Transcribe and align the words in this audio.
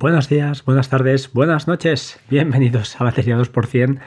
Buenos 0.00 0.30
días, 0.30 0.64
buenas 0.64 0.88
tardes, 0.88 1.30
buenas 1.34 1.68
noches. 1.68 2.18
Bienvenidos 2.30 2.98
a 2.98 3.04
Batería 3.04 3.36
2%, 3.36 4.00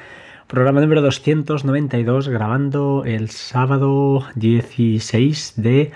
programa 0.47 0.81
número 0.81 1.04
292, 1.04 2.29
grabando 2.29 3.04
el 3.06 3.29
sábado 3.29 4.26
16 4.33 5.54
de 5.58 5.92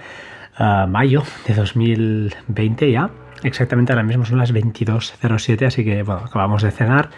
ah, 0.55 0.85
mayo 0.87 1.23
de 1.47 1.55
2020 1.55 2.91
ya. 2.91 3.09
Exactamente 3.41 3.91
ahora 3.91 4.03
mismo 4.03 4.23
son 4.25 4.37
las 4.37 4.53
22.07, 4.53 5.65
así 5.65 5.83
que 5.83 6.03
bueno, 6.03 6.21
acabamos 6.25 6.61
de 6.61 6.69
cenar 6.69 7.09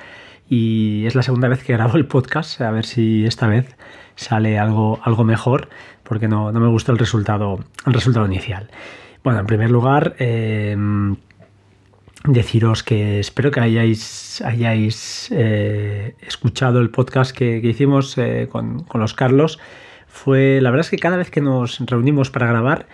y 0.50 1.06
es 1.06 1.16
la 1.16 1.22
segunda 1.22 1.48
vez 1.48 1.64
que 1.64 1.74
grabo 1.74 1.96
el 1.96 2.08
podcast, 2.08 2.60
a 2.62 2.72
ver 2.72 2.86
si 2.86 3.26
esta 3.26 3.48
vez 3.48 3.76
sale 4.16 4.58
algo, 4.58 5.00
algo 5.04 5.24
mejor, 5.24 5.70
porque 6.04 6.28
no, 6.28 6.52
me 6.52 6.68
gustó 6.68 6.92
el 6.92 6.98
resultado, 6.98 7.60
el 7.86 7.94
resultado 7.94 8.26
inicial. 8.26 8.70
Bueno, 9.24 9.40
en 9.40 9.46
primer 9.46 9.70
lugar, 9.70 10.16
eh, 10.18 10.76
deciros 12.24 12.84
que 12.84 13.20
espero 13.20 13.52
que 13.52 13.60
hayáis, 13.60 14.42
hayáis 14.42 15.30
eh, 15.32 16.16
escuchado 16.21 16.79
el 16.79 16.90
podcast 16.90 17.36
que, 17.36 17.57
hicimos 17.57 18.18
eh, 18.18 18.48
con, 18.52 18.86
los 18.93 19.14
Carlos. 19.14 19.60
Fue, 20.07 20.60
la 20.62 20.71
verdad 20.71 20.86
es 20.86 20.90
que 20.90 20.98
cada 20.98 21.18
vez 21.18 21.29
que 21.29 21.42
nos 21.42 21.79
reunimos 21.86 22.29
para 22.32 22.48
grabar, 22.48 22.88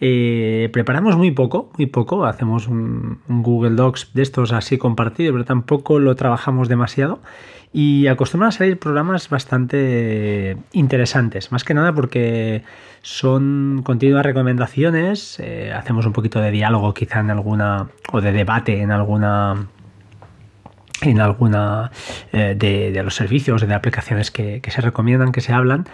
eh, 0.00 0.70
preparamos 0.72 1.16
muy 1.16 1.30
poco, 1.30 1.70
muy 1.76 1.86
poco. 1.86 2.24
Hacemos 2.24 2.68
un, 2.68 3.20
Google 3.28 3.76
Docs 3.76 4.12
de 4.14 4.22
estos 4.22 4.52
así 4.52 4.78
compartidos, 4.78 5.32
pero 5.32 5.44
tampoco 5.44 5.98
lo 5.98 6.16
trabajamos 6.16 6.68
demasiado. 6.68 7.20
Y 7.72 8.08
acostumbran 8.08 8.48
a 8.48 8.52
salir 8.52 8.78
programas 8.78 9.28
bastante 9.28 10.56
interesantes, 10.72 11.52
más 11.52 11.62
que 11.62 11.72
nada 11.72 11.94
porque 11.94 12.64
son 13.02 13.82
continuas 13.84 14.26
recomendaciones, 14.26 15.38
eh, 15.38 15.72
hacemos 15.72 16.04
un 16.04 16.12
poquito 16.12 16.40
de 16.40 16.50
diálogo 16.50 16.92
quizá 16.94 17.20
en 17.20 17.30
alguna, 17.30 17.88
o 18.10 18.20
de 18.20 18.32
debate 18.32 18.80
en 18.80 18.90
alguna 18.90 19.68
en 21.02 21.20
alguna 21.20 21.92
eh, 22.32 22.56
de, 22.58 23.02
los 23.04 23.14
servicios, 23.14 23.66
de 23.66 23.72
aplicaciones 23.72 24.32
que 24.32 24.60
se 24.68 24.80
recomiendan, 24.80 25.30
que 25.30 25.40
se 25.40 25.52
hablan, 25.52 25.86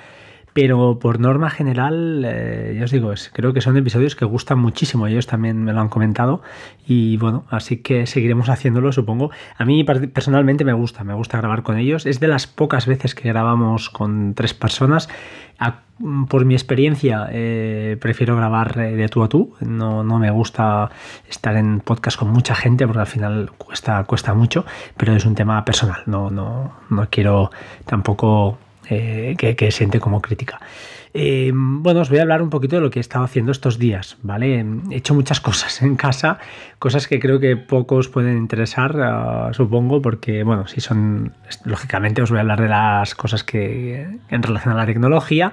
pero 0.57 0.99
por 0.99 1.21
norma 1.21 1.51
general, 1.51 2.25
eh, 2.25 2.75
ya 2.79 2.85
os 2.85 2.91
digo, 2.91 3.13
creo 3.35 3.53
que 3.53 3.61
son 3.61 3.77
episodios 3.77 4.17
que 4.17 4.25
gustan 4.25 4.59
muchísimo, 4.59 5.07
ellos 5.07 5.27
también 5.27 5.63
me 5.63 5.75
lo 5.75 5.83
han 5.83 5.91
comentado 5.91 6.41
y 6.87 7.19
bueno, 7.19 7.45
así 7.51 7.83
que 7.83 8.07
seguiremos 8.07 8.49
haciéndolo, 8.49 8.91
supongo. 8.91 9.31
A 9.59 9.67
mí 9.67 9.85
personalmente 9.85 10.65
me 10.65 10.73
gusta, 10.73 11.05
me 11.05 11.13
gusta 11.13 11.37
grabar 11.37 11.63
con 11.63 11.77
ellos, 11.77 12.07
es 12.07 12.21
de 12.21 12.29
las 12.29 12.47
pocas 12.47 12.87
veces 12.87 13.15
que 13.15 13.29
grabamos 13.29 13.91
con 13.91 14.33
tres 14.33 14.55
personas. 14.55 15.11
por 16.29 16.47
mi 16.47 16.55
experiencia, 16.55 17.29
eh, 17.33 17.99
prefiero 18.01 18.35
grabar 18.35 18.79
eh, 18.79 18.97
de 18.97 19.09
tú 19.11 19.25
a 19.25 19.29
tú. 19.29 19.53
No, 19.61 20.03
no, 20.05 20.19
me 20.19 20.31
gusta 20.31 20.91
estar 21.29 21.55
en 21.57 21.81
podcast 21.81 22.19
con 22.19 22.31
mucha 22.31 22.55
gente 22.55 22.87
porque 22.87 23.01
al 23.01 23.07
final 23.07 23.51
cuesta, 23.59 24.03
cuesta 24.05 24.33
mucho, 24.33 24.65
pero 24.97 25.13
es 25.15 25.27
un 25.27 25.35
tema 25.35 25.63
personal. 25.67 26.03
No, 26.07 26.31
no, 26.31 26.73
no 26.89 27.09
quiero 27.11 27.51
tampoco 27.85 28.59
eh, 28.89 29.35
que, 29.37 29.71
siente 29.71 30.01
como 30.01 30.21
crítica. 30.21 30.61
Eh, 31.15 31.51
bueno, 31.55 32.01
os 32.01 32.11
voy 32.11 32.19
a 32.19 32.23
hablar 32.23 32.43
un 32.43 32.51
poquito 32.51 32.77
de 32.77 32.83
lo 32.83 32.91
que 32.91 32.99
he 32.99 33.01
estado 33.01 33.25
haciendo 33.25 33.51
estos 33.51 33.79
días, 33.79 34.19
¿vale? 34.23 34.65
He 34.91 34.97
hecho 34.97 35.15
muchas 35.15 35.41
cosas 35.49 35.81
en 35.83 35.97
casa, 35.97 36.39
cosas 36.79 37.09
que 37.09 37.19
creo 37.19 37.41
que 37.41 37.57
pocos 37.57 38.09
pueden 38.09 38.37
interesar, 38.37 38.97
ah, 39.01 39.51
supongo, 39.53 40.03
porque, 40.03 40.43
bueno, 40.43 40.67
si 40.67 40.81
son, 40.81 41.33
lógicamente 41.65 42.23
os 42.23 42.31
voy 42.31 42.39
a 42.39 42.43
hablar 42.43 42.61
de 42.61 42.69
las 42.69 43.15
cosas 43.15 43.45
que 43.45 44.07
en 44.29 44.43
relación 44.43 44.75
a 44.75 44.77
la 44.77 44.87
tecnología, 44.87 45.53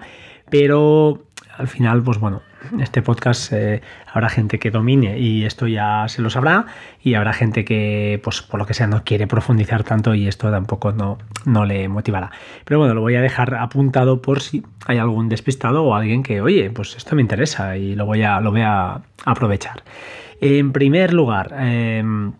pero 0.50 1.24
al 1.58 1.68
final, 1.68 2.04
pues 2.04 2.18
bueno, 2.18 2.42
este 2.80 3.02
podcast 3.02 3.52
eh, 3.54 3.82
habrá 4.12 4.30
gente 4.30 4.60
que 4.60 4.72
domine 4.72 5.20
y 5.20 5.46
esto 5.46 5.68
ya 5.68 6.06
se 6.08 6.22
lo 6.22 6.30
sabrá 6.30 6.66
y 7.02 7.14
habrá 7.16 7.34
gente 7.34 7.66
que, 7.66 8.20
pues 8.24 8.42
por 8.42 8.60
lo 8.60 8.66
que 8.66 8.74
sea, 8.74 8.88
no 8.88 9.04
quiere 9.04 9.28
profundizar 9.28 9.84
tanto 9.84 10.14
y 10.16 10.28
esto 10.28 10.52
tampoco 10.52 10.92
no, 10.92 11.18
no 11.46 11.66
le 11.66 11.88
motivará. 11.88 12.32
Pero 12.66 12.80
bueno, 12.80 12.94
lo 12.94 13.02
voy 13.02 13.16
a 13.16 13.22
dejar 13.22 13.56
apuntado 13.56 14.22
por 14.22 14.42
si 14.42 14.64
hay 14.86 14.98
algún 14.98 15.30
despistado 15.30 15.84
o 15.84 15.96
alguien 15.96 16.24
que, 16.24 16.42
oye, 16.42 16.70
pues 16.70 16.96
esto 16.96 17.16
me 17.16 17.22
interesa 17.22 17.78
y 17.78 17.96
lo 17.96 18.06
voy 18.06 18.24
a, 18.24 18.40
lo 18.40 18.52
voy 18.52 18.62
a 18.62 19.02
aprovechar. 19.26 19.84
En 20.42 20.74
primer 20.74 21.14
lugar, 21.14 21.56
em, 21.58 22.34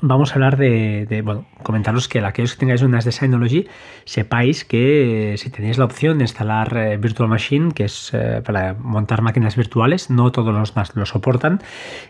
vamos 0.00 0.30
a 0.30 0.34
hablar 0.34 0.56
de, 0.56 1.22
bueno, 1.24 1.46
comentaros 1.62 2.08
que 2.08 2.20
aquellos 2.20 2.54
que 2.54 2.60
tengáis 2.60 2.82
unas 2.82 3.04
de 3.04 3.12
Synology, 3.12 3.68
sepáis 4.04 4.64
que 4.64 5.34
eh, 5.34 5.36
si 5.36 5.50
tenéis 5.50 5.78
la 5.78 5.84
opción 5.84 6.18
de 6.18 6.24
instalar 6.24 6.76
eh, 6.76 6.96
Virtual 6.96 7.28
Machine, 7.28 7.72
que 7.72 7.84
es 7.84 8.10
eh, 8.12 8.42
para 8.44 8.74
montar 8.74 9.22
máquinas 9.22 9.56
virtuales, 9.56 10.10
no 10.10 10.32
todos 10.32 10.54
los 10.54 10.76
NAS 10.76 10.96
lo 10.96 11.06
soportan, 11.06 11.60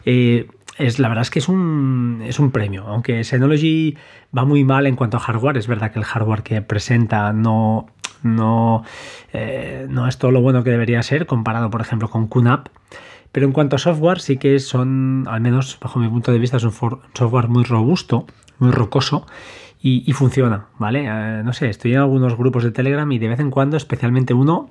es, 0.04 0.98
la 0.98 1.08
verdad 1.08 1.22
es 1.22 1.30
que 1.30 1.38
es 1.38 1.48
un, 1.48 2.22
es 2.26 2.38
un 2.38 2.50
premio, 2.50 2.86
aunque 2.86 3.24
Synology 3.24 3.96
va 4.36 4.44
muy 4.44 4.64
mal 4.64 4.86
en 4.86 4.94
cuanto 4.94 5.16
a 5.16 5.20
hardware, 5.20 5.56
es 5.56 5.66
verdad 5.66 5.90
que 5.90 5.98
el 5.98 6.04
hardware 6.04 6.42
que 6.42 6.60
presenta 6.62 7.32
no, 7.32 7.86
no, 8.22 8.84
no 9.88 10.08
es 10.08 10.18
todo 10.18 10.30
lo 10.30 10.42
bueno 10.42 10.62
que 10.64 10.70
debería 10.70 11.02
ser 11.02 11.26
comparado, 11.26 11.70
por 11.70 11.80
ejemplo, 11.80 12.10
con 12.10 12.28
QNAP. 12.28 12.68
Pero 13.36 13.44
en 13.44 13.52
cuanto 13.52 13.76
a 13.76 13.78
software, 13.78 14.20
sí 14.20 14.38
que 14.38 14.58
son, 14.60 15.26
al 15.28 15.42
menos 15.42 15.78
bajo 15.78 15.98
mi 15.98 16.08
punto 16.08 16.32
de 16.32 16.38
vista, 16.38 16.56
es 16.56 16.64
un 16.64 16.72
software 16.72 17.48
muy 17.48 17.64
robusto, 17.64 18.24
muy 18.58 18.70
rocoso 18.70 19.26
y, 19.78 20.10
funciona, 20.14 20.68
¿vale? 20.78 21.04
Eh, 21.06 21.42
no 21.44 21.52
sé, 21.52 21.68
estoy 21.68 21.92
en 21.92 21.98
algunos 21.98 22.34
grupos 22.38 22.64
de 22.64 22.70
Telegram 22.70 23.12
y 23.12 23.18
de 23.18 23.28
vez 23.28 23.38
en 23.40 23.50
cuando, 23.50 23.76
especialmente 23.76 24.32
uno, 24.32 24.70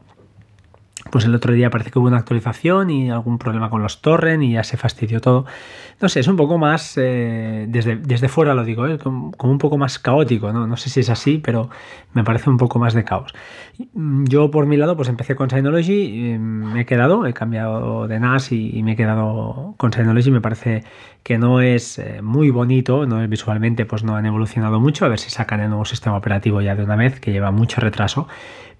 pues 1.12 1.26
el 1.26 1.36
otro 1.36 1.54
día 1.54 1.70
parece 1.70 1.92
que 1.92 2.00
hubo 2.00 2.08
una 2.08 2.18
actualización 2.18 2.90
y 2.90 3.12
algún 3.12 3.38
problema 3.38 3.70
con 3.70 3.82
los 3.82 4.02
torrent 4.02 4.44
y 4.44 4.54
ya 4.54 4.64
se 4.64 4.78
fastidió 4.78 5.22
todo. 5.22 5.46
No 6.02 6.10
sé, 6.10 6.20
es 6.20 6.28
un 6.28 6.36
poco 6.36 6.58
más, 6.58 6.98
eh, 6.98 7.66
desde, 7.70 7.96
desde, 7.96 8.28
fuera 8.28 8.54
lo 8.54 8.66
digo, 8.66 8.88
¿eh? 8.88 8.98
como, 8.98 9.32
un 9.40 9.58
poco 9.58 9.78
más 9.78 10.00
caótico, 10.00 10.52
¿no? 10.52 10.68
no 10.68 10.78
sé 10.78 10.90
si 10.90 11.02
es 11.02 11.10
así, 11.10 11.38
pero 11.38 11.70
me 12.14 12.24
parece 12.24 12.50
un 12.50 12.58
poco 12.58 12.80
más 12.80 12.94
de 12.94 13.04
caos. 13.04 13.34
Yo 13.94 14.52
por 14.52 14.66
mi 14.66 14.78
lado 14.78 14.96
pues 14.96 15.08
empecé 15.08 15.36
con 15.36 15.50
Synology, 15.50 16.38
me 16.38 16.82
he 16.82 16.86
quedado, 16.86 17.26
he 17.26 17.34
cambiado 17.34 18.08
de 18.08 18.20
NAS 18.20 18.52
y, 18.52 18.82
me 18.84 18.94
he 18.94 18.96
quedado 18.96 19.76
con 19.78 19.94
Synology, 19.94 20.32
me 20.32 20.42
parece 20.42 20.84
que 21.24 21.38
no 21.38 21.62
es 21.62 21.98
eh, 22.00 22.22
muy 22.22 22.50
bonito, 22.50 23.06
no 23.06 23.26
visualmente 23.28 23.86
pues 23.86 24.04
no 24.04 24.16
han 24.16 24.26
evolucionado 24.26 24.80
mucho, 24.80 25.06
a 25.06 25.10
ver 25.10 25.20
si 25.20 25.30
sacan 25.30 25.60
el 25.60 25.70
nuevo 25.70 25.86
sistema 25.86 26.18
operativo 26.18 26.62
ya 26.62 26.76
de 26.76 26.84
una 26.84 26.96
vez, 26.96 27.20
que 27.20 27.32
lleva 27.32 27.52
mucho 27.52 27.80
retraso 27.82 28.28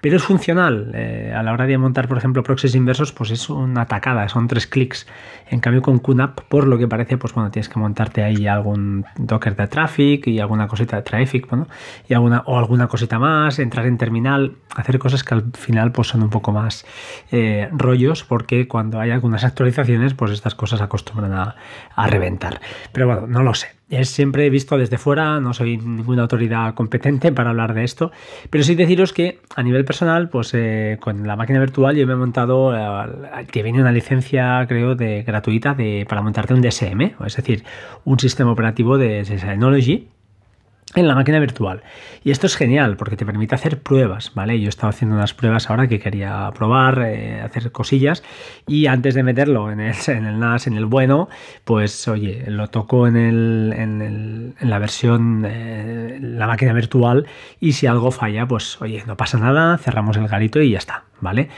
pero 0.02 0.18
es 0.18 0.24
funcional. 0.24 0.92
Eh, 0.94 1.34
a 1.36 1.44
la 1.44 1.54
hora 1.54 1.66
de 1.66 1.78
montar, 1.78 2.08
por 2.08 2.18
ejemplo, 2.18 2.44
proxies 2.44 2.76
inversos, 2.76 3.12
pues 3.12 3.32
es 3.32 3.50
una 3.50 3.86
tacada, 3.86 4.28
son 4.30 4.48
tres 4.48 4.68
clics. 4.68 5.08
En 5.50 5.60
cambio, 5.60 5.82
con 5.82 6.00
QNAP, 6.00 6.42
por 6.42 6.68
lo 6.68 6.78
que 6.78 6.88
parece, 6.88 7.18
pues 7.18 7.34
bueno, 7.34 7.52
tienes 7.52 7.70
que 7.70 7.80
montarte 7.80 8.24
ahí 8.24 8.48
algún 8.48 9.06
Docker 9.18 9.56
de 9.56 9.68
traffic 9.68 10.28
y 10.28 10.40
alguna 10.40 10.68
cosita 10.68 10.98
de 10.98 11.02
traffic, 11.04 11.48
bueno, 11.50 11.68
y 12.08 12.14
alguna, 12.14 12.44
o 12.46 12.58
alguna 12.58 12.88
cosita 12.88 13.20
más, 13.20 13.60
entrar 13.60 13.86
en 13.86 13.98
terminal, 13.98 14.56
hacer 14.76 15.00
cosas 15.00 15.24
que 15.24 15.36
al 15.36 15.52
final 15.54 15.92
pues 15.92 16.08
son 16.08 16.24
un 16.24 16.30
poco 16.30 16.52
más 16.52 16.86
eh, 17.32 17.70
rollos, 17.72 18.24
porque 18.24 18.68
cuando 18.68 19.00
hay 19.00 19.12
algunas 19.12 19.44
actualizaciones, 19.44 20.14
pues 20.14 20.32
estas 20.32 20.56
cosas 20.56 20.82
acostumbran 20.82 21.34
a 21.34 22.08
reventar. 22.08 22.62
Pero 22.92 23.08
bueno, 23.08 23.28
no 23.28 23.44
lo 23.44 23.54
sé 23.54 23.75
es 23.90 24.10
siempre 24.10 24.50
visto 24.50 24.78
desde 24.78 24.98
fuera, 24.98 25.40
no 25.40 25.54
soy 25.54 25.78
ninguna 25.78 26.24
autoridad 26.24 26.74
competente 26.74 27.32
para 27.32 27.52
hablar 27.52 27.74
de 27.74 27.84
esto, 27.84 28.12
pero 28.50 28.64
sí 28.64 28.76
deciros 28.76 29.14
que 29.14 29.40
a 29.56 29.64
nivel 29.64 29.86
personal, 29.86 30.30
pues 30.30 30.54
eh, 30.54 30.98
con 31.00 31.28
la 31.28 31.36
máquina 31.36 31.60
virtual 31.60 31.96
yo 31.96 32.08
me 32.08 32.14
he 32.14 32.18
montado, 32.18 32.76
eh, 32.76 33.46
que 33.52 33.64
viene 33.64 33.82
una 33.82 33.92
licencia 33.92 34.66
creo 34.68 34.96
de 34.96 35.24
gratuita 35.24 35.74
de, 35.74 36.06
para 36.10 36.22
montarte 36.22 36.54
un 36.54 36.62
DSM, 36.62 37.14
es 37.26 37.36
decir, 37.36 37.64
un 38.04 38.20
sistema 38.20 38.52
operativo 38.52 38.98
de 38.98 39.24
Synology 39.26 40.10
en 40.96 41.08
la 41.08 41.16
máquina 41.16 41.40
virtual. 41.40 41.82
Y 42.24 42.32
esto 42.32 42.48
es 42.48 42.56
genial 42.56 42.98
porque 42.98 43.16
te 43.16 43.26
permite 43.26 43.56
hacer 43.56 43.82
pruebas, 43.82 44.32
¿vale? 44.34 44.60
Yo 44.60 44.70
estaba 44.70 44.90
haciendo 44.90 45.16
unas 45.16 45.34
pruebas 45.34 45.70
ahora 45.70 45.88
que 45.88 46.00
quería 46.00 46.52
probar, 46.56 47.04
eh, 47.06 47.42
hacer 47.42 47.72
cosillas 47.72 48.24
y 48.68 48.88
antes 48.88 49.14
de 49.14 49.24
meterlo 49.24 49.72
en 49.72 49.80
el, 49.80 49.96
en 50.08 50.26
el, 50.26 50.40
NAS, 50.40 50.68
en 50.68 50.76
el 50.76 50.86
bueno, 50.86 51.30
pues 51.64 52.08
oye, 52.08 52.44
lo 52.48 52.68
toco 52.70 53.08
en, 53.08 53.16
el, 53.16 53.74
en, 53.78 54.56
la 54.60 54.80
versión, 54.80 55.46
eh, 55.48 56.18
la 56.22 56.48
máquina 56.48 56.74
virtual 56.74 57.28
y 57.60 57.74
si 57.74 57.88
algo 57.88 58.12
falla, 58.12 58.48
pues 58.48 58.82
oye, 58.82 59.04
no 59.06 59.18
pasa 59.18 59.38
nada, 59.38 59.78
cerramos 59.78 60.18
el 60.18 60.28
garito 60.28 60.62
y 60.62 60.72
ya 60.72 60.80
está, 60.80 61.04
¿vale? 61.22 61.50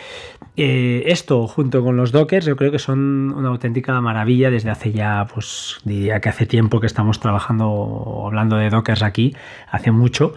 Eh, 0.60 1.04
esto 1.06 1.48
junto 1.48 1.84
con 1.84 1.98
los 1.98 2.12
dockers 2.12 2.48
yo 2.48 2.56
creo 2.56 2.72
que 2.72 2.80
son 2.80 3.32
una 3.32 3.50
auténtica 3.50 4.02
maravilla 4.02 4.50
desde 4.50 4.72
hace 4.72 4.92
ya, 4.92 5.28
pues 5.32 5.80
diría 5.84 6.20
que 6.20 6.30
hace 6.30 6.48
tiempo 6.48 6.80
que 6.80 6.88
estamos 6.88 7.20
trabajando 7.20 8.24
hablando 8.26 8.58
de 8.58 8.72
dockers 8.72 9.04
aquí, 9.04 9.27
hace 9.70 9.92
mucho. 9.92 10.34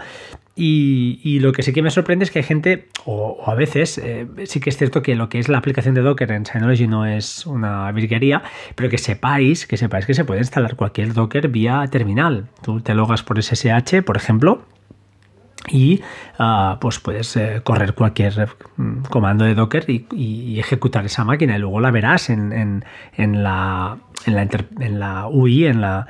Y, 0.57 1.39
lo 1.41 1.53
que 1.53 1.63
sí 1.63 1.73
que 1.73 1.81
me 1.81 1.91
sorprende 1.91 2.25
es 2.25 2.31
que 2.31 2.41
hay 2.41 2.43
gente, 2.43 2.89
o, 3.07 3.43
a 3.47 3.55
veces, 3.55 3.97
eh, 3.97 4.27
sí 4.45 4.61
que 4.61 4.69
es 4.69 4.77
cierto 4.77 5.01
que 5.01 5.15
lo 5.15 5.31
que 5.31 5.39
es 5.39 5.49
la 5.49 5.57
aplicación 5.57 5.95
de 5.95 6.03
Docker 6.03 6.31
en 6.33 6.45
Synology 6.45 6.87
no 6.87 7.07
es 7.07 7.47
una 7.47 7.91
virguería, 7.93 8.43
pero 8.75 8.91
que 8.91 8.99
sepáis, 8.99 9.67
que 9.67 9.79
sepáis 9.79 10.05
que 10.05 10.13
se 10.13 10.25
puede 10.25 10.41
instalar 10.41 10.77
cualquier 10.77 11.15
Docker 11.15 11.49
vía 11.49 11.87
terminal. 11.91 12.49
Tú 12.63 12.83
te 12.83 12.95
logas 12.95 13.23
por 13.23 13.43
SSH, 13.43 14.03
por 14.05 14.19
ejemplo, 14.19 14.67
y 15.69 16.03
ah, 16.39 16.79
pues 16.81 16.99
puedes 16.99 17.37
eh, 17.37 17.61
correr 17.63 17.95
cualquier 17.95 18.49
mm, 18.77 19.03
comando 19.03 19.45
de 19.45 19.55
Docker 19.55 19.85
y, 19.89 20.59
ejecutar 20.59 21.07
esa 21.07 21.25
máquina 21.25 21.57
y 21.57 21.59
luego 21.59 21.81
la 21.81 21.91
verás 21.91 22.29
en, 22.29 22.51
la, 23.17 23.97
en, 24.27 24.35
la, 24.35 24.49
en 24.79 25.01
la 25.01 25.27
UI, 25.29 25.67
en 25.67 25.81
la, 25.81 26.07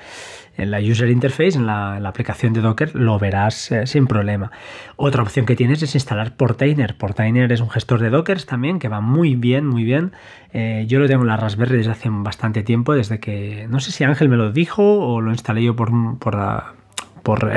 en 0.61 0.71
la 0.71 0.79
User 0.79 1.09
Interface, 1.11 1.57
en 1.57 1.67
la, 1.67 1.97
aplicación 1.97 2.53
de 2.53 2.61
Docker, 2.61 2.95
lo 2.95 3.19
verás 3.19 3.71
eh, 3.73 3.87
sin 3.87 4.07
problema. 4.07 4.51
Otra 4.97 5.23
opción 5.23 5.47
que 5.47 5.57
tienes 5.57 5.83
es 5.83 5.95
instalar 5.95 6.37
Portainer. 6.37 6.97
Portainer 6.97 7.51
es 7.51 7.61
un 7.61 7.71
gestor 7.71 8.01
de 8.01 8.11
Dockers 8.11 8.47
también 8.47 8.79
que 8.79 8.89
va 8.89 9.01
muy 9.01 9.37
bien, 9.37 9.67
muy 9.67 9.85
bien. 9.85 10.13
Eh, 10.53 10.85
yo 10.89 10.99
lo 10.99 11.07
tengo 11.07 11.23
en 11.23 11.29
la 11.29 11.37
Raspberry 11.37 11.79
desde 11.79 11.93
hace 11.93 12.09
bastante 12.11 12.63
tiempo, 12.63 12.95
desde 12.95 13.21
que 13.21 13.67
no 13.71 13.81
sé 13.81 13.93
si 13.93 14.05
Ángel 14.05 14.29
me 14.29 14.37
lo 14.37 14.53
dijo 14.53 14.83
o 14.83 15.21
lo 15.21 15.31
instalé 15.31 15.63
yo 15.63 15.77
por, 15.77 15.91
por, 16.19 16.37
por, 17.23 17.53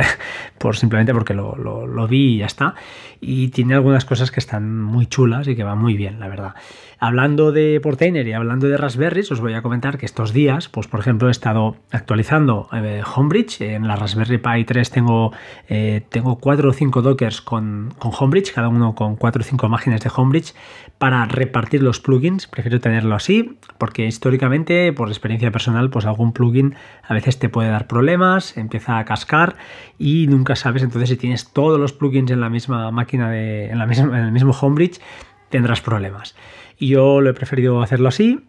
por 0.58 0.76
simplemente 0.76 1.14
porque 1.14 1.34
lo, 1.34 1.56
lo, 1.56 2.08
vi 2.08 2.36
y 2.36 2.38
ya 2.40 2.46
está. 2.46 2.76
Y 3.20 3.50
tiene 3.50 3.74
algunas 3.74 4.06
cosas 4.06 4.32
que 4.32 4.40
están 4.40 4.82
muy 4.82 5.08
chulas 5.08 5.48
y 5.48 5.56
que 5.56 5.64
van 5.64 5.80
muy 5.80 5.96
bien, 5.96 6.20
la 6.20 6.28
verdad. 6.28 6.56
Hablando 7.00 7.52
de 7.52 7.82
Portainer 7.82 8.26
y 8.26 8.34
hablando 8.34 8.68
de 8.68 8.78
Raspberry, 8.78 9.22
os 9.30 9.42
voy 9.42 9.54
a 9.54 9.62
comentar 9.62 9.98
que 9.98 10.06
estos 10.06 10.32
días, 10.32 10.70
pues 10.70 10.88
por 10.88 11.02
ejemplo, 11.02 11.28
he 11.28 11.32
estado 11.32 11.76
actualizando 11.92 12.70
eh, 12.72 13.02
Homebridge. 13.16 13.62
En 13.62 13.88
la 13.88 13.96
Raspberry 13.98 14.38
Pi 14.38 14.64
3 14.64 14.90
tengo, 14.90 15.34
eh, 15.68 16.04
tengo 16.10 16.38
4 16.38 16.70
o 16.70 16.74
5 16.74 17.02
dockers 17.02 17.42
con, 17.42 17.94
con 18.00 18.12
Homebridge, 18.18 18.54
cada 18.54 18.70
uno 18.70 18.96
con 18.96 19.18
4 19.18 19.42
o 19.42 19.44
5 19.44 19.66
imágenes 19.66 20.02
de 20.02 20.12
Homebridge 20.16 20.54
para 21.04 21.26
repartir 21.26 21.84
los 21.84 22.00
plugins. 22.00 22.48
Prefiero 22.48 22.80
tenerlo 22.80 23.14
así 23.14 23.58
porque 23.78 24.06
históricamente, 24.06 24.94
por 24.94 25.10
experiencia 25.10 25.52
personal, 25.52 25.90
pues 25.90 26.06
algún 26.06 26.32
plugin 26.32 26.76
a 27.06 27.14
veces 27.14 27.40
te 27.40 27.50
puede 27.50 27.68
dar 27.68 27.88
problemas, 27.88 28.56
empieza 28.56 28.98
a 28.98 29.04
cascar 29.04 29.58
y 30.00 30.28
nunca 30.28 30.56
sabes 30.56 30.82
entonces 30.82 31.10
si 31.10 31.18
tienes 31.18 31.52
todos 31.52 31.78
los 31.78 31.92
plugins 31.92 32.32
en 32.32 32.40
la 32.40 32.50
misma 32.50 32.90
máquina 32.92 33.30
de, 33.30 33.66
en, 33.66 33.80
la 33.80 33.86
misma, 33.86 34.18
en 34.18 34.24
el 34.24 34.32
mismo 34.32 34.54
Homebridge 34.54 35.02
tendrás 35.50 35.82
problemas. 35.82 36.38
Y 36.78 36.88
yo 36.88 37.20
lo 37.20 37.32
he 37.32 37.34
preferido 37.34 37.82
hacerlo 37.82 38.08
así 38.08 38.40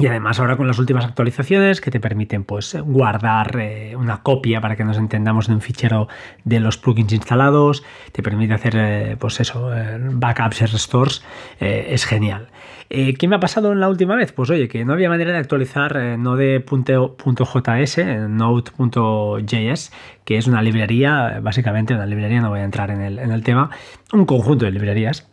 y 0.00 0.06
además 0.06 0.40
ahora 0.40 0.56
con 0.56 0.66
las 0.66 0.78
últimas 0.78 1.04
actualizaciones 1.04 1.82
que 1.82 1.90
te 1.90 2.00
permiten 2.00 2.44
pues 2.44 2.74
guardar 2.82 3.58
eh, 3.60 3.94
una 3.96 4.22
copia 4.22 4.60
para 4.60 4.74
que 4.74 4.84
nos 4.84 4.96
entendamos 4.96 5.48
de 5.48 5.54
un 5.54 5.60
fichero 5.60 6.08
de 6.44 6.58
los 6.58 6.78
plugins 6.78 7.12
instalados, 7.12 7.84
te 8.12 8.22
permite 8.22 8.54
hacer 8.54 8.74
eh, 8.76 9.16
pues 9.18 9.40
eso, 9.40 9.76
eh, 9.76 9.98
backups 10.00 10.62
y 10.62 10.66
restores, 10.66 11.22
es 11.58 12.06
genial. 12.06 12.48
¿Qué 12.88 13.28
me 13.28 13.36
ha 13.36 13.40
pasado 13.40 13.70
en 13.72 13.78
la 13.78 13.88
última 13.88 14.16
vez? 14.16 14.32
Pues 14.32 14.50
oye, 14.50 14.66
que 14.66 14.84
no 14.84 14.94
había 14.94 15.08
manera 15.08 15.30
de 15.32 15.38
actualizar 15.38 15.94
node.js, 16.18 17.98
node.js, 18.28 19.92
que 20.24 20.38
es 20.38 20.46
una 20.48 20.62
librería, 20.62 21.38
básicamente 21.40 21.94
una 21.94 22.06
librería, 22.06 22.40
no 22.40 22.48
voy 22.48 22.60
a 22.60 22.64
entrar 22.64 22.90
en 22.90 23.00
el, 23.00 23.18
en 23.20 23.30
el 23.30 23.44
tema, 23.44 23.70
un 24.12 24.26
conjunto 24.26 24.64
de 24.64 24.72
librerías 24.72 25.29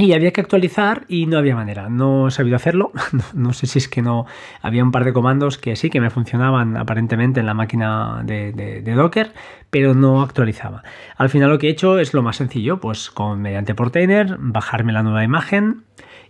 y 0.00 0.12
había 0.12 0.32
que 0.32 0.40
actualizar 0.40 1.04
y 1.08 1.26
no 1.26 1.38
había 1.38 1.56
manera. 1.56 1.88
No 1.88 2.28
he 2.28 2.30
sabido 2.30 2.56
hacerlo. 2.56 2.92
No, 3.34 3.52
sé 3.52 3.66
si 3.66 3.78
es 3.78 3.88
que 3.88 4.00
no. 4.00 4.26
Había 4.62 4.82
un 4.82 4.92
par 4.92 5.04
de 5.04 5.12
comandos 5.12 5.58
que 5.58 5.74
sí 5.76 5.90
que 5.90 6.00
me 6.00 6.10
funcionaban 6.10 6.76
aparentemente 6.76 7.40
en 7.40 7.46
la 7.46 7.54
máquina 7.54 8.22
de, 8.24 8.82
Docker, 8.94 9.32
pero 9.70 9.94
no 9.94 10.22
actualizaba. 10.22 10.82
Al 11.16 11.28
final 11.28 11.50
lo 11.50 11.58
que 11.58 11.68
he 11.68 11.70
hecho 11.70 11.98
es 11.98 12.14
lo 12.14 12.22
más 12.22 12.36
sencillo, 12.36 12.78
pues 12.78 13.10
con 13.10 13.42
mediante 13.42 13.74
Portainer, 13.74 14.36
bajarme 14.38 14.92
la 14.92 15.02
nueva 15.02 15.24
imagen 15.24 15.82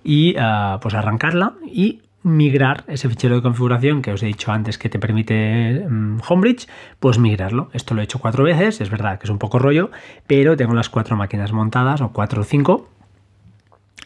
y 0.02 0.34
ah, 0.38 0.78
pues 0.80 0.94
arrancarla 0.94 1.54
y 1.66 2.02
migrar 2.22 2.84
ese 2.88 3.08
fichero 3.08 3.36
de 3.36 3.42
configuración 3.42 4.02
que 4.02 4.12
os 4.12 4.22
he 4.22 4.26
dicho 4.26 4.50
antes 4.50 4.78
que 4.78 4.88
te 4.88 4.98
permite 4.98 5.86
mm, 5.88 6.20
Homebridge, 6.28 6.68
pues 7.00 7.18
migrarlo. 7.18 7.70
Esto 7.72 7.94
lo 7.94 8.00
he 8.00 8.04
hecho 8.04 8.18
cuatro 8.18 8.44
veces, 8.44 8.80
es 8.80 8.90
verdad 8.90 9.18
que 9.18 9.26
es 9.26 9.30
un 9.30 9.38
poco 9.38 9.58
rollo, 9.58 9.90
pero 10.26 10.56
tengo 10.56 10.74
las 10.74 10.88
cuatro 10.88 11.16
máquinas 11.16 11.52
montadas, 11.52 12.00
o 12.00 12.12
cuatro 12.12 12.42
o 12.42 12.44
cinco, 12.44 12.88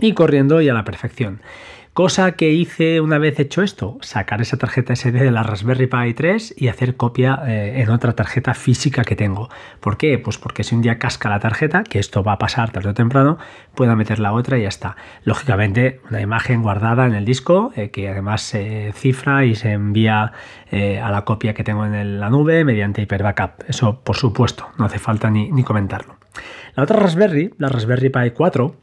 y 0.00 0.12
corriendo 0.14 0.60
y 0.60 0.68
a 0.68 0.74
la 0.74 0.84
perfección. 0.84 1.40
Cosa 1.94 2.32
que 2.32 2.50
hice 2.50 3.02
una 3.02 3.18
vez 3.18 3.38
hecho 3.38 3.60
esto, 3.60 3.98
sacar 4.00 4.40
esa 4.40 4.56
tarjeta 4.56 4.96
SD 4.96 5.12
de 5.12 5.30
la 5.30 5.42
Raspberry 5.42 5.88
Pi 5.88 6.14
3 6.14 6.54
y 6.56 6.68
hacer 6.68 6.96
copia 6.96 7.42
eh, 7.46 7.82
en 7.82 7.90
otra 7.90 8.14
tarjeta 8.14 8.54
física 8.54 9.04
que 9.04 9.14
tengo. 9.14 9.50
¿Por 9.78 9.98
qué? 9.98 10.18
Pues 10.18 10.38
porque 10.38 10.64
si 10.64 10.74
un 10.74 10.80
día 10.80 10.98
casca 10.98 11.28
la 11.28 11.38
tarjeta, 11.38 11.84
que 11.84 11.98
esto 11.98 12.24
va 12.24 12.32
a 12.32 12.38
pasar 12.38 12.72
tarde 12.72 12.88
o 12.88 12.94
temprano, 12.94 13.36
puedo 13.74 13.94
meter 13.94 14.20
la 14.20 14.32
otra 14.32 14.56
y 14.56 14.62
ya 14.62 14.68
está. 14.68 14.96
Lógicamente, 15.24 16.00
una 16.08 16.22
imagen 16.22 16.62
guardada 16.62 17.04
en 17.04 17.12
el 17.12 17.26
disco 17.26 17.72
eh, 17.76 17.90
que 17.90 18.08
además 18.08 18.40
se 18.40 18.92
cifra 18.94 19.44
y 19.44 19.54
se 19.54 19.72
envía 19.72 20.32
eh, 20.70 20.98
a 20.98 21.10
la 21.10 21.26
copia 21.26 21.52
que 21.52 21.62
tengo 21.62 21.84
en 21.84 22.18
la 22.18 22.30
nube 22.30 22.64
mediante 22.64 23.02
Hyper 23.02 23.22
Backup. 23.22 23.64
Eso, 23.68 24.00
por 24.00 24.16
supuesto, 24.16 24.70
no 24.78 24.86
hace 24.86 24.98
falta 24.98 25.28
ni, 25.28 25.52
ni 25.52 25.62
comentarlo. 25.62 26.16
La 26.74 26.84
otra 26.84 26.98
Raspberry, 26.98 27.52
la 27.58 27.68
Raspberry 27.68 28.08
Pi 28.08 28.30
4, 28.30 28.76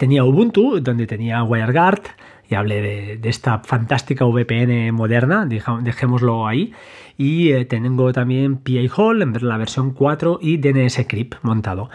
tenía 0.00 0.24
Ubuntu, 0.24 0.80
donde 0.80 1.06
tenía 1.06 1.42
WireGuard, 1.42 2.00
y 2.48 2.54
hablé 2.54 3.18
de, 3.18 3.28
esta 3.28 3.58
fantástica 3.58 4.24
VPN 4.24 4.92
moderna, 4.92 5.46
dejémoslo 5.46 6.48
ahí. 6.48 6.72
Y 7.18 7.50
eh, 7.50 7.66
tengo 7.66 8.10
también 8.14 8.56
PA 8.56 8.80
Hall 8.96 9.20
en 9.20 9.36
la 9.46 9.58
versión 9.58 9.92
4 9.92 10.38
y 10.40 10.56
DNS 10.56 11.04
Crypt 11.06 11.34
montado. 11.42 11.90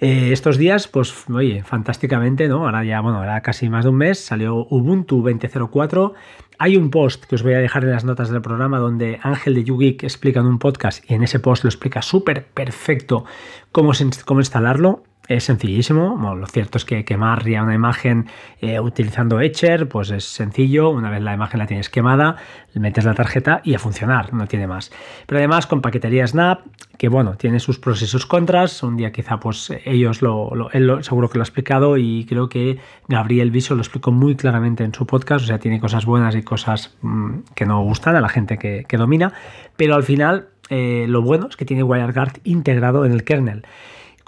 Eh, 0.00 0.30
estos 0.32 0.56
días, 0.56 0.88
pues, 0.88 1.28
oye, 1.28 1.62
fantásticamente, 1.62 2.48
¿no? 2.48 2.64
Ahora 2.64 2.82
ya, 2.82 3.02
bueno, 3.02 3.18
ahora 3.18 3.42
casi 3.42 3.68
más 3.68 3.84
de 3.84 3.90
un 3.90 3.96
mes, 3.96 4.18
salió 4.18 4.66
Ubuntu 4.70 5.22
20.04. 5.22 6.14
Hay 6.58 6.78
un 6.78 6.90
post 6.90 7.26
que 7.26 7.34
os 7.34 7.42
voy 7.42 7.52
a 7.52 7.58
dejar 7.58 7.84
en 7.84 7.90
las 7.90 8.06
notas 8.06 8.30
del 8.30 8.40
programa 8.40 8.78
donde 8.78 9.20
Ángel 9.22 9.54
de 9.54 9.64
YouGeek 9.64 10.02
explica 10.02 10.40
en 10.40 10.46
un 10.46 10.58
podcast 10.58 11.08
y 11.10 11.14
en 11.14 11.22
ese 11.22 11.40
post 11.40 11.64
lo 11.64 11.68
explica 11.68 12.00
súper 12.00 12.46
perfecto 12.46 13.26
cómo, 13.70 13.92
cómo 14.24 14.40
instalarlo 14.40 15.04
es 15.30 15.44
sencillísimo. 15.44 16.34
lo 16.34 16.46
cierto 16.48 16.76
es 16.76 16.84
que 16.84 17.04
quemar 17.04 17.44
una 17.46 17.74
imagen 17.74 18.26
eh, 18.60 18.80
utilizando 18.80 19.40
Etcher, 19.40 19.88
pues 19.88 20.10
es 20.10 20.24
sencillo. 20.24 20.90
Una 20.90 21.08
vez 21.08 21.22
la 21.22 21.32
imagen 21.32 21.60
la 21.60 21.66
tienes 21.66 21.88
quemada, 21.88 22.34
metes 22.74 23.04
la 23.04 23.14
tarjeta 23.14 23.60
y 23.62 23.74
a 23.74 23.78
funcionar, 23.78 24.34
no 24.34 24.48
tiene 24.48 24.66
más. 24.66 24.90
Pero 25.26 25.38
además 25.38 25.68
con 25.68 25.82
paquetería 25.82 26.26
Snap, 26.26 26.62
que 26.98 27.08
bueno, 27.08 27.36
tiene 27.36 27.60
sus 27.60 27.78
pros 27.78 28.02
y 28.02 28.06
sus 28.08 28.26
contras. 28.26 28.82
Un 28.82 28.96
día 28.96 29.12
quizá 29.12 29.38
pues 29.38 29.72
ellos 29.84 30.20
lo, 30.20 30.68
él 30.72 30.98
seguro 31.02 31.30
que 31.30 31.38
lo 31.38 31.42
ha 31.42 31.46
explicado 31.46 31.96
y 31.96 32.26
creo 32.28 32.48
que 32.48 32.78
Gabriel 33.06 33.52
Viso 33.52 33.76
lo 33.76 33.82
explicó 33.82 34.10
muy 34.10 34.34
claramente 34.34 34.82
en 34.82 34.92
su 34.92 35.06
podcast. 35.06 35.44
O 35.44 35.46
sea, 35.46 35.60
tiene 35.60 35.78
cosas 35.78 36.06
buenas 36.06 36.34
y 36.34 36.42
cosas 36.42 36.96
mm, 37.02 37.38
que 37.54 37.66
no 37.66 37.80
gustan 37.84 38.16
a 38.16 38.20
la 38.20 38.28
gente 38.28 38.58
que, 38.58 38.96
domina. 38.98 39.32
Pero 39.76 39.94
al 39.94 40.02
final 40.02 40.48
eh, 40.70 41.06
lo 41.08 41.22
bueno 41.22 41.46
es 41.48 41.56
que 41.56 41.64
tiene 41.64 41.84
WireGuard 41.84 42.40
integrado 42.42 43.04
en 43.04 43.12
el 43.12 43.22
kernel. 43.22 43.64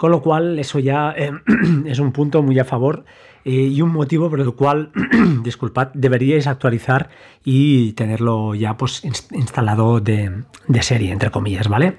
Con 0.03 0.11
lo 0.11 0.21
cual, 0.21 0.59
eso 0.59 0.79
ya 0.79 1.15
eh, 1.15 1.31
es 1.85 1.99
un 1.99 2.11
punto 2.11 2.43
muy 2.43 2.59
a 2.59 2.65
favor 2.65 3.05
eh, 3.45 3.51
y 3.51 3.81
un 3.81 3.93
motivo 3.93 4.29
por 4.29 4.41
el 4.41 4.53
cual, 4.53 4.91
disculpad, 5.43 5.91
deberíais 5.93 6.45
actualizar 6.45 7.07
y 7.45 7.93
tenerlo 7.93 8.53
ya 8.53 8.75
pues, 8.75 9.05
instalado 9.05 10.01
de, 10.01 10.43
serie, 10.81 11.13
entre 11.13 11.31
comillas, 11.31 11.69
¿vale? 11.69 11.95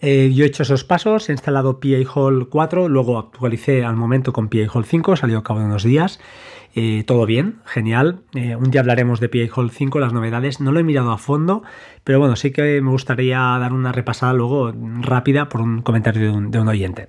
Eh, 0.00 0.30
yo 0.32 0.44
he 0.44 0.46
hecho 0.46 0.62
esos 0.62 0.84
pasos, 0.84 1.28
he 1.28 1.32
instalado 1.32 1.80
PA 1.80 2.08
Hall 2.14 2.48
4, 2.48 2.88
luego 2.88 3.18
actualicé 3.18 3.84
al 3.84 3.96
momento 3.96 4.32
con 4.32 4.48
PA 4.48 4.70
Hall 4.72 4.84
5, 4.84 5.16
salió 5.16 5.38
a 5.38 5.42
cabo 5.42 5.58
de 5.58 5.64
unos 5.64 5.82
días 5.82 6.20
eh, 6.74 7.04
todo 7.06 7.26
bien, 7.26 7.60
genial. 7.64 8.20
Eh, 8.34 8.54
un 8.54 8.70
día 8.70 8.80
hablaremos 8.80 9.20
de 9.20 9.28
PA 9.28 9.52
Hall 9.54 9.70
5, 9.70 9.98
las 9.98 10.12
novedades. 10.12 10.60
No 10.60 10.72
lo 10.72 10.80
he 10.80 10.84
mirado 10.84 11.10
a 11.10 11.18
fondo, 11.18 11.62
pero 12.04 12.20
bueno, 12.20 12.36
sí 12.36 12.52
que 12.52 12.80
me 12.80 12.90
gustaría 12.90 13.38
dar 13.38 13.72
una 13.72 13.92
repasada 13.92 14.32
luego 14.32 14.72
rápida 15.00 15.48
por 15.48 15.60
un 15.60 15.82
comentario 15.82 16.40
de 16.40 16.58
un, 16.58 16.68
oyente. 16.68 17.08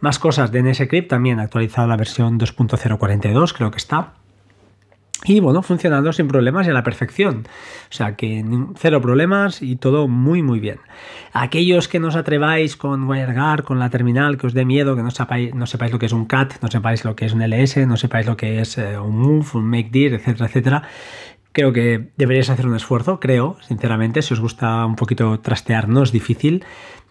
Más 0.00 0.18
cosas 0.18 0.52
de 0.52 0.62
NSCrypt, 0.62 1.08
también 1.08 1.40
actualizado 1.40 1.88
la 1.88 1.96
versión 1.96 2.38
2.042, 2.38 3.52
creo 3.54 3.70
que 3.70 3.78
está 3.78 4.14
y 5.24 5.40
bueno, 5.40 5.62
funcionando 5.62 6.12
sin 6.12 6.28
problemas 6.28 6.66
y 6.66 6.70
a 6.70 6.72
la 6.72 6.82
perfección. 6.82 7.46
O 7.90 7.92
sea 7.92 8.16
que 8.16 8.44
cero 8.76 9.00
problemas 9.02 9.60
y 9.60 9.76
todo 9.76 10.08
muy 10.08 10.42
muy 10.42 10.60
bien. 10.60 10.78
Aquellos 11.32 11.88
que 11.88 12.00
no 12.00 12.08
os 12.08 12.16
atreváis 12.16 12.76
con 12.76 13.08
WireGuard, 13.08 13.64
con 13.64 13.78
la 13.78 13.90
terminal, 13.90 14.38
que 14.38 14.46
os 14.46 14.54
dé 14.54 14.64
miedo, 14.64 14.96
que 14.96 15.02
no 15.02 15.10
sepáis, 15.10 15.54
no 15.54 15.66
sepáis 15.66 15.92
lo 15.92 15.98
que 15.98 16.06
es 16.06 16.12
un 16.12 16.24
CAT, 16.24 16.62
no 16.62 16.70
sepáis 16.70 17.04
lo 17.04 17.14
que 17.16 17.26
es 17.26 17.32
un 17.32 17.42
LS, 17.42 17.86
no 17.86 17.96
sepáis 17.96 18.26
lo 18.26 18.36
que 18.36 18.60
es 18.60 18.78
eh, 18.78 18.98
un 18.98 19.18
Move, 19.18 19.46
un 19.54 19.64
MakeDir, 19.64 20.14
etcétera, 20.14 20.46
etcétera, 20.46 20.82
creo 21.52 21.72
que 21.72 22.10
deberíais 22.16 22.50
hacer 22.50 22.66
un 22.66 22.76
esfuerzo, 22.76 23.20
creo, 23.20 23.56
sinceramente, 23.60 24.22
si 24.22 24.34
os 24.34 24.40
gusta 24.40 24.86
un 24.86 24.96
poquito 24.96 25.40
trastear, 25.40 25.88
no 25.88 26.02
es 26.02 26.12
difícil. 26.12 26.64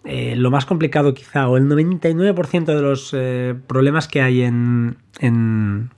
Eh, 0.05 0.35
lo 0.37 0.49
más 0.49 0.65
complicado 0.65 1.13
quizá, 1.13 1.49
o 1.49 1.57
el 1.57 1.65
99% 1.65 2.65
de 2.65 2.81
los 2.81 3.13
eh, 3.13 3.53
problemas 3.67 4.07
que 4.07 4.21
hay 4.21 4.43
en, 4.43 4.97
en 5.19 5.91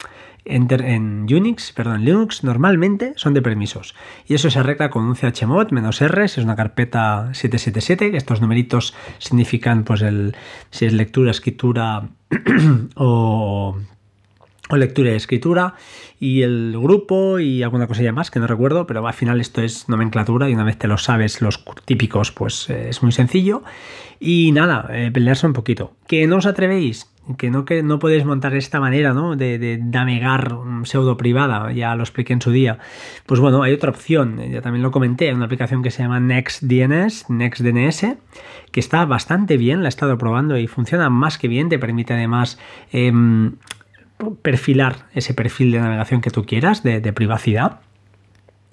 en, 0.45 1.27
Unix, 1.31 1.71
perdón, 1.71 2.03
Linux 2.03 2.43
normalmente 2.43 3.13
son 3.15 3.33
de 3.33 3.41
permisos. 3.41 3.95
Y 4.27 4.33
eso 4.33 4.49
se 4.49 4.59
arregla 4.59 4.89
con 4.89 5.05
un 5.05 5.15
chmod 5.15 5.67
"-r", 5.71 6.27
si 6.27 6.39
es 6.39 6.43
una 6.43 6.55
carpeta 6.55 7.29
777, 7.33 8.11
que 8.11 8.17
estos 8.17 8.41
numeritos 8.41 8.95
significan 9.19 9.83
pues 9.83 10.01
el 10.01 10.35
si 10.71 10.85
es 10.85 10.93
lectura, 10.93 11.31
escritura 11.31 12.09
o, 12.95 13.77
o 14.69 14.77
lectura 14.77 15.11
y 15.11 15.15
escritura 15.15 15.75
y 16.19 16.43
el 16.43 16.77
grupo 16.79 17.39
y 17.39 17.63
alguna 17.63 17.87
cosilla 17.87 18.11
más 18.11 18.31
que 18.31 18.39
no 18.39 18.47
recuerdo, 18.47 18.87
pero 18.87 19.05
al 19.05 19.13
final 19.13 19.41
esto 19.41 19.61
es 19.61 19.89
nomenclatura 19.89 20.49
y 20.49 20.53
una 20.53 20.63
vez 20.63 20.77
te 20.77 20.87
lo 20.87 20.97
sabes 20.97 21.41
los 21.41 21.63
típicos 21.85 22.31
pues 22.31 22.69
eh, 22.69 22.89
es 22.89 23.03
muy 23.03 23.11
sencillo 23.11 23.63
y 24.19 24.51
nada, 24.51 24.87
eh, 24.91 25.11
pelearse 25.11 25.47
un 25.47 25.53
poquito. 25.53 25.93
¿Que 26.07 26.27
no 26.27 26.37
os 26.37 26.45
atrevéis? 26.45 27.10
Que 27.37 27.49
no, 27.49 27.65
que 27.65 27.83
no 27.83 27.99
podéis 27.99 28.25
montar 28.25 28.55
esta 28.55 28.79
manera 28.79 29.13
¿no? 29.13 29.35
de, 29.35 29.59
de, 29.59 29.77
navegar 29.77 30.57
pseudo 30.83 31.17
privada, 31.17 31.71
ya 31.71 31.95
lo 31.95 32.03
expliqué 32.03 32.33
en 32.33 32.41
su 32.41 32.51
día. 32.51 32.79
Pues 33.25 33.39
bueno, 33.39 33.63
hay 33.63 33.73
otra 33.73 33.91
opción, 33.91 34.39
ya 34.51 34.61
también 34.61 34.83
lo 34.83 34.91
comenté, 34.91 35.33
una 35.33 35.45
aplicación 35.45 35.83
que 35.83 35.91
se 35.91 36.03
llama 36.03 36.19
NextDNS, 36.19 37.29
NextDNS, 37.29 38.17
que 38.71 38.79
está 38.79 39.05
bastante 39.05 39.57
bien, 39.57 39.81
la 39.81 39.87
he 39.87 39.89
estado 39.89 40.17
probando 40.17 40.57
y 40.57 40.67
funciona 40.67 41.09
más 41.09 41.37
que 41.37 41.47
bien, 41.47 41.69
te 41.69 41.79
permite 41.79 42.13
además 42.13 42.59
eh, 42.91 43.13
perfilar 44.41 45.07
ese 45.13 45.33
perfil 45.33 45.71
de 45.71 45.79
navegación 45.79 46.21
que 46.21 46.31
tú 46.31 46.45
quieras, 46.45 46.83
de 46.83 47.13
privacidad. 47.13 47.81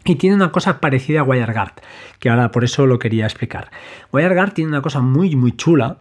Y 0.04 0.14
tiene 0.14 0.36
una 0.36 0.52
cosa 0.52 0.80
parecida 0.80 1.20
a 1.20 1.22
WireGuard, 1.24 1.72
que 2.18 2.30
ahora 2.30 2.50
por 2.50 2.64
eso 2.64 2.86
lo 2.86 2.98
quería 2.98 3.24
explicar. 3.24 3.70
WireGuard 4.12 4.52
tiene 4.52 4.70
una 4.70 4.82
cosa 4.82 5.00
muy, 5.00 5.36
muy 5.36 5.52
chula, 5.52 5.98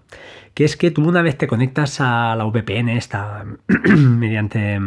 que 0.54 0.64
es 0.64 0.78
que 0.78 0.92
tú 0.92 1.08
una 1.08 1.22
vez 1.22 1.38
te 1.38 1.48
conectas 1.48 2.00
a 2.00 2.36
la 2.36 2.46
VPN 2.46 2.90
esta 2.90 3.46
mediante 3.68 4.80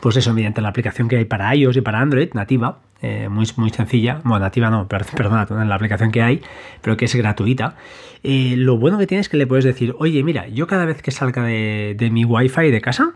pues 0.00 0.16
eso, 0.16 0.32
mediante 0.34 0.60
la 0.60 0.68
aplicación 0.68 1.08
que 1.08 1.16
hay 1.16 1.24
para 1.24 1.54
iOS 1.54 1.76
y 1.76 1.80
para 1.80 2.00
Android, 2.00 2.28
nativa, 2.34 2.78
eh, 3.00 3.28
muy, 3.28 3.46
muy 3.56 3.70
sencilla, 3.70 4.20
bueno, 4.24 4.40
nativa 4.40 4.70
no, 4.70 4.86
perdona, 4.88 5.46
la 5.64 5.74
aplicación 5.74 6.10
que 6.10 6.22
hay, 6.22 6.42
pero 6.82 6.96
que 6.96 7.06
es 7.06 7.14
gratuita. 7.14 7.76
Eh, 8.22 8.54
lo 8.56 8.76
bueno 8.76 8.98
que 8.98 9.06
tienes 9.06 9.26
es 9.26 9.30
que 9.30 9.36
le 9.36 9.46
puedes 9.46 9.64
decir, 9.64 9.94
oye, 9.98 10.22
mira, 10.22 10.48
yo 10.48 10.66
cada 10.66 10.84
vez 10.84 11.02
que 11.02 11.10
salga 11.10 11.42
de, 11.42 11.94
de 11.96 12.10
mi 12.10 12.24
Wi-Fi 12.24 12.70
de 12.70 12.80
casa, 12.80 13.12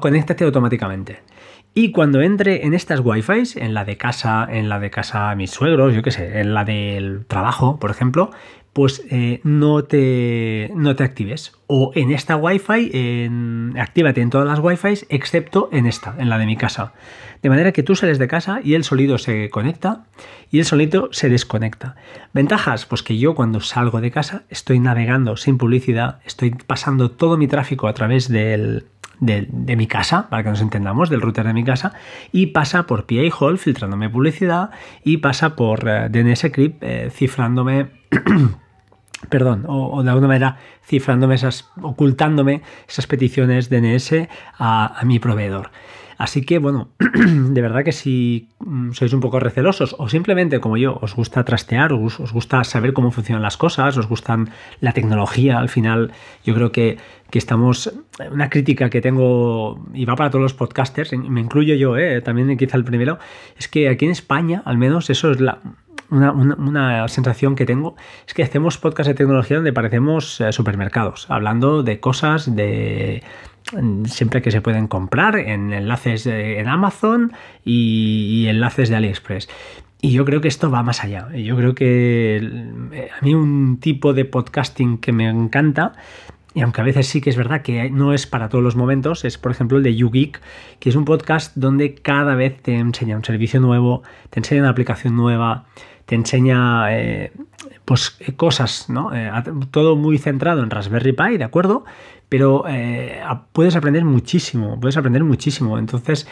conéctate 0.00 0.44
automáticamente. 0.44 1.20
Y 1.78 1.90
cuando 1.90 2.22
entre 2.22 2.64
en 2.64 2.72
estas 2.72 3.00
Wi-Fi, 3.04 3.60
en 3.60 3.74
la 3.74 3.84
de 3.84 3.98
casa, 3.98 4.48
en 4.50 4.70
la 4.70 4.80
de 4.80 4.88
casa 4.88 5.34
mis 5.34 5.50
suegros, 5.50 5.94
yo 5.94 6.02
qué 6.02 6.10
sé, 6.10 6.40
en 6.40 6.54
la 6.54 6.64
del 6.64 7.26
trabajo, 7.26 7.78
por 7.78 7.90
ejemplo, 7.90 8.30
pues 8.72 9.04
eh, 9.10 9.40
no, 9.44 9.84
te, 9.84 10.70
no 10.74 10.96
te 10.96 11.04
actives. 11.04 11.52
O 11.66 11.92
en 11.94 12.12
esta 12.12 12.38
Wi-Fi, 12.38 12.92
en, 12.94 13.74
actívate 13.78 14.22
en 14.22 14.30
todas 14.30 14.46
las 14.46 14.58
Wi-Fi 14.58 15.06
excepto 15.10 15.68
en 15.70 15.84
esta, 15.84 16.14
en 16.16 16.30
la 16.30 16.38
de 16.38 16.46
mi 16.46 16.56
casa. 16.56 16.94
De 17.42 17.50
manera 17.50 17.72
que 17.72 17.82
tú 17.82 17.94
sales 17.94 18.18
de 18.18 18.26
casa 18.26 18.60
y 18.64 18.72
el 18.72 18.82
sonido 18.82 19.18
se 19.18 19.50
conecta 19.50 20.06
y 20.50 20.60
el 20.60 20.64
sonido 20.64 21.10
se 21.12 21.28
desconecta. 21.28 21.96
Ventajas, 22.32 22.86
pues 22.86 23.02
que 23.02 23.18
yo 23.18 23.34
cuando 23.34 23.60
salgo 23.60 24.00
de 24.00 24.10
casa 24.10 24.44
estoy 24.48 24.80
navegando 24.80 25.36
sin 25.36 25.58
publicidad, 25.58 26.20
estoy 26.24 26.52
pasando 26.52 27.10
todo 27.10 27.36
mi 27.36 27.48
tráfico 27.48 27.86
a 27.86 27.92
través 27.92 28.28
del, 28.28 28.86
de, 29.20 29.76
mi 29.76 29.86
casa, 29.86 30.28
para 30.28 30.42
que 30.42 30.50
nos 30.50 30.60
entendamos, 30.60 31.10
del 31.10 31.20
router 31.20 31.46
de 31.46 31.54
mi 31.54 31.64
casa, 31.64 31.92
y 32.32 32.46
pasa 32.46 32.86
por 32.86 33.06
PA 33.06 33.22
Hall 33.38 33.58
filtrándome 33.58 34.10
publicidad 34.10 34.70
y 35.04 35.18
pasa 35.18 35.56
por 35.56 35.84
uh, 35.84 36.08
DNS 36.08 36.46
Crypt 36.52 36.82
eh, 36.82 37.10
cifrándome 37.10 37.88
perdón, 39.28 39.64
o, 39.66 39.96
o, 39.96 40.02
de 40.02 40.10
alguna 40.10 40.28
manera 40.28 40.58
cifrándome 40.84 41.34
esas, 41.34 41.70
ocultándome 41.80 42.62
esas 42.88 43.06
peticiones 43.06 43.70
DNS 43.70 44.28
a, 44.58 45.00
a 45.00 45.04
mi 45.04 45.18
proveedor. 45.18 45.70
Así 46.18 46.44
que 46.44 46.58
bueno, 46.58 46.88
de 46.98 47.60
verdad 47.60 47.84
que 47.84 47.92
si 47.92 48.48
mm, 48.60 48.92
sois 48.92 49.12
un 49.12 49.20
poco 49.20 49.38
recelosos 49.38 49.94
o 49.98 50.08
simplemente 50.08 50.60
como 50.60 50.76
yo 50.76 50.98
os 51.02 51.14
gusta 51.14 51.44
trastear, 51.44 51.92
os, 51.92 52.20
os, 52.20 52.32
gusta 52.32 52.64
saber 52.64 52.92
cómo 52.92 53.10
funcionan 53.10 53.42
las 53.42 53.56
cosas, 53.56 53.96
os 53.96 54.08
gustan 54.08 54.50
la 54.80 54.92
tecnología, 54.92 55.58
al 55.58 55.68
final 55.68 56.12
yo 56.44 56.54
creo 56.54 56.72
que, 56.72 56.98
que 57.30 57.38
estamos, 57.38 57.92
una 58.30 58.48
crítica 58.48 58.88
que 58.88 59.00
tengo 59.00 59.84
y 59.92 60.04
va 60.06 60.16
para 60.16 60.30
todos 60.30 60.42
los 60.42 60.54
podcasters, 60.54 61.12
me 61.12 61.40
incluyo 61.40 61.74
yo, 61.74 61.98
eh, 61.98 62.22
también 62.22 62.56
quizá 62.56 62.76
el 62.76 62.84
primero, 62.84 63.18
es 63.58 63.68
que 63.68 63.88
aquí 63.88 64.06
en 64.06 64.12
España 64.12 64.62
al 64.64 64.78
menos 64.78 65.10
eso 65.10 65.30
es 65.30 65.40
la, 65.40 65.60
una, 66.10 66.32
una, 66.32 66.54
una, 66.54 67.08
sensación 67.08 67.56
que 67.56 67.66
tengo 67.66 67.96
es 68.26 68.32
que 68.32 68.42
hacemos 68.42 68.78
podcast 68.78 69.08
de 69.08 69.14
tecnología 69.14 69.56
donde 69.56 69.72
parecemos 69.72 70.40
eh, 70.40 70.52
supermercados, 70.52 71.26
hablando 71.28 71.82
de 71.82 72.00
cosas 72.00 72.54
de 72.54 73.22
siempre 74.04 74.42
que 74.42 74.50
se 74.50 74.60
pueden 74.60 74.86
comprar 74.86 75.36
en 75.36 75.72
enlaces 75.72 76.26
en 76.26 76.68
Amazon 76.68 77.32
y, 77.64 78.46
enlaces 78.48 78.88
de 78.88 78.96
AliExpress. 78.96 79.48
Y 80.00 80.12
yo 80.12 80.24
creo 80.24 80.40
que 80.40 80.48
esto 80.48 80.70
va 80.70 80.82
más 80.82 81.02
allá. 81.02 81.28
Yo 81.34 81.56
creo 81.56 81.74
que 81.74 82.40
a 83.18 83.24
mí 83.24 83.34
un 83.34 83.78
tipo 83.80 84.12
de 84.12 84.24
podcasting 84.24 84.98
que 84.98 85.12
me 85.12 85.28
encanta 85.28 85.94
y 86.56 86.62
aunque 86.62 86.80
a 86.80 86.84
veces 86.84 87.06
sí 87.06 87.20
que 87.20 87.28
es 87.28 87.36
verdad 87.36 87.60
que 87.60 87.90
no 87.90 88.14
es 88.14 88.26
para 88.26 88.48
todos 88.48 88.64
los 88.64 88.76
momentos, 88.76 89.26
es 89.26 89.36
por 89.36 89.52
ejemplo 89.52 89.76
el 89.76 89.84
de 89.84 89.94
YouGeek, 89.94 90.40
que 90.80 90.88
es 90.88 90.96
un 90.96 91.04
podcast 91.04 91.54
donde 91.54 91.94
cada 91.94 92.34
vez 92.34 92.62
te 92.62 92.78
enseña 92.78 93.14
un 93.14 93.24
servicio 93.24 93.60
nuevo, 93.60 94.02
te 94.30 94.40
enseña 94.40 94.62
una 94.62 94.70
aplicación 94.70 95.16
nueva, 95.16 95.66
te 96.06 96.14
enseña 96.14 96.96
eh, 96.96 97.30
pues 97.84 98.18
cosas, 98.36 98.88
¿no? 98.88 99.14
Eh, 99.14 99.30
todo 99.70 99.96
muy 99.96 100.16
centrado 100.16 100.62
en 100.62 100.70
Raspberry 100.70 101.12
Pi, 101.12 101.36
¿de 101.36 101.44
acuerdo? 101.44 101.84
Pero 102.28 102.64
eh, 102.68 103.22
puedes 103.52 103.76
aprender 103.76 104.04
muchísimo, 104.04 104.80
puedes 104.80 104.96
aprender 104.96 105.22
muchísimo. 105.22 105.78
Entonces, 105.78 106.26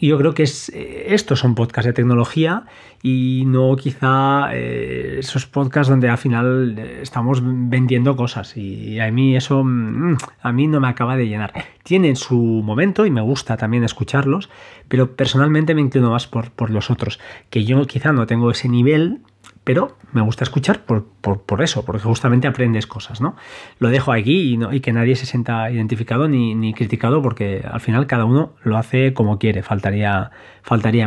yo 0.00 0.18
creo 0.18 0.34
que 0.34 0.42
es, 0.42 0.70
estos 0.74 1.40
son 1.40 1.54
podcasts 1.54 1.86
de 1.86 1.92
tecnología 1.92 2.64
y 3.02 3.44
no 3.46 3.76
quizá 3.76 4.48
eh, 4.52 5.16
esos 5.20 5.46
podcasts 5.46 5.88
donde 5.88 6.08
al 6.08 6.18
final 6.18 6.78
estamos 7.00 7.40
vendiendo 7.42 8.16
cosas 8.16 8.56
y 8.56 9.00
a 9.00 9.10
mí 9.10 9.36
eso 9.36 9.62
mm, 9.64 10.16
a 10.42 10.52
mí 10.52 10.66
no 10.66 10.80
me 10.80 10.88
acaba 10.88 11.16
de 11.16 11.28
llenar. 11.28 11.52
Tienen 11.82 12.16
su 12.16 12.36
momento 12.36 13.06
y 13.06 13.10
me 13.10 13.20
gusta 13.20 13.56
también 13.56 13.84
escucharlos, 13.84 14.50
pero 14.88 15.14
personalmente 15.14 15.74
me 15.74 15.80
inclino 15.80 16.10
más 16.10 16.26
por, 16.26 16.50
por 16.50 16.70
los 16.70 16.90
otros, 16.90 17.20
que 17.50 17.64
yo 17.64 17.86
quizá 17.86 18.12
no 18.12 18.26
tengo 18.26 18.50
ese 18.50 18.68
nivel 18.68 19.20
pero 19.66 19.96
me 20.12 20.22
gusta 20.22 20.44
escuchar 20.44 20.84
por, 20.84 21.60
eso, 21.60 21.84
porque 21.84 22.04
justamente 22.04 22.46
aprendes 22.46 22.86
cosas, 22.86 23.20
¿no? 23.20 23.34
Lo 23.80 23.88
dejo 23.88 24.12
aquí 24.12 24.56
y, 24.70 24.80
que 24.80 24.92
nadie 24.92 25.16
se 25.16 25.26
sienta 25.26 25.68
identificado 25.72 26.28
ni, 26.28 26.72
criticado, 26.72 27.20
porque 27.20 27.64
al 27.68 27.80
final 27.80 28.06
cada 28.06 28.26
uno 28.26 28.52
lo 28.62 28.76
hace 28.78 29.12
como 29.12 29.40
quiere, 29.40 29.64
faltaría, 29.64 30.30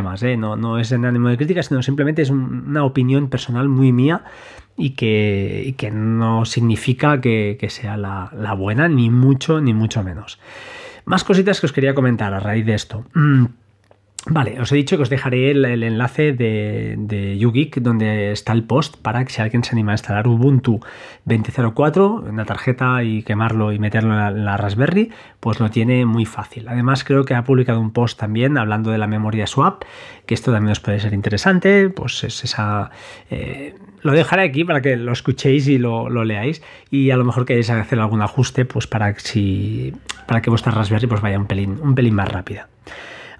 más, 0.02 0.22
¿eh? 0.22 0.36
No, 0.36 0.78
es 0.78 0.92
en 0.92 1.06
ánimo 1.06 1.30
de 1.30 1.38
crítica, 1.38 1.62
sino 1.62 1.82
simplemente 1.82 2.20
es 2.20 2.28
un, 2.28 2.66
una 2.68 2.84
opinión 2.84 3.30
personal 3.30 3.70
muy 3.70 3.92
mía 3.92 4.24
y 4.76 4.90
que, 4.90 5.90
no 5.90 6.44
significa 6.44 7.18
que, 7.22 7.66
sea 7.70 7.96
la, 7.96 8.30
la, 8.36 8.52
buena, 8.52 8.88
ni 8.88 9.08
mucho, 9.08 9.62
ni 9.62 9.72
mucho 9.72 10.02
menos. 10.02 10.38
Más 11.06 11.24
cositas 11.24 11.60
que 11.60 11.66
os 11.66 11.72
quería 11.72 11.94
comentar 11.94 12.34
a 12.34 12.40
raíz 12.40 12.66
de 12.66 12.74
esto. 12.74 13.06
Mm. 13.14 13.46
Vale, 14.26 14.60
os 14.60 14.70
he 14.70 14.76
dicho 14.76 14.96
que 14.96 15.02
os 15.02 15.08
dejaré 15.08 15.50
el, 15.50 15.64
enlace 15.64 16.34
de, 16.34 16.94
de 16.98 17.38
YouGeek 17.38 17.80
donde 17.80 18.32
está 18.32 18.52
el 18.52 18.64
post 18.64 18.96
para 19.00 19.24
que 19.24 19.32
si 19.32 19.40
alguien 19.40 19.64
se 19.64 19.70
anima 19.72 19.92
a 19.92 19.94
instalar 19.94 20.28
Ubuntu 20.28 20.80
20.04 21.26 22.28
en 22.28 22.36
la 22.36 22.44
tarjeta 22.44 23.02
y 23.02 23.22
quemarlo 23.22 23.72
y 23.72 23.78
meterlo 23.78 24.12
en 24.12 24.44
la, 24.44 24.56
Raspberry, 24.58 25.10
pues 25.40 25.58
lo 25.58 25.70
tiene 25.70 26.04
muy 26.04 26.26
fácil. 26.26 26.68
Además 26.68 27.02
creo 27.02 27.24
que 27.24 27.34
ha 27.34 27.44
publicado 27.44 27.80
un 27.80 27.92
post 27.92 28.20
también 28.20 28.58
hablando 28.58 28.90
de 28.90 28.98
la 28.98 29.06
memoria 29.06 29.46
swap, 29.46 29.84
que 30.26 30.34
esto 30.34 30.52
también 30.52 30.72
os 30.72 30.80
puede 30.80 31.00
ser 31.00 31.14
interesante, 31.14 31.88
pues 31.88 32.22
es 32.22 32.44
esa... 32.44 32.90
Eh, 33.30 33.74
lo 34.02 34.12
dejaré 34.12 34.42
aquí 34.42 34.64
para 34.64 34.82
que 34.82 34.96
lo 34.96 35.12
escuchéis 35.12 35.66
y 35.66 35.78
lo, 35.78 36.08
leáis 36.24 36.62
y 36.90 37.10
a 37.10 37.16
lo 37.16 37.24
mejor 37.24 37.46
queréis 37.46 37.70
hacer 37.70 37.98
algún 37.98 38.20
ajuste 38.20 38.66
pues 38.66 38.86
para, 38.86 39.14
que 39.14 39.92
vuestra 40.50 40.72
Raspberry 40.72 41.06
pues 41.06 41.22
vaya 41.22 41.38
un 41.38 41.46
pelín 41.46 42.14
más 42.14 42.28
rápida. 42.28 42.68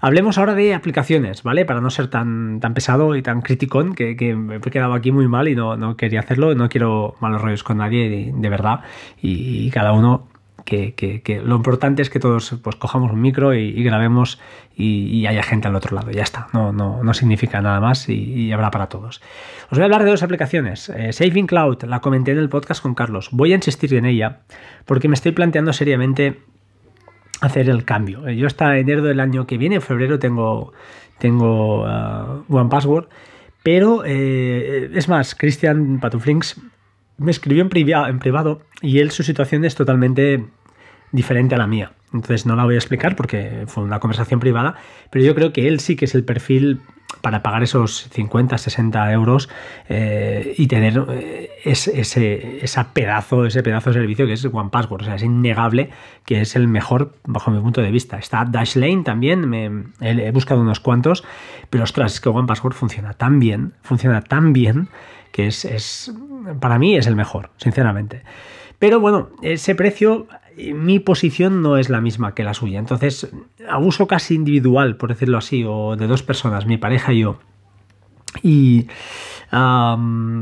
Hablemos 0.03 0.39
ahora 0.39 0.55
de 0.55 0.73
aplicaciones, 0.73 1.43
¿vale? 1.43 1.63
Para 1.63 1.79
no 1.79 1.91
ser 1.91 2.07
tan, 2.07 2.59
tan 2.59 2.73
pesado 2.73 3.15
y 3.15 3.21
tan 3.21 3.41
criticón, 3.41 3.93
que, 3.93 4.15
me 4.35 4.55
he 4.55 4.59
quedado 4.59 4.93
aquí 4.93 5.11
muy 5.11 5.27
mal 5.27 5.47
y 5.47 5.55
no, 5.55 5.77
no, 5.77 5.95
quería 5.95 6.21
hacerlo, 6.21 6.55
no 6.55 6.69
quiero 6.69 7.15
malos 7.19 7.39
rollos 7.39 7.63
con 7.63 7.77
nadie, 7.77 8.33
de, 8.33 8.49
verdad, 8.49 8.81
y, 9.21 9.69
cada 9.69 9.93
uno... 9.93 10.27
Que, 10.63 11.41
lo 11.43 11.57
importante 11.57 12.01
es 12.01 12.09
que 12.09 12.19
todos 12.19 12.55
pues 12.63 12.77
cojamos 12.77 13.11
un 13.11 13.19
micro 13.19 13.53
y, 13.53 13.83
grabemos 13.83 14.39
y, 14.73 15.07
y, 15.07 15.27
haya 15.27 15.43
gente 15.43 15.67
al 15.67 15.75
otro 15.75 15.95
lado. 15.95 16.11
Ya 16.11 16.23
está, 16.23 16.47
no, 16.53 16.71
no, 16.71 17.03
no 17.03 17.13
significa 17.13 17.59
nada 17.59 17.81
más 17.81 18.07
y, 18.07 18.53
habrá 18.53 18.71
para 18.71 18.87
todos. 18.87 19.21
Os 19.69 19.77
voy 19.77 19.81
a 19.81 19.85
hablar 19.85 20.05
de 20.05 20.11
dos 20.11 20.23
aplicaciones. 20.23 20.87
Eh, 20.89 21.11
Saving 21.11 21.47
Cloud, 21.47 21.83
la 21.83 21.99
comenté 21.99 22.31
en 22.31 22.37
el 22.37 22.47
podcast 22.47 22.81
con 22.81 22.95
Carlos. 22.95 23.29
Voy 23.33 23.51
a 23.51 23.55
insistir 23.55 23.93
en 23.95 24.05
ella 24.05 24.43
porque 24.85 25.09
me 25.09 25.15
estoy 25.15 25.33
planteando 25.33 25.73
seriamente 25.73 26.39
hacer 27.41 27.69
el 27.69 27.83
cambio. 27.83 28.29
Yo 28.29 28.47
hasta 28.47 28.77
enero 28.77 29.03
del 29.03 29.19
año 29.19 29.45
que 29.45 29.57
viene, 29.57 29.75
en 29.75 29.81
febrero, 29.81 30.19
tengo, 30.19 30.73
tengo 31.17 31.83
uh, 31.83 32.43
One 32.47 32.69
Password, 32.69 33.07
pero 33.63 34.03
eh, 34.05 34.89
es 34.93 35.09
más, 35.09 35.35
Christian 35.35 35.99
Patuflinks 35.99 36.61
me 37.17 37.31
escribió 37.31 37.61
en, 37.61 37.69
privado, 37.69 38.07
en 38.07 38.19
privado 38.19 38.61
y 38.81 38.99
él 38.99 39.11
su 39.11 39.23
situación 39.23 39.65
es 39.65 39.75
totalmente 39.75 40.45
diferente 41.11 41.55
a 41.55 41.57
la 41.57 41.67
mía. 41.67 41.91
Entonces 42.13 42.45
no 42.45 42.55
la 42.55 42.65
voy 42.65 42.75
a 42.75 42.77
explicar 42.77 43.15
porque 43.15 43.63
fue 43.67 43.83
una 43.83 43.99
conversación 43.99 44.39
privada, 44.39 44.75
pero 45.09 45.23
yo 45.23 45.33
creo 45.33 45.53
que 45.53 45.67
él 45.67 45.79
sí 45.79 45.95
que 45.95 46.05
es 46.05 46.15
el 46.15 46.25
perfil 46.25 46.81
para 47.21 47.43
pagar 47.43 47.63
esos 47.63 48.09
50, 48.11 48.57
60 48.57 49.11
euros 49.11 49.49
eh, 49.89 50.55
y 50.57 50.67
tener 50.67 51.05
eh, 51.09 51.49
ese, 51.63 52.59
esa 52.63 52.93
pedazo, 52.93 53.45
ese 53.45 53.61
pedazo 53.63 53.91
de 53.91 53.95
servicio 53.95 54.25
que 54.25 54.33
es 54.33 54.45
One 54.45 54.69
Password. 54.71 55.01
O 55.01 55.05
sea, 55.05 55.15
es 55.15 55.23
innegable 55.23 55.89
que 56.25 56.41
es 56.41 56.55
el 56.55 56.67
mejor 56.67 57.13
bajo 57.25 57.51
mi 57.51 57.59
punto 57.59 57.81
de 57.81 57.91
vista. 57.91 58.17
Está 58.17 58.45
Dashlane 58.45 59.03
también, 59.03 59.93
he, 60.01 60.31
buscado 60.31 60.61
unos 60.61 60.79
cuantos, 60.79 61.23
pero 61.69 61.83
ostras, 61.83 62.13
es 62.13 62.21
que 62.21 62.29
One 62.29 62.47
Password 62.47 62.73
funciona 62.73 63.13
tan 63.13 63.39
bien, 63.39 63.73
funciona 63.81 64.21
tan 64.21 64.53
bien 64.53 64.89
que 65.31 65.47
es, 65.47 65.65
es 65.65 66.13
para 66.59 66.79
mí 66.79 66.95
es 66.95 67.07
el 67.07 67.15
mejor, 67.15 67.51
sinceramente. 67.57 68.23
Pero 68.79 68.99
bueno, 68.99 69.29
ese 69.43 69.75
precio 69.75 70.27
mi 70.57 70.99
posición 70.99 71.61
no 71.61 71.77
es 71.77 71.89
la 71.89 72.01
misma 72.01 72.33
que 72.33 72.43
la 72.43 72.53
suya. 72.53 72.79
Entonces, 72.79 73.29
abuso 73.69 74.07
casi 74.07 74.35
individual, 74.35 74.97
por 74.97 75.09
decirlo 75.09 75.37
así, 75.37 75.63
o 75.67 75.95
de 75.95 76.07
dos 76.07 76.23
personas, 76.23 76.65
mi 76.65 76.77
pareja 76.77 77.13
y 77.13 77.19
yo. 77.19 77.39
Y 78.43 78.87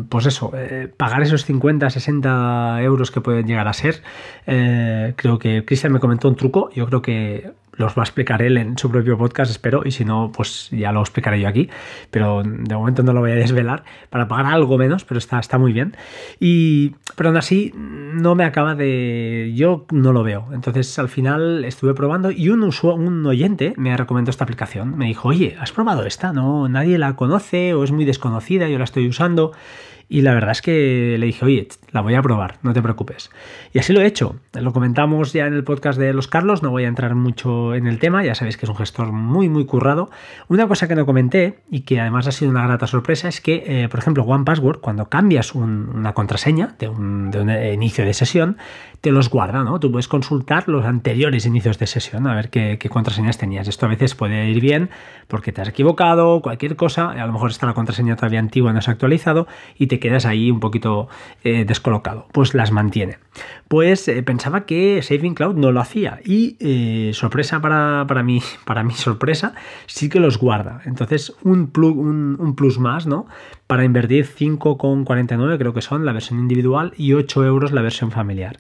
pues 0.10 0.25
eso, 0.28 0.51
eh, 0.54 0.94
pagar 0.96 1.24
esos 1.24 1.44
50, 1.46 1.89
60 1.89 2.82
euros 2.84 3.10
que 3.10 3.22
pueden 3.22 3.48
llegar 3.48 3.68
a 3.68 3.74
ser, 3.74 4.04
eh, 4.46 5.13
creo 5.16 5.39
que 5.39 5.66
Cristian 5.66 5.94
me 5.94 6.00
comentó 6.00 6.30
un 6.30 6.36
truco, 6.36 6.70
yo 6.75 6.86
creo 6.86 7.01
que 7.01 7.51
los 7.79 7.98
va 7.98 8.01
a 8.01 8.05
explicar 8.05 8.41
él 8.41 8.57
en 8.57 8.77
su 8.77 8.91
propio 8.91 9.17
podcast, 9.17 9.50
espero, 9.50 9.81
y 9.86 9.91
si 9.91 10.05
no, 10.05 10.31
pues 10.36 10.69
ya 10.71 10.91
lo 10.91 11.00
explicaré 11.00 11.39
yo 11.39 11.48
aquí, 11.48 11.69
pero 12.12 12.43
de 12.43 12.75
momento 12.75 13.03
no 13.03 13.13
lo 13.13 13.21
voy 13.21 13.31
a 13.31 13.36
desvelar, 13.36 13.83
para 14.09 14.27
pagar 14.27 14.48
algo 14.48 14.77
menos, 14.77 15.05
pero 15.05 15.17
está, 15.17 15.39
está 15.39 15.57
muy 15.57 15.71
bien. 15.71 15.95
Y, 16.39 16.95
pero 17.15 17.29
aún 17.29 17.38
así, 17.38 17.74
no 17.75 18.36
me 18.36 18.43
acaba 18.43 18.75
de... 18.75 19.53
yo 19.55 19.86
no 19.91 20.12
lo 20.13 20.24
veo. 20.24 20.48
Entonces 20.51 21.00
al 21.00 21.09
final 21.09 21.63
estuve 21.63 21.93
probando 21.93 22.31
y 22.31 22.50
un, 22.50 22.63
un 22.63 23.25
oyente 23.25 23.74
me 23.77 23.95
recomendado 23.95 24.31
esta 24.31 24.43
aplicación. 24.43 24.98
Me 24.98 25.05
dijo, 25.05 25.29
oye, 25.29 25.55
¿has 25.59 25.71
probado 25.71 26.05
esta? 26.05 26.33
No, 26.33 26.67
nadie 26.67 26.98
la 26.98 27.15
conoce 27.15 27.74
o 27.74 27.83
es 27.83 27.91
muy 27.91 28.05
desconocida, 28.05 28.67
yo 28.67 28.77
la 28.77 28.83
estoy 28.83 29.07
usando. 29.07 29.53
Y 30.12 30.24
la 30.24 30.34
verdad 30.34 30.51
es 30.51 30.63
que 30.63 31.18
le 31.20 31.25
dije, 31.28 31.46
oye, 31.46 31.68
la 31.92 32.01
voy 32.01 32.16
a 32.16 32.22
probar, 32.24 32.58
no 32.63 32.74
te 32.74 32.82
preocupes. 32.82 33.30
Y 33.74 33.78
así 33.78 33.94
lo 33.94 34.01
he 34.01 34.08
hecho. 34.08 34.38
Lo 34.54 34.74
comentamos 34.74 35.34
ya 35.34 35.46
en 35.46 35.54
el 35.54 35.63
podcast 35.63 36.00
de 36.00 36.13
los 36.13 36.28
Carlos, 36.28 36.63
no 36.63 36.72
voy 36.72 36.86
a 36.86 36.88
entrar 36.88 37.13
mucho 37.13 37.75
en 37.75 37.86
el 37.86 38.00
tema, 38.00 38.24
ya 38.24 38.34
sabéis 38.34 38.58
que 38.58 38.66
es 38.66 38.70
un 38.70 38.75
gestor 38.75 39.12
muy, 39.12 39.50
muy 39.50 39.66
currado. 39.66 40.10
Una 40.48 40.68
cosa 40.68 40.88
que 40.88 40.96
no 40.96 41.06
comenté 41.06 41.60
y 41.70 41.82
que 41.82 42.00
además 42.00 42.25
ha 42.25 42.32
sido 42.32 42.50
una 42.50 42.66
grata 42.66 42.88
sorpresa 42.88 43.28
es 43.28 43.39
que, 43.39 43.63
eh, 43.68 43.88
por 43.88 44.00
ejemplo, 44.00 44.24
One 44.24 44.46
Password, 44.46 44.80
cuando 44.80 45.10
cambias 45.10 45.54
una 45.54 46.13
contraseña 46.13 46.75
de 46.80 46.89
un, 46.89 47.32
un, 47.36 47.50
inicio 47.50 48.04
de 48.04 48.16
sesión, 48.16 48.58
te 49.01 49.12
los 49.12 49.30
guarda, 49.30 49.63
¿no? 49.63 49.80
Tú 49.80 49.92
puedes 49.92 50.08
consultar 50.08 50.68
los 50.68 50.86
anteriores 50.86 51.46
inicios 51.46 51.78
de 51.78 51.86
sesión, 51.86 52.25
a 52.25 52.34
ver 52.34 52.50
qué, 52.50 52.78
qué 52.80 52.89
contraseñas 52.89 53.38
tenías. 53.38 53.68
Esto 53.68 53.86
a 53.86 53.89
veces 53.89 54.16
puede 54.16 54.50
ir 54.50 54.60
bien 54.60 54.89
porque 55.28 55.51
te 55.51 55.62
has 55.62 55.70
equivocado, 55.70 56.42
cualquier 56.42 56.75
cosa, 56.75 57.12
a 57.12 57.28
lo 57.28 57.32
mejor 57.32 57.51
está 57.51 57.68
la 57.68 57.75
contraseña 57.75 58.16
todavía 58.16 58.39
antigua, 58.39 58.74
no 58.74 58.82
se 58.82 58.89
ha 58.89 58.94
actualizado 58.94 59.48
y 59.78 59.88
te 59.88 59.99
quedas 60.00 60.25
ahí 60.25 60.51
un 60.51 60.60
poquito 60.60 61.08
eh, 61.44 61.65
descolocado. 61.65 62.27
Pues 62.32 62.53
las 62.53 62.72
mantiene. 62.72 63.18
Pues 63.68 64.08
eh, 64.08 64.24
pensaba 64.24 64.65
que 64.65 65.01
Saving 65.01 65.36
Cloud 65.36 65.56
no 65.56 65.72
lo 65.72 65.79
hacía 65.79 66.20
y 66.25 66.58
eh, 66.60 67.12
sorpresa 67.13 67.62
para, 67.62 68.06
para, 68.08 68.24
mí, 68.24 68.41
para 68.65 68.84
mi 68.84 68.94
sorpresa, 68.94 69.53
sí 69.86 70.10
que 70.10 70.20
los 70.20 70.38
guarda. 70.38 70.82
Entonces 70.86 71.36
un, 71.44 71.72
un, 72.39 72.56
plus 72.56 72.79
más, 72.79 73.08
¿no? 73.08 73.27
Para 73.68 73.84
invertir 73.84 74.25
5,49 74.27 75.58
creo 75.58 75.74
que 75.74 75.82
son 75.82 76.06
la 76.06 76.13
versión 76.13 76.39
individual 76.39 76.94
y 76.98 77.13
8 77.13 77.46
euros 77.46 77.72
la 77.72 77.82
versión 77.82 78.12
familiar. 78.12 78.60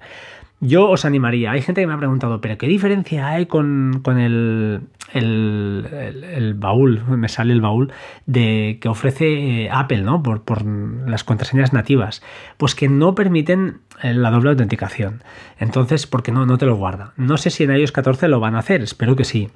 Yo 0.61 0.89
os 0.89 1.05
animaría. 1.05 1.51
Hay 1.51 1.61
gente 1.61 1.81
que 1.81 1.87
me 1.87 1.93
ha 1.93 1.97
preguntado, 1.97 2.41
¿pero 2.41 2.57
qué 2.57 2.67
diferencia 2.67 3.27
hay 3.29 3.45
con, 3.45 4.01
el, 4.17 4.81
el, 5.13 6.53
baúl? 6.55 7.01
Me 7.07 7.29
sale 7.29 7.53
el 7.53 7.61
baúl 7.61 7.93
de 8.25 8.77
que 8.81 8.89
ofrece 8.89 9.63
eh, 9.63 9.69
Apple, 9.71 10.01
¿no? 10.01 10.21
Por, 10.21 10.43
por, 10.43 10.65
las 10.65 11.23
contraseñas 11.23 11.71
nativas. 11.71 12.21
Pues 12.57 12.75
que 12.75 12.89
no 12.89 13.15
permiten 13.15 13.79
eh, 14.03 14.13
la 14.13 14.31
doble 14.31 14.49
autenticación. 14.49 15.23
Entonces, 15.59 16.07
porque 16.07 16.33
no, 16.33 16.45
no 16.45 16.57
te 16.57 16.65
lo 16.65 16.75
guarda. 16.75 17.13
No 17.15 17.37
sé 17.37 17.51
si 17.51 17.63
en 17.63 17.71
iOS 17.71 17.93
14 17.93 18.27
lo 18.27 18.41
van 18.41 18.55
a 18.55 18.59
hacer, 18.59 18.81
espero 18.81 19.15
que 19.15 19.23
sí. 19.23 19.49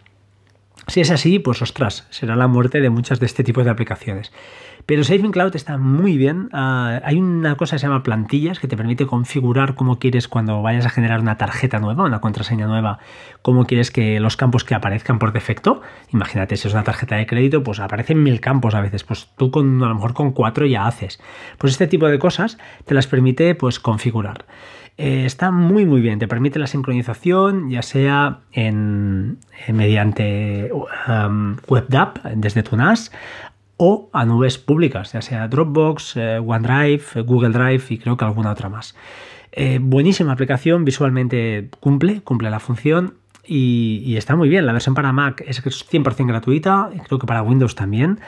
Si 0.87 1.01
es 1.01 1.11
así, 1.11 1.39
pues 1.39 1.61
ostras, 1.61 2.07
será 2.09 2.35
la 2.35 2.47
muerte 2.47 2.81
de 2.81 2.89
muchas 2.89 3.19
de 3.19 3.25
este 3.25 3.43
tipo 3.43 3.63
de 3.63 3.69
aplicaciones. 3.69 4.31
Pero 4.85 5.03
Saving 5.03 5.31
Cloud 5.31 5.55
está 5.55 5.77
muy 5.77 6.17
bien. 6.17 6.49
Ah, 6.51 6.99
hay 7.03 7.17
una 7.17 7.55
cosa 7.55 7.75
que 7.75 7.79
se 7.79 7.87
llama 7.87 8.03
plantillas 8.03 8.59
que 8.59 8.67
te 8.67 8.75
permite 8.75 9.05
configurar 9.05 9.75
cómo 9.75 9.99
quieres 9.99 10.27
cuando 10.27 10.61
vayas 10.61 10.85
a 10.85 10.89
generar 10.89 11.21
una 11.21 11.37
tarjeta 11.37 11.79
nueva, 11.79 12.03
una 12.03 12.19
contraseña 12.19 12.67
nueva, 12.67 12.99
cómo 13.41 13.65
quieres 13.65 13.91
que 13.91 14.19
los 14.19 14.35
campos 14.35 14.63
que 14.63 14.75
aparezcan 14.75 15.19
por 15.19 15.31
defecto. 15.31 15.81
Imagínate, 16.11 16.57
si 16.57 16.67
es 16.67 16.73
una 16.73 16.83
tarjeta 16.83 17.15
de 17.15 17.25
crédito, 17.25 17.63
pues 17.63 17.79
aparecen 17.79 18.21
mil 18.23 18.41
campos 18.41 18.75
a 18.75 18.81
veces. 18.81 19.03
Pues 19.03 19.29
tú 19.37 19.51
con, 19.51 19.81
a 19.83 19.87
lo 19.87 19.95
mejor 19.95 20.13
con 20.13 20.31
cuatro 20.31 20.65
ya 20.65 20.85
haces. 20.85 21.19
Pues 21.57 21.73
este 21.73 21.87
tipo 21.87 22.07
de 22.07 22.19
cosas 22.19 22.57
te 22.85 22.93
las 22.93 23.07
permite 23.07 23.55
pues 23.55 23.79
configurar. 23.79 24.45
Eh, 24.95 25.25
está 25.25 25.49
muy 25.49 25.85
muy 25.85 26.01
bien, 26.01 26.19
te 26.19 26.27
permite 26.27 26.59
la 26.59 26.67
sincronización 26.67 27.71
ya 27.71 27.81
sea 27.81 28.41
en, 28.51 29.39
eh, 29.65 29.73
mediante 29.73 30.69
um, 31.07 31.55
desde 32.35 32.61
tu 32.61 32.77
NAS 32.77 33.11
o 33.85 34.09
a 34.13 34.23
nubes 34.23 34.57
públicas, 34.57 35.11
ya 35.11 35.21
sea 35.21 35.49
Dropbox, 35.49 36.15
eh, 36.15 36.39
OneDrive, 36.39 37.21
Google 37.25 37.49
Drive 37.49 37.83
y 37.89 37.97
creo 37.97 38.15
que 38.15 38.23
alguna 38.23 38.51
otra 38.53 38.69
más. 38.69 38.95
Eh, 39.51 39.79
buenísima 39.81 40.31
aplicación, 40.31 40.85
visualmente 40.85 41.67
cumple, 41.81 42.21
cumple 42.21 42.49
la 42.49 42.61
función 42.61 43.15
y, 43.45 44.15
está 44.15 44.37
muy 44.37 44.47
bien. 44.47 44.65
La 44.65 44.71
versión 44.71 44.95
para 44.95 45.11
Mac 45.11 45.43
es 45.45 45.61
100% 45.61 46.27
gratuita, 46.27 46.91
creo 47.05 47.19
que 47.19 47.27
para 47.27 47.41
Windows 47.41 47.75
también. 47.75 48.21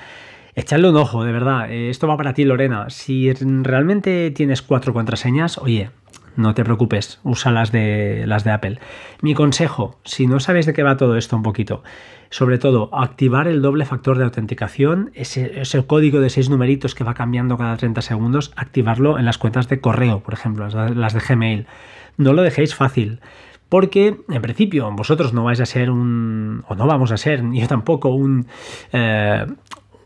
Echadle 0.56 0.90
un 0.90 0.98
ojo, 0.98 1.24
de 1.24 1.32
verdad. 1.32 1.72
Eh, 1.72 1.90
esto 1.90 2.06
va 2.06 2.18
para 2.18 2.34
ti, 2.34 2.44
Lorena. 2.44 2.90
Si 2.90 3.32
realmente 3.32 4.32
tienes 4.32 4.62
cuatro 4.62 4.94
contraseñas, 4.94 5.58
oye, 5.58 5.90
no 6.36 6.54
te 6.54 6.64
preocupes, 6.64 7.20
usa 7.24 7.52
las 7.52 7.72
de, 7.72 8.26
las 8.28 8.44
de 8.44 8.52
Apple. 8.52 8.80
Mi 9.22 9.34
consejo, 9.34 9.98
si 10.04 10.28
no 10.28 10.40
sabes 10.40 10.66
de 10.66 10.74
qué 10.74 10.84
va 10.84 10.98
todo 10.98 11.18
esto 11.18 11.36
un 11.36 11.44
poquito, 11.44 11.84
sobre 12.30 12.58
todo 12.58 12.90
activar 12.94 13.48
el 13.48 13.62
doble 13.62 13.86
factor 13.86 14.18
de 14.18 14.26
autenticación, 14.26 15.12
ese, 15.14 15.84
código 15.88 16.20
de 16.20 16.30
seis 16.30 16.50
numeritos 16.50 16.96
que 16.96 17.04
va 17.04 17.14
cambiando 17.14 17.58
cada 17.58 17.78
30 17.78 18.02
segundos, 18.02 18.52
activarlo 18.56 19.18
en 19.18 19.26
las 19.26 19.38
cuentas 19.38 19.70
de 19.70 19.80
correo, 19.80 20.20
por 20.20 20.34
ejemplo, 20.34 20.68
las 20.68 21.14
de 21.14 21.20
Gmail. 21.20 21.68
No 22.18 22.34
lo 22.34 22.42
dejéis 22.42 22.76
fácil. 22.76 23.20
Porque 23.70 24.18
en 24.30 24.42
principio 24.42 24.92
vosotros 24.92 25.34
no 25.34 25.44
vais 25.44 25.60
a 25.60 25.66
ser 25.66 25.90
un, 25.90 26.64
o 26.68 26.76
no 26.76 26.86
vamos 26.86 27.12
a 27.12 27.18
ser, 27.18 27.44
ni 27.44 27.62
yo 27.62 27.68
tampoco, 27.68 28.10
un, 28.10 28.46
eh, 28.94 29.46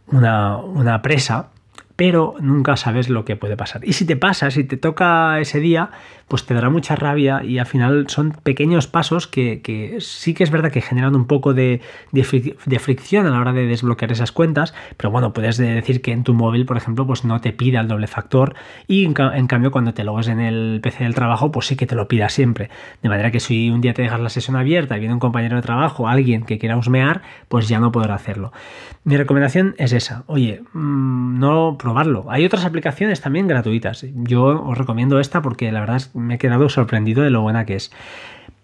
una, 0.07 0.57
una 0.57 1.01
presa 1.01 1.49
pero 1.99 2.35
nunca 2.39 2.77
sabes 2.77 3.09
lo 3.09 3.25
que 3.25 3.35
puede 3.35 3.57
pasar. 3.57 3.81
Y 3.83 3.91
si 3.91 4.05
te 4.05 4.15
pasa, 4.15 4.51
si 4.51 4.63
te 4.63 4.77
toca 4.77 5.37
ese 5.41 5.59
día, 5.59 5.91
pues 6.29 6.45
te 6.45 6.53
dará 6.53 6.69
mucha 6.69 6.95
rabia 6.95 7.43
y 7.43 7.57
al 7.57 7.65
final 7.65 8.05
son 8.07 8.31
pequeños 8.43 8.87
pasos 8.87 9.27
que, 9.27 9.97
sí 9.99 10.33
que 10.33 10.43
es 10.43 10.51
verdad 10.51 10.71
que 10.71 10.81
generan 10.81 11.15
un 11.15 11.25
poco 11.25 11.53
de, 11.53 11.81
de, 12.11 12.79
fricción 12.79 13.25
a 13.25 13.31
la 13.31 13.39
hora 13.39 13.51
de 13.51 13.65
desbloquear 13.65 14.11
esas 14.11 14.31
cuentas, 14.31 14.73
pero 14.95 15.11
bueno, 15.11 15.33
puedes 15.33 15.57
decir 15.57 16.01
que 16.01 16.11
en 16.11 16.23
tu 16.23 16.33
móvil, 16.33 16.65
por 16.65 16.77
ejemplo, 16.77 17.05
pues 17.05 17.25
no 17.25 17.41
te 17.41 17.51
pida 17.51 17.81
el 17.81 17.87
doble 17.87 18.07
factor 18.07 18.55
y 18.87 19.05
en, 19.05 19.13
cambio 19.13 19.71
cuando 19.71 19.93
te 19.93 20.03
logues 20.03 20.27
en 20.27 20.39
el 20.39 20.79
PC 20.81 21.03
del 21.03 21.15
trabajo, 21.15 21.51
pues 21.51 21.67
sí 21.67 21.75
que 21.75 21.87
te 21.87 21.95
lo 21.95 22.07
pida 22.07 22.29
siempre. 22.29 22.69
De 23.01 23.09
manera 23.09 23.31
que 23.31 23.39
si 23.39 23.69
un 23.69 23.81
día 23.81 23.93
te 23.93 24.03
dejas 24.03 24.19
la 24.19 24.29
sesión 24.29 24.55
abierta 24.55 24.95
y 24.95 24.99
viene 24.99 25.13
un 25.13 25.19
compañero 25.19 25.55
de 25.55 25.61
trabajo, 25.63 26.07
alguien 26.07 26.43
que 26.43 26.59
quiera 26.59 26.77
husmear, 26.77 27.23
pues 27.47 27.67
ya 27.67 27.79
no 27.79 27.91
podrá 27.91 28.15
hacerlo. 28.15 28.53
Mi 29.03 29.17
recomendación 29.17 29.75
es 29.77 29.93
esa. 29.93 30.23
Oye, 30.27 30.61
mm, 30.73 31.39
no 31.39 31.77
probarlo. 31.79 32.25
Hay 32.29 32.45
otras 32.45 32.65
aplicaciones 32.65 33.21
también 33.21 33.47
gratuitas. 33.47 34.05
Yo 34.13 34.63
os 34.63 34.77
recomiendo 34.77 35.19
esta 35.19 35.41
porque 35.41 35.71
la 35.71 35.79
verdad 35.79 36.01
me 36.19 36.35
he 36.35 36.37
quedado 36.37 36.69
sorprendido 36.69 37.23
de 37.23 37.29
lo 37.29 37.41
buena 37.41 37.65
que 37.65 37.75
es. 37.75 37.91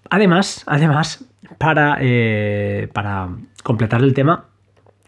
Además, 0.09 0.63
además, 0.67 1.25
para, 1.57 1.97
eh, 2.01 2.89
para 2.93 3.29
completar 3.63 4.01
el 4.01 4.13
tema, 4.13 4.45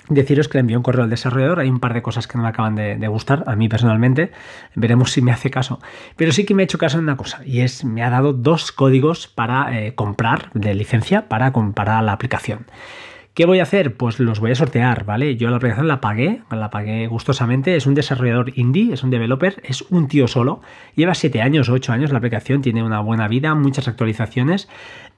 deciros 0.09 0.47
que 0.47 0.57
le 0.57 0.61
envío 0.61 0.77
un 0.77 0.83
correo 0.83 1.03
al 1.03 1.09
desarrollador. 1.09 1.59
Hay 1.59 1.69
un 1.69 1.79
par 1.79 1.93
de 1.93 2.01
cosas 2.01 2.27
que 2.27 2.37
no 2.37 2.43
me 2.43 2.49
acaban 2.49 2.75
de, 2.75 3.07
gustar, 3.07 3.43
a 3.47 3.55
mí 3.55 3.69
personalmente. 3.69 4.31
Veremos 4.75 5.11
si 5.11 5.21
me 5.21 5.31
hace 5.31 5.51
caso. 5.51 5.79
Pero 6.15 6.31
sí 6.31 6.45
que 6.45 6.53
me 6.53 6.63
ha 6.63 6.65
hecho 6.65 6.77
caso 6.77 6.97
en 6.97 7.03
una 7.03 7.17
cosa, 7.17 7.41
y 7.45 7.61
es 7.61 7.83
me 7.83 8.03
ha 8.03 8.09
dado 8.09 8.33
dos 8.33 8.71
códigos 8.71 9.27
para 9.27 9.79
eh, 9.79 9.95
comprar 9.95 10.49
de 10.53 10.73
licencia 10.73 11.27
para 11.27 11.51
comparar 11.51 12.03
la 12.03 12.13
aplicación. 12.13 12.65
¿Qué 13.37 13.45
voy 13.45 13.59
a 13.59 13.63
hacer? 13.63 13.95
Pues 13.97 14.19
los 14.19 14.39
voy 14.39 14.49
a 14.49 14.55
sortear, 14.55 15.05
¿vale? 15.05 15.37
Yo 15.37 15.51
la 15.51 15.57
aplicación 15.57 15.87
la 15.87 16.01
pagué, 16.01 16.41
la 16.49 16.71
pagué 16.71 17.05
gustosamente. 17.05 17.75
Es 17.75 17.85
un 17.85 17.93
desarrollador 17.93 18.51
indie, 18.57 18.91
es 18.91 19.03
un 19.03 19.11
developer, 19.11 19.61
es 19.63 19.83
un 19.91 20.07
tío 20.07 20.27
solo. 20.27 20.59
Lleva 20.95 21.13
7 21.13 21.43
años, 21.43 21.69
8 21.69 21.93
años 21.93 22.11
la 22.11 22.17
aplicación, 22.17 22.63
tiene 22.63 22.81
una 22.81 22.99
buena 22.99 23.27
vida, 23.27 23.53
muchas 23.53 23.87
actualizaciones. 23.87 24.67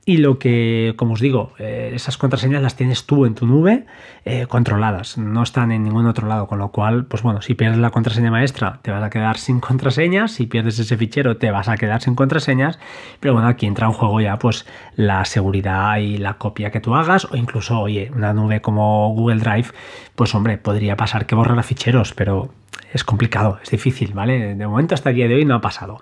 Y 0.09 0.17
lo 0.17 0.39
que, 0.39 0.95
como 0.97 1.13
os 1.13 1.19
digo, 1.19 1.53
eh, 1.59 1.91
esas 1.93 2.17
contraseñas 2.17 2.63
las 2.63 2.75
tienes 2.75 3.05
tú 3.05 3.27
en 3.27 3.35
tu 3.35 3.45
nube 3.45 3.85
eh, 4.25 4.47
controladas, 4.47 5.19
no 5.19 5.43
están 5.43 5.71
en 5.71 5.83
ningún 5.83 6.07
otro 6.07 6.27
lado, 6.27 6.47
con 6.47 6.57
lo 6.57 6.69
cual, 6.69 7.05
pues 7.05 7.21
bueno, 7.21 7.43
si 7.43 7.53
pierdes 7.53 7.77
la 7.77 7.91
contraseña 7.91 8.31
maestra 8.31 8.79
te 8.81 8.89
vas 8.89 9.03
a 9.03 9.11
quedar 9.11 9.37
sin 9.37 9.59
contraseñas, 9.59 10.31
si 10.31 10.47
pierdes 10.47 10.79
ese 10.79 10.97
fichero 10.97 11.37
te 11.37 11.51
vas 11.51 11.69
a 11.69 11.77
quedar 11.77 12.01
sin 12.01 12.15
contraseñas, 12.15 12.79
pero 13.19 13.35
bueno, 13.35 13.47
aquí 13.47 13.67
entra 13.67 13.85
en 13.85 13.93
juego 13.93 14.19
ya 14.19 14.39
pues 14.39 14.65
la 14.95 15.25
seguridad 15.25 15.97
y 15.97 16.17
la 16.17 16.39
copia 16.39 16.71
que 16.71 16.79
tú 16.79 16.95
hagas 16.95 17.25
o 17.25 17.37
incluso, 17.37 17.79
oye, 17.79 18.09
una 18.15 18.33
nube 18.33 18.61
como 18.61 19.13
Google 19.13 19.41
Drive, 19.41 19.67
pues 20.15 20.33
hombre, 20.33 20.57
podría 20.57 20.97
pasar 20.97 21.27
que 21.27 21.35
borrara 21.35 21.61
ficheros, 21.61 22.15
pero 22.15 22.49
es 22.91 23.03
complicado, 23.03 23.59
es 23.61 23.69
difícil, 23.69 24.13
¿vale? 24.15 24.55
De 24.55 24.67
momento 24.67 24.95
hasta 24.95 25.11
el 25.11 25.17
día 25.17 25.27
de 25.27 25.35
hoy 25.35 25.45
no 25.45 25.53
ha 25.53 25.61
pasado. 25.61 26.01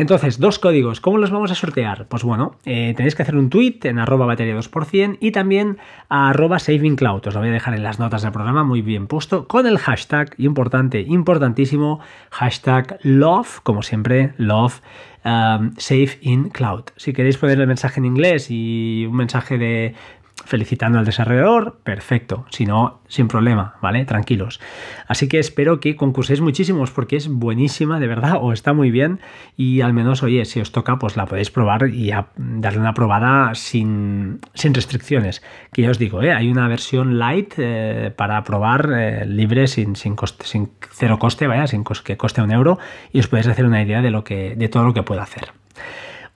Entonces, 0.00 0.40
dos 0.40 0.58
códigos, 0.58 0.98
¿cómo 0.98 1.18
los 1.18 1.30
vamos 1.30 1.50
a 1.50 1.54
sortear? 1.54 2.06
Pues 2.08 2.22
bueno, 2.22 2.56
eh, 2.64 2.94
tenéis 2.96 3.14
que 3.14 3.20
hacer 3.20 3.36
un 3.36 3.50
tweet 3.50 3.80
en 3.82 3.98
arroba 3.98 4.24
batería 4.24 4.56
2% 4.56 5.18
y 5.20 5.30
también 5.30 5.76
arroba 6.08 6.58
savingcloud. 6.58 7.26
Os 7.26 7.34
lo 7.34 7.40
voy 7.40 7.50
a 7.50 7.52
dejar 7.52 7.74
en 7.74 7.82
las 7.82 7.98
notas 7.98 8.22
del 8.22 8.32
programa 8.32 8.64
muy 8.64 8.80
bien 8.80 9.08
puesto 9.08 9.46
con 9.46 9.66
el 9.66 9.76
hashtag 9.76 10.34
importante, 10.38 11.02
importantísimo, 11.02 12.00
hashtag 12.30 12.98
love, 13.02 13.60
como 13.62 13.82
siempre, 13.82 14.32
love. 14.38 14.80
Um. 15.22 15.74
Si 15.76 17.12
queréis 17.12 17.36
poner 17.36 17.60
el 17.60 17.66
mensaje 17.66 18.00
en 18.00 18.06
inglés 18.06 18.46
y 18.48 19.04
un 19.06 19.16
mensaje 19.16 19.58
de 19.58 19.94
felicitando 20.44 20.98
al 20.98 21.04
desarrollador, 21.04 21.78
perfecto. 21.82 22.46
Si 22.50 22.66
no, 22.66 23.00
sin 23.08 23.28
problema, 23.28 23.74
¿vale? 23.80 24.04
Tranquilos. 24.04 24.60
Así 25.06 25.28
que 25.28 25.38
espero 25.38 25.80
que 25.80 25.96
concurséis 25.96 26.40
muchísimos 26.40 26.90
porque 26.90 27.16
es 27.16 27.28
buenísima, 27.28 28.00
de 28.00 28.06
verdad, 28.06 28.38
o 28.40 28.52
está 28.52 28.72
muy 28.72 28.90
bien. 28.90 29.20
Y 29.56 29.80
al 29.80 29.92
menos, 29.92 30.22
oye, 30.22 30.44
si 30.44 30.60
os 30.60 30.72
toca, 30.72 30.98
pues 30.98 31.16
la 31.16 31.26
podéis 31.26 31.50
probar 31.50 31.88
y 31.88 32.12
darle 32.36 32.80
una 32.80 32.94
probada 32.94 33.54
sin, 33.54 34.40
restricciones. 34.54 35.42
Que 35.72 35.82
ya 35.82 35.90
os 35.90 35.98
digo, 35.98 36.22
¿eh? 36.22 36.32
hay 36.32 36.50
una 36.50 36.68
versión 36.68 37.18
light 37.18 37.54
eh, 37.58 38.12
para 38.16 38.42
probar 38.44 38.90
eh, 38.92 39.26
libre 39.26 39.66
sin, 39.66 39.96
sin, 39.96 40.16
sin 40.44 40.70
cero 40.90 41.18
coste, 41.18 41.46
vaya, 41.46 41.66
sin 41.66 41.84
que 41.84 42.16
coste 42.16 42.42
un 42.42 42.52
euro. 42.52 42.78
Y 43.12 43.20
os 43.20 43.28
podéis 43.28 43.48
hacer 43.48 43.64
una 43.64 43.82
idea 43.82 44.02
de, 44.02 44.10
lo 44.10 44.24
que, 44.24 44.54
de 44.56 44.68
todo 44.68 44.84
lo 44.84 44.94
que 44.94 45.02
puede 45.02 45.20
hacer. 45.20 45.52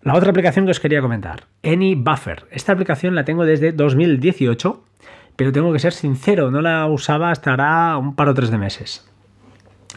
La 0.05 0.15
otra 0.15 0.31
aplicación 0.31 0.67
que 0.67 0.73
os 0.73 0.81
quería 0.81 1.01
comentar, 1.01 1.45
AnyBuffer. 1.63 2.45
Esta 2.51 2.73
aplicación 2.73 3.15
la 3.15 3.25
tengo 3.25 3.47
desde 3.47 3.73
2018, 3.73 4.85
pero 5.35 5.51
tengo 5.51 5.73
que 5.73 5.79
ser 5.79 5.95
sincero, 5.95 6.51
no 6.51 6.61
la 6.61 6.87
usaba 6.87 7.31
hasta 7.31 7.53
ahora 7.53 7.97
un 7.97 8.15
par 8.15 8.29
o 8.29 8.35
tres 8.35 8.51
de 8.51 8.59
meses. 8.59 9.11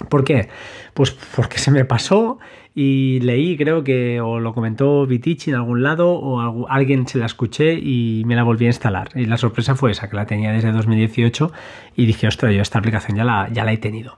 ¿Por 0.10 0.24
qué? 0.24 0.48
Pues 0.94 1.12
porque 1.12 1.58
se 1.58 1.72
me 1.72 1.84
pasó 1.84 2.40
y 2.74 3.20
leí, 3.22 3.58
creo 3.58 3.84
que 3.84 4.22
o 4.22 4.40
lo 4.40 4.54
comentó 4.54 5.06
Vitici 5.06 5.50
en 5.50 5.58
algún 5.58 5.84
lado 5.84 6.12
o 6.12 6.70
alguien 6.70 7.06
se 7.06 7.18
la 7.18 7.26
escuché 7.26 7.74
y 7.74 8.24
me 8.26 8.36
la 8.36 8.44
volví 8.44 8.66
a 8.66 8.70
instalar. 8.70 9.10
Y 9.14 9.26
la 9.26 9.36
sorpresa 9.36 9.76
fue 9.76 9.92
esa, 9.92 10.10
que 10.10 10.16
la 10.16 10.26
tenía 10.26 10.54
desde 10.54 10.72
2018 10.72 11.52
y 11.98 12.06
dije, 12.06 12.28
ostras, 12.28 12.54
yo 12.54 12.62
esta 12.62 12.80
aplicación 12.80 13.18
ya 13.18 13.26
la, 13.26 13.50
ya 13.52 13.66
la 13.66 13.74
he 13.74 13.78
tenido. 13.78 14.18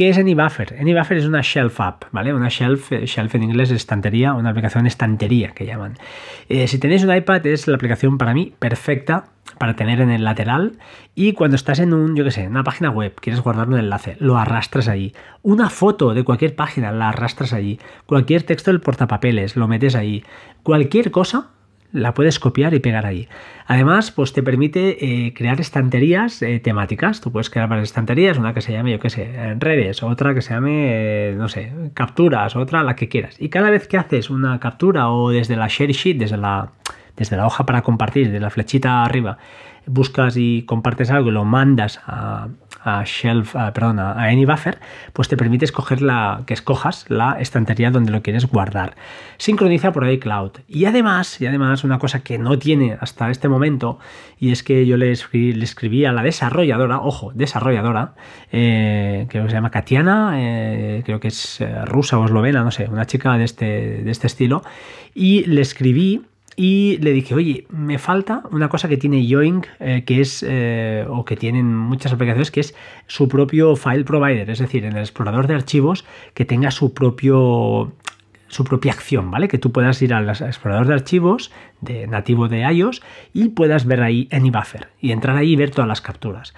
¿Qué 0.00 0.08
es 0.08 0.16
AnyBuffer? 0.16 0.78
AnyBuffer 0.80 1.18
es 1.18 1.26
una 1.26 1.42
shelf 1.42 1.78
app, 1.78 2.04
¿vale? 2.10 2.32
Una 2.32 2.48
shelf, 2.48 2.90
shelf 2.90 3.34
en 3.34 3.42
inglés 3.42 3.68
es 3.68 3.76
estantería, 3.76 4.32
una 4.32 4.48
aplicación 4.48 4.86
estantería 4.86 5.50
que 5.50 5.66
llaman. 5.66 5.98
Eh, 6.48 6.66
si 6.68 6.78
tenéis 6.78 7.04
un 7.04 7.14
iPad 7.14 7.46
es 7.46 7.68
la 7.68 7.74
aplicación 7.74 8.16
para 8.16 8.32
mí 8.32 8.54
perfecta 8.58 9.26
para 9.58 9.76
tener 9.76 10.00
en 10.00 10.08
el 10.10 10.24
lateral 10.24 10.78
y 11.14 11.34
cuando 11.34 11.56
estás 11.56 11.80
en 11.80 11.92
un, 11.92 12.16
yo 12.16 12.24
qué 12.24 12.30
sé, 12.30 12.48
una 12.48 12.64
página 12.64 12.88
web, 12.88 13.14
quieres 13.20 13.42
guardar 13.42 13.68
un 13.68 13.78
enlace, 13.78 14.16
lo 14.20 14.38
arrastras 14.38 14.88
ahí. 14.88 15.12
Una 15.42 15.68
foto 15.68 16.14
de 16.14 16.24
cualquier 16.24 16.56
página 16.56 16.92
la 16.92 17.10
arrastras 17.10 17.52
allí. 17.52 17.78
Cualquier 18.06 18.44
texto 18.44 18.70
del 18.70 18.80
portapapeles 18.80 19.54
lo 19.54 19.68
metes 19.68 19.96
ahí. 19.96 20.24
Cualquier 20.62 21.10
cosa 21.10 21.50
la 21.92 22.14
puedes 22.14 22.38
copiar 22.38 22.74
y 22.74 22.80
pegar 22.80 23.06
ahí. 23.06 23.28
Además, 23.66 24.10
pues 24.10 24.32
te 24.32 24.42
permite 24.42 25.26
eh, 25.26 25.34
crear 25.34 25.60
estanterías 25.60 26.42
eh, 26.42 26.60
temáticas. 26.60 27.20
Tú 27.20 27.32
puedes 27.32 27.50
crear 27.50 27.68
varias 27.68 27.88
estanterías, 27.88 28.38
una 28.38 28.54
que 28.54 28.60
se 28.60 28.72
llame, 28.72 28.92
yo 28.92 29.00
qué 29.00 29.10
sé, 29.10 29.56
redes, 29.58 30.02
otra 30.02 30.34
que 30.34 30.42
se 30.42 30.54
llame, 30.54 31.30
eh, 31.30 31.34
no 31.36 31.48
sé, 31.48 31.72
capturas, 31.94 32.56
otra 32.56 32.82
la 32.82 32.96
que 32.96 33.08
quieras. 33.08 33.36
Y 33.40 33.48
cada 33.48 33.70
vez 33.70 33.88
que 33.88 33.96
haces 33.96 34.30
una 34.30 34.58
captura 34.60 35.10
o 35.10 35.30
desde 35.30 35.56
la 35.56 35.68
share 35.68 35.92
sheet, 35.92 36.18
desde 36.18 36.36
la, 36.36 36.72
desde 37.16 37.36
la 37.36 37.46
hoja 37.46 37.66
para 37.66 37.82
compartir, 37.82 38.30
de 38.30 38.40
la 38.40 38.50
flechita 38.50 39.04
arriba, 39.04 39.38
buscas 39.86 40.36
y 40.36 40.62
compartes 40.62 41.10
algo 41.10 41.30
y 41.30 41.32
lo 41.32 41.44
mandas 41.44 42.00
a, 42.06 42.48
a 42.82 43.04
Shelf, 43.04 43.54
perdón, 43.74 43.98
a 43.98 44.12
AnyBuffer, 44.22 44.78
pues 45.12 45.28
te 45.28 45.36
permite 45.36 45.64
escoger 45.64 46.02
la, 46.02 46.42
que 46.46 46.54
escojas 46.54 47.04
la 47.08 47.36
estantería 47.40 47.90
donde 47.90 48.10
lo 48.10 48.22
quieres 48.22 48.46
guardar. 48.46 48.94
Sincroniza 49.38 49.92
por 49.92 50.08
iCloud. 50.08 50.52
Y 50.68 50.84
además, 50.84 51.40
y 51.40 51.46
además, 51.46 51.84
una 51.84 51.98
cosa 51.98 52.20
que 52.20 52.38
no 52.38 52.58
tiene 52.58 52.96
hasta 53.00 53.30
este 53.30 53.48
momento, 53.48 53.98
y 54.38 54.52
es 54.52 54.62
que 54.62 54.86
yo 54.86 54.96
le 54.96 55.12
escribí, 55.12 56.04
a 56.04 56.12
la 56.12 56.22
desarrolladora, 56.22 57.00
ojo, 57.00 57.32
desarrolladora, 57.34 58.14
eh, 58.52 59.26
que 59.28 59.40
se 59.40 59.48
llama 59.48 59.70
Katiana, 59.70 60.32
eh, 60.36 61.02
creo 61.04 61.20
que 61.20 61.28
es 61.28 61.60
eh, 61.60 61.84
rusa 61.84 62.18
o 62.18 62.24
eslovena, 62.24 62.62
no 62.62 62.70
sé, 62.70 62.88
una 62.88 63.06
chica 63.06 63.36
de 63.36 63.44
este, 63.44 64.02
de 64.02 64.10
este 64.10 64.26
estilo, 64.26 64.62
y 65.14 65.44
le 65.44 65.60
escribí 65.60 66.22
y 66.56 66.98
le 66.98 67.12
dije, 67.12 67.34
oye, 67.34 67.66
me 67.70 67.98
falta 67.98 68.42
una 68.50 68.68
cosa 68.68 68.88
que 68.88 68.96
tiene 68.96 69.26
Yoink, 69.26 69.66
eh, 69.78 70.04
que 70.04 70.20
es, 70.20 70.44
eh, 70.46 71.06
o 71.08 71.24
que 71.24 71.36
tienen 71.36 71.74
muchas 71.74 72.12
aplicaciones, 72.12 72.50
que 72.50 72.60
es 72.60 72.74
su 73.06 73.28
propio 73.28 73.76
file 73.76 74.04
provider, 74.04 74.50
es 74.50 74.58
decir, 74.58 74.84
en 74.84 74.92
el 74.92 75.00
explorador 75.00 75.46
de 75.46 75.54
archivos 75.54 76.04
que 76.34 76.44
tenga 76.44 76.70
su 76.70 76.92
propio 76.92 77.92
su 78.48 78.64
propia 78.64 78.92
acción, 78.92 79.30
¿vale? 79.30 79.46
Que 79.46 79.58
tú 79.58 79.70
puedas 79.70 80.02
ir 80.02 80.12
al 80.12 80.28
explorador 80.28 80.88
de 80.88 80.94
archivos 80.94 81.52
de 81.80 82.08
nativo 82.08 82.48
de 82.48 82.62
iOS 82.62 83.00
y 83.32 83.50
puedas 83.50 83.86
ver 83.86 84.02
ahí 84.02 84.28
AnyBuffer 84.32 84.88
y 85.00 85.12
entrar 85.12 85.36
ahí 85.36 85.52
y 85.52 85.56
ver 85.56 85.70
todas 85.70 85.86
las 85.86 86.00
capturas. 86.00 86.52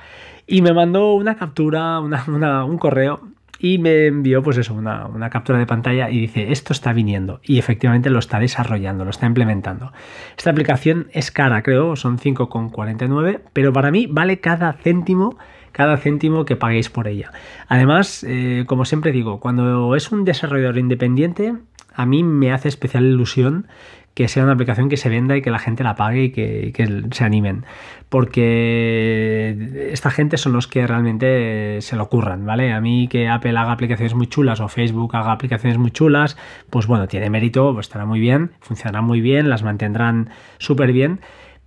Y 0.47 0.63
me 0.63 0.73
mandó 0.73 1.13
una 1.13 1.37
captura, 1.37 2.01
un 2.01 2.79
correo 2.79 3.21
y 3.63 3.79
me 3.79 4.09
envió 4.09 4.43
pues 4.43 4.59
eso, 4.59 4.75
una, 4.75 5.31
captura 5.31 5.57
de 5.57 5.67
pantalla 5.67 6.11
y 6.11 6.19
dice, 6.19 6.51
esto 6.51 6.73
está 6.73 6.93
viniendo 6.93 7.41
y 7.45 7.61
efectivamente 7.61 8.11
lo 8.11 8.19
está 8.19 8.41
desarrollando, 8.41 9.05
lo 9.05 9.11
está 9.11 9.27
implementando. 9.27 9.93
Esta 10.37 10.51
aplicación 10.51 11.07
es 11.13 11.31
cara, 11.31 11.63
creo, 11.63 11.95
son 11.95 12.19
5,49, 12.19 13.41
pero 13.53 13.73
para 13.73 13.93
mí 13.93 14.09
vale 14.11 14.41
cada 14.41 14.73
céntimo 14.73 15.39
cada 15.71 15.97
céntimo 15.97 16.45
que 16.45 16.55
paguéis 16.55 16.91
por 16.91 17.09
ella. 17.09 17.33
Además, 17.67 18.27
eh, 18.29 18.65
como 18.67 18.85
siempre 18.85 19.11
digo, 19.11 19.41
cuando 19.41 19.97
es 19.97 20.13
un 20.13 20.27
desarrollador 20.27 20.77
independiente, 20.77 21.55
a 21.95 22.05
mí 22.05 22.23
me 22.23 22.53
hace 22.53 22.69
especial 22.69 23.05
ilusión 23.05 23.69
que 24.15 24.29
sea 24.29 24.45
una 24.45 24.53
aplicación 24.53 24.89
que 24.89 24.97
se 24.97 25.09
venda 25.09 25.37
y 25.37 25.43
que 25.43 25.51
la 25.51 25.59
gente 25.59 25.83
la 25.83 25.95
pague 25.95 26.25
y 26.25 26.31
que, 26.31 27.07
se 27.11 27.25
animen. 27.25 27.65
Porque 28.09 29.89
esta 29.91 30.11
gente 30.11 30.37
son 30.37 30.53
los 30.53 30.67
que 30.67 30.87
realmente 30.87 31.81
se 31.81 31.97
lo 31.97 32.03
ocurran, 32.05 32.45
¿vale? 32.45 32.73
A 32.73 32.81
mí 32.81 33.09
que 33.09 33.29
Apple 33.29 33.57
haga 33.57 33.73
aplicaciones 33.73 34.15
muy 34.15 34.27
chulas 34.27 34.61
o 34.61 34.69
Facebook 34.69 35.17
haga 35.17 35.33
aplicaciones 35.33 35.79
muy 35.79 35.91
chulas, 35.91 36.37
pues 36.69 36.87
bueno, 36.87 37.09
tiene 37.09 37.31
mérito, 37.31 37.73
pues 37.73 37.87
estará 37.87 38.05
muy 38.05 38.21
bien, 38.21 38.53
funcionará 38.61 39.01
muy 39.01 39.21
bien, 39.21 39.49
las 39.49 39.63
mantendrán 39.63 40.29
súper 40.59 40.93
bien. 40.93 41.21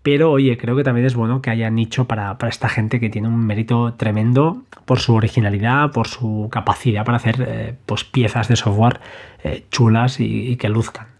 Pero 0.03 0.29
oye, 0.31 0.55
creo 0.55 0.75
que 0.75 0.83
también 0.83 1.07
es 1.07 1.15
bueno 1.15 1.41
que 1.41 1.49
haya 1.49 1.71
nicho 1.71 2.05
para, 2.05 2.37
esta 2.47 2.69
gente 2.69 2.99
que 2.99 3.09
tiene 3.09 3.27
un 3.27 3.43
mérito 3.43 3.95
tremendo 3.95 4.61
por 4.85 4.99
su 4.99 5.15
originalidad, 5.15 5.91
por 5.91 6.07
su 6.07 6.47
capacidad 6.51 7.03
para 7.03 7.17
hacer 7.17 7.43
eh, 7.47 7.73
pues, 7.87 8.03
piezas 8.03 8.47
de 8.47 8.55
software 8.55 8.99
eh, 9.43 9.65
chulas 9.71 10.19
y 10.19 10.57
que 10.57 10.69
luzcan. 10.69 11.14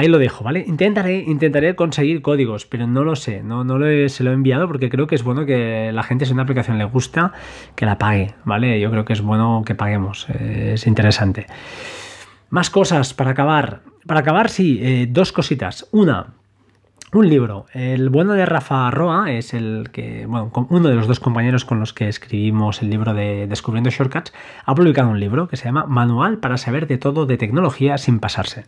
Ahí 0.00 0.08
lo 0.08 0.18
dejo, 0.18 0.42
¿vale? 0.42 0.64
Intentaré, 0.66 1.18
intentaré 1.26 1.76
conseguir 1.76 2.22
códigos, 2.22 2.64
pero 2.64 2.86
no 2.86 3.04
lo 3.04 3.16
sé, 3.16 3.42
no, 3.42 3.64
no 3.64 3.78
se 4.08 4.24
lo 4.24 4.30
he 4.30 4.32
enviado 4.32 4.66
porque 4.66 4.88
creo 4.88 5.06
que 5.06 5.14
es 5.14 5.22
bueno 5.22 5.44
que 5.44 5.90
la 5.92 6.02
gente, 6.02 6.24
si 6.24 6.32
una 6.32 6.44
aplicación 6.44 6.78
le 6.78 6.86
gusta, 6.86 7.34
que 7.74 7.84
la 7.84 7.98
pague, 7.98 8.32
¿vale? 8.46 8.80
Yo 8.80 8.90
creo 8.90 9.04
que 9.04 9.12
es 9.12 9.20
bueno 9.20 9.62
que 9.66 9.74
paguemos, 9.74 10.26
eh, 10.30 10.72
es 10.76 10.86
interesante. 10.86 11.48
Más 12.48 12.70
cosas 12.70 13.12
para 13.12 13.32
acabar. 13.32 13.82
Para 14.06 14.20
acabar, 14.20 14.48
sí, 14.48 14.78
eh, 14.80 15.06
dos 15.06 15.32
cositas. 15.32 15.86
Una, 15.92 16.28
un 17.12 17.28
libro. 17.28 17.66
El 17.74 18.08
bueno 18.08 18.32
de 18.32 18.46
Rafa 18.46 18.90
Roa 18.90 19.30
es 19.32 19.52
el 19.52 19.90
que, 19.92 20.24
bueno, 20.24 20.50
uno 20.70 20.88
de 20.88 20.94
los 20.94 21.08
dos 21.08 21.20
compañeros 21.20 21.66
con 21.66 21.78
los 21.78 21.92
que 21.92 22.08
escribimos 22.08 22.80
el 22.80 22.88
libro 22.88 23.12
de 23.12 23.46
Descubriendo 23.48 23.90
Shortcuts, 23.90 24.32
ha 24.64 24.74
publicado 24.74 25.10
un 25.10 25.20
libro 25.20 25.46
que 25.46 25.58
se 25.58 25.66
llama 25.66 25.84
Manual 25.84 26.38
para 26.38 26.56
saber 26.56 26.86
de 26.86 26.96
todo 26.96 27.26
de 27.26 27.36
tecnología 27.36 27.98
sin 27.98 28.18
pasarse. 28.18 28.64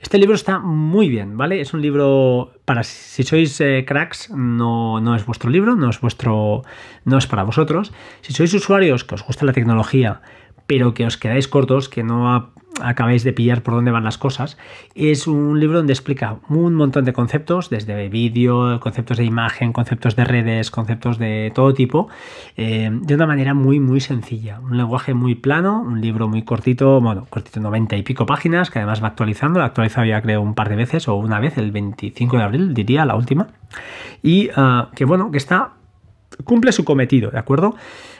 Este 0.00 0.18
libro 0.18 0.36
está 0.36 0.60
muy 0.60 1.08
bien, 1.08 1.36
¿vale? 1.36 1.60
Es 1.60 1.74
un 1.74 1.82
libro 1.82 2.52
para 2.64 2.84
si 2.84 3.24
sois 3.24 3.60
eh, 3.60 3.84
cracks, 3.86 4.30
no, 4.30 5.00
no, 5.00 5.16
es 5.16 5.26
vuestro 5.26 5.50
libro, 5.50 5.74
no 5.74 5.90
es 5.90 6.00
vuestro, 6.00 6.62
no 7.04 7.18
es 7.18 7.26
para 7.26 7.42
vosotros. 7.42 7.92
Si 8.20 8.32
sois 8.32 8.54
usuarios 8.54 9.02
que 9.02 9.16
os 9.16 9.24
gusta 9.24 9.44
la 9.44 9.52
tecnología, 9.52 10.22
pero 10.68 10.92
que 10.92 11.06
os 11.06 11.16
quedáis 11.16 11.48
cortos, 11.48 11.88
que 11.88 12.04
no 12.04 12.52
acabáis 12.82 13.24
de 13.24 13.32
pillar 13.32 13.62
por 13.62 13.72
dónde 13.72 13.90
van 13.90 14.04
las 14.04 14.18
cosas. 14.18 14.58
Es 14.94 15.26
un 15.26 15.58
libro 15.58 15.78
donde 15.78 15.94
explica 15.94 16.36
un 16.50 16.74
montón 16.74 17.06
de 17.06 17.14
conceptos, 17.14 17.70
desde 17.70 18.10
vídeo, 18.10 18.78
conceptos 18.78 19.16
de 19.16 19.24
imagen, 19.24 19.72
conceptos 19.72 20.14
de 20.14 20.26
redes, 20.26 20.70
conceptos 20.70 21.18
de 21.18 21.50
todo 21.54 21.72
tipo, 21.72 22.08
eh, 22.58 22.90
de 22.92 23.14
una 23.14 23.26
manera 23.26 23.54
muy, 23.54 23.80
muy 23.80 24.00
sencilla. 24.00 24.60
Un 24.60 24.76
lenguaje 24.76 25.14
muy 25.14 25.34
plano, 25.34 25.80
un 25.80 26.02
libro 26.02 26.28
muy 26.28 26.42
cortito, 26.42 27.00
bueno, 27.00 27.26
cortito, 27.30 27.60
90 27.60 27.96
y 27.96 28.02
pico 28.02 28.26
páginas, 28.26 28.70
que 28.70 28.78
además 28.78 29.02
va 29.02 29.08
actualizando. 29.08 29.60
Lo 29.60 29.64
actualizado 29.64 30.06
ya 30.06 30.20
creo 30.20 30.42
un 30.42 30.54
par 30.54 30.68
de 30.68 30.76
veces, 30.76 31.08
o 31.08 31.16
una 31.16 31.40
vez, 31.40 31.56
el 31.56 31.72
25 31.72 32.36
de 32.36 32.42
abril, 32.42 32.74
diría, 32.74 33.06
la 33.06 33.16
última. 33.16 33.48
Y 34.22 34.50
ah, 34.54 34.90
que 34.94 35.06
bueno, 35.06 35.30
que 35.30 35.38
está 35.38 35.78
cumple 36.44 36.72
su 36.72 36.84
cometido, 36.84 37.30
¿de 37.30 37.38
acuerdo? 37.38 37.74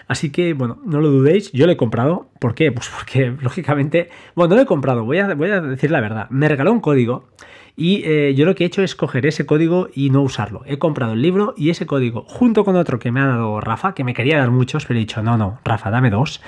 Así 0.09 0.31
que, 0.31 0.55
bueno, 0.55 0.79
no 0.85 1.01
lo 1.01 1.11
dudéis, 1.11 1.53
yo 1.53 1.67
lo 1.67 1.73
he 1.73 1.77
comprado. 1.77 2.29
¿Por 2.41 2.55
qué? 2.55 2.73
Pues 2.73 2.89
porque, 2.89 3.35
lógicamente, 3.41 4.09
bueno, 4.35 4.51
no 4.51 4.57
lo 4.57 4.63
he 4.63 4.67
comprado, 4.67 5.05
voy 5.05 5.19
a, 5.19 5.27
decir 5.61 5.91
la 5.91 6.01
verdad. 6.01 6.29
Me 6.31 6.49
regaló 6.49 6.73
un 6.73 6.81
código 6.81 7.29
y 7.77 8.03
eh, 8.05 8.35
yo 8.35 8.45
lo 8.47 8.55
que 8.55 8.65
he 8.65 8.67
hecho 8.67 8.83
es 8.83 8.97
coger 8.97 9.27
ese 9.27 9.47
código 9.47 9.89
y 9.95 10.11
no 10.11 10.23
usarlo. 10.23 10.63
He 10.67 10.79
comprado 10.79 11.13
el 11.13 11.23
libro 11.23 11.55
y 11.57 11.71
ese 11.71 11.87
código, 11.87 12.25
junto 12.27 12.65
con 12.65 12.75
otro 12.75 12.99
que 12.99 13.13
me 13.13 13.21
ha 13.21 13.27
dado 13.27 13.61
Rafa, 13.61 13.95
que 13.95 14.03
me 14.03 14.15
quería 14.15 14.39
dar 14.39 14.51
muchos, 14.51 14.87
pero 14.87 14.99
he 14.99 15.01
dicho, 15.01 15.23
no, 15.23 15.37
no, 15.37 15.61
Rafa, 15.65 15.91
dame 15.91 16.11
dos. 16.11 16.41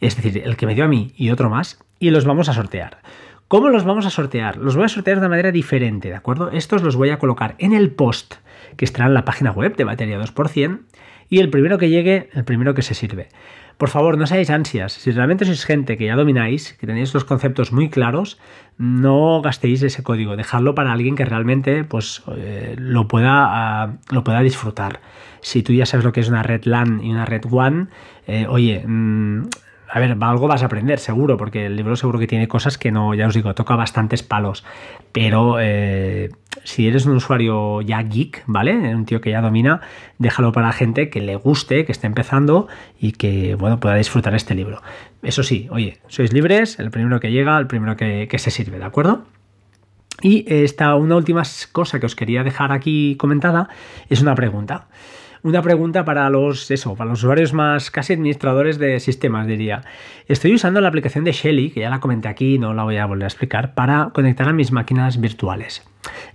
Es 0.00 0.16
decir, 0.16 0.42
el 0.44 0.56
que 0.56 0.66
me 0.66 0.74
dio 0.74 0.84
a 0.84 0.88
mí 0.88 1.12
y 1.16 1.30
otro 1.30 1.48
más, 1.48 1.82
y 2.00 2.10
los 2.10 2.24
vamos 2.24 2.48
a 2.48 2.52
sortear. 2.52 2.98
¿Cómo 3.46 3.68
los 3.68 3.84
vamos 3.84 4.04
a 4.04 4.10
sortear? 4.10 4.56
Los 4.56 4.74
voy 4.74 4.86
a 4.86 4.88
sortear 4.88 5.18
de 5.18 5.20
una 5.20 5.28
manera 5.28 5.52
diferente, 5.52 6.08
¿de 6.08 6.16
acuerdo? 6.16 6.50
Estos 6.50 6.82
los 6.82 6.96
voy 6.96 7.10
a 7.10 7.18
colocar 7.18 7.54
en 7.58 7.72
el 7.72 7.92
post 7.92 8.34
que 8.76 8.84
estará 8.84 9.06
en 9.06 9.14
la 9.14 9.24
página 9.24 9.52
web 9.52 9.76
de 9.76 9.84
Batería 9.84 10.18
2%, 10.18 10.80
y 11.28 11.40
el 11.40 11.50
primero 11.50 11.78
que 11.78 11.90
llegue, 11.90 12.28
el 12.32 12.44
primero 12.44 12.74
que 12.74 12.82
se 12.82 12.94
sirve. 12.94 13.28
Por 13.76 13.88
favor, 13.88 14.16
no 14.16 14.26
seáis 14.26 14.50
ansias. 14.50 14.92
Si 14.92 15.10
realmente 15.10 15.44
sois 15.44 15.64
gente 15.64 15.96
que 15.98 16.06
ya 16.06 16.14
domináis, 16.14 16.74
que 16.78 16.86
tenéis 16.86 17.12
los 17.12 17.24
conceptos 17.24 17.72
muy 17.72 17.90
claros, 17.90 18.38
no 18.78 19.42
gastéis 19.42 19.82
ese 19.82 20.02
código. 20.04 20.36
Dejadlo 20.36 20.76
para 20.76 20.92
alguien 20.92 21.16
que 21.16 21.24
realmente 21.24 21.82
pues, 21.82 22.22
eh, 22.36 22.76
lo, 22.78 23.08
pueda, 23.08 23.32
ah, 23.50 23.96
lo 24.10 24.22
pueda 24.22 24.40
disfrutar. 24.40 25.00
Si 25.40 25.62
tú 25.62 25.72
ya 25.72 25.86
sabes 25.86 26.04
lo 26.04 26.12
que 26.12 26.20
es 26.20 26.28
una 26.28 26.44
red 26.44 26.64
LAN 26.64 27.02
y 27.02 27.10
una 27.10 27.24
red 27.24 27.44
WAN, 27.50 27.90
eh, 28.28 28.46
oye, 28.48 28.84
mm, 28.86 29.48
a 29.94 30.00
ver, 30.00 30.16
algo 30.20 30.48
vas 30.48 30.60
a 30.64 30.66
aprender, 30.66 30.98
seguro, 30.98 31.36
porque 31.36 31.66
el 31.66 31.76
libro 31.76 31.94
seguro 31.94 32.18
que 32.18 32.26
tiene 32.26 32.48
cosas 32.48 32.78
que 32.78 32.90
no, 32.90 33.14
ya 33.14 33.28
os 33.28 33.34
digo, 33.34 33.54
toca 33.54 33.76
bastantes 33.76 34.24
palos. 34.24 34.64
Pero 35.12 35.58
eh, 35.60 36.30
si 36.64 36.88
eres 36.88 37.06
un 37.06 37.14
usuario 37.14 37.80
ya 37.80 38.02
geek, 38.02 38.42
¿vale? 38.48 38.72
Un 38.92 39.04
tío 39.04 39.20
que 39.20 39.30
ya 39.30 39.40
domina, 39.40 39.82
déjalo 40.18 40.50
para 40.50 40.72
gente 40.72 41.10
que 41.10 41.20
le 41.20 41.36
guste, 41.36 41.84
que 41.84 41.92
esté 41.92 42.08
empezando 42.08 42.66
y 42.98 43.12
que, 43.12 43.54
bueno, 43.54 43.78
pueda 43.78 43.94
disfrutar 43.94 44.34
este 44.34 44.56
libro. 44.56 44.82
Eso 45.22 45.44
sí, 45.44 45.68
oye, 45.70 45.98
sois 46.08 46.32
libres, 46.32 46.80
el 46.80 46.90
primero 46.90 47.20
que 47.20 47.30
llega, 47.30 47.56
el 47.56 47.68
primero 47.68 47.96
que, 47.96 48.26
que 48.28 48.40
se 48.40 48.50
sirve, 48.50 48.80
¿de 48.80 48.84
acuerdo? 48.86 49.22
Y 50.22 50.44
esta, 50.52 50.96
una 50.96 51.14
última 51.14 51.44
cosa 51.70 52.00
que 52.00 52.06
os 52.06 52.16
quería 52.16 52.42
dejar 52.42 52.72
aquí 52.72 53.14
comentada 53.14 53.68
es 54.08 54.20
una 54.20 54.34
pregunta 54.34 54.88
una 55.44 55.60
pregunta 55.60 56.04
para 56.04 56.28
los, 56.30 56.70
eso, 56.70 56.96
para 56.96 57.10
los 57.10 57.20
usuarios 57.20 57.52
más 57.52 57.90
casi 57.90 58.14
administradores 58.14 58.78
de 58.78 58.98
sistemas, 58.98 59.46
diría. 59.46 59.82
Estoy 60.26 60.54
usando 60.54 60.80
la 60.80 60.88
aplicación 60.88 61.22
de 61.22 61.32
Shelly, 61.32 61.70
que 61.70 61.80
ya 61.80 61.90
la 61.90 62.00
comenté 62.00 62.28
aquí, 62.28 62.58
no 62.58 62.72
la 62.72 62.82
voy 62.82 62.96
a 62.96 63.04
volver 63.04 63.24
a 63.24 63.28
explicar, 63.28 63.74
para 63.74 64.10
conectar 64.14 64.48
a 64.48 64.54
mis 64.54 64.72
máquinas 64.72 65.20
virtuales. 65.20 65.84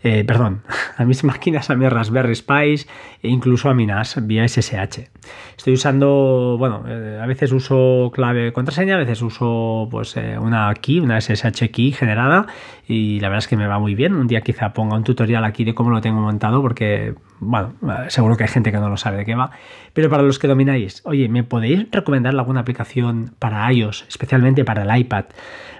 Eh, 0.03 0.23
perdón, 0.25 0.61
a 0.97 1.05
mis 1.05 1.23
máquinas, 1.23 1.69
a 1.69 1.75
mi 1.75 1.87
Raspberry 1.87 2.35
Pi 2.35 2.85
e 3.21 3.27
incluso 3.27 3.69
a 3.69 3.73
mi 3.73 3.85
NAS 3.85 4.25
vía 4.25 4.47
SSH. 4.47 5.09
Estoy 5.57 5.73
usando, 5.73 6.55
bueno, 6.57 6.83
eh, 6.87 7.19
a 7.21 7.25
veces 7.25 7.51
uso 7.51 8.11
clave 8.13 8.53
contraseña, 8.53 8.95
a 8.95 8.99
veces 8.99 9.21
uso 9.21 9.87
pues 9.91 10.15
eh, 10.15 10.37
una 10.39 10.73
key, 10.75 10.99
una 10.99 11.19
SSH 11.19 11.69
key 11.71 11.91
generada 11.91 12.47
y 12.87 13.19
la 13.19 13.27
verdad 13.27 13.39
es 13.39 13.47
que 13.47 13.57
me 13.57 13.67
va 13.67 13.77
muy 13.77 13.93
bien. 13.93 14.13
Un 14.13 14.27
día 14.27 14.41
quizá 14.41 14.73
ponga 14.73 14.95
un 14.95 15.03
tutorial 15.03 15.43
aquí 15.43 15.63
de 15.65 15.73
cómo 15.73 15.89
lo 15.89 16.01
tengo 16.01 16.21
montado 16.21 16.61
porque, 16.61 17.13
bueno, 17.39 17.73
seguro 18.07 18.37
que 18.37 18.43
hay 18.43 18.49
gente 18.49 18.71
que 18.71 18.77
no 18.77 18.89
lo 18.89 18.97
sabe 18.97 19.17
de 19.17 19.25
qué 19.25 19.35
va. 19.35 19.51
Pero 19.93 20.09
para 20.09 20.23
los 20.23 20.39
que 20.39 20.47
domináis, 20.47 21.01
oye, 21.05 21.27
¿me 21.27 21.43
podéis 21.43 21.87
recomendar 21.91 22.33
alguna 22.33 22.61
aplicación 22.61 23.35
para 23.37 23.71
iOS, 23.71 24.05
especialmente 24.07 24.63
para 24.63 24.83
el 24.83 25.01
iPad? 25.01 25.25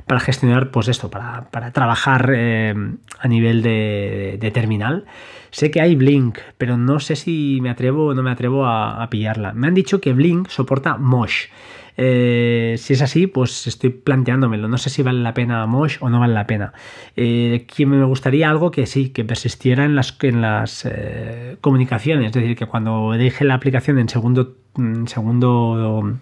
Para 0.10 0.22
gestionar, 0.22 0.72
pues 0.72 0.88
esto, 0.88 1.12
para, 1.12 1.72
trabajar 1.72 2.32
eh, 2.36 2.74
a 3.19 3.28
nivel 3.28 3.62
de, 3.62 4.52
terminal. 4.52 5.06
Sé 5.52 5.69
que 5.69 5.82
hay 5.82 5.95
Blink, 5.95 6.39
pero 6.58 6.78
no 6.78 7.00
sé 7.00 7.15
si 7.15 7.60
me 7.62 7.69
atrevo 7.69 8.08
o 8.08 8.13
no 8.15 8.24
me 8.24 8.32
atrevo 8.32 8.65
a, 8.65 9.08
pillarla. 9.12 9.54
Me 9.54 9.67
han 9.67 9.76
dicho 9.76 10.02
que 10.02 10.13
Blink 10.13 10.50
soporta 10.50 10.98
Mosh. 10.98 11.50
Eh, 11.95 12.74
si 12.80 12.93
es 12.93 13.04
así, 13.04 13.28
pues 13.28 13.67
estoy 13.67 13.91
planteándomelo. 13.91 14.67
No 14.67 14.80
sé 14.80 14.89
si 14.89 15.04
vale 15.04 15.19
la 15.19 15.36
pena 15.36 15.67
Mosh 15.67 15.98
o 16.00 16.10
no 16.10 16.19
vale 16.19 16.34
la 16.34 16.48
pena. 16.48 16.74
Eh, 17.15 17.67
que 17.67 17.86
me 17.86 18.04
gustaría 18.04 18.50
algo 18.50 18.72
que 18.72 18.88
sí, 18.88 19.10
que 19.10 19.24
persistiera 19.24 19.86
en 19.86 19.95
las, 19.95 20.17
en 20.24 20.41
las 20.41 20.89
comunicaciones. 21.62 22.28
Es 22.30 22.34
decir, 22.34 22.58
que 22.58 22.65
cuando 22.65 23.12
deje 23.12 23.45
la 23.45 23.54
aplicación 23.54 24.00
en 24.00 24.10
segundo, 24.10 24.56
segundo 25.06 26.17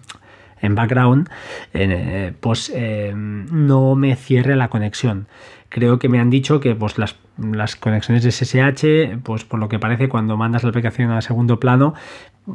en 0.60 0.74
background, 0.74 1.28
eh, 1.72 2.32
pues 2.40 2.70
eh, 2.74 3.12
no 3.14 3.94
me 3.94 4.16
cierre 4.16 4.56
la 4.56 4.68
conexión. 4.68 5.26
Creo 5.68 5.98
que 5.98 6.08
me 6.08 6.18
han 6.18 6.30
dicho 6.30 6.60
que 6.60 6.74
pues, 6.74 6.98
las, 6.98 7.16
las, 7.36 7.76
conexiones 7.76 8.24
de 8.24 8.32
SSH, 8.32 9.18
pues 9.22 9.44
por 9.44 9.60
lo 9.60 9.68
que 9.68 9.78
parece 9.78 10.08
cuando 10.08 10.36
mandas 10.36 10.62
la 10.62 10.70
aplicación 10.70 11.10
a 11.10 11.20
segundo 11.20 11.60
plano, 11.60 11.94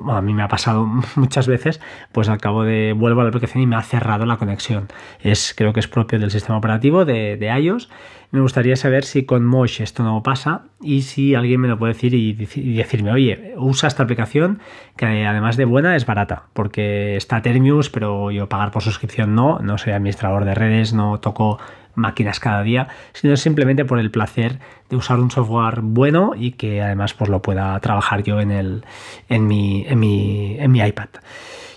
a 0.08 0.22
mí 0.22 0.34
me 0.34 0.44
ha 0.44 0.48
pasado 0.48 0.86
muchas 1.16 1.48
veces, 1.48 1.80
pues 2.12 2.30
al 2.30 2.40
cabo 2.40 2.64
de 2.64 2.94
vuelvo 2.94 3.22
a 3.22 3.24
la 3.24 3.30
aplicación 3.30 3.64
y 3.64 3.68
me 3.68 3.76
ha 3.76 3.82
cerrado 3.82 4.26
la 4.26 4.38
conexión. 4.38 4.88
Es, 5.22 5.54
creo 5.56 5.74
que 5.74 5.80
es 5.80 5.88
propio 5.88 6.20
del 6.20 6.32
sistema 6.32 6.58
operativo 6.58 7.06
de, 7.06 7.38
iOS 7.62 7.90
me 8.34 8.42
gustaría 8.42 8.76
saber 8.76 9.04
si 9.04 9.26
con 9.26 9.46
Mosh 9.46 9.80
esto 9.80 10.02
no 10.02 10.24
pasa 10.24 10.64
y 10.82 11.04
si 11.04 11.36
alguien 11.36 11.62
me 11.62 11.68
lo 11.68 11.78
puede 11.78 11.94
decir 11.94 12.16
y, 12.16 12.34
decirme, 12.34 13.12
oye, 13.12 13.54
usa 13.58 13.88
esta 13.88 14.02
aplicación 14.02 14.60
que 14.98 15.06
además 15.28 15.56
de 15.56 15.66
buena 15.66 15.96
es 15.96 16.08
barata, 16.08 16.48
porque 16.54 17.16
está 17.16 17.44
Termius, 17.44 17.92
pero 17.92 18.32
yo 18.32 18.50
pagar 18.50 18.72
por 18.72 18.82
suscripción 18.82 19.36
no, 19.36 19.60
no 19.60 19.78
soy 19.78 19.94
administrador 19.94 20.46
de 20.46 20.56
redes, 20.56 20.94
no 20.94 21.20
toco 21.20 21.60
máquinas 21.96 22.40
cada 22.40 22.64
día, 22.64 22.88
sino 23.14 23.36
simplemente 23.38 23.86
por 23.86 24.00
el 24.00 24.12
placer 24.12 24.60
de 24.90 24.96
usar 24.96 25.20
un 25.20 25.32
software 25.32 25.82
bueno 25.82 26.34
y 26.36 26.52
que 26.52 26.82
además 26.82 27.14
pues 27.14 27.30
lo 27.30 27.42
pueda 27.42 27.80
trabajar 27.80 28.24
yo 28.24 28.40
en, 28.40 28.52
el, 28.52 28.84
en, 29.30 29.48
mi, 29.48 29.86
en, 29.88 30.00
mi, 30.00 30.58
en 30.60 30.72
mi 30.72 30.82
iPad. 30.82 31.10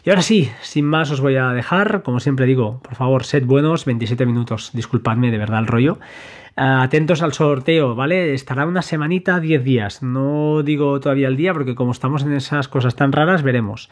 Y 0.05 0.11
ahora 0.11 0.23
sí, 0.23 0.51
sin 0.63 0.85
más 0.85 1.11
os 1.11 1.21
voy 1.21 1.35
a 1.35 1.49
dejar, 1.49 2.03
como 2.03 2.21
siempre 2.21 2.47
digo, 2.47 2.81
por 2.81 2.95
favor, 2.95 3.25
sed 3.25 3.45
buenos, 3.45 3.85
27 3.85 4.25
minutos, 4.25 4.71
disculpadme 4.73 5.33
de 5.33 5.39
verdad 5.39 5.59
el 5.59 5.67
rollo. 5.67 5.99
Atentos 6.55 7.23
al 7.23 7.35
sorteo, 7.35 7.95
¿vale? 7.95 8.33
Estará 8.33 8.65
una 8.67 8.81
semanita, 8.81 9.41
10 9.41 9.65
días. 9.65 10.03
No 10.03 10.63
digo 10.63 11.01
todavía 11.01 11.29
el 11.29 11.37
día 11.37 11.53
porque 11.53 11.75
como 11.75 11.93
estamos 11.93 12.23
en 12.23 12.33
esas 12.33 12.69
cosas 12.69 12.95
tan 12.95 13.13
raras, 13.13 13.43
veremos. 13.43 13.91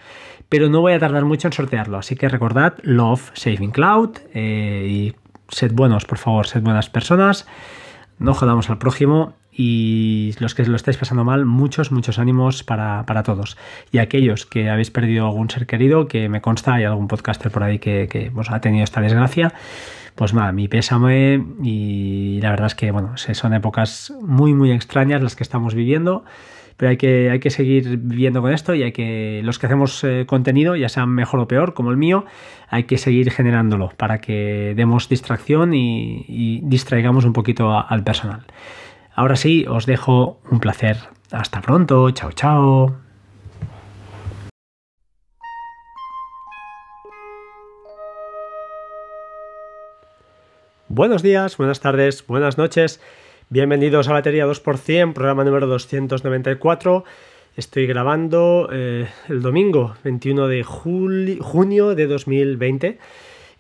Pero 0.49 0.71
no 0.71 0.81
voy 0.81 0.95
a 0.95 0.99
tardar 0.99 1.25
mucho 1.25 1.49
en 1.49 1.53
sortearlo. 1.53 1.99
Así 1.99 2.17
que 2.17 2.29
recordad, 2.29 2.75
Love 2.83 3.33
Saving 3.35 3.73
Cloud 3.73 4.17
eh, 4.33 4.87
y 4.89 5.15
sed 5.49 5.73
buenos, 5.73 6.05
por 6.05 6.19
favor, 6.19 6.47
sed 6.47 6.63
buenas 6.63 6.91
personas. 6.91 7.47
No 8.19 8.35
jodamos 8.35 8.71
al 8.71 8.79
prójimo 8.79 9.35
y 9.57 10.35
los 10.41 10.55
que 10.55 10.65
lo 10.65 10.77
estáis 10.77 10.97
pasando 10.97 11.25
mal, 11.25 11.45
muchos, 11.45 11.93
muchos 11.93 12.19
ánimos 12.19 12.65
para, 12.65 13.23
todos. 13.25 13.57
Y 13.93 13.99
aquellos 13.99 14.47
que 14.47 14.69
habéis 14.69 14.91
perdido 14.91 15.27
algún 15.27 15.49
ser 15.49 15.67
querido, 15.67 16.09
que 16.09 16.29
me 16.29 16.41
consta, 16.41 16.75
hay 16.75 16.85
algún 16.85 17.09
podcaster 17.09 17.51
por 17.51 17.63
ahí 17.63 17.79
que, 17.79 18.09
que 18.11 18.31
pues, 18.33 18.51
ha 18.51 18.61
tenido 18.61 18.85
esta 18.85 19.01
desgracia, 19.01 19.53
pues 20.15 20.33
nada, 20.35 20.53
mi 20.53 20.69
pésame 20.69 21.45
y 21.63 22.41
la 22.41 22.51
verdad 22.51 22.67
es 22.67 22.75
que, 22.75 22.91
bueno, 22.91 23.17
son 23.17 23.55
épocas 23.55 24.13
muy, 24.21 24.55
muy 24.55 24.71
extrañas 24.71 25.23
las 25.23 25.37
que 25.37 25.43
estamos 25.43 25.75
viviendo, 25.75 26.25
pero 26.77 26.91
hay 26.91 26.97
que, 26.97 27.31
hay 27.31 27.41
que 27.41 27.51
seguir 27.51 27.99
viviendo 27.99 28.43
con 28.43 28.53
esto 28.53 28.75
y 28.75 28.83
hay 28.83 28.93
que, 28.93 29.41
los 29.45 29.59
que 29.59 29.67
hacemos 29.67 30.03
eh, 30.05 30.25
contenido, 30.27 30.77
ya 30.77 30.89
sean 30.89 31.11
mejor 31.11 31.41
o 31.41 31.49
peor, 31.49 31.75
como 31.75 31.91
el 31.91 31.97
mío, 31.97 32.25
hay 32.69 32.85
que 32.85 32.99
seguir 32.99 33.31
generándolo 33.31 33.91
para 33.97 34.21
que 34.21 34.75
demos 34.77 35.09
distracción 35.09 35.75
y, 35.75 36.61
distraigamos 36.65 37.25
un 37.25 37.33
poquito 37.33 37.79
al 37.79 38.03
personal. 38.03 38.45
Ahora 39.15 39.37
sí, 39.37 39.65
os 39.69 39.87
dejo 39.87 40.41
un 40.51 40.61
placer. 40.61 40.97
Hasta 41.31 41.61
pronto, 41.61 42.11
chao, 42.11 42.33
chao. 42.33 42.97
Buenos 50.89 51.23
días, 51.23 51.57
buenas 51.57 51.81
tardes, 51.81 52.27
buenas 52.27 52.59
noches. 52.59 53.01
Bienvenidos 53.51 54.09
a 54.09 54.13
Batería 54.15 54.47
2%, 54.47 55.13
programa 55.13 55.45
número 55.45 55.67
294. 55.67 57.05
Estoy 57.57 57.87
grabando 57.87 58.71
eh, 58.73 59.07
el 59.29 59.43
domingo 59.43 59.95
21 60.03 60.49
de 60.49 60.63
junio 60.65 61.95
de 61.95 62.07
2020 62.07 62.99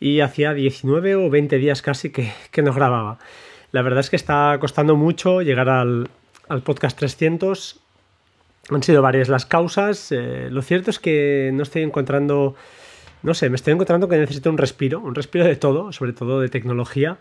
y 0.00 0.20
hacía 0.20 0.54
19 0.54 1.16
o 1.16 1.28
20 1.28 1.58
días 1.58 1.82
casi 1.82 2.10
que, 2.10 2.32
que 2.50 2.62
no 2.62 2.72
grababa. 2.72 3.18
La 3.72 3.82
verdad 3.82 4.00
es 4.00 4.08
que 4.08 4.16
está 4.16 4.56
costando 4.58 4.96
mucho 4.96 5.42
llegar 5.42 5.68
al, 5.68 6.08
podcast 6.64 6.98
300. 6.98 7.78
Han 8.70 8.82
sido 8.82 9.02
varias 9.02 9.28
las 9.28 9.44
causas. 9.44 10.10
Eh, 10.12 10.48
lo 10.50 10.62
cierto 10.62 10.90
es 10.90 10.98
que 10.98 11.50
no 11.52 11.62
estoy 11.62 11.82
encontrando 11.82 12.56
no 13.22 13.32
sé, 13.32 13.48
me 13.48 13.56
estoy 13.56 13.72
encontrando 13.72 14.06
que 14.08 14.18
necesito 14.18 14.50
un 14.50 14.58
respiro, 14.58 15.00
un 15.00 15.14
respiro 15.14 15.46
de 15.46 15.56
todo, 15.56 15.92
sobre 15.92 16.12
todo 16.12 16.40
de 16.40 16.50
tecnología. 16.50 17.18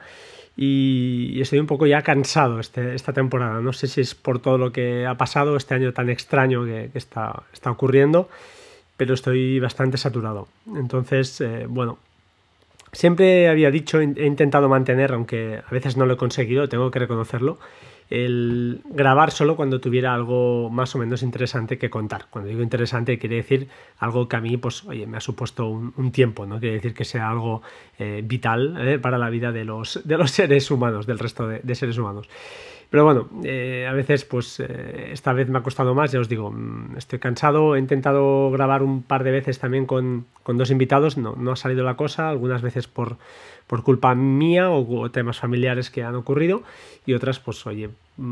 Y, 0.56 1.42
estoy 1.42 1.60
un 1.60 1.68
poco 1.68 1.88
ya 1.88 2.02
cansado 2.02 2.60
este, 2.60 2.96
esta 2.96 3.14
temporada. 3.14 3.60
No 3.62 3.74
sé 3.74 3.88
si 3.88 4.02
es 4.02 4.16
por 4.16 4.40
todo 4.40 4.58
lo 4.58 4.72
que 4.72 5.06
ha 5.06 5.16
pasado 5.16 5.56
este 5.56 5.74
año 5.74 5.94
tan 5.94 6.10
extraño 6.10 6.66
que, 6.66 6.92
está, 6.94 7.44
está 7.52 7.72
ocurriendo, 7.72 8.30
pero 8.98 9.14
estoy 9.14 9.60
bastante 9.60 9.98
saturado. 9.98 10.48
Entonces, 10.76 11.42
eh, 11.42 11.66
bueno, 11.68 11.98
siempre 12.92 13.50
había 13.50 13.72
dicho, 13.72 14.00
he 14.00 14.26
intentado 14.26 14.70
mantener, 14.70 15.14
aunque 15.14 15.62
a 15.66 15.72
veces 15.72 15.98
no 15.98 16.06
lo 16.06 16.14
he 16.14 16.18
conseguido, 16.18 16.70
tengo 16.70 16.92
que 16.92 17.00
reconocerlo, 17.00 17.58
el 18.14 18.82
grabar 18.86 19.32
solo 19.32 19.56
cuando 19.56 19.82
tuviera 19.82 20.14
algo 20.14 20.70
más 20.70 20.94
o 20.94 21.00
menos 21.00 21.24
interesante 21.24 21.80
que 21.80 21.90
contar. 21.90 22.28
Cuando 22.30 22.48
digo 22.48 22.62
interesante 22.62 23.18
quiere 23.18 23.38
decir 23.38 23.70
algo 23.98 24.28
que 24.28 24.36
a 24.36 24.40
mí 24.40 24.56
pues, 24.58 24.86
oye, 24.86 25.08
me 25.08 25.18
ha 25.18 25.20
supuesto 25.20 25.68
un, 25.68 26.12
tiempo, 26.12 26.46
no 26.46 26.60
quiere 26.60 26.76
decir 26.76 26.94
que 26.94 27.06
sea 27.06 27.28
algo 27.28 27.64
eh, 27.98 28.22
vital 28.24 28.78
eh, 28.80 29.00
para 29.00 29.18
la 29.18 29.32
vida 29.32 29.52
de 29.52 29.66
los, 29.66 30.00
de 30.04 30.18
los 30.20 30.30
seres 30.32 30.70
humanos, 30.70 31.08
del 31.08 31.18
resto 31.18 31.48
de 31.48 31.76
seres 31.76 31.98
humanos. 31.98 32.30
Pero 32.94 33.06
bueno, 33.06 33.28
eh, 33.44 33.88
a 33.90 33.94
veces, 33.94 34.24
pues 34.24 34.60
esta 34.60 35.34
vez 35.34 35.50
me 35.50 35.58
ha 35.58 35.64
costado 35.64 35.96
más, 35.96 36.12
ya 36.12 36.20
os 36.20 36.30
digo, 36.30 36.52
mm, 36.52 36.96
estoy 36.96 37.18
cansado, 37.18 37.76
he 37.76 37.80
intentado 37.80 38.52
grabar 38.52 38.84
un 38.84 39.02
par 39.02 39.24
de 39.24 39.32
veces 39.32 39.58
también 39.58 39.88
con, 39.88 40.28
dos 40.46 40.70
invitados, 40.70 41.18
no, 41.18 41.36
no, 41.36 41.54
ha 41.54 41.56
salido 41.56 41.84
la 41.84 41.96
cosa, 41.96 42.30
algunas 42.30 42.62
veces 42.62 42.88
por, 42.88 43.18
por 43.66 43.82
culpa 43.82 44.14
mía 44.14 44.70
o, 44.70 45.10
temas 45.10 45.40
familiares 45.40 45.90
que 45.90 46.04
han 46.04 46.14
ocurrido 46.14 46.62
y 47.08 47.14
otras, 47.14 47.40
pues 47.40 47.66
oye, 47.66 47.90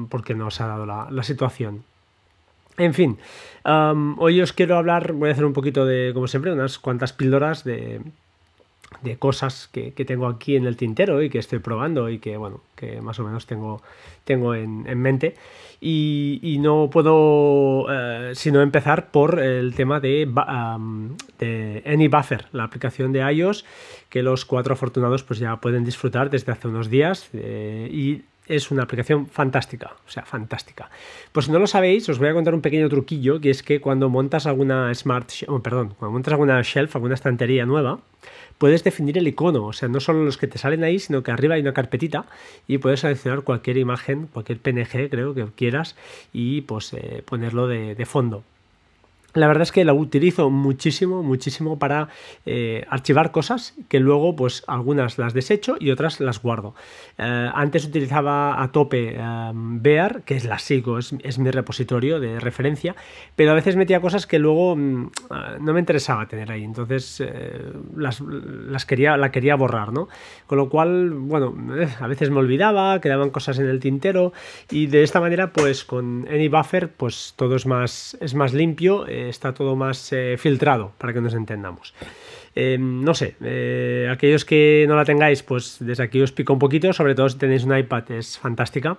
porque 0.09 0.35
no 0.35 0.47
os 0.47 0.61
ha 0.61 0.67
dado 0.67 0.85
la, 0.85 1.23
situación. 1.23 1.83
En 2.77 2.93
fin, 2.93 3.17
hoy 3.63 4.41
os 4.41 4.53
quiero 4.53 4.77
hablar, 4.77 5.13
voy 5.13 5.29
a 5.29 5.33
hacer 5.33 5.45
un 5.45 5.53
poquito 5.53 5.85
de, 5.85 6.11
como 6.13 6.27
siempre, 6.27 6.53
unas 6.53 6.79
cuantas 6.79 7.13
píldoras 7.13 7.63
de, 7.63 8.01
de 9.01 9.17
cosas 9.17 9.69
que, 9.71 9.91
tengo 9.91 10.27
aquí 10.27 10.55
en 10.55 10.65
el 10.65 10.75
tintero 10.75 11.23
y 11.23 11.29
que 11.29 11.39
estoy 11.39 11.59
probando 11.59 12.09
y 12.09 12.19
que 12.19 12.37
bueno 12.37 12.61
que 12.75 13.01
más 13.01 13.19
o 13.19 13.23
menos 13.23 13.45
tengo, 13.45 13.81
tengo 14.25 14.53
en, 14.53 14.83
mente 14.99 15.35
y, 15.79 16.57
no 16.59 16.89
puedo 16.91 17.87
eh, 17.89 18.33
sino 18.35 18.61
empezar 18.61 19.09
por 19.09 19.39
el 19.39 19.73
tema 19.73 19.99
de, 19.99 20.29
de 21.39 21.83
AnyBuffer 21.85 22.47
la 22.51 22.65
aplicación 22.65 23.11
de 23.11 23.19
iOS 23.31 23.65
que 24.09 24.21
los 24.21 24.45
cuatro 24.45 24.73
afortunados 24.73 25.23
pues 25.23 25.39
ya 25.39 25.55
pueden 25.57 25.83
disfrutar 25.83 26.29
desde 26.29 26.51
hace 26.51 26.67
unos 26.67 26.89
días 26.89 27.29
eh, 27.33 27.89
y 27.91 28.21
es 28.47 28.71
una 28.71 28.83
aplicación 28.83 29.27
fantástica, 29.27 29.95
o 30.07 30.09
sea, 30.09 30.23
fantástica. 30.23 30.89
Pues 31.31 31.45
si 31.45 31.51
no 31.51 31.59
lo 31.59 31.67
sabéis, 31.67 32.07
os 32.09 32.19
voy 32.19 32.29
a 32.29 32.33
contar 32.33 32.53
un 32.53 32.61
pequeño 32.61 32.89
truquillo, 32.89 33.39
que 33.39 33.49
es 33.49 33.63
que 33.63 33.79
cuando 33.79 34.09
montas 34.09 34.45
alguna 34.45 34.93
smart, 34.93 35.29
oh, 35.47 35.59
perdón, 35.59 35.93
cuando 35.97 36.13
montas 36.13 36.33
alguna 36.33 36.61
shelf, 36.61 36.95
alguna 36.95 37.15
estantería 37.15 37.65
nueva, 37.65 37.99
puedes 38.57 38.83
definir 38.83 39.17
el 39.17 39.27
icono, 39.27 39.65
o 39.65 39.73
sea, 39.73 39.89
no 39.89 39.99
solo 39.99 40.23
los 40.23 40.37
que 40.37 40.47
te 40.47 40.57
salen 40.57 40.83
ahí, 40.83 40.99
sino 40.99 41.23
que 41.23 41.31
arriba 41.31 41.55
hay 41.55 41.61
una 41.61 41.73
carpetita 41.73 42.25
y 42.67 42.77
puedes 42.77 42.99
seleccionar 43.01 43.41
cualquier 43.43 43.77
imagen, 43.77 44.27
cualquier 44.27 44.59
PNG, 44.59 45.09
creo 45.09 45.33
que 45.33 45.45
quieras, 45.55 45.95
y 46.33 46.61
pues 46.61 46.93
eh, 46.93 47.23
ponerlo 47.25 47.67
de 47.67 48.05
fondo. 48.05 48.43
La 49.33 49.47
verdad 49.47 49.63
es 49.63 49.71
que 49.71 49.85
la 49.85 49.93
utilizo 49.93 50.49
muchísimo, 50.49 51.23
muchísimo 51.23 51.79
para 51.79 52.09
eh, 52.45 52.85
archivar 52.89 53.31
cosas 53.31 53.75
que 53.87 53.99
luego, 53.99 54.35
pues 54.35 54.63
algunas 54.67 55.17
las 55.17 55.33
desecho 55.33 55.75
y 55.79 55.91
otras 55.91 56.19
las 56.19 56.41
guardo. 56.41 56.75
Eh, 57.17 57.49
antes 57.53 57.85
utilizaba 57.85 58.61
a 58.61 58.71
tope 58.71 59.15
eh, 59.17 59.51
Bear, 59.53 60.23
que 60.23 60.35
es 60.35 60.45
la 60.45 60.59
sigo, 60.59 60.97
es, 60.97 61.39
mi 61.39 61.49
repositorio 61.49 62.19
de 62.19 62.39
referencia, 62.39 62.95
pero 63.35 63.51
a 63.51 63.53
veces 63.53 63.75
metía 63.75 64.01
cosas 64.01 64.27
que 64.27 64.37
luego 64.37 64.75
mm, 64.75 65.11
no 65.61 65.73
me 65.73 65.79
interesaba 65.79 66.27
tener 66.27 66.51
ahí, 66.51 66.63
entonces 66.63 67.23
las, 67.95 68.85
quería, 68.85 69.17
la 69.17 69.31
quería 69.31 69.55
borrar, 69.55 69.93
¿no? 69.93 70.07
Con 70.45 70.57
lo 70.57 70.69
cual, 70.69 71.11
bueno, 71.11 71.55
a 71.99 72.07
veces 72.07 72.29
me 72.29 72.39
olvidaba, 72.39 72.99
quedaban 72.99 73.29
cosas 73.29 73.59
en 73.59 73.67
el 73.67 73.79
tintero 73.79 74.33
y 74.69 74.87
de 74.87 75.03
esta 75.03 75.19
manera, 75.19 75.53
pues 75.53 75.83
con 75.85 76.27
AnyBuffer, 76.29 76.91
pues 76.91 77.33
todo 77.35 77.55
es 77.55 77.65
más, 77.65 78.17
es 78.19 78.35
más 78.35 78.53
limpio 78.53 79.05
está 79.29 79.53
todo 79.53 79.75
más 79.75 80.11
eh, 80.13 80.35
filtrado, 80.37 80.91
para 80.97 81.13
que 81.13 81.21
nos 81.21 81.33
entendamos. 81.33 81.93
Eh, 82.55 82.77
no 82.79 83.13
sé, 83.13 83.35
eh, 83.41 84.09
aquellos 84.11 84.43
que 84.43 84.85
no 84.87 84.95
la 84.95 85.05
tengáis, 85.05 85.43
pues 85.43 85.77
desde 85.79 86.03
aquí 86.03 86.21
os 86.21 86.31
pico 86.31 86.53
un 86.53 86.59
poquito, 86.59 86.91
sobre 86.93 87.15
todo 87.15 87.29
si 87.29 87.37
tenéis 87.37 87.63
un 87.63 87.77
iPad, 87.77 88.11
es 88.11 88.37
fantástica. 88.37 88.97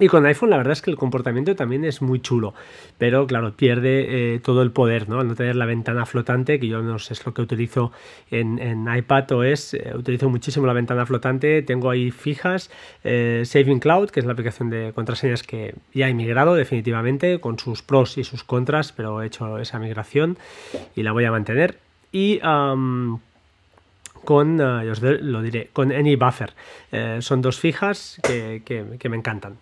Y 0.00 0.06
con 0.06 0.26
iPhone 0.26 0.50
la 0.50 0.58
verdad 0.58 0.72
es 0.72 0.82
que 0.82 0.90
el 0.90 0.96
comportamiento 0.96 1.56
también 1.56 1.84
es 1.84 2.02
muy 2.02 2.20
chulo, 2.20 2.54
pero 2.98 3.26
claro, 3.26 3.52
pierde 3.52 4.34
eh, 4.34 4.38
todo 4.38 4.62
el 4.62 4.70
poder, 4.70 5.08
¿no? 5.08 5.18
Al 5.18 5.26
no 5.26 5.34
tener 5.34 5.56
la 5.56 5.66
ventana 5.66 6.06
flotante, 6.06 6.60
que 6.60 6.68
yo 6.68 6.82
no 6.82 6.98
sé, 7.00 7.14
es 7.14 7.26
lo 7.26 7.34
que 7.34 7.42
utilizo 7.42 7.90
en, 8.30 8.60
en 8.60 8.86
iPad 8.94 9.32
OS, 9.32 9.74
eh, 9.74 9.92
utilizo 9.96 10.28
muchísimo 10.28 10.66
la 10.66 10.72
ventana 10.72 11.04
flotante, 11.04 11.62
tengo 11.62 11.90
ahí 11.90 12.12
fijas, 12.12 12.70
eh, 13.02 13.42
Saving 13.44 13.80
Cloud, 13.80 14.10
que 14.10 14.20
es 14.20 14.26
la 14.26 14.32
aplicación 14.32 14.70
de 14.70 14.92
contraseñas 14.94 15.42
que 15.42 15.74
ya 15.92 16.08
he 16.08 16.14
migrado 16.14 16.54
definitivamente, 16.54 17.40
con 17.40 17.58
sus 17.58 17.82
pros 17.82 18.18
y 18.18 18.24
sus 18.24 18.44
contras, 18.44 18.92
pero 18.92 19.22
he 19.22 19.26
hecho 19.26 19.58
esa 19.58 19.80
migración 19.80 20.38
y 20.94 21.02
la 21.02 21.10
voy 21.10 21.24
a 21.24 21.32
mantener. 21.32 21.78
Y 22.12 22.38
con, 22.38 23.20
os 24.60 25.02
lo 25.02 25.42
diré, 25.42 25.70
con 25.72 25.92
AnyBuffer. 25.92 26.54
son 27.20 27.42
dos 27.42 27.58
fijas 27.58 28.20
que, 28.22 28.62
que 28.64 29.08
me 29.08 29.16
encantan. 29.16 29.58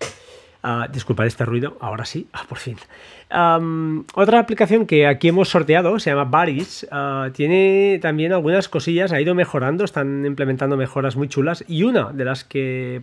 Uh, 0.66 0.90
disculpad 0.90 1.26
este 1.26 1.44
ruido, 1.44 1.76
ahora 1.79 2.05
sí, 2.05 2.26
ah, 2.33 2.44
por 2.48 2.59
fin. 2.59 2.76
otra 4.14 4.40
aplicación 4.40 4.85
que 4.85 5.07
aquí 5.07 5.29
hemos 5.29 5.48
sorteado 5.48 6.00
se 6.00 6.11
llama 6.11 6.24
Baris. 6.24 6.85
Ah, 6.90 7.29
tiene 7.33 8.00
también 8.02 8.33
algunas 8.33 8.68
cosillas, 8.68 9.12
ha 9.12 9.20
ido 9.20 9.37
mejorando, 9.37 9.85
están 9.85 10.26
implementando 10.26 10.76
mejoras 10.76 11.14
muy 11.14 11.29
chulas. 11.29 11.64
Y 11.68 11.85
una 11.85 12.11
de 12.12 12.24
las 12.24 12.42
que, 12.42 13.02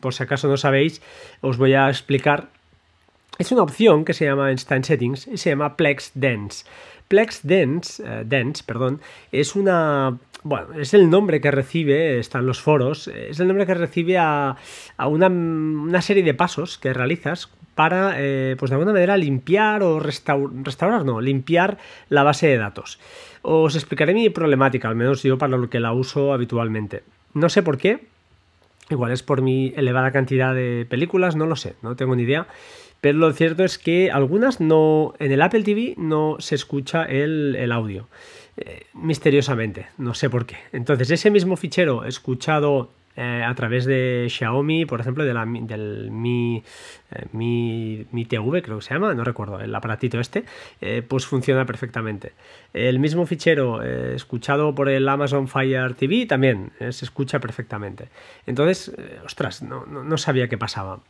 por 0.00 0.14
si 0.14 0.22
acaso 0.22 0.48
no 0.48 0.56
sabéis, 0.56 1.02
os 1.42 1.58
voy 1.58 1.74
a 1.74 1.90
explicar. 1.90 2.48
Es 3.38 3.52
una 3.52 3.62
opción 3.62 4.06
que 4.06 4.14
se 4.14 4.24
llama 4.24 4.50
Instant 4.50 4.86
Settings 4.86 5.26
y 5.26 5.36
se 5.36 5.50
llama 5.50 5.76
Plex 5.76 6.12
Dance. 6.14 6.64
Plex 7.08 7.40
Dance, 7.42 8.02
eh, 8.06 8.24
Dance 8.24 8.64
perdón, 8.64 9.02
es 9.32 9.54
una 9.54 10.16
bueno, 10.44 10.74
es 10.74 10.92
el 10.94 11.08
nombre 11.08 11.40
que 11.40 11.50
recibe, 11.50 12.18
están 12.18 12.46
los 12.46 12.60
foros, 12.60 13.08
es 13.08 13.38
el 13.38 13.46
nombre 13.46 13.66
que 13.66 13.74
recibe 13.74 14.18
a, 14.18 14.56
una, 14.98 16.02
serie 16.02 16.22
de 16.22 16.34
pasos 16.34 16.78
que 16.78 16.92
realizas 16.92 17.48
para, 17.74 18.14
eh, 18.16 18.56
pues 18.58 18.70
de 18.70 18.74
alguna 18.74 18.92
manera, 18.92 19.16
limpiar 19.16 19.82
o 19.82 20.00
restaurar, 20.00 21.04
no, 21.04 21.20
limpiar 21.20 21.78
la 22.08 22.22
base 22.22 22.48
de 22.48 22.58
datos. 22.58 22.98
Os 23.42 23.76
explicaré 23.76 24.14
mi 24.14 24.30
problemática, 24.30 24.88
al 24.88 24.96
menos 24.96 25.22
yo 25.22 25.38
para 25.38 25.56
lo 25.56 25.70
que 25.70 25.80
la 25.80 25.92
uso 25.92 26.32
habitualmente. 26.32 27.02
No 27.34 27.48
sé 27.48 27.62
por 27.62 27.78
qué, 27.78 28.06
igual 28.90 29.12
es 29.12 29.22
por 29.22 29.42
mi 29.42 29.72
elevada 29.76 30.10
cantidad 30.10 30.54
de 30.54 30.86
películas, 30.88 31.36
no 31.36 31.46
lo 31.46 31.56
sé, 31.56 31.76
no 31.82 31.96
tengo 31.96 32.16
ni 32.16 32.24
idea. 32.24 32.48
Pero 33.00 33.18
lo 33.18 33.32
cierto 33.32 33.64
es 33.64 33.78
que 33.78 34.12
algunas 34.12 34.60
no, 34.60 35.14
en 35.18 35.32
el 35.32 35.42
Apple 35.42 35.64
TV 35.64 35.94
no 35.96 36.36
se 36.38 36.54
escucha 36.54 37.04
el 37.04 37.72
audio. 37.72 38.06
Eh, 38.56 38.86
misteriosamente, 38.92 39.86
no 39.98 40.14
sé 40.14 40.28
por 40.28 40.44
qué. 40.44 40.56
Entonces, 40.72 41.10
ese 41.10 41.30
mismo 41.30 41.56
fichero 41.56 42.04
escuchado 42.04 42.90
eh, 43.16 43.42
a 43.46 43.54
través 43.54 43.86
de 43.86 44.26
Xiaomi, 44.28 44.84
por 44.84 45.00
ejemplo, 45.00 45.24
de 45.24 45.32
la, 45.32 45.46
del 45.46 46.10
Mi, 46.10 46.62
eh, 47.10 47.26
Mi, 47.32 48.06
Mi, 48.12 48.26
TV, 48.26 48.62
creo 48.62 48.78
que 48.78 48.84
se 48.84 48.92
llama, 48.92 49.14
no 49.14 49.24
recuerdo, 49.24 49.58
el 49.60 49.74
aparatito 49.74 50.20
este, 50.20 50.44
pues 51.08 51.26
funciona 51.26 51.64
perfectamente. 51.64 52.32
El 52.74 52.98
mismo 52.98 53.24
fichero 53.26 53.82
escuchado 53.82 54.74
por 54.74 54.90
el 54.90 55.08
Amazon 55.08 55.48
Fire 55.48 55.94
TV 55.94 56.26
también 56.26 56.72
se 56.78 57.04
escucha 57.04 57.40
perfectamente. 57.40 58.08
Entonces, 58.46 58.92
ostras, 59.24 59.62
no, 59.62 59.86
no 59.86 60.18
sabía 60.18 60.48
qué 60.48 60.58
pasaba 60.58 61.00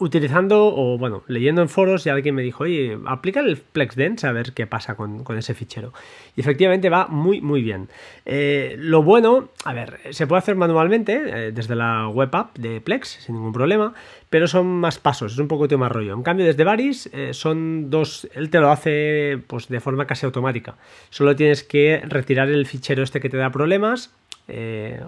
utilizando 0.00 0.74
o 0.74 0.96
bueno, 0.98 1.22
leyendo 1.26 1.62
en 1.62 1.68
foros 1.68 2.06
y 2.06 2.10
alguien 2.10 2.34
me 2.34 2.42
dijo, 2.42 2.64
oye, 2.64 2.98
aplica 3.06 3.40
el 3.40 3.56
FlexDense 3.56 4.26
a 4.26 4.32
ver 4.32 4.52
qué 4.52 4.66
pasa 4.66 4.94
con, 4.94 5.24
ese 5.36 5.54
fichero. 5.54 5.92
Y 6.36 6.40
efectivamente 6.40 6.88
va 6.88 7.06
muy, 7.06 7.40
muy 7.40 7.62
bien. 7.62 7.88
Eh, 8.24 8.76
lo 8.78 9.02
bueno, 9.02 9.50
a 9.64 9.72
ver, 9.72 10.00
se 10.10 10.26
puede 10.26 10.38
hacer 10.38 10.56
manualmente 10.56 11.22
eh, 11.26 11.52
desde 11.52 11.74
la 11.74 12.08
web 12.08 12.34
app 12.34 12.56
de 12.56 12.80
Plex 12.80 13.08
sin 13.08 13.34
ningún 13.34 13.52
problema, 13.52 13.94
pero 14.30 14.48
son 14.48 14.66
más 14.66 14.98
pasos, 14.98 15.32
es 15.32 15.38
un 15.38 15.48
poco 15.48 15.64
más 15.76 15.92
rollo. 15.92 16.14
En 16.14 16.22
cambio, 16.22 16.46
desde 16.46 16.64
Varis 16.64 17.10
eh, 17.12 17.34
son 17.34 17.90
dos, 17.90 18.28
él 18.34 18.50
te 18.50 18.60
lo 18.60 18.70
hace 18.70 19.38
pues 19.46 19.68
de 19.68 19.80
forma 19.80 20.06
casi 20.06 20.24
automática. 20.24 20.76
Solo 21.10 21.36
tienes 21.36 21.62
que 21.62 22.02
retirar 22.06 22.48
el 22.48 22.66
fichero 22.66 23.02
este 23.02 23.20
que 23.20 23.28
te 23.28 23.36
da 23.36 23.50
problemas, 23.50 24.12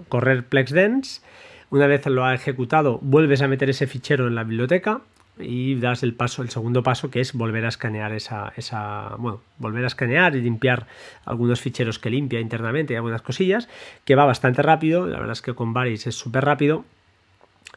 correr 0.09 0.43
FlexDense 0.49 1.21
una 1.69 1.87
vez 1.87 2.05
lo 2.07 2.25
ha 2.25 2.33
ejecutado, 2.33 2.99
vuelves 3.01 3.41
a 3.41 3.47
meter 3.47 3.69
ese 3.69 3.87
fichero 3.87 4.27
en 4.27 4.35
la 4.35 4.43
biblioteca 4.43 5.01
y 5.39 5.75
das 5.75 6.03
el 6.03 6.13
paso, 6.13 6.41
el 6.41 6.49
segundo 6.49 6.83
paso, 6.83 7.11
que 7.11 7.19
es 7.19 7.33
volver 7.33 7.65
a 7.65 7.69
escanear 7.69 8.13
esa, 8.13 8.53
esa, 8.55 9.15
bueno, 9.17 9.41
volver 9.57 9.83
a 9.83 9.87
escanear 9.87 10.35
y 10.35 10.41
limpiar 10.41 10.87
algunos 11.25 11.61
ficheros 11.61 11.99
que 11.99 12.09
limpia 12.09 12.39
internamente 12.39 12.93
y 12.93 12.95
algunas 12.95 13.21
cosillas, 13.21 13.67
que 14.05 14.15
va 14.15 14.25
bastante 14.25 14.61
rápido, 14.61 15.05
la 15.07 15.19
verdad 15.19 15.33
es 15.33 15.41
que 15.41 15.53
con 15.53 15.73
Varis 15.73 16.07
es 16.07 16.15
súper 16.15 16.45
rápido. 16.45 16.85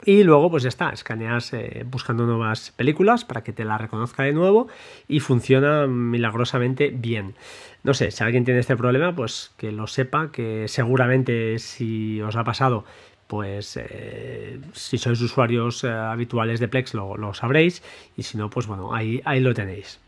Y 0.07 0.23
luego, 0.23 0.51
pues 0.51 0.63
ya 0.63 0.71
está, 0.71 0.91
escaneas 0.91 1.53
eh, 1.53 1.85
buscando 1.85 2.25
nuevas 2.25 2.71
películas 2.71 3.27
para 3.27 3.43
que 3.43 3.53
te 3.53 3.67
la 3.67 3.77
reconozca 3.77 4.23
de 4.23 4.33
nuevo 4.33 4.69
y 5.09 5.21
funciona 5.21 5.87
milagrosamente 5.87 6.89
bien. 6.89 7.35
No 7.83 7.93
sé, 7.93 8.11
si 8.11 8.25
alguien 8.25 8.47
tiene 8.47 8.61
este 8.61 8.77
problema, 8.77 9.15
pues 9.15 9.53
que 9.59 9.73
lo 9.73 9.87
sepa, 9.87 10.31
que 10.33 10.69
seguramente 10.69 11.59
si 11.59 12.23
os 12.23 12.37
ha 12.37 12.45
pasado, 12.45 12.85
pues 13.31 13.79
eh, 13.81 14.59
si 14.73 14.99
sois 14.99 15.21
usuarios 15.21 15.85
eh, 15.85 15.89
habituales 15.89 16.59
de 16.59 16.67
Plex 16.67 16.95
lo, 16.95 17.17
lo, 17.17 17.33
sabréis 17.33 17.81
y 18.17 18.25
si 18.25 18.37
no, 18.37 18.51
pues 18.51 18.67
bueno, 18.67 18.93
ahí, 18.93 19.23
ahí 19.25 19.39
lo 19.39 19.55
tenéis. 19.55 20.01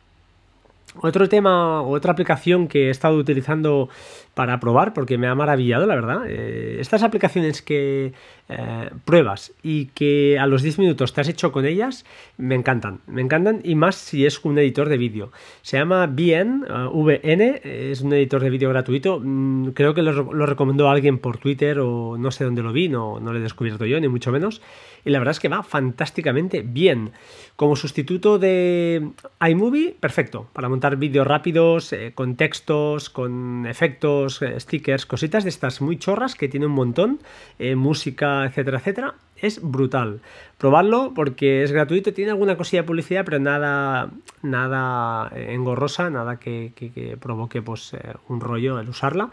Otro 1.01 1.29
tema, 1.29 1.83
otra 1.83 2.11
aplicación 2.13 2.67
que 2.67 2.89
he 2.89 2.91
estado 2.91 3.17
utilizando 3.17 3.89
para 4.35 4.61
probar, 4.61 4.95
porque 4.95 5.19
me 5.19 5.27
ha 5.27 5.35
maravillado, 5.35 5.87
la 5.87 5.95
verdad. 5.95 6.23
Eh, 6.27 6.79
estas 6.81 7.03
aplicaciones 7.03 7.61
que 7.61 8.13
eh, 8.49 8.91
pruebas 9.05 9.53
y 9.63 9.87
que 9.87 10.39
a 10.39 10.47
los 10.47 10.63
10 10.63 10.79
minutos 10.79 11.13
te 11.13 11.21
has 11.21 11.29
hecho 11.29 11.53
con 11.53 11.65
ellas, 11.65 12.05
me 12.39 12.55
encantan. 12.55 13.01
Me 13.07 13.23
encantan 13.23 13.61
y 13.63 13.75
más 13.75 13.95
si 13.97 14.27
es 14.27 14.45
un 14.45 14.59
editor 14.59 14.89
de 14.89 14.97
vídeo. 14.97 15.33
Se 15.63 15.79
llama 15.79 16.07
VN, 16.07 16.65
uh, 16.65 17.03
VN, 17.03 17.61
es 17.63 18.01
un 18.01 18.13
editor 18.13 18.43
de 18.43 18.51
vídeo 18.51 18.69
gratuito. 18.71 19.21
Mm, 19.23 19.69
creo 19.69 19.95
que 19.95 20.03
lo, 20.03 20.47
recomendó 20.47 20.89
alguien 20.89 21.19
por 21.19 21.39
Twitter 21.39 21.79
o 21.81 22.17
no 22.19 22.31
sé 22.31 22.45
dónde 22.45 22.63
lo 22.63 22.73
vi, 22.73 22.89
no, 22.89 23.21
no 23.21 23.33
lo 23.33 23.39
he 23.39 23.43
descubierto 23.43 23.87
yo, 23.87 24.01
ni 24.01 24.09
mucho 24.09 24.33
menos. 24.33 24.61
Y 25.05 25.11
la 25.11 25.19
verdad 25.19 25.33
es 25.33 25.41
que 25.41 25.49
va 25.49 25.63
fantásticamente 25.63 26.63
bien. 26.63 27.13
Como 27.57 27.77
sustituto 27.77 28.39
de 28.39 29.11
iMovie, 29.47 29.97
perfecto, 29.99 30.49
para 30.53 30.69
montar 30.69 30.97
vídeos 30.97 31.27
rápidos, 31.27 31.93
eh, 31.93 32.13
con 32.15 32.37
textos, 32.37 33.11
con 33.11 33.67
efectos, 33.67 34.22
eh, 34.43 34.59
stickers, 34.61 35.07
cositas 35.07 35.45
de 35.45 35.51
estas 35.51 35.81
muy 35.81 35.99
chorras 35.99 36.35
que 36.35 36.49
tiene 36.49 36.67
un 36.67 36.73
montón, 36.73 37.21
eh, 37.59 37.75
música, 37.75 38.45
etcétera, 38.45 38.79
etcétera. 38.79 39.15
Es 39.37 39.61
brutal. 39.61 40.21
Probarlo 40.57 41.13
porque 41.15 41.65
es 41.65 41.73
gratuito, 41.73 42.13
tiene 42.13 42.31
alguna 42.31 42.57
cosilla 42.57 42.83
de 42.83 42.87
publicidad, 42.87 43.25
pero 43.25 43.41
nada, 43.41 44.11
nada 44.43 45.33
engorrosa, 45.35 46.11
nada 46.11 46.39
que 46.39 47.17
provoque 47.21 47.61
pues, 47.61 47.97
un 48.29 48.41
rollo 48.41 48.79
el 48.79 48.89
usarla. 48.89 49.31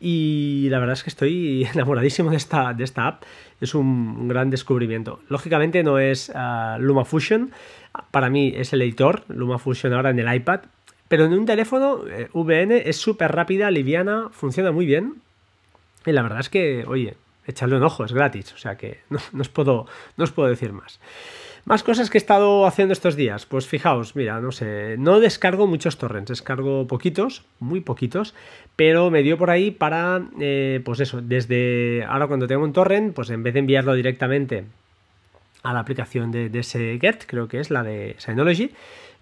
Y 0.00 0.68
la 0.70 0.78
verdad 0.78 0.94
es 0.94 1.04
que 1.04 1.10
estoy 1.10 1.68
enamoradísimo 1.74 2.30
de 2.30 2.38
esta, 2.38 2.72
de 2.72 2.84
esta 2.84 3.06
app. 3.06 3.22
Es 3.60 3.74
un 3.74 4.26
gran 4.26 4.48
descubrimiento. 4.48 5.20
Lógicamente 5.28 5.82
no 5.82 5.98
es 5.98 6.30
uh, 6.30 6.80
LumaFusion. 6.80 7.52
Para 8.10 8.30
mí 8.30 8.54
es 8.56 8.72
el 8.72 8.82
editor, 8.82 9.24
LumaFusion 9.28 9.92
ahora 9.92 10.10
en 10.10 10.18
el 10.18 10.34
iPad. 10.34 10.60
Pero 11.10 11.24
en 11.24 11.32
un 11.32 11.44
teléfono 11.44 12.06
eh, 12.06 12.28
VN 12.32 12.70
es 12.70 12.96
súper 12.96 13.32
rápida, 13.32 13.68
liviana, 13.72 14.28
funciona 14.30 14.70
muy 14.70 14.86
bien. 14.86 15.16
Y 16.06 16.12
la 16.12 16.22
verdad 16.22 16.38
es 16.38 16.48
que, 16.48 16.84
oye, 16.86 17.16
echarle 17.44 17.78
un 17.78 17.82
ojo, 17.82 18.04
es 18.04 18.12
gratis. 18.12 18.52
O 18.52 18.58
sea 18.58 18.76
que 18.76 19.00
no, 19.10 19.18
os, 19.40 19.48
puedo, 19.48 19.86
no 20.16 20.22
os 20.22 20.30
puedo 20.30 20.48
decir 20.48 20.72
más. 20.72 21.00
Más 21.64 21.82
cosas 21.82 22.10
que 22.10 22.16
he 22.16 22.20
estado 22.20 22.64
haciendo 22.64 22.92
estos 22.92 23.16
días. 23.16 23.44
Pues 23.44 23.66
fijaos, 23.66 24.14
mira, 24.14 24.40
no 24.40 24.52
sé, 24.52 24.94
no 24.98 25.18
descargo 25.18 25.66
muchos 25.66 25.98
torrents, 25.98 26.28
descargo 26.28 26.86
poquitos, 26.86 27.44
muy 27.58 27.80
poquitos, 27.80 28.32
pero 28.76 29.10
me 29.10 29.24
dio 29.24 29.36
por 29.36 29.50
ahí 29.50 29.72
para, 29.72 30.22
eh, 30.38 30.80
pues 30.84 31.00
eso, 31.00 31.20
desde 31.20 32.04
ahora 32.08 32.28
cuando 32.28 32.46
tengo 32.46 32.62
un 32.62 32.72
torrent, 32.72 33.12
pues 33.16 33.30
en 33.30 33.42
vez 33.42 33.54
de 33.54 33.60
enviarlo 33.60 33.94
directamente 33.94 34.64
a 35.64 35.72
la 35.74 35.80
aplicación 35.80 36.30
de, 36.30 36.50
de 36.50 36.60
ese 36.60 36.98
Get, 37.00 37.24
creo 37.26 37.48
que 37.48 37.58
es 37.58 37.68
la 37.68 37.82
de 37.82 38.14
Synology, 38.18 38.70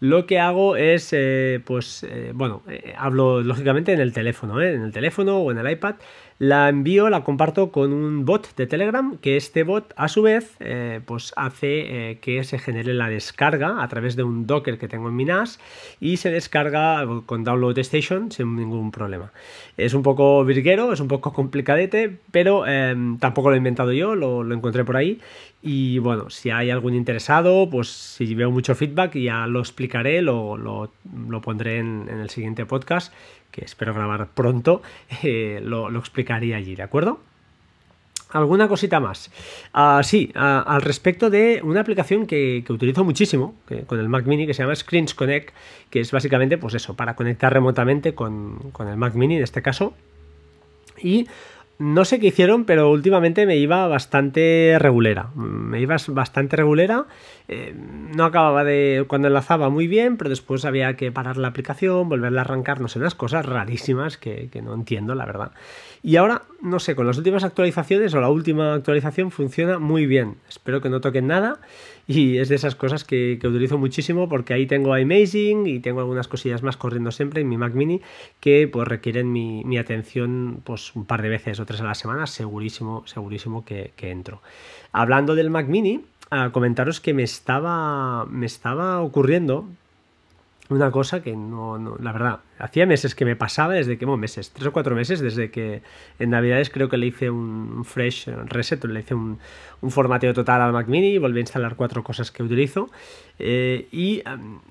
lo 0.01 0.27
que 0.27 0.39
hago 0.39 0.77
es, 0.77 1.13
eh, 1.13 1.61
pues, 1.65 2.05
eh, 2.05 2.33
bueno, 2.35 2.63
eh, 2.69 2.95
hablo 2.97 3.43
lógicamente 3.43 3.93
en 3.93 4.01
el 4.01 4.13
teléfono, 4.13 4.61
en 4.63 4.83
el 4.83 4.93
teléfono 4.93 5.39
o 5.39 5.51
en 5.51 5.59
el 5.59 5.71
iPad, 5.71 5.97
la 6.39 6.69
envío, 6.69 7.11
la 7.11 7.25
comparto 7.25 7.73
con 7.73 7.93
un 7.93 8.25
bot 8.25 8.55
de 8.55 8.67
Telegram, 8.67 9.17
que 9.19 9.37
este 9.37 9.65
bot 9.65 9.93
a 9.97 10.09
su 10.09 10.23
vez 10.23 10.57
eh, 10.61 11.01
pues 11.05 11.33
hace 11.37 12.11
eh, 12.11 12.19
que 12.21 12.45
se 12.45 12.59
genere 12.61 12.95
la 12.95 13.09
descarga 13.09 13.83
a 13.83 13.89
través 13.89 14.15
de 14.15 14.23
un 14.23 14.47
Docker 14.47 14.79
que 14.79 14.87
tengo 14.87 15.09
en 15.09 15.17
mi 15.17 15.25
NAS 15.25 15.59
y 16.01 16.19
se 16.19 16.31
descarga 16.31 17.05
con 17.27 17.43
Download 17.43 17.77
Station 17.79 18.31
sin 18.31 18.55
ningún 18.55 18.93
problema. 18.93 19.33
Es 19.77 19.95
un 19.95 20.03
poco 20.03 20.45
virguero, 20.45 20.93
es 20.93 21.01
un 21.01 21.09
poco 21.09 21.33
complicadete, 21.33 22.19
pero 22.31 22.65
eh, 22.69 22.95
tampoco 23.19 23.49
lo 23.49 23.57
he 23.57 23.59
inventado 23.59 23.93
yo, 23.93 24.15
lo, 24.15 24.45
lo, 24.45 24.55
encontré 24.55 24.85
por 24.85 24.97
ahí. 24.97 25.21
Y 25.61 25.99
bueno, 25.99 26.31
si 26.31 26.51
hay 26.51 26.71
algún 26.71 26.95
interesado, 26.95 27.69
pues 27.69 27.89
si 27.89 28.33
veo 28.37 28.53
mucho 28.53 28.77
feedback 28.77 29.17
ya 29.17 29.49
lo 29.49 29.59
explicaré, 29.59 30.23
lo, 30.23 30.57
lo, 30.57 31.41
pondré 31.43 31.79
en 31.79 32.09
el 32.09 32.31
siguiente 32.31 32.65
podcast 32.65 33.13
que 33.51 33.65
espero 33.65 33.95
grabar 33.95 34.29
pronto, 34.29 34.83
eh, 35.23 35.61
lo, 35.63 35.91
lo, 35.91 35.99
explicaría 35.99 36.57
allí, 36.57 36.75
¿de 36.75 36.83
acuerdo? 36.83 37.21
¿Alguna 38.31 38.69
cosita 38.69 39.01
más? 39.01 39.31
Uh, 39.75 40.03
sí, 40.03 40.31
uh, 40.35 40.39
al 40.39 40.83
respecto 40.83 41.31
de 41.31 41.61
una 41.65 41.81
aplicación 41.81 42.27
que, 42.27 42.63
que 42.67 42.73
utilizo 42.73 43.03
muchísimo 43.03 43.55
que, 43.67 43.85
con 43.85 43.99
el 43.99 44.09
Mac 44.11 44.27
Mini 44.27 44.47
que 44.47 44.53
se 44.53 44.63
llama 44.63 44.77
Screens 44.77 45.15
Connect, 45.15 45.55
que 45.89 46.01
es 46.01 46.13
básicamente, 46.13 46.59
pues 46.59 46.75
eso, 46.75 46.95
para 46.95 47.17
conectar 47.17 47.53
remotamente 47.53 48.15
con, 48.15 48.71
con 48.73 48.89
el 48.89 48.97
Mac 48.99 49.15
Mini 49.15 49.37
en 49.37 49.43
este 49.43 49.63
caso. 49.63 49.95
Y 51.03 51.27
no 51.79 52.05
sé 52.05 52.19
qué 52.19 52.27
hicieron, 52.27 52.65
pero 52.65 52.91
últimamente 52.91 53.47
me 53.47 53.57
iba 53.57 53.87
bastante 53.87 54.77
regulera. 54.81 55.31
Me 55.37 55.81
iba 55.81 55.97
bastante 56.09 56.57
regulera. 56.57 57.07
Eh, 57.47 57.73
no 57.75 58.25
acababa 58.25 58.65
de. 58.65 59.05
Cuando 59.07 59.29
enlazaba 59.29 59.69
muy 59.69 59.87
bien, 59.87 60.17
pero 60.17 60.29
después 60.29 60.65
había 60.65 60.95
que 60.97 61.13
parar 61.13 61.37
la 61.37 61.49
aplicación, 61.49 62.09
volverla 62.09 62.41
a 62.41 62.45
arrancar, 62.45 62.81
no 62.81 62.89
sé, 62.89 62.99
unas 62.99 63.15
cosas 63.15 63.47
rarísimas 63.47 64.19
que, 64.19 64.49
que 64.51 64.61
no 64.61 64.75
entiendo, 64.75 65.15
la 65.15 65.25
verdad. 65.25 65.53
Y 66.03 66.17
ahora, 66.17 66.43
no 66.61 66.81
sé, 66.81 66.97
con 66.97 67.07
las 67.07 67.17
últimas 67.17 67.45
actualizaciones 67.45 68.13
o 68.13 68.21
la 68.21 68.29
última 68.29 68.75
actualización 68.75 69.31
funciona 69.31 69.79
muy 69.79 70.07
bien. 70.07 70.35
Espero 70.49 70.81
que 70.81 70.91
no 70.91 71.01
toquen 71.01 71.29
nada. 71.29 71.61
Y 72.19 72.39
es 72.39 72.49
de 72.49 72.55
esas 72.55 72.75
cosas 72.75 73.05
que, 73.05 73.39
que, 73.39 73.47
utilizo 73.47 73.77
muchísimo 73.77 74.29
porque 74.31 74.55
ahí 74.55 74.67
tengo 74.67 74.95
Amazing 74.95 75.67
y 75.67 75.79
tengo 75.79 76.01
algunas 76.01 76.27
cosillas 76.27 76.63
más 76.63 76.79
corriendo 76.79 77.11
siempre 77.11 77.43
en 77.43 77.49
mi 77.51 77.59
Mac 77.59 77.75
Mini 77.75 78.01
que 78.41 78.67
pues 78.67 78.89
requieren 78.89 79.31
mi, 79.31 79.63
mi 79.65 79.77
atención 79.77 80.63
pues 80.65 80.97
un 80.97 81.05
par 81.05 81.21
de 81.21 81.29
veces 81.29 81.61
o 81.61 81.67
tres 81.67 81.83
a 81.83 81.85
la 81.85 81.95
semana, 81.95 82.27
segurísimo, 82.27 83.07
segurísimo 83.07 83.65
que, 83.65 83.93
que 83.95 84.11
entro. 84.11 84.41
Hablando 84.91 85.35
del 85.35 85.51
Mac 85.51 85.69
Mini, 85.69 86.01
a 86.31 86.51
comentaros 86.51 87.01
que 87.01 87.13
me 87.13 87.23
estaba, 87.23 88.25
me 88.25 88.47
estaba 88.47 89.03
ocurriendo 89.03 89.67
una 90.71 90.91
cosa 90.91 91.23
que 91.23 91.35
no, 91.35 91.97
la 91.99 92.13
verdad, 92.13 92.41
hacía 92.59 92.85
meses 92.85 93.15
que 93.15 93.25
me 93.25 93.37
pasaba 93.37 93.75
desde 93.75 93.97
que, 93.97 94.05
bueno, 94.05 94.19
meses, 94.19 94.51
tres 94.51 94.67
o 94.67 94.73
cuatro 94.73 94.95
meses, 94.95 95.21
desde 95.21 95.51
que 95.51 95.83
en 96.19 96.31
Navidades 96.31 96.69
creo 96.71 96.89
que 96.89 96.99
le 96.99 97.07
hice 97.07 97.31
un 97.31 97.85
fresh 97.85 98.29
reset, 98.47 98.85
le 98.85 99.01
hice 99.01 99.15
un, 99.15 99.39
un 99.81 99.91
formateo 99.91 100.35
total 100.35 100.61
al 100.61 100.73
Mac 100.73 100.89
Mini, 100.89 101.19
volví 101.19 101.39
a 101.39 101.41
instalar 101.41 101.77
cuatro 101.77 102.03
cosas 102.03 102.31
que 102.31 102.43
utilizo 102.43 102.91
eh, 103.39 103.89
y 103.93 104.23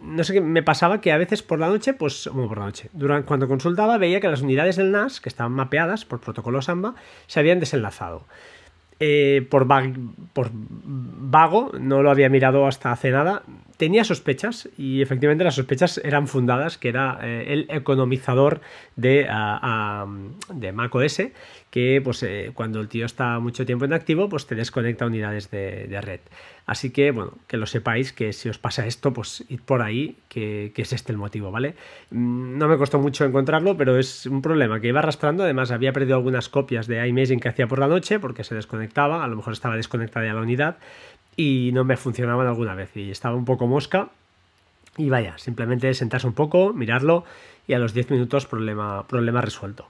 no 0.03 0.23
sé 0.23 0.33
qué, 0.33 0.41
me 0.41 0.61
pasaba 0.61 0.99
que 1.01 1.11
a 1.11 1.17
veces 1.17 1.41
por 1.41 1.59
la 1.59 1.67
noche, 1.67 1.93
pues, 1.93 2.29
bueno, 2.31 2.49
por 2.49 2.59
la 2.59 2.65
noche, 2.65 2.89
durante, 2.93 3.25
cuando 3.25 3.47
consultaba 3.47 3.97
veía 3.97 4.19
que 4.19 4.27
las 4.27 4.41
unidades 4.41 4.75
del 4.75 4.91
NAS, 4.91 5.21
que 5.21 5.29
estaban 5.29 5.53
mapeadas 5.53 6.05
por 6.05 6.19
protocolo 6.19 6.61
Samba, 6.61 6.95
se 7.27 7.39
habían 7.39 7.59
desenlazado. 7.59 8.23
Eh, 8.99 9.45
por, 9.51 9.69
va 9.69 9.83
por, 10.33 10.49
vago, 10.53 11.71
no 11.79 12.01
lo 12.01 12.09
había 12.09 12.29
mirado 12.29 12.65
hasta 12.65 12.91
hace 12.91 13.11
nada, 13.11 13.43
tenía 13.77 14.03
sospechas 14.03 14.69
y 14.77 15.01
efectivamente 15.01 15.43
las 15.43 15.55
sospechas 15.55 16.01
eran 16.03 16.27
fundadas, 16.27 16.77
que 16.77 16.89
era 16.89 17.19
eh, 17.21 17.45
el 17.47 17.67
economizador 17.69 18.61
de, 18.95 19.27
uh, 19.29 20.05
uh, 20.05 20.53
de 20.53 20.71
macOS, 20.71 21.21
que 21.69 22.01
pues 22.03 22.23
eh, 22.23 22.51
cuando 22.53 22.79
el 22.79 22.87
tío 22.87 23.05
está 23.05 23.39
mucho 23.39 23.65
tiempo 23.65 23.85
en 23.85 23.93
activo, 23.93 24.29
pues 24.29 24.47
te 24.47 24.55
desconecta 24.55 25.05
unidades 25.05 25.51
de, 25.51 25.87
de, 25.87 26.01
red. 26.01 26.19
Así 26.65 26.89
que, 26.89 27.11
bueno, 27.11 27.33
que 27.47 27.57
lo 27.57 27.65
sepáis, 27.65 28.11
que 28.13 28.33
si 28.33 28.49
os 28.49 28.57
pasa 28.57 28.85
esto, 28.87 29.13
pues 29.13 29.45
id 29.47 29.61
por 29.61 29.81
ahí, 29.81 30.17
que, 30.27 30.71
que 30.73 30.81
es 30.81 30.93
este 30.93 31.11
el 31.11 31.17
motivo, 31.17 31.51
¿vale? 31.51 31.75
Mm, 32.09 32.57
no 32.57 32.67
me 32.67 32.77
costó 32.77 32.99
mucho 32.99 33.25
encontrarlo, 33.25 33.77
pero 33.77 33.97
es 33.97 34.25
un 34.25 34.41
problema 34.41 34.79
que 34.79 34.87
iba 34.87 34.99
arrastrando, 34.99 35.43
además 35.43 35.71
había 35.71 35.93
perdido 35.93 36.15
algunas 36.15 36.49
copias 36.49 36.87
de 36.87 37.05
iMaging 37.07 37.39
que 37.39 37.49
hacía 37.49 37.67
por 37.67 37.79
la 37.79 37.87
noche, 37.87 38.19
porque 38.19 38.43
se 38.43 38.55
desconectaba, 38.55 39.23
a 39.23 39.27
lo 39.27 39.35
mejor 39.35 39.53
estaba 39.53 39.75
desconectada 39.75 40.25
ya 40.25 40.33
la 40.33 40.41
unidad, 40.41 40.77
y 41.37 41.71
no 41.73 41.85
me 41.85 41.95
funcionaban 41.95 42.47
alguna 42.47 42.75
vez. 42.75 42.97
Y 42.97 43.11
estaba 43.11 43.35
un 43.35 43.45
poco 43.45 43.67
mosca. 43.67 44.09
Y 44.97 45.09
vaya, 45.09 45.37
simplemente 45.37 45.93
sentarse 45.93 46.27
un 46.27 46.33
poco, 46.33 46.73
mirarlo 46.73 47.23
y 47.67 47.73
a 47.73 47.79
los 47.79 47.93
10 47.93 48.11
minutos 48.11 48.47
problema, 48.47 49.07
problema 49.07 49.41
resuelto. 49.41 49.87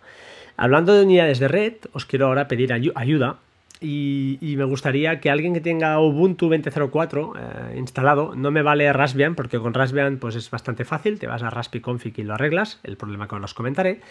Hablando 0.58 0.94
de 0.94 1.04
unidades 1.04 1.40
de 1.40 1.48
red, 1.48 1.74
os 1.94 2.06
quiero 2.06 2.28
ahora 2.28 2.48
pedir 2.48 2.74
ayuda. 2.74 3.38
Y, 3.80 4.56
me 4.58 4.64
gustaría 4.64 5.20
que 5.20 5.30
alguien 5.30 5.54
que 5.54 5.62
tenga 5.62 6.00
Ubuntu 6.00 6.50
20.04 6.50 7.34
eh, 7.38 7.78
instalado, 7.78 8.34
no 8.36 8.50
me 8.50 8.64
vale 8.64 8.92
Raspbian, 8.92 9.36
porque 9.36 9.60
con 9.60 9.76
Raspbian 9.76 10.18
pues 10.18 10.36
es 10.36 10.50
bastante 10.50 10.84
fácil, 10.84 11.20
te 11.20 11.28
vas 11.28 11.44
a 11.44 11.52
Raspbiconfig 11.52 12.18
y 12.18 12.24
lo 12.24 12.34
arreglas, 12.34 12.80
el 12.84 12.98
problema 12.98 13.28
que 13.28 13.36
os 13.36 13.54
comentaré. 13.54 14.02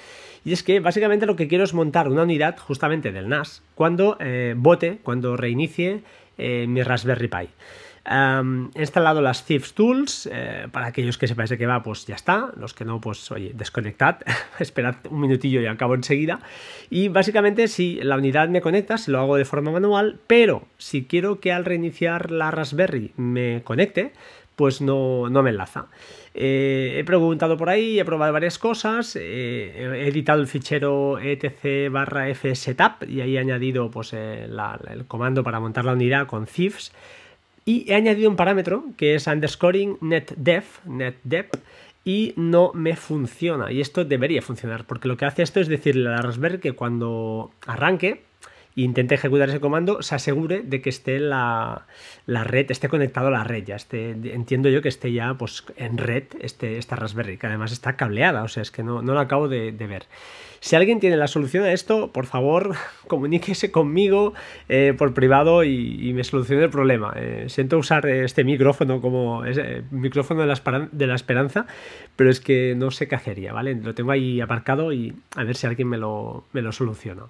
Y 0.44 0.52
es 0.52 0.62
que 0.62 0.78
básicamente 0.78 1.26
lo 1.26 1.34
que 1.34 1.48
quiero 1.48 1.64
es 1.64 1.74
montar 1.74 2.08
una 2.08 2.22
unidad 2.22 2.56
justamente 2.58 3.10
del 3.10 3.28
NAS 3.28 3.62
cuando 3.74 4.16
eh, 4.20 4.54
bote, 4.56 5.00
cuando 5.02 5.36
reinicie 5.36 6.04
eh, 6.38 6.66
mi 6.68 6.82
Raspberry 6.82 7.28
Pi. 7.28 7.48
he 8.08 8.80
instalado 8.80 9.20
las 9.20 9.44
Thieves 9.44 9.74
Tools, 9.74 10.28
eh, 10.30 10.68
para 10.70 10.86
aquellos 10.86 11.18
que 11.18 11.26
sepáis 11.26 11.50
de 11.50 11.58
qué 11.58 11.66
va, 11.66 11.82
pues 11.82 12.06
ya 12.06 12.14
está, 12.14 12.52
los 12.56 12.72
que 12.72 12.84
no, 12.84 13.00
pues 13.00 13.30
oye, 13.32 13.52
desconectad, 13.54 14.18
esperad 14.58 14.96
un 15.10 15.20
minutillo 15.20 15.60
y 15.60 15.66
acabo 15.66 15.94
enseguida. 15.94 16.40
Y 16.90 17.08
básicamente 17.08 17.68
si 17.68 18.00
la 18.02 18.16
unidad 18.16 18.48
me 18.48 18.60
conecta, 18.60 18.98
se 18.98 19.10
lo 19.10 19.20
hago 19.20 19.36
de 19.36 19.44
forma 19.44 19.70
manual, 19.70 20.18
pero 20.26 20.66
si 20.78 21.04
quiero 21.06 21.40
que 21.40 21.52
al 21.52 21.64
reiniciar 21.64 22.30
la 22.30 22.50
Raspberry 22.50 23.12
me 23.16 23.62
conecte, 23.64 24.12
pues 24.56 24.80
no, 24.80 25.28
no 25.28 25.42
me 25.42 25.50
enlaza. 25.50 25.86
Eh, 26.38 26.98
he 26.98 27.04
preguntado 27.04 27.56
por 27.56 27.70
ahí, 27.70 27.98
he 27.98 28.04
probado 28.04 28.32
varias 28.32 28.58
cosas, 28.58 29.16
eh, 29.16 29.72
he 29.74 30.08
editado 30.08 30.38
el 30.38 30.46
fichero 30.46 31.18
etc 31.18 31.90
barra 31.90 32.26
fsetup 32.34 33.08
y 33.08 33.22
ahí 33.22 33.36
he 33.36 33.38
añadido 33.38 33.90
pues, 33.90 34.12
el 34.12 34.60
comando 35.08 35.42
para 35.42 35.60
montar 35.60 35.86
la 35.86 35.92
unidad 35.92 36.26
con 36.26 36.44
thieves 36.44 36.92
y 37.64 37.90
he 37.90 37.94
añadido 37.94 38.28
un 38.30 38.36
parámetro 38.36 38.84
que 38.98 39.14
es 39.14 39.26
underscoring 39.26 39.96
netdef, 40.02 40.84
netdef, 40.84 41.48
y 42.04 42.32
no 42.36 42.70
me 42.72 42.94
funciona. 42.94 43.72
Y 43.72 43.80
esto 43.80 44.04
debería 44.04 44.40
funcionar, 44.40 44.84
porque 44.86 45.08
lo 45.08 45.16
que 45.16 45.24
hace 45.24 45.42
esto 45.42 45.58
es 45.58 45.66
decirle 45.66 46.08
a 46.08 46.12
la 46.12 46.22
Raspberry 46.22 46.58
que 46.60 46.72
cuando 46.72 47.50
arranque 47.66 48.22
e 48.76 48.82
intente 48.82 49.14
ejecutar 49.14 49.48
ese 49.48 49.60
comando, 49.60 50.02
se 50.02 50.14
asegure 50.14 50.62
de 50.62 50.82
que 50.82 50.90
esté 50.90 51.18
la, 51.18 51.86
la 52.26 52.44
red, 52.44 52.70
esté 52.70 52.88
conectado 52.88 53.28
a 53.28 53.30
la 53.30 53.44
red, 53.44 53.64
ya 53.64 53.76
esté, 53.76 54.10
entiendo 54.10 54.68
yo 54.68 54.82
que 54.82 54.88
esté 54.88 55.12
ya 55.12 55.34
pues, 55.34 55.64
en 55.76 55.98
red 55.98 56.24
este, 56.40 56.78
esta 56.78 56.96
Raspberry, 56.96 57.38
que 57.38 57.46
además 57.46 57.72
está 57.72 57.96
cableada, 57.96 58.42
o 58.42 58.48
sea, 58.48 58.62
es 58.62 58.70
que 58.70 58.82
no, 58.82 59.02
no 59.02 59.14
lo 59.14 59.20
acabo 59.20 59.48
de 59.48 59.72
ver. 59.72 60.06
Si 60.60 60.74
alguien 60.74 60.98
tiene 60.98 61.16
la 61.16 61.28
solución 61.28 61.64
a 61.64 61.72
esto, 61.72 62.10
por 62.12 62.26
favor, 62.26 62.74
comuníquese 63.06 63.70
conmigo 63.70 64.34
eh, 64.68 64.94
por 64.98 65.14
privado 65.14 65.62
y, 65.64 66.12
me 66.12 66.24
solucione 66.24 66.64
el 66.64 66.70
problema. 66.70 67.12
Eh, 67.16 67.44
siento 67.48 67.78
usar 67.78 68.06
este 68.06 68.42
micrófono 68.42 69.00
como 69.00 69.44
eh, 69.44 69.84
micrófono 69.92 70.40
de 70.40 70.46
la, 70.46 70.88
de 70.90 71.06
la, 71.06 71.14
esperanza, 71.14 71.66
pero 72.16 72.30
es 72.30 72.40
que 72.40 72.74
no 72.76 72.90
sé 72.90 73.06
qué 73.06 73.14
hacería, 73.14 73.52
¿vale? 73.52 73.74
Lo 73.74 73.94
tengo 73.94 74.10
ahí 74.10 74.40
aparcado 74.40 74.92
y 74.92 75.14
a 75.36 75.44
ver 75.44 75.56
si 75.56 75.66
alguien 75.66 75.88
me 75.88 75.98
lo, 75.98 76.44
me 76.52 76.62
lo 76.62 76.72
soluciona. 76.72 77.26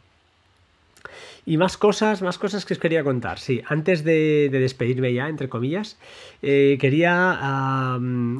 Y 1.48 1.58
más 1.58 1.76
cosas, 1.76 2.22
más 2.22 2.38
cosas 2.38 2.66
que 2.66 2.74
os 2.74 2.80
quería 2.80 3.04
contar. 3.04 3.38
Sí, 3.38 3.62
antes 3.68 4.02
de, 4.02 4.48
despedirme 4.50 5.14
ya, 5.14 5.28
entre 5.28 5.48
comillas, 5.48 5.96
eh, 6.42 6.76
quería 6.80 7.96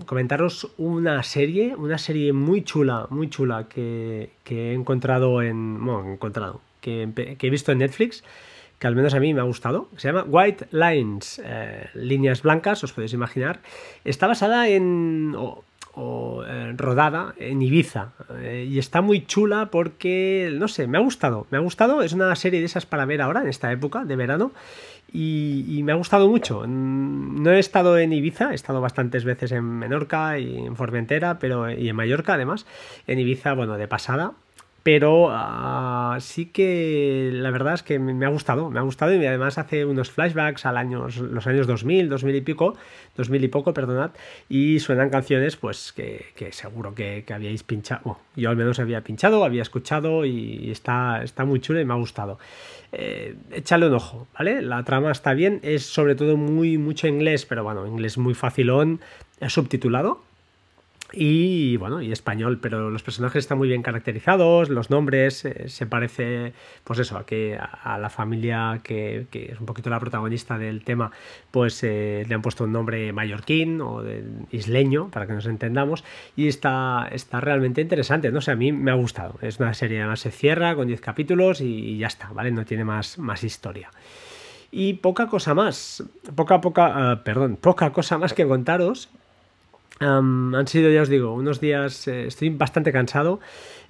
comentaros 0.07 0.73
una 0.77 1.23
serie, 1.23 1.77
una 1.77 1.99
serie 1.99 2.33
muy 2.33 2.65
chula, 2.65 3.07
muy 3.11 3.31
chula 3.31 3.69
que, 3.69 4.31
he 4.51 4.73
encontrado 4.73 5.41
en. 5.41 5.85
Bueno, 5.85 6.15
encontrado, 6.15 6.61
que, 6.81 7.09
he 7.41 7.51
visto 7.51 7.71
en 7.71 7.79
Netflix 7.79 8.25
que 8.79 8.87
al 8.87 8.95
menos 8.95 9.15
a 9.15 9.21
mí 9.21 9.33
me 9.33 9.41
ha 9.41 9.45
gustado, 9.45 9.89
se 9.97 10.09
llama 10.09 10.25
White 10.29 10.67
Lines, 10.71 11.41
eh, 11.43 11.89
líneas 11.95 12.43
blancas, 12.43 12.85
os 12.85 12.93
podéis 12.93 13.15
imaginar. 13.15 13.61
Está 14.05 14.27
basada 14.27 14.69
en, 14.69 15.35
eh, 15.97 16.75
rodada 16.77 17.35
en 17.39 17.63
Ibiza. 17.63 18.13
Eh, 18.41 18.67
y 18.69 18.79
está 18.79 19.01
muy 19.01 19.25
chula 19.27 19.71
porque, 19.71 20.53
no 20.55 20.69
sé, 20.69 20.87
me 20.87 20.99
ha 20.99 21.01
gustado. 21.01 21.47
Me 21.51 21.59
ha 21.59 21.61
gustado. 21.61 22.03
Es 22.03 22.13
una 22.13 22.35
serie 22.37 22.61
de 22.61 22.67
esas 22.67 22.87
para 22.87 23.07
ver 23.07 23.23
ahora, 23.23 23.43
en 23.43 23.49
esta 23.49 23.73
época 23.73 24.05
de 24.05 24.17
verano. 24.17 24.53
Y, 25.13 25.81
me 25.85 25.93
ha 25.93 25.95
gustado 25.95 26.29
mucho. 26.29 26.67
No 26.67 27.51
he 27.53 27.59
estado 27.59 27.97
en 27.99 28.13
Ibiza, 28.13 28.53
he 28.53 28.55
estado 28.55 28.81
bastantes 28.81 29.25
veces 29.25 29.53
en 29.53 29.65
Menorca 29.65 30.39
y 30.39 30.59
en 30.59 30.77
Formentera, 30.77 31.39
pero 31.39 31.71
y 31.71 31.89
en 31.89 31.97
Mallorca 31.97 32.35
además. 32.35 32.67
En 33.07 33.19
Ibiza, 33.19 33.55
bueno, 33.55 33.79
de 33.79 33.89
pasada 33.89 34.33
pero 34.87 35.30
ah, 35.32 36.16
sí 36.20 36.47
que 36.47 37.30
la 37.32 37.51
verdad 37.51 37.74
es 37.74 37.82
que 37.82 37.99
me 37.99 38.24
ha 38.24 38.28
gustado, 38.28 38.70
me 38.70 38.78
ha 38.78 38.82
gustado 38.82 39.12
y 39.12 39.26
además 39.26 39.59
hace 39.59 39.84
unos 39.84 40.12
flashbacks 40.12 40.64
al 40.64 40.76
años, 40.76 41.16
los 41.16 41.45
años 41.49 41.66
2000, 41.66 42.09
2000 42.09 42.37
y 42.37 42.41
pico, 42.41 42.76
2000 43.16 43.43
y 43.43 43.49
poco, 43.49 43.74
perdonad, 43.74 44.12
y 44.49 44.78
suenan 44.78 45.11
canciones 45.11 45.57
pues 45.57 45.93
que, 45.93 46.53
seguro 46.53 46.95
que, 46.95 47.24
habíais 47.34 47.64
pinchado, 47.64 48.20
yo 48.37 48.49
al 48.49 48.55
menos 48.55 48.78
había 48.78 49.01
pinchado, 49.01 49.45
había 49.45 49.62
escuchado 49.62 50.24
y 50.24 50.70
está, 50.70 51.20
está 51.24 51.45
muy 51.45 51.59
chulo 51.59 51.80
y 51.80 51.84
me 51.84 51.93
ha 51.93 51.97
gustado. 51.97 52.39
Eh, 52.93 53.34
échale 53.51 53.89
un 53.89 53.95
ojo, 53.95 54.28
¿vale? 54.39 54.62
La 54.62 54.84
trama 54.84 55.11
está 55.11 55.34
bien, 55.34 55.59
es 55.64 55.84
sobre 55.84 56.14
todo 56.14 56.37
muy 56.37 56.78
mucho 56.78 57.09
inglés, 57.09 57.45
pero 57.45 57.64
bueno, 57.64 57.89
inglés 57.89 58.18
muy 58.18 58.34
facilón, 58.34 59.01
subtitulado, 59.49 60.22
y 61.13 61.77
bueno, 61.77 62.03
y 62.03 62.11
español, 62.11 62.59
pero 62.61 62.91
los 62.91 63.03
personajes 63.03 63.45
están 63.45 63.59
muy 63.59 63.69
bien 63.69 63.83
caracterizados, 63.83 64.69
los 64.69 64.91
nombres, 64.91 65.45
eh, 65.45 65.69
se 65.69 65.87
parece, 65.87 66.53
pues 66.83 66.99
eso, 66.99 67.17
a 67.17 67.25
que 67.25 67.59
a, 67.59 67.97
la 67.99 68.11
familia 68.11 68.81
que, 68.83 69.27
es 69.33 69.61
un 69.61 69.67
poquito 69.67 69.89
la 69.89 70.01
protagonista 70.01 70.59
del 70.59 70.83
tema, 70.83 71.13
pues 71.51 71.83
eh, 71.85 72.25
le 72.29 72.35
han 72.35 72.43
puesto 72.43 72.65
un 72.65 72.73
nombre 72.73 73.13
mallorquín 73.13 73.81
o 73.81 74.03
de, 74.03 74.25
isleño, 74.51 75.09
para 75.11 75.27
que 75.27 75.33
nos 75.33 75.47
entendamos, 75.47 76.03
y 76.35 76.49
está, 76.49 77.09
está 77.13 77.41
realmente 77.41 77.81
interesante, 77.81 78.33
no 78.33 78.41
sé, 78.41 78.51
a 78.51 78.57
mí 78.57 78.73
me 78.73 78.91
ha 78.91 78.95
gustado, 78.95 79.39
es 79.43 79.61
una 79.61 79.75
serie, 79.75 80.01
además 80.01 80.21
se 80.21 80.33
cierra 80.33 80.75
con 80.75 80.89
10 80.89 81.01
capítulos 81.01 81.61
y, 81.61 81.99
ya 81.99 82.09
está, 82.09 82.31
¿vale? 82.33 82.51
No 82.51 82.65
tiene 82.65 82.85
más, 82.85 83.19
más 83.19 83.45
historia. 83.45 83.91
Y 84.73 84.95
poca 84.95 85.29
cosa 85.29 85.55
más, 85.55 86.03
poca, 86.35 86.61
poca, 86.61 87.13
uh, 87.13 87.23
perdón, 87.23 87.57
poca 87.57 87.93
cosa 87.93 88.19
más 88.19 88.35
que 88.35 88.47
contaros, 88.47 89.09
han 90.01 90.67
sido, 90.67 90.91
ya 90.91 91.03
os 91.03 91.09
digo, 91.09 91.33
unos 91.33 91.61
días, 91.61 92.07
eh, 92.09 92.27
estoy 92.27 92.51
bastante 92.51 92.93
cansado, 92.93 93.41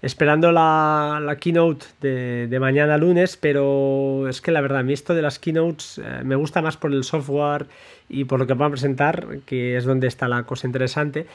esperando 0.03 0.53
la, 0.53 1.37
keynote 1.41 1.87
de, 2.01 2.59
mañana 2.61 2.97
lunes, 2.97 3.37
pero 3.37 4.29
es 4.29 4.41
que 4.41 4.53
la 4.53 4.61
verdad, 4.61 4.81
a 4.81 4.83
mí 4.83 4.93
esto 4.93 5.15
de 5.15 5.23
las 5.23 5.39
keynotes 5.39 5.99
eh, 5.99 6.23
me 6.25 6.37
gusta 6.37 6.63
más 6.63 6.77
por 6.77 6.93
el 6.93 7.03
software 7.03 7.67
y 8.09 8.25
por 8.25 8.39
lo 8.39 8.47
que 8.47 8.55
van 8.55 8.69
a 8.69 8.71
presentar, 8.71 9.39
que 9.47 9.77
es 9.77 9.85
donde 9.85 10.07
está 10.07 10.29
la 10.29 10.45
cosa 10.45 10.67
interesante, 10.67 11.27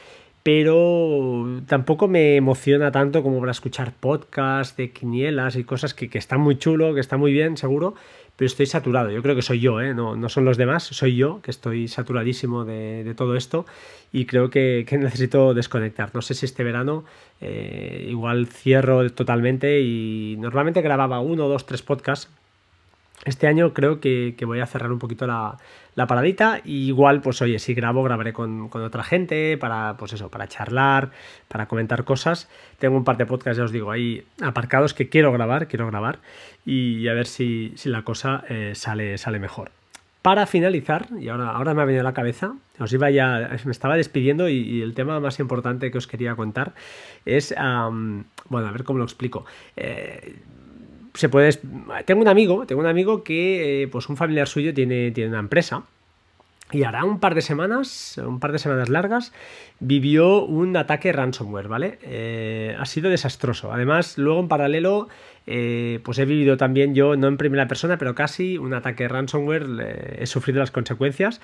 pero 0.42 1.60
tampoco 1.66 2.08
me 2.08 2.36
emociona 2.36 2.90
tanto 2.90 3.22
como 3.22 3.38
para 3.40 3.52
escuchar 3.52 3.92
podcasts 3.92 4.76
de 4.76 4.90
quinielas 4.90 5.54
y 5.56 5.64
cosas 5.64 5.94
que, 5.94 6.08
que 6.08 6.18
están 6.18 6.40
muy 6.40 6.58
chulo, 6.58 6.94
que 6.94 7.00
está 7.00 7.16
muy 7.16 7.32
bien, 7.32 7.56
seguro, 7.56 7.94
pero 8.36 8.46
estoy 8.46 8.66
saturado. 8.66 9.10
Yo 9.10 9.22
creo 9.22 9.34
que 9.34 9.42
soy 9.42 9.60
yo, 9.60 9.80
¿eh? 9.80 9.94
no, 9.94 10.16
no 10.16 10.28
son 10.28 10.44
los 10.44 10.56
demás, 10.56 10.84
soy 10.84 11.16
yo 11.16 11.40
que 11.42 11.50
estoy 11.50 11.88
saturadísimo 11.88 12.64
de, 12.64 13.12
todo 13.16 13.36
esto 13.36 13.66
y 14.12 14.26
creo 14.26 14.50
que, 14.50 14.86
necesito 14.92 15.54
desconectar. 15.54 16.10
No 16.14 16.22
sé 16.22 16.34
si 16.34 16.46
este 16.46 16.64
verano 16.64 17.04
eh, 17.40 18.06
igual 18.08 18.46
cierro 18.46 19.08
totalmente 19.10 19.80
y 19.80 20.36
normalmente 20.38 20.82
grababa 20.82 21.20
uno, 21.20 21.48
dos, 21.48 21.66
tres 21.66 21.82
podcasts 21.82 22.28
este 23.24 23.46
año 23.46 23.72
creo 23.72 24.00
que, 24.00 24.34
voy 24.44 24.58
a 24.60 24.66
cerrar 24.66 24.90
un 24.90 24.98
poquito 24.98 25.26
la, 25.26 25.56
paradita. 26.08 26.60
Y 26.64 26.88
igual, 26.88 27.20
pues 27.20 27.40
oye, 27.40 27.58
si 27.58 27.72
grabo, 27.74 28.02
grabaré 28.02 28.32
con, 28.32 28.68
otra 28.72 29.04
gente 29.04 29.56
para, 29.58 29.96
pues 29.96 30.12
eso, 30.12 30.28
para 30.28 30.48
charlar, 30.48 31.10
para 31.48 31.66
comentar 31.68 32.04
cosas. 32.04 32.48
Tengo 32.78 32.96
un 32.96 33.04
par 33.04 33.16
de 33.18 33.26
podcasts, 33.26 33.58
ya 33.58 33.64
os 33.64 33.72
digo, 33.72 33.90
ahí 33.92 34.26
aparcados 34.40 34.92
que 34.92 35.08
quiero 35.08 35.30
grabar, 35.32 35.68
quiero 35.68 35.86
grabar. 35.86 36.18
Y 36.64 37.08
a 37.08 37.14
ver 37.14 37.26
si, 37.26 37.74
la 37.84 38.02
cosa 38.02 38.44
eh, 38.48 38.72
sale, 38.74 39.18
sale 39.18 39.38
mejor. 39.38 39.70
Para 40.22 40.46
finalizar, 40.46 41.08
y 41.18 41.28
ahora, 41.28 41.50
ahora 41.50 41.74
me 41.74 41.82
ha 41.82 41.84
venido 41.84 42.02
a 42.02 42.04
la 42.04 42.14
cabeza, 42.14 42.54
os 42.78 42.92
iba 42.92 43.10
ya, 43.10 43.50
me 43.64 43.72
estaba 43.72 43.96
despidiendo 43.96 44.48
y, 44.48 44.80
el 44.80 44.94
tema 44.94 45.18
más 45.18 45.40
importante 45.40 45.90
que 45.90 45.98
os 45.98 46.06
quería 46.06 46.36
contar 46.36 46.74
es, 47.26 47.52
bueno, 47.56 48.68
a 48.68 48.70
ver 48.70 48.84
cómo 48.84 49.00
lo 49.00 49.04
explico. 49.04 49.44
Eh, 49.76 50.36
se 51.14 51.28
puede. 51.28 51.58
Tengo 52.04 52.22
un 52.22 52.28
amigo, 52.28 52.64
tengo 52.66 52.80
un 52.80 52.86
amigo 52.86 53.24
que, 53.24 53.82
eh, 53.82 53.88
pues 53.88 54.08
un 54.08 54.16
familiar 54.16 54.46
suyo 54.46 54.72
tiene, 54.72 55.10
tiene 55.10 55.30
una 55.30 55.40
empresa. 55.40 55.82
Y 56.70 56.84
hará 56.84 57.04
un 57.04 57.18
par 57.18 57.34
de 57.34 57.42
semanas, 57.42 58.18
un 58.24 58.40
par 58.40 58.52
de 58.52 58.58
semanas 58.58 58.88
largas, 58.88 59.32
vivió 59.78 60.42
un 60.44 60.74
ataque 60.74 61.12
ransomware, 61.12 61.68
¿vale? 61.68 62.76
Ha 62.78 62.86
sido 62.86 63.10
desastroso. 63.10 63.72
Además, 63.72 64.16
luego 64.16 64.40
en 64.40 64.48
paralelo, 64.48 65.08
eh, 65.46 66.00
pues 66.04 66.18
he 66.18 66.24
vivido 66.24 66.56
también 66.56 66.94
yo, 66.94 67.16
no 67.16 67.28
en 67.28 67.36
primera 67.36 67.68
persona, 67.68 67.98
pero 67.98 68.14
casi 68.14 68.58
un 68.58 68.74
ataque 68.74 69.08
ransomware, 69.08 70.16
he 70.18 70.26
sufrido 70.26 70.60
las 70.60 70.70
consecuencias. 70.70 71.40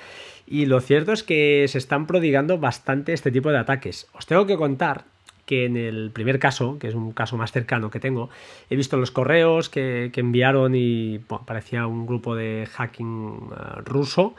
Y 0.47 0.67
lo 0.67 0.81
cierto 0.81 1.13
es 1.13 1.23
que 1.23 1.67
se 1.69 1.79
están 1.79 2.07
prodigando 2.07 2.59
bastante 2.59 3.13
este 3.13 3.31
tipo 3.31 3.51
de 3.51 3.59
ataques. 3.59 4.09
Os 4.13 4.27
tengo 4.27 4.47
que 4.47 4.57
contar 4.57 5.05
que 5.49 5.65
en 5.65 5.79
el 5.79 6.11
primer 6.11 6.39
caso, 6.39 6.79
que 6.79 6.89
es 6.89 6.95
un 6.95 7.13
caso 7.13 7.39
más 7.39 7.53
cercano 7.53 7.91
que 7.91 8.01
tengo, 8.01 8.29
he 8.69 8.77
visto 8.77 8.99
los 8.99 9.11
correos 9.11 9.71
que, 9.71 10.13
enviaron 10.15 10.75
y 10.77 11.21
parecía 11.47 11.87
un 11.87 12.07
grupo 12.07 12.37
de 12.37 12.69
hacking 12.71 13.49
eh, 13.51 13.81
ruso. 13.87 14.35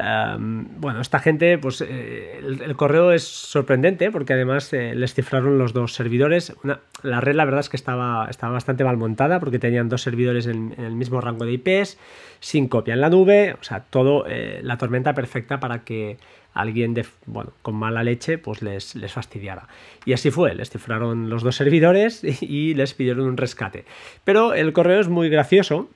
Bueno, 0.00 1.00
esta 1.00 1.18
gente, 1.18 1.58
pues 1.58 1.80
eh, 1.80 2.38
el, 2.38 2.76
correo 2.76 3.12
es 3.12 3.24
sorprendente 3.24 4.10
porque 4.10 4.32
además 4.32 4.72
eh, 4.72 4.94
les 4.94 5.14
cifraron 5.14 5.58
los 5.58 5.72
dos 5.72 5.94
servidores. 5.94 6.54
la 7.02 7.20
red, 7.20 7.34
la 7.34 7.44
verdad 7.44 7.60
es 7.60 7.68
que 7.68 7.76
estaba, 7.76 8.28
estaba 8.30 8.52
bastante 8.52 8.84
mal 8.84 8.96
montada 8.96 9.40
porque 9.40 9.58
tenían 9.58 9.88
dos 9.88 10.02
servidores 10.02 10.46
en, 10.46 10.74
el 10.78 10.92
mismo 10.92 11.20
rango 11.20 11.44
de 11.44 11.52
IPs, 11.52 11.98
sin 12.40 12.68
copia 12.68 12.94
en 12.94 13.00
la 13.00 13.10
nube, 13.10 13.56
o 13.60 13.64
sea, 13.64 13.80
todo 13.80 14.24
la 14.62 14.78
tormenta 14.78 15.14
perfecta 15.14 15.58
para 15.60 15.84
que 15.84 16.18
alguien 16.58 16.94
bueno, 17.26 17.52
con 17.62 17.76
mala 17.76 18.02
leche 18.02 18.38
pues 18.38 18.62
les, 18.62 18.94
les 18.94 19.12
fastidiara. 19.12 19.68
Y 20.04 20.12
así 20.12 20.30
fue, 20.30 20.54
les 20.54 20.70
cifraron 20.70 21.30
los 21.30 21.42
dos 21.42 21.56
servidores 21.56 22.22
y, 22.42 22.74
les 22.74 22.94
pidieron 22.94 23.26
un 23.26 23.36
rescate. 23.36 23.84
Pero 24.24 24.54
el 24.54 24.72
correo 24.72 25.00
es 25.00 25.08
muy 25.08 25.28
gracioso. 25.28 25.88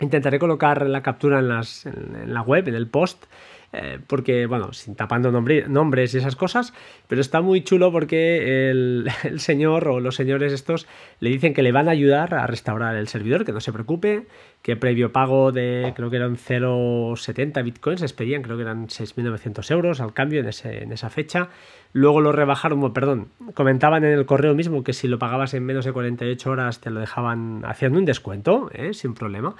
Intentaré 0.00 0.38
colocar 0.38 0.86
la 0.86 1.02
captura 1.02 1.38
en, 1.38 1.48
las, 1.48 1.86
en, 1.86 2.32
la 2.32 2.42
web, 2.42 2.68
en 2.68 2.74
el 2.74 2.88
post. 2.88 3.24
Eh, 3.72 4.00
porque, 4.04 4.46
bueno, 4.46 4.72
sin 4.72 4.96
tapando 4.96 5.30
nombres 5.30 6.14
y 6.14 6.18
esas 6.18 6.34
cosas, 6.34 6.72
pero 7.06 7.20
está 7.20 7.40
muy 7.40 7.62
chulo 7.62 7.92
porque 7.92 8.70
el, 8.70 9.08
señor 9.36 9.86
o 9.86 10.00
los 10.00 10.16
señores 10.16 10.52
estos 10.52 10.88
le 11.20 11.30
dicen 11.30 11.54
que 11.54 11.62
le 11.62 11.70
van 11.70 11.88
a 11.88 11.92
ayudar 11.92 12.34
a 12.34 12.46
restaurar 12.48 12.96
el 12.96 13.06
servidor, 13.06 13.44
que 13.44 13.52
no 13.52 13.60
se 13.60 13.72
preocupe, 13.72 14.26
que 14.62 14.76
previo 14.76 15.12
pago 15.12 15.52
de, 15.52 15.92
creo 15.94 16.10
que 16.10 16.16
eran 16.16 16.36
0,70 16.36 17.62
bitcoins, 17.62 18.00
les 18.00 18.12
pedían, 18.12 18.42
creo 18.42 18.56
que 18.56 18.62
eran 18.62 18.88
6.900 18.88 19.70
euros 19.70 20.00
al 20.00 20.12
cambio 20.14 20.40
en, 20.40 20.92
esa 20.92 21.10
fecha. 21.10 21.48
Luego 21.92 22.20
lo 22.20 22.32
rebajaron, 22.32 22.92
perdón, 22.92 23.28
comentaban 23.54 24.04
en 24.04 24.12
el 24.12 24.26
correo 24.26 24.54
mismo 24.54 24.82
que 24.82 24.92
si 24.92 25.06
lo 25.06 25.18
pagabas 25.18 25.54
en 25.54 25.64
menos 25.64 25.84
de 25.84 25.92
48 25.92 26.50
horas 26.50 26.80
te 26.80 26.90
lo 26.90 27.00
dejaban 27.00 27.62
haciendo 27.64 27.98
un 27.98 28.04
descuento, 28.04 28.68
¿eh? 28.74 28.94
sin 28.94 29.14
problema. 29.14 29.54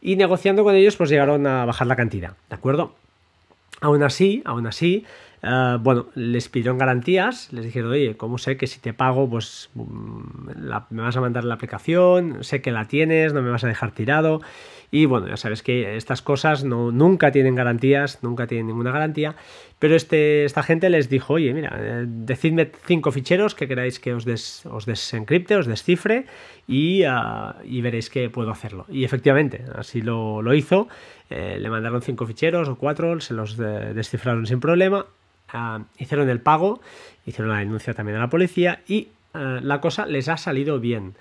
Y 0.00 0.16
negociando 0.16 0.64
con 0.64 0.74
ellos, 0.74 0.96
pues 0.96 1.10
llegaron 1.10 1.46
a 1.46 1.66
bajar 1.66 1.86
la 1.86 1.96
cantidad, 1.96 2.32
¿de 2.48 2.54
acuerdo? 2.54 2.94
Aún 3.80 4.02
así, 4.02 4.42
aún 4.44 4.66
así, 4.66 5.06
eh, 5.42 5.78
bueno, 5.80 6.06
les 6.14 6.48
pidieron 6.48 6.76
garantías, 6.76 7.52
les 7.52 7.64
dijeron, 7.64 7.92
oye, 7.92 8.16
¿cómo 8.16 8.36
sé 8.36 8.56
que 8.56 8.66
si 8.66 8.78
te 8.78 8.92
pago, 8.92 9.28
pues 9.28 9.70
mm, 9.74 10.50
me 10.90 11.02
vas 11.02 11.16
a 11.16 11.20
mandar 11.20 11.44
la 11.44 11.54
aplicación, 11.54 12.44
sé 12.44 12.60
que 12.60 12.72
la 12.72 12.86
tienes, 12.86 13.32
no 13.32 13.40
me 13.40 13.50
vas 13.50 13.64
a 13.64 13.68
dejar 13.68 13.92
tirado? 13.92 14.42
Y 14.92 15.06
bueno, 15.06 15.28
ya 15.28 15.36
sabes 15.36 15.62
que 15.62 15.96
estas 15.96 16.20
cosas 16.20 16.64
no, 16.64 16.90
nunca 16.90 17.30
tienen 17.30 17.54
garantías, 17.54 18.22
nunca 18.22 18.48
tienen 18.48 18.66
ninguna 18.66 18.90
garantía, 18.90 19.36
pero 19.78 19.94
este, 19.94 20.44
esta 20.44 20.64
gente 20.64 20.90
les 20.90 21.08
dijo, 21.08 21.34
oye, 21.34 21.54
mira, 21.54 21.76
eh, 21.80 22.04
decidme 22.06 22.70
cinco 22.86 23.12
ficheros 23.12 23.54
que 23.54 23.68
queráis 23.68 24.00
que 24.00 24.12
os, 24.12 24.26
os 24.66 24.86
desencripte, 24.86 25.54
os 25.56 25.66
descifre 25.66 26.26
y, 26.66 27.04
ah, 27.04 27.56
y, 27.64 27.80
veréis 27.80 28.10
que 28.10 28.28
puedo 28.30 28.50
hacerlo. 28.50 28.84
Y 28.88 29.04
efectivamente, 29.04 29.64
así 29.76 30.02
lo, 30.02 30.42
lo 30.42 30.54
hizo, 30.54 30.88
eh, 31.30 31.58
le 31.60 31.70
mandaron 31.70 32.02
cinco 32.02 32.26
ficheros 32.26 32.68
o 32.68 32.76
cuatro, 32.76 33.20
se 33.20 33.34
los 33.34 33.56
descifraron 33.56 34.46
sin 34.46 34.60
problema, 34.60 35.06
ah, 35.48 35.84
hicieron 35.98 36.28
el 36.28 36.40
pago, 36.40 36.80
hicieron 37.24 37.52
la 37.52 37.60
denuncia 37.60 37.94
también 37.94 38.18
a 38.18 38.20
la 38.20 38.28
policía 38.28 38.82
y 38.86 39.08
ah, 39.32 39.60
la 39.62 39.80
cosa 39.80 40.06
les 40.06 40.28
ha 40.28 40.36
salido 40.36 40.80
bien. 40.80 41.14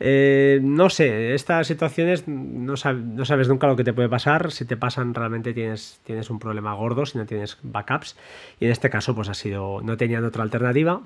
Eh, 0.00 0.60
no 0.62 0.90
sé, 0.90 1.34
estas 1.34 1.66
situaciones 1.66 2.28
no, 2.28 2.76
sabes 2.76 3.48
nunca 3.48 3.66
lo 3.66 3.76
que 3.76 3.84
te 3.84 3.92
puede 3.92 4.08
pasar. 4.08 4.52
Si 4.52 4.64
te 4.64 4.76
pasan, 4.76 5.14
realmente 5.14 5.52
tienes, 5.52 6.00
tienes 6.04 6.30
un 6.30 6.38
problema 6.38 6.74
gordo 6.74 7.04
si 7.04 7.18
no 7.18 7.26
tienes 7.26 7.58
backups. 7.62 8.16
Y 8.60 8.66
en 8.66 8.70
este 8.70 8.90
caso, 8.90 9.14
pues 9.14 9.28
ha 9.28 9.34
sido, 9.34 9.80
no 9.82 9.96
tenían 9.96 10.24
otra 10.24 10.42
alternativa. 10.42 11.00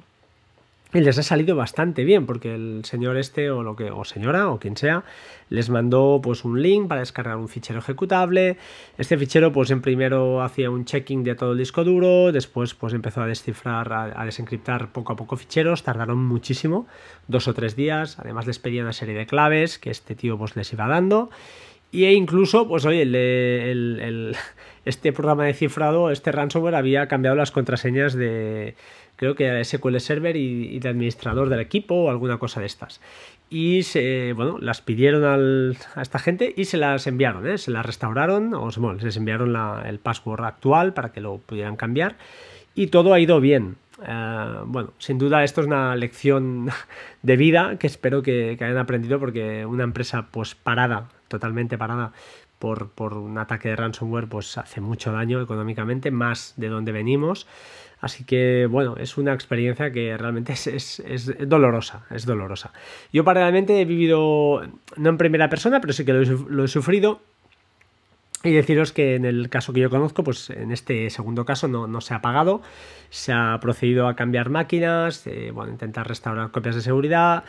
Y 0.95 1.01
les 1.01 1.18
ha 1.18 1.22
salido 1.22 1.57
bastante 1.57 2.05
bien, 2.05 2.26
porque 2.26 2.55
el 2.55 2.84
señor 2.84 3.16
este, 3.16 3.51
o 3.51 3.62
lo 3.62 3.76
que, 3.76 3.90
o 3.90 4.05
señora, 4.05 4.51
o 4.51 4.59
quien 4.59 4.76
sea, 4.76 5.05
les 5.49 5.70
mandó 5.70 6.20
pues 6.22 6.45
un 6.45 6.61
link 6.61 6.86
para 6.86 7.01
descargar 7.01 7.38
un 7.38 7.49
fichero 7.49 7.78
ejecutable. 7.78 8.59
Este 8.99 9.16
fichero, 9.16 9.53
pues 9.53 9.70
en 9.70 9.80
primero 9.80 10.43
hacía 10.43 10.70
un 10.70 10.84
checking 10.84 11.24
de 11.24 11.34
todo 11.34 11.53
el 11.53 11.59
disco 11.59 11.82
duro, 11.82 12.30
después 12.30 12.74
pues 12.74 12.93
empezó 12.93 13.22
a 13.22 13.26
descifrar, 13.26 13.90
a, 13.90 14.24
desencriptar 14.26 14.93
poco 14.93 15.14
a 15.14 15.16
poco 15.16 15.36
ficheros, 15.36 15.82
tardaron 15.82 16.22
muchísimo, 16.22 16.86
dos 17.26 17.49
o 17.49 17.55
tres 17.55 17.74
días. 17.74 18.18
Además 18.18 18.47
les 18.47 18.59
pedía 18.59 18.82
una 18.82 18.93
serie 18.93 19.14
de 19.14 19.26
claves 19.26 19.78
que 19.78 19.90
este 19.90 20.14
tío 20.14 20.36
pues 20.36 20.57
les 20.57 20.70
iba 20.74 20.86
dando. 20.86 21.30
Y 21.90 22.05
e 22.05 22.12
incluso, 22.14 22.66
pues 22.66 22.86
oye, 22.86 23.03
el, 23.03 24.36
este 24.84 25.12
programa 25.12 25.45
de 25.45 25.55
cifrado, 25.55 26.11
este 26.11 26.32
ransomware 26.32 26.74
había 26.74 27.07
cambiado 27.07 27.36
las 27.36 27.51
contraseñas 27.51 28.14
de 28.14 28.74
creo 29.22 29.36
que 29.36 29.44
era 29.44 29.62
SQL 29.62 30.00
Server 30.00 30.36
y, 30.36 30.80
de 30.80 30.88
administrador 30.88 31.48
del 31.48 31.60
equipo 31.60 31.94
o 31.94 32.10
alguna 32.10 32.38
cosa 32.38 32.58
de 32.58 32.66
estas. 32.66 33.00
Y 33.50 33.84
se, 33.84 34.32
bueno, 34.32 34.58
las 34.60 34.80
pidieron 34.80 35.22
a 35.94 36.02
esta 36.02 36.18
gente 36.18 36.52
y 36.56 36.64
se 36.64 36.76
las 36.76 37.06
enviaron, 37.06 37.46
¿eh? 37.46 37.56
se 37.56 37.70
las 37.70 37.86
restauraron, 37.86 38.52
o 38.52 38.68
bueno, 38.78 38.98
les 39.00 39.16
enviaron 39.16 39.54
el 39.86 40.00
password 40.00 40.44
actual 40.44 40.92
para 40.92 41.12
que 41.12 41.20
lo 41.20 41.38
pudieran 41.38 41.76
cambiar 41.76 42.16
y 42.74 42.88
todo 42.88 43.14
ha 43.14 43.20
ido 43.20 43.40
bien. 43.40 43.76
Eh, 44.04 44.56
bueno, 44.64 44.92
sin 44.98 45.18
duda 45.18 45.44
esto 45.44 45.60
es 45.60 45.68
una 45.68 45.94
lección 45.94 46.70
de 47.22 47.36
vida 47.36 47.76
que 47.78 47.86
espero 47.86 48.22
que, 48.22 48.58
hayan 48.60 48.78
aprendido 48.78 49.20
porque 49.20 49.64
una 49.64 49.84
empresa 49.84 50.26
pues 50.32 50.56
parada, 50.56 51.10
totalmente 51.28 51.78
parada 51.78 52.10
por, 52.58 52.88
por, 52.88 53.14
un 53.14 53.38
ataque 53.38 53.68
de 53.68 53.76
ransomware 53.76 54.26
pues 54.26 54.58
hace 54.58 54.80
mucho 54.80 55.12
daño 55.12 55.40
económicamente, 55.40 56.10
más 56.10 56.54
de 56.56 56.70
donde 56.70 56.90
venimos. 56.90 57.46
Así 58.03 58.24
que, 58.24 58.66
bueno, 58.68 58.96
es 58.98 59.16
una 59.16 59.32
experiencia 59.32 59.92
que 59.92 60.16
realmente 60.18 60.53
es, 60.55 61.32
dolorosa, 61.46 62.05
es 62.11 62.26
dolorosa. 62.26 62.72
Yo 63.12 63.22
paralelamente 63.22 63.80
he 63.80 63.84
vivido, 63.84 64.61
no 64.96 65.09
en 65.09 65.16
primera 65.16 65.48
persona, 65.48 65.80
pero 65.80 65.92
sí 65.92 66.05
que 66.05 66.12
lo 66.12 66.64
he, 66.64 66.68
sufrido. 66.68 67.20
Y 68.42 68.50
deciros 68.50 68.90
que 68.90 69.14
en 69.14 69.24
el 69.24 69.48
caso 69.48 69.72
que 69.72 69.78
yo 69.78 69.88
conozco, 69.88 70.24
pues 70.24 70.50
en 70.50 70.72
este 70.72 71.11
segundo 71.11 71.44
caso 71.44 71.68
no, 71.68 72.00
se 72.00 72.12
ha 72.12 72.20
pagado, 72.20 72.61
se 73.09 73.32
ha 73.32 73.57
procedido 73.61 74.09
a 74.09 74.16
cambiar 74.16 74.50
máquinas, 74.50 75.24
eh, 75.28 75.53
bueno, 75.55 75.70
intentar 75.70 76.09
restaurar 76.09 76.50
copias 76.50 76.74
de 76.74 76.80
seguridad, 76.80 77.44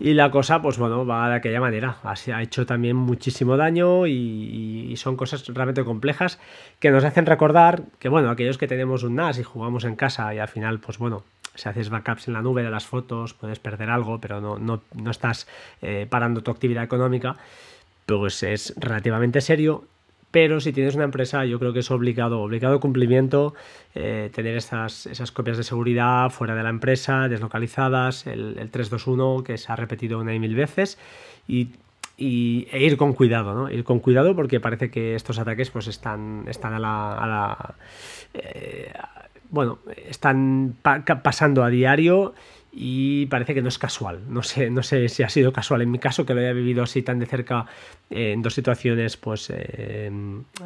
y 0.00 0.14
la 0.14 0.30
cosa, 0.30 0.60
pues 0.60 0.78
bueno, 0.78 1.06
va 1.06 1.28
de 1.28 1.36
aquella 1.36 1.60
manera. 1.60 1.98
Así 2.02 2.32
ha 2.32 2.42
hecho 2.42 2.66
también 2.66 2.96
muchísimo 2.96 3.56
daño 3.56 4.06
y, 4.06 4.94
son 4.96 5.16
cosas 5.16 5.46
realmente 5.48 5.84
complejas 5.84 6.38
que 6.78 6.90
nos 6.90 7.04
hacen 7.04 7.26
recordar 7.26 7.82
que, 7.98 8.08
bueno, 8.08 8.30
aquellos 8.30 8.58
que 8.58 8.68
tenemos 8.68 9.02
un 9.02 9.16
NAS 9.16 9.38
y 9.38 9.42
jugamos 9.42 9.84
en 9.84 9.96
casa 9.96 10.34
y 10.34 10.38
al 10.38 10.48
final, 10.48 10.78
pues 10.78 10.98
bueno, 10.98 11.24
si 11.54 11.68
haces 11.68 11.90
backups 11.90 12.28
en 12.28 12.34
la 12.34 12.42
nube 12.42 12.62
de 12.62 12.70
las 12.70 12.86
fotos, 12.86 13.34
puedes 13.34 13.58
perder 13.58 13.90
algo, 13.90 14.20
pero 14.20 14.40
no, 14.40 14.58
no, 14.58 14.82
no 14.94 15.10
estás 15.10 15.46
eh, 15.82 16.06
parando 16.08 16.42
tu 16.42 16.50
actividad 16.50 16.84
económica, 16.84 17.36
pues 18.06 18.42
es 18.42 18.74
relativamente 18.76 19.40
serio 19.40 19.84
pero 20.34 20.58
si 20.58 20.72
tienes 20.72 20.96
una 20.96 21.04
empresa 21.04 21.44
yo 21.44 21.60
creo 21.60 21.72
que 21.72 21.78
es 21.78 21.92
obligado, 21.92 22.40
obligado 22.40 22.80
cumplimiento 22.80 23.54
eh, 23.94 24.30
tener 24.34 24.56
esas, 24.56 25.06
esas 25.06 25.30
copias 25.30 25.56
de 25.56 25.62
seguridad 25.62 26.28
fuera 26.30 26.56
de 26.56 26.64
la 26.64 26.70
empresa, 26.70 27.28
deslocalizadas, 27.28 28.26
el, 28.26 28.54
321 28.56 29.44
que 29.44 29.56
se 29.58 29.70
ha 29.70 29.76
repetido 29.76 30.18
una 30.18 30.34
y 30.34 30.40
mil 30.40 30.56
veces 30.56 30.98
y, 31.46 31.68
e 32.18 32.84
ir 32.84 32.96
con 32.96 33.12
cuidado, 33.12 33.54
¿no? 33.54 33.70
Ir 33.70 33.84
con 33.84 34.00
cuidado 34.00 34.34
porque 34.34 34.58
parece 34.58 34.90
que 34.90 35.14
estos 35.14 35.38
ataques 35.38 35.70
pues 35.70 35.86
están, 35.86 36.46
están 36.48 36.74
a 36.74 36.80
la... 36.80 37.74
Eh, 38.34 38.92
bueno, 39.50 39.78
están 40.08 40.74
pasando 40.82 41.62
a 41.62 41.70
diario 41.70 42.34
y 42.76 43.26
parece 43.26 43.54
que 43.54 43.62
no 43.62 43.68
es 43.68 43.78
casual. 43.78 44.22
No 44.28 44.42
sé, 44.42 44.68
no 44.70 44.82
sé 44.82 45.08
si 45.08 45.22
ha 45.22 45.28
sido 45.28 45.52
casual 45.52 45.82
en 45.82 45.90
mi 45.90 45.98
caso, 45.98 46.26
que 46.26 46.34
lo 46.34 46.40
haya 46.40 46.52
vivido 46.52 46.82
así 46.82 47.02
tan 47.02 47.20
de 47.20 47.26
cerca 47.26 47.66
en 48.10 48.42
dos 48.42 48.54
situaciones 48.54 49.16
pues 49.16 49.50
eh, 49.50 50.10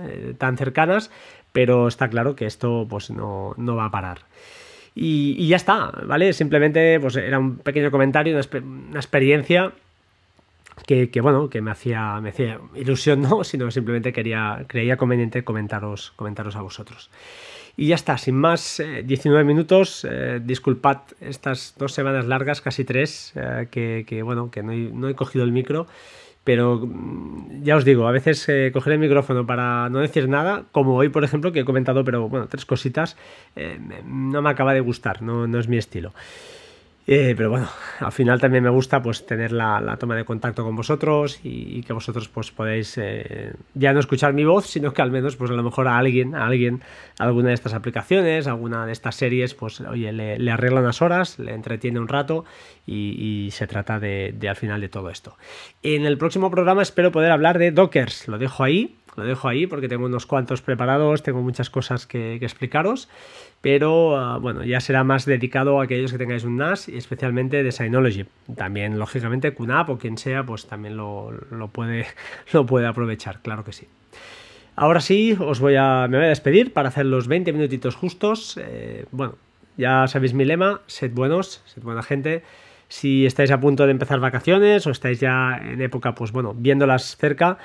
eh, 0.01 0.35
tan 0.39 0.57
cercanas, 0.57 1.11
pero 1.53 1.87
está 1.87 2.09
claro 2.09 2.35
que 2.35 2.47
esto 2.47 2.87
pues 2.89 3.11
no, 3.11 3.55
va 3.59 3.85
a 3.85 3.91
parar. 3.91 4.21
Y, 4.95 5.47
ya 5.47 5.57
está, 5.57 5.93
¿vale? 6.07 6.33
Simplemente 6.33 6.99
pues 6.99 7.17
era 7.17 7.39
un 7.39 7.59
pequeño 7.59 7.91
comentario, 7.91 8.35
una, 8.35 8.99
experiencia 8.99 9.73
que, 10.87 11.11
bueno, 11.21 11.51
que 11.51 11.61
me 11.61 11.71
hacía, 11.71 12.21
me 12.21 12.31
hacía 12.31 12.59
ilusión, 12.75 13.21
no, 13.21 13.45
sino 13.45 13.71
simplemente 13.71 14.13
quería, 14.13 14.65
creía 14.67 14.97
conveniente 14.97 15.45
comentaros, 15.45 16.13
comentaros 16.17 16.57
a 16.57 16.63
vosotros. 16.63 17.11
Y 17.81 17.87
ya 17.87 17.95
está, 17.95 18.19
sin 18.19 18.35
más, 18.35 18.83
19 19.05 19.41
eh, 19.41 19.45
minutos. 19.45 20.05
Eh, 20.11 20.41
disculpad 20.43 20.99
estas 21.21 21.77
dos 21.79 21.93
semanas 21.93 22.27
largas, 22.27 22.61
casi 22.61 22.85
tres, 22.85 23.33
eh, 23.37 23.69
que, 23.71 24.21
bueno, 24.25 24.51
que 24.51 24.65
no 24.65 25.09
he, 25.09 25.15
cogido 25.15 25.45
el 25.45 25.53
micro. 25.53 25.87
Pero 26.43 26.81
mm, 26.85 27.63
ya 27.63 27.77
os 27.77 27.85
digo, 27.85 28.09
a 28.09 28.11
veces 28.11 28.45
coger 28.73 28.95
el 28.95 28.99
micrófono 28.99 29.47
para 29.47 29.89
no 29.91 30.01
decir 30.01 30.29
nada, 30.29 30.65
como 30.73 30.97
hoy, 30.97 31.09
por 31.09 31.23
ejemplo, 31.23 31.53
que 31.53 31.61
he 31.61 31.65
comentado, 31.65 32.03
pero 32.03 32.29
bueno, 32.29 32.49
tres 32.49 32.67
cositas, 32.67 33.17
no 34.05 34.43
me 34.43 34.51
acaba 34.51 34.75
de 34.75 34.81
gustar, 34.81 35.23
no, 35.23 35.47
no 35.47 35.61
es 35.61 35.69
mi 35.69 35.77
estilo. 35.77 36.13
Eh, 37.11 37.33
pero 37.35 37.49
bueno, 37.49 37.67
al 38.01 38.13
final 38.13 38.39
también 38.39 38.63
me 38.63 38.69
gusta 38.69 39.01
pues 39.01 39.25
tener 39.25 39.51
la, 39.51 39.97
toma 39.99 40.15
de 40.15 40.27
contacto 40.27 40.63
con 40.63 40.77
vosotros 40.77 41.41
y, 41.43 41.83
que 41.83 41.95
vosotros 41.95 42.29
pues 42.29 42.51
podéis 42.51 42.99
eh, 42.99 43.55
ya 43.73 43.95
no 43.95 44.01
escuchar 44.01 44.35
mi 44.35 44.45
voz, 44.45 44.67
sino 44.67 44.93
que 44.93 45.01
al 45.01 45.11
menos 45.11 45.35
pues 45.35 45.51
a 45.51 45.55
lo 45.55 45.63
mejor 45.63 45.89
a 45.89 45.97
alguien, 45.97 46.35
a 46.35 46.47
alguien, 46.47 46.83
alguna 47.19 47.49
de 47.49 47.55
estas 47.55 47.73
aplicaciones, 47.73 48.47
alguna 48.47 48.85
de 48.85 48.93
estas 48.93 49.15
series, 49.15 49.55
pues 49.55 49.81
oye, 49.81 50.13
le, 50.13 50.51
arregla 50.51 50.81
unas 50.81 51.01
horas, 51.01 51.39
le 51.39 51.55
entretiene 51.55 51.99
un 51.99 52.09
rato 52.09 52.45
y, 52.87 53.49
se 53.53 53.67
trata 53.67 53.99
de, 53.99 54.37
al 54.47 54.57
final 54.57 54.83
de 54.83 54.91
todo 54.91 55.09
esto. 55.09 55.39
En 55.83 56.05
el 56.05 56.19
próximo 56.19 56.51
programa 56.51 56.83
espero 56.83 57.11
poder 57.11 57.31
hablar 57.31 57.59
de 57.59 57.71
Dockers, 57.71 58.29
lo 58.29 58.37
dejo 58.37 58.65
ahí, 58.65 58.99
lo 59.19 59.25
dejo 59.25 59.49
ahí 59.49 59.67
porque 59.67 59.89
tengo 59.89 60.07
unos 60.07 60.25
cuantos 60.25 60.63
preparados, 60.63 61.23
tengo 61.23 61.43
muchas 61.43 61.69
cosas 61.69 62.07
que 62.07 62.37
explicaros 62.37 63.09
pero 63.61 64.17
ah, 64.17 64.39
bueno, 64.39 64.65
ya 64.65 64.81
será 64.81 65.05
más 65.05 65.25
dedicado 65.25 65.81
a 65.81 65.85
aquellos 65.85 66.13
que 66.13 66.19
tengáis 66.19 66.45
un 66.45 66.57
NAS 66.57 66.89
y 66.89 66.97
especialmente 66.97 67.63
de 67.63 67.73
Synology. 67.73 68.27
También, 68.57 68.99
lógicamente, 68.99 69.53
QNAP 69.53 69.91
o 69.91 69.99
quien 69.99 70.17
sea, 70.17 70.45
pues 70.45 70.67
también 70.67 70.97
lo, 70.97 71.33
puede, 71.73 72.07
lo 72.53 72.67
puede 72.67 72.87
aprovechar, 72.87 73.41
claro 73.43 73.65
que 73.65 73.73
sí. 73.73 73.89
Ahora 74.77 75.01
sí, 75.01 75.37
os 75.39 75.59
voy 75.59 75.75
a, 75.75 76.07
me 76.09 76.19
voy 76.19 76.27
a 76.27 76.29
despedir 76.29 76.73
para 76.73 76.89
hacer 76.89 77.07
los 77.07 77.27
20 77.27 77.53
minutitos 77.53 77.97
justos. 77.97 78.57
Eh, 78.63 79.07
bueno, 79.11 79.35
ya 79.77 80.07
sabéis 80.07 80.35
mi 80.35 80.45
lema, 80.45 80.83
sed 80.87 81.11
buenos, 81.13 81.63
sed 81.67 81.83
buena 81.83 82.05
gente. 82.05 82.45
Si 82.87 83.27
estáis 83.27 83.51
a 83.51 83.61
punto 83.61 83.85
de 83.87 83.91
empezar 83.91 84.21
vacaciones 84.21 84.87
o 84.87 84.91
estáis 84.91 85.19
ya 85.19 85.61
en 85.63 85.83
época, 85.83 86.15
pues 86.15 86.31
bueno, 86.31 86.55
viéndolas 86.57 87.17
cerca, 87.17 87.59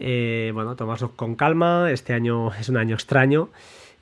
eh, 0.00 0.50
bueno, 0.54 0.76
tomadlo 0.76 1.12
con 1.12 1.34
calma. 1.34 1.90
Este 1.90 2.12
año 2.12 2.52
es 2.60 2.68
un 2.68 2.76
año 2.76 2.94
extraño 2.94 3.50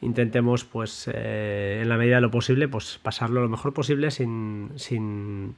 intentemos, 0.02 0.64
pues, 0.64 1.08
eh, 1.12 1.78
en 1.80 1.88
la 1.88 1.96
medida 1.96 2.16
de 2.16 2.20
lo 2.20 2.30
posible, 2.30 2.68
pues 2.68 2.98
pasarlo 3.02 3.40
lo 3.40 3.48
mejor 3.48 3.72
posible 3.72 4.10
sin, 4.10 4.70
sin, 4.76 5.54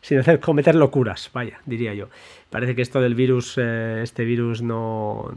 sin 0.00 0.18
hacer 0.18 0.40
cometer 0.40 0.74
locuras, 0.74 1.30
vaya, 1.34 1.60
diría 1.66 1.92
yo. 1.92 2.08
Parece 2.48 2.74
que 2.74 2.82
esto 2.82 3.00
del 3.00 3.14
virus, 3.14 3.58
eh, 3.58 4.00
este 4.02 4.24
virus 4.24 4.62
no, 4.62 5.34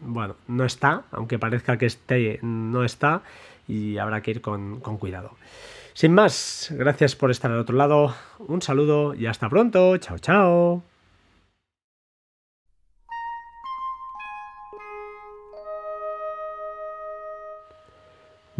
bueno, 0.00 0.36
no 0.48 0.64
está, 0.64 1.04
aunque 1.12 1.38
parezca 1.38 1.76
que 1.76 1.86
esté, 1.86 2.40
no 2.42 2.82
está, 2.82 3.22
y 3.68 3.98
habrá 3.98 4.22
que 4.22 4.32
ir 4.32 4.40
con, 4.40 4.80
con 4.80 4.96
cuidado. 4.96 5.36
Sin 5.92 6.14
más, 6.14 6.74
gracias 6.76 7.14
por 7.14 7.30
estar 7.30 7.50
al 7.50 7.58
otro 7.58 7.76
lado, 7.76 8.14
un 8.38 8.62
saludo 8.62 9.14
y 9.14 9.26
hasta 9.26 9.50
pronto, 9.50 9.98
chao, 9.98 10.18
chao. 10.18 10.91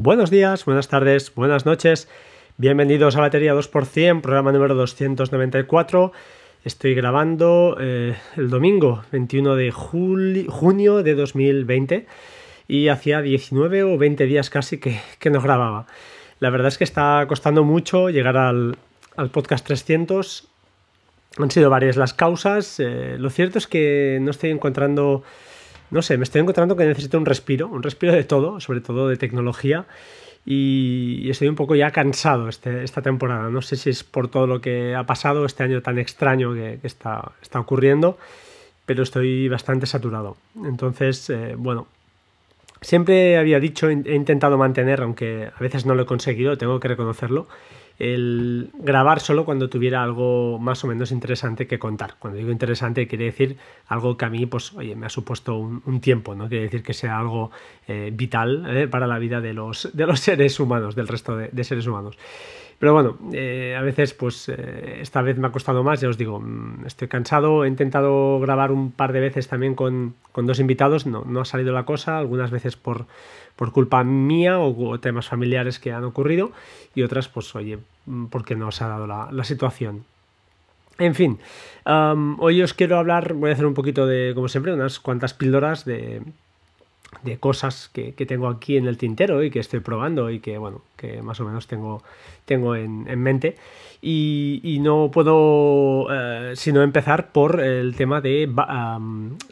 Buenos 0.05 0.30
días, 0.30 0.64
buenas 0.64 0.88
tardes, 0.88 1.32
buenas 1.32 1.64
noches. 1.64 2.09
Bienvenidos 2.57 3.14
a 3.14 3.20
Batería 3.20 3.55
2%, 3.55 4.20
programa 4.20 4.50
número 4.50 4.74
294. 4.74 6.11
Estoy 6.64 6.96
grabando 6.96 7.76
eh, 7.78 8.16
el 8.36 8.50
domingo 8.50 9.05
21 9.12 9.55
de 9.55 9.70
junio 9.70 11.05
de 11.05 11.14
2020 11.14 12.07
y 12.66 12.88
hacía 12.88 13.22
19 13.22 13.84
o 13.84 13.96
20 13.96 14.26
días 14.26 14.50
casi 14.50 14.80
que, 14.80 15.00
no 15.30 15.40
grababa. 15.40 15.86
La 16.40 16.50
verdad 16.50 16.66
es 16.66 16.78
que 16.78 16.84
está 16.84 17.24
costando 17.28 17.62
mucho 17.62 18.11
llegar 18.11 18.36
al, 18.36 18.76
podcast 19.30 19.64
300. 19.64 20.48
Han 21.38 21.50
sido 21.53 21.70
varias 21.70 21.96
las 21.96 22.12
causas. 22.12 22.80
Eh, 22.80 23.18
lo 23.20 23.30
cierto 23.30 23.59
es 23.59 23.68
que 23.68 24.18
no 24.20 24.32
estoy 24.32 24.50
encontrando 24.50 25.22
no 25.93 26.01
sé, 26.01 26.16
me 26.16 26.24
estoy 26.24 26.40
encontrando 26.40 26.74
que 26.74 26.86
necesito 26.86 27.18
un 27.18 27.26
respiro, 27.26 27.68
un 27.68 27.82
respiro 27.82 28.14
de 28.14 28.24
todo, 28.24 28.61
sobre 28.61 28.80
todo 28.80 29.09
de 29.09 29.18
tecnología. 29.18 29.84
Y, 30.47 31.28
estoy 31.30 31.49
un 31.49 31.55
poco 31.55 31.76
ya 31.76 31.90
cansado 31.90 32.49
este, 32.49 32.82
esta 32.82 33.03
temporada. 33.03 33.51
No 33.51 33.61
sé 33.61 33.76
si 33.76 33.90
es 33.90 34.03
por 34.03 34.28
todo 34.28 34.47
lo 34.47 34.62
que 34.62 34.95
ha 34.95 35.05
pasado 35.05 35.45
este 35.45 35.62
año 35.62 35.82
tan 35.82 35.99
extraño 35.99 36.55
que, 36.55 36.80
está, 36.82 37.32
está, 37.43 37.61
ocurriendo, 37.61 38.16
pero 38.86 39.03
estoy 39.03 39.49
bastante 39.51 39.86
saturado. 39.86 40.38
Entonces, 40.64 41.28
eh, 41.28 41.55
bueno, 41.59 41.86
siempre 42.80 43.36
había 43.36 43.61
dicho, 43.61 43.90
he 43.90 44.14
intentado 44.14 44.57
mantener, 44.57 45.03
aunque 45.03 45.51
a 45.55 45.61
veces 45.61 45.84
no 45.84 45.95
lo 45.95 46.05
he 46.05 46.07
conseguido, 46.07 46.57
tengo 46.57 46.80
que 46.80 46.88
reconocerlo, 46.88 47.49
el 47.99 48.70
grabar 48.74 49.20
solo 49.20 49.45
cuando 49.45 49.68
tuviera 49.68 50.03
algo 50.03 50.59
más 50.59 50.82
o 50.84 50.86
menos 50.86 51.12
interesante 51.12 51.66
que 51.66 51.78
contar. 51.78 52.14
Cuando 52.18 52.38
digo 52.38 52.51
interesante 52.51 53.07
quiere 53.07 53.26
decir 53.26 53.57
algo 53.86 54.16
que 54.16 54.24
a 54.24 54.30
mí, 54.30 54.47
pues, 54.47 54.72
oye, 54.74 54.97
me 54.97 55.07
ha 55.07 55.11
supuesto 55.11 55.57
un, 55.57 56.01
tiempo, 56.01 56.34
¿no? 56.34 56.49
Quiere 56.49 56.64
decir 56.64 56.82
que 56.82 56.95
sea 56.95 57.18
algo 57.18 57.51
eh, 57.86 58.11
vital 58.12 58.64
eh, 58.68 58.88
para 58.88 59.07
la 59.07 59.18
vida 59.18 59.40
de 59.40 59.53
los, 59.53 59.90
de 59.93 60.07
los 60.07 60.20
seres 60.20 60.59
humanos, 60.59 60.95
del 60.95 61.09
resto 61.09 61.36
de 61.36 61.64
seres 61.64 61.86
humanos. 61.86 62.16
Pero 62.82 62.95
bueno, 62.95 63.16
eh, 63.32 63.76
a 63.78 63.82
veces, 63.82 64.12
pues 64.12 64.49
esta 64.49 65.22
vez 65.22 65.38
me 65.38 65.47
ha 65.47 65.53
costado 65.53 65.84
más, 65.84 66.01
ya 66.01 66.09
os 66.09 66.18
digo, 66.18 66.40
mm, 66.40 66.84
estoy 66.84 67.07
cansado, 67.07 67.64
he 67.64 67.68
intentado 67.68 68.40
grabar 68.40 68.72
un 68.72 68.90
par 68.90 69.12
de 69.12 69.20
veces 69.20 69.47
también 69.47 69.76
con, 69.76 70.16
dos 70.34 70.59
invitados, 70.59 71.07
no, 71.07 71.24
no, 71.24 71.43
ha 71.43 71.45
salido 71.45 71.72
la 71.72 71.84
cosa, 71.84 72.18
algunas 72.18 72.51
veces 72.51 72.74
por, 72.74 73.07
por 73.57 73.72
culpa 73.72 74.05
mía 74.05 74.59
o, 74.59 74.98
temas 75.00 75.28
familiares 75.28 75.78
que 75.78 75.92
han 75.92 76.05
ocurrido 76.05 76.53
y 76.94 77.03
otras, 77.03 77.28
pues 77.28 77.55
oye, 77.55 77.78
mm, 78.07 78.26
porque 78.26 78.57
no 78.57 78.68
os 78.68 78.82
ha 78.82 78.88
dado 78.88 79.07
la, 79.07 79.44
situación. 79.44 80.05
En 80.98 81.14
fin, 81.14 81.38
hoy 82.38 82.62
os 82.62 82.74
quiero 82.74 82.98
hablar, 82.98 83.32
voy 83.32 83.50
a 83.50 83.55
hacer 83.55 83.66
un 83.66 83.74
poquito 83.74 84.07
de, 84.07 84.32
como 84.34 84.48
siempre, 84.48 84.74
unas 84.74 85.00
cuantas 85.00 85.34
píldoras 85.34 85.84
de, 85.84 86.22
de 87.22 87.38
cosas 87.38 87.90
que, 87.92 88.12
tengo 88.12 88.48
aquí 88.48 88.76
en 88.76 88.86
el 88.86 88.96
tintero 88.96 89.42
y 89.42 89.50
que 89.50 89.61
estoy 89.61 89.80
probando 89.80 90.30
y 90.30 90.40
que 90.40 90.59
bueno 90.59 90.82
que 90.96 91.22
más 91.22 91.38
o 91.40 91.44
menos 91.44 91.66
tengo, 91.66 92.03
tengo 92.44 92.74
en, 92.74 93.05
mente 93.20 93.57
y, 94.05 94.78
no 94.80 95.12
puedo 95.12 96.09
eh, 96.11 96.55
sino 96.57 96.82
empezar 96.82 97.30
por 97.30 97.61
el 97.61 97.94
tema 97.94 98.20
de, 98.20 98.50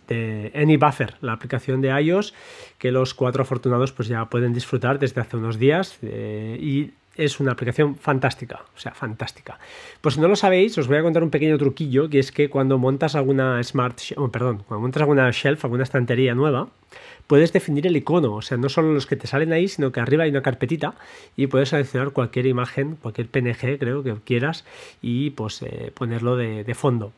de 0.09 0.53
AnyBuffer 0.55 1.15
la 1.21 1.35
aplicación 1.35 1.81
de 1.81 1.89
iOS 2.03 2.35
que 2.77 2.91
los 2.91 3.15
cuatro 3.15 3.43
afortunados 3.43 3.93
pues 3.93 4.09
ya 4.09 4.25
pueden 4.25 4.53
disfrutar 4.53 4.99
desde 4.99 5.21
hace 5.21 5.37
unos 5.37 5.59
días 5.59 5.99
eh, 6.03 6.59
y 6.61 6.91
es 7.17 7.39
una 7.39 7.53
aplicación 7.53 7.97
fantástica, 7.97 8.63
o 8.75 8.79
sea, 8.79 8.93
fantástica. 8.93 9.59
Pues 10.01 10.15
si 10.15 10.21
no 10.21 10.29
lo 10.29 10.37
sabéis, 10.37 10.77
os 10.79 10.89
voy 10.89 10.97
a 10.97 11.03
contar 11.03 11.23
un 11.23 11.31
pequeño 11.31 11.59
truquillo, 11.59 12.09
que 12.09 12.19
es 12.19 12.33
que 12.33 12.49
cuando 12.49 12.79
montas 12.79 13.15
alguna 13.15 13.63
smart, 13.63 13.99
oh, 14.17 14.29
perdón, 14.29 14.63
cuando 14.67 14.81
montas 14.81 15.03
alguna 15.03 15.31
shelf, 15.31 15.65
alguna 15.65 15.83
estantería 15.83 16.35
nueva, 16.35 16.69
puedes 17.31 17.53
definir 17.53 17.87
el 17.87 17.97
icono, 17.97 18.33
o 18.35 18.43
sea, 18.43 18.57
no 18.57 18.69
solo 18.69 18.93
los 18.93 19.07
que 19.07 19.15
te 19.15 19.29
salen 19.29 19.53
ahí, 19.53 19.69
sino 19.69 19.93
que 19.93 20.01
arriba 20.01 20.25
hay 20.25 20.31
una 20.31 20.43
carpetita 20.43 20.97
y 21.37 21.47
puedes 21.47 21.69
seleccionar 21.69 22.11
cualquier 22.11 22.47
imagen, 22.47 22.97
cualquier 22.97 23.29
PNG, 23.29 23.79
creo 23.79 24.03
que 24.03 24.17
quieras, 24.25 24.65
y 25.01 25.31
pues 25.31 25.63
eh, 25.63 25.93
ponerlo 25.95 26.35
de 26.35 26.75
fondo. 26.75 27.13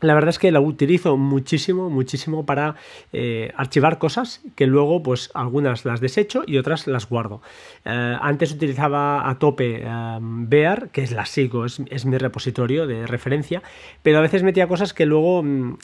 La 0.00 0.14
verdad 0.14 0.30
es 0.30 0.38
que 0.38 0.52
la 0.52 0.60
utilizo 0.60 1.16
muchísimo, 1.16 1.90
muchísimo 1.90 2.46
para 2.46 2.76
eh, 3.12 3.52
archivar 3.56 3.98
cosas 3.98 4.42
que 4.54 4.66
luego, 4.66 5.02
pues 5.02 5.30
algunas 5.34 5.84
las 5.84 6.00
desecho 6.00 6.42
y 6.46 6.58
otras 6.58 6.86
las 6.86 7.08
guardo. 7.08 7.42
Eh, 7.84 8.16
antes 8.20 8.52
utilizaba 8.52 9.28
a 9.28 9.38
tope 9.38 9.82
eh, 9.82 10.18
Bear, 10.20 10.90
que 10.90 11.02
es 11.02 11.12
la 11.12 11.26
sigo, 11.26 11.64
es, 11.64 12.06
mi 12.06 12.16
repositorio 12.16 12.86
de 12.86 13.06
referencia, 13.06 13.62
pero 14.02 14.18
a 14.18 14.20
veces 14.20 14.42
metía 14.42 14.68
cosas 14.68 14.94
que 14.94 15.04
luego 15.04 15.42
mm, 15.42 15.78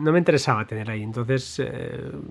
no 0.00 0.12
me 0.12 0.18
interesaba 0.18 0.66
tener 0.66 0.90
ahí, 0.90 1.02
entonces 1.02 1.62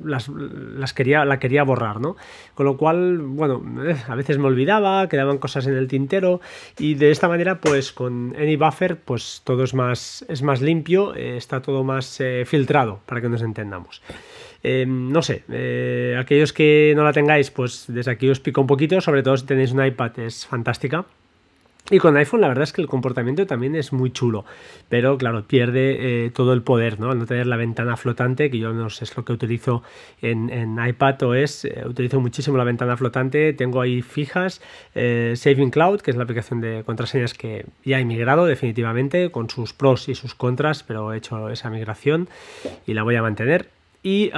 las, 0.03 0.93
quería, 0.93 1.25
la 1.25 1.39
quería 1.39 1.63
borrar, 1.63 2.01
¿no? 2.01 2.15
Con 2.53 2.65
lo 2.65 2.77
cual, 2.77 3.19
bueno, 3.19 3.63
a 4.07 4.15
veces 4.15 4.37
me 4.37 4.47
olvidaba, 4.47 5.07
quedaban 5.07 5.37
cosas 5.37 5.67
en 5.67 5.75
el 5.75 5.87
tintero 5.87 6.41
y 6.77 6.95
de 6.95 7.11
esta 7.11 7.27
manera, 7.27 7.59
pues 7.61 7.91
con 7.91 8.35
AnyBuffer, 8.37 8.99
pues 8.99 9.41
todo 9.43 9.63
es 9.63 9.73
más, 9.73 10.25
es 10.27 10.41
más 10.43 10.61
limpio 10.61 11.13
está 11.38 11.61
todo 11.61 11.84
más 11.84 12.19
eh, 12.19 12.43
filtrado, 12.45 12.99
para 13.05 13.21
que 13.21 13.30
nos 13.30 13.41
entendamos. 13.41 14.01
Eh, 14.63 14.86
no 14.88 15.21
sé, 15.21 15.43
eh, 15.49 16.17
aquellos 16.19 16.51
que 16.51 16.93
no 16.95 17.03
la 17.03 17.13
tengáis, 17.13 17.49
pues 17.51 17.86
desde 17.88 18.11
aquí 18.11 18.30
os 18.30 18.39
pico 18.39 18.61
un 18.61 18.67
poquito, 18.67 18.99
sobre 19.01 19.23
todo 19.23 19.38
si 19.38 19.45
tenéis 19.45 19.71
un 19.71 19.86
iPad, 19.86 20.19
es 20.19 20.45
fantástica. 20.45 21.05
Y 21.91 21.97
con 21.97 22.17
iPhone 22.17 22.41
la 22.41 22.47
verdad 22.47 22.63
es 22.63 22.73
que 22.73 22.81
el 22.81 22.87
comportamiento 22.87 23.47
también 23.47 23.75
es 23.75 23.91
muy 23.91 24.11
chulo, 24.11 24.45
pero 24.89 25.17
claro, 25.17 25.43
pierde 25.43 26.25
eh, 26.25 26.29
todo 26.29 26.53
el 26.53 26.61
poder, 26.61 26.99
¿no? 26.99 27.11
Al 27.11 27.17
no 27.17 27.25
tener 27.25 27.47
la 27.47 27.57
ventana 27.57 27.97
flotante, 27.97 28.51
que 28.51 28.59
yo 28.59 28.73
no 28.73 28.89
sé, 28.89 29.05
es 29.05 29.17
lo 29.17 29.25
que 29.25 29.33
utilizo 29.33 29.81
en, 30.21 30.49
en 30.49 30.77
iPad 30.83 31.23
OS, 31.23 31.65
eh, 31.65 31.83
utilizo 31.85 32.19
muchísimo 32.19 32.57
la 32.57 32.63
ventana 32.63 32.95
flotante, 32.95 33.53
tengo 33.53 33.81
ahí 33.81 34.01
fijas, 34.01 34.61
eh, 34.93 35.33
Saving 35.35 35.71
Cloud, 35.71 36.01
que 36.01 36.11
es 36.11 36.17
la 36.17 36.23
aplicación 36.23 36.61
de 36.61 36.83
contraseñas 36.85 37.33
que 37.33 37.65
ya 37.83 37.99
he 37.99 38.05
migrado 38.05 38.45
definitivamente, 38.45 39.31
con 39.31 39.49
sus 39.49 39.73
pros 39.73 40.09
y 40.09 40.15
sus 40.15 40.35
contras, 40.35 40.83
pero 40.83 41.13
he 41.13 41.17
hecho 41.17 41.49
esa 41.49 41.69
migración 41.69 42.29
y 42.85 42.93
la 42.93 43.03
voy 43.03 43.15
a 43.15 43.21
mantener. 43.21 43.69
Y 44.03 44.31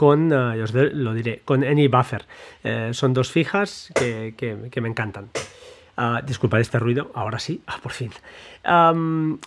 con, 0.00 0.32
os 0.32 0.72
lo 0.72 1.12
diré, 1.12 1.42
con 1.44 1.62
AnyBuffer. 1.62 2.24
son 2.92 3.12
dos 3.12 3.30
fijas 3.30 3.92
que, 3.94 4.34
que 4.70 4.80
me 4.80 4.88
encantan. 4.88 5.28
Uh, 6.00 6.24
disculpad 6.24 6.60
este 6.60 6.78
ruido, 6.78 7.10
ahora 7.12 7.38
sí, 7.38 7.60
ah, 7.66 7.78
por 7.82 7.92
fin. 7.92 8.10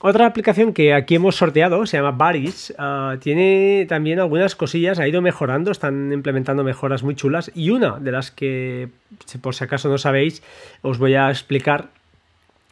otra 0.01 0.27
aplicación 0.27 0.71
que 0.71 0.93
aquí 0.93 1.15
hemos 1.15 1.35
sorteado 1.35 1.87
se 1.87 1.97
llama 1.97 2.11
Baris. 2.11 2.71
Ah, 2.77 3.15
tiene 3.19 3.87
también 3.89 4.19
algunas 4.19 4.55
cosillas, 4.55 4.99
ha 4.99 5.07
ido 5.07 5.23
mejorando, 5.23 5.71
están 5.71 6.13
implementando 6.13 6.63
mejoras 6.63 7.01
muy 7.01 7.15
chulas. 7.15 7.49
Y 7.55 7.71
una 7.71 7.97
de 7.97 8.11
las 8.11 8.29
que, 8.29 8.89
por 9.41 9.55
si 9.55 9.63
acaso 9.63 9.89
no 9.89 9.97
sabéis, 9.97 10.43
os 10.83 10.99
voy 10.99 11.15
a 11.15 11.31
explicar. 11.31 11.89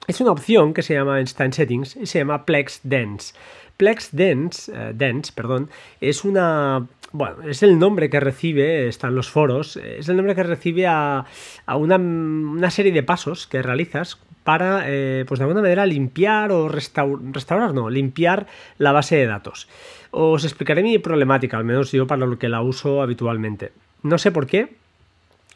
Es 0.05 0.21
una 0.21 0.31
opción 0.31 0.75
que 0.75 0.83
se 0.83 0.93
llama 0.93 1.19
Instant 1.19 1.55
Settings 1.55 1.95
y 1.95 2.05
se 2.05 2.19
llama 2.19 2.45
Plex 2.45 2.81
Dance. 2.83 3.33
Plex 3.77 4.09
Dance, 4.11 4.71
eh, 4.75 4.91
Dance 4.93 5.31
perdón, 5.33 5.71
es 6.01 6.23
una 6.23 6.85
bueno, 7.13 7.43
es 7.43 7.61
el 7.63 7.77
nombre 7.77 8.09
que 8.09 8.19
recibe, 8.19 8.87
están 8.87 9.15
los 9.15 9.29
foros, 9.29 9.77
es 9.77 10.07
el 10.07 10.15
nombre 10.15 10.35
que 10.35 10.43
recibe 10.43 10.87
a, 10.87 11.25
una, 11.67 12.71
serie 12.71 12.91
de 12.91 13.03
pasos 13.03 13.47
que 13.47 13.61
realizas 13.61 14.17
para, 14.43 14.83
eh, 14.85 15.25
pues 15.27 15.39
de 15.39 15.43
alguna 15.43 15.61
manera, 15.61 15.85
limpiar 15.85 16.51
o 16.51 16.69
restaurar, 16.69 17.73
no, 17.73 17.89
limpiar 17.89 18.47
la 18.77 18.91
base 18.91 19.17
de 19.17 19.27
datos. 19.27 19.67
Os 20.11 20.43
explicaré 20.45 20.83
mi 20.83 20.97
problemática, 20.99 21.57
al 21.57 21.65
menos 21.65 21.91
yo 21.91 22.07
para 22.07 22.25
lo 22.25 22.39
que 22.39 22.49
la 22.49 22.61
uso 22.61 23.01
habitualmente. 23.01 23.71
No 24.03 24.17
sé 24.17 24.31
por 24.31 24.47
qué, 24.47 24.75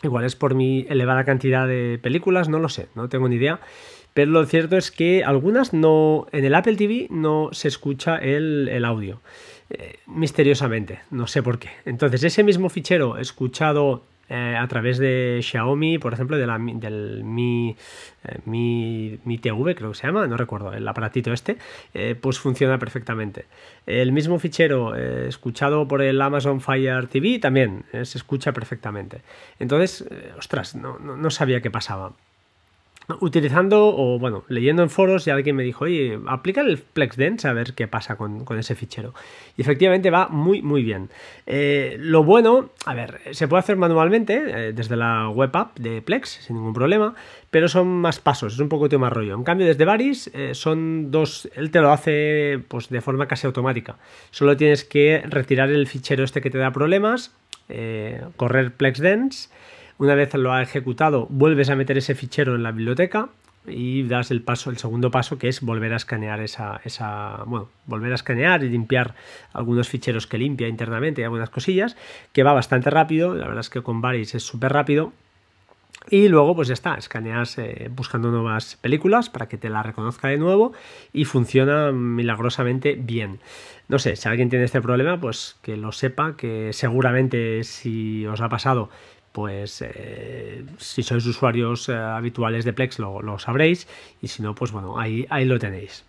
igual 0.04 0.26
es 0.26 0.36
por 0.36 0.56
mi 0.56 0.86
elevada 0.90 1.24
cantidad 1.24 1.68
de 1.68 2.00
películas, 2.02 2.50
no 2.50 2.60
lo 2.60 2.70
sé, 2.70 2.90
no 2.96 3.10
tengo 3.10 3.30
ni 3.30 3.38
idea. 3.38 3.60
Pero 4.14 4.32
lo 4.32 4.46
cierto 4.46 4.78
es 4.78 4.92
que 4.92 5.26
algunas 5.26 5.74
no, 5.74 6.28
en 6.32 6.46
el 6.46 6.56
Apple 6.56 6.76
TV 6.76 7.08
no 7.10 7.50
se 7.52 7.68
escucha 7.68 8.18
el 8.18 8.86
audio. 8.86 9.20
Eh, 9.70 10.00
misteriosamente, 10.08 11.00
no 11.12 11.28
sé 11.28 11.42
por 11.42 11.60
qué. 11.60 11.70
Entonces, 11.86 12.24
ese 12.24 12.44
mismo 12.44 12.70
fichero 12.70 13.18
escuchado 13.18 14.04
eh, 14.28 14.56
a 14.58 14.68
través 14.68 14.98
de 14.98 15.40
Xiaomi, 15.44 16.00
por 16.00 16.14
ejemplo, 16.14 16.38
de 16.38 16.48
la, 16.48 16.58
del 16.58 17.24
Mi, 17.24 17.76
eh, 18.24 18.40
Mi, 18.46 19.20
Mi, 19.24 19.38
TV, 19.38 19.76
creo 19.76 19.92
que 19.92 19.98
se 19.98 20.08
llama, 20.08 20.26
no 20.26 20.36
recuerdo, 20.36 20.74
el 20.74 20.88
aparatito 20.88 21.32
este, 21.32 21.58
eh, 21.94 22.16
pues 22.20 22.40
funciona 22.40 22.80
perfectamente. 22.80 23.46
El 23.86 24.12
mismo 24.12 24.40
fichero 24.40 24.96
escuchado 24.96 25.88
por 25.88 26.02
el 26.02 26.20
Amazon 26.22 26.60
Fire 26.60 27.08
TV 27.08 27.38
también 27.40 27.86
se 27.92 28.18
escucha 28.18 28.52
perfectamente. 28.52 29.22
Entonces, 29.60 30.06
ostras, 30.38 30.76
no, 30.76 30.98
no 30.98 31.30
sabía 31.30 31.62
qué 31.62 31.70
pasaba 31.70 32.14
utilizando 33.22 33.96
o 33.96 34.18
bueno, 34.20 34.44
leyendo 34.48 34.82
en 34.84 34.90
foros 34.90 35.28
y 35.28 35.30
alguien 35.30 35.56
me 35.56 35.64
dijo, 35.64 35.86
oye, 35.86 36.20
aplica 36.28 36.62
el 36.62 36.78
FlexDense 36.78 37.48
a 37.48 37.54
ver 37.54 37.74
qué 37.74 37.88
pasa 37.88 38.16
con, 38.16 38.46
ese 38.58 38.76
fichero. 38.76 39.14
Y 39.58 39.62
efectivamente 39.62 40.10
va 40.10 40.28
muy, 40.28 40.62
muy 40.62 40.84
bien. 40.84 41.10
Eh, 41.46 41.98
lo 42.00 42.24
bueno, 42.24 42.72
a 42.86 42.94
ver, 42.94 43.22
se 43.32 43.48
puede 43.48 43.60
hacer 43.60 43.78
manualmente 43.78 44.44
eh, 44.48 44.74
desde 44.74 44.96
la 44.96 45.30
web 45.30 45.56
app 45.56 45.78
de 45.78 46.02
Plex 46.02 46.30
sin 46.30 46.56
ningún 46.56 46.74
problema, 46.74 47.16
pero 47.52 47.68
son 47.68 47.88
más 47.88 48.20
pasos, 48.20 48.54
es 48.54 48.60
un 48.60 48.70
poco 48.70 48.86
más 48.98 49.14
rollo. 49.14 49.36
En 49.36 49.44
cambio, 49.44 49.68
desde 49.68 49.86
Varis 49.86 50.32
eh, 50.34 50.56
son 50.56 51.12
dos, 51.12 51.50
él 51.56 51.72
te 51.72 51.82
lo 51.82 51.92
hace 51.92 52.60
pues 52.68 52.90
de 52.90 53.02
forma 53.02 53.28
casi 53.28 53.46
automática. 53.46 53.98
Solo 54.32 54.58
tienes 54.58 54.84
que 54.84 55.24
retirar 55.28 55.70
el 55.70 55.88
fichero 55.88 56.24
este 56.24 56.42
que 56.42 56.50
te 56.50 56.58
da 56.58 56.72
problemas, 56.72 57.34
correr 58.38 58.72
FlexDense 58.78 59.50
una 59.98 60.16
vez 60.16 60.34
lo 60.34 60.54
ha 60.54 60.62
ejecutado, 60.62 61.28
vuelves 61.30 61.70
a 61.70 61.76
meter 61.76 61.98
ese 61.98 62.16
fichero 62.16 62.56
en 62.56 62.64
la 62.64 62.72
biblioteca 62.72 63.30
y 63.68 64.04
das 64.04 64.32
el 64.32 64.42
paso, 64.42 64.70
el 64.70 64.78
segundo 64.78 65.12
paso, 65.12 65.38
que 65.38 65.48
es 65.48 65.62
volver 65.62 65.94
a 65.94 65.96
escanear 65.96 66.40
esa, 66.42 66.82
esa, 66.84 67.44
bueno, 67.46 67.70
volver 67.86 68.12
a 68.12 68.16
escanear 68.16 68.64
y 68.64 68.70
limpiar 68.70 69.16
algunos 69.54 69.90
ficheros 69.90 70.28
que 70.28 70.38
limpia 70.38 70.68
internamente 70.68 71.22
y 71.22 71.24
algunas 71.24 71.50
cosillas, 71.50 71.96
que 72.34 72.44
va 72.44 72.54
bastante 72.54 72.90
rápido, 72.90 73.34
la 73.34 73.46
verdad 73.46 73.62
es 73.62 73.70
que 73.70 73.82
con 73.82 74.02
Varis 74.02 74.36
es 74.36 74.44
súper 74.44 74.74
rápido. 74.74 75.14
Y 76.12 76.28
luego, 76.28 76.56
pues 76.56 76.68
ya 76.68 76.76
está, 76.76 76.96
escaneas 76.96 77.58
eh, 77.58 77.90
buscando 77.90 78.30
nuevas 78.30 78.76
películas 78.76 79.30
para 79.32 79.48
que 79.48 79.58
te 79.58 79.70
la 79.70 79.82
reconozca 79.82 80.28
de 80.28 80.38
nuevo 80.38 80.74
y 81.14 81.26
funciona 81.26 81.92
milagrosamente 81.92 82.94
bien. 82.94 83.40
No 83.88 83.98
sé, 83.98 84.16
si 84.16 84.30
alguien 84.30 84.50
tiene 84.50 84.66
este 84.66 84.82
problema, 84.82 85.20
pues 85.20 85.58
que 85.64 85.78
lo 85.78 85.92
sepa, 85.92 86.36
que 86.38 86.74
seguramente 86.74 87.64
si 87.64 88.26
os 88.28 88.42
ha 88.42 88.50
pasado 88.50 88.90
pues 89.36 89.84
eh, 89.86 90.64
si 90.78 91.04
sois 91.04 91.26
usuarios 91.26 91.90
eh, 91.90 91.94
habituales 91.94 92.64
de 92.64 92.72
Plex 92.72 93.00
lo, 93.00 93.38
sabréis 93.38 93.86
y 94.22 94.30
si 94.30 94.42
no, 94.42 94.56
pues 94.56 94.72
bueno, 94.72 94.98
ahí, 94.98 95.28
ahí 95.30 95.44
lo 95.44 95.60
tenéis. 95.60 96.06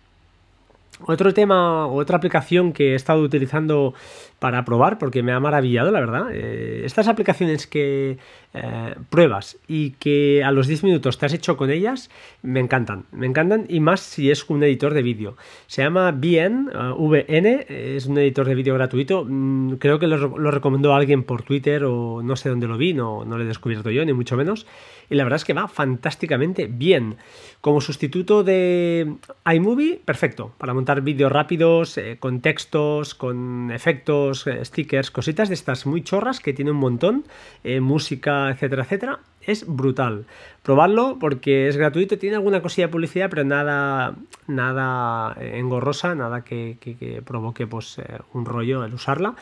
Otro 1.05 1.33
tema, 1.33 1.87
otra 1.87 2.15
aplicación 2.15 2.71
que 2.71 2.93
he 2.93 2.95
estado 2.95 3.21
utilizando 3.21 3.93
para 4.39 4.63
probar, 4.63 4.97
porque 4.97 5.23
me 5.23 5.33
ha 5.33 5.41
maravillado, 5.41 5.91
la 5.91 5.99
verdad. 5.99 6.27
Eh, 6.31 6.83
estas 6.85 7.09
aplicaciones 7.09 7.67
que 7.67 8.17
eh, 8.53 8.95
pruebas 9.09 9.57
y 9.67 9.91
que 9.91 10.43
a 10.43 10.51
los 10.51 10.67
10 10.67 10.83
minutos 10.83 11.17
te 11.17 11.25
has 11.25 11.33
hecho 11.33 11.57
con 11.57 11.69
ellas, 11.69 12.09
me 12.41 12.59
encantan. 12.59 13.05
Me 13.11 13.27
encantan 13.27 13.65
y 13.67 13.79
más 13.79 13.99
si 13.99 14.31
es 14.31 14.49
un 14.49 14.63
editor 14.63 14.93
de 14.93 15.01
vídeo. 15.01 15.37
Se 15.67 15.83
llama 15.83 16.11
VN, 16.11 16.69
uh, 16.69 17.07
VN, 17.07 17.65
es 17.67 18.05
un 18.05 18.17
editor 18.17 18.47
de 18.47 18.55
vídeo 18.55 18.73
gratuito. 18.73 19.25
Mm, 19.27 19.73
creo 19.73 19.99
que 19.99 20.07
lo, 20.07 20.37
lo, 20.37 20.51
recomendó 20.51 20.93
alguien 20.93 21.23
por 21.23 21.43
Twitter 21.43 21.83
o 21.83 22.21
no 22.23 22.35
sé 22.35 22.49
dónde 22.49 22.67
lo 22.67 22.77
vi, 22.77 22.93
no, 22.93 23.25
no 23.25 23.37
lo 23.37 23.43
he 23.43 23.47
descubierto 23.47 23.91
yo, 23.91 24.05
ni 24.05 24.13
mucho 24.13 24.37
menos 24.37 24.65
y 25.09 25.15
la 25.15 25.23
verdad 25.23 25.37
es 25.37 25.45
que 25.45 25.53
va 25.53 25.67
fantásticamente 25.67 26.67
bien. 26.67 27.17
Como 27.61 27.81
sustituto 27.81 28.43
de 28.43 29.15
iMovie, 29.51 29.99
perfecto, 30.03 30.53
para 30.57 30.73
montar 30.73 31.01
vídeos 31.01 31.31
rápidos, 31.31 31.97
eh, 31.97 32.17
con 32.19 32.41
textos, 32.41 33.15
con 33.15 33.71
efectos, 33.71 34.45
eh, 34.47 34.63
stickers, 34.63 35.11
cositas 35.11 35.49
de 35.49 35.55
estas 35.55 35.85
muy 35.85 36.03
chorras 36.03 36.39
que 36.39 36.53
tiene 36.53 36.71
un 36.71 36.77
montón, 36.77 37.25
eh, 37.63 37.79
música, 37.79 38.36
etcétera, 38.51 38.83
etcétera 38.83 39.19
es 39.47 39.65
brutal. 39.65 40.25
Probarlo 40.61 41.17
porque 41.19 41.69
es 41.69 41.77
gratuito, 41.77 42.19
tiene 42.19 42.35
alguna 42.35 42.61
cosilla 42.61 42.87
de 42.87 42.91
publicidad, 42.91 43.29
pero 43.29 43.45
nada, 43.45 44.13
nada 44.45 45.35
engorrosa, 45.39 46.13
nada 46.13 46.43
que, 46.43 47.21
provoque 47.25 47.65
pues, 47.65 47.97
eh, 47.97 48.19
un 48.33 48.45
rollo 48.45 48.83
el 48.83 48.93
usarla. 48.93 49.35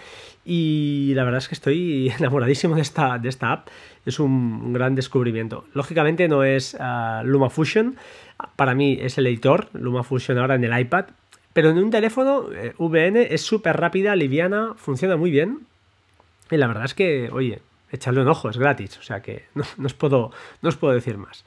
Y 0.45 1.13
la 1.15 1.23
verdad 1.23 1.39
es 1.39 1.47
que 1.47 1.55
estoy 1.55 2.13
enamoradísimo 2.19 2.75
de 2.75 2.83
esta, 2.83 3.17
de 3.17 3.29
esta 3.29 3.51
app. 3.51 3.67
Es 4.05 4.19
un 4.19 4.71
gran 4.73 4.93
descubrimiento. 4.93 5.65
Lógicamente 5.73 6.27
no 6.27 6.43
es 6.43 6.75
uh, 6.75 7.25
LumaFusion, 7.25 7.97
para 8.55 8.75
mí 8.75 8.99
es 9.01 9.17
el 9.17 9.25
editor, 9.25 9.69
LumaFusion 9.73 10.37
ahora 10.37 10.53
en 10.53 10.63
el 10.63 10.79
iPad, 10.79 11.05
pero 11.53 11.71
en 11.71 11.79
un 11.79 11.89
teléfono 11.89 12.51
eh, 12.53 12.73
VN 12.77 13.17
es 13.17 13.41
súper 13.41 13.77
rápida, 13.77 14.15
liviana, 14.15 14.73
funciona 14.75 15.17
muy 15.17 15.31
bien. 15.31 15.61
Y 16.51 16.57
la 16.57 16.67
verdad 16.67 16.85
es 16.85 16.93
que, 16.93 17.29
oye, 17.31 17.61
echarle 17.95 18.21
un 18.21 18.27
ojo, 18.27 18.49
es 18.49 18.57
gratis, 18.57 18.97
o 18.97 19.03
sea 19.03 19.21
que 19.21 19.45
no, 19.55 19.63
os 19.83 19.93
puedo, 19.93 20.31
no 20.61 20.69
os 20.69 20.77
puedo 20.77 20.93
decir 20.93 21.17
más. 21.17 21.45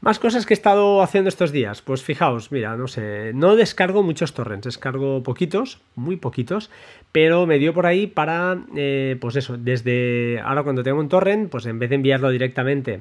Más 0.00 0.18
cosas 0.18 0.44
que 0.44 0.52
he 0.52 0.56
estado 0.56 1.02
haciendo 1.02 1.28
estos 1.28 1.52
días. 1.52 1.80
Pues 1.82 2.02
fijaos, 2.02 2.52
mira, 2.52 2.76
no 2.76 2.86
sé, 2.86 3.32
no 3.34 3.56
descargo 3.56 4.02
muchos 4.02 4.34
torrents, 4.34 4.66
descargo 4.66 5.22
poquitos, 5.22 5.80
muy 5.94 6.16
poquitos, 6.16 6.70
pero 7.12 7.46
me 7.46 7.58
dio 7.58 7.72
por 7.72 7.86
ahí 7.86 8.06
para, 8.06 8.58
eh, 8.76 9.16
pues 9.20 9.36
eso, 9.36 9.56
desde 9.56 10.40
ahora 10.44 10.62
cuando 10.62 10.82
tengo 10.82 11.00
un 11.00 11.08
torrent, 11.08 11.50
pues 11.50 11.66
en 11.66 11.78
vez 11.78 11.88
de 11.88 11.96
enviarlo 11.96 12.30
directamente 12.30 13.00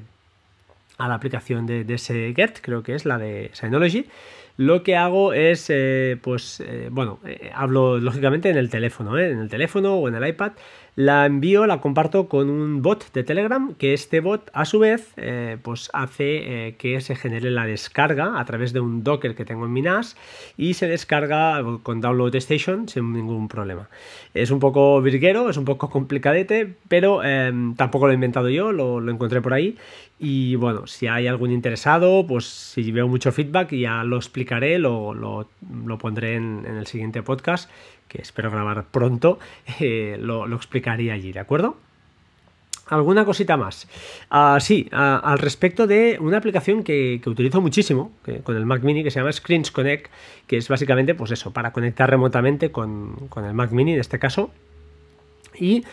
a 0.97 1.09
la 1.09 1.15
aplicación 1.15 1.65
de, 1.65 1.85
ese 1.93 2.33
Get, 2.33 2.59
creo 2.61 2.81
que 2.81 2.95
es 2.95 3.03
la 3.05 3.17
de 3.17 3.49
Synology, 3.53 4.05
lo 4.57 4.83
que 4.83 4.95
hago 4.95 5.33
es, 5.33 5.69
eh, 5.69 6.17
pues, 6.21 6.63
eh, 6.65 6.87
bueno, 6.89 7.19
hablo 7.53 7.97
lógicamente 7.97 8.49
en 8.49 8.55
el 8.55 8.69
teléfono, 8.69 9.19
en 9.19 9.39
el 9.39 9.49
teléfono 9.49 9.95
o 9.95 10.07
en 10.07 10.15
el 10.15 10.25
iPad, 10.25 10.53
la 10.95 11.25
envío, 11.25 11.65
la 11.65 11.81
comparto 11.81 12.29
con 12.29 12.49
un 12.49 12.81
bot 12.81 13.11
de 13.11 13.23
Telegram, 13.23 13.73
que 13.75 13.93
este 13.93 14.21
bot 14.21 14.49
a 14.53 14.63
su 14.63 14.79
vez 14.79 15.11
eh, 15.17 15.57
pues 15.61 15.89
hace 15.93 16.67
eh, 16.67 16.75
que 16.77 17.01
se 17.01 17.15
genere 17.15 17.51
la 17.51 17.65
descarga 17.65 18.39
a 18.39 18.45
través 18.45 18.71
de 18.71 18.79
un 18.79 19.03
Docker 19.03 19.35
que 19.35 19.43
tengo 19.43 19.65
en 19.65 19.73
mi 19.73 19.81
NAS 19.81 20.15
y 20.55 20.75
se 20.75 20.87
descarga 20.87 21.61
con 21.83 21.99
Download 21.99 22.33
Station 22.35 22.87
sin 22.87 23.11
ningún 23.11 23.49
problema. 23.49 23.89
Es 24.33 24.51
un 24.51 24.59
poco 24.59 25.01
virguero, 25.01 25.49
es 25.49 25.57
un 25.57 25.65
poco 25.65 25.89
complicadete, 25.89 26.75
pero 26.87 27.23
em, 27.23 27.75
tampoco 27.75 28.05
lo 28.05 28.11
he 28.11 28.15
inventado 28.15 28.49
yo, 28.49 28.71
lo, 28.71 29.09
encontré 29.09 29.41
por 29.41 29.53
ahí 29.53 29.77
y 30.17 30.55
bueno, 30.55 30.87
si 30.87 31.07
hay 31.07 31.27
algún 31.27 31.51
interesado, 31.51 32.25
pues 32.25 32.45
si 32.45 32.91
veo 32.91 33.07
mucho 33.07 33.31
feedback 33.31 33.73
ya 33.73 34.03
lo 34.03 34.15
explicaré, 34.15 34.79
lo, 34.79 35.13
lo, 35.13 35.97
pondré 35.97 36.35
en, 36.35 36.65
en 36.65 36.77
el 36.77 36.87
siguiente 36.87 37.21
podcast 37.21 37.69
que 38.07 38.21
espero 38.21 38.51
grabar 38.51 38.85
pronto, 38.85 39.39
eh, 39.79 40.17
lo, 40.19 40.45
explicaría 40.55 41.13
allí, 41.13 41.31
¿de 41.31 41.39
acuerdo? 41.39 41.77
¿Alguna 42.87 43.25
cosita 43.25 43.57
más? 43.57 43.87
Ah, 44.29 44.59
sí, 44.61 44.87
ah, 44.91 45.19
al 45.23 45.39
respecto 45.39 45.87
de 45.87 46.17
una 46.21 46.37
aplicación 46.37 46.83
que, 46.83 47.19
utilizo 47.25 47.59
muchísimo 47.59 48.11
con 48.43 48.55
el 48.55 48.65
Mac 48.67 48.83
Mini 48.83 49.03
que 49.03 49.09
se 49.09 49.19
llama 49.19 49.31
Screens 49.31 49.71
Connect, 49.71 50.11
que 50.45 50.57
es 50.57 50.69
básicamente, 50.69 51.15
pues 51.15 51.31
eso, 51.31 51.51
para 51.51 51.73
conectar 51.73 52.07
remotamente 52.07 52.71
con, 52.71 53.27
con 53.29 53.43
el 53.45 53.53
Mac 53.55 53.71
Mini 53.71 53.93
en 53.93 53.99
este 53.99 54.19
caso. 54.19 54.51
Y 55.59 55.83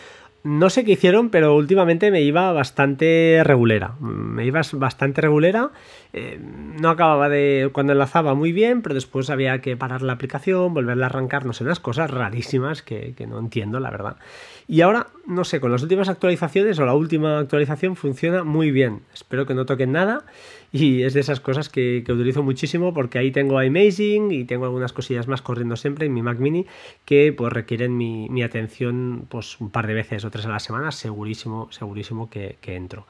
no 0.43 0.69
sé 0.69 0.83
qué 0.83 0.91
hicieron, 0.91 1.29
pero 1.29 1.55
últimamente 1.55 2.11
me 2.11 2.21
iba 2.21 2.51
bastante 2.51 3.41
regulera. 3.45 3.95
Me 4.01 4.45
iba 4.45 4.61
bastante 4.73 5.21
regulera. 5.21 5.71
Eh, 6.11 6.37
no 6.39 6.89
acababa 6.89 7.29
de. 7.29 7.69
Cuando 7.71 7.93
enlazaba 7.93 8.33
muy 8.33 8.51
bien, 8.51 8.81
pero 8.81 8.93
después 8.93 9.29
había 9.29 9.59
que 9.61 9.77
parar 9.77 10.01
la 10.01 10.13
aplicación, 10.13 10.73
volverla 10.73 11.05
a 11.05 11.09
arrancar, 11.09 11.45
no 11.45 11.53
sé, 11.53 11.63
unas 11.63 11.79
cosas 11.79 12.11
rarísimas 12.11 12.81
que, 12.81 13.13
que 13.15 13.25
no 13.25 13.39
entiendo, 13.39 13.79
la 13.79 13.89
verdad. 13.89 14.17
Y 14.67 14.81
ahora, 14.81 15.07
no 15.25 15.45
sé, 15.45 15.61
con 15.61 15.71
las 15.71 15.81
últimas 15.81 16.09
actualizaciones 16.09 16.77
o 16.77 16.85
la 16.85 16.93
última 16.93 17.39
actualización 17.39 17.95
funciona 17.95 18.43
muy 18.43 18.71
bien. 18.71 18.99
Espero 19.13 19.45
que 19.45 19.53
no 19.53 19.65
toquen 19.65 19.93
nada 19.93 20.25
y 20.75 21.03
es 21.03 21.13
de 21.13 21.19
esas 21.19 21.39
cosas 21.39 21.69
que, 21.69 22.03
utilizo 22.09 22.41
muchísimo 22.41 22.93
porque 22.93 23.19
ahí 23.19 23.31
tengo 23.31 23.59
Amazing 23.59 24.31
y 24.31 24.43
tengo 24.43 24.65
algunas 24.65 24.91
cosillas 24.91 25.27
más 25.27 25.41
corriendo 25.41 25.75
siempre 25.75 26.07
en 26.07 26.13
mi 26.13 26.23
Mac 26.23 26.39
Mini 26.39 26.65
que 27.05 27.31
pues 27.31 27.53
requieren 27.53 27.95
mi, 27.95 28.43
atención 28.43 29.27
pues 29.29 29.61
un 29.61 29.69
par 29.69 29.85
de 29.85 29.93
veces 29.93 30.25
o 30.25 30.31
tres 30.31 30.47
a 30.47 30.49
la 30.49 30.59
semana, 30.59 30.91
segurísimo, 30.91 31.71
segurísimo 31.71 32.29
que, 32.29 32.57
entro. 32.65 33.05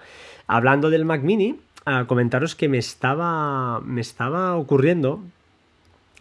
Hablando 0.45 0.89
del 0.89 1.05
Mac 1.05 1.23
Mini, 1.23 1.55
a 1.85 2.05
comentaros 2.05 2.53
que 2.55 2.67
me 2.67 2.77
estaba, 2.77 3.79
me 3.79 4.01
estaba 4.01 4.57
ocurriendo 4.57 5.21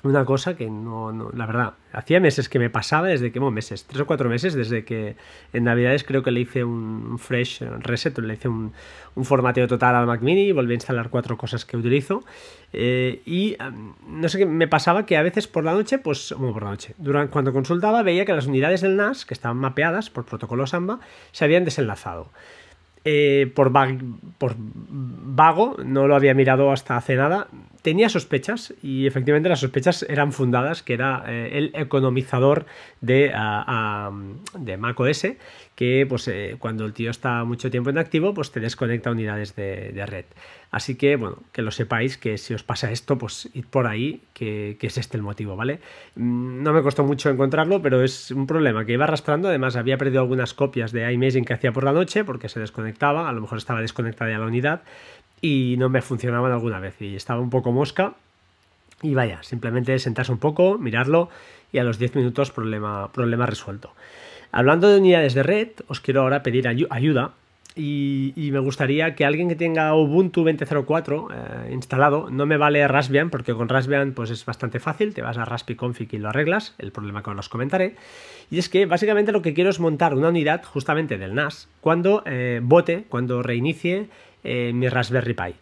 una 0.04 0.24
cosa 0.24 0.56
que 0.56 0.68
no, 0.68 1.30
la 1.32 1.46
verdad, 1.46 1.74
hacía 1.92 2.18
meses 2.18 2.48
que 2.48 2.58
me 2.58 2.70
pasaba 2.70 3.08
desde 3.08 3.30
que, 3.30 3.38
bueno, 3.38 3.52
meses, 3.52 3.84
tres 3.84 4.00
o 4.00 4.06
cuatro 4.06 4.28
meses, 4.28 4.54
desde 4.54 4.84
que 4.84 5.16
en 5.52 5.64
Navidades 5.64 6.02
creo 6.02 6.22
que 6.22 6.30
le 6.30 6.40
hice 6.40 6.64
un 6.64 7.18
fresh 7.18 7.62
reset, 7.80 8.18
le 8.18 8.34
hice 8.34 8.48
un, 8.48 8.72
un 9.14 9.24
formateo 9.24 9.68
total 9.68 9.94
al 9.94 10.06
Mac 10.06 10.20
Mini, 10.22 10.52
volví 10.52 10.72
a 10.72 10.74
instalar 10.74 11.10
cuatro 11.10 11.36
cosas 11.36 11.64
que 11.64 11.76
utilizo 11.76 12.24
eh, 12.72 13.22
y 13.26 13.56
no 14.08 14.28
sé 14.28 14.38
qué, 14.38 14.46
me 14.46 14.66
pasaba 14.66 15.06
que 15.06 15.16
a 15.16 15.22
veces 15.22 15.46
por 15.46 15.64
la 15.64 15.72
noche, 15.72 15.98
pues, 15.98 16.34
bueno, 16.36 16.52
por 16.52 16.64
la 16.64 16.70
noche, 16.70 16.94
durante, 16.98 17.30
cuando 17.30 17.52
consultaba 17.52 18.02
veía 18.02 18.24
que 18.24 18.32
las 18.32 18.46
unidades 18.46 18.80
del 18.80 18.96
NAS, 18.96 19.24
que 19.24 19.34
estaban 19.34 19.58
mapeadas 19.58 20.10
por 20.10 20.24
protocolo 20.24 20.66
Samba, 20.66 21.00
se 21.30 21.44
habían 21.44 21.64
desenlazado. 21.64 22.30
Eh, 23.04 23.50
por, 23.54 23.72
vago, 23.72 25.76
no 25.84 26.06
lo 26.06 26.14
había 26.14 26.34
mirado 26.34 26.70
hasta 26.70 26.96
hace 26.96 27.16
nada, 27.16 27.48
tenía 27.82 28.08
sospechas 28.08 28.74
y 28.80 29.08
efectivamente 29.08 29.48
las 29.48 29.58
sospechas 29.58 30.06
eran 30.08 30.32
fundadas, 30.32 30.84
que 30.84 30.94
era 30.94 31.24
eh, 31.26 31.50
el 31.52 31.72
economizador 31.74 32.64
de, 33.00 33.32
de 34.58 34.76
macOS, 34.76 35.26
que 35.82 36.06
pues 36.08 36.28
eh, 36.28 36.54
cuando 36.60 36.84
el 36.84 36.92
tío 36.92 37.10
está 37.10 37.42
mucho 37.42 37.68
tiempo 37.68 37.90
en 37.90 37.98
activo, 37.98 38.32
pues 38.34 38.52
te 38.52 38.60
desconecta 38.60 39.10
unidades 39.10 39.56
de, 39.56 40.06
red. 40.06 40.26
Así 40.70 40.94
que, 40.94 41.16
bueno, 41.16 41.38
que 41.50 41.60
lo 41.60 41.72
sepáis, 41.72 42.16
que 42.16 42.38
si 42.38 42.54
os 42.54 42.62
pasa 42.62 42.92
esto, 42.92 43.18
pues 43.18 43.50
id 43.52 43.64
por 43.68 43.88
ahí, 43.88 44.22
que, 44.32 44.78
es 44.80 44.96
este 44.96 45.16
el 45.16 45.24
motivo, 45.24 45.56
¿vale? 45.56 45.80
Mm, 46.14 46.62
no 46.62 46.72
me 46.72 46.82
costó 46.82 47.02
mucho 47.02 47.30
encontrarlo, 47.30 47.82
pero 47.82 48.04
es 48.04 48.30
un 48.30 48.46
problema 48.46 48.84
que 48.84 48.92
iba 48.92 49.06
arrastrando, 49.06 49.48
además 49.48 49.74
había 49.74 49.98
perdido 49.98 50.20
algunas 50.20 50.54
copias 50.54 50.92
de 50.92 51.12
iMessaging 51.12 51.44
que 51.44 51.54
hacía 51.54 51.72
por 51.72 51.82
la 51.82 51.92
noche, 51.92 52.22
porque 52.22 52.48
se 52.48 52.60
desconectaba, 52.60 53.28
a 53.28 53.32
lo 53.32 53.40
mejor 53.40 53.58
estaba 53.58 53.80
desconectada 53.80 54.30
ya 54.30 54.38
la 54.38 54.46
unidad, 54.46 54.82
y 55.40 55.74
no 55.80 55.88
me 55.88 56.00
funcionaban 56.00 56.52
alguna 56.52 56.78
vez 56.78 57.02
y 57.02 57.16
estaba 57.16 57.40
un 57.40 57.50
poco 57.50 57.72
mosca. 57.72 58.14
Y 59.02 59.14
vaya, 59.14 59.42
simplemente 59.42 59.98
sentarse 59.98 60.30
un 60.30 60.38
poco, 60.38 60.78
mirarlo 60.78 61.28
y 61.72 61.78
a 61.78 61.82
los 61.82 61.98
10 61.98 62.14
minutos 62.14 62.52
problema, 62.52 63.10
problema 63.10 63.46
resuelto. 63.46 63.92
Hablando 64.52 64.88
de 64.88 64.98
unidades 64.98 65.34
de 65.34 65.42
red, 65.42 65.68
os 65.88 66.00
quiero 66.00 66.20
ahora 66.20 66.42
pedir 66.42 66.68
ayuda 66.68 67.32
y, 67.74 68.50
me 68.52 68.58
gustaría 68.58 69.14
que 69.14 69.24
alguien 69.24 69.48
que 69.48 69.56
tenga 69.56 69.94
Ubuntu 69.94 70.44
20.04 70.44 71.28
eh, 71.30 71.72
instalado, 71.72 72.28
no 72.30 72.44
me 72.44 72.58
vale 72.58 72.86
Raspbian, 72.86 73.30
porque 73.30 73.54
con 73.54 73.70
Raspbian 73.70 74.12
pues 74.12 74.30
es 74.30 74.44
bastante 74.44 74.78
fácil, 74.78 75.14
te 75.14 75.22
vas 75.22 75.38
a 75.38 75.46
Config 75.76 76.12
y 76.12 76.18
lo 76.18 76.28
arreglas, 76.28 76.74
el 76.78 76.92
problema 76.92 77.22
que 77.22 77.30
os 77.30 77.48
comentaré. 77.48 77.96
Y 78.50 78.58
es 78.58 78.68
que 78.68 78.84
básicamente 78.84 79.32
lo 79.32 79.40
que 79.40 79.54
quiero 79.54 79.70
es 79.70 79.80
montar 79.80 80.14
una 80.14 80.28
unidad 80.28 80.62
justamente 80.64 81.16
del 81.16 81.34
NAS 81.34 81.68
cuando 81.80 82.22
eh, 82.26 82.60
bote, 82.62 83.04
cuando 83.08 83.42
reinicie 83.42 84.08
eh, 84.44 84.72
mi 84.74 84.88
Raspberry 84.88 85.32
Pi. 85.32 85.54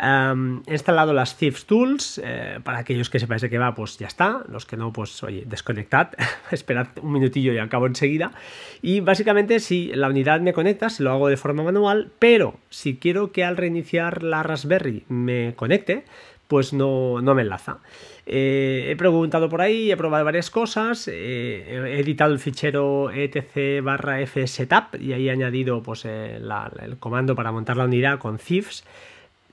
He 0.00 0.72
instalado 0.72 1.12
las 1.12 1.36
Thieves 1.36 1.66
Tools, 1.66 2.20
eh, 2.22 2.60
para 2.62 2.78
aquellos 2.78 3.10
que 3.10 3.18
sepáis 3.18 3.42
de 3.42 3.50
qué 3.50 3.58
va, 3.58 3.74
pues 3.74 3.98
ya 3.98 4.06
está, 4.06 4.44
los 4.48 4.64
que 4.64 4.76
no, 4.76 4.92
pues 4.92 5.22
oye, 5.22 5.44
desconectad, 5.46 6.10
esperad 6.50 6.88
un 7.02 7.12
minutillo 7.12 7.52
y 7.52 7.58
acabo 7.58 7.86
enseguida. 7.86 8.32
Y 8.80 9.00
básicamente 9.00 9.60
si 9.60 9.92
la 9.94 10.08
unidad 10.08 10.40
me 10.40 10.52
conecta, 10.52 10.88
se 10.88 11.02
lo 11.02 11.10
hago 11.10 11.28
de 11.28 11.36
forma 11.36 11.62
manual, 11.62 12.10
pero 12.18 12.54
si 12.70 12.96
quiero 12.96 13.32
que 13.32 13.44
al 13.44 13.56
reiniciar 13.56 14.22
la 14.22 14.42
Raspberry 14.42 15.04
me 15.08 15.54
conecte, 15.56 16.04
pues 16.46 16.72
no, 16.72 17.20
no 17.20 17.34
me 17.34 17.42
enlaza. 17.42 17.78
Eh, 18.24 18.88
he 18.90 18.96
preguntado 18.96 19.48
por 19.48 19.60
ahí, 19.60 19.90
he 19.90 19.96
probado 19.96 20.24
varias 20.24 20.50
cosas, 20.50 21.08
eh, 21.08 21.64
he 21.68 22.00
editado 22.00 22.32
el 22.32 22.38
fichero 22.38 23.10
etc 23.10 23.82
barra 23.82 24.20
f 24.20 24.46
setup 24.46 25.00
y 25.00 25.12
ahí 25.12 25.28
he 25.28 25.30
añadido 25.30 25.82
pues, 25.82 26.04
el 26.04 26.98
comando 26.98 27.34
para 27.34 27.52
montar 27.52 27.76
la 27.76 27.84
unidad 27.84 28.18
con 28.18 28.38
thieves 28.38 28.84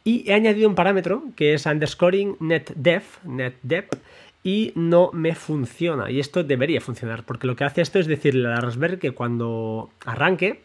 y 0.06 0.24
he 0.30 0.34
añadido 0.34 0.70
un 0.70 0.76
parámetro 0.76 1.24
que 1.36 1.56
es 1.56 1.66
underscoring 1.66 2.38
netdef, 2.40 3.18
netdep 3.26 3.96
y 4.44 4.72
no 4.76 5.10
me 5.12 5.34
funciona. 5.34 6.12
Y 6.12 6.20
esto 6.20 6.44
debería 6.44 6.80
funcionar 6.80 7.26
porque 7.26 7.48
lo 7.48 7.56
que 7.56 7.64
hace 7.64 7.82
esto 7.82 7.98
es 7.98 8.06
decirle 8.06 8.48
a 8.48 8.52
la 8.52 8.62
Raspberry 8.62 9.00
que 9.00 9.12
cuando 9.12 9.90
arranque 10.06 10.62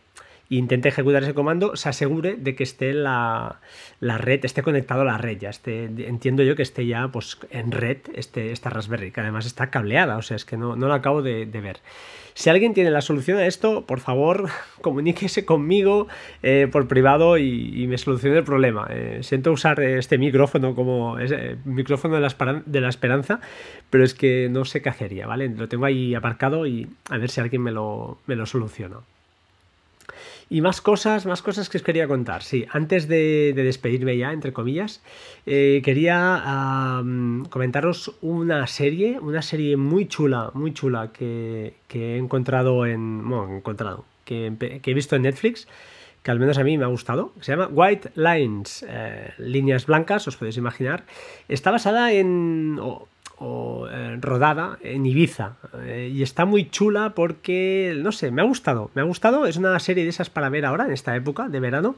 intente 0.51 0.89
ejecutar 0.89 1.23
ese 1.23 1.33
comando, 1.33 1.77
se 1.77 1.89
asegure 1.89 2.35
de 2.37 2.57
que 2.57 2.65
esté 2.65 2.93
la, 2.93 3.61
red, 4.01 4.45
esté 4.45 4.63
conectado 4.63 5.03
a 5.03 5.05
la 5.05 5.17
red, 5.17 5.39
ya 5.39 5.51
esté, 5.51 5.85
entiendo 5.85 6.43
yo 6.43 6.57
que 6.57 6.63
esté 6.63 6.87
ya 6.87 7.09
pues, 7.09 7.39
en 7.51 7.71
red 7.71 7.99
este, 8.15 8.51
esta 8.51 8.69
Raspberry, 8.69 9.13
que 9.13 9.21
además 9.21 9.47
está 9.47 9.71
cableada, 9.71 10.17
o 10.17 10.23
sea, 10.23 10.37
es 10.37 10.45
que 10.45 10.57
no, 10.57 10.75
no 10.75 10.89
lo 10.89 10.95
acabo 10.95 11.23
de, 11.23 11.47
ver. 11.47 11.79
Si 12.35 12.51
alguien 12.51 12.75
tiene 12.75 12.91
la 12.91 13.01
solución 13.01 13.39
a 13.39 13.47
esto, 13.47 13.87
por 13.87 14.01
favor, 14.01 14.49
comuníquese 14.81 15.45
conmigo 15.45 16.09
eh, 16.43 16.69
por 16.71 16.89
privado 16.89 17.39
y, 17.39 17.87
me 17.87 17.97
solucione 17.97 18.39
el 18.39 18.45
problema. 18.45 18.89
Eh, 18.91 19.21
siento 19.23 19.53
usar 19.53 19.81
este 19.81 20.19
micrófono 20.19 20.75
como 20.75 21.19
ese 21.19 21.59
micrófono 21.65 22.17
de 22.17 22.21
la, 22.23 22.63
de 22.67 22.81
la, 22.81 22.89
esperanza, 22.89 23.41
pero 23.89 24.03
es 24.03 24.15
que 24.15 24.49
no 24.51 24.65
sé 24.65 24.83
qué 24.83 24.89
hacería, 24.89 25.27
¿vale? 25.29 25.49
Lo 25.49 25.69
tengo 25.69 25.85
ahí 25.85 26.15
aparcado 26.15 26.67
y 26.67 26.89
a 27.09 27.19
ver 27.19 27.31
si 27.31 27.41
alguien 27.41 27.63
me 27.63 27.71
lo, 27.71 28.19
me 28.27 28.35
lo 28.35 28.47
soluciona. 28.47 28.99
Y 30.53 30.63
más 30.63 30.81
cosas, 30.81 31.27
más 31.27 31.43
cosas 31.43 31.69
que 31.69 31.79
os 31.79 31.85
quería 31.85 32.09
contar. 32.09 32.43
Sí, 32.43 32.67
antes 32.71 33.07
de, 33.07 33.53
despedirme 33.55 34.19
ya, 34.19 34.33
entre 34.33 34.53
comillas, 34.53 35.01
eh, 35.47 35.81
quería 35.85 37.01
comentaros 37.51 38.17
una 38.21 38.67
serie, 38.67 39.21
una 39.21 39.43
serie 39.43 39.77
muy 39.77 40.09
chula, 40.09 40.51
muy 40.55 40.75
chula 40.75 41.13
que, 41.13 41.75
he 41.89 42.17
encontrado 42.17 42.85
en. 42.85 43.29
Bueno, 43.29 43.59
encontrado, 43.59 44.05
que, 44.25 44.53
he 44.85 44.95
visto 44.95 45.15
en 45.15 45.23
Netflix 45.23 45.69
que 46.23 46.31
al 46.31 46.39
menos 46.39 46.59
a 46.59 46.65
mí 46.65 46.77
me 46.77 46.85
ha 46.85 46.89
gustado, 46.89 47.33
se 47.41 47.53
llama 47.53 47.69
White 47.73 48.11
Lines, 48.15 48.85
eh, 48.87 49.33
líneas 49.39 49.87
blancas, 49.87 50.29
os 50.29 50.37
podéis 50.37 50.59
imaginar. 50.59 51.05
Está 51.49 51.71
basada 51.71 52.13
en, 52.13 52.79
eh, 53.41 54.19
rodada 54.21 54.79
en 54.83 55.07
Ibiza. 55.07 55.57
Eh, 55.85 56.11
y 56.13 56.23
está 56.23 56.45
muy 56.45 56.69
chula 56.69 57.15
porque, 57.15 57.97
no 57.99 58.13
sé, 58.13 58.31
me 58.31 58.43
ha 58.43 58.45
gustado. 58.45 58.91
Me 58.95 59.01
ha 59.03 59.05
gustado. 59.05 59.47
Es 59.47 59.57
una 59.57 59.79
serie 59.79 60.05
de 60.05 60.11
esas 60.11 60.31
para 60.31 60.49
ver 60.49 60.67
ahora, 60.67 60.87
en 60.87 60.93
esta 60.93 61.17
época 61.17 61.49
de 61.49 61.61
verano. 61.61 61.97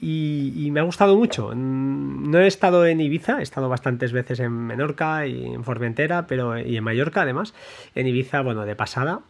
Y, 0.00 0.68
me 0.72 0.80
ha 0.80 0.82
gustado 0.82 1.16
mucho. 1.16 1.54
No 1.54 2.38
he 2.40 2.46
estado 2.46 2.84
en 2.84 3.00
Ibiza, 3.00 3.38
he 3.38 3.42
estado 3.42 3.68
bastantes 3.68 4.12
veces 4.12 4.40
en 4.40 4.52
Menorca 4.52 5.26
y 5.26 5.46
en 5.46 5.64
Formentera, 5.64 6.26
pero 6.26 6.58
y 6.58 6.76
en 6.76 6.84
Mallorca 6.84 7.22
además. 7.22 7.54
En 7.94 8.06
Ibiza, 8.06 8.42
bueno, 8.42 8.66
de 8.66 8.76
pasada 8.76 9.20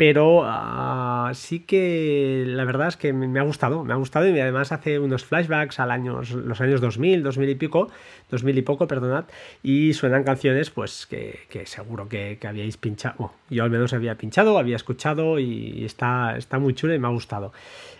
pero 0.00 0.44
ah, 0.46 1.30
sí 1.34 1.60
que 1.60 2.44
la 2.46 2.64
verdad 2.64 2.88
es 2.88 2.96
que 2.96 3.12
me 3.12 3.38
ha 3.38 3.42
gustado, 3.42 3.84
me 3.84 3.92
ha 3.92 3.96
gustado 3.96 4.26
y 4.26 4.40
además 4.40 4.72
hace 4.72 4.98
unos 4.98 5.26
flashbacks 5.26 5.78
al 5.78 5.90
años, 5.90 6.30
los 6.30 6.58
años 6.62 6.80
2000, 6.80 7.22
2000 7.22 7.50
y 7.50 7.54
pico, 7.54 7.90
2000 8.30 8.56
y 8.56 8.62
poco, 8.62 8.88
perdonad, 8.88 9.26
y 9.62 9.92
suenan 9.92 10.24
canciones 10.24 10.70
pues 10.70 11.06
que, 11.06 11.66
seguro 11.66 12.08
que, 12.08 12.38
habíais 12.48 12.78
pinchado, 12.78 13.34
yo 13.50 13.62
al 13.62 13.68
menos 13.68 13.92
había 13.92 14.14
pinchado, 14.14 14.56
había 14.56 14.76
escuchado 14.76 15.38
y 15.38 15.84
está, 15.84 16.34
está 16.38 16.58
muy 16.58 16.72
chulo 16.72 16.94
y 16.94 16.98
me 16.98 17.06
ha 17.06 17.10
gustado. 17.10 17.52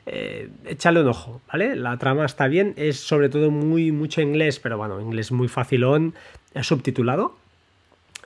Eh, 0.06 0.48
échale 0.64 1.02
un 1.02 1.08
ojo, 1.08 1.42
¿vale? 1.52 1.76
La 1.76 1.98
trama 1.98 2.24
está 2.24 2.48
bien, 2.48 2.72
es 2.78 2.98
sobre 2.98 3.28
todo 3.28 3.50
muy 3.50 3.92
mucho 3.92 4.22
inglés, 4.22 4.58
pero 4.58 4.78
bueno, 4.78 5.02
inglés 5.02 5.32
muy 5.32 5.48
facilón, 5.48 6.14
subtitulado, 6.62 7.36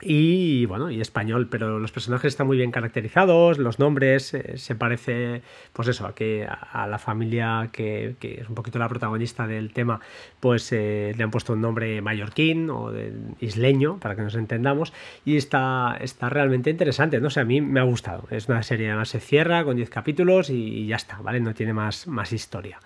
y 0.01 0.65
bueno, 0.65 0.91
y 0.91 0.99
español, 0.99 1.47
pero 1.49 1.79
los 1.79 1.91
personajes 1.91 2.33
están 2.33 2.47
muy 2.47 2.57
bien 2.57 2.71
caracterizados, 2.71 3.57
los 3.57 3.79
nombres, 3.79 4.33
eh, 4.33 4.57
se 4.57 4.75
parece, 4.75 5.41
pues 5.71 5.87
eso, 5.87 6.05
a 6.05 6.13
que 6.13 6.45
a, 6.47 6.85
la 6.87 6.99
familia 6.99 7.69
que, 7.71 8.15
es 8.21 8.49
un 8.49 8.55
poquito 8.55 8.77
la 8.77 8.89
protagonista 8.89 9.47
del 9.47 9.71
tema, 9.71 10.01
pues 10.39 10.71
eh, 10.73 11.13
le 11.15 11.23
han 11.23 11.31
puesto 11.31 11.53
un 11.53 11.61
nombre 11.61 12.01
mallorquín 12.01 12.69
o 12.69 12.91
de, 12.91 13.13
isleño, 13.39 13.97
para 13.99 14.15
que 14.15 14.21
nos 14.21 14.35
entendamos, 14.35 14.91
y 15.23 15.37
está, 15.37 15.97
está 16.01 16.29
realmente 16.29 16.69
interesante, 16.69 17.21
no 17.21 17.29
sé, 17.29 17.39
a 17.39 17.45
mí 17.45 17.61
me 17.61 17.79
ha 17.79 17.83
gustado, 17.83 18.27
es 18.31 18.49
una 18.49 18.63
serie, 18.63 18.89
además 18.89 19.09
se 19.09 19.21
cierra 19.21 19.63
con 19.63 19.77
10 19.77 19.89
capítulos 19.89 20.49
y, 20.49 20.87
ya 20.87 20.97
está, 20.97 21.19
¿vale? 21.21 21.39
No 21.39 21.53
tiene 21.53 21.73
más, 21.73 22.07
más 22.07 22.33
historia. 22.33 22.79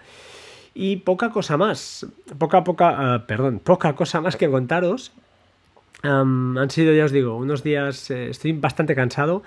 Y 0.76 0.98
poca 0.98 1.32
cosa 1.32 1.58
más, 1.58 2.06
poca, 2.38 2.64
poca, 2.64 3.16
uh, 3.16 3.26
perdón, 3.26 3.60
poca 3.60 3.96
cosa 3.96 4.22
más 4.22 4.38
que 4.38 4.50
contaros, 4.50 5.12
han 6.04 6.70
sido, 6.70 6.94
ya 6.94 7.06
os 7.06 7.12
digo, 7.12 7.36
unos 7.36 7.64
días, 7.64 8.10
eh, 8.12 8.30
estoy 8.30 8.54
bastante 8.54 8.96
cansado, 8.96 9.44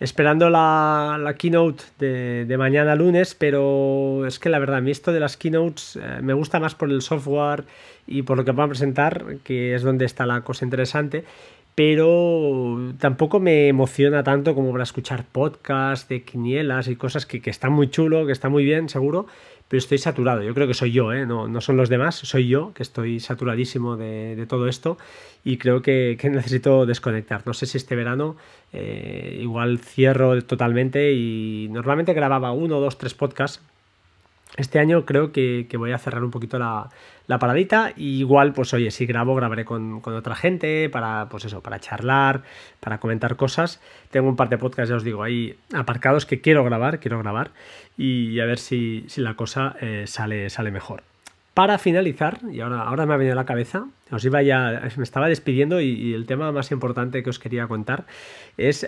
esperando 0.00 0.50
la, 0.50 1.34
keynote 1.38 1.84
de, 1.98 2.56
mañana 2.58 2.94
lunes, 2.94 3.34
pero 3.34 4.26
es 4.26 4.38
que 4.38 4.50
la 4.50 4.58
verdad, 4.58 4.78
a 4.78 4.80
mí 4.80 4.90
esto 4.90 5.12
de 5.12 5.20
las 5.20 5.36
keynotes 5.36 5.96
eh, 5.96 6.20
me 6.22 6.34
gusta 6.34 6.60
más 6.60 6.74
por 6.74 6.90
el 6.90 7.00
software 7.00 7.64
y 8.06 8.22
por 8.22 8.36
lo 8.36 8.44
que 8.44 8.52
van 8.52 8.66
a 8.66 8.68
presentar, 8.68 9.36
que 9.44 9.74
es 9.74 9.82
donde 9.82 10.04
está 10.04 10.26
la 10.26 10.42
cosa 10.42 10.64
interesante, 10.64 11.24
pero 11.74 12.92
tampoco 12.98 13.40
me 13.40 13.68
emociona 13.68 14.22
tanto 14.22 14.54
como 14.54 14.70
para 14.72 14.84
escuchar 14.84 15.24
podcasts 15.24 16.08
de 16.08 16.22
quinielas 16.22 16.86
y 16.88 16.96
cosas 16.96 17.26
que, 17.26 17.40
que 17.40 17.50
están 17.50 17.72
muy 17.72 17.88
chulo, 17.88 18.26
que 18.26 18.32
está 18.32 18.48
muy 18.48 18.64
bien, 18.64 18.88
seguro, 18.88 19.26
pero 19.74 19.80
estoy 19.80 19.98
saturado. 19.98 20.40
Yo 20.40 20.54
creo 20.54 20.68
que 20.68 20.74
soy 20.74 20.92
yo, 20.92 21.12
¿eh? 21.12 21.26
no, 21.26 21.48
no 21.48 21.60
son 21.60 21.76
los 21.76 21.88
demás, 21.88 22.14
soy 22.14 22.46
yo 22.46 22.72
que 22.74 22.84
estoy 22.84 23.18
saturadísimo 23.18 23.96
de, 23.96 24.46
todo 24.48 24.68
esto 24.68 24.98
y 25.42 25.56
creo 25.56 25.82
que, 25.82 26.16
necesito 26.30 26.86
desconectar. 26.86 27.42
No 27.44 27.54
sé 27.54 27.66
si 27.66 27.76
este 27.76 27.96
verano 27.96 28.36
eh, 28.72 29.36
igual 29.40 29.80
cierro 29.80 30.40
totalmente 30.42 31.12
y 31.12 31.66
normalmente 31.72 32.14
grababa 32.14 32.52
uno, 32.52 32.78
dos, 32.78 32.98
tres 32.98 33.14
podcasts 33.14 33.60
este 34.56 34.78
año 34.78 35.04
creo 35.04 35.32
que, 35.32 35.66
voy 35.76 35.90
a 35.90 35.98
cerrar 35.98 36.22
un 36.22 36.30
poquito 36.30 36.58
la, 36.58 36.88
paradita. 37.26 37.92
Y 37.96 38.18
igual, 38.18 38.52
pues 38.52 38.72
oye, 38.74 38.90
si 38.90 39.06
grabo, 39.06 39.34
grabaré 39.34 39.64
con, 39.64 40.02
otra 40.04 40.34
gente 40.34 40.88
para, 40.90 41.28
pues 41.28 41.44
eso, 41.44 41.62
para 41.62 41.80
charlar, 41.80 42.42
para 42.80 42.98
comentar 42.98 43.36
cosas. 43.36 43.80
Tengo 44.10 44.28
un 44.28 44.36
par 44.36 44.48
de 44.48 44.58
podcasts, 44.58 44.90
ya 44.90 44.96
os 44.96 45.04
digo, 45.04 45.22
ahí 45.22 45.56
aparcados 45.72 46.26
que 46.26 46.40
quiero 46.40 46.64
grabar, 46.64 47.00
quiero 47.00 47.18
grabar. 47.18 47.50
Y 47.96 48.40
a 48.40 48.44
ver 48.44 48.58
si, 48.58 49.06
la 49.16 49.34
cosa 49.34 49.76
eh, 49.80 50.04
sale, 50.06 50.50
sale 50.50 50.70
mejor. 50.70 51.02
Para 51.54 51.78
finalizar, 51.78 52.40
y 52.50 52.60
ahora, 52.60 52.82
ahora 52.82 53.06
me 53.06 53.14
ha 53.14 53.16
venido 53.16 53.34
a 53.34 53.36
la 53.36 53.44
cabeza, 53.44 53.86
os 54.10 54.24
iba 54.24 54.42
ya, 54.42 54.90
me 54.96 55.04
estaba 55.04 55.28
despidiendo 55.28 55.80
y, 55.80 56.12
el 56.12 56.26
tema 56.26 56.50
más 56.50 56.72
importante 56.72 57.22
que 57.22 57.30
os 57.30 57.38
quería 57.38 57.68
contar 57.68 58.06
es, 58.56 58.84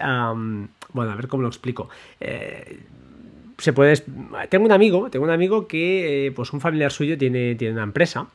bueno, 0.93 1.13
a 1.13 1.15
ver 1.15 1.29
cómo 1.29 1.45
lo 1.45 1.49
explico. 1.49 1.89
Eh, 2.19 2.81
se 3.59 3.73
puede. 3.73 3.97
Tengo 4.49 4.65
un 4.65 4.73
amigo, 4.73 5.11
tengo 5.11 5.25
un 5.25 5.31
amigo 5.31 5.67
que, 5.67 6.27
eh, 6.27 6.33
pues 6.33 6.53
un 6.53 6.61
familiar 6.61 6.93
suyo 6.93 7.17
tiene, 7.19 7.55
tiene 7.55 7.75
una 7.75 7.85
empresa. 7.85 8.29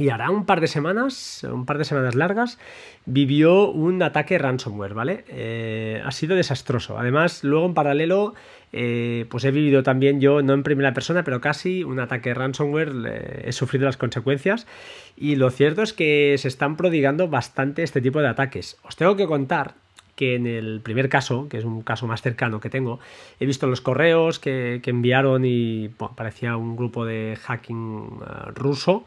y 0.00 0.10
hará 0.10 0.30
un 0.30 0.46
par 0.46 0.60
de 0.60 0.68
semanas, 0.68 1.44
un 1.50 1.66
par 1.66 1.76
de 1.76 1.84
semanas 1.84 2.14
largas, 2.14 2.56
vivió 3.04 3.68
un 3.68 4.00
ataque 4.00 4.38
ransomware, 4.38 4.94
¿vale? 4.94 5.24
Eh, 5.26 6.00
ha 6.04 6.12
sido 6.12 6.36
desastroso. 6.36 6.98
Además, 6.98 7.42
luego 7.42 7.66
en 7.66 7.74
paralelo, 7.74 8.34
eh, 8.72 9.26
pues 9.28 9.44
he 9.44 9.50
vivido 9.50 9.82
también 9.82 10.20
yo, 10.20 10.40
no 10.40 10.54
en 10.54 10.62
primera 10.62 10.94
persona, 10.94 11.24
pero 11.24 11.40
casi 11.40 11.82
un 11.82 11.98
ataque 11.98 12.32
ransomware, 12.32 13.42
he 13.44 13.50
sufrido 13.50 13.86
las 13.86 13.96
consecuencias. 13.96 14.68
Y 15.16 15.34
lo 15.34 15.50
cierto 15.50 15.82
es 15.82 15.92
que 15.92 16.36
se 16.38 16.46
están 16.46 16.76
prodigando 16.76 17.26
bastante 17.26 17.82
este 17.82 18.00
tipo 18.00 18.20
de 18.20 18.28
ataques. 18.28 18.76
Os 18.84 18.94
tengo 18.94 19.16
que 19.16 19.26
contar 19.26 19.74
que 20.18 20.34
en 20.34 20.48
el 20.48 20.80
primer 20.80 21.08
caso, 21.08 21.48
que 21.48 21.58
es 21.58 21.64
un 21.64 21.82
caso 21.82 22.08
más 22.08 22.22
cercano 22.22 22.58
que 22.58 22.68
tengo, 22.68 22.98
he 23.38 23.46
visto 23.46 23.68
los 23.68 23.80
correos 23.80 24.40
que, 24.40 24.82
enviaron 24.84 25.44
y 25.44 25.90
parecía 26.16 26.56
un 26.56 26.74
grupo 26.74 27.04
de 27.04 27.38
hacking 27.40 28.18
eh, 28.20 28.50
ruso 28.56 29.04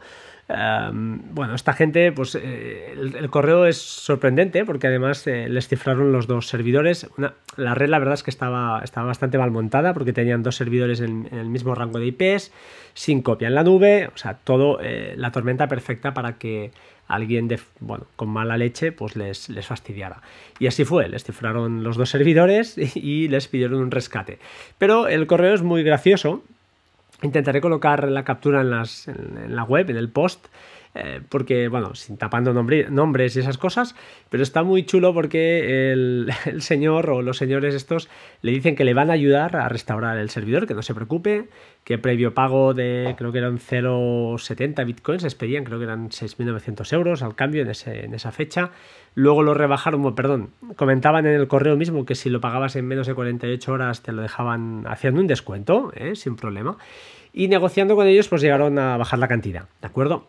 bueno, 0.48 1.54
esta 1.54 1.72
gente, 1.72 2.12
pues 2.12 2.34
eh, 2.34 2.92
el, 2.92 3.30
correo 3.30 3.64
es 3.64 3.78
sorprendente 3.78 4.66
porque 4.66 4.86
además 4.86 5.26
eh, 5.26 5.48
les 5.48 5.66
cifraron 5.66 6.12
los 6.12 6.26
dos 6.26 6.46
servidores. 6.46 7.08
la 7.56 7.74
red, 7.74 7.88
la 7.88 7.98
verdad 7.98 8.14
es 8.14 8.22
que 8.22 8.30
estaba, 8.30 8.82
estaba 8.84 9.06
bastante 9.06 9.38
mal 9.38 9.50
montada 9.50 9.94
porque 9.94 10.12
tenían 10.12 10.42
dos 10.42 10.56
servidores 10.56 11.00
en, 11.00 11.28
el 11.32 11.46
mismo 11.46 11.74
rango 11.74 11.98
de 11.98 12.06
IPs, 12.06 12.52
sin 12.92 13.22
copia 13.22 13.48
en 13.48 13.54
la 13.54 13.62
nube, 13.62 14.10
o 14.14 14.18
sea, 14.18 14.34
todo 14.34 14.78
la 15.16 15.32
tormenta 15.32 15.68
perfecta 15.68 16.12
para 16.12 16.34
que 16.34 16.70
alguien 17.08 17.48
de, 17.48 17.60
bueno, 17.80 18.06
con 18.16 18.28
mala 18.28 18.56
leche 18.56 18.92
pues 18.92 19.16
les, 19.16 19.48
les 19.48 19.66
fastidiara. 19.66 20.22
Y 20.58 20.66
así 20.66 20.84
fue, 20.84 21.08
les 21.08 21.24
cifraron 21.24 21.82
los 21.82 21.96
dos 21.96 22.10
servidores 22.10 22.76
y 22.96 23.28
les 23.28 23.48
pidieron 23.48 23.80
un 23.80 23.90
rescate. 23.90 24.38
Pero 24.78 25.08
el 25.08 25.26
correo 25.26 25.54
es 25.54 25.62
muy 25.62 25.82
gracioso 25.82 26.42
Intentaré 27.22 27.60
colocar 27.60 28.08
la 28.08 28.24
captura 28.24 28.62
en, 28.62 28.70
las, 28.70 29.06
en, 29.06 29.54
la 29.54 29.62
web, 29.62 29.88
en 29.90 29.96
el 29.96 30.08
post, 30.08 30.46
eh, 30.94 31.22
porque, 31.26 31.68
bueno, 31.68 31.94
sin 31.94 32.18
tapando 32.18 32.52
nombres 32.52 33.36
y 33.36 33.40
esas 33.40 33.56
cosas, 33.56 33.94
pero 34.28 34.42
está 34.42 34.62
muy 34.62 34.84
chulo 34.84 35.14
porque 35.14 35.92
el, 35.92 36.30
señor 36.58 37.08
o 37.08 37.22
los 37.22 37.38
señores 37.38 37.74
estos 37.74 38.10
le 38.42 38.52
dicen 38.52 38.76
que 38.76 38.84
le 38.84 38.92
van 38.92 39.08
a 39.08 39.14
ayudar 39.14 39.56
a 39.56 39.68
restaurar 39.68 40.18
el 40.18 40.28
servidor, 40.28 40.66
que 40.66 40.74
no 40.74 40.82
se 40.82 40.94
preocupe, 40.94 41.48
que 41.84 41.96
previo 41.96 42.34
pago 42.34 42.74
de, 42.74 43.14
creo 43.16 43.32
que 43.32 43.38
eran 43.38 43.58
0,70 43.58 44.84
bitcoins, 44.84 45.22
les 45.22 45.34
pedían, 45.34 45.64
creo 45.64 45.78
que 45.78 45.84
eran 45.84 46.10
6.900 46.10 46.92
euros 46.92 47.22
al 47.22 47.34
cambio 47.34 47.62
en, 47.62 48.14
esa 48.14 48.32
fecha. 48.32 48.70
Luego 49.14 49.42
lo 49.42 49.54
rebajaron, 49.54 50.14
perdón, 50.14 50.50
comentaban 50.76 51.26
en 51.26 51.34
el 51.34 51.48
correo 51.48 51.76
mismo 51.76 52.04
que 52.04 52.14
si 52.14 52.28
lo 52.28 52.40
pagabas 52.40 52.76
en 52.76 52.86
menos 52.86 53.06
de 53.06 53.14
48 53.14 53.72
horas 53.72 54.02
te 54.02 54.12
lo 54.12 54.22
dejaban 54.22 54.84
haciendo 54.86 55.20
un 55.20 55.26
descuento, 55.26 55.90
¿eh? 55.96 56.16
sin 56.16 56.36
problema. 56.36 56.76
Y 57.32 57.48
negociando 57.48 57.96
con 57.96 58.06
ellos, 58.06 58.28
pues 58.28 58.42
llegaron 58.42 58.78
a 58.78 58.98
bajar 58.98 59.18
la 59.18 59.28
cantidad, 59.28 59.68
¿de 59.80 59.86
acuerdo? 59.86 60.26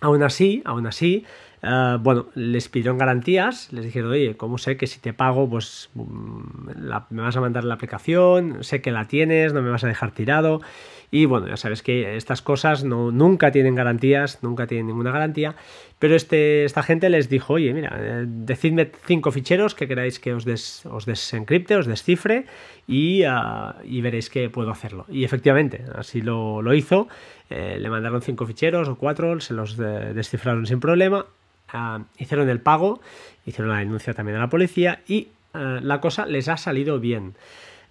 Aún 0.00 0.22
así, 0.22 0.62
aún 0.64 0.86
así, 0.86 1.26
eh, 1.62 1.96
bueno, 2.00 2.26
les 2.34 2.68
pidieron 2.70 2.96
garantías, 2.96 3.70
les 3.72 3.84
dijeron, 3.84 4.10
oye, 4.10 4.36
¿cómo 4.36 4.56
sé 4.56 4.76
que 4.78 4.86
si 4.86 4.98
te 4.98 5.12
pago, 5.12 5.48
pues 5.48 5.90
mm, 5.94 6.70
me 7.10 7.22
vas 7.22 7.36
a 7.36 7.40
mandar 7.40 7.64
la 7.64 7.74
aplicación, 7.74 8.64
sé 8.64 8.80
que 8.80 8.92
la 8.92 9.06
tienes, 9.06 9.52
no 9.52 9.60
me 9.60 9.70
vas 9.70 9.84
a 9.84 9.88
dejar 9.88 10.12
tirado? 10.12 10.62
Y 11.10 11.24
bueno, 11.24 11.48
ya 11.48 11.56
sabes 11.56 11.82
que 11.82 12.16
estas 12.16 12.40
cosas 12.40 12.84
no, 12.84 13.10
nunca 13.10 13.50
tienen 13.50 13.74
garantías, 13.74 14.42
nunca 14.42 14.66
tienen 14.66 14.86
ninguna 14.86 15.10
garantía, 15.10 15.56
pero 15.98 16.14
este, 16.14 16.64
esta 16.64 16.82
gente 16.84 17.10
les 17.10 17.28
dijo, 17.28 17.54
oye, 17.54 17.74
mira, 17.74 17.96
eh, 18.00 18.24
decidme 18.26 18.92
cinco 19.06 19.32
ficheros 19.32 19.74
que 19.74 19.88
queráis 19.88 20.20
que 20.20 20.34
os, 20.34 20.46
os 20.86 21.06
desencripte, 21.06 21.74
os 21.74 21.86
descifre 21.86 22.46
y, 22.86 23.24
ah, 23.24 23.76
y, 23.84 24.00
veréis 24.00 24.30
que 24.30 24.48
puedo 24.50 24.70
hacerlo. 24.70 25.04
Y 25.08 25.24
efectivamente, 25.24 25.84
así 25.96 26.22
lo, 26.22 26.62
lo 26.62 26.74
hizo, 26.74 27.08
eh, 27.50 27.76
le 27.80 27.90
mandaron 27.90 28.22
cinco 28.22 28.46
ficheros 28.46 28.88
o 28.88 28.94
cuatro, 28.94 29.40
se 29.40 29.52
los 29.52 29.76
descifraron 29.76 30.64
sin 30.66 30.78
problema, 30.78 31.26
ah, 31.72 32.04
hicieron 32.18 32.48
el 32.48 32.60
pago, 32.60 33.00
hicieron 33.44 33.72
la 33.72 33.80
denuncia 33.80 34.14
también 34.14 34.36
a 34.36 34.40
la 34.40 34.48
policía 34.48 35.00
y 35.08 35.28
la 35.52 36.00
cosa 36.00 36.26
les 36.26 36.46
ha 36.46 36.56
salido 36.56 37.00
bien. 37.00 37.34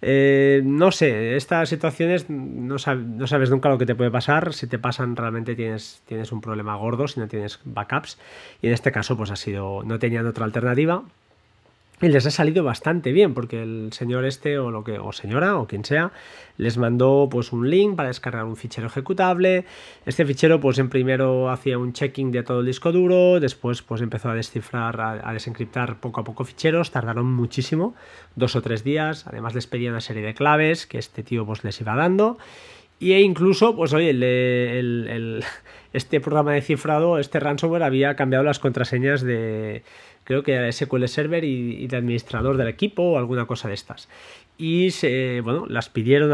Eh, 0.02 0.62
no 0.64 0.92
sé, 0.92 1.36
estas 1.36 1.68
situaciones 1.68 2.30
no, 2.30 2.78
sabes 2.78 3.50
nunca 3.50 3.68
lo 3.68 3.78
que 3.78 3.86
te 3.86 3.94
puede 3.94 4.10
pasar. 4.10 4.54
Si 4.54 4.66
te 4.66 4.78
pasan, 4.78 5.16
realmente 5.16 5.54
tienes, 5.54 6.02
tienes 6.06 6.32
un 6.32 6.40
problema 6.40 6.76
gordo 6.76 7.08
si 7.08 7.20
no 7.20 7.28
tienes 7.28 7.60
backups. 7.64 8.18
Y 8.62 8.68
en 8.68 8.72
este 8.72 8.92
caso, 8.92 9.16
pues 9.16 9.30
ha 9.30 9.36
sido, 9.36 9.82
no 9.84 9.98
tenían 9.98 10.26
otra 10.26 10.44
alternativa. 10.44 11.04
Y 12.02 12.08
les 12.08 12.24
ha 12.24 12.30
salido 12.30 12.64
bastante 12.64 13.12
bien 13.12 13.34
porque 13.34 13.62
el 13.62 13.92
señor 13.92 14.24
este 14.24 14.58
o 14.58 14.70
lo 14.70 14.84
que 14.84 14.98
o 14.98 15.12
señora 15.12 15.58
o 15.58 15.66
quien 15.66 15.84
sea 15.84 16.12
les 16.56 16.78
mandó 16.78 17.28
pues 17.30 17.52
un 17.52 17.68
link 17.68 17.94
para 17.94 18.08
descargar 18.08 18.44
un 18.44 18.56
fichero 18.56 18.86
ejecutable. 18.86 19.66
Este 20.06 20.24
fichero 20.24 20.60
pues 20.60 20.78
en 20.78 20.88
primero 20.88 21.50
hacía 21.50 21.78
un 21.78 21.92
checking 21.92 22.30
de 22.32 22.42
todo 22.42 22.60
el 22.60 22.66
disco 22.66 22.90
duro, 22.90 23.38
después 23.38 23.82
pues 23.82 24.00
empezó 24.00 24.30
a 24.30 24.34
descifrar, 24.34 24.98
a, 25.00 25.32
desencriptar 25.32 26.00
poco 26.00 26.20
a 26.20 26.24
poco 26.24 26.44
ficheros, 26.44 26.90
tardaron 26.90 27.30
muchísimo, 27.32 27.94
dos 28.34 28.56
o 28.56 28.62
tres 28.62 28.82
días, 28.82 29.26
además 29.26 29.54
les 29.54 29.66
pedía 29.66 29.90
una 29.90 30.00
serie 30.00 30.22
de 30.22 30.34
claves 30.34 30.86
que 30.86 30.98
este 30.98 31.22
tío 31.22 31.44
pues 31.44 31.64
les 31.64 31.80
iba 31.80 31.94
dando. 31.94 32.38
Y 32.98 33.12
e 33.14 33.20
incluso, 33.22 33.74
pues 33.74 33.94
oye, 33.94 34.10
el, 34.10 35.42
este 35.94 36.20
programa 36.20 36.52
de 36.52 36.60
cifrado, 36.60 37.18
este 37.18 37.40
ransomware 37.40 37.82
había 37.82 38.14
cambiado 38.14 38.44
las 38.44 38.58
contraseñas 38.58 39.22
de, 39.22 39.82
creo 40.30 40.44
que 40.44 40.52
era 40.52 40.70
SQL 40.70 41.08
Server 41.08 41.42
y, 41.42 41.88
de 41.88 41.96
administrador 41.96 42.56
del 42.56 42.68
equipo 42.68 43.02
o 43.02 43.18
alguna 43.18 43.46
cosa 43.46 43.66
de 43.66 43.74
estas. 43.74 44.08
Y 44.56 44.92
se, 44.92 45.40
bueno, 45.40 45.66
las 45.68 45.88
pidieron 45.88 46.30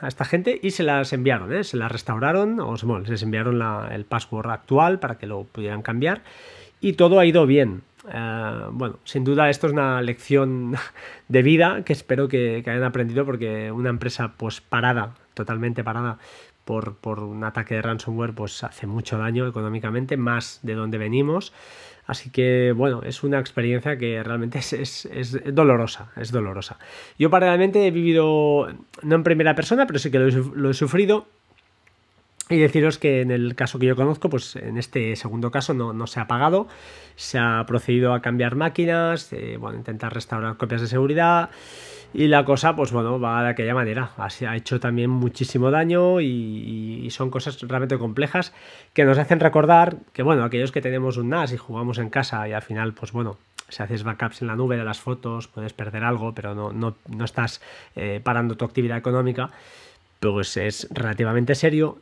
a 0.00 0.08
esta 0.08 0.24
gente 0.24 0.58
y 0.62 0.70
se 0.70 0.82
las 0.82 1.12
enviaron, 1.12 1.52
¿eh? 1.52 1.62
se 1.62 1.76
las 1.76 1.92
restauraron, 1.92 2.58
o 2.58 2.74
bueno, 2.84 3.04
les 3.06 3.22
enviaron 3.22 3.60
el 3.92 4.06
password 4.06 4.50
actual 4.50 4.98
para 4.98 5.18
que 5.18 5.26
lo 5.26 5.44
pudieran 5.44 5.82
cambiar 5.82 6.22
y 6.80 6.94
todo 6.94 7.20
ha 7.20 7.26
ido 7.26 7.44
bien. 7.44 7.82
Eh, 8.10 8.60
bueno, 8.70 8.98
sin 9.04 9.24
duda 9.24 9.50
esto 9.50 9.66
es 9.66 9.74
una 9.74 10.00
lección 10.00 10.76
de 11.28 11.42
vida 11.42 11.82
que 11.84 11.92
espero 11.92 12.28
que, 12.28 12.64
hayan 12.66 12.82
aprendido 12.82 13.26
porque 13.26 13.70
una 13.70 13.90
empresa 13.90 14.32
pues 14.38 14.62
parada, 14.62 15.16
totalmente 15.34 15.84
parada 15.84 16.16
por, 16.64 16.94
por, 16.96 17.20
un 17.20 17.44
ataque 17.44 17.74
de 17.74 17.82
ransomware 17.82 18.32
pues 18.32 18.64
hace 18.64 18.86
mucho 18.86 19.18
daño 19.18 19.46
económicamente, 19.46 20.16
más 20.16 20.60
de 20.62 20.74
donde 20.74 20.96
venimos. 20.96 21.52
Así 22.08 22.30
que, 22.30 22.72
bueno, 22.74 23.02
es 23.04 23.22
una 23.22 23.38
experiencia 23.38 23.98
que 23.98 24.22
realmente 24.22 24.58
es, 24.60 25.38
dolorosa, 25.52 26.10
es 26.16 26.32
dolorosa. 26.32 26.78
Yo 27.18 27.28
paralelamente 27.28 27.86
he 27.86 27.90
vivido, 27.90 28.66
no 29.02 29.14
en 29.14 29.22
primera 29.22 29.54
persona, 29.54 29.86
pero 29.86 29.98
sí 29.98 30.10
que 30.10 30.18
lo 30.18 30.70
he, 30.70 30.74
sufrido. 30.74 31.26
Y 32.48 32.56
deciros 32.56 32.96
que 32.96 33.20
en 33.20 33.30
el 33.30 33.54
caso 33.54 33.78
que 33.78 33.84
yo 33.84 33.94
conozco, 33.94 34.30
pues 34.30 34.56
en 34.56 34.78
este 34.78 35.16
segundo 35.16 35.50
caso 35.50 35.74
no, 35.74 36.06
se 36.06 36.18
ha 36.18 36.26
pagado, 36.26 36.66
se 37.14 37.38
ha 37.38 37.62
procedido 37.66 38.14
a 38.14 38.22
cambiar 38.22 38.54
máquinas, 38.54 39.30
eh, 39.34 39.58
bueno, 39.60 39.76
intentar 39.76 40.14
restaurar 40.14 40.56
copias 40.56 40.80
de 40.80 40.86
seguridad, 40.86 41.50
y 42.14 42.28
la 42.28 42.44
cosa, 42.44 42.74
pues 42.74 42.90
bueno, 42.90 43.20
va 43.20 43.42
de 43.42 43.50
aquella 43.50 43.74
manera. 43.74 44.12
Así 44.16 44.44
ha 44.44 44.56
hecho 44.56 44.80
también 44.80 45.10
muchísimo 45.10 45.70
daño 45.70 46.20
y, 46.20 47.08
son 47.10 47.30
cosas 47.30 47.60
realmente 47.62 47.98
complejas 47.98 48.52
que 48.92 49.04
nos 49.04 49.18
hacen 49.18 49.40
recordar 49.40 49.96
que, 50.12 50.22
bueno, 50.22 50.44
aquellos 50.44 50.72
que 50.72 50.80
tenemos 50.80 51.16
un 51.16 51.30
NAS 51.30 51.52
y 51.52 51.56
jugamos 51.56 51.98
en 51.98 52.10
casa 52.10 52.46
y 52.48 52.52
al 52.52 52.62
final, 52.62 52.92
pues 52.92 53.12
bueno, 53.12 53.38
si 53.68 53.82
haces 53.82 54.04
backups 54.04 54.42
en 54.42 54.48
la 54.48 54.56
nube 54.56 54.76
de 54.76 54.84
las 54.84 55.00
fotos, 55.00 55.48
puedes 55.48 55.72
perder 55.72 56.04
algo, 56.04 56.34
pero 56.34 56.54
no, 56.54 56.72
no, 56.72 56.96
no 57.08 57.24
estás 57.24 57.60
eh, 57.96 58.20
parando 58.22 58.56
tu 58.56 58.64
actividad 58.64 58.98
económica, 58.98 59.50
pues 60.20 60.56
es 60.56 60.86
relativamente 60.90 61.54
serio 61.54 61.98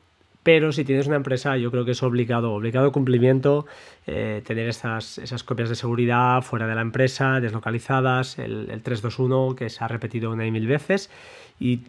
pero 0.46 0.70
si 0.70 0.84
tienes 0.84 1.08
una 1.08 1.16
empresa 1.16 1.56
yo 1.56 1.72
creo 1.72 1.84
que 1.84 1.90
es 1.90 2.04
obligado, 2.04 2.52
obligado 2.52 2.92
cumplimiento 2.92 3.66
eh, 4.06 4.42
tener 4.46 4.68
esas, 4.68 5.18
esas 5.18 5.42
copias 5.42 5.68
de 5.68 5.74
seguridad 5.74 6.40
fuera 6.40 6.68
de 6.68 6.76
la 6.76 6.82
empresa, 6.82 7.40
deslocalizadas, 7.40 8.38
el, 8.38 8.66
321 8.68 9.56
que 9.56 9.68
se 9.68 9.82
ha 9.82 9.88
repetido 9.88 10.30
una 10.30 10.46
y 10.46 10.52
mil 10.52 10.68
veces 10.68 11.10
y, 11.58 11.80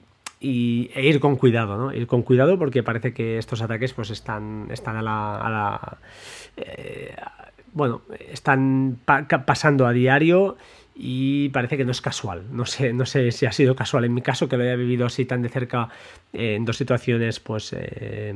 e 0.41 1.08
ir 1.08 1.20
con 1.20 1.36
cuidado, 1.36 1.78
¿no? 1.78 1.93
Ir 1.93 2.08
con 2.08 2.24
cuidado 2.24 2.58
porque 2.58 2.82
parece 2.82 3.14
que 3.14 3.38
estos 3.38 3.62
ataques 3.62 3.93
pues 3.93 4.10
están, 4.10 4.70
están 4.72 4.97
a 4.97 5.03
la... 5.03 5.97
Eh, 6.58 7.16
bueno, 7.74 8.01
están 8.32 8.97
pasando 9.05 9.86
a 9.86 9.91
diario 9.91 10.58
y 10.99 11.49
parece 11.49 11.77
que 11.77 11.85
no 11.85 11.91
es 11.91 12.01
casual. 12.01 12.45
No 12.51 12.65
sé, 12.65 12.91
no 12.91 13.05
sé 13.05 13.31
si 13.31 13.45
ha 13.45 13.51
sido 13.51 13.75
casual 13.75 14.05
en 14.05 14.13
mi 14.13 14.21
caso, 14.21 14.49
que 14.49 14.57
lo 14.57 14.63
haya 14.63 14.75
vivido 14.75 15.05
así 15.05 15.25
tan 15.25 15.43
de 15.43 15.49
cerca 15.49 15.89
eh, 16.33 16.55
en 16.55 16.65
dos 16.65 16.77
situaciones 16.77 17.39
pues 17.39 17.71
eh, 17.73 18.33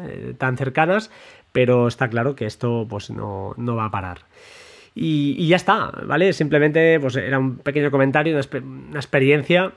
eh, 0.00 0.34
tan 0.38 0.56
cercanas, 0.56 1.10
pero 1.52 1.86
está 1.86 2.08
claro 2.08 2.34
que 2.34 2.46
esto 2.46 2.86
pues 2.88 3.10
no, 3.10 3.54
va 3.58 3.84
a 3.84 3.90
parar. 3.90 4.20
Y, 4.94 5.46
ya 5.46 5.56
está, 5.56 5.92
¿vale? 6.06 6.32
Simplemente 6.32 6.98
pues 6.98 7.14
era 7.16 7.38
un 7.38 7.58
pequeño 7.58 7.90
comentario, 7.90 8.34
una, 8.34 8.98
experiencia 8.98 9.72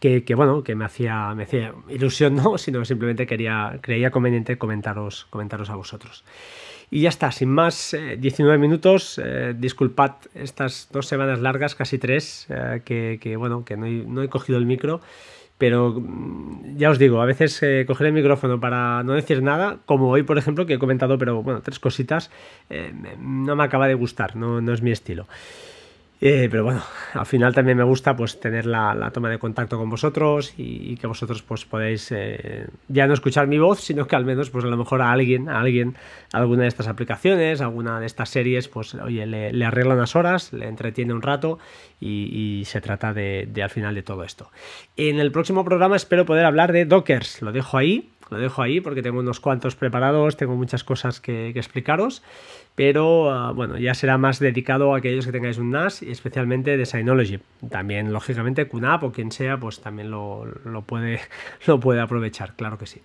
que, 0.00 0.24
bueno, 0.34 0.64
que 0.64 0.74
me 0.74 0.84
hacía, 0.84 1.34
me 1.34 1.44
hacía 1.44 1.72
ilusión, 1.88 2.34
no, 2.34 2.58
sino 2.58 2.84
simplemente 2.84 3.26
quería, 3.26 3.78
creía 3.80 4.10
conveniente 4.10 4.58
comentaros, 4.58 5.26
comentaros 5.30 5.70
a 5.70 5.76
vosotros. 5.76 6.24
Y 6.94 7.00
ya 7.00 7.08
está, 7.08 7.32
sin 7.32 7.48
más, 7.48 7.96
19 8.18 8.54
eh, 8.54 8.58
minutos. 8.58 9.18
Eh, 9.24 9.54
disculpad 9.56 10.12
estas 10.34 10.90
dos 10.92 11.06
semanas 11.06 11.40
largas, 11.40 11.74
casi 11.74 11.96
tres, 11.96 12.46
eh, 12.50 12.82
que, 12.84 13.34
bueno, 13.36 13.64
que 13.64 13.78
no 13.78 14.22
he, 14.22 14.28
cogido 14.28 14.58
el 14.58 14.66
micro. 14.66 15.00
pero 15.56 15.94
mm, 15.98 16.76
ya 16.76 16.90
os 16.90 16.98
digo, 16.98 17.22
a 17.22 17.24
veces 17.24 17.62
eh, 17.62 17.84
coger 17.86 18.08
el 18.08 18.12
micrófono 18.12 18.60
para 18.60 19.02
no 19.04 19.14
decir 19.14 19.42
nada, 19.42 19.78
como 19.86 20.10
hoy 20.10 20.22
por 20.22 20.36
ejemplo, 20.36 20.66
que 20.66 20.74
he 20.74 20.78
comentado, 20.78 21.16
pero 21.16 21.42
bueno, 21.42 21.62
tres 21.62 21.78
cositas, 21.78 22.30
eh, 22.68 22.92
no 23.18 23.56
me 23.56 23.64
acaba 23.64 23.88
de 23.88 23.94
gustar, 23.94 24.36
no, 24.36 24.60
no 24.60 24.74
es 24.74 24.82
mi 24.82 24.90
estilo. 24.90 25.26
Eh, 26.24 26.46
pero 26.48 26.62
bueno, 26.62 26.80
al 27.14 27.26
final 27.26 27.52
también 27.52 27.76
me 27.76 27.82
gusta 27.82 28.14
pues 28.14 28.38
tener 28.38 28.64
la, 28.64 29.10
toma 29.12 29.28
de 29.28 29.40
contacto 29.40 29.76
con 29.76 29.90
vosotros 29.90 30.54
y, 30.56 30.94
que 30.94 31.08
vosotros 31.08 31.42
pues 31.42 31.64
podéis 31.64 32.12
eh, 32.12 32.68
ya 32.86 33.08
no 33.08 33.14
escuchar 33.14 33.48
mi 33.48 33.58
voz, 33.58 33.80
sino 33.80 34.06
que 34.06 34.14
al 34.14 34.24
menos 34.24 34.48
pues 34.48 34.64
a 34.64 34.68
lo 34.68 34.76
mejor 34.76 35.02
a 35.02 35.10
alguien, 35.10 35.48
a 35.48 35.58
alguien, 35.58 35.96
alguna 36.32 36.62
de 36.62 36.68
estas 36.68 36.86
aplicaciones, 36.86 37.60
alguna 37.60 37.98
de 37.98 38.06
estas 38.06 38.28
series, 38.28 38.68
pues 38.68 38.94
oye, 38.94 39.26
le, 39.26 39.64
arregla 39.64 39.94
unas 39.94 40.14
horas, 40.14 40.52
le 40.52 40.68
entretiene 40.68 41.12
un 41.12 41.22
rato 41.22 41.58
y, 41.98 42.62
se 42.66 42.80
trata 42.80 43.12
de, 43.12 43.50
al 43.60 43.70
final 43.70 43.96
de 43.96 44.04
todo 44.04 44.22
esto. 44.22 44.48
En 44.96 45.18
el 45.18 45.32
próximo 45.32 45.64
programa 45.64 45.96
espero 45.96 46.24
poder 46.24 46.44
hablar 46.44 46.70
de 46.70 46.84
Dockers, 46.84 47.42
lo 47.42 47.50
dejo 47.50 47.78
ahí, 47.78 48.12
lo 48.30 48.38
dejo 48.38 48.62
ahí 48.62 48.80
porque 48.80 49.02
tengo 49.02 49.18
unos 49.18 49.40
cuantos 49.40 49.74
preparados, 49.74 50.36
tengo 50.36 50.54
muchas 50.54 50.84
cosas 50.84 51.20
que 51.20 51.48
explicaros 51.48 52.22
pero 52.74 53.30
ah, 53.30 53.52
bueno, 53.52 53.78
ya 53.78 53.94
será 53.94 54.16
más 54.18 54.38
dedicado 54.38 54.94
a 54.94 54.98
aquellos 54.98 55.26
que 55.26 55.32
tengáis 55.32 55.58
un 55.58 55.70
NAS 55.70 56.02
y 56.02 56.10
especialmente 56.10 56.76
de 56.76 56.86
Synology. 56.86 57.38
También, 57.70 58.12
lógicamente, 58.12 58.66
QNAP 58.66 59.04
o 59.04 59.12
quien 59.12 59.30
sea, 59.30 59.58
pues 59.58 59.80
también 59.80 60.10
lo, 60.10 60.46
puede, 60.86 61.20
lo 61.66 61.80
puede 61.80 62.00
aprovechar, 62.00 62.54
claro 62.56 62.78
que 62.78 62.86
sí. 62.86 63.02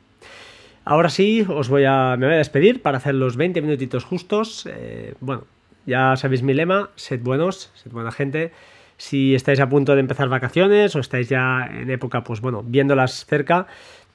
Ahora 0.86 1.10
sí, 1.10 1.46
os 1.50 1.68
voy 1.68 1.84
a, 1.84 2.16
me 2.18 2.28
voy 2.28 2.36
a 2.36 2.38
despedir 2.38 2.82
para 2.82 2.98
hacer 2.98 3.14
los 3.14 3.36
20 3.36 3.62
minutitos 3.62 4.06
justos. 4.06 4.66
Eh, 4.72 5.16
bueno, 5.20 5.44
ya 5.86 6.16
sabéis 6.16 6.44
mi 6.44 6.54
lema, 6.54 6.92
sed 6.96 7.22
buenos, 7.22 7.72
sed 7.76 7.92
buena 7.92 8.12
gente. 8.12 8.54
Si 8.96 9.36
estáis 9.36 9.60
a 9.60 9.68
punto 9.68 9.96
de 9.96 10.00
empezar 10.00 10.30
vacaciones 10.30 10.96
o 10.96 11.00
estáis 11.00 11.28
ya 11.28 11.70
en 11.70 11.90
época, 11.90 12.24
pues 12.24 12.40
bueno, 12.40 12.64
viéndolas 12.66 13.26
cerca, 13.26 13.68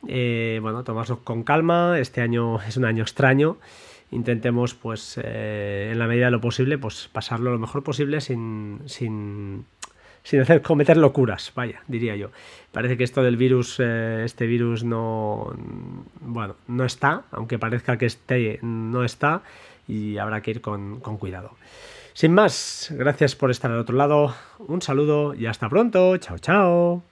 eh, 0.09 0.61
bueno, 0.63 0.83
tomadlo 0.83 1.21
con 1.23 1.43
calma. 1.43 1.99
Este 1.99 2.23
año 2.23 2.61
es 2.63 2.79
un 2.79 2.87
año 2.87 3.03
extraño 3.03 3.59
intentemos, 4.13 4.75
pues, 4.75 5.19
eh, 5.23 5.91
en 5.93 5.99
la 5.99 6.07
medida 6.07 6.27
de 6.27 6.31
lo 6.31 6.41
posible, 6.41 6.79
pues 6.79 7.09
pasarlo 7.13 7.51
lo 7.51 7.59
mejor 7.59 7.83
posible 7.83 8.21
sin, 8.21 8.81
sin, 8.87 9.65
sin 10.23 10.41
hacer 10.41 10.63
cometer 10.63 10.97
locuras, 10.97 11.53
vaya, 11.57 11.83
diría 11.89 12.15
yo. 12.15 12.31
Parece 12.71 12.97
que 12.97 13.05
esto 13.05 13.23
del 13.23 13.37
virus, 13.37 13.81
eh, 13.81 14.23
este 14.25 14.47
virus 14.47 14.85
no, 14.85 15.53
bueno, 16.21 16.57
no 16.69 16.85
está, 16.85 17.25
aunque 17.33 17.59
parezca 17.59 17.99
que 17.99 18.07
esté, 18.07 18.59
no 18.63 19.05
está, 19.05 19.43
y 19.89 20.19
habrá 20.19 20.41
que 20.43 20.53
ir 20.53 20.61
con, 20.61 21.01
con 21.01 21.17
cuidado. 21.17 21.57
Sin 22.13 22.35
más, 22.35 22.93
gracias 22.97 23.35
por 23.35 23.51
estar 23.51 23.71
al 23.71 23.79
otro 23.79 23.97
lado, 23.97 24.35
un 24.59 24.83
saludo 24.83 25.35
y 25.35 25.47
hasta 25.47 25.69
pronto, 25.69 26.17
chao, 26.19 26.39
chao. 26.39 27.12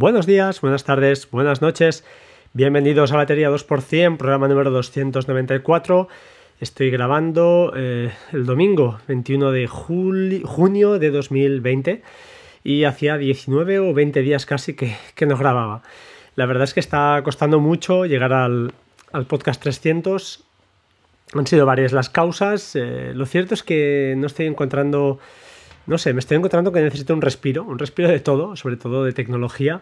Buenos 0.00 0.26
días, 0.26 0.60
buenas 0.60 0.84
tardes, 0.84 1.28
buenas 1.28 1.60
noches. 1.60 2.04
Bienvenidos 2.52 3.10
a 3.10 3.16
Batería 3.16 3.50
2%, 3.50 4.16
programa 4.16 4.46
número 4.46 4.70
294. 4.70 6.06
Estoy 6.60 6.90
grabando 6.92 7.72
eh, 7.74 8.12
el 8.32 8.46
domingo 8.46 9.00
21 9.08 9.50
de 9.50 9.66
junio 9.66 11.00
de 11.00 11.10
2020 11.10 12.02
y 12.62 12.84
hacía 12.84 13.18
19 13.18 13.80
o 13.80 13.92
20 13.92 14.22
días 14.22 14.46
casi 14.46 14.76
que, 14.76 14.96
no 15.26 15.36
grababa. 15.36 15.82
La 16.36 16.46
verdad 16.46 16.62
es 16.62 16.74
que 16.74 16.80
está 16.80 17.20
costando 17.24 17.58
mucho 17.58 18.06
llegar 18.06 18.32
al, 18.32 18.72
podcast 19.26 19.60
300. 19.60 20.44
Han 21.34 21.46
sido 21.48 21.66
varias 21.66 21.90
las 21.90 22.08
causas. 22.08 22.76
Eh, 22.76 23.10
lo 23.16 23.26
cierto 23.26 23.52
es 23.52 23.64
que 23.64 24.14
no 24.16 24.28
estoy 24.28 24.46
encontrando 24.46 25.18
no 25.88 25.96
sé, 25.96 26.12
me 26.12 26.20
estoy 26.20 26.36
encontrando 26.36 26.70
que 26.70 26.82
necesito 26.82 27.14
un 27.14 27.22
respiro, 27.22 27.64
un 27.64 27.78
respiro 27.78 28.10
de 28.10 28.20
todo, 28.20 28.56
sobre 28.56 28.76
todo 28.76 29.04
de 29.04 29.14
tecnología. 29.14 29.80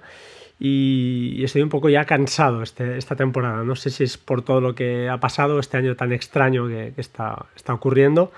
Y, 0.58 1.42
estoy 1.42 1.62
un 1.62 1.68
poco 1.68 1.88
ya 1.88 2.04
cansado 2.04 2.62
este, 2.62 2.96
esta 2.96 3.16
temporada. 3.16 3.64
No 3.64 3.74
sé 3.74 3.90
si 3.90 4.04
es 4.04 4.16
por 4.16 4.42
todo 4.42 4.60
lo 4.60 4.74
que 4.76 5.08
ha 5.08 5.18
pasado 5.18 5.58
este 5.58 5.76
año 5.76 5.96
tan 5.96 6.12
extraño 6.12 6.68
que, 6.68 6.94
está, 6.96 7.46
está, 7.56 7.74
ocurriendo, 7.74 8.30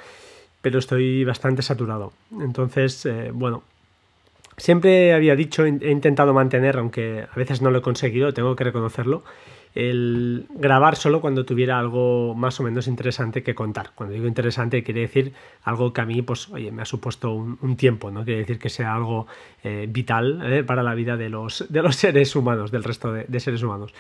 pero 0.63 0.79
estoy 0.79 1.25
bastante 1.25 1.61
saturado. 1.61 2.15
Entonces, 2.41 3.05
eh, 3.05 3.31
bueno, 3.35 3.63
siempre 4.57 5.13
había 5.13 5.37
dicho, 5.37 5.67
he 5.67 5.91
intentado 5.91 6.33
mantener, 6.33 6.79
aunque 6.79 7.27
a 7.31 7.37
veces 7.37 7.61
no 7.61 7.71
lo 7.71 7.81
he 7.81 7.83
conseguido, 7.83 8.33
tengo 8.33 8.57
que 8.57 8.65
reconocerlo, 8.65 9.25
el 9.79 10.47
grabar 10.51 10.97
solo 10.97 11.21
cuando 11.21 11.45
tuviera 11.45 11.79
algo 11.79 12.35
más 12.35 12.59
o 12.59 12.65
menos 12.65 12.89
interesante 12.89 13.45
que 13.45 13.55
contar. 13.55 13.93
Cuando 13.95 14.13
digo 14.13 14.27
interesante 14.27 14.83
quiere 14.83 15.03
decir 15.03 15.33
algo 15.63 15.93
que 15.93 16.01
a 16.01 16.05
mí, 16.05 16.21
pues, 16.21 16.49
oye, 16.49 16.73
me 16.73 16.83
ha 16.83 16.85
supuesto 16.85 17.33
un, 17.33 17.77
tiempo, 17.77 18.11
¿no? 18.11 18.25
Quiere 18.25 18.41
decir 18.41 18.59
que 18.59 18.71
sea 18.71 18.93
algo 18.93 19.29
eh, 19.63 19.87
vital 19.89 20.41
eh, 20.45 20.65
para 20.65 20.83
la 20.83 20.97
vida 20.97 21.17
de 21.17 21.29
los, 21.29 21.65
de 21.69 21.81
los 21.81 21.95
seres 21.97 22.35
humanos, 22.35 22.73
del 22.73 22.83
resto 22.83 23.13
de 23.13 23.41
seres 23.41 23.63
humanos. 23.63 23.95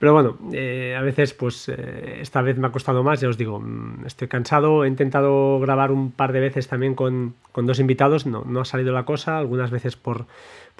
Pero 0.00 0.12
bueno, 0.12 0.36
eh, 0.52 0.96
a 0.98 1.02
veces, 1.02 1.32
pues 1.32 1.68
esta 1.68 2.42
vez 2.42 2.58
me 2.58 2.66
ha 2.66 2.72
costado 2.72 3.04
más, 3.04 3.20
ya 3.20 3.28
os 3.28 3.38
digo, 3.38 3.60
mm, 3.60 4.04
estoy 4.04 4.26
cansado, 4.26 4.84
he 4.84 4.88
intentado 4.88 5.60
grabar 5.60 5.92
un 5.92 6.10
par 6.10 6.32
de 6.32 6.40
veces 6.40 6.66
también 6.66 6.96
con, 6.96 7.36
dos 7.54 7.78
invitados, 7.78 8.26
no, 8.26 8.42
no, 8.44 8.62
ha 8.62 8.64
salido 8.64 8.92
la 8.92 9.04
cosa, 9.04 9.38
algunas 9.38 9.70
veces 9.70 9.94
por, 9.94 10.26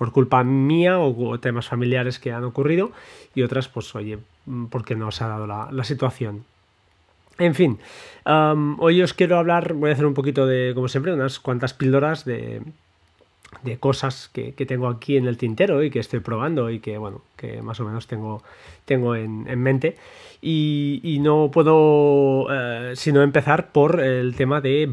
por 0.03 0.11
culpa 0.11 0.43
mía 0.43 0.99
o, 0.99 1.39
temas 1.39 1.69
familiares 1.69 2.19
que 2.19 2.33
han 2.33 2.43
ocurrido 2.43 2.91
y 3.37 3.43
otras, 3.43 3.69
pues 3.69 3.95
oye, 3.95 4.19
mm, 4.47 4.65
porque 4.65 4.97
no 4.97 5.07
os 5.07 5.23
ha 5.23 5.29
dado 5.29 5.47
la, 5.47 5.85
situación. 5.85 6.45
En 7.39 7.55
fin, 7.55 7.79
hoy 8.25 9.01
os 9.01 9.15
quiero 9.15 9.39
hablar, 9.39 9.75
voy 9.75 9.91
a 9.91 9.93
hacer 9.93 10.07
un 10.07 10.15
poquito 10.15 10.45
de, 10.45 10.73
como 10.75 10.89
siempre, 10.89 11.15
unas 11.15 11.39
cuantas 11.39 11.73
píldoras 11.73 12.25
de, 12.25 12.63
de 13.63 13.79
cosas 13.79 14.29
que, 14.33 14.51
tengo 14.67 14.89
aquí 14.89 15.17
en 15.17 15.29
el 15.29 15.37
tintero 15.37 15.85
y 15.85 15.91
que 15.91 16.01
estoy 16.01 16.19
probando 16.19 16.69
y 16.69 16.81
que 16.81 16.99
bueno 16.99 17.23
que 17.37 17.63
más 17.63 17.79
o 17.79 17.85
menos 17.85 18.09
tengo, 18.09 18.43
tengo 18.85 19.15
en, 19.15 19.45
mente 19.61 19.97
y, 20.45 21.19
no 21.21 21.53
puedo 21.53 22.49
eh, 22.51 22.95
sino 22.97 23.23
empezar 23.23 23.71
por 23.71 24.01
el 24.01 24.35
tema 24.35 24.61
de, 24.61 24.91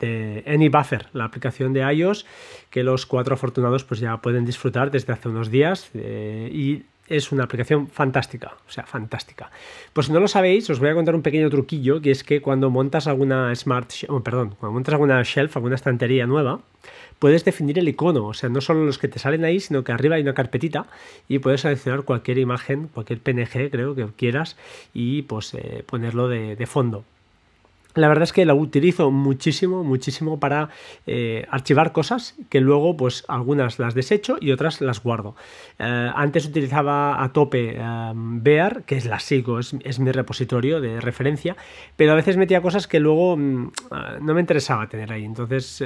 de 0.00 0.44
AnyBuffer 0.46 1.06
la 1.12 1.24
aplicación 1.24 1.72
de 1.72 1.80
iOS 1.94 2.26
que 2.68 2.82
los 2.82 3.06
cuatro 3.06 3.34
afortunados 3.34 3.84
pues 3.84 4.00
ya 4.00 4.16
pueden 4.16 4.44
disfrutar 4.44 4.90
desde 4.90 5.12
hace 5.12 5.28
unos 5.28 5.50
días 5.50 5.90
eh, 5.94 6.50
y 6.52 6.82
es 7.08 7.30
una 7.30 7.44
aplicación 7.44 7.88
fantástica, 7.88 8.54
o 8.66 8.70
sea, 8.70 8.84
fantástica. 8.84 9.50
Pues 9.92 10.06
si 10.06 10.12
no 10.12 10.20
lo 10.20 10.28
sabéis, 10.28 10.68
os 10.70 10.80
voy 10.80 10.88
a 10.88 10.94
contar 10.94 11.14
un 11.14 11.22
pequeño 11.22 11.50
truquillo, 11.50 12.00
que 12.00 12.10
es 12.10 12.24
que 12.24 12.40
cuando 12.40 12.70
montas 12.70 13.06
alguna 13.06 13.54
smart, 13.54 13.90
oh, 14.08 14.20
perdón, 14.20 14.54
cuando 14.58 14.72
montas 14.72 14.94
alguna 14.94 15.22
shelf, 15.22 15.56
alguna 15.56 15.74
estantería 15.74 16.26
nueva, 16.26 16.60
puedes 17.22 17.44
definir 17.44 17.78
el 17.78 17.88
icono, 17.88 18.24
o 18.26 18.34
sea, 18.34 18.48
no 18.48 18.60
solo 18.60 18.84
los 18.84 18.98
que 18.98 19.06
te 19.06 19.20
salen 19.20 19.44
ahí, 19.44 19.60
sino 19.60 19.84
que 19.84 19.92
arriba 19.92 20.16
hay 20.16 20.22
una 20.22 20.34
carpetita 20.34 20.88
y 21.28 21.38
puedes 21.38 21.60
seleccionar 21.60 22.02
cualquier 22.02 22.38
imagen, 22.38 22.88
cualquier 22.88 23.20
PNG, 23.20 23.70
creo 23.70 23.94
que 23.94 24.08
quieras, 24.16 24.56
y 24.92 25.22
pues 25.22 25.54
eh, 25.54 25.84
ponerlo 25.86 26.26
de 26.26 26.66
fondo. 26.66 27.04
La 27.94 28.08
verdad 28.08 28.24
es 28.24 28.32
que 28.32 28.46
la 28.46 28.54
utilizo 28.54 29.10
muchísimo, 29.10 29.84
muchísimo 29.84 30.40
para 30.40 30.70
eh, 31.06 31.46
archivar 31.50 31.92
cosas 31.92 32.36
que 32.48 32.60
luego, 32.60 32.96
pues 32.96 33.24
algunas 33.28 33.78
las 33.78 33.94
desecho 33.94 34.36
y 34.40 34.52
otras 34.52 34.80
las 34.80 35.02
guardo. 35.02 35.36
Eh, 35.78 36.10
antes 36.14 36.46
utilizaba 36.46 37.22
a 37.22 37.32
tope 37.32 37.76
eh, 37.76 38.12
Bear, 38.14 38.84
que 38.84 38.96
es 38.96 39.04
la 39.04 39.20
sigo, 39.20 39.58
es, 39.58 39.98
mi 39.98 40.10
repositorio 40.10 40.80
de 40.80 41.00
referencia, 41.00 41.56
pero 41.96 42.12
a 42.12 42.14
veces 42.14 42.36
metía 42.36 42.62
cosas 42.62 42.86
que 42.86 42.98
luego 42.98 43.36
mm, 43.36 43.72
no 44.20 44.34
me 44.34 44.40
interesaba 44.40 44.88
tener 44.88 45.12
ahí, 45.12 45.24
entonces 45.24 45.84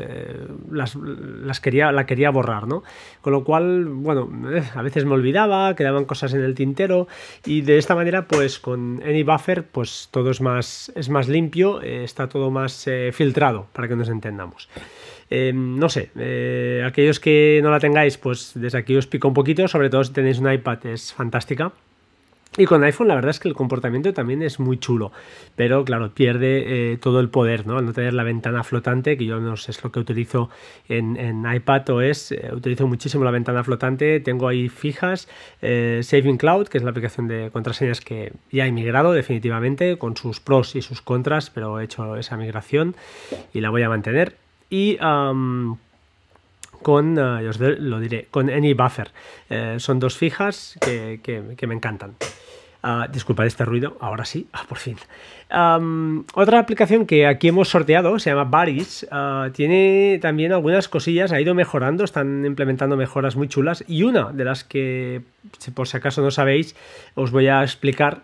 las, 0.71 1.61
quería, 1.61 1.93
la 1.93 2.07
quería 2.07 2.31
borrar, 2.31 2.67
¿no? 2.67 2.83
Con 3.21 3.33
lo 3.33 3.45
cual, 3.45 3.87
bueno, 3.87 4.31
a 4.75 4.83
veces 4.83 5.05
me 5.05 5.15
olvidaba, 5.15 5.75
quedaban 5.75 6.05
cosas 6.05 6.35
en 6.35 6.43
el 6.43 6.55
tintero 6.55 7.09
y 7.45 7.63
de 7.63 7.79
esta 7.79 7.95
manera, 7.95 8.27
pues 8.27 8.59
con 8.59 9.03
AnyBuffer, 9.05 9.67
pues 9.67 10.09
todo 10.11 10.31
es 10.31 10.41
más, 10.41 10.93
es 10.95 11.09
más 11.09 11.29
limpio 11.29 11.81
está 12.05 12.29
todo 12.29 12.51
más 12.51 12.87
eh, 12.87 13.11
filtrado, 13.13 13.67
para 13.73 13.89
que 13.89 13.97
nos 13.97 14.09
entendamos. 14.09 14.69
Eh, 15.29 15.53
no 15.55 15.89
sé, 15.89 16.11
eh, 16.17 16.85
aquellos 16.87 17.19
que 17.19 17.61
no 17.63 17.71
la 17.71 17.81
tengáis, 17.81 18.17
pues 18.17 18.53
desde 18.55 18.79
aquí 18.79 18.97
os 18.97 19.07
pico 19.07 19.29
un 19.29 19.35
poquito, 19.35 19.67
sobre 19.67 19.91
todo 19.91 20.05
si 20.05 20.13
tenéis 20.13 20.39
un 20.39 20.51
iPad, 20.51 20.87
es 20.87 21.13
fantástica. 21.13 21.73
Y 22.57 22.65
con 22.65 22.83
iPhone 22.85 23.09
la 23.09 23.15
verdad 23.15 23.31
es 23.31 23.41
que 23.41 23.49
el 23.49 23.55
comportamiento 23.55 24.15
también 24.15 24.43
es 24.43 24.59
muy 24.59 24.79
chulo, 24.79 25.13
pero 25.57 25.85
claro, 25.85 26.11
pierde 26.11 26.93
eh, 26.93 26.97
todo 26.97 27.21
el 27.21 27.29
poder, 27.29 27.67
¿no? 27.67 27.77
Al 27.77 27.85
no 27.85 27.93
tener 27.93 28.15
la 28.15 28.23
ventana 28.23 28.65
flotante, 28.65 29.19
que 29.19 29.27
yo 29.27 29.41
no 29.41 29.57
sé, 29.57 29.73
es 29.73 29.85
lo 29.85 29.93
que 29.93 30.01
utilizo 30.01 30.49
en, 30.89 31.19
en 31.19 31.45
iPad 31.51 31.91
OS, 31.91 32.33
eh, 32.33 32.51
utilizo 32.53 32.87
muchísimo 32.87 33.25
la 33.25 33.31
ventana 33.31 33.63
flotante, 33.63 34.21
tengo 34.21 34.49
ahí 34.49 34.71
fijas, 34.71 35.29
eh, 35.61 36.01
Saving 36.03 36.39
Cloud, 36.39 36.69
que 36.69 36.79
es 36.79 36.85
la 36.85 36.91
aplicación 36.91 37.29
de 37.29 37.51
contraseñas 37.53 38.01
que 38.01 38.33
ya 38.51 38.67
he 38.67 38.73
migrado 38.73 39.13
definitivamente, 39.13 39.99
con 39.99 40.17
sus 40.17 40.41
pros 40.41 40.77
y 40.77 40.83
sus 40.83 41.03
contras, 41.03 41.51
pero 41.51 41.79
he 41.79 41.85
hecho 41.85 42.17
esa 42.17 42.39
migración 42.39 42.97
y 43.53 43.61
la 43.61 43.69
voy 43.69 43.83
a 43.83 43.91
mantener. 43.91 44.37
Y 44.71 44.97
con, 44.97 45.79
os 47.19 47.61
lo 47.61 48.01
diré, 48.01 48.27
con 48.31 48.51
AnyBuffer. 48.51 49.11
son 49.79 50.01
dos 50.01 50.17
fijas 50.17 50.79
que, 50.81 51.21
que 51.23 51.67
me 51.67 51.75
encantan. 51.75 52.15
Uh, 52.87 53.11
disculpad 53.11 53.47
este 53.47 53.65
ruido, 53.65 53.97
ahora 53.99 54.25
sí, 54.25 54.47
ah, 54.53 54.65
por 54.69 54.79
fin. 54.79 54.97
otra 56.35 56.61
aplicación 56.61 57.05
que 57.05 57.27
aquí 57.27 57.49
hemos 57.49 57.69
sorteado 57.69 58.17
se 58.21 58.31
llama 58.31 58.45
Baris. 58.45 59.05
tiene 59.55 60.21
también 60.23 60.53
algunas 60.53 60.87
cosillas, 60.89 61.33
ha 61.33 61.41
ido 61.41 61.53
mejorando, 61.53 62.05
están 62.05 62.45
implementando 62.45 62.97
mejoras 62.97 63.35
muy 63.35 63.49
chulas. 63.49 63.83
Y 63.89 64.05
una 64.05 64.31
de 64.31 64.45
las 64.45 64.63
que, 64.63 65.23
por 65.75 65.89
si 65.89 65.97
acaso 65.97 66.23
no 66.23 66.31
sabéis, 66.31 66.77
os 67.17 67.33
voy 67.33 67.49
a 67.49 67.65
explicar. 67.65 68.23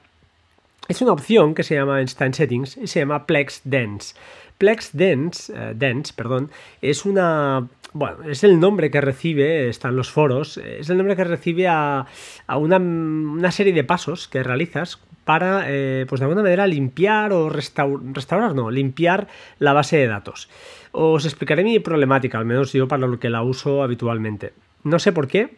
Es 0.86 1.02
una 1.02 1.12
opción 1.12 1.56
que 1.56 1.64
se 1.64 1.74
llama 1.74 2.00
Instant 2.00 2.34
Settings 2.34 2.76
y 2.76 2.86
se 2.86 3.00
llama 3.00 3.26
Plex 3.26 3.62
Dance. 3.64 4.14
Plex 4.58 4.90
Dance, 4.92 5.52
eh, 5.56 5.72
Dance 5.74 6.12
perdón, 6.14 6.52
es 6.80 7.04
una 7.04 7.66
bueno, 7.94 8.24
es 8.24 8.42
el 8.44 8.58
nombre 8.58 8.90
que 8.90 9.00
recibe, 9.00 9.68
están 9.68 9.96
los 9.96 10.10
foros, 10.10 10.56
es 10.56 10.88
el 10.88 10.96
nombre 10.96 11.16
que 11.16 11.24
recibe 11.24 11.68
a, 11.68 12.06
una, 12.48 13.52
serie 13.52 13.72
de 13.72 13.84
pasos 13.84 14.28
que 14.28 14.42
realizas 14.42 14.98
para, 15.24 15.64
eh, 15.66 16.06
pues 16.08 16.20
de 16.20 16.24
alguna 16.24 16.42
manera, 16.42 16.66
limpiar 16.66 17.32
o 17.32 17.48
restaurar, 17.48 18.54
no, 18.54 18.70
limpiar 18.70 19.28
la 19.58 19.72
base 19.72 19.98
de 19.98 20.06
datos. 20.06 20.48
Os 20.92 21.24
explicaré 21.24 21.64
mi 21.64 21.78
problemática, 21.80 22.38
al 22.38 22.46
menos 22.46 22.72
yo 22.72 22.88
para 22.88 23.06
lo 23.06 23.18
que 23.18 23.30
la 23.30 23.42
uso 23.42 23.82
habitualmente. 23.82 24.52
No 24.84 24.98
sé 24.98 25.12
por 25.12 25.28
qué, 25.28 25.56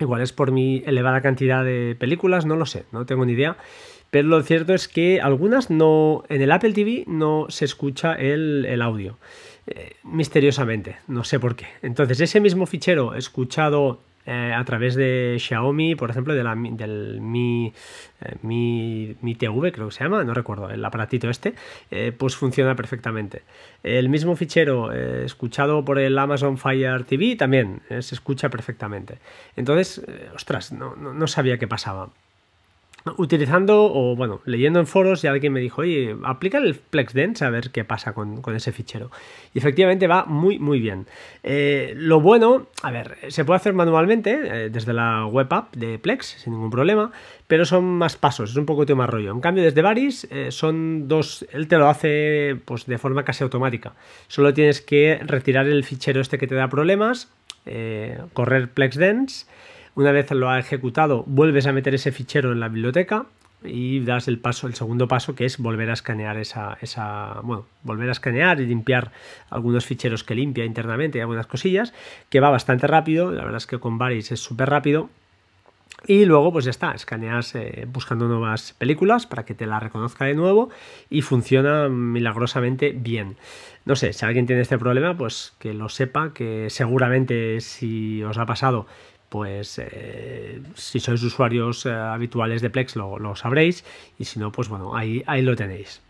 igual 0.00 0.22
es 0.22 0.32
por 0.32 0.52
mi 0.52 0.82
elevada 0.86 1.20
cantidad 1.20 1.64
de 1.64 1.96
películas, 1.98 2.46
no 2.46 2.56
lo 2.56 2.66
sé, 2.66 2.86
no 2.92 3.04
tengo 3.06 3.26
ni 3.26 3.34
idea. 3.34 3.56
Pero 4.10 4.28
lo 4.28 4.42
cierto 4.42 4.74
es 4.74 4.88
que 4.88 5.22
algunas 5.22 5.70
no, 5.70 6.24
en 6.28 6.42
el 6.42 6.52
Apple 6.52 6.72
TV 6.72 7.04
no 7.06 7.46
se 7.48 7.64
escucha 7.64 8.14
el 8.14 8.82
audio. 8.82 9.16
Eh, 9.66 9.94
misteriosamente, 10.02 10.96
no 11.06 11.24
sé 11.24 11.38
por 11.38 11.54
qué. 11.54 11.66
Entonces, 11.82 12.20
ese 12.20 12.40
mismo 12.40 12.66
fichero 12.66 13.14
escuchado 13.14 14.00
eh, 14.26 14.52
a 14.54 14.64
través 14.64 14.96
de 14.96 15.36
Xiaomi, 15.38 15.94
por 15.94 16.10
ejemplo, 16.10 16.34
de 16.34 16.42
la, 16.42 16.56
del 16.56 17.20
Mi, 17.20 17.72
eh, 18.20 18.36
Mi, 18.42 19.16
Mi, 19.20 19.34
TV, 19.36 19.70
creo 19.70 19.88
que 19.88 19.94
se 19.94 20.02
llama, 20.02 20.24
no 20.24 20.34
recuerdo, 20.34 20.68
el 20.68 20.84
aparatito 20.84 21.30
este, 21.30 21.54
pues 22.18 22.34
funciona 22.34 22.74
perfectamente. 22.74 23.42
El 23.84 24.08
mismo 24.08 24.34
fichero 24.34 24.92
escuchado 24.92 25.84
por 25.84 25.98
el 26.00 26.18
Amazon 26.18 26.58
Fire 26.58 27.04
TV 27.04 27.36
también 27.36 27.82
se 27.88 28.14
escucha 28.14 28.48
perfectamente. 28.48 29.18
Entonces, 29.56 30.02
ostras, 30.34 30.72
no, 30.72 30.96
no 30.96 31.26
sabía 31.28 31.58
qué 31.58 31.68
pasaba 31.68 32.10
utilizando 33.16 33.92
o 33.92 34.14
bueno, 34.14 34.40
leyendo 34.44 34.78
en 34.78 34.86
foros 34.86 35.24
y 35.24 35.26
alguien 35.26 35.52
me 35.52 35.60
dijo, 35.60 35.82
oye, 35.82 36.16
aplica 36.24 36.58
el 36.58 36.74
FlexDense 36.74 37.44
a 37.44 37.50
ver 37.50 37.70
qué 37.70 37.84
pasa 37.84 38.12
con, 38.12 38.42
ese 38.54 38.72
fichero. 38.72 39.10
Y 39.54 39.58
efectivamente 39.58 40.06
va 40.06 40.24
muy, 40.24 40.58
muy 40.58 40.80
bien. 40.80 41.06
Eh, 41.42 41.94
lo 41.96 42.20
bueno, 42.20 42.66
a 42.82 42.90
ver, 42.90 43.18
se 43.28 43.44
puede 43.44 43.56
hacer 43.56 43.72
manualmente 43.72 44.40
eh, 44.44 44.70
desde 44.70 44.92
la 44.92 45.26
web 45.26 45.52
app 45.52 45.74
de 45.74 45.98
Plex 45.98 46.26
sin 46.42 46.52
ningún 46.52 46.70
problema, 46.70 47.10
pero 47.46 47.64
son 47.64 47.84
más 47.84 48.16
pasos, 48.16 48.50
es 48.50 48.56
un 48.56 48.66
poco 48.66 48.82
más 48.94 49.10
rollo. 49.10 49.32
En 49.32 49.40
cambio, 49.40 49.64
desde 49.64 49.82
Varis 49.82 50.26
eh, 50.30 50.50
son 50.50 51.08
dos, 51.08 51.46
él 51.52 51.68
te 51.68 51.76
lo 51.76 51.88
hace 51.88 52.56
pues 52.64 52.86
de 52.86 52.98
forma 52.98 53.24
casi 53.24 53.42
automática. 53.42 53.94
Solo 54.28 54.54
tienes 54.54 54.80
que 54.80 55.20
retirar 55.24 55.66
el 55.66 55.84
fichero 55.84 56.20
este 56.20 56.38
que 56.38 56.46
te 56.46 56.54
da 56.54 56.68
problemas, 56.68 57.30
correr 58.32 58.68
FlexDense 58.74 59.46
una 59.94 60.12
vez 60.12 60.30
lo 60.30 60.50
ha 60.50 60.58
ejecutado, 60.58 61.24
vuelves 61.26 61.66
a 61.66 61.72
meter 61.72 61.94
ese 61.94 62.12
fichero 62.12 62.52
en 62.52 62.60
la 62.60 62.68
biblioteca 62.68 63.26
y 63.64 64.00
das 64.00 64.28
el 64.28 64.38
paso, 64.38 64.66
el 64.66 64.74
segundo 64.74 65.08
paso, 65.08 65.34
que 65.34 65.44
es 65.44 65.58
volver 65.58 65.90
a 65.90 65.92
escanear 65.92 66.36
esa, 66.36 66.78
esa, 66.80 67.40
bueno, 67.42 67.66
volver 67.82 68.08
a 68.08 68.12
escanear 68.12 68.60
y 68.60 68.66
limpiar 68.66 69.12
algunos 69.50 69.86
ficheros 69.86 70.24
que 70.24 70.34
limpia 70.34 70.64
internamente 70.64 71.18
y 71.18 71.20
algunas 71.20 71.46
cosillas, 71.46 71.92
que 72.28 72.40
va 72.40 72.50
bastante 72.50 72.86
rápido, 72.86 73.30
la 73.30 73.42
verdad 73.42 73.58
es 73.58 73.66
que 73.66 73.78
con 73.78 73.98
Varis 73.98 74.32
es 74.32 74.40
súper 74.40 74.70
rápido. 74.70 75.10
Y 76.04 76.24
luego, 76.24 76.52
pues 76.52 76.64
ya 76.64 76.72
está, 76.72 76.92
escaneas 76.92 77.54
eh, 77.54 77.86
buscando 77.86 78.26
nuevas 78.26 78.72
películas 78.72 79.26
para 79.26 79.44
que 79.44 79.54
te 79.54 79.66
la 79.66 79.78
reconozca 79.78 80.24
de 80.24 80.34
nuevo 80.34 80.70
y 81.08 81.22
funciona 81.22 81.88
milagrosamente 81.88 82.90
bien. 82.90 83.36
No 83.84 83.94
sé, 83.94 84.12
si 84.12 84.24
alguien 84.24 84.46
tiene 84.46 84.62
este 84.62 84.78
problema, 84.78 85.16
pues 85.16 85.54
que 85.60 85.74
lo 85.74 85.88
sepa, 85.88 86.32
que 86.32 86.70
seguramente 86.70 87.60
si 87.60 88.22
os 88.24 88.36
ha 88.38 88.46
pasado 88.46 88.86
pues 89.32 89.80
eh, 89.82 90.60
si 90.74 91.00
sois 91.00 91.22
usuarios 91.22 91.86
eh, 91.86 91.90
habituales 91.90 92.60
de 92.60 92.68
Plex 92.68 92.96
lo, 92.96 93.18
lo, 93.18 93.34
sabréis 93.34 93.82
y 94.18 94.26
si 94.26 94.38
no, 94.38 94.52
pues 94.52 94.68
bueno, 94.68 94.94
ahí, 94.94 95.22
ahí 95.26 95.40
lo 95.40 95.56
tenéis. 95.56 96.02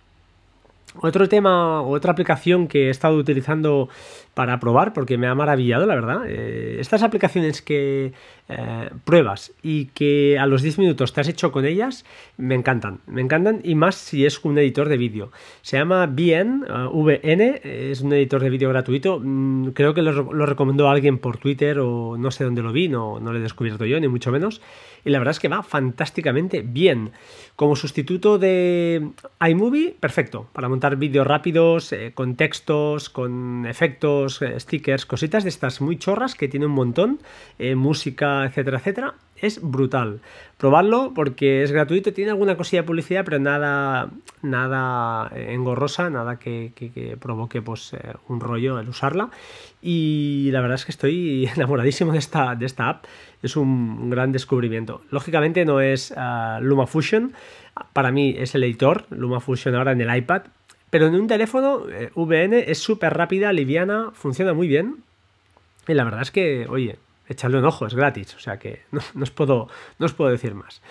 Otro 1.00 1.28
tema, 1.28 1.82
otra 1.82 2.10
aplicación 2.10 2.66
que 2.66 2.88
he 2.88 2.90
estado 2.90 3.16
utilizando 3.16 3.88
para 4.34 4.60
probar, 4.60 4.92
porque 4.92 5.18
me 5.18 5.26
ha 5.26 5.34
maravillado, 5.34 5.86
la 5.86 5.94
verdad. 5.94 6.22
Eh, 6.26 6.78
estas 6.80 7.02
aplicaciones 7.02 7.60
que 7.60 8.12
eh, 8.48 8.90
pruebas 9.04 9.52
y 9.62 9.86
que 9.86 10.38
a 10.38 10.46
los 10.46 10.62
10 10.62 10.78
minutos 10.78 11.12
te 11.12 11.20
has 11.20 11.28
hecho 11.28 11.52
con 11.52 11.66
ellas, 11.66 12.04
me 12.38 12.54
encantan. 12.54 13.00
Me 13.06 13.20
encantan 13.20 13.60
y 13.62 13.74
más 13.74 13.94
si 13.94 14.24
es 14.24 14.42
un 14.44 14.58
editor 14.58 14.88
de 14.88 14.96
vídeo. 14.96 15.32
Se 15.60 15.76
llama 15.76 16.06
VN, 16.06 16.64
uh, 16.64 17.02
VN, 17.02 17.60
es 17.62 18.00
un 18.00 18.12
editor 18.12 18.42
de 18.42 18.50
vídeo 18.50 18.68
gratuito. 18.70 19.20
Mm, 19.22 19.68
creo 19.68 19.92
que 19.92 20.02
lo, 20.02 20.46
recomendó 20.46 20.88
alguien 20.88 21.18
por 21.18 21.36
Twitter 21.36 21.78
o 21.80 22.16
no 22.16 22.30
sé 22.30 22.44
dónde 22.44 22.62
lo 22.62 22.72
vi, 22.72 22.88
no, 22.88 23.20
no 23.20 23.32
lo 23.32 23.38
he 23.38 23.42
descubierto 23.42 23.84
yo, 23.84 24.00
ni 24.00 24.08
mucho 24.08 24.32
menos 24.32 24.60
y 25.04 25.10
la 25.10 25.18
verdad 25.18 25.32
es 25.32 25.40
que 25.40 25.48
va 25.48 25.62
fantásticamente 25.62 26.62
bien. 26.62 27.12
Como 27.56 27.76
sustituto 27.76 28.38
de 28.38 29.10
iMovie, 29.46 29.94
perfecto, 29.98 30.48
para 30.52 30.68
montar 30.68 30.96
vídeos 30.96 31.26
rápidos, 31.26 31.92
eh, 31.92 32.12
con 32.14 32.36
textos, 32.36 33.08
con 33.08 33.66
efectos, 33.66 34.21
eh, 34.42 34.58
stickers, 34.60 35.06
cositas 35.06 35.42
de 35.42 35.48
estas 35.48 35.80
muy 35.80 35.98
chorras 35.98 36.34
que 36.34 36.48
tiene 36.48 36.66
un 36.66 36.72
montón, 36.72 37.18
eh, 37.58 37.74
música, 37.74 38.44
etcétera, 38.44 38.78
etcétera 38.78 39.14
es 39.42 39.60
brutal. 39.60 40.20
Probarlo 40.56 41.12
porque 41.14 41.64
es 41.64 41.72
gratuito, 41.72 42.12
tiene 42.12 42.30
alguna 42.30 42.56
cosilla 42.56 42.82
de 42.82 42.86
publicidad, 42.86 43.24
pero 43.24 43.40
nada, 43.40 44.08
nada 44.40 45.30
engorrosa, 45.34 46.08
nada 46.08 46.38
que, 46.38 47.16
provoque 47.20 47.60
pues, 47.60 47.92
eh, 47.92 48.14
un 48.28 48.40
rollo 48.40 48.78
el 48.78 48.88
usarla. 48.88 49.30
Y 49.82 50.50
la 50.52 50.60
verdad 50.60 50.76
es 50.76 50.84
que 50.84 50.92
estoy 50.92 51.50
enamoradísimo 51.56 52.12
de 52.12 52.18
esta, 52.18 52.54
de 52.54 52.66
esta 52.66 52.88
app. 52.88 53.04
Es 53.42 53.56
un 53.56 54.08
gran 54.08 54.30
descubrimiento. 54.30 55.02
Lógicamente 55.10 55.64
no 55.64 55.80
es 55.80 56.12
uh, 56.12 56.62
LumaFusion, 56.62 57.32
para 57.92 58.12
mí 58.12 58.36
es 58.38 58.54
el 58.54 58.62
editor, 58.62 59.06
LumaFusion 59.10 59.74
ahora 59.74 59.90
en 59.90 60.00
el 60.00 60.16
iPad, 60.16 60.42
pero 60.92 61.06
en 61.06 61.14
un 61.14 61.26
teléfono 61.26 61.88
eh, 61.88 62.10
VN 62.14 62.52
es 62.52 62.76
súper 62.76 63.14
rápida, 63.14 63.50
liviana, 63.54 64.10
funciona 64.12 64.52
muy 64.52 64.68
bien. 64.68 64.96
Y 65.88 65.94
la 65.94 66.04
verdad 66.04 66.20
es 66.20 66.30
que, 66.30 66.66
oye, 66.68 66.98
echarle 67.26 67.56
un 67.56 67.64
ojo, 67.64 67.86
es 67.86 67.94
gratis, 67.94 68.34
o 68.34 68.38
sea 68.38 68.58
que 68.58 68.82
no, 68.92 69.00
os 69.22 69.30
puedo, 69.30 69.68
no 69.98 70.04
os 70.04 70.12
puedo 70.12 70.30
decir 70.30 70.54
más. 70.54 70.82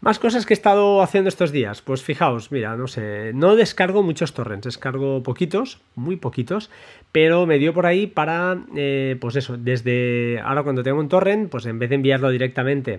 Más 0.00 0.18
cosas 0.18 0.46
que 0.46 0.52
he 0.52 0.56
estado 0.56 1.00
haciendo 1.00 1.28
estos 1.28 1.52
días. 1.52 1.80
Pues 1.80 2.02
fijaos, 2.02 2.50
mira, 2.50 2.76
no 2.76 2.88
sé, 2.88 3.30
no 3.34 3.54
descargo 3.54 4.02
muchos 4.02 4.34
torrents, 4.34 4.64
descargo 4.64 5.22
poquitos, 5.22 5.80
muy 5.94 6.16
poquitos, 6.16 6.68
pero 7.12 7.46
me 7.46 7.58
dio 7.58 7.72
por 7.72 7.86
ahí 7.86 8.08
para, 8.08 8.58
eh, 8.74 9.16
pues 9.20 9.36
eso, 9.36 9.56
desde 9.56 10.40
ahora 10.40 10.64
cuando 10.64 10.82
tengo 10.82 10.98
un 10.98 11.08
torrent, 11.08 11.48
pues 11.48 11.66
en 11.66 11.78
vez 11.78 11.90
de 11.90 11.94
enviarlo 11.94 12.30
directamente 12.30 12.98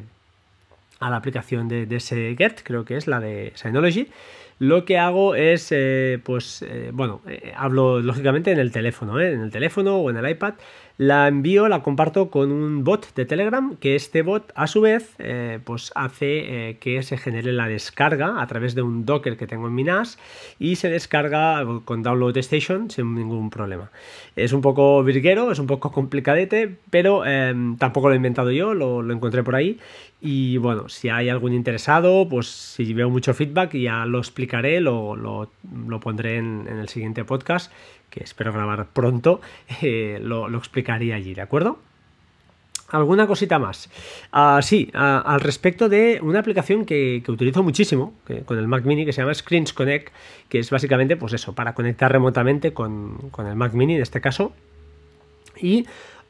a 1.02 1.10
la 1.10 1.18
aplicación 1.18 1.68
de, 1.68 1.88
ese 1.94 2.36
Get, 2.38 2.62
creo 2.64 2.86
que 2.86 2.96
es 2.96 3.06
la 3.06 3.20
de 3.20 3.52
Synology, 3.56 4.08
lo 4.60 4.86
que 4.86 4.98
hago 4.98 5.36
es, 5.36 5.72
eh, 5.72 6.20
pues, 6.24 6.64
eh, 6.64 6.92
bueno, 6.94 7.22
hablo 7.56 8.00
lógicamente 8.00 8.52
en 8.52 8.60
el 8.60 8.72
teléfono, 8.72 9.20
en 9.20 9.42
el 9.42 9.52
teléfono 9.52 9.98
o 9.98 10.10
en 10.10 10.18
el 10.18 10.30
iPad, 10.30 10.56
la 10.98 11.28
envío, 11.28 11.68
la 11.68 11.84
comparto 11.84 12.32
con 12.32 12.52
un 12.52 12.84
bot 12.84 13.14
de 13.14 13.26
Telegram, 13.26 13.76
que 13.78 13.96
este 13.96 14.24
bot 14.24 14.52
a 14.56 14.66
su 14.66 14.82
vez 14.82 15.14
eh, 15.20 15.60
pues 15.64 15.92
hace 15.94 16.70
eh, 16.70 16.78
que 16.80 17.04
se 17.04 17.18
genere 17.18 17.54
la 17.54 17.68
descarga 17.68 18.42
a 18.42 18.48
través 18.48 18.74
de 18.74 18.82
un 18.82 19.06
Docker 19.06 19.38
que 19.38 19.46
tengo 19.46 19.68
en 19.68 19.76
mi 19.76 19.84
NAS 19.84 20.18
y 20.58 20.78
se 20.78 20.90
descarga 20.90 21.64
con 21.86 22.02
Download 22.02 22.36
Station 22.38 22.90
sin 22.90 23.14
ningún 23.14 23.52
problema. 23.52 23.92
Es 24.36 24.54
un 24.54 24.62
poco 24.62 25.04
virguero, 25.04 25.52
es 25.52 25.60
un 25.60 25.68
poco 25.68 25.92
complicadete, 25.92 26.78
pero 26.90 27.26
em, 27.26 27.78
tampoco 27.78 28.08
lo 28.08 28.14
he 28.14 28.18
inventado 28.18 28.50
yo, 28.52 28.74
lo, 28.74 29.08
encontré 29.12 29.44
por 29.44 29.56
ahí 29.56 29.80
y 30.20 30.58
bueno, 30.58 30.90
si 30.90 31.10
hay 31.10 31.30
algún 31.30 31.54
interesado, 31.54 32.28
pues 32.28 32.48
si 32.48 32.94
veo 32.94 33.10
mucho 33.10 33.36
feedback 33.36 33.76
ya 33.76 34.06
lo 34.08 34.18
explicaré, 34.18 34.82
lo, 34.82 35.16
lo, 35.16 36.00
pondré 36.00 36.38
en 36.38 36.68
el 36.68 36.90
siguiente 36.90 37.24
podcast 37.24 37.72
que 38.10 38.24
espero 38.24 38.54
grabar 38.54 38.88
pronto, 38.88 39.42
eh, 39.82 40.20
lo, 40.22 40.48
explicaría 40.58 41.16
allí, 41.16 41.34
¿de 41.34 41.42
acuerdo? 41.42 41.80
¿Alguna 42.90 43.28
cosita 43.28 43.60
más? 43.60 43.90
Ah, 44.32 44.60
sí, 44.64 44.90
ah, 44.94 45.22
al 45.26 45.42
respecto 45.42 45.90
de 45.90 46.20
una 46.22 46.40
aplicación 46.40 46.86
que, 46.86 47.22
utilizo 47.28 47.62
muchísimo 47.62 48.14
con 48.46 48.58
el 48.58 48.68
Mac 48.68 48.86
Mini 48.86 49.06
que 49.06 49.12
se 49.12 49.22
llama 49.22 49.34
Screens 49.34 49.74
Connect, 49.74 50.14
que 50.48 50.60
es 50.60 50.70
básicamente, 50.70 51.18
pues 51.18 51.34
eso, 51.34 51.54
para 51.54 51.74
conectar 51.74 52.10
remotamente 52.12 52.74
con, 52.74 53.30
con 53.32 53.48
el 53.48 53.56
Mac 53.56 53.74
Mini 53.74 53.96
en 53.96 54.02
este 54.02 54.22
caso. 54.22 54.54
Y 55.60 55.86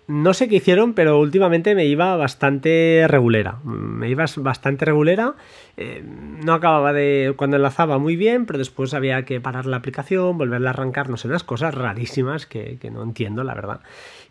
no 0.08 0.34
sé 0.34 0.48
qué 0.48 0.56
hicieron, 0.56 0.94
pero 0.94 1.20
últimamente 1.20 1.76
me 1.76 1.86
iba 1.86 2.16
bastante 2.16 3.06
regulera. 3.10 3.60
Me 3.64 4.10
iba 4.10 4.26
bastante 4.38 4.86
regulera. 4.86 5.36
Eh, 5.76 6.02
no 6.02 6.54
acababa 6.54 6.94
de. 6.94 7.34
Cuando 7.36 7.58
enlazaba 7.58 7.98
muy 7.98 8.16
bien, 8.16 8.46
pero 8.46 8.58
después 8.58 8.94
había 8.94 9.26
que 9.26 9.42
parar 9.42 9.66
la 9.66 9.78
aplicación, 9.78 10.38
volverla 10.38 10.70
a 10.70 10.74
arrancar, 10.74 11.10
no 11.10 11.18
sé, 11.18 11.28
unas 11.28 11.44
cosas 11.44 11.76
rarísimas 11.76 12.46
que, 12.46 12.78
que 12.80 12.90
no 12.90 13.04
entiendo, 13.04 13.44
la 13.44 13.54
verdad. 13.54 13.82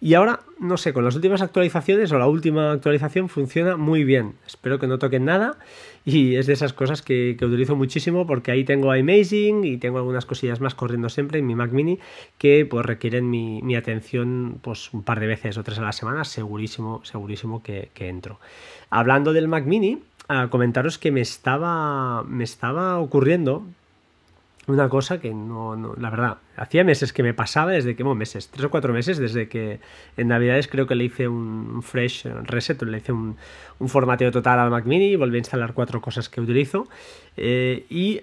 Y 0.00 0.14
ahora, 0.14 0.40
no 0.58 0.78
sé, 0.78 0.94
con 0.94 1.04
las 1.04 1.14
últimas 1.14 1.42
actualizaciones 1.42 2.10
o 2.10 2.18
la 2.18 2.26
última 2.26 2.72
actualización 2.72 3.28
funciona 3.28 3.76
muy 3.76 4.02
bien. 4.02 4.32
Espero 4.46 4.78
que 4.78 4.86
no 4.86 4.98
toquen 4.98 5.26
nada 5.26 5.58
y 6.08 6.36
es 6.36 6.46
de 6.46 6.52
esas 6.52 6.72
cosas 6.72 7.02
que, 7.02 7.36
utilizo 7.42 7.74
muchísimo 7.74 8.26
porque 8.26 8.52
ahí 8.52 8.64
tengo 8.64 8.92
Amazing 8.92 9.64
y 9.64 9.76
tengo 9.76 9.98
algunas 9.98 10.24
cosillas 10.24 10.60
más 10.60 10.74
corriendo 10.74 11.08
siempre 11.08 11.40
en 11.40 11.46
mi 11.46 11.56
Mac 11.56 11.72
Mini 11.72 11.98
que 12.38 12.64
pues 12.64 12.86
requieren 12.86 13.28
mi, 13.28 13.74
atención 13.74 14.60
pues 14.62 14.94
un 14.94 15.02
par 15.02 15.18
de 15.18 15.26
veces 15.26 15.58
o 15.58 15.64
tres 15.64 15.80
a 15.80 15.82
la 15.82 15.92
semana, 15.92 16.24
segurísimo, 16.24 17.04
segurísimo 17.04 17.62
que, 17.62 17.90
entro. 17.98 18.38
Hablando 18.88 19.32
del 19.32 19.48
Mac 19.48 19.66
Mini, 19.66 19.98
a 20.28 20.48
comentaros 20.48 20.96
que 20.96 21.10
me 21.10 21.20
estaba, 21.20 22.22
me 22.22 22.44
estaba 22.44 22.98
ocurriendo 23.00 23.64
una 24.66 24.88
cosa 24.88 25.20
que 25.20 25.32
no, 25.32 25.94
la 25.96 26.10
verdad, 26.10 26.38
hacía 26.56 26.82
meses 26.82 27.12
que 27.12 27.22
me 27.22 27.34
pasaba, 27.34 27.70
desde 27.72 27.94
que, 27.94 28.02
bueno, 28.02 28.16
meses, 28.16 28.48
tres 28.48 28.64
o 28.64 28.70
cuatro 28.70 28.92
meses, 28.92 29.18
desde 29.18 29.48
que 29.48 29.80
en 30.16 30.28
Navidades 30.28 30.66
creo 30.66 30.86
que 30.86 30.94
le 30.94 31.04
hice 31.04 31.28
un 31.28 31.82
fresh 31.82 32.26
reset, 32.44 32.82
le 32.82 32.98
hice 32.98 33.12
un, 33.12 33.36
un 33.78 33.88
formateo 33.88 34.30
total 34.30 34.58
al 34.58 34.70
Mac 34.70 34.84
Mini, 34.84 35.14
volví 35.16 35.36
a 35.36 35.38
instalar 35.38 35.72
cuatro 35.72 36.00
cosas 36.00 36.28
que 36.28 36.40
utilizo. 36.40 36.88
Eh, 37.36 37.86
y 37.90 38.20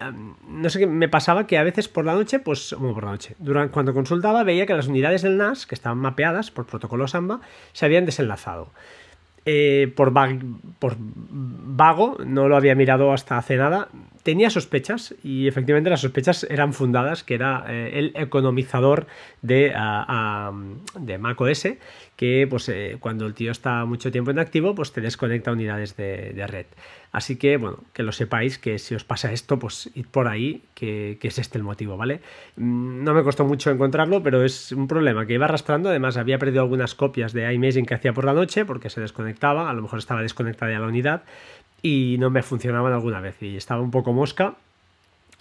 no 0.47 0.69
sé 0.69 0.79
qué, 0.79 0.87
me 0.87 1.07
pasaba 1.07 1.47
que 1.47 1.57
a 1.57 1.63
veces 1.63 1.87
por 1.87 2.05
la 2.05 2.13
noche, 2.13 2.39
pues, 2.39 2.75
bueno, 2.77 2.93
por 2.93 3.05
la 3.05 3.11
noche, 3.11 3.35
durante, 3.39 3.71
cuando 3.71 3.93
consultaba 3.93 4.43
veía 4.43 4.65
que 4.65 4.73
las 4.73 4.87
unidades 4.87 5.21
del 5.21 5.37
NAS, 5.37 5.65
que 5.65 5.75
estaban 5.75 5.99
mapeadas 5.99 6.51
por 6.51 6.65
protocolo 6.65 7.07
Samba, 7.07 7.39
se 7.71 7.85
habían 7.85 8.05
desenlazado. 8.05 8.71
Eh, 9.45 9.91
por, 9.95 10.13
vago, 10.13 12.17
no 12.25 12.47
lo 12.47 12.55
había 12.55 12.75
mirado 12.75 13.11
hasta 13.11 13.37
hace 13.37 13.57
nada, 13.57 13.89
tenía 14.23 14.49
sospechas 14.49 15.13
y 15.21 15.47
efectivamente 15.47 15.89
las 15.89 15.99
sospechas 15.99 16.47
eran 16.49 16.73
fundadas, 16.73 17.23
que 17.23 17.35
era 17.35 17.65
eh, 17.67 17.91
el 17.93 18.13
economizador 18.15 19.05
de, 19.41 19.73
de 20.99 21.17
Mac 21.17 21.41
OS, 21.41 21.67
que 22.15 22.47
pues, 22.49 22.69
eh, 22.69 22.97
cuando 22.99 23.25
el 23.25 23.33
tío 23.33 23.51
está 23.51 23.85
mucho 23.85 24.11
tiempo 24.11 24.31
en 24.31 24.39
activo, 24.39 24.75
pues 24.75 24.91
te 24.91 25.01
desconecta 25.01 25.51
unidades 25.51 25.95
de, 25.97 26.45
red. 26.47 26.65
Así 27.11 27.35
que, 27.37 27.57
bueno, 27.57 27.79
que 27.93 28.03
lo 28.03 28.11
sepáis, 28.11 28.57
que 28.57 28.79
si 28.79 28.95
os 28.95 29.03
pasa 29.03 29.31
esto, 29.31 29.59
pues 29.59 29.89
id 29.93 30.05
por 30.07 30.27
ahí, 30.27 30.63
que, 30.73 31.17
es 31.21 31.39
este 31.39 31.57
el 31.57 31.63
motivo, 31.63 31.97
¿vale? 31.97 32.21
Mm, 32.55 33.03
no 33.03 33.13
me 33.13 33.23
costó 33.23 33.45
mucho 33.45 33.71
encontrarlo, 33.71 34.23
pero 34.23 34.43
es 34.43 34.71
un 34.71 34.87
problema 34.87 35.25
que 35.25 35.33
iba 35.33 35.45
arrastrando. 35.45 35.89
Además, 35.89 36.17
había 36.17 36.39
perdido 36.39 36.61
algunas 36.61 36.95
copias 36.95 37.33
de 37.33 37.51
iMaging 37.53 37.85
que 37.85 37.95
hacía 37.95 38.13
por 38.13 38.25
la 38.25 38.33
noche, 38.33 38.65
porque 38.65 38.89
se 38.89 39.01
desconectaba, 39.01 39.69
a 39.69 39.73
lo 39.73 39.81
mejor 39.81 39.99
estaba 39.99 40.21
desconectada 40.21 40.71
ya 40.71 40.79
la 40.79 40.87
unidad, 40.87 41.23
y 41.81 42.17
no 42.19 42.29
me 42.29 42.41
funcionaban 42.41 42.93
alguna 42.93 43.19
vez 43.19 43.41
y 43.43 43.57
estaba 43.57 43.81
un 43.81 43.91
poco 43.91 44.13
mosca. 44.13 44.55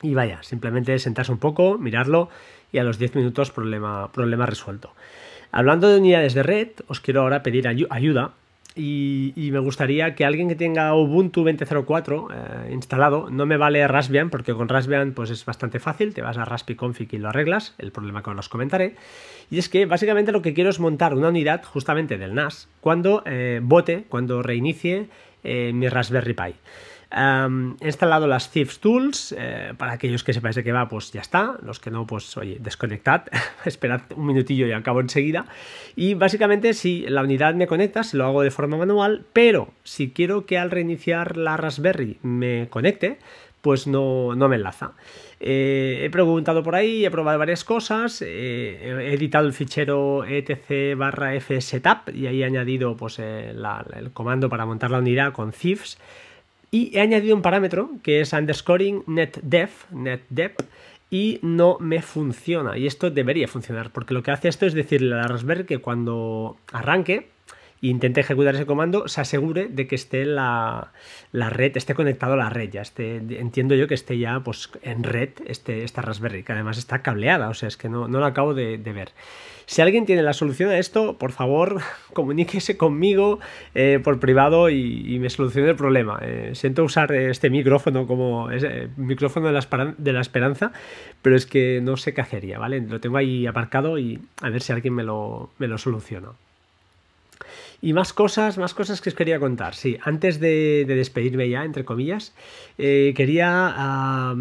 Y 0.03 0.15
vaya, 0.15 0.43
simplemente 0.43 0.99
sentarse 0.99 1.31
un 1.31 1.39
poco, 1.39 1.78
mirarlo 1.78 2.28
y 2.73 2.78
a 2.78 2.85
los 2.85 2.99
10 2.99 3.15
minutos 3.15 3.51
problema, 3.53 4.11
problema 4.11 4.47
resuelto. 4.47 4.93
Hablando 5.52 5.88
de 5.88 5.98
unidades 5.98 6.34
de 6.34 6.42
red, 6.42 6.68
os 6.88 7.00
quiero 7.00 7.20
ahora 7.20 7.42
pedir 7.42 7.68
ayuda 7.68 8.32
y, 8.74 9.50
me 9.52 9.58
gustaría 9.58 10.14
que 10.14 10.24
alguien 10.24 10.48
que 10.48 10.54
tenga 10.54 10.94
Ubuntu 10.94 11.44
20.04 11.44 12.28
eh, 12.30 12.72
instalado, 12.72 13.28
no 13.30 13.44
me 13.44 13.58
vale 13.58 13.86
Raspbian, 13.86 14.30
porque 14.30 14.54
con 14.54 14.68
Raspbian 14.68 15.12
pues 15.12 15.28
es 15.28 15.44
bastante 15.44 15.78
fácil, 15.78 16.14
te 16.14 16.22
vas 16.22 16.38
a 16.38 16.46
Config 16.76 17.12
y 17.12 17.18
lo 17.18 17.28
arreglas, 17.28 17.74
el 17.78 17.92
problema 17.92 18.22
que 18.22 18.30
os 18.30 18.48
comentaré. 18.48 18.96
Y 19.50 19.58
es 19.58 19.68
que 19.68 19.84
básicamente 19.84 20.32
lo 20.32 20.40
que 20.40 20.54
quiero 20.54 20.70
es 20.70 20.80
montar 20.80 21.14
una 21.14 21.28
unidad 21.28 21.62
justamente 21.64 22.16
del 22.16 22.34
NAS 22.34 22.68
cuando 22.80 23.22
eh, 23.26 23.60
bote, 23.62 24.04
cuando 24.08 24.42
reinicie 24.42 25.08
eh, 25.44 25.72
mi 25.74 25.88
Raspberry 25.88 26.32
Pi. 26.32 26.54
He 27.14 27.86
instalado 27.86 28.26
las 28.26 28.51
Thieves 28.51 28.78
Tools, 28.80 29.34
eh, 29.36 29.74
para 29.76 29.93
aquellos 29.93 30.24
que 30.24 30.32
sepáis 30.32 30.56
de 30.56 30.64
qué 30.64 30.72
va, 30.72 30.89
pues 30.89 31.12
ya 31.12 31.20
está, 31.20 31.59
los 31.62 31.78
que 31.78 31.90
no, 31.90 32.06
pues 32.06 32.36
oye, 32.36 32.56
desconectad, 32.60 33.24
esperad 33.64 34.02
un 34.16 34.26
minutillo 34.26 34.66
y 34.66 34.72
acabo 34.72 35.01
enseguida. 35.01 35.47
Y 35.94 36.14
básicamente 36.14 36.72
si 36.74 37.06
la 37.09 37.22
unidad 37.22 37.55
me 37.55 37.66
conecta, 37.66 38.02
se 38.02 38.16
lo 38.16 38.24
hago 38.24 38.43
de 38.43 38.51
forma 38.51 38.76
manual, 38.76 39.24
pero 39.32 39.68
si 39.84 40.10
quiero 40.10 40.47
que 40.47 40.59
al 40.59 40.70
reiniciar 40.70 41.36
la 41.36 41.56
Raspberry 41.56 42.18
me 42.22 42.68
conecte, 42.70 43.18
pues 43.60 43.86
no, 43.86 44.34
me 44.34 44.56
enlaza. 44.56 44.93
Eh, 45.39 46.01
he 46.05 46.10
preguntado 46.10 46.62
por 46.62 46.74
ahí, 46.74 47.05
he 47.05 47.10
probado 47.10 47.39
varias 47.39 47.64
cosas, 47.64 48.22
he 48.22 49.12
editado 49.12 49.47
el 49.47 49.52
fichero 49.52 50.24
etc 50.24 50.97
barra 50.97 51.39
fsetup 51.40 52.14
y 52.14 52.26
ahí 52.26 52.43
he 52.43 52.44
añadido 52.44 52.97
pues, 52.97 53.18
el 53.18 54.12
comando 54.12 54.48
para 54.48 54.66
montar 54.66 54.90
la 54.90 54.98
unidad 54.98 55.32
con 55.32 55.52
thieves 55.52 55.98
y 56.73 56.90
he 56.97 57.01
añadido 57.01 57.36
un 57.36 57.43
parámetro 57.43 57.90
que 58.03 58.23
es 58.23 58.32
underscoring 58.32 59.05
netdef, 59.07 59.89
netdef 59.93 60.55
y 61.11 61.39
no 61.43 61.77
me 61.78 62.01
funciona. 62.01 62.78
Y 62.78 62.86
esto 62.86 63.11
debería 63.11 63.47
funcionar 63.47 63.93
porque 63.93 64.15
lo 64.15 64.23
que 64.23 64.31
hace 64.31 64.49
esto 64.49 64.65
es 64.65 64.73
decirle 64.73 65.15
a 65.15 65.19
la 65.19 65.28
Raspberry 65.28 65.65
que 65.65 65.78
cuando 65.78 66.57
arranque 66.73 67.28
intente 67.82 68.20
ejecutar 68.20 68.54
ese 68.54 68.64
comando, 68.64 69.09
se 69.09 69.20
asegure 69.20 69.66
de 69.68 69.88
que 69.88 69.96
esté 69.96 70.24
la, 70.24 70.92
red, 71.32 71.76
esté 71.76 71.94
conectado 71.94 72.34
a 72.34 72.36
la 72.36 72.48
red, 72.48 72.70
ya 72.70 72.80
esté, 72.80 73.16
entiendo 73.16 73.74
yo 73.74 73.88
que 73.88 73.94
esté 73.94 74.18
ya 74.18 74.40
pues, 74.40 74.70
en 74.82 75.02
red 75.02 75.30
este, 75.46 75.82
esta 75.82 76.00
Raspberry, 76.00 76.44
que 76.44 76.52
además 76.52 76.78
está 76.78 77.02
cableada, 77.02 77.48
o 77.48 77.54
sea, 77.54 77.66
es 77.66 77.76
que 77.76 77.88
no, 77.88 78.06
no 78.06 78.20
lo 78.20 78.26
acabo 78.26 78.54
de, 78.54 78.78
ver. 78.78 79.10
Si 79.66 79.82
alguien 79.82 80.06
tiene 80.06 80.22
la 80.22 80.32
solución 80.32 80.70
a 80.70 80.78
esto, 80.78 81.18
por 81.18 81.32
favor, 81.32 81.80
comuníquese 82.12 82.76
conmigo 82.76 83.40
eh, 83.74 84.00
por 84.02 84.20
privado 84.20 84.70
y, 84.70 85.18
me 85.18 85.28
solucione 85.28 85.70
el 85.70 85.76
problema. 85.76 86.20
Eh, 86.22 86.52
siento 86.54 86.84
usar 86.84 87.12
este 87.12 87.50
micrófono 87.50 88.06
como 88.06 88.50
ese 88.50 88.88
micrófono 88.96 89.48
de 89.48 89.52
la, 89.52 89.94
de 89.98 90.12
la, 90.12 90.20
esperanza, 90.20 90.72
pero 91.20 91.34
es 91.34 91.46
que 91.46 91.80
no 91.82 91.96
sé 91.96 92.14
qué 92.14 92.20
hacería, 92.20 92.59
¿vale? 92.60 92.80
Lo 92.80 93.00
tengo 93.00 93.16
ahí 93.16 93.46
aparcado 93.46 93.98
y 93.98 94.20
a 94.40 94.50
ver 94.50 94.62
si 94.62 94.72
alguien 94.72 94.94
me 94.94 95.02
lo, 95.02 95.50
me 95.59 95.66
lo 95.66 95.78
soluciona. 95.78 96.30
Y 97.84 97.94
más 97.94 98.12
cosas, 98.12 98.59
más 98.59 98.74
cosas 98.74 99.00
que 99.00 99.09
os 99.09 99.16
quería 99.16 99.40
contar. 99.40 99.74
Sí, 99.74 99.98
antes 100.02 100.38
de, 100.38 100.84
despedirme 100.86 101.48
ya, 101.50 101.64
entre 101.64 101.84
comillas, 101.84 102.32
eh, 102.78 103.12
quería 103.16 104.32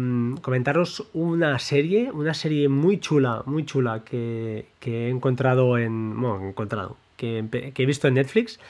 comentaros 0.42 1.08
una 1.12 1.58
serie, 1.58 2.12
una 2.12 2.34
serie 2.34 2.68
muy 2.68 3.00
chula, 3.00 3.42
muy 3.46 3.64
chula 3.64 4.04
que, 4.04 4.66
he 4.80 5.08
encontrado 5.08 5.76
en. 5.76 6.20
Bueno, 6.20 6.50
encontrado, 6.50 6.96
que, 7.16 7.44
he 7.76 7.86
visto 7.86 8.06
en 8.06 8.14
Netflix 8.14 8.60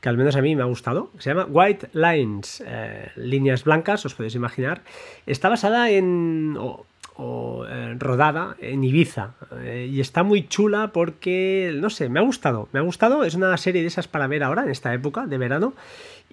que 0.00 0.08
al 0.08 0.16
menos 0.16 0.36
a 0.36 0.42
mí 0.42 0.54
me 0.54 0.62
ha 0.62 0.66
gustado, 0.66 1.10
se 1.18 1.30
llama 1.30 1.46
White 1.50 1.88
Lines, 1.92 2.62
eh, 2.64 3.10
líneas 3.16 3.64
blancas, 3.64 4.06
os 4.06 4.14
podéis 4.14 4.36
imaginar. 4.36 4.82
Está 5.26 5.48
basada 5.48 5.90
en, 5.90 6.56
eh, 7.18 7.96
rodada 7.98 8.56
en 8.60 8.84
Ibiza. 8.84 9.34
Eh, 9.62 9.88
y 9.90 10.00
está 10.00 10.22
muy 10.22 10.46
chula 10.46 10.92
porque, 10.92 11.72
no 11.76 11.90
sé, 11.90 12.08
me 12.08 12.20
ha 12.20 12.22
gustado. 12.22 12.68
Me 12.72 12.78
ha 12.78 12.82
gustado. 12.82 13.24
Es 13.24 13.34
una 13.34 13.56
serie 13.56 13.82
de 13.82 13.88
esas 13.88 14.08
para 14.08 14.26
ver 14.26 14.42
ahora, 14.42 14.64
en 14.64 14.70
esta 14.70 14.92
época 14.94 15.26
de 15.26 15.38
verano. 15.38 15.74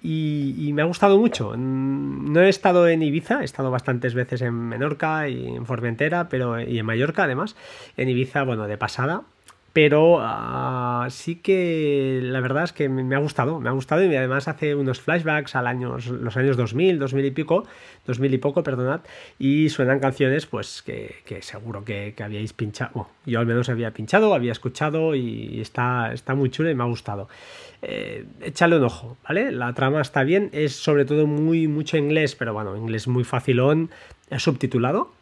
Y, 0.02 0.70
me 0.74 0.82
ha 0.82 0.84
gustado 0.84 1.18
mucho. 1.18 1.54
Mm, 1.56 2.32
no 2.32 2.40
he 2.42 2.48
estado 2.48 2.86
en 2.86 3.02
Ibiza, 3.02 3.40
he 3.40 3.44
estado 3.44 3.70
bastantes 3.70 4.14
veces 4.14 4.42
en 4.42 4.54
Menorca 4.54 5.28
y 5.28 5.46
en 5.48 5.66
Formentera, 5.66 6.28
pero 6.28 6.60
y 6.60 6.78
en 6.78 6.86
Mallorca 6.86 7.24
además. 7.24 7.56
En 7.96 8.08
Ibiza, 8.08 8.42
bueno, 8.44 8.66
de 8.66 8.78
pasada 8.78 9.22
pero 9.76 10.20
ah, 10.22 11.06
sí 11.10 11.36
que 11.36 12.20
la 12.22 12.40
verdad 12.40 12.64
es 12.64 12.72
que 12.72 12.88
me 12.88 13.14
ha 13.14 13.18
gustado, 13.18 13.60
me 13.60 13.68
ha 13.68 13.72
gustado 13.72 14.02
y 14.02 14.16
además 14.16 14.48
hace 14.48 14.74
unos 14.74 15.02
flashbacks 15.02 15.54
al 15.54 15.66
años, 15.66 16.06
los 16.06 16.34
años 16.38 16.56
2000, 16.56 16.98
2000 16.98 17.24
y 17.26 17.30
pico, 17.30 17.66
2000 18.06 18.32
y 18.32 18.38
poco, 18.38 18.62
perdonad, 18.62 19.02
y 19.38 19.68
suenan 19.68 20.00
canciones 20.00 20.46
pues 20.46 20.80
que, 20.80 21.42
seguro 21.42 21.84
que, 21.84 22.14
habíais 22.24 22.54
pinchado, 22.54 23.10
yo 23.26 23.38
al 23.38 23.44
menos 23.44 23.68
había 23.68 23.90
pinchado, 23.90 24.32
había 24.32 24.52
escuchado 24.52 25.14
y 25.14 25.60
está, 25.60 26.10
está 26.14 26.34
muy 26.34 26.48
chulo 26.48 26.70
y 26.70 26.74
me 26.74 26.82
ha 26.82 26.86
gustado. 26.86 27.28
Eh, 27.82 28.24
échale 28.40 28.78
un 28.78 28.84
ojo, 28.84 29.18
¿vale? 29.28 29.52
La 29.52 29.74
trama 29.74 30.00
está 30.00 30.22
bien, 30.22 30.48
es 30.54 30.74
sobre 30.74 31.04
todo 31.04 31.26
muy 31.26 31.68
mucho 31.68 31.98
inglés, 31.98 32.34
pero 32.34 32.54
bueno, 32.54 32.78
inglés 32.78 33.08
muy 33.08 33.24
facilón, 33.24 33.90
subtitulado, 34.38 35.12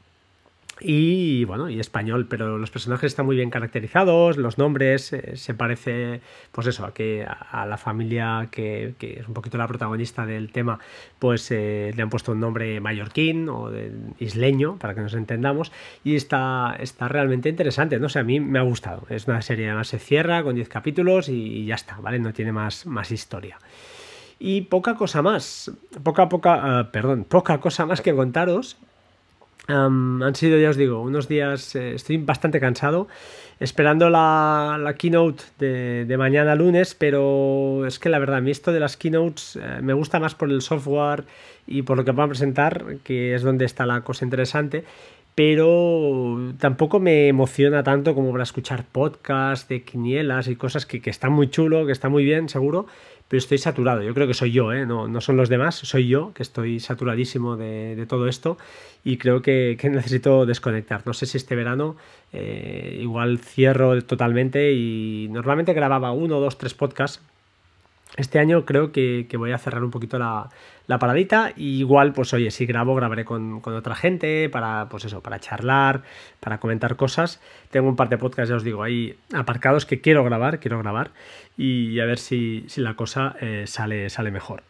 y 0.80 1.44
bueno, 1.44 1.68
y 1.68 1.78
español, 1.78 2.26
pero 2.28 2.58
los 2.58 2.70
personajes 2.70 3.12
están 3.12 3.26
muy 3.26 3.36
bien 3.36 3.50
caracterizados, 3.50 4.36
los 4.36 4.58
nombres, 4.58 5.12
eh, 5.12 5.36
se 5.36 5.54
parece, 5.54 6.20
pues 6.50 6.66
eso, 6.66 6.84
a 6.84 6.92
que 6.92 7.24
a, 7.26 7.64
la 7.66 7.76
familia 7.76 8.48
que, 8.50 8.94
es 8.98 9.28
un 9.28 9.34
poquito 9.34 9.56
la 9.56 9.68
protagonista 9.68 10.26
del 10.26 10.50
tema, 10.50 10.80
pues 11.18 11.50
eh, 11.52 11.92
le 11.94 12.02
han 12.02 12.10
puesto 12.10 12.32
un 12.32 12.40
nombre 12.40 12.80
mallorquín 12.80 13.48
o 13.48 13.70
de, 13.70 13.92
isleño, 14.18 14.76
para 14.78 14.94
que 14.94 15.00
nos 15.00 15.14
entendamos, 15.14 15.70
y 16.02 16.16
está, 16.16 16.76
está 16.80 17.06
realmente 17.06 17.48
interesante, 17.48 18.00
no 18.00 18.08
sé, 18.08 18.18
a 18.18 18.24
mí 18.24 18.40
me 18.40 18.58
ha 18.58 18.62
gustado, 18.62 19.06
es 19.10 19.28
una 19.28 19.42
serie, 19.42 19.68
además 19.68 19.88
se 19.88 20.00
cierra 20.00 20.42
con 20.42 20.56
10 20.56 20.68
capítulos 20.68 21.28
y, 21.28 21.66
ya 21.66 21.76
está, 21.76 21.98
¿vale? 22.00 22.18
No 22.18 22.32
tiene 22.32 22.52
más, 22.52 22.84
más 22.86 23.12
historia. 23.12 23.58
Y 24.40 24.62
poca 24.62 24.96
cosa 24.96 25.22
más, 25.22 25.70
poca, 26.02 26.28
poca, 26.28 26.80
uh, 26.80 26.90
perdón, 26.90 27.24
poca 27.24 27.60
cosa 27.60 27.86
más 27.86 28.00
que 28.00 28.14
contaros, 28.14 28.76
han 29.66 30.34
sido, 30.34 30.58
ya 30.58 30.70
os 30.70 30.76
digo, 30.76 31.00
unos 31.00 31.28
días, 31.28 31.74
eh, 31.74 31.94
estoy 31.94 32.18
bastante 32.18 32.60
cansado, 32.60 33.08
esperando 33.60 34.10
la, 34.10 34.94
keynote 34.98 35.44
de, 35.58 36.16
mañana 36.18 36.54
lunes, 36.54 36.94
pero 36.94 37.86
es 37.86 37.98
que 37.98 38.08
la 38.08 38.18
verdad, 38.18 38.36
a 38.36 38.40
mí 38.40 38.50
esto 38.50 38.72
de 38.72 38.80
las 38.80 38.96
keynotes 38.96 39.56
eh, 39.56 39.80
me 39.82 39.94
gusta 39.94 40.20
más 40.20 40.34
por 40.34 40.50
el 40.50 40.60
software 40.60 41.24
y 41.66 41.82
por 41.82 41.96
lo 41.96 42.04
que 42.04 42.12
van 42.12 42.26
a 42.26 42.28
presentar, 42.28 42.96
que 43.04 43.34
es 43.34 43.42
donde 43.42 43.64
está 43.64 43.86
la 43.86 44.02
cosa 44.02 44.24
interesante, 44.24 44.84
pero 45.34 46.52
tampoco 46.58 47.00
me 47.00 47.28
emociona 47.28 47.82
tanto 47.82 48.14
como 48.14 48.30
para 48.30 48.44
escuchar 48.44 48.84
podcasts 48.84 49.66
de 49.68 49.82
quinielas 49.82 50.46
y 50.46 50.56
cosas 50.56 50.86
que, 50.86 51.00
que 51.00 51.10
están 51.10 51.32
muy 51.32 51.48
chulo, 51.48 51.86
que 51.86 51.92
está 51.92 52.08
muy 52.08 52.24
bien, 52.24 52.48
seguro, 52.48 52.86
pero 53.28 53.38
estoy 53.38 53.58
saturado. 53.58 54.02
Yo 54.02 54.14
creo 54.14 54.26
que 54.26 54.34
soy 54.34 54.52
yo, 54.52 54.72
¿eh? 54.72 54.86
no, 54.86 55.08
no 55.08 55.20
son 55.20 55.36
los 55.36 55.48
demás, 55.48 55.76
soy 55.76 56.08
yo 56.08 56.32
que 56.34 56.42
estoy 56.42 56.80
saturadísimo 56.80 57.56
de, 57.56 58.04
todo 58.08 58.28
esto 58.28 58.58
y 59.02 59.16
creo 59.16 59.42
que, 59.42 59.78
necesito 59.82 60.46
desconectar. 60.46 61.02
No 61.06 61.12
sé 61.14 61.26
si 61.26 61.36
este 61.36 61.54
verano 61.54 61.96
eh, 62.32 62.98
igual 63.00 63.38
cierro 63.38 64.00
totalmente 64.02 64.72
y 64.72 65.28
normalmente 65.30 65.72
grababa 65.72 66.12
uno, 66.12 66.40
dos, 66.40 66.58
tres 66.58 66.74
podcasts 66.74 67.20
este 68.16 68.38
año 68.38 68.64
creo 68.64 68.92
que, 68.92 69.26
voy 69.36 69.50
a 69.50 69.58
cerrar 69.58 69.82
un 69.82 69.90
poquito 69.90 70.18
la, 70.18 70.48
paradita. 70.86 71.52
Y 71.56 71.80
igual, 71.80 72.12
pues 72.12 72.32
oye, 72.32 72.50
si 72.50 72.64
grabo, 72.64 72.94
grabaré 72.94 73.24
con, 73.24 73.60
otra 73.64 73.96
gente 73.96 74.48
para, 74.48 74.88
pues 74.88 75.04
eso, 75.04 75.20
para 75.20 75.40
charlar, 75.40 76.02
para 76.40 76.58
comentar 76.60 76.96
cosas. 76.96 77.40
Tengo 77.70 77.88
un 77.88 77.96
par 77.96 78.08
de 78.08 78.18
podcasts, 78.18 78.50
ya 78.50 78.56
os 78.56 78.62
digo, 78.62 78.82
ahí 78.82 79.18
aparcados 79.32 79.84
que 79.84 80.00
quiero 80.00 80.22
grabar, 80.22 80.60
quiero 80.60 80.78
grabar. 80.78 81.10
Y 81.56 82.00
a 82.00 82.04
ver 82.04 82.18
si, 82.18 82.66
la 82.76 82.94
cosa 82.94 83.36
eh, 83.40 83.64
sale, 83.66 84.10
sale 84.10 84.30
mejor. 84.30 84.62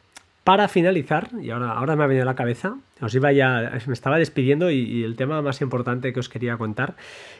Para 0.45 0.69
finalizar, 0.69 1.31
y 1.41 1.51
ahora, 1.51 1.73
ahora 1.73 1.97
me 1.97 2.05
ha 2.05 2.07
venido 2.07 2.25
a 2.25 2.27
la 2.27 2.35
cabeza, 2.35 2.77
os 3.01 3.15
iba 3.15 3.33
ya, 3.33 3.81
me 3.87 3.95
estaba 3.95 4.19
despidiendo 4.19 4.71
y, 4.71 5.03
el 5.03 5.17
tema 5.17 5.41
más 5.41 5.63
importante 5.63 6.13
que 6.13 6.21
os 6.21 6.29
quería 6.29 6.59
contar 6.59 6.97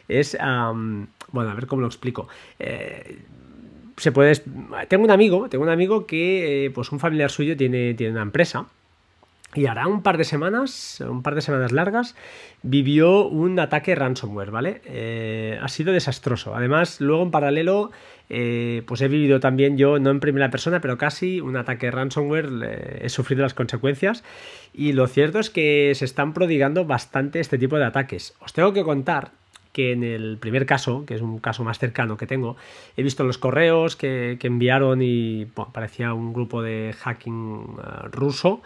es, 0.07 0.35
bueno, 0.39 1.51
a 1.51 1.53
ver 1.53 1.67
cómo 1.67 1.81
lo 1.81 1.87
explico. 1.87 2.27
Eh, 2.57 3.19
se 3.97 4.11
puede. 4.11 4.41
Tengo 4.87 5.03
un 5.03 5.11
amigo, 5.11 5.47
tengo 5.49 5.63
un 5.63 5.69
amigo 5.69 6.07
que, 6.07 6.65
eh, 6.65 6.71
pues 6.71 6.91
un 6.91 6.99
familiar 6.99 7.29
suyo 7.29 7.55
tiene, 7.55 7.93
tiene 7.93 8.13
una 8.13 8.23
empresa. 8.23 8.65
Y 9.53 9.67
hará 9.67 9.87
un 9.87 10.01
par 10.01 10.17
de 10.17 10.25
semanas, 10.25 11.01
un 11.07 11.21
par 11.21 11.33
de 11.33 11.41
semanas 11.41 11.71
largas, 11.71 12.15
vivió 12.61 13.25
un 13.27 13.57
ataque 13.57 13.95
ransomware, 13.95 14.51
¿vale? 14.51 15.59
Ha 15.61 15.67
sido 15.69 15.93
desastroso. 15.93 16.55
Además, 16.55 16.99
luego 16.99 17.23
en 17.23 17.31
paralelo, 17.31 17.91
eh, 18.29 18.83
pues 18.87 19.01
he 19.01 19.07
vivido 19.07 19.39
también 19.39 19.77
yo, 19.77 19.99
no 19.99 20.11
en 20.11 20.19
primera 20.19 20.49
persona, 20.51 20.81
pero 20.81 20.97
casi 20.97 21.41
un 21.41 21.57
ataque 21.57 21.91
ransomware, 21.91 22.99
he 23.01 23.09
sufrido 23.09 23.43
las 23.43 23.53
consecuencias. 23.53 24.23
Y 24.73 24.93
lo 24.93 25.07
cierto 25.07 25.39
es 25.39 25.49
que 25.49 25.93
se 25.95 26.05
están 26.05 26.33
prodigando 26.33 26.85
bastante 26.85 27.39
este 27.39 27.57
tipo 27.57 27.77
de 27.77 27.85
ataques. 27.85 28.33
Os 28.39 28.53
tengo 28.53 28.73
que 28.73 28.83
contar 28.83 29.31
que 29.75 29.91
en 29.91 30.05
el 30.05 30.37
primer 30.37 30.65
caso, 30.65 31.05
que 31.05 31.15
es 31.15 31.21
un 31.21 31.39
caso 31.39 31.65
más 31.65 31.79
cercano 31.79 32.15
que 32.15 32.25
tengo, 32.25 32.55
he 32.95 33.03
visto 33.03 33.25
los 33.25 33.37
correos 33.37 33.97
que, 33.97 34.39
enviaron 34.41 35.01
y 35.01 35.47
parecía 35.73 36.13
un 36.13 36.31
grupo 36.31 36.61
de 36.61 36.95
hacking 36.97 37.75
eh, 37.77 38.07
ruso. 38.09 38.61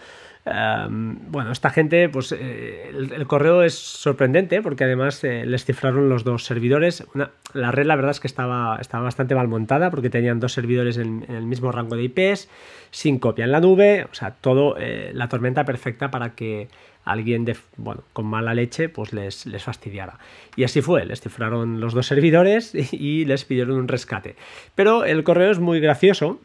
Bueno, 0.89 1.51
esta 1.51 1.69
gente, 1.69 2.09
pues 2.09 2.31
eh, 2.31 2.89
el, 2.89 3.27
correo 3.27 3.61
es 3.61 3.75
sorprendente 3.75 4.61
porque 4.61 4.83
además 4.83 5.23
eh, 5.23 5.45
les 5.45 5.65
cifraron 5.65 6.09
los 6.09 6.23
dos 6.23 6.43
servidores. 6.43 7.05
la 7.53 7.71
red, 7.71 7.85
la 7.85 7.95
verdad 7.95 8.11
es 8.11 8.19
que 8.19 8.27
estaba, 8.27 8.77
estaba 8.81 9.03
bastante 9.03 9.35
mal 9.35 9.47
montada 9.47 9.91
porque 9.91 10.09
tenían 10.09 10.39
dos 10.39 10.53
servidores 10.53 10.97
en, 10.97 11.25
el 11.29 11.43
mismo 11.43 11.71
rango 11.71 11.95
de 11.95 12.03
IPs, 12.03 12.49
sin 12.91 13.19
copia 13.19 13.45
en 13.45 13.51
la 13.51 13.59
nube, 13.59 14.07
o 14.11 14.13
sea, 14.13 14.31
todo 14.31 14.75
la 15.13 15.29
tormenta 15.29 15.65
perfecta 15.65 16.09
para 16.09 16.35
que 16.35 16.67
alguien 17.09 17.45
bueno, 17.77 18.03
con 18.13 18.25
mala 18.25 18.53
leche 18.53 18.89
pues 18.89 19.13
les, 19.13 19.45
les 19.45 19.63
fastidiara. 19.63 20.19
Y 20.55 20.63
así 20.63 20.81
fue, 20.81 21.05
les 21.05 21.21
cifraron 21.21 21.79
los 21.79 21.93
dos 21.93 22.07
servidores 22.07 22.73
y, 22.93 23.25
les 23.25 23.45
pidieron 23.45 23.77
un 23.77 23.87
rescate. 23.87 24.35
Pero 24.75 25.03
el 25.03 25.23
correo 25.23 25.51
es 25.51 25.59
muy 25.59 25.79
gracioso. 25.79 26.39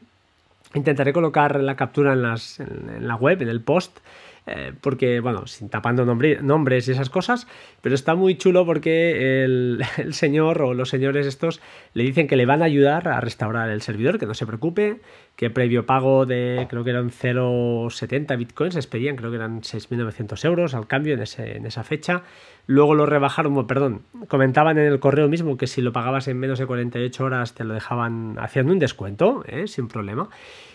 Intentaré 0.74 1.12
colocar 1.12 1.60
la 1.60 1.76
captura 1.76 2.12
en, 2.12 2.22
las, 2.22 2.58
en 2.60 3.06
la 3.06 3.14
web, 3.14 3.40
en 3.42 3.48
el 3.48 3.62
post, 3.62 4.00
eh, 4.46 4.72
porque, 4.78 5.20
bueno, 5.20 5.46
sin 5.46 5.70
tapando 5.70 6.04
nombres 6.04 6.88
y 6.88 6.90
esas 6.90 7.08
cosas, 7.08 7.46
pero 7.80 7.94
está 7.94 8.14
muy 8.14 8.36
chulo 8.36 8.66
porque 8.66 9.42
el, 9.44 9.84
señor 10.10 10.60
o 10.60 10.74
los 10.74 10.90
señores 10.90 11.26
estos 11.26 11.60
le 11.94 12.04
dicen 12.04 12.26
que 12.26 12.36
le 12.36 12.44
van 12.44 12.60
a 12.60 12.66
ayudar 12.66 13.08
a 13.08 13.20
restaurar 13.20 13.70
el 13.70 13.80
servidor, 13.80 14.18
que 14.18 14.26
no 14.26 14.34
se 14.34 14.46
preocupe, 14.46 15.00
que 15.36 15.48
previo 15.48 15.86
pago 15.86 16.26
de, 16.26 16.66
creo 16.68 16.84
que 16.84 16.90
eran 16.90 17.10
0,70 17.10 18.36
bitcoins, 18.36 18.74
les 18.74 18.86
pedían, 18.86 19.16
creo 19.16 19.30
que 19.30 19.36
eran 19.36 19.62
6.900 19.62 20.44
euros 20.44 20.74
al 20.74 20.86
cambio 20.86 21.14
en, 21.14 21.66
esa 21.66 21.82
fecha. 21.82 22.22
Luego 22.66 22.94
lo 22.94 23.06
rebajaron, 23.06 23.66
perdón, 23.66 24.02
comentaban 24.28 24.78
en 24.78 24.86
el 24.86 25.00
correo 25.00 25.28
mismo 25.28 25.56
que 25.56 25.66
si 25.66 25.80
lo 25.80 25.92
pagabas 25.92 26.28
en 26.28 26.38
menos 26.38 26.58
de 26.58 26.66
48 26.66 27.24
horas 27.24 27.54
te 27.54 27.64
lo 27.64 27.74
dejaban 27.74 28.36
haciendo 28.38 28.72
un 28.72 28.78
descuento, 28.78 29.42
¿eh? 29.48 29.66
sin 29.68 29.88
problema. 29.88 30.28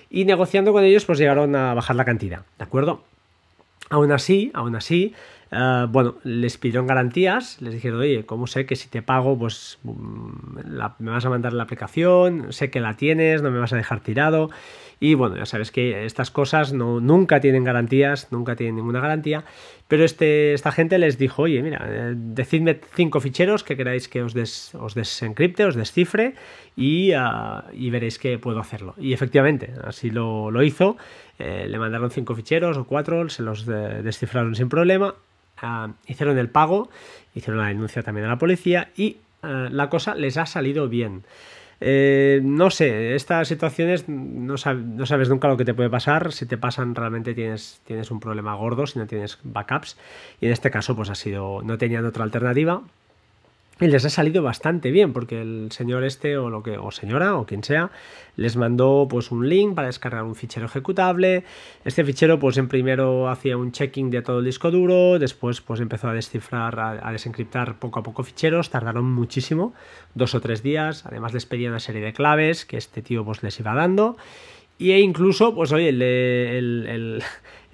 Y 0.10 0.26
negociando 0.26 0.74
con 0.74 0.84
ellos, 0.84 1.06
pues 1.06 1.20
llegaron 1.20 1.56
a 1.56 1.76
bajar 1.76 1.96
la 1.96 2.06
cantidad, 2.06 2.46
¿de 2.58 2.64
acuerdo? 2.64 3.04
Aún 3.90 4.12
así, 4.12 4.52
aún 4.54 4.76
así, 4.76 5.14
eh, 5.52 5.88
bueno, 5.90 6.16
les 6.24 6.58
pidieron 6.58 6.86
garantías, 6.86 7.60
les 7.62 7.74
dijeron, 7.74 8.00
oye, 8.00 8.26
¿cómo 8.26 8.46
sé 8.46 8.66
que 8.66 8.76
si 8.76 8.88
te 8.88 9.02
pago, 9.02 9.38
pues 9.38 9.80
mm, 9.84 10.60
me 11.00 11.12
vas 11.12 11.26
a 11.26 11.30
mandar 11.30 11.54
la 11.54 11.64
aplicación, 11.64 12.54
sé 12.54 12.70
que 12.70 12.80
la 12.80 12.96
tienes, 12.96 13.42
no 13.42 13.50
me 13.50 13.60
vas 13.60 13.74
a 13.74 13.76
dejar 13.76 14.02
tirado? 14.02 14.52
Y 15.00 15.14
bueno, 15.14 15.38
ya 15.38 15.46
sabes 15.46 15.72
que 15.72 16.06
estas 16.06 16.30
cosas 16.30 16.74
no, 16.74 17.00
nunca 17.00 17.40
tienen 17.40 17.64
garantías, 17.64 18.32
nunca 18.32 18.56
tienen 18.56 18.76
ninguna 18.76 19.00
garantía, 19.00 19.46
pero 19.88 20.04
este, 20.04 20.54
esta 20.54 20.72
gente 20.72 21.00
les 21.00 21.18
dijo, 21.18 21.44
oye, 21.44 21.64
mira, 21.64 21.84
eh, 21.90 22.14
decidme 22.16 22.80
cinco 22.94 23.22
ficheros 23.22 23.64
que 23.64 23.78
queráis 23.78 24.10
que 24.10 24.22
os, 24.22 24.36
os 24.76 24.96
desencripte, 24.96 25.64
os 25.64 25.76
descifre 25.76 26.36
y, 26.76 27.14
ah, 27.14 27.66
y, 27.74 27.90
veréis 27.90 28.20
que 28.20 28.38
puedo 28.38 28.60
hacerlo. 28.60 28.94
Y 28.98 29.14
efectivamente, 29.14 29.72
así 29.84 30.10
lo, 30.12 30.52
lo 30.52 30.64
hizo, 30.64 30.98
eh, 31.40 31.68
le 31.68 31.80
mandaron 31.80 32.12
cinco 32.12 32.36
ficheros 32.36 32.78
o 32.78 32.86
cuatro, 32.86 33.30
se 33.30 33.42
los 33.44 33.66
descifraron 33.66 34.56
sin 34.56 34.70
problema, 34.70 35.16
ah, 35.58 35.94
hicieron 36.06 36.38
el 36.38 36.50
pago, 36.50 36.90
hicieron 37.34 37.62
la 37.62 37.70
denuncia 37.70 38.04
también 38.04 38.26
a 38.26 38.30
la 38.30 38.38
policía 38.38 38.92
y 38.96 39.18
ah, 39.42 39.70
la 39.72 39.90
cosa 39.90 40.16
les 40.16 40.38
ha 40.38 40.46
salido 40.46 40.90
bien. 40.90 41.24
Eh, 41.82 42.42
no 42.44 42.70
sé, 42.72 43.16
estas 43.16 43.48
situaciones 43.48 44.10
no, 44.10 44.58
sabes 44.58 45.30
nunca 45.30 45.48
lo 45.48 45.56
que 45.56 45.66
te 45.66 45.74
puede 45.74 45.90
pasar. 45.90 46.34
Si 46.34 46.46
te 46.46 46.58
pasan, 46.58 46.94
realmente 46.94 47.34
tienes, 47.34 47.82
tienes 47.86 48.12
un 48.12 48.20
problema 48.20 48.54
gordo 48.56 48.86
si 48.86 49.00
no 49.00 49.08
tienes 49.08 49.40
backups. 49.44 49.98
Y 50.42 50.48
en 50.48 50.52
este 50.52 50.72
caso, 50.72 50.96
pues 50.96 51.10
ha 51.10 51.16
sido, 51.16 51.62
no 51.64 51.78
tenían 51.78 52.06
otra 52.06 52.24
alternativa. 52.24 52.82
Y 53.82 53.88
les 53.88 54.04
ha 54.04 54.10
salido 54.10 54.44
bastante 54.44 54.92
bien 54.92 55.14
porque 55.14 55.42
el 55.42 55.72
señor 55.72 56.04
este 56.04 56.38
o 56.38 56.50
lo 56.50 56.64
que 56.64 56.78
o 56.78 56.92
señora 56.92 57.36
o 57.36 57.46
quien 57.46 57.64
sea 57.64 57.92
les 58.36 58.58
mandó 58.58 59.08
pues 59.10 59.32
un 59.32 59.48
link 59.48 59.74
para 59.74 59.88
descargar 59.88 60.24
un 60.24 60.36
fichero 60.36 60.66
ejecutable. 60.66 61.46
Este 61.86 62.04
fichero 62.04 62.40
pues 62.40 62.58
en 62.58 62.68
primero 62.68 63.30
hacía 63.30 63.56
un 63.58 63.72
checking 63.72 64.10
de 64.10 64.22
todo 64.22 64.40
el 64.40 64.46
disco 64.46 64.70
duro, 64.70 65.18
después 65.18 65.62
pues 65.62 65.80
empezó 65.80 66.10
a 66.10 66.14
descifrar, 66.14 66.78
a, 66.80 67.12
desencriptar 67.12 67.80
poco 67.80 68.00
a 68.00 68.04
poco 68.04 68.24
ficheros, 68.24 68.70
tardaron 68.70 69.10
muchísimo, 69.10 69.74
dos 70.14 70.36
o 70.36 70.42
tres 70.42 70.62
días, 70.62 71.06
además 71.06 71.34
les 71.34 71.46
pedía 71.46 71.70
una 71.70 71.80
serie 71.80 72.02
de 72.02 72.14
claves 72.14 72.66
que 72.66 72.78
este 72.78 73.02
tío 73.02 73.24
pues 73.24 73.44
les 73.44 73.60
iba 73.60 73.74
dando. 73.74 74.18
Y 74.78 74.92
e 74.92 75.00
incluso, 75.02 75.54
pues 75.54 75.74
oye, 75.74 75.90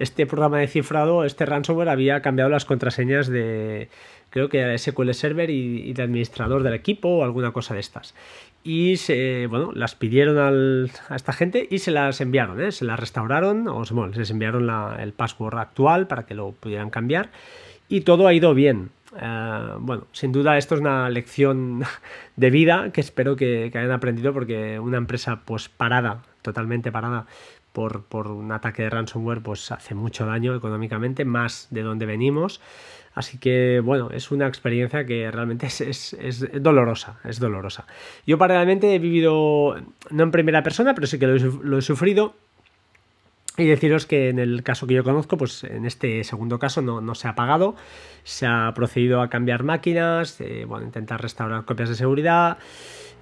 este 0.00 0.26
programa 0.26 0.58
de 0.58 0.66
cifrado, 0.66 1.24
este 1.24 1.46
ransomware 1.46 1.88
había 1.88 2.20
cambiado 2.20 2.50
las 2.50 2.64
contraseñas 2.64 3.28
de, 3.28 3.88
creo 4.36 4.50
que 4.50 4.58
era 4.58 4.76
SQL 4.76 5.14
Server 5.14 5.48
y, 5.48 5.94
de 5.94 6.02
administrador 6.02 6.62
del 6.62 6.74
equipo 6.74 7.08
o 7.08 7.24
alguna 7.24 7.52
cosa 7.52 7.72
de 7.72 7.80
estas. 7.80 8.14
Y 8.62 8.98
se, 8.98 9.46
bueno, 9.46 9.72
las 9.74 9.94
pidieron 9.94 10.36
a 11.08 11.16
esta 11.16 11.32
gente 11.32 11.66
y 11.70 11.78
se 11.78 11.90
las 11.90 12.20
enviaron, 12.20 12.60
¿eh? 12.60 12.70
se 12.70 12.84
las 12.84 13.00
restauraron, 13.00 13.66
o 13.66 13.82
bueno, 13.92 14.12
les 14.14 14.30
enviaron 14.30 14.68
el 15.00 15.14
password 15.14 15.56
actual 15.58 16.06
para 16.06 16.26
que 16.26 16.34
lo 16.34 16.52
pudieran 16.52 16.90
cambiar 16.90 17.30
y 17.88 18.02
todo 18.02 18.26
ha 18.26 18.34
ido 18.34 18.52
bien. 18.52 18.90
Eh, 19.18 19.68
bueno, 19.78 20.06
sin 20.12 20.32
duda 20.32 20.58
esto 20.58 20.74
es 20.74 20.82
una 20.82 21.08
lección 21.08 21.84
de 22.36 22.50
vida 22.50 22.92
que 22.92 23.00
espero 23.00 23.36
que, 23.36 23.70
que, 23.72 23.78
hayan 23.78 23.92
aprendido 23.92 24.34
porque 24.34 24.78
una 24.78 24.98
empresa 24.98 25.40
pues 25.46 25.70
parada, 25.70 26.20
totalmente 26.42 26.92
parada 26.92 27.24
por, 27.72 28.04
por 28.04 28.26
un 28.26 28.52
ataque 28.52 28.82
de 28.82 28.90
ransomware 28.90 29.40
pues 29.40 29.72
hace 29.72 29.94
mucho 29.94 30.26
daño 30.26 30.54
económicamente, 30.54 31.24
más 31.24 31.68
de 31.70 31.80
donde 31.80 32.04
venimos. 32.04 32.60
Así 33.16 33.38
que, 33.38 33.80
bueno, 33.82 34.10
es 34.12 34.30
una 34.30 34.46
experiencia 34.46 35.06
que 35.06 35.30
realmente 35.30 35.66
es, 35.66 36.46
dolorosa, 36.60 37.18
es 37.24 37.40
dolorosa. 37.40 37.86
Yo 38.26 38.36
paralelamente 38.36 38.94
he 38.94 38.98
vivido, 38.98 39.74
no 40.10 40.22
en 40.22 40.30
primera 40.30 40.62
persona, 40.62 40.94
pero 40.94 41.06
sí 41.06 41.18
que 41.18 41.26
lo 41.26 41.78
he, 41.78 41.82
sufrido. 41.82 42.34
Y 43.56 43.64
deciros 43.64 44.04
que 44.04 44.28
en 44.28 44.38
el 44.38 44.62
caso 44.62 44.86
que 44.86 44.92
yo 44.92 45.02
conozco, 45.02 45.38
pues 45.38 45.64
en 45.64 45.86
este 45.86 46.24
segundo 46.24 46.58
caso 46.58 46.82
no, 46.82 47.14
se 47.14 47.26
ha 47.26 47.34
pagado, 47.34 47.74
se 48.22 48.44
ha 48.44 48.70
procedido 48.74 49.22
a 49.22 49.30
cambiar 49.30 49.62
máquinas, 49.62 50.38
eh, 50.42 50.66
bueno, 50.68 50.84
intentar 50.84 51.22
restaurar 51.22 51.64
copias 51.64 51.88
de 51.88 51.94
seguridad, 51.94 52.58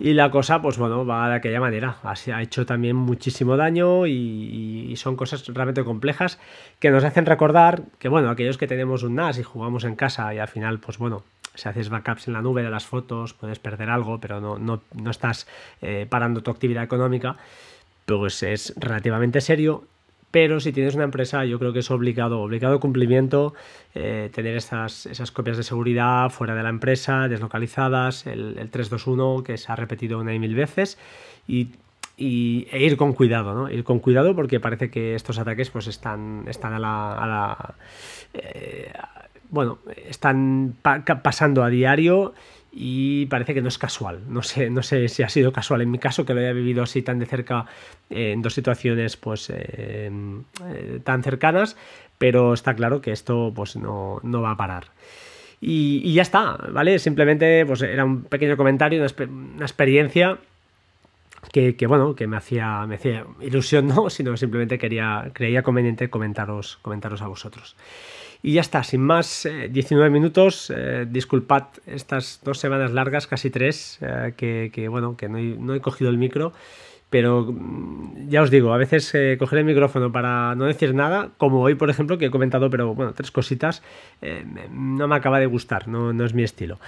y 0.00 0.12
la 0.12 0.30
cosa, 0.30 0.60
pues 0.60 0.76
bueno, 0.76 1.06
va 1.06 1.28
de 1.28 1.36
aquella 1.36 1.60
manera. 1.60 1.96
Así 2.02 2.30
ha 2.30 2.42
hecho 2.42 2.66
también 2.66 2.96
muchísimo 2.96 3.56
daño 3.56 4.06
y, 4.06 4.94
son 4.96 5.16
cosas 5.16 5.46
realmente 5.48 5.84
complejas 5.84 6.38
que 6.78 6.90
nos 6.90 7.04
hacen 7.04 7.26
recordar 7.26 7.82
que, 7.98 8.08
bueno, 8.08 8.30
aquellos 8.30 8.58
que 8.58 8.66
tenemos 8.66 9.02
un 9.02 9.16
NAS 9.16 9.38
y 9.38 9.42
jugamos 9.42 9.84
en 9.84 9.96
casa 9.96 10.32
y 10.34 10.38
al 10.38 10.48
final, 10.48 10.78
pues 10.78 10.98
bueno, 10.98 11.24
si 11.54 11.68
haces 11.68 11.88
backups 11.88 12.28
en 12.28 12.34
la 12.34 12.42
nube 12.42 12.62
de 12.62 12.70
las 12.70 12.86
fotos, 12.86 13.34
puedes 13.34 13.58
perder 13.58 13.90
algo, 13.90 14.20
pero 14.20 14.40
no, 14.40 14.58
no, 14.58 14.82
no 14.94 15.10
estás 15.10 15.46
eh, 15.82 16.06
parando 16.08 16.42
tu 16.42 16.50
actividad 16.50 16.84
económica, 16.84 17.36
pues 18.06 18.42
es 18.42 18.72
relativamente 18.76 19.40
serio 19.40 19.84
pero 20.34 20.58
si 20.58 20.72
tienes 20.72 20.96
una 20.96 21.04
empresa 21.04 21.44
yo 21.44 21.60
creo 21.60 21.72
que 21.72 21.78
es 21.78 21.92
obligado, 21.92 22.40
obligado 22.40 22.80
cumplimiento 22.80 23.54
eh, 23.94 24.30
tener 24.34 24.56
esas, 24.56 25.06
esas 25.06 25.30
copias 25.30 25.56
de 25.56 25.62
seguridad 25.62 26.28
fuera 26.28 26.56
de 26.56 26.62
la 26.64 26.70
empresa, 26.70 27.28
deslocalizadas, 27.28 28.26
el, 28.26 28.58
el 28.58 28.68
321 28.68 29.44
que 29.44 29.56
se 29.56 29.70
ha 29.70 29.76
repetido 29.76 30.18
una 30.18 30.34
y 30.34 30.40
mil 30.40 30.56
veces 30.56 30.98
y 31.46 31.68
e 32.16 32.84
ir 32.84 32.96
con 32.96 33.12
cuidado, 33.12 33.54
¿no? 33.54 33.70
Ir 33.70 33.84
con 33.84 34.00
cuidado 34.00 34.34
porque 34.34 34.58
parece 34.58 34.90
que 34.90 35.14
estos 35.14 35.38
ataques 35.38 35.70
pues 35.70 35.86
están, 35.86 36.46
están 36.48 36.72
a 36.74 36.80
la... 36.80 37.74
Eh, 38.32 38.92
bueno, 39.50 39.78
están 40.08 40.74
pasando 40.82 41.62
a 41.62 41.68
diario 41.68 42.34
y 42.76 43.26
parece 43.26 43.54
que 43.54 43.62
no 43.62 43.68
es 43.68 43.78
casual. 43.78 44.22
No 44.28 44.42
sé, 44.42 44.68
no 44.68 44.82
sé 44.82 45.08
si 45.08 45.22
ha 45.22 45.28
sido 45.28 45.52
casual 45.52 45.82
en 45.82 45.90
mi 45.90 45.98
caso, 45.98 46.26
que 46.26 46.34
lo 46.34 46.40
haya 46.40 46.52
vivido 46.52 46.82
así 46.82 47.02
tan 47.02 47.20
de 47.20 47.26
cerca 47.26 47.66
en 48.10 48.42
dos 48.42 48.54
situaciones 48.54 49.16
pues 49.16 49.50
eh, 49.54 50.10
tan 51.04 51.22
cercanas, 51.22 51.76
pero 52.18 52.52
está 52.52 52.74
claro 52.74 53.00
que 53.00 53.12
esto 53.12 53.52
pues 53.54 53.76
no, 53.76 54.20
no 54.24 54.42
va 54.42 54.50
a 54.52 54.56
parar. 54.56 54.86
Y, 55.60 56.12
ya 56.12 56.22
está, 56.22 56.58
¿vale? 56.72 56.98
Simplemente 56.98 57.64
pues 57.64 57.80
era 57.80 58.04
un 58.04 58.24
pequeño 58.24 58.56
comentario, 58.56 59.00
una, 59.00 59.64
experiencia 59.64 60.38
que, 61.52 61.76
bueno, 61.86 62.14
que 62.14 62.26
me 62.26 62.36
hacía, 62.36 62.84
me 62.86 62.96
hacía 62.96 63.24
ilusión, 63.40 63.86
no, 63.86 64.10
sino 64.10 64.36
simplemente 64.36 64.78
quería, 64.78 65.30
creía 65.32 65.62
conveniente 65.62 66.10
comentaros, 66.10 66.78
comentaros 66.82 67.22
a 67.22 67.28
vosotros. 67.28 67.76
Y 68.44 68.52
ya 68.52 68.60
está, 68.60 68.84
sin 68.84 69.00
más, 69.00 69.48
19 69.70 70.06
eh, 70.06 70.10
minutos. 70.10 70.70
Eh, 70.76 71.06
disculpad 71.08 71.64
estas 71.86 72.42
dos 72.44 72.58
semanas 72.58 72.92
largas, 72.92 73.26
casi 73.26 73.48
tres, 73.48 73.98
eh, 74.02 74.34
que, 74.36 74.86
bueno, 74.88 75.16
que 75.16 75.30
no 75.30 75.74
he, 75.74 75.80
cogido 75.80 76.10
el 76.10 76.18
micro. 76.18 76.52
Pero 77.08 77.50
mm, 77.50 78.28
ya 78.28 78.42
os 78.42 78.50
digo, 78.50 78.74
a 78.74 78.76
veces 78.76 79.10
coger 79.38 79.60
el 79.60 79.64
micrófono 79.64 80.12
para 80.12 80.54
no 80.56 80.66
decir 80.66 80.94
nada, 80.94 81.30
como 81.38 81.62
hoy, 81.62 81.74
por 81.74 81.88
ejemplo, 81.88 82.18
que 82.18 82.26
he 82.26 82.30
comentado, 82.30 82.68
pero 82.68 82.94
bueno, 82.94 83.14
tres 83.14 83.30
cositas, 83.30 83.82
no 84.70 85.08
me 85.08 85.16
acaba 85.16 85.40
de 85.40 85.46
gustar, 85.46 85.88
no, 85.88 86.12
no 86.12 86.26
es 86.26 86.34
mi 86.34 86.42
estilo. 86.42 86.78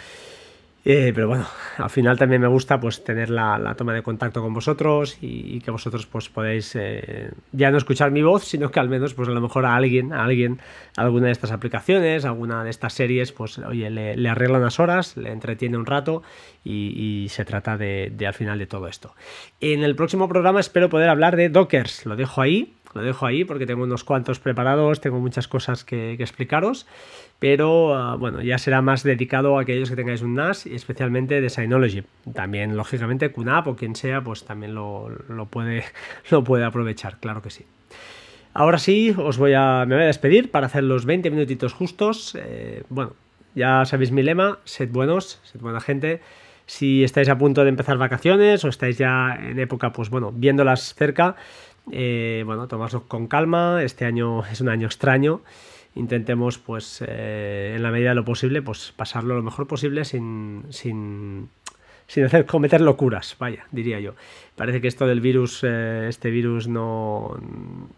Eh, 0.88 1.10
pero 1.12 1.26
bueno, 1.26 1.44
al 1.78 1.90
final 1.90 2.16
también 2.16 2.40
me 2.40 2.46
gusta 2.46 2.78
pues 2.78 3.02
tener 3.02 3.28
la, 3.28 3.74
toma 3.76 3.92
de 3.92 4.04
contacto 4.04 4.40
con 4.40 4.54
vosotros 4.54 5.18
y, 5.20 5.58
que 5.58 5.72
vosotros 5.72 6.06
pues 6.06 6.28
podáis 6.28 6.76
eh, 6.76 7.32
ya 7.50 7.72
no 7.72 7.78
escuchar 7.78 8.12
mi 8.12 8.22
voz, 8.22 8.44
sino 8.44 8.70
que 8.70 8.78
al 8.78 8.88
menos 8.88 9.12
pues 9.12 9.28
a 9.28 9.32
lo 9.32 9.40
mejor 9.40 9.66
a 9.66 9.74
alguien, 9.74 10.12
a 10.12 10.22
alguien, 10.22 10.60
alguna 10.96 11.26
de 11.26 11.32
estas 11.32 11.50
aplicaciones, 11.50 12.24
alguna 12.24 12.62
de 12.62 12.70
estas 12.70 12.92
series, 12.92 13.32
pues 13.32 13.58
oye, 13.58 13.90
le, 13.90 14.28
arregla 14.28 14.58
unas 14.58 14.78
horas, 14.78 15.16
le 15.16 15.32
entretiene 15.32 15.76
un 15.76 15.86
rato 15.86 16.22
y, 16.62 17.26
se 17.30 17.44
trata 17.44 17.76
de, 17.76 18.14
al 18.24 18.34
final 18.34 18.60
de 18.60 18.66
todo 18.66 18.86
esto. 18.86 19.12
En 19.60 19.82
el 19.82 19.96
próximo 19.96 20.28
programa 20.28 20.60
espero 20.60 20.88
poder 20.88 21.08
hablar 21.08 21.34
de 21.34 21.48
Dockers, 21.48 22.06
lo 22.06 22.14
dejo 22.14 22.42
ahí, 22.42 22.76
lo 22.94 23.02
dejo 23.02 23.26
ahí 23.26 23.44
porque 23.44 23.66
tengo 23.66 23.82
unos 23.82 24.04
cuantos 24.04 24.38
preparados, 24.38 25.00
tengo 25.00 25.18
muchas 25.18 25.48
cosas 25.48 25.82
que 25.82 26.12
explicaros 26.12 26.86
pero 27.38 27.94
ah, 27.94 28.16
bueno, 28.16 28.42
ya 28.42 28.58
será 28.58 28.80
más 28.82 29.02
dedicado 29.02 29.58
a 29.58 29.62
aquellos 29.62 29.90
que 29.90 29.96
tengáis 29.96 30.22
un 30.22 30.34
NAS 30.34 30.66
y 30.66 30.74
especialmente 30.74 31.40
de 31.40 31.50
Synology. 31.50 32.02
También, 32.34 32.76
lógicamente, 32.76 33.30
QNAP 33.30 33.66
o 33.68 33.76
quien 33.76 33.94
sea, 33.94 34.22
pues 34.22 34.44
también 34.44 34.74
lo, 34.74 35.10
puede, 35.50 35.84
lo 36.30 36.44
puede 36.44 36.64
aprovechar, 36.64 37.18
claro 37.18 37.42
que 37.42 37.50
sí. 37.50 37.66
Ahora 38.54 38.78
sí, 38.78 39.14
os 39.16 39.36
voy 39.36 39.52
a, 39.52 39.84
me 39.86 39.96
voy 39.96 40.04
a 40.04 40.06
despedir 40.06 40.50
para 40.50 40.66
hacer 40.66 40.82
los 40.82 41.04
20 41.04 41.30
minutitos 41.30 41.74
justos. 41.74 42.34
Eh, 42.40 42.84
bueno, 42.88 43.12
ya 43.54 43.84
sabéis 43.84 44.12
mi 44.12 44.22
lema, 44.22 44.58
sed 44.64 44.90
buenos, 44.90 45.40
sed 45.44 45.60
buena 45.60 45.80
gente. 45.80 46.20
Si 46.64 47.04
estáis 47.04 47.28
a 47.28 47.36
punto 47.36 47.64
de 47.64 47.68
empezar 47.68 47.98
vacaciones 47.98 48.64
o 48.64 48.68
estáis 48.68 48.96
ya 48.96 49.38
en 49.38 49.58
época, 49.58 49.92
pues 49.92 50.08
bueno, 50.08 50.32
viéndolas 50.32 50.94
cerca, 50.94 51.36
eh, 51.92 52.44
bueno, 52.46 52.66
tomadlo 52.66 53.02
con 53.06 53.26
calma. 53.26 53.82
Este 53.82 54.06
año 54.06 54.44
es 54.46 54.62
un 54.62 54.70
año 54.70 54.86
extraño 54.86 55.42
intentemos, 55.96 56.58
pues, 56.58 57.02
eh, 57.06 57.74
en 57.74 57.82
la 57.82 57.90
medida 57.90 58.10
de 58.10 58.14
lo 58.14 58.24
posible, 58.24 58.62
pues 58.62 58.92
pasarlo 58.94 59.34
lo 59.34 59.42
mejor 59.42 59.66
posible 59.66 60.04
sin, 60.04 60.64
sin, 60.70 61.48
sin 62.06 62.24
hacer 62.24 62.46
cometer 62.46 62.80
locuras, 62.80 63.36
vaya, 63.38 63.66
diría 63.72 63.98
yo. 63.98 64.14
Parece 64.54 64.80
que 64.80 64.88
esto 64.88 65.06
del 65.06 65.20
virus, 65.20 65.60
eh, 65.64 66.06
este 66.08 66.30
virus 66.30 66.68
no, 66.68 67.36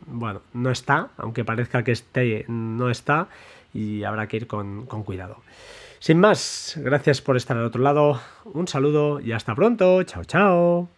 bueno, 0.06 0.42
no 0.54 0.70
está, 0.70 1.10
aunque 1.18 1.44
parezca 1.44 1.84
que 1.84 1.92
esté, 1.92 2.44
no 2.48 2.88
está, 2.90 3.28
y 3.74 4.04
habrá 4.04 4.26
que 4.28 4.38
ir 4.38 4.46
con, 4.46 4.86
con 4.86 5.02
cuidado. 5.02 5.42
Sin 5.98 6.20
más, 6.20 6.78
gracias 6.82 7.20
por 7.20 7.36
estar 7.36 7.56
al 7.56 7.64
otro 7.64 7.82
lado, 7.82 8.20
un 8.44 8.68
saludo 8.68 9.20
y 9.20 9.32
hasta 9.32 9.54
pronto, 9.54 10.02
chao, 10.04 10.24
chao. 10.24 10.97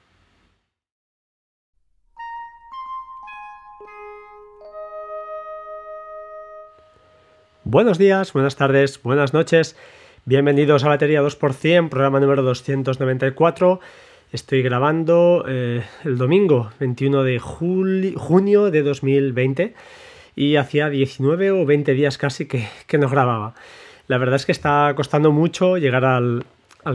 Buenos 7.71 7.99
días, 7.99 8.33
buenas 8.33 8.57
tardes, 8.57 9.01
buenas 9.01 9.33
noches. 9.33 9.77
Bienvenidos 10.25 10.83
a 10.83 10.89
Batería 10.89 11.23
2%, 11.23 11.89
programa 11.89 12.19
número 12.19 12.43
294. 12.43 13.79
Estoy 14.33 14.63
grabando 14.63 15.45
eh, 15.47 15.85
el 16.03 16.19
domingo 16.19 16.73
21 16.81 17.23
de 17.23 17.39
junio 17.39 18.73
de 18.73 18.83
2020 18.83 19.75
y 20.35 20.57
hacía 20.57 20.91
19 20.91 21.53
o 21.53 21.65
20 21.65 21.95
días 21.95 22.19
casi 22.19 22.49
que, 22.49 22.69
no 22.99 23.09
grababa. 23.09 23.55
La 24.09 24.19
verdad 24.19 24.35
es 24.35 24.47
que 24.47 24.53
está 24.53 24.93
costando 24.97 25.31
mucho 25.31 25.79
llegar 25.79 26.05
al, 26.05 26.45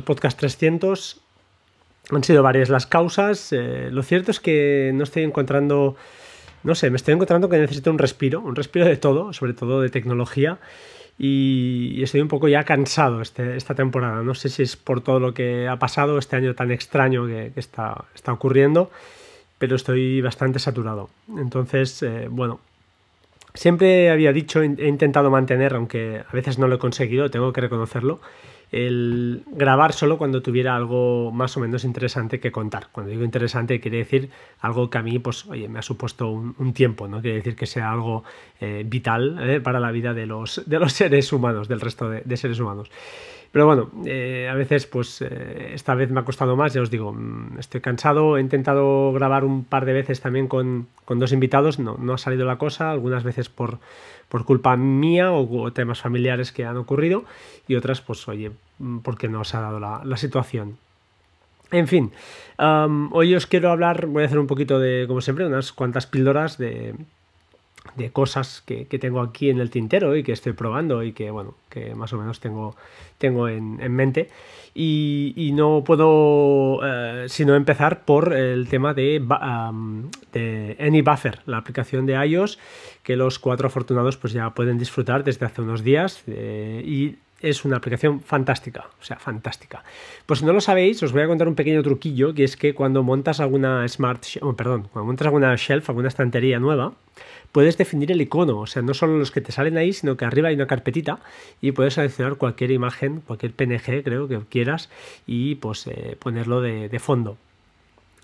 podcast 0.03 0.38
300. 0.38 1.22
Han 2.11 2.23
sido 2.26 2.43
varias 2.43 2.68
las 2.68 2.85
causas. 2.85 3.53
Eh, 3.53 3.88
lo 3.93 4.03
cierto 4.03 4.30
es 4.30 4.41
que 4.41 4.91
no 4.93 5.06
estoy 5.06 5.23
encontrando 5.23 5.95
no 6.66 6.74
sé, 6.74 6.90
me 6.90 6.98
estoy 6.98 7.14
encontrando 7.14 7.48
que 7.48 7.60
necesito 7.60 7.92
un 7.92 8.00
respiro, 8.00 8.42
un 8.42 8.56
respiro 8.56 8.88
de 8.88 8.98
todo, 8.98 9.34
sobre 9.34 9.54
todo 9.54 9.82
de 9.82 9.90
tecnología. 9.90 10.58
Y, 11.18 12.02
estoy 12.02 12.22
un 12.22 12.28
poco 12.28 12.48
ya 12.48 12.64
cansado 12.64 13.22
este, 13.22 13.56
esta 13.56 13.76
temporada. 13.76 14.24
No 14.24 14.34
sé 14.34 14.50
si 14.50 14.64
es 14.64 14.76
por 14.76 15.02
todo 15.02 15.20
lo 15.20 15.34
que 15.34 15.68
ha 15.68 15.78
pasado 15.78 16.18
este 16.18 16.36
año 16.36 16.56
tan 16.56 16.72
extraño 16.72 17.28
que, 17.28 17.52
está, 17.56 18.06
está, 18.16 18.34
ocurriendo, 18.34 18.90
pero 19.60 19.76
estoy 19.76 20.22
bastante 20.22 20.58
saturado. 20.58 21.10
Entonces, 21.38 22.02
eh, 22.02 22.28
bueno, 22.32 22.60
siempre 23.54 24.10
había 24.10 24.34
dicho, 24.34 24.64
he 24.64 24.88
intentado 24.88 25.30
mantener, 25.30 25.76
aunque 25.76 26.24
a 26.28 26.34
veces 26.34 26.58
no 26.58 26.68
lo 26.68 26.76
he 26.76 26.80
conseguido, 26.80 27.30
tengo 27.30 27.54
que 27.54 27.62
reconocerlo, 27.62 28.20
el 28.72 29.44
grabar 29.48 29.94
solo 29.94 30.18
cuando 30.18 30.42
tuviera 30.42 30.76
algo 30.76 31.32
más 31.32 31.56
o 31.58 31.60
menos 31.60 31.84
interesante 31.84 32.40
que 32.40 32.52
contar. 32.52 32.88
Cuando 32.92 33.12
digo 33.12 33.24
interesante 33.24 33.80
quiere 33.80 33.98
decir 33.98 34.30
algo 34.60 34.90
que 34.90 34.98
a 34.98 35.02
mí, 35.02 35.20
pues, 35.20 35.46
oye, 35.48 35.68
me 35.68 35.80
ha 35.80 35.82
supuesto 35.82 36.30
un, 36.30 36.74
tiempo, 36.74 37.08
¿no? 37.08 37.22
Quiere 37.22 37.38
decir 37.38 37.56
que 37.56 37.66
sea 37.66 37.92
algo 37.92 38.24
eh, 38.60 38.84
vital 38.86 39.38
eh, 39.42 39.62
para 39.62 39.80
la 39.80 39.92
vida 39.92 40.14
de 40.14 40.26
los, 40.26 40.62
de 40.66 40.80
los 40.80 40.94
seres 40.94 41.32
humanos, 41.32 41.68
del 41.68 41.82
resto 41.82 42.10
de 42.10 42.38
seres 42.38 42.60
humanos. 42.60 42.90
Pero 43.56 43.68
bueno, 43.68 43.90
eh, 44.06 44.50
a 44.52 44.54
veces, 44.54 44.86
pues 44.86 45.22
esta 45.22 45.96
vez 45.96 46.12
me 46.12 46.20
ha 46.20 46.26
costado 46.26 46.58
más, 46.58 46.74
ya 46.74 46.82
os 46.82 46.90
digo, 46.90 47.14
mm, 47.14 47.58
estoy 47.58 47.80
cansado, 47.80 48.38
he 48.38 48.42
intentado 48.42 49.14
grabar 49.14 49.46
un 49.46 49.64
par 49.64 49.86
de 49.86 49.94
veces 49.94 50.20
también 50.20 50.50
con, 50.50 50.88
dos 51.08 51.32
invitados, 51.32 51.80
no, 51.80 51.96
no, 51.98 52.16
ha 52.16 52.18
salido 52.18 52.46
la 52.46 52.58
cosa, 52.58 52.92
algunas 52.92 53.24
veces 53.24 53.48
por, 53.48 53.80
por 54.30 54.45
culpa 54.45 54.76
mía 54.76 55.31
o, 55.31 55.72
temas 55.72 56.02
familiares 56.02 56.52
que 56.52 56.65
han 56.65 56.77
ocurrido 56.77 57.26
y 57.68 57.76
otras, 57.76 58.02
pues 58.02 58.27
oye, 58.27 58.52
mm, 58.80 58.99
porque 58.99 59.27
no 59.27 59.41
os 59.41 59.53
ha 59.56 59.61
dado 59.61 59.80
la, 59.80 60.18
situación. 60.18 60.77
En 61.72 61.88
fin, 61.88 62.11
hoy 63.11 63.35
os 63.35 63.47
quiero 63.47 63.72
hablar, 63.72 64.06
voy 64.06 64.23
a 64.23 64.26
hacer 64.27 64.39
un 64.39 64.47
poquito 64.47 64.80
de, 64.80 65.06
como 65.07 65.22
siempre, 65.22 65.45
unas 65.45 65.72
cuantas 65.72 66.06
píldoras 66.06 66.57
de, 66.57 66.95
de 67.95 68.11
cosas 68.11 68.64
que, 68.65 68.85
tengo 68.85 69.22
aquí 69.22 69.49
en 69.49 69.60
el 69.60 69.69
tintero 69.69 70.15
y 70.15 70.23
que 70.23 70.31
estoy 70.31 70.53
probando 70.53 71.03
y 71.03 71.14
que 71.14 71.30
bueno 71.31 71.56
que 71.69 71.95
más 71.95 72.11
o 72.14 72.18
menos 72.18 72.39
tengo, 72.39 72.76
tengo 73.18 73.47
en, 73.47 73.77
mente 73.91 74.30
y, 74.73 75.52
no 75.53 75.84
puedo 75.85 76.80
eh, 76.84 77.26
sino 77.30 77.56
empezar 77.56 78.03
por 78.03 78.34
el 78.34 78.68
tema 78.68 78.93
de, 78.93 79.22
de 80.34 80.77
AnyBuffer 80.80 81.41
la 81.45 81.57
aplicación 81.57 82.06
de 82.06 82.14
iOS 82.26 82.60
que 83.06 83.15
los 83.15 83.38
cuatro 83.38 83.68
afortunados 83.68 84.18
pues 84.18 84.34
ya 84.34 84.49
pueden 84.49 84.80
disfrutar 84.80 85.23
desde 85.23 85.45
hace 85.45 85.61
unos 85.61 85.84
días 85.84 86.23
eh, 86.26 86.82
y 86.84 87.15
es 87.40 87.64
una 87.64 87.77
aplicación 87.77 88.19
fantástica, 88.22 88.88
o 88.99 89.03
sea, 89.03 89.18
fantástica. 89.19 89.84
Pues 90.26 90.40
si 90.40 90.45
no 90.45 90.53
lo 90.53 90.60
sabéis, 90.60 91.03
os 91.03 91.11
voy 91.11 91.22
a 91.22 91.27
contar 91.27 91.48
un 91.48 91.53
pequeño 91.53 91.84
truquillo, 91.84 92.34
que 92.34 92.44
es 92.44 92.57
que 92.57 92.73
cuando 92.73 93.03
montas 93.03 93.40
alguna 93.40 93.88
smart, 93.88 94.23
oh, 94.41 94.53
perdón, 94.53 94.88
cuando 94.91 95.06
montas 95.06 95.27
alguna 95.27 95.56
shelf, 95.56 95.88
alguna 95.88 96.07
estantería 96.07 96.60
nueva, 96.60 96.94
puedes 97.52 97.77
definir 97.77 98.11
el 98.11 98.22
icono, 98.22 98.57
o 98.57 98.65
sea, 98.65 98.82
no 98.82 98.95
solo 98.95 99.19
los 99.19 99.30
que 99.30 99.41
te 99.41 99.52
salen 99.52 99.77
ahí, 99.77 99.94
sino 99.94 100.18
que 100.18 100.26
arriba 100.26 100.48
hay 100.49 100.56
una 100.56 100.65
carpetita 100.65 101.19
y 101.61 101.73
puedes 101.73 101.94
seleccionar 101.94 102.38
cualquier 102.38 102.72
imagen, 102.72 103.22
cualquier 103.22 103.53
PNG, 103.53 104.03
creo 104.03 104.27
que 104.27 104.40
quieras, 104.49 104.90
y 105.27 105.56
pues 105.56 105.86
eh, 105.86 106.18
ponerlo 106.19 106.60
de 106.61 106.99
fondo. 106.99 107.38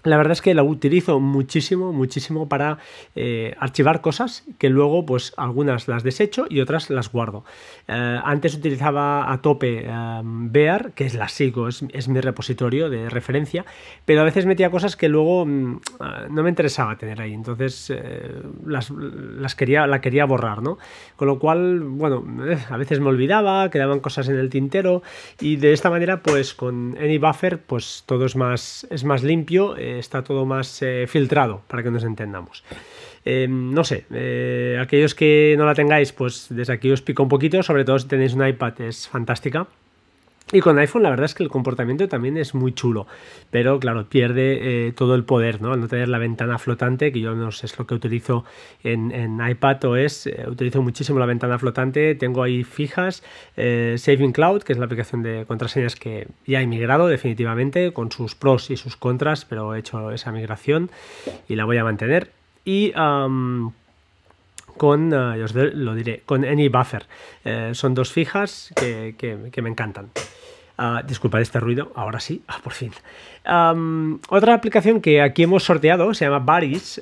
La 0.04 0.18
verdad 0.18 0.34
es 0.34 0.42
que 0.42 0.54
la 0.54 0.64
utilizo 0.64 1.20
muchísimo, 1.20 1.94
muchísimo 1.94 2.50
para 2.50 2.80
eh, 3.16 3.56
archivar 3.60 4.02
cosas 4.02 4.44
que 4.58 4.70
luego, 4.70 5.06
pues 5.06 5.34
algunas 5.38 5.88
las 5.88 6.04
desecho 6.04 6.46
y 6.50 6.60
otras 6.62 6.90
las 6.90 7.12
guardo. 7.12 7.44
Eh, 7.88 8.20
antes 8.24 8.56
utilizaba 8.56 9.32
a 9.32 9.42
tope 9.42 9.86
eh, 9.86 10.22
Bear, 10.24 10.94
que 10.94 11.06
es 11.06 11.14
la 11.14 11.28
sigo, 11.28 11.68
es, 11.68 12.08
mi 12.08 12.20
repositorio 12.20 12.90
de 12.90 13.10
referencia, 13.10 13.66
pero 14.06 14.22
a 14.22 14.24
veces 14.24 14.46
metía 14.46 14.72
cosas 14.72 14.96
que 14.96 15.08
luego 15.08 15.46
mm, 15.46 15.80
no 16.30 16.44
me 16.44 16.50
interesaba 16.50 16.98
tener 16.98 17.22
ahí, 17.22 17.34
entonces 17.34 17.94
las, 18.66 19.56
quería, 19.56 19.88
la 19.88 20.02
quería 20.02 20.26
borrar, 20.26 20.62
¿no? 20.62 20.78
Con 21.16 21.28
lo 21.28 21.40
cual, 21.40 21.80
bueno, 21.82 22.26
a 22.70 22.78
veces 22.78 23.00
me 23.00 23.08
olvidaba, 23.08 23.70
quedaban 23.70 24.00
cosas 24.00 24.28
en 24.30 24.38
el 24.38 24.50
tintero 24.50 25.04
y 25.40 25.58
de 25.58 25.74
esta 25.74 25.90
manera, 25.90 26.22
pues 26.22 26.54
con 26.54 26.98
AnyBuffer, 27.00 27.62
pues 27.62 28.04
todo 28.06 28.26
es 28.26 28.36
más, 28.36 28.88
es 28.90 29.04
más 29.04 29.24
limpio 29.24 29.76
está 30.00 30.24
todo 30.24 30.46
más 30.46 30.84
filtrado 31.08 31.62
para 31.68 31.84
que 31.84 31.92
nos 31.92 32.04
entendamos. 32.04 32.64
no 33.26 33.84
sé, 33.84 34.06
aquellos 34.80 35.16
que 35.16 35.56
no 35.58 35.66
la 35.66 35.76
tengáis, 35.76 36.12
pues 36.12 36.48
desde 36.50 36.74
aquí 36.74 36.92
os 36.92 37.02
pico 37.02 37.24
un 37.24 37.30
poquito, 37.30 37.64
sobre 37.64 37.86
todo 37.86 38.00
si 38.00 38.08
tenéis 38.08 38.34
un 38.34 38.46
iPad, 38.46 38.82
es 38.82 39.08
fantástica. 39.08 39.68
Y 40.52 40.60
con 40.60 40.78
iPhone 40.80 41.04
la 41.04 41.10
verdad 41.10 41.26
es 41.26 41.34
que 41.34 41.44
el 41.44 41.50
comportamiento 41.50 42.08
también 42.08 42.38
es 42.38 42.54
muy 42.54 42.74
chulo, 42.74 43.08
pero 43.50 43.80
claro, 43.80 44.06
pierde 44.06 44.88
eh, 44.88 44.92
todo 44.92 45.16
el 45.16 45.24
poder, 45.24 45.62
¿no? 45.62 45.72
Al 45.74 45.80
no 45.80 45.88
tener 45.88 46.10
la 46.10 46.18
ventana 46.18 46.58
flotante, 46.58 47.12
que 47.12 47.22
yo 47.22 47.36
no 47.36 47.52
sé, 47.52 47.68
es 47.68 47.80
lo 47.80 47.88
que 47.88 47.94
utilizo 47.94 48.44
en, 48.84 49.12
en 49.12 49.40
iPad 49.46 49.84
OS, 49.86 50.28
eh, 50.28 50.46
utilizo 50.48 50.82
muchísimo 50.82 51.20
la 51.20 51.26
ventana 51.26 51.58
flotante, 51.58 52.16
tengo 52.16 52.44
ahí 52.44 52.64
fijas, 52.64 53.24
eh, 53.56 53.96
Saving 53.98 54.34
Cloud, 54.34 54.64
que 54.64 54.74
es 54.74 54.80
la 54.80 54.86
aplicación 54.86 55.24
de 55.24 55.46
contraseñas 55.48 55.96
que 55.96 56.28
ya 56.46 56.62
he 56.62 56.68
migrado 56.68 57.08
definitivamente, 57.08 57.94
con 57.94 58.12
sus 58.12 58.36
pros 58.36 58.70
y 58.72 58.78
sus 58.78 58.98
contras, 58.98 59.46
pero 59.46 59.74
he 59.74 59.80
hecho 59.80 60.12
esa 60.12 60.32
migración 60.32 60.92
y 61.48 61.56
la 61.56 61.66
voy 61.66 61.78
a 61.78 61.84
mantener. 61.84 62.32
Y 62.64 62.94
con, 64.82 65.14
os 65.14 65.54
lo 65.54 65.94
diré, 65.94 66.24
con 66.26 66.44
AnyBuffer. 66.44 67.06
son 67.74 67.94
dos 67.94 68.12
fijas 68.12 68.74
que, 68.76 69.14
que 69.52 69.62
me 69.62 69.70
encantan. 69.70 70.10
Uh, 70.82 71.06
disculpad 71.06 71.42
este 71.42 71.60
ruido, 71.60 71.92
ahora 71.94 72.20
sí, 72.20 72.42
ah, 72.48 72.60
por 72.64 72.74
fin. 72.74 72.92
otra 74.30 74.56
aplicación 74.56 75.00
que 75.00 75.22
aquí 75.22 75.44
hemos 75.44 75.64
sorteado 75.64 76.12
se 76.16 76.26
llama 76.26 76.40
Baris. 76.40 77.00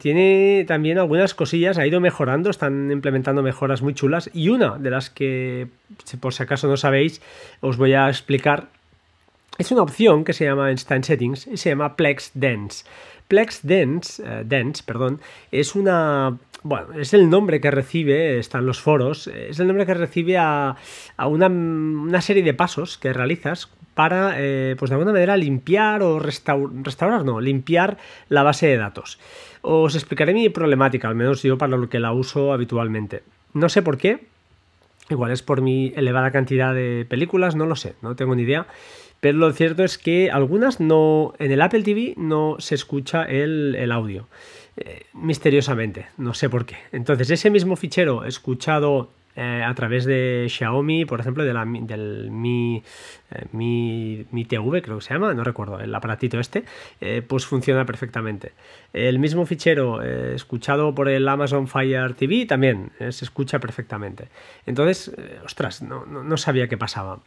Tiene 0.00 0.66
también 0.68 0.98
algunas 0.98 1.32
cosillas, 1.32 1.78
ha 1.78 1.86
ido 1.86 1.98
mejorando, 1.98 2.50
están 2.50 2.90
implementando 2.90 3.42
mejoras 3.42 3.80
muy 3.80 3.94
chulas. 3.94 4.28
Y 4.34 4.50
una 4.50 4.76
de 4.76 4.90
las 4.90 5.08
que, 5.08 5.68
por 6.20 6.34
si 6.34 6.42
acaso 6.42 6.68
no 6.68 6.76
sabéis, 6.76 7.22
os 7.62 7.78
voy 7.78 7.94
a 7.94 8.10
explicar. 8.10 8.68
Es 9.56 9.72
una 9.72 9.80
opción 9.80 10.24
que 10.24 10.34
se 10.34 10.44
llama 10.44 10.70
Instant 10.70 11.04
Settings 11.04 11.46
y 11.46 11.56
se 11.56 11.70
llama 11.70 11.96
Plex 11.96 12.32
Dance. 12.34 12.84
Plex 13.28 13.60
Dance, 13.62 14.22
eh, 14.22 14.42
Dance 14.44 14.82
perdón, 14.84 15.22
es 15.50 15.74
una 15.74 16.36
bueno, 16.62 16.94
es 16.98 17.12
el 17.14 17.28
nombre 17.28 17.60
que 17.60 17.70
recibe, 17.70 18.38
están 18.38 18.66
los 18.66 18.80
foros, 18.80 19.26
es 19.26 19.58
el 19.58 19.66
nombre 19.66 19.86
que 19.86 19.94
recibe 19.94 20.38
a, 20.38 20.76
una, 21.18 22.20
serie 22.20 22.42
de 22.42 22.54
pasos 22.54 22.98
que 22.98 23.12
realizas 23.12 23.68
para, 23.94 24.34
eh, 24.36 24.76
pues 24.78 24.90
de 24.90 24.94
alguna 24.94 25.12
manera, 25.12 25.36
limpiar 25.36 26.02
o 26.02 26.18
restaurar, 26.18 27.24
no, 27.24 27.40
limpiar 27.40 27.98
la 28.28 28.42
base 28.42 28.68
de 28.68 28.76
datos. 28.76 29.18
Os 29.60 29.94
explicaré 29.94 30.34
mi 30.34 30.48
problemática, 30.48 31.08
al 31.08 31.14
menos 31.14 31.42
yo 31.42 31.58
para 31.58 31.76
lo 31.76 31.88
que 31.88 32.00
la 32.00 32.12
uso 32.12 32.52
habitualmente. 32.52 33.22
No 33.54 33.68
sé 33.68 33.82
por 33.82 33.98
qué, 33.98 34.24
igual 35.10 35.32
es 35.32 35.42
por 35.42 35.60
mi 35.60 35.92
elevada 35.96 36.30
cantidad 36.30 36.74
de 36.74 37.06
películas, 37.08 37.56
no 37.56 37.66
lo 37.66 37.76
sé, 37.76 37.94
no 38.02 38.16
tengo 38.16 38.34
ni 38.34 38.42
idea. 38.42 38.66
Pero 39.20 39.38
lo 39.38 39.52
cierto 39.52 39.84
es 39.84 39.98
que 39.98 40.30
algunas 40.32 40.80
no, 40.80 41.34
en 41.38 41.52
el 41.52 41.62
Apple 41.62 41.82
TV 41.82 42.14
no 42.16 42.56
se 42.58 42.74
escucha 42.74 43.22
el, 43.22 43.76
el 43.78 43.92
audio. 43.92 44.26
Eh, 44.76 45.04
misteriosamente, 45.12 46.06
no 46.16 46.32
sé 46.34 46.48
por 46.48 46.64
qué. 46.64 46.76
Entonces, 46.92 47.30
ese 47.30 47.50
mismo 47.50 47.76
fichero 47.76 48.24
escuchado 48.24 49.10
eh, 49.36 49.62
a 49.64 49.74
través 49.74 50.06
de 50.06 50.46
Xiaomi, 50.48 51.04
por 51.04 51.20
ejemplo, 51.20 51.44
de 51.44 51.52
la, 51.52 51.66
del 51.66 52.30
Mi, 52.30 52.82
eh, 53.30 53.46
Mi, 53.52 54.24
Mi, 54.30 54.44
TV, 54.46 54.80
creo 54.80 54.98
que 54.98 55.04
se 55.04 55.12
llama, 55.12 55.34
no 55.34 55.44
recuerdo, 55.44 55.78
el 55.78 55.94
aparatito 55.94 56.40
este, 56.40 56.64
pues 57.26 57.44
funciona 57.44 57.84
perfectamente. 57.84 58.52
El 58.94 59.18
mismo 59.18 59.44
fichero 59.44 60.02
escuchado 60.02 60.94
por 60.94 61.08
el 61.08 61.28
Amazon 61.28 61.68
Fire 61.68 62.14
TV 62.14 62.46
también 62.46 62.92
se 62.98 63.24
escucha 63.24 63.58
perfectamente. 63.58 64.28
Entonces, 64.64 65.12
ostras, 65.44 65.82
no, 65.82 66.06
no 66.06 66.36
sabía 66.38 66.68
qué 66.68 66.78
pasaba 66.78 67.20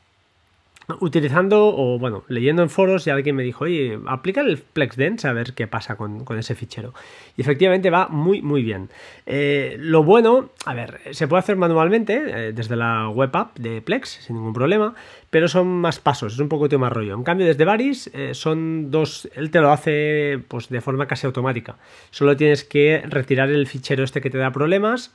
utilizando 0.99 1.68
o 1.76 1.98
bueno, 1.98 2.24
leyendo 2.28 2.62
en 2.62 2.70
foros 2.70 3.07
y 3.07 3.10
alguien 3.10 3.36
me 3.36 3.44
dijo, 3.44 3.64
oye, 3.66 3.99
aplica 4.07 4.41
el 4.41 4.57
FlexDense 4.57 5.28
a 5.28 5.34
ver 5.34 5.53
qué 5.53 5.68
pasa 5.68 5.95
con, 5.95 6.26
ese 6.38 6.56
fichero. 6.56 6.94
Y 7.38 7.41
efectivamente 7.41 7.90
va 7.90 8.07
muy, 8.07 8.41
muy 8.41 8.64
bien. 8.64 8.90
Eh, 9.26 9.78
lo 9.80 10.03
bueno, 10.03 10.49
a 10.66 10.74
ver, 10.74 10.99
se 11.12 11.28
puede 11.28 11.40
hacer 11.40 11.56
manualmente 11.56 12.24
eh, 12.28 12.53
desde 12.53 12.76
la 12.76 13.10
web 13.10 13.36
app 13.36 13.57
de 13.57 13.82
Plex 13.82 14.10
sin 14.26 14.36
ningún 14.36 14.53
problema, 14.53 14.94
pero 15.30 15.48
son 15.48 15.68
más 15.68 15.99
pasos, 15.99 16.34
es 16.34 16.40
un 16.40 16.49
poco 16.49 16.66
más 16.78 16.94
rollo. 16.94 17.16
En 17.16 17.24
cambio, 17.24 17.48
desde 17.48 17.66
Varis 17.66 18.10
eh, 18.14 18.34
son 18.34 18.91
dos, 18.91 19.30
él 19.36 19.52
te 19.52 19.60
lo 19.60 19.72
hace 19.72 20.40
pues 20.48 20.70
de 20.70 20.82
forma 20.82 21.07
casi 21.07 21.26
automática. 21.26 21.78
Solo 22.12 22.38
tienes 22.38 22.64
que 22.64 23.03
retirar 23.07 23.49
el 23.49 23.68
fichero 23.68 24.03
este 24.03 24.22
que 24.22 24.30
te 24.30 24.38
da 24.38 24.52
problemas, 24.52 25.14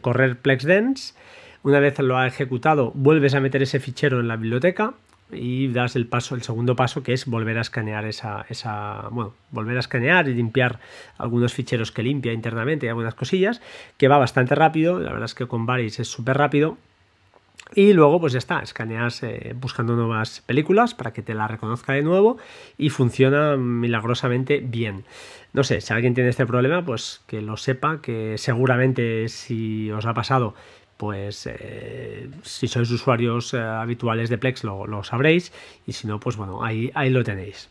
correr 0.00 0.36
FlexDense 0.42 1.14
una 1.62 1.80
vez 1.80 1.98
lo 1.98 2.16
ha 2.16 2.26
ejecutado, 2.26 2.92
vuelves 2.94 3.34
a 3.34 3.40
meter 3.40 3.62
ese 3.62 3.80
fichero 3.80 4.20
en 4.20 4.28
la 4.28 4.36
biblioteca 4.36 4.94
y 5.32 5.68
das 5.68 5.96
el 5.96 6.06
paso, 6.06 6.34
el 6.34 6.42
segundo 6.42 6.76
paso, 6.76 7.02
que 7.02 7.12
es 7.12 7.26
volver 7.26 7.58
a 7.58 7.60
escanear 7.60 8.04
esa, 8.04 8.46
esa, 8.48 9.08
bueno, 9.10 9.34
volver 9.50 9.76
a 9.76 9.80
escanear 9.80 10.28
y 10.28 10.34
limpiar 10.34 10.80
algunos 11.18 11.54
ficheros 11.54 11.92
que 11.92 12.02
limpia 12.02 12.32
internamente 12.32 12.86
y 12.86 12.88
algunas 12.88 13.14
cosillas, 13.14 13.60
que 13.96 14.08
va 14.08 14.18
bastante 14.18 14.54
rápido, 14.54 14.98
la 14.98 15.10
verdad 15.10 15.26
es 15.26 15.34
que 15.34 15.46
con 15.46 15.66
Varis 15.66 16.00
es 16.00 16.08
súper 16.08 16.36
rápido. 16.36 16.78
Y 17.72 17.92
luego, 17.92 18.20
pues 18.20 18.32
ya 18.32 18.40
está, 18.40 18.60
escaneas 18.60 19.22
eh, 19.22 19.54
buscando 19.54 19.94
nuevas 19.94 20.40
películas 20.40 20.94
para 20.94 21.12
que 21.12 21.22
te 21.22 21.34
la 21.34 21.46
reconozca 21.46 21.92
de 21.92 22.02
nuevo 22.02 22.38
y 22.76 22.90
funciona 22.90 23.56
milagrosamente 23.56 24.58
bien. 24.58 25.04
No 25.52 25.62
sé, 25.62 25.80
si 25.80 25.92
alguien 25.92 26.14
tiene 26.14 26.30
este 26.30 26.46
problema, 26.46 26.84
pues 26.84 27.22
que 27.28 27.40
lo 27.40 27.56
sepa, 27.56 28.00
que 28.00 28.38
seguramente 28.38 29.28
si 29.28 29.88
os 29.92 30.04
ha 30.06 30.14
pasado 30.14 30.54
pues 31.00 31.48
eh, 31.50 32.28
si 32.42 32.68
sois 32.68 32.90
usuarios 32.90 33.54
eh, 33.54 33.58
habituales 33.58 34.28
de 34.28 34.36
Plex 34.36 34.64
lo, 34.64 35.02
sabréis 35.02 35.50
y 35.86 35.94
si 35.94 36.06
no, 36.06 36.20
pues 36.20 36.36
bueno, 36.36 36.62
ahí, 36.62 36.90
ahí 36.94 37.08
lo 37.08 37.24
tenéis. 37.24 37.70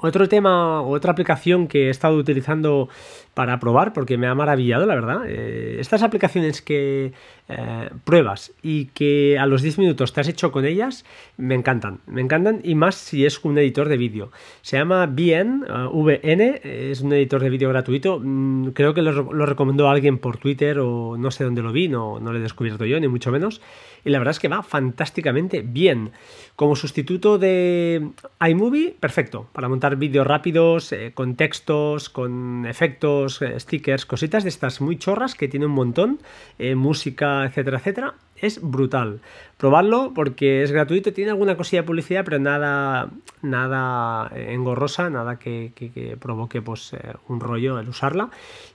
Otro 0.00 0.28
tema, 0.28 0.82
otra 0.82 1.10
aplicación 1.10 1.66
que 1.66 1.88
he 1.88 1.90
estado 1.90 2.14
utilizando 2.16 2.88
para 3.34 3.58
probar, 3.58 3.92
porque 3.92 4.18
me 4.18 4.28
ha 4.28 4.36
maravillado, 4.36 4.86
la 4.86 4.94
verdad. 4.94 5.22
Eh, 5.26 5.78
estas 5.80 6.04
aplicaciones 6.04 6.62
que 6.62 7.12
eh, 7.48 7.90
pruebas 8.04 8.52
y 8.62 8.86
que 8.86 9.38
a 9.38 9.46
los 9.46 9.62
10 9.62 9.78
minutos 9.78 10.12
te 10.12 10.20
has 10.20 10.28
hecho 10.28 10.52
con 10.52 10.64
ellas, 10.64 11.04
me 11.36 11.54
encantan. 11.54 12.00
Me 12.06 12.20
encantan 12.20 12.60
y 12.62 12.74
más 12.74 12.94
si 12.94 13.26
es 13.26 13.44
un 13.44 13.58
editor 13.58 13.88
de 13.88 13.96
vídeo. 13.96 14.30
Se 14.62 14.78
llama 14.78 15.06
VN, 15.06 15.64
uh, 15.64 16.02
VN, 16.02 16.60
es 16.62 17.00
un 17.00 17.12
editor 17.12 17.42
de 17.42 17.50
vídeo 17.50 17.68
gratuito. 17.68 18.20
Mm, 18.22 18.68
creo 18.68 18.94
que 18.94 19.02
lo, 19.02 19.32
lo, 19.32 19.46
recomendó 19.46 19.88
alguien 19.88 20.18
por 20.18 20.36
Twitter 20.36 20.78
o 20.78 21.16
no 21.18 21.30
sé 21.30 21.44
dónde 21.44 21.62
lo 21.62 21.72
vi, 21.72 21.88
no, 21.88 22.20
no 22.20 22.32
lo 22.32 22.38
he 22.38 22.42
descubierto 22.42 22.84
yo, 22.84 22.98
ni 23.00 23.08
mucho 23.08 23.30
menos 23.30 23.60
y 24.04 24.10
la 24.10 24.18
verdad 24.18 24.32
es 24.32 24.40
que 24.40 24.48
va 24.48 24.62
fantásticamente 24.62 25.62
bien. 25.62 26.12
Como 26.56 26.76
sustituto 26.76 27.38
de 27.38 28.10
iMovie, 28.46 28.94
perfecto, 28.98 29.48
para 29.52 29.68
montar 29.68 29.96
vídeos 29.96 30.26
rápidos, 30.26 30.92
eh, 30.92 31.12
con 31.14 31.34
textos, 31.34 32.08
con 32.08 32.66
efectos, 32.66 33.40
eh, 33.42 33.58
stickers, 33.58 34.06
cositas 34.06 34.42
de 34.42 34.50
estas 34.50 34.80
muy 34.80 34.96
chorras 34.96 35.34
que 35.34 35.48
tiene 35.48 35.66
un 35.66 35.72
montón, 35.72 36.20
eh, 36.58 36.74
música, 36.74 37.31
etcétera, 37.46 37.78
etcétera 37.78 38.14
es 38.42 38.60
brutal. 38.60 39.20
Probarlo 39.56 40.12
porque 40.14 40.64
es 40.64 40.72
gratuito, 40.72 41.12
tiene 41.12 41.30
alguna 41.30 41.56
cosilla 41.56 41.82
de 41.82 41.86
publicidad, 41.86 42.24
pero 42.24 42.40
nada, 42.40 43.08
nada 43.40 44.30
engorrosa, 44.34 45.08
nada 45.08 45.38
que, 45.38 46.16
provoque 46.20 46.60
pues, 46.60 46.92
eh, 46.92 47.14
un 47.28 47.38
rollo 47.38 47.78
el 47.78 47.88
usarla. 47.88 48.30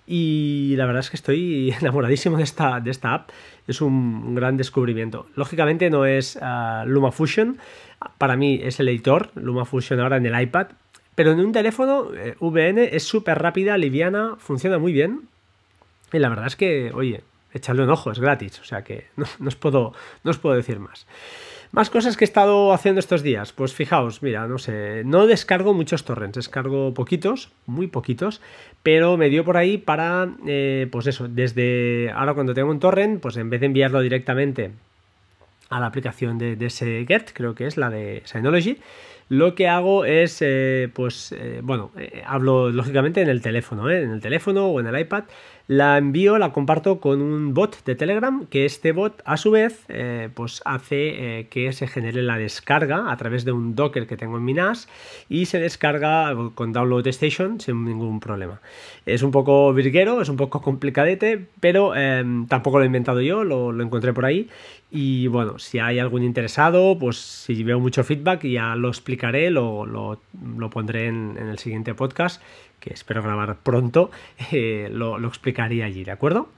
Y 0.08 0.74
la 0.78 0.86
verdad 0.86 1.02
es 1.02 1.10
que 1.10 1.18
estoy 1.18 1.76
enamoradísimo 1.82 2.38
de 2.38 2.44
esta, 2.44 2.80
de 2.80 2.92
esta 2.92 3.14
app. 3.14 3.30
Es 3.68 3.82
un 3.82 4.34
gran 4.34 4.56
descubrimiento. 4.56 5.28
Lógicamente 5.36 5.90
no 5.90 6.06
es 6.06 6.38
uh, 6.38 6.88
LumaFusion, 6.88 7.58
para 8.18 8.38
mí 8.38 8.62
es 8.64 8.80
el 8.80 8.88
editor, 8.88 9.32
LumaFusion 9.36 10.00
ahora 10.00 10.16
en 10.16 10.26
el 10.26 10.42
iPad, 10.42 10.68
pero 11.16 11.32
en 11.32 11.42
un 11.42 11.52
teléfono 11.52 12.14
eh, 12.16 12.36
VN 12.40 12.78
es 12.78 13.04
súper 13.04 13.40
rápida, 13.40 13.78
liviana, 13.78 14.36
funciona 14.38 14.78
muy 14.78 14.94
bien. 14.94 15.24
Y 16.14 16.20
la 16.20 16.30
verdad 16.30 16.48
es 16.48 16.56
que, 16.56 16.92
oye, 16.94 17.24
echarle 17.58 17.84
un 17.84 17.90
ojo, 17.90 18.12
es 18.12 18.20
gratis, 18.20 18.60
o 18.60 18.64
sea 18.64 18.84
que 18.84 19.08
no, 19.16 19.26
os 19.46 19.56
puedo, 19.56 19.94
no 20.24 20.32
os 20.32 20.38
puedo 20.38 20.56
decir 20.56 20.80
más. 20.80 21.08
Más 21.72 21.90
cosas 21.90 22.16
que 22.16 22.24
he 22.24 22.28
estado 22.28 22.72
haciendo 22.72 23.00
estos 23.00 23.24
días. 23.24 23.52
Pues 23.52 23.74
fijaos, 23.74 24.24
mira, 24.24 24.48
no 24.48 24.58
sé, 24.58 25.04
no 25.06 25.28
descargo 25.28 25.74
muchos 25.74 26.06
torrents, 26.06 26.36
descargo 26.36 26.94
poquitos, 26.94 27.52
muy 27.66 27.88
poquitos, 27.88 28.42
pero 28.84 29.18
me 29.18 29.30
dio 29.30 29.44
por 29.44 29.58
ahí 29.58 29.78
para, 29.78 30.30
eh, 30.48 30.88
pues 30.92 31.08
eso, 31.08 31.28
desde 31.28 32.10
ahora 32.16 32.34
cuando 32.34 32.54
tengo 32.54 32.72
un 32.72 32.80
torrent, 32.80 33.22
pues 33.22 33.36
en 33.38 33.50
vez 33.50 33.60
de 33.60 33.66
enviarlo 33.66 34.00
directamente 34.02 34.72
a 35.70 35.82
la 35.82 35.88
aplicación 35.88 36.38
de, 36.38 36.58
ese 36.66 37.06
Get, 37.06 37.32
creo 37.34 37.54
que 37.54 37.68
es 37.68 37.76
la 37.76 37.90
de 37.90 38.22
Synology, 38.24 38.78
lo 39.28 39.56
que 39.56 39.68
hago 39.68 40.06
es, 40.06 40.38
eh, 40.42 40.90
pues, 40.94 41.34
eh, 41.38 41.60
bueno, 41.62 41.92
hablo 42.26 42.70
lógicamente 42.70 43.22
en 43.22 43.28
el 43.28 43.42
teléfono, 43.42 43.92
en 43.92 44.10
el 44.10 44.22
teléfono 44.22 44.68
o 44.68 44.80
en 44.80 44.88
el 44.88 44.98
iPad, 44.98 45.26
la 45.68 45.98
envío, 45.98 46.38
la 46.38 46.54
comparto 46.54 47.02
con 47.02 47.22
un 47.22 47.54
bot 47.54 47.84
de 47.84 47.96
Telegram, 47.96 48.46
que 48.46 48.66
este 48.66 48.94
bot 48.94 49.22
a 49.26 49.36
su 49.36 49.52
vez 49.52 49.84
eh, 49.90 50.30
pues 50.34 50.62
hace 50.64 51.40
eh, 51.40 51.48
que 51.50 51.74
se 51.74 51.88
genere 51.88 52.24
la 52.24 52.38
descarga 52.38 53.12
a 53.12 53.18
través 53.18 53.44
de 53.44 53.52
un 53.52 53.76
Docker 53.76 54.08
que 54.08 54.16
tengo 54.16 54.38
en 54.38 54.46
mi 54.46 54.54
NAS 54.54 54.88
y 55.28 55.46
se 55.46 55.60
descarga 55.60 56.34
con 56.56 56.72
Download 56.72 57.06
Station 57.08 57.60
sin 57.60 57.84
ningún 57.84 58.22
problema. 58.22 58.62
Es 59.06 59.24
un 59.24 59.32
poco 59.32 59.74
virguero, 59.74 60.22
es 60.22 60.30
un 60.30 60.38
poco 60.38 60.62
complicadete, 60.62 61.48
pero 61.60 61.96
em, 61.96 62.48
tampoco 62.48 62.78
lo 62.78 62.84
he 62.84 62.88
inventado 62.88 63.20
yo, 63.20 63.44
lo, 63.44 63.78
encontré 63.82 64.14
por 64.14 64.26
ahí 64.26 64.50
y 64.90 65.28
bueno, 65.28 65.60
si 65.60 65.80
hay 65.80 66.00
algún 66.00 66.24
interesado, 66.24 66.98
pues 66.98 67.18
si 67.18 67.64
veo 67.64 67.80
mucho 67.80 68.04
feedback 68.04 68.46
ya 68.46 68.76
lo 68.76 68.88
explicaré, 68.88 69.50
lo, 69.50 69.86
lo, 69.86 70.70
pondré 70.70 71.08
en, 71.08 71.38
en 71.38 71.48
el 71.50 71.60
siguiente 71.60 71.94
podcast 71.94 72.42
que 72.80 72.94
espero 72.94 73.22
grabar 73.22 73.58
pronto, 73.58 74.12
eh, 74.52 74.90
lo, 74.92 75.18
explicaría 75.28 75.86
allí, 75.86 76.04
¿de 76.04 76.12
acuerdo? 76.12 76.50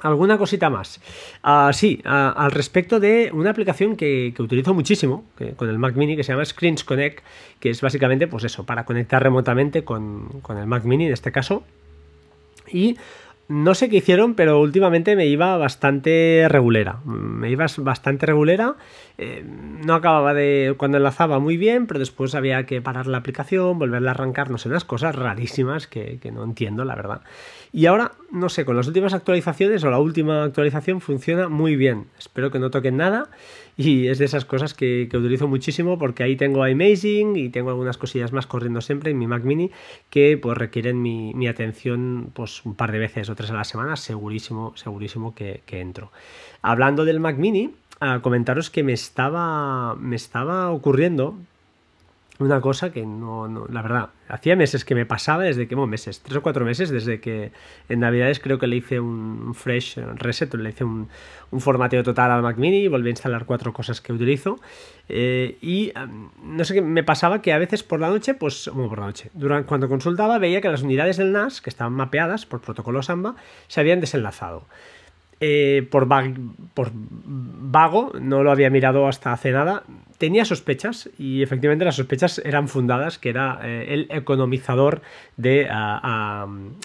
¿Alguna 0.00 0.38
cosita 0.38 0.70
más? 0.70 1.00
Ah, 1.42 1.70
sí, 1.74 2.00
ah, 2.04 2.32
al 2.36 2.52
respecto 2.52 3.00
de 3.00 3.30
una 3.32 3.50
aplicación 3.50 3.96
que, 3.96 4.32
utilizo 4.38 4.72
muchísimo 4.72 5.24
con 5.56 5.68
el 5.68 5.78
Mac 5.78 5.96
Mini 5.96 6.16
que 6.16 6.22
se 6.22 6.32
llama 6.32 6.44
Screens 6.44 6.84
Connect, 6.84 7.24
que 7.58 7.70
es 7.70 7.80
básicamente, 7.80 8.28
pues 8.28 8.44
eso, 8.44 8.64
para 8.64 8.84
conectar 8.84 9.20
remotamente 9.20 9.82
con, 9.82 10.40
con 10.40 10.56
el 10.56 10.66
Mac 10.66 10.84
Mini 10.84 11.06
en 11.06 11.12
este 11.12 11.32
caso. 11.32 11.64
Y 12.70 12.96
no 13.48 13.74
sé 13.74 13.88
qué 13.88 13.96
hicieron, 13.96 14.34
pero 14.34 14.60
últimamente 14.60 15.16
me 15.16 15.26
iba 15.26 15.56
bastante 15.56 16.46
regulera. 16.50 17.00
Me 17.04 17.50
iba 17.50 17.64
bastante 17.78 18.26
regulera. 18.26 18.76
Eh, 19.16 19.42
no 19.42 19.94
acababa 19.94 20.34
de. 20.34 20.74
Cuando 20.76 20.98
enlazaba 20.98 21.38
muy 21.38 21.56
bien, 21.56 21.86
pero 21.86 21.98
después 21.98 22.34
había 22.34 22.66
que 22.66 22.82
parar 22.82 23.06
la 23.06 23.18
aplicación, 23.18 23.78
volverla 23.78 24.10
a 24.10 24.14
arrancar, 24.14 24.50
no 24.50 24.58
sé, 24.58 24.68
unas 24.68 24.84
cosas 24.84 25.16
rarísimas 25.16 25.86
que, 25.86 26.18
que 26.20 26.30
no 26.30 26.44
entiendo, 26.44 26.84
la 26.84 26.94
verdad. 26.94 27.22
Y 27.72 27.86
ahora, 27.86 28.12
no 28.30 28.50
sé, 28.50 28.66
con 28.66 28.76
las 28.76 28.86
últimas 28.86 29.14
actualizaciones 29.14 29.82
o 29.82 29.90
la 29.90 29.98
última 29.98 30.44
actualización 30.44 31.00
funciona 31.00 31.48
muy 31.48 31.74
bien. 31.74 32.04
Espero 32.18 32.50
que 32.50 32.58
no 32.58 32.70
toquen 32.70 32.98
nada 32.98 33.30
y 33.80 34.08
es 34.08 34.18
de 34.18 34.24
esas 34.24 34.44
cosas 34.44 34.74
que, 34.74 35.08
utilizo 35.14 35.46
muchísimo 35.46 35.98
porque 35.98 36.24
ahí 36.24 36.34
tengo 36.34 36.64
Amazing 36.64 37.36
y 37.36 37.48
tengo 37.48 37.70
algunas 37.70 37.96
cosillas 37.96 38.32
más 38.32 38.46
corriendo 38.46 38.80
siempre 38.80 39.12
en 39.12 39.18
mi 39.18 39.28
Mac 39.28 39.44
Mini 39.44 39.70
que 40.10 40.36
pues 40.36 40.58
requieren 40.58 41.00
mi, 41.00 41.46
atención 41.46 42.30
pues 42.34 42.64
un 42.66 42.74
par 42.74 42.90
de 42.90 42.98
veces 42.98 43.30
o 43.30 43.36
tres 43.36 43.50
a 43.50 43.54
la 43.54 43.64
semana, 43.64 43.96
segurísimo, 43.96 44.76
segurísimo 44.76 45.34
que, 45.34 45.62
entro. 45.70 46.10
Hablando 46.60 47.04
del 47.04 47.20
Mac 47.20 47.36
Mini, 47.38 47.70
a 48.00 48.20
comentaros 48.20 48.68
que 48.68 48.82
me 48.82 48.92
estaba, 48.92 49.94
me 49.94 50.16
estaba 50.16 50.70
ocurriendo 50.70 51.36
una 52.40 52.60
cosa 52.60 52.92
que 52.92 53.04
no, 53.04 53.66
la 53.68 53.82
verdad, 53.82 54.10
hacía 54.28 54.54
meses 54.54 54.84
que 54.84 54.94
me 54.94 55.04
pasaba, 55.06 55.42
desde 55.42 55.66
que, 55.66 55.74
bueno, 55.74 55.88
meses, 55.88 56.20
tres 56.20 56.36
o 56.36 56.42
cuatro 56.42 56.64
meses, 56.64 56.88
desde 56.90 57.20
que 57.20 57.50
en 57.88 58.00
Navidades 58.00 58.38
creo 58.38 58.58
que 58.58 58.68
le 58.68 58.76
hice 58.76 59.00
un 59.00 59.54
fresh 59.54 59.96
reset, 59.96 60.54
le 60.54 60.70
hice 60.70 60.84
un, 60.84 61.08
un 61.50 61.60
formateo 61.60 62.02
total 62.04 62.30
al 62.30 62.42
Mac 62.42 62.56
Mini, 62.56 62.86
volví 62.86 63.08
a 63.08 63.10
instalar 63.10 63.44
cuatro 63.44 63.72
cosas 63.72 64.00
que 64.00 64.12
utilizo, 64.12 64.60
eh, 65.08 65.58
y 65.60 65.92
no 66.44 66.64
sé 66.64 66.74
qué, 66.74 66.80
me 66.80 67.02
pasaba 67.02 67.42
que 67.42 67.52
a 67.52 67.58
veces 67.58 67.82
por 67.82 67.98
la 67.98 68.08
noche, 68.08 68.34
pues, 68.34 68.70
bueno, 68.72 68.88
por 68.88 69.00
la 69.00 69.06
noche, 69.06 69.30
durante, 69.34 69.66
cuando 69.66 69.88
consultaba 69.88 70.38
veía 70.38 70.60
que 70.60 70.68
las 70.68 70.82
unidades 70.82 71.16
del 71.16 71.32
NAS, 71.32 71.60
que 71.60 71.70
estaban 71.70 71.94
mapeadas 71.94 72.46
por 72.46 72.60
protocolo 72.60 73.02
Samba, 73.02 73.34
se 73.66 73.80
habían 73.80 74.00
desenlazado. 74.00 74.64
Eh, 75.40 75.86
por, 75.90 76.08
por 76.74 76.90
vago, 76.92 78.12
no 78.20 78.42
lo 78.42 78.50
había 78.50 78.70
mirado 78.70 79.06
hasta 79.06 79.32
hace 79.32 79.52
nada, 79.52 79.84
tenía 80.18 80.44
sospechas 80.44 81.08
y 81.18 81.42
efectivamente 81.42 81.84
las 81.84 81.96
sospechas 81.96 82.42
eran 82.44 82.68
fundadas, 82.68 83.18
que 83.18 83.30
era 83.30 83.60
eh, 83.62 83.94
el 83.94 84.06
economizador 84.10 85.00
de, 85.36 85.68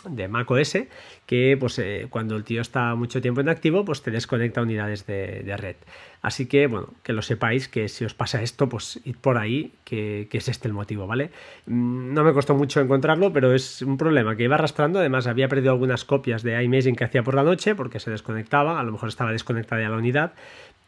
de 0.10 0.28
Mac 0.28 0.50
OS, 0.50 0.78
que 1.26 1.58
pues, 1.60 1.80
eh, 1.80 2.08
cuando 2.10 2.36
el 2.36 2.44
tío 2.44 2.62
está 2.62 2.96
mucho 2.96 3.22
tiempo 3.22 3.42
en 3.42 3.50
activo, 3.50 3.84
pues 3.86 4.02
te 4.04 4.12
desconecta 4.12 4.62
unidades 4.62 5.06
de, 5.08 5.56
red. 5.58 5.76
Así 6.22 6.46
que, 6.46 6.68
bueno, 6.68 6.90
que 7.02 7.12
lo 7.12 7.22
sepáis, 7.22 7.68
que 7.68 7.90
si 7.90 8.06
os 8.06 8.14
pasa 8.14 8.42
esto, 8.42 8.70
pues 8.70 9.00
id 9.04 9.16
por 9.18 9.38
ahí, 9.38 9.74
que, 9.84 10.28
es 10.32 10.48
este 10.48 10.68
el 10.68 10.74
motivo, 10.74 11.08
¿vale? 11.08 11.32
Mm, 11.66 12.14
no 12.14 12.24
me 12.24 12.34
costó 12.34 12.56
mucho 12.56 12.82
encontrarlo, 12.82 13.34
pero 13.34 13.54
es 13.54 13.82
un 13.82 13.98
problema 13.98 14.36
que 14.36 14.44
iba 14.44 14.56
arrastrando. 14.56 15.00
Además, 15.00 15.28
había 15.28 15.48
perdido 15.48 15.72
algunas 15.72 16.06
copias 16.06 16.44
de 16.44 16.62
iMaging 16.64 16.96
que 16.96 17.04
hacía 17.04 17.24
por 17.24 17.36
la 17.36 17.44
noche, 17.44 17.76
porque 17.76 18.00
se 18.00 18.12
desconectaba, 18.12 18.80
a 18.80 18.84
lo 18.84 18.92
mejor 18.92 19.10
estaba 19.10 19.32
desconectada 19.32 19.82
ya 19.82 19.90
la 19.90 19.98
unidad, 19.98 20.34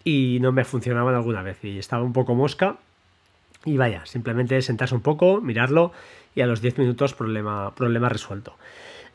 y 0.05 0.37
no 0.39 0.53
me 0.53 0.63
funcionaban 0.63 1.15
alguna 1.15 1.41
vez 1.41 1.61
y 1.65 1.77
estaba 1.77 2.03
un 2.03 2.13
poco 2.13 2.33
mosca. 2.35 2.77
Y 3.65 3.75
vaya, 3.75 4.05
simplemente 4.05 4.61
sentarse 4.61 4.95
un 4.95 5.01
poco, 5.01 5.41
mirarlo 5.41 5.91
y 6.35 6.41
a 6.41 6.45
los 6.45 6.61
10 6.61 6.77
minutos 6.77 7.13
problema, 7.13 7.73
problema 7.75 8.07
resuelto. 8.07 8.55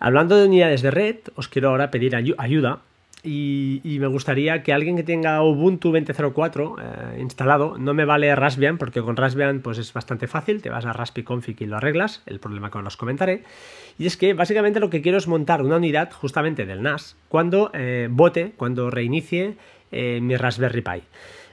Hablando 0.01 0.37
de 0.37 0.47
unidades 0.47 0.83
de 0.83 0.91
red, 0.91 1.17
os 1.37 1.49
quiero 1.49 1.71
ahora 1.71 1.91
pedir 1.91 2.17
ayuda 2.17 2.81
y, 3.23 3.99
me 4.01 4.07
gustaría 4.07 4.63
que 4.63 4.73
alguien 4.73 4.97
que 4.97 5.03
tenga 5.03 5.43
Ubuntu 5.43 5.93
20.04 5.93 6.77
eh, 6.81 7.21
instalado, 7.21 7.77
no 7.79 7.93
me 7.93 8.07
vale 8.07 8.35
Raspbian, 8.35 8.79
porque 8.79 9.03
con 9.03 9.17
Raspbian 9.17 9.61
pues 9.61 9.77
es 9.77 9.93
bastante 9.93 10.27
fácil, 10.27 10.63
te 10.63 10.71
vas 10.71 10.87
a 10.87 10.95
Config 11.25 11.61
y 11.61 11.67
lo 11.67 11.77
arreglas, 11.77 12.23
el 12.27 12.41
problema 12.41 12.71
que 12.71 12.79
os 12.79 12.97
comentaré. 12.97 13.45
Y 13.99 14.07
es 14.07 14.17
que 14.17 14.33
básicamente 14.33 14.81
lo 14.81 14.89
que 14.89 15.03
quiero 15.03 15.19
es 15.19 15.29
montar 15.29 15.63
una 15.63 15.77
unidad 15.77 16.11
justamente 16.13 16.65
del 16.65 16.83
NAS 16.83 17.17
cuando 17.29 17.71
eh, 17.75 18.09
bote, 18.11 18.53
cuando 18.57 18.91
reinicie 18.91 19.57
eh, 19.91 20.21
mi 20.21 20.37
Raspberry 20.37 20.83
Pi. 20.83 21.03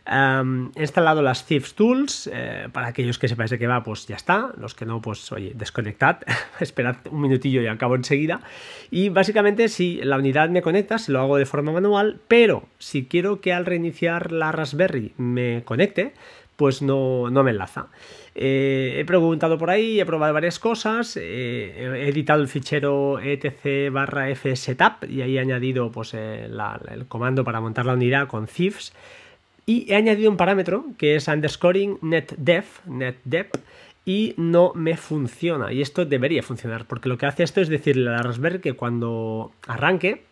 he 0.05 0.81
instalado 0.81 1.21
las 1.21 1.45
Thieves 1.45 1.73
Tools, 1.73 2.29
eh, 2.31 2.69
para 2.71 2.87
aquellos 2.87 3.19
que 3.19 3.27
sepáis 3.27 3.51
de 3.51 3.59
qué 3.59 3.67
va, 3.67 3.83
pues 3.83 4.07
ya 4.07 4.15
está, 4.15 4.53
los 4.57 4.73
que 4.73 4.85
no, 4.85 5.01
pues 5.01 5.31
oye, 5.31 5.51
desconectad, 5.55 6.19
esperad 6.59 6.95
un 7.11 7.21
minutillo 7.21 7.61
y 7.61 7.67
acabo 7.67 7.95
enseguida. 7.95 8.41
Y 8.89 9.09
básicamente 9.09 9.67
si 9.67 10.01
la 10.01 10.17
unidad 10.17 10.49
me 10.49 10.61
conecta, 10.61 10.97
se 10.97 11.11
lo 11.11 11.19
hago 11.19 11.37
de 11.37 11.45
forma 11.45 11.71
manual, 11.71 12.19
pero 12.27 12.67
si 12.77 13.05
quiero 13.05 13.41
que 13.41 13.53
al 13.53 13.65
reiniciar 13.65 14.31
la 14.31 14.51
Raspberry 14.51 15.13
me 15.17 15.63
conecte, 15.65 16.13
pues 16.57 16.81
no, 16.81 17.29
me 17.31 17.51
enlaza. 17.51 17.87
Eh, 18.35 18.97
he 18.97 19.05
preguntado 19.05 19.57
por 19.57 19.69
ahí, 19.69 19.99
he 19.99 20.05
probado 20.05 20.33
varias 20.33 20.59
cosas, 20.59 21.15
he 21.15 22.09
editado 22.09 22.41
el 22.41 22.49
fichero 22.49 23.19
etc 23.19 23.91
barra 23.91 24.35
fsetup 24.35 25.09
y 25.09 25.21
ahí 25.21 25.37
he 25.37 25.39
añadido 25.39 25.91
pues, 25.91 26.13
el 26.13 26.59
comando 27.07 27.43
para 27.43 27.61
montar 27.61 27.85
la 27.85 27.93
unidad 27.93 28.27
con 28.27 28.47
thieves 28.47 28.93
y 29.65 29.91
he 29.91 29.95
añadido 29.95 30.31
un 30.31 30.37
parámetro 30.37 30.85
que 30.97 31.15
es 31.15 31.27
underscoring 31.27 31.99
netdef, 32.01 32.85
netdef 32.85 33.47
y 34.05 34.33
no 34.37 34.71
me 34.73 34.95
funciona. 34.95 35.73
Y 35.73 35.81
esto 35.81 36.05
debería 36.05 36.41
funcionar, 36.41 36.85
porque 36.85 37.09
lo 37.09 37.17
que 37.17 37.25
hace 37.25 37.43
esto 37.43 37.59
es 37.59 37.67
decirle 37.67 38.09
a 38.09 38.13
la 38.13 38.23
Raspberry 38.23 38.59
que 38.59 38.73
cuando 38.73 39.51
arranque 39.67 40.23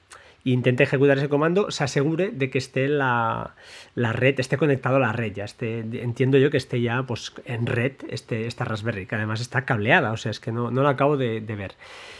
e 0.46 0.52
intente 0.52 0.84
ejecutar 0.84 1.18
ese 1.18 1.28
comando, 1.28 1.72
se 1.72 1.84
asegure 1.84 2.30
de 2.32 2.50
que 2.50 2.60
esté 2.60 2.88
la, 2.88 3.56
la 3.96 4.14
red, 4.14 4.40
esté 4.40 4.58
conectado 4.58 4.98
a 4.98 5.00
la 5.00 5.12
red, 5.12 5.34
ya 5.34 5.44
esté, 5.44 5.80
entiendo 5.80 6.38
yo 6.38 6.52
que 6.52 6.58
esté 6.58 6.82
ya 6.82 7.04
pues, 7.04 7.34
en 7.46 7.66
red 7.66 7.94
este, 8.10 8.46
esta 8.46 8.64
Raspberry, 8.64 9.08
que 9.08 9.16
además 9.16 9.42
está 9.42 9.66
cableada, 9.66 10.12
o 10.12 10.18
sea, 10.18 10.30
es 10.30 10.40
que 10.40 10.52
no, 10.52 10.70
no 10.70 10.84
lo 10.84 10.90
acabo 10.90 11.18
de, 11.18 11.40
ver. 11.40 11.74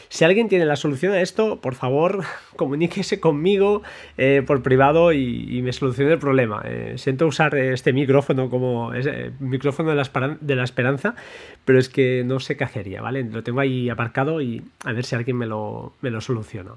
Si 0.10 0.24
alguien 0.24 0.50
tiene 0.50 0.66
la 0.66 0.76
solución 0.76 1.14
a 1.14 1.22
esto, 1.22 1.62
por 1.62 1.76
favor, 1.76 2.24
comuníquese 2.56 3.20
conmigo 3.20 3.84
eh, 4.18 4.44
por 4.46 4.64
privado 4.64 5.14
y, 5.14 5.62
me 5.62 5.74
solucione 5.74 6.14
el 6.14 6.20
problema. 6.20 6.64
Eh, 6.66 6.96
siento 6.98 7.28
usar 7.28 7.56
este 7.56 7.94
micrófono 7.94 8.50
como 8.50 8.94
ese 8.94 9.32
micrófono 9.40 9.90
de 9.90 9.96
la, 9.96 10.38
de 10.42 10.56
la, 10.56 10.64
esperanza, 10.64 11.16
pero 11.64 11.78
es 11.80 11.90
que 11.90 12.24
no 12.26 12.40
sé 12.40 12.58
qué 12.58 12.64
hacería, 12.64 13.02
¿vale? 13.02 13.24
Lo 13.24 13.44
tengo 13.44 13.60
ahí 13.60 13.90
aparcado 13.90 14.42
y 14.42 14.64
a 14.84 14.94
ver 14.94 15.06
si 15.06 15.16
alguien 15.16 15.38
me 15.38 15.46
lo, 15.46 15.94
me 16.02 16.10
lo 16.10 16.22
soluciona. 16.22 16.72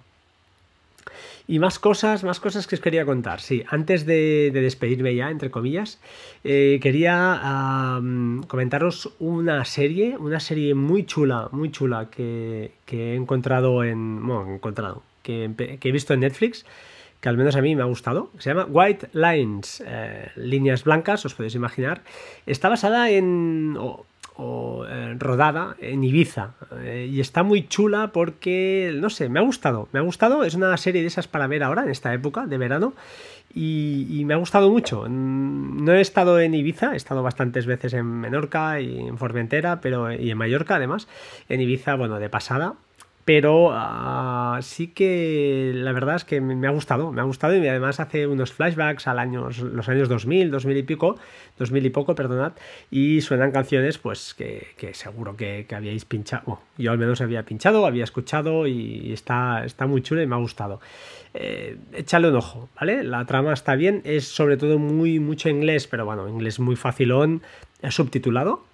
Y 1.51 1.61
más 1.61 1.79
cosas, 1.79 2.25
más 2.25 2.41
cosas 2.41 2.67
que 2.67 2.75
os 2.75 2.83
quería 2.83 3.07
contar. 3.07 3.41
Sí, 3.41 3.65
antes 3.69 4.05
de, 4.05 4.51
despedirme 4.53 5.15
ya, 5.15 5.31
entre 5.31 5.51
comillas, 5.51 5.99
eh, 6.45 6.79
quería 6.83 7.99
comentaros 8.47 9.15
una 9.19 9.65
serie, 9.65 10.19
una 10.19 10.41
serie 10.41 10.75
muy 10.75 11.07
chula, 11.07 11.49
muy 11.51 11.71
chula 11.71 12.11
que, 12.11 12.73
he 12.87 13.15
encontrado 13.15 13.83
en. 13.83 14.27
Bueno, 14.27 14.57
encontrado, 14.57 15.03
que, 15.23 15.51
he 15.83 15.93
visto 15.93 16.13
en 16.13 16.21
Netflix 16.21 16.67
que 17.21 17.29
al 17.29 17.37
menos 17.37 17.57
a 17.57 17.63
mí 17.63 17.75
me 17.75 17.83
ha 17.83 17.87
gustado, 17.87 18.31
se 18.39 18.51
llama 18.51 18.67
White 18.71 19.09
Lines, 19.13 19.83
eh, 19.85 20.31
líneas 20.37 20.85
blancas, 20.85 21.25
os 21.25 21.35
podéis 21.35 21.57
imaginar. 21.57 22.03
Está 22.47 22.69
basada 22.69 23.11
en, 23.11 23.77
eh, 24.39 25.17
rodada 25.19 25.77
en 25.81 26.05
Ibiza. 26.05 26.53
Eh, 26.81 27.09
y 27.11 27.21
está 27.21 27.43
muy 27.43 27.67
chula 27.67 28.11
porque, 28.13 28.93
no 28.97 29.11
sé, 29.11 29.29
me 29.29 29.39
ha 29.39 29.43
gustado. 29.43 29.89
Me 29.93 29.99
ha 29.99 30.03
gustado. 30.03 30.45
Es 30.45 30.55
una 30.55 30.77
serie 30.77 31.03
de 31.03 31.09
esas 31.09 31.29
para 31.29 31.47
ver 31.47 31.63
ahora, 31.63 31.83
en 31.83 31.91
esta 31.91 32.13
época 32.15 32.47
de 32.47 32.59
verano. 32.59 32.95
Y, 33.55 34.23
me 34.27 34.35
ha 34.35 34.37
gustado 34.37 34.71
mucho. 34.71 35.07
Mm, 35.09 35.85
no 35.85 35.93
he 35.93 36.01
estado 36.01 36.39
en 36.39 36.55
Ibiza, 36.55 36.93
he 36.93 36.97
estado 36.97 37.23
bastantes 37.23 37.67
veces 37.67 37.95
en 37.95 38.07
Menorca 38.07 38.81
y 38.81 38.99
en 38.99 39.19
Formentera, 39.19 39.81
pero, 39.81 40.13
y 40.13 40.31
en 40.31 40.39
Mallorca 40.39 40.77
además. 40.77 41.09
En 41.49 41.61
Ibiza, 41.61 41.95
bueno, 41.95 42.19
de 42.19 42.29
pasada 42.29 42.75
pero 43.29 43.69
ah, 43.75 44.59
sí 44.63 44.87
que 44.87 45.73
la 45.75 45.93
verdad 45.93 46.17
es 46.17 46.25
que 46.25 46.41
me 46.41 46.67
ha 46.67 46.71
gustado, 46.71 47.13
me 47.13 47.21
ha 47.21 47.25
gustado 47.25 47.55
y 47.55 47.69
además 47.69 48.01
hace 48.01 48.27
unos 48.27 48.53
flashbacks 48.53 49.07
al 49.07 49.19
año, 49.19 49.51
los 49.51 49.89
años 49.91 50.09
2000, 50.09 50.51
2000 50.51 50.77
y 50.79 50.83
pico, 50.83 51.19
2000 51.59 51.85
y 51.85 51.91
poco, 51.91 52.15
perdonad, 52.15 52.55
y 52.91 53.21
suenan 53.21 53.53
canciones 53.53 53.99
pues 53.99 54.33
que, 54.33 54.95
seguro 54.95 55.37
que, 55.37 55.67
habíais 55.77 56.07
pinchado, 56.07 56.61
yo 56.79 56.91
al 56.91 56.97
menos 56.97 57.21
había 57.21 57.43
pinchado, 57.43 57.85
había 57.85 58.05
escuchado 58.05 58.67
y 58.67 59.13
está, 59.13 59.63
está 59.67 59.87
muy 59.87 60.01
chulo 60.01 60.23
y 60.23 60.27
me 60.27 60.35
ha 60.35 60.39
gustado. 60.39 60.81
Eh, 61.35 61.77
échale 61.93 62.31
un 62.31 62.37
ojo, 62.37 62.71
¿vale? 62.81 63.05
La 63.05 63.27
trama 63.27 63.53
está 63.53 63.75
bien, 63.75 64.01
es 64.05 64.27
sobre 64.27 64.57
todo 64.57 64.79
muy 64.79 65.21
mucho 65.21 65.51
inglés, 65.51 65.87
pero 65.87 66.07
bueno, 66.07 66.27
inglés 66.31 66.61
muy 66.61 66.77
facilón, 66.77 67.43
subtitulado, 67.91 68.65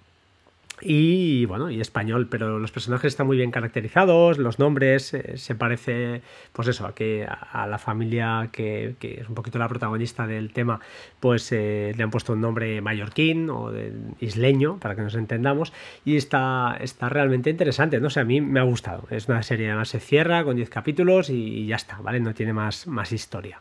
y 0.81 1.45
bueno, 1.45 1.69
y 1.69 1.79
español, 1.79 2.27
pero 2.29 2.59
los 2.59 2.71
personajes 2.71 3.13
están 3.13 3.27
muy 3.27 3.37
bien 3.37 3.51
caracterizados, 3.51 4.37
los 4.37 4.59
nombres, 4.59 5.13
eh, 5.13 5.37
se 5.37 5.55
parece, 5.55 6.21
pues 6.51 6.67
eso, 6.67 6.85
a 6.85 6.93
que 6.93 7.25
a, 7.25 7.65
la 7.65 7.77
familia 7.77 8.49
que, 8.51 8.95
es 8.99 9.29
un 9.29 9.35
poquito 9.35 9.57
la 9.57 9.69
protagonista 9.69 10.27
del 10.27 10.51
tema, 10.51 10.81
pues 11.19 11.49
eh, 11.53 11.93
le 11.95 12.03
han 12.03 12.11
puesto 12.11 12.33
un 12.33 12.41
nombre 12.41 12.81
mallorquín 12.81 13.49
o 13.49 13.71
de, 13.71 13.93
isleño, 14.19 14.77
para 14.79 14.95
que 14.95 15.01
nos 15.01 15.15
entendamos, 15.15 15.71
y 16.03 16.17
está, 16.17 16.77
está 16.81 17.07
realmente 17.07 17.49
interesante, 17.49 18.01
no 18.01 18.09
sé, 18.09 18.19
a 18.19 18.25
mí 18.25 18.41
me 18.41 18.59
ha 18.59 18.63
gustado, 18.63 19.07
es 19.11 19.29
una 19.29 19.43
serie, 19.43 19.67
además 19.67 19.89
se 19.89 20.01
cierra 20.01 20.43
con 20.43 20.57
10 20.57 20.69
capítulos 20.69 21.29
y, 21.29 21.65
ya 21.67 21.77
está, 21.77 21.99
¿vale? 22.01 22.19
No 22.19 22.33
tiene 22.33 22.53
más, 22.53 22.85
más 22.85 23.11
historia. 23.11 23.59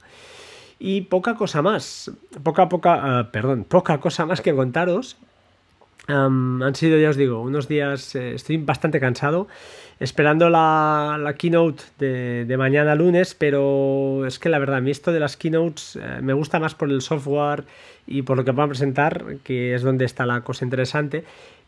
Y 0.80 1.02
poca 1.02 1.36
cosa 1.36 1.62
más, 1.62 2.10
poca, 2.42 2.68
poca, 2.68 3.20
uh, 3.20 3.30
perdón, 3.30 3.64
poca 3.64 4.00
cosa 4.00 4.26
más 4.26 4.40
que 4.40 4.52
contaros 4.52 5.16
han 6.06 6.74
sido, 6.74 6.98
ya 6.98 7.10
os 7.10 7.16
digo, 7.16 7.40
unos 7.40 7.68
días, 7.68 8.14
eh, 8.14 8.34
estoy 8.34 8.58
bastante 8.58 9.00
cansado, 9.00 9.48
esperando 10.00 10.50
la, 10.50 11.34
keynote 11.38 11.82
de, 11.98 12.56
mañana 12.56 12.94
lunes, 12.94 13.34
pero 13.34 14.26
es 14.26 14.38
que 14.38 14.48
la 14.48 14.58
verdad, 14.58 14.76
a 14.76 14.80
mí 14.80 14.90
esto 14.90 15.12
de 15.12 15.20
las 15.20 15.36
keynotes 15.36 15.96
eh, 15.96 16.20
me 16.20 16.32
gusta 16.32 16.60
más 16.60 16.74
por 16.74 16.90
el 16.90 17.00
software 17.00 17.64
y 18.06 18.22
por 18.22 18.36
lo 18.36 18.44
que 18.44 18.52
van 18.52 18.66
a 18.66 18.68
presentar, 18.68 19.36
que 19.42 19.74
es 19.74 19.82
donde 19.82 20.04
está 20.04 20.26
la 20.26 20.42
cosa 20.42 20.64
interesante, 20.64 21.24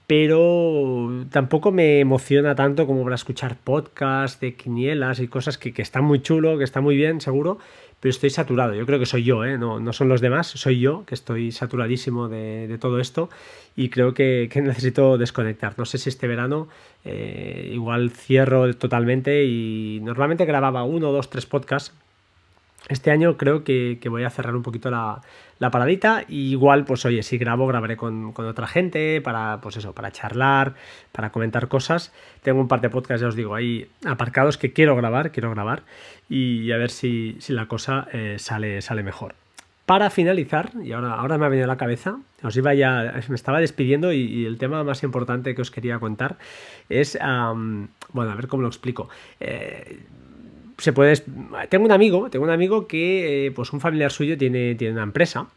pero 0.06 1.24
tampoco 1.30 1.72
me 1.72 2.00
emociona 2.00 2.54
tanto 2.54 2.86
como 2.86 3.02
para 3.02 3.16
escuchar 3.16 3.56
podcasts 3.56 4.38
de 4.38 4.54
quinielas 4.54 5.18
y 5.18 5.28
cosas 5.28 5.58
que, 5.58 5.72
que 5.72 5.82
están 5.82 6.04
muy 6.04 6.20
chulo, 6.20 6.58
que 6.58 6.64
está 6.64 6.80
muy 6.80 6.94
bien, 6.94 7.20
seguro, 7.20 7.58
pero 8.06 8.12
estoy 8.12 8.30
saturado. 8.30 8.72
Yo 8.72 8.86
creo 8.86 9.00
que 9.00 9.06
soy 9.06 9.24
yo, 9.24 9.44
¿eh? 9.44 9.58
no, 9.58 9.80
no 9.80 9.92
son 9.92 10.08
los 10.08 10.20
demás, 10.20 10.46
soy 10.46 10.78
yo 10.78 11.04
que 11.06 11.16
estoy 11.16 11.50
saturadísimo 11.50 12.28
de, 12.28 12.78
todo 12.80 13.00
esto 13.00 13.30
y 13.74 13.88
creo 13.88 14.14
que, 14.14 14.48
necesito 14.62 15.18
desconectar. 15.18 15.74
No 15.76 15.84
sé 15.86 15.98
si 15.98 16.08
este 16.08 16.28
verano 16.28 16.68
eh, 17.04 17.68
igual 17.72 18.12
cierro 18.12 18.72
totalmente 18.74 19.42
y 19.44 19.98
normalmente 20.04 20.44
grababa 20.44 20.84
uno, 20.84 21.10
dos, 21.10 21.30
tres 21.30 21.46
podcasts 21.46 21.92
este 22.88 23.10
año 23.10 23.36
creo 23.36 23.64
que, 23.64 23.98
voy 24.08 24.22
a 24.22 24.30
cerrar 24.30 24.54
un 24.54 24.62
poquito 24.62 24.88
la, 24.88 25.20
paradita. 25.58 26.24
Y 26.28 26.50
igual, 26.50 26.84
pues 26.84 27.04
oye, 27.04 27.22
si 27.22 27.38
grabo, 27.38 27.66
grabaré 27.66 27.96
con, 27.96 28.32
otra 28.36 28.66
gente 28.66 29.20
para, 29.20 29.60
pues 29.60 29.76
eso, 29.76 29.92
para 29.92 30.10
charlar, 30.12 30.74
para 31.12 31.30
comentar 31.30 31.68
cosas. 31.68 32.12
Tengo 32.42 32.60
un 32.60 32.68
par 32.68 32.80
de 32.80 32.90
podcasts, 32.90 33.22
ya 33.22 33.28
os 33.28 33.36
digo, 33.36 33.54
ahí 33.54 33.88
aparcados 34.04 34.58
que 34.58 34.72
quiero 34.72 34.96
grabar, 34.96 35.32
quiero 35.32 35.50
grabar. 35.50 35.82
Y 36.28 36.70
a 36.72 36.76
ver 36.76 36.90
si, 36.90 37.38
la 37.48 37.66
cosa 37.66 38.08
eh, 38.12 38.36
sale, 38.38 38.82
sale 38.82 39.02
mejor. 39.02 39.34
Para 39.86 40.10
finalizar, 40.10 40.72
y 40.82 40.90
ahora, 40.90 41.14
ahora 41.14 41.38
me 41.38 41.46
ha 41.46 41.48
venido 41.48 41.66
a 41.66 41.68
la 41.68 41.76
cabeza, 41.76 42.18
os 42.42 42.56
iba 42.56 42.74
ya, 42.74 43.22
me 43.28 43.36
estaba 43.36 43.60
despidiendo 43.60 44.12
y, 44.12 44.44
el 44.44 44.58
tema 44.58 44.82
más 44.82 45.04
importante 45.04 45.54
que 45.54 45.62
os 45.62 45.70
quería 45.70 46.00
contar 46.00 46.38
es, 46.88 47.16
bueno, 48.12 48.32
a 48.32 48.34
ver 48.34 48.48
cómo 48.48 48.62
lo 48.62 48.68
explico. 48.68 49.08
Eh, 49.38 50.00
se 50.78 50.92
puede. 50.92 51.16
Tengo 51.68 51.84
un 51.84 51.92
amigo, 51.92 52.30
tengo 52.30 52.44
un 52.44 52.50
amigo 52.50 52.86
que, 52.86 53.46
eh, 53.46 53.50
pues 53.50 53.72
un 53.72 53.80
familiar 53.80 54.10
suyo 54.10 54.36
tiene, 54.36 54.74
tiene 54.74 54.94
una 54.94 55.02
empresa. 55.02 55.48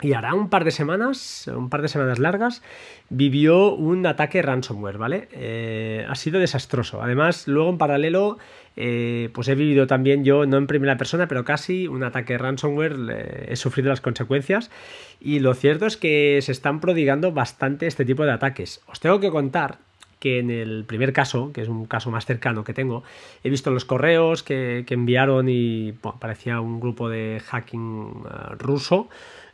Y 0.00 0.14
hará 0.14 0.34
un 0.34 0.48
par 0.48 0.64
de 0.64 0.72
semanas, 0.72 1.48
un 1.54 1.70
par 1.70 1.80
de 1.80 1.86
semanas 1.86 2.18
largas, 2.18 2.60
vivió 3.08 3.72
un 3.72 4.04
ataque 4.04 4.42
ransomware, 4.42 4.98
¿vale? 4.98 5.28
Eh, 5.30 6.04
ha 6.08 6.14
sido 6.16 6.40
desastroso. 6.40 7.00
Además, 7.02 7.46
luego 7.46 7.70
en 7.70 7.78
paralelo, 7.78 8.38
eh, 8.74 9.30
pues 9.32 9.46
he 9.46 9.54
vivido 9.54 9.86
también 9.86 10.24
yo, 10.24 10.44
no 10.44 10.56
en 10.56 10.66
primera 10.66 10.96
persona, 10.96 11.28
pero 11.28 11.44
casi 11.44 11.86
un 11.86 12.02
ataque 12.02 12.36
ransomware, 12.36 13.46
he 13.48 13.54
sufrido 13.54 13.90
las 13.90 14.00
consecuencias. 14.00 14.72
Y 15.20 15.38
lo 15.38 15.54
cierto 15.54 15.86
es 15.86 15.96
que 15.96 16.40
se 16.42 16.50
están 16.50 16.80
prodigando 16.80 17.30
bastante 17.30 17.86
este 17.86 18.04
tipo 18.04 18.24
de 18.24 18.32
ataques. 18.32 18.80
Os 18.88 18.98
tengo 18.98 19.20
que 19.20 19.30
contar 19.30 19.78
que 20.22 20.38
en 20.38 20.52
el 20.52 20.84
primer 20.84 21.12
caso, 21.12 21.52
que 21.52 21.62
es 21.62 21.68
un 21.68 21.84
caso 21.86 22.12
más 22.12 22.26
cercano 22.26 22.62
que 22.62 22.72
tengo, 22.72 23.02
he 23.42 23.50
visto 23.50 23.72
los 23.72 23.84
correos 23.84 24.44
que, 24.44 24.84
enviaron 24.88 25.48
y 25.48 25.94
parecía 26.20 26.60
un 26.60 26.78
grupo 26.78 27.08
de 27.08 27.42
hacking 27.44 28.22
eh, 28.24 28.54
ruso. 28.56 29.08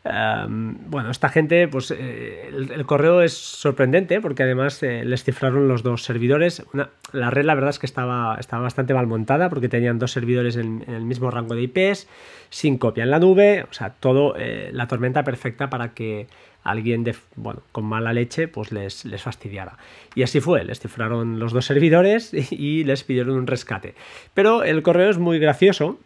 Em, 0.04 0.76
bueno, 0.90 1.10
esta 1.10 1.30
gente, 1.30 1.68
pues 1.68 1.90
eh, 1.90 2.50
el, 2.50 2.84
correo 2.84 3.22
es 3.22 3.32
sorprendente 3.32 4.20
porque 4.20 4.42
además 4.42 4.82
eh, 4.82 5.06
les 5.06 5.24
cifraron 5.24 5.68
los 5.68 5.82
dos 5.82 6.02
servidores. 6.02 6.62
la 7.12 7.30
red, 7.30 7.46
la 7.46 7.54
verdad 7.54 7.70
es 7.70 7.78
que 7.78 7.86
estaba, 7.86 8.36
estaba 8.38 8.64
bastante 8.64 8.92
mal 8.92 9.06
montada 9.06 9.48
porque 9.48 9.70
tenían 9.70 9.98
dos 9.98 10.12
servidores 10.12 10.56
en 10.56 10.84
el 10.86 11.06
mismo 11.06 11.30
rango 11.30 11.54
de 11.54 11.62
IPs, 11.62 12.08
sin 12.50 12.76
copia 12.76 13.04
en 13.04 13.10
la 13.10 13.20
nube, 13.20 13.64
o 13.70 13.72
sea, 13.72 13.94
todo 13.94 14.34
la 14.36 14.86
tormenta 14.86 15.24
perfecta 15.24 15.70
para 15.70 15.94
que 15.94 16.26
alguien 16.64 17.04
de, 17.04 17.14
bueno, 17.36 17.62
con 17.72 17.84
mala 17.84 18.12
leche 18.12 18.48
pues 18.48 18.72
les, 18.72 19.04
les 19.04 19.22
fastidiara. 19.22 19.76
Y 20.14 20.22
así 20.22 20.40
fue, 20.40 20.64
les 20.64 20.80
cifraron 20.80 21.38
los 21.38 21.52
dos 21.52 21.66
servidores 21.66 22.32
y, 22.50 22.84
les 22.84 23.04
pidieron 23.04 23.36
un 23.36 23.46
rescate. 23.46 23.94
Pero 24.34 24.62
el 24.62 24.82
correo 24.82 25.10
es 25.10 25.18
muy 25.18 25.38
gracioso. 25.38 25.98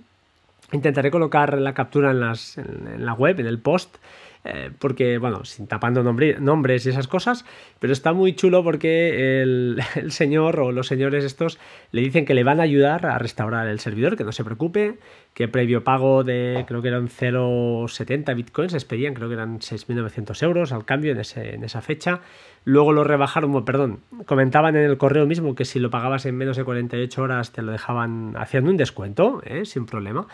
Intentaré 0.72 1.10
colocar 1.10 1.58
la 1.58 1.74
captura 1.74 2.10
en, 2.12 2.20
las, 2.20 2.56
en 2.56 3.04
la 3.04 3.12
web, 3.12 3.38
en 3.40 3.46
el 3.46 3.58
post, 3.58 3.96
eh, 4.44 4.70
porque, 4.78 5.18
bueno, 5.18 5.44
sin 5.44 5.68
tapando 5.68 6.02
nombres 6.02 6.86
y 6.86 6.88
esas 6.88 7.06
cosas, 7.06 7.44
pero 7.78 7.92
está 7.92 8.12
muy 8.12 8.34
chulo 8.34 8.64
porque 8.64 9.40
el, 9.42 9.82
señor 10.08 10.58
o 10.58 10.72
los 10.72 10.88
señores 10.88 11.24
estos 11.24 11.58
le 11.92 12.00
dicen 12.00 12.24
que 12.24 12.34
le 12.34 12.42
van 12.42 12.58
a 12.58 12.64
ayudar 12.64 13.06
a 13.06 13.18
restaurar 13.18 13.68
el 13.68 13.78
servidor, 13.78 14.16
que 14.16 14.24
no 14.24 14.32
se 14.32 14.42
preocupe, 14.42 14.98
que 15.34 15.46
previo 15.46 15.84
pago 15.84 16.24
de, 16.24 16.64
creo 16.66 16.82
que 16.82 16.88
eran 16.88 17.08
0,70 17.08 18.34
bitcoins, 18.34 18.72
les 18.72 18.84
pedían, 18.84 19.14
creo 19.14 19.28
que 19.28 19.34
eran 19.34 19.60
6.900 19.60 20.42
euros 20.42 20.72
al 20.72 20.84
cambio 20.84 21.12
en, 21.12 21.64
esa 21.64 21.80
fecha. 21.80 22.20
Luego 22.64 22.92
lo 22.92 23.04
rebajaron, 23.04 23.64
perdón, 23.64 24.00
comentaban 24.26 24.76
en 24.76 24.84
el 24.84 24.98
correo 24.98 25.26
mismo 25.26 25.54
que 25.54 25.64
si 25.64 25.78
lo 25.78 25.90
pagabas 25.90 26.26
en 26.26 26.36
menos 26.36 26.56
de 26.56 26.64
48 26.64 27.22
horas 27.22 27.52
te 27.52 27.62
lo 27.62 27.72
dejaban 27.72 28.34
haciendo 28.36 28.70
un 28.70 28.76
descuento, 28.76 29.40
¿eh? 29.44 29.64
sin 29.64 29.86
problema. 29.86 30.26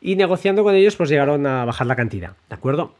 Y 0.00 0.16
negociando 0.16 0.62
con 0.64 0.74
ellos, 0.74 0.96
pues 0.96 1.10
llegaron 1.10 1.46
a 1.46 1.64
bajar 1.66 1.86
la 1.86 1.94
cantidad, 1.94 2.34
¿de 2.48 2.54
acuerdo? 2.54 2.94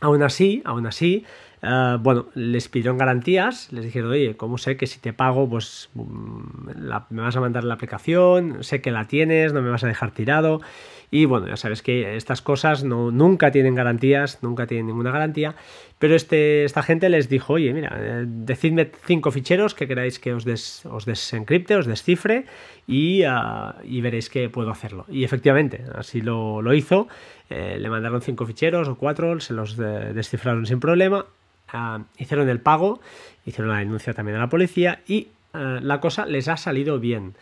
Aún 0.00 0.22
así, 0.22 0.62
aún 0.64 0.86
así, 0.86 1.24
eh, 1.62 1.96
bueno, 2.00 2.26
les 2.34 2.68
pidieron 2.68 2.96
garantías, 2.96 3.70
les 3.72 3.84
dijeron, 3.84 4.10
oye, 4.10 4.36
¿cómo 4.36 4.56
sé 4.56 4.76
que 4.76 4.86
si 4.86 4.98
te 4.98 5.12
pago, 5.12 5.48
pues 5.48 5.90
mm, 5.94 6.70
me 7.10 7.22
vas 7.22 7.36
a 7.36 7.40
mandar 7.40 7.64
la 7.64 7.74
aplicación, 7.74 8.64
sé 8.64 8.80
que 8.80 8.90
la 8.90 9.06
tienes, 9.06 9.52
no 9.52 9.60
me 9.60 9.70
vas 9.70 9.84
a 9.84 9.86
dejar 9.86 10.12
tirado? 10.12 10.62
Y 11.10 11.24
bueno, 11.24 11.48
ya 11.48 11.56
sabes 11.56 11.82
que 11.82 12.16
estas 12.16 12.40
cosas 12.40 12.84
no, 12.84 13.10
nunca 13.10 13.50
tienen 13.50 13.74
garantías, 13.74 14.42
nunca 14.42 14.66
tienen 14.66 14.86
ninguna 14.86 15.10
garantía, 15.10 15.56
pero 15.98 16.14
este, 16.14 16.64
esta 16.64 16.82
gente 16.82 17.08
les 17.08 17.28
dijo, 17.28 17.54
oye, 17.54 17.72
mira, 17.74 17.96
eh, 17.98 18.24
decidme 18.26 18.90
cinco 19.04 19.32
ficheros 19.32 19.74
que 19.74 19.88
queráis 19.88 20.20
que 20.20 20.32
os, 20.32 20.46
os 20.86 21.04
desencripte, 21.06 21.74
os 21.74 21.86
descifre 21.86 22.46
y, 22.86 23.24
ah, 23.24 23.76
y, 23.82 24.00
veréis 24.00 24.30
que 24.30 24.48
puedo 24.48 24.70
hacerlo. 24.70 25.04
Y 25.08 25.24
efectivamente, 25.24 25.82
así 25.94 26.20
lo, 26.20 26.62
lo 26.62 26.74
hizo, 26.74 27.08
eh, 27.48 27.76
le 27.78 27.90
mandaron 27.90 28.22
cinco 28.22 28.46
ficheros 28.46 28.86
o 28.88 28.94
cuatro, 28.94 29.40
se 29.40 29.52
los 29.52 29.76
descifraron 29.76 30.64
sin 30.64 30.78
problema, 30.78 31.26
ah, 31.72 32.04
hicieron 32.18 32.48
el 32.48 32.60
pago, 32.60 33.00
hicieron 33.44 33.72
la 33.72 33.80
denuncia 33.80 34.14
también 34.14 34.36
a 34.36 34.40
la 34.40 34.48
policía 34.48 35.00
y 35.08 35.28
la 35.52 35.98
cosa 35.98 36.26
les 36.26 36.46
ha 36.46 36.56
salido 36.56 37.00
bien. 37.00 37.34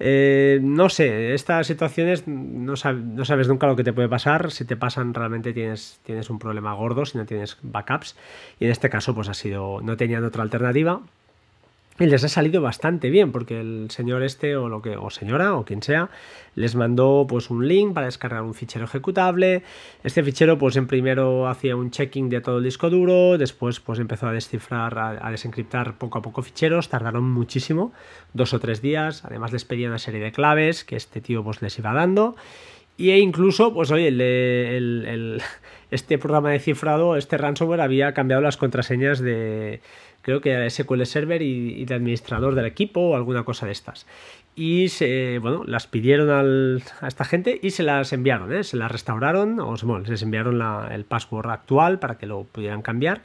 Eh, 0.00 0.60
no 0.62 0.88
sé, 0.88 1.34
estas 1.34 1.66
situaciones 1.66 2.26
no, 2.28 2.76
sabes 2.76 3.48
nunca 3.48 3.66
lo 3.66 3.76
que 3.76 3.84
te 3.84 3.92
puede 3.92 4.08
pasar. 4.08 4.50
Si 4.50 4.64
te 4.64 4.76
pasan, 4.76 5.14
realmente 5.14 5.52
tienes, 5.52 6.00
tienes 6.04 6.30
un 6.30 6.38
problema 6.38 6.74
gordo 6.74 7.04
si 7.04 7.18
no 7.18 7.26
tienes 7.26 7.58
backups. 7.62 8.16
Y 8.60 8.66
en 8.66 8.70
este 8.70 8.90
caso, 8.90 9.14
pues 9.14 9.28
ha 9.28 9.34
sido, 9.34 9.80
no 9.80 9.96
tenían 9.96 10.24
otra 10.24 10.42
alternativa. 10.42 11.00
Y 12.00 12.06
les 12.06 12.22
ha 12.22 12.28
salido 12.28 12.62
bastante 12.62 13.10
bien 13.10 13.32
porque 13.32 13.58
el 13.58 13.90
señor 13.90 14.22
este 14.22 14.56
o 14.56 14.68
lo 14.68 14.82
que 14.82 14.96
o 14.96 15.10
señora 15.10 15.54
o 15.54 15.64
quien 15.64 15.82
sea 15.82 16.10
les 16.54 16.74
mandó 16.74 17.26
pues 17.28 17.50
un 17.50 17.66
link 17.66 17.92
para 17.92 18.06
descargar 18.06 18.42
un 18.42 18.54
fichero 18.54 18.84
ejecutable. 18.84 19.62
Este 20.04 20.22
fichero 20.22 20.58
pues 20.58 20.76
en 20.76 20.86
primero 20.86 21.48
hacía 21.48 21.76
un 21.76 21.90
checking 21.90 22.28
de 22.28 22.40
todo 22.40 22.58
el 22.58 22.64
disco 22.64 22.90
duro, 22.90 23.38
después 23.38 23.80
pues 23.80 23.98
empezó 23.98 24.26
a 24.28 24.32
descifrar 24.32 24.98
a, 24.98 25.30
desencriptar 25.30 25.98
poco 25.98 26.18
a 26.18 26.22
poco 26.22 26.42
ficheros, 26.42 26.88
tardaron 26.88 27.30
muchísimo, 27.30 27.92
dos 28.32 28.54
o 28.54 28.60
tres 28.60 28.82
días, 28.82 29.24
además 29.24 29.52
les 29.52 29.64
pedía 29.64 29.88
una 29.88 29.98
serie 29.98 30.20
de 30.20 30.32
claves 30.32 30.84
que 30.84 30.96
este 30.96 31.20
tío 31.20 31.42
pues 31.44 31.62
les 31.62 31.78
iba 31.78 31.92
dando. 31.92 32.36
Y 32.96 33.10
e 33.10 33.18
incluso, 33.20 33.72
pues 33.72 33.92
oye, 33.92 34.08
el, 34.08 35.40
este 35.90 36.18
programa 36.18 36.50
de 36.50 36.58
cifrado, 36.58 37.16
este 37.16 37.38
ransomware 37.38 37.80
había 37.80 38.14
cambiado 38.14 38.42
las 38.42 38.56
contraseñas 38.56 39.20
de, 39.20 39.80
creo 40.22 40.40
que 40.40 40.50
era 40.50 40.68
SQL 40.68 41.04
Server 41.04 41.40
y, 41.42 41.84
de 41.84 41.94
administrador 41.94 42.54
del 42.54 42.66
equipo 42.66 43.00
o 43.00 43.16
alguna 43.16 43.44
cosa 43.44 43.66
de 43.66 43.72
estas. 43.72 44.06
Y 44.54 44.88
se, 44.88 45.38
bueno, 45.38 45.64
las 45.66 45.86
pidieron 45.86 46.30
a 46.30 47.06
esta 47.06 47.24
gente 47.24 47.58
y 47.62 47.70
se 47.70 47.82
las 47.82 48.12
enviaron, 48.12 48.52
¿eh? 48.52 48.64
se 48.64 48.76
las 48.76 48.90
restauraron 48.90 49.60
o 49.60 49.74
bueno, 49.84 50.04
les 50.06 50.22
enviaron 50.22 50.60
el 50.90 51.04
password 51.04 51.50
actual 51.50 51.98
para 51.98 52.18
que 52.18 52.26
lo 52.26 52.44
pudieran 52.44 52.82
cambiar 52.82 53.22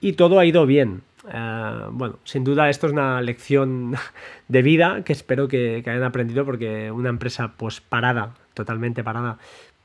y 0.00 0.12
todo 0.12 0.38
ha 0.38 0.46
ido 0.46 0.66
bien. 0.66 1.02
Eh, 1.30 1.80
bueno, 1.90 2.18
sin 2.24 2.44
duda 2.44 2.70
esto 2.70 2.86
es 2.86 2.92
una 2.92 3.20
lección 3.20 3.94
de 4.48 4.62
vida 4.62 5.02
que 5.04 5.12
espero 5.12 5.48
que, 5.48 5.82
hayan 5.84 6.04
aprendido 6.04 6.44
porque 6.44 6.90
una 6.90 7.08
empresa 7.08 7.52
pues 7.56 7.80
parada, 7.80 8.34
totalmente 8.54 9.04
parada 9.04 9.38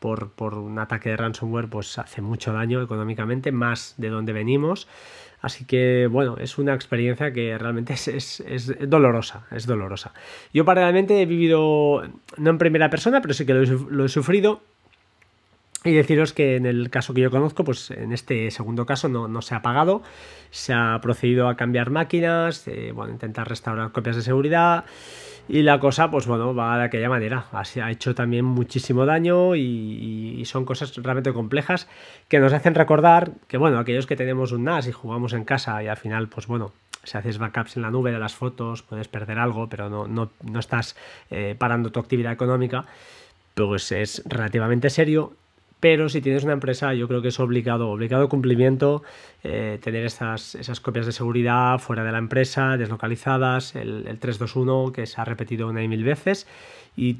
por, 0.04 0.32
por, 0.32 0.56
un 0.56 0.80
ataque 0.80 1.12
de 1.12 1.16
ransomware 1.16 1.70
pues 1.70 1.98
hace 1.98 2.22
mucho 2.22 2.52
daño 2.52 2.82
económicamente, 2.82 3.54
más 3.54 3.94
de 3.96 4.10
donde 4.10 4.34
venimos. 4.34 4.90
Así 5.40 5.64
que 5.64 6.10
bueno, 6.12 6.36
es 6.42 6.58
una 6.58 6.74
experiencia 6.74 7.32
que 7.32 7.58
realmente 7.58 7.94
es, 7.94 8.10
es, 8.42 8.74
dolorosa, 8.90 9.48
es 9.50 9.66
dolorosa. 9.66 10.12
Yo 10.54 10.66
paralelamente 10.66 11.22
he 11.22 11.26
vivido, 11.26 12.04
no 12.36 12.50
en 12.50 12.58
primera 12.58 12.90
persona, 12.90 13.22
pero 13.22 13.34
sí 13.34 13.46
que 13.46 13.54
lo 13.54 14.04
he 14.04 14.10
sufrido 14.10 14.62
y 15.86 15.94
deciros 15.94 16.34
que 16.34 16.56
en 16.58 16.66
el 16.66 16.90
caso 16.90 17.14
que 17.14 17.22
yo 17.22 17.32
conozco, 17.32 17.64
pues 17.64 17.92
en 17.92 18.12
este 18.12 18.52
segundo 18.52 18.86
caso 18.86 19.08
no, 19.08 19.42
se 19.42 19.56
ha 19.56 19.62
pagado, 19.62 20.02
se 20.50 20.74
ha 20.74 21.00
procedido 21.02 21.48
a 21.48 21.56
cambiar 21.56 21.90
máquinas, 21.90 22.68
eh, 22.68 22.92
bueno, 22.94 23.14
intentar 23.14 23.48
restaurar 23.48 23.92
copias 23.92 24.18
de 24.18 24.22
seguridad 24.22 24.86
y 25.48 25.62
la 25.62 25.80
cosa, 25.80 26.10
pues 26.10 26.26
bueno, 26.26 26.56
va 26.56 26.78
de 26.78 26.86
aquella 26.86 27.10
manera. 27.10 27.46
Así 27.52 27.80
ha 27.80 27.92
hecho 27.92 28.16
también 28.16 28.46
muchísimo 28.46 29.06
daño 29.06 29.56
y, 29.56 30.44
son 30.46 30.66
cosas 30.66 30.96
realmente 30.98 31.34
complejas 31.34 31.88
que 32.28 32.40
nos 32.40 32.54
hacen 32.54 32.76
recordar 32.76 33.32
que, 33.48 33.58
bueno, 33.58 33.80
aquellos 33.80 34.06
que 34.08 34.16
tenemos 34.16 34.52
un 34.52 34.66
NAS 34.66 34.88
y 34.88 34.92
jugamos 34.92 35.34
en 35.34 35.46
casa 35.46 35.82
y 35.82 35.88
al 35.88 35.98
final, 35.98 36.28
pues 36.28 36.48
bueno, 36.48 36.74
si 37.04 37.18
haces 37.18 37.38
backups 37.38 37.78
en 37.78 37.84
la 37.84 37.92
nube 37.92 38.12
de 38.12 38.20
las 38.20 38.36
fotos, 38.36 38.84
puedes 38.84 39.08
perder 39.08 39.40
algo, 39.40 39.68
pero 39.68 39.90
no, 39.90 40.08
no, 40.08 40.32
no 40.44 40.60
estás 40.60 40.96
eh, 41.30 41.56
parando 41.58 41.92
tu 41.92 42.00
actividad 42.00 42.34
económica, 42.34 42.86
pues 43.56 43.92
es 43.92 44.22
relativamente 44.26 44.90
serio 44.90 45.34
pero 45.84 46.08
si 46.08 46.22
tienes 46.22 46.46
una 46.46 46.54
empresa 46.54 46.94
yo 46.94 47.10
creo 47.10 47.22
que 47.22 47.28
es 47.28 47.42
obligado, 47.42 47.90
obligado 47.90 48.30
cumplimiento 48.30 49.04
eh, 49.44 49.80
tener 49.84 50.06
esas, 50.06 50.56
esas 50.56 50.80
copias 50.80 51.06
de 51.06 51.12
seguridad 51.12 51.78
fuera 51.78 52.06
de 52.06 52.12
la 52.14 52.20
empresa, 52.20 52.78
deslocalizadas, 52.78 53.76
el, 53.76 54.04
321 54.06 54.94
que 54.94 55.06
se 55.06 55.20
ha 55.20 55.26
repetido 55.26 55.68
una 55.68 55.84
y 55.84 55.90
mil 55.90 56.06
veces 56.06 56.48
y, 56.96 57.18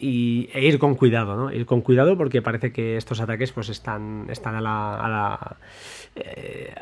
e 0.00 0.66
ir 0.66 0.78
con 0.78 0.94
cuidado, 0.94 1.36
¿no? 1.36 1.52
Ir 1.52 1.66
con 1.66 1.82
cuidado 1.82 2.16
porque 2.16 2.40
parece 2.40 2.72
que 2.72 2.96
estos 2.96 3.20
ataques 3.20 3.52
pues 3.52 3.68
están, 3.68 4.28
están 4.30 4.54
a 4.54 4.62
la... 4.62 5.56
Eh, 6.14 6.74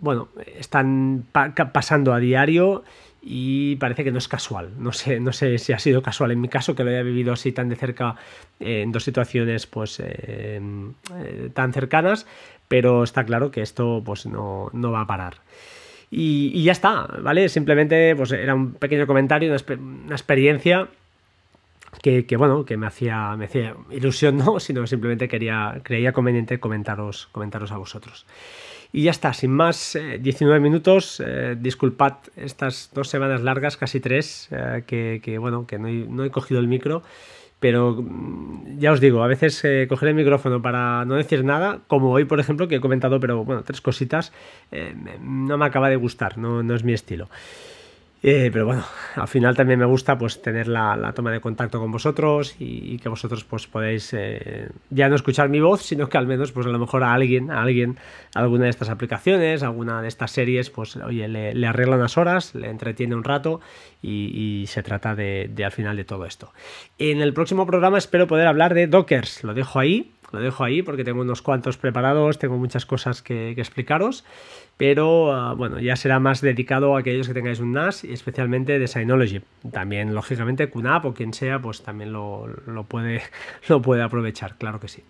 bueno, 0.00 0.28
están 0.58 1.24
pasando 1.32 2.12
a 2.12 2.18
diario 2.18 2.84
y 3.26 3.76
parece 3.76 4.04
que 4.04 4.12
no 4.12 4.18
es 4.18 4.28
casual. 4.28 4.72
No 4.78 4.92
sé, 4.92 5.18
no 5.18 5.32
sé 5.32 5.56
si 5.58 5.72
ha 5.72 5.78
sido 5.78 6.02
casual 6.02 6.30
en 6.32 6.40
mi 6.40 6.48
caso, 6.48 6.74
que 6.74 6.84
lo 6.84 6.90
haya 6.90 7.02
vivido 7.02 7.32
así 7.32 7.52
tan 7.52 7.70
de 7.70 7.76
cerca 7.76 8.16
eh, 8.60 8.82
en 8.82 8.92
dos 8.92 9.04
situaciones 9.04 9.66
pues 9.66 9.98
eh, 10.00 10.60
eh, 11.16 11.50
tan 11.54 11.72
cercanas, 11.72 12.26
pero 12.68 13.02
está 13.02 13.24
claro 13.24 13.50
que 13.50 13.62
esto 13.62 14.02
pues 14.04 14.26
no, 14.26 14.70
va 14.74 15.00
a 15.00 15.06
parar. 15.06 15.36
Y, 16.10 16.62
ya 16.62 16.72
está, 16.72 17.06
¿vale? 17.22 17.48
Simplemente 17.48 18.14
pues 18.14 18.30
era 18.32 18.54
un 18.54 18.74
pequeño 18.74 19.06
comentario, 19.06 19.48
una, 19.78 20.14
experiencia 20.14 20.88
que, 22.02 22.26
bueno, 22.36 22.64
que 22.66 22.76
me 22.76 22.86
hacía, 22.86 23.34
me 23.36 23.46
hacía 23.46 23.74
ilusión, 23.90 24.36
no, 24.36 24.60
sino 24.60 24.86
simplemente 24.86 25.28
quería, 25.28 25.80
creía 25.82 26.12
conveniente 26.12 26.60
comentaros, 26.60 27.28
comentaros 27.32 27.72
a 27.72 27.78
vosotros. 27.78 28.26
Y 28.94 29.02
ya 29.02 29.10
está, 29.10 29.32
sin 29.32 29.50
más, 29.50 29.98
19 30.20 30.56
eh, 30.56 30.60
minutos. 30.60 31.20
Eh, 31.26 31.56
disculpad 31.58 32.12
estas 32.36 32.92
dos 32.94 33.08
semanas 33.08 33.42
largas, 33.42 33.76
casi 33.76 33.98
tres, 33.98 34.48
eh, 34.52 34.84
que, 34.86 35.36
bueno, 35.38 35.66
que 35.66 35.80
no 35.80 36.24
he, 36.24 36.30
cogido 36.30 36.60
el 36.60 36.68
micro. 36.68 37.02
Pero 37.58 38.00
mm, 38.00 38.78
ya 38.78 38.92
os 38.92 39.00
digo, 39.00 39.24
a 39.24 39.26
veces 39.26 39.60
coger 39.88 40.10
el 40.10 40.14
micrófono 40.14 40.62
para 40.62 41.04
no 41.06 41.16
decir 41.16 41.44
nada, 41.44 41.80
como 41.88 42.12
hoy, 42.12 42.24
por 42.24 42.38
ejemplo, 42.38 42.68
que 42.68 42.76
he 42.76 42.80
comentado, 42.80 43.18
pero 43.18 43.44
bueno, 43.44 43.64
tres 43.64 43.80
cositas, 43.80 44.32
no 45.20 45.58
me 45.58 45.66
acaba 45.66 45.88
de 45.88 45.96
gustar, 45.96 46.38
no, 46.38 46.62
no 46.62 46.76
es 46.76 46.84
mi 46.84 46.92
estilo. 46.92 47.28
Eh, 48.26 48.48
pero 48.50 48.64
bueno, 48.64 48.82
al 49.16 49.28
final 49.28 49.54
también 49.54 49.78
me 49.78 49.84
gusta 49.84 50.16
pues 50.16 50.40
tener 50.40 50.66
la, 50.66 51.12
toma 51.14 51.30
de 51.30 51.42
contacto 51.42 51.78
con 51.78 51.92
vosotros 51.92 52.56
y, 52.58 52.96
que 52.96 53.10
vosotros 53.10 53.44
pues 53.44 53.66
podéis 53.66 54.14
eh, 54.14 54.70
ya 54.88 55.10
no 55.10 55.14
escuchar 55.14 55.50
mi 55.50 55.60
voz, 55.60 55.82
sino 55.82 56.08
que 56.08 56.16
al 56.16 56.26
menos 56.26 56.50
pues 56.50 56.66
a 56.66 56.70
lo 56.70 56.78
mejor 56.78 57.04
a 57.04 57.12
alguien, 57.12 57.50
a 57.50 57.60
alguien, 57.60 57.98
alguna 58.34 58.64
de 58.64 58.70
estas 58.70 58.88
aplicaciones, 58.88 59.62
alguna 59.62 60.00
de 60.00 60.08
estas 60.08 60.30
series, 60.30 60.70
pues 60.70 60.96
oye, 60.96 61.28
le, 61.28 61.66
arregla 61.66 61.96
unas 61.96 62.16
horas, 62.16 62.54
le 62.54 62.70
entretiene 62.70 63.14
un 63.14 63.24
rato 63.24 63.60
y, 64.00 64.64
se 64.68 64.82
trata 64.82 65.14
de, 65.14 65.52
al 65.62 65.72
final 65.72 65.94
de 65.98 66.04
todo 66.04 66.24
esto. 66.24 66.50
En 66.98 67.20
el 67.20 67.34
próximo 67.34 67.66
programa 67.66 67.98
espero 67.98 68.26
poder 68.26 68.46
hablar 68.46 68.72
de 68.72 68.86
Dockers, 68.86 69.44
lo 69.44 69.52
dejo 69.52 69.80
ahí, 69.80 70.14
lo 70.32 70.40
dejo 70.40 70.64
ahí 70.64 70.80
porque 70.80 71.04
tengo 71.04 71.20
unos 71.20 71.42
cuantos 71.42 71.76
preparados, 71.76 72.38
tengo 72.38 72.56
muchas 72.56 72.86
cosas 72.86 73.20
que 73.20 73.50
explicaros 73.50 74.24
pero 74.76 75.32
ah, 75.32 75.54
bueno, 75.54 75.78
ya 75.80 75.96
será 75.96 76.18
más 76.18 76.40
dedicado 76.40 76.96
a 76.96 77.00
aquellos 77.00 77.28
que 77.28 77.34
tengáis 77.34 77.60
un 77.60 77.72
NAS 77.72 78.04
y 78.04 78.12
especialmente 78.12 78.78
de 78.78 78.88
Synology. 78.88 79.40
También, 79.70 80.14
lógicamente, 80.14 80.68
QNAP 80.68 81.04
o 81.04 81.14
quien 81.14 81.32
sea, 81.32 81.60
pues 81.60 81.82
también 81.82 82.12
lo, 82.12 82.48
puede, 82.88 83.22
lo 83.68 83.82
puede 83.82 84.02
aprovechar, 84.02 84.56
claro 84.56 84.80
que 84.80 84.88
sí. 84.88 85.02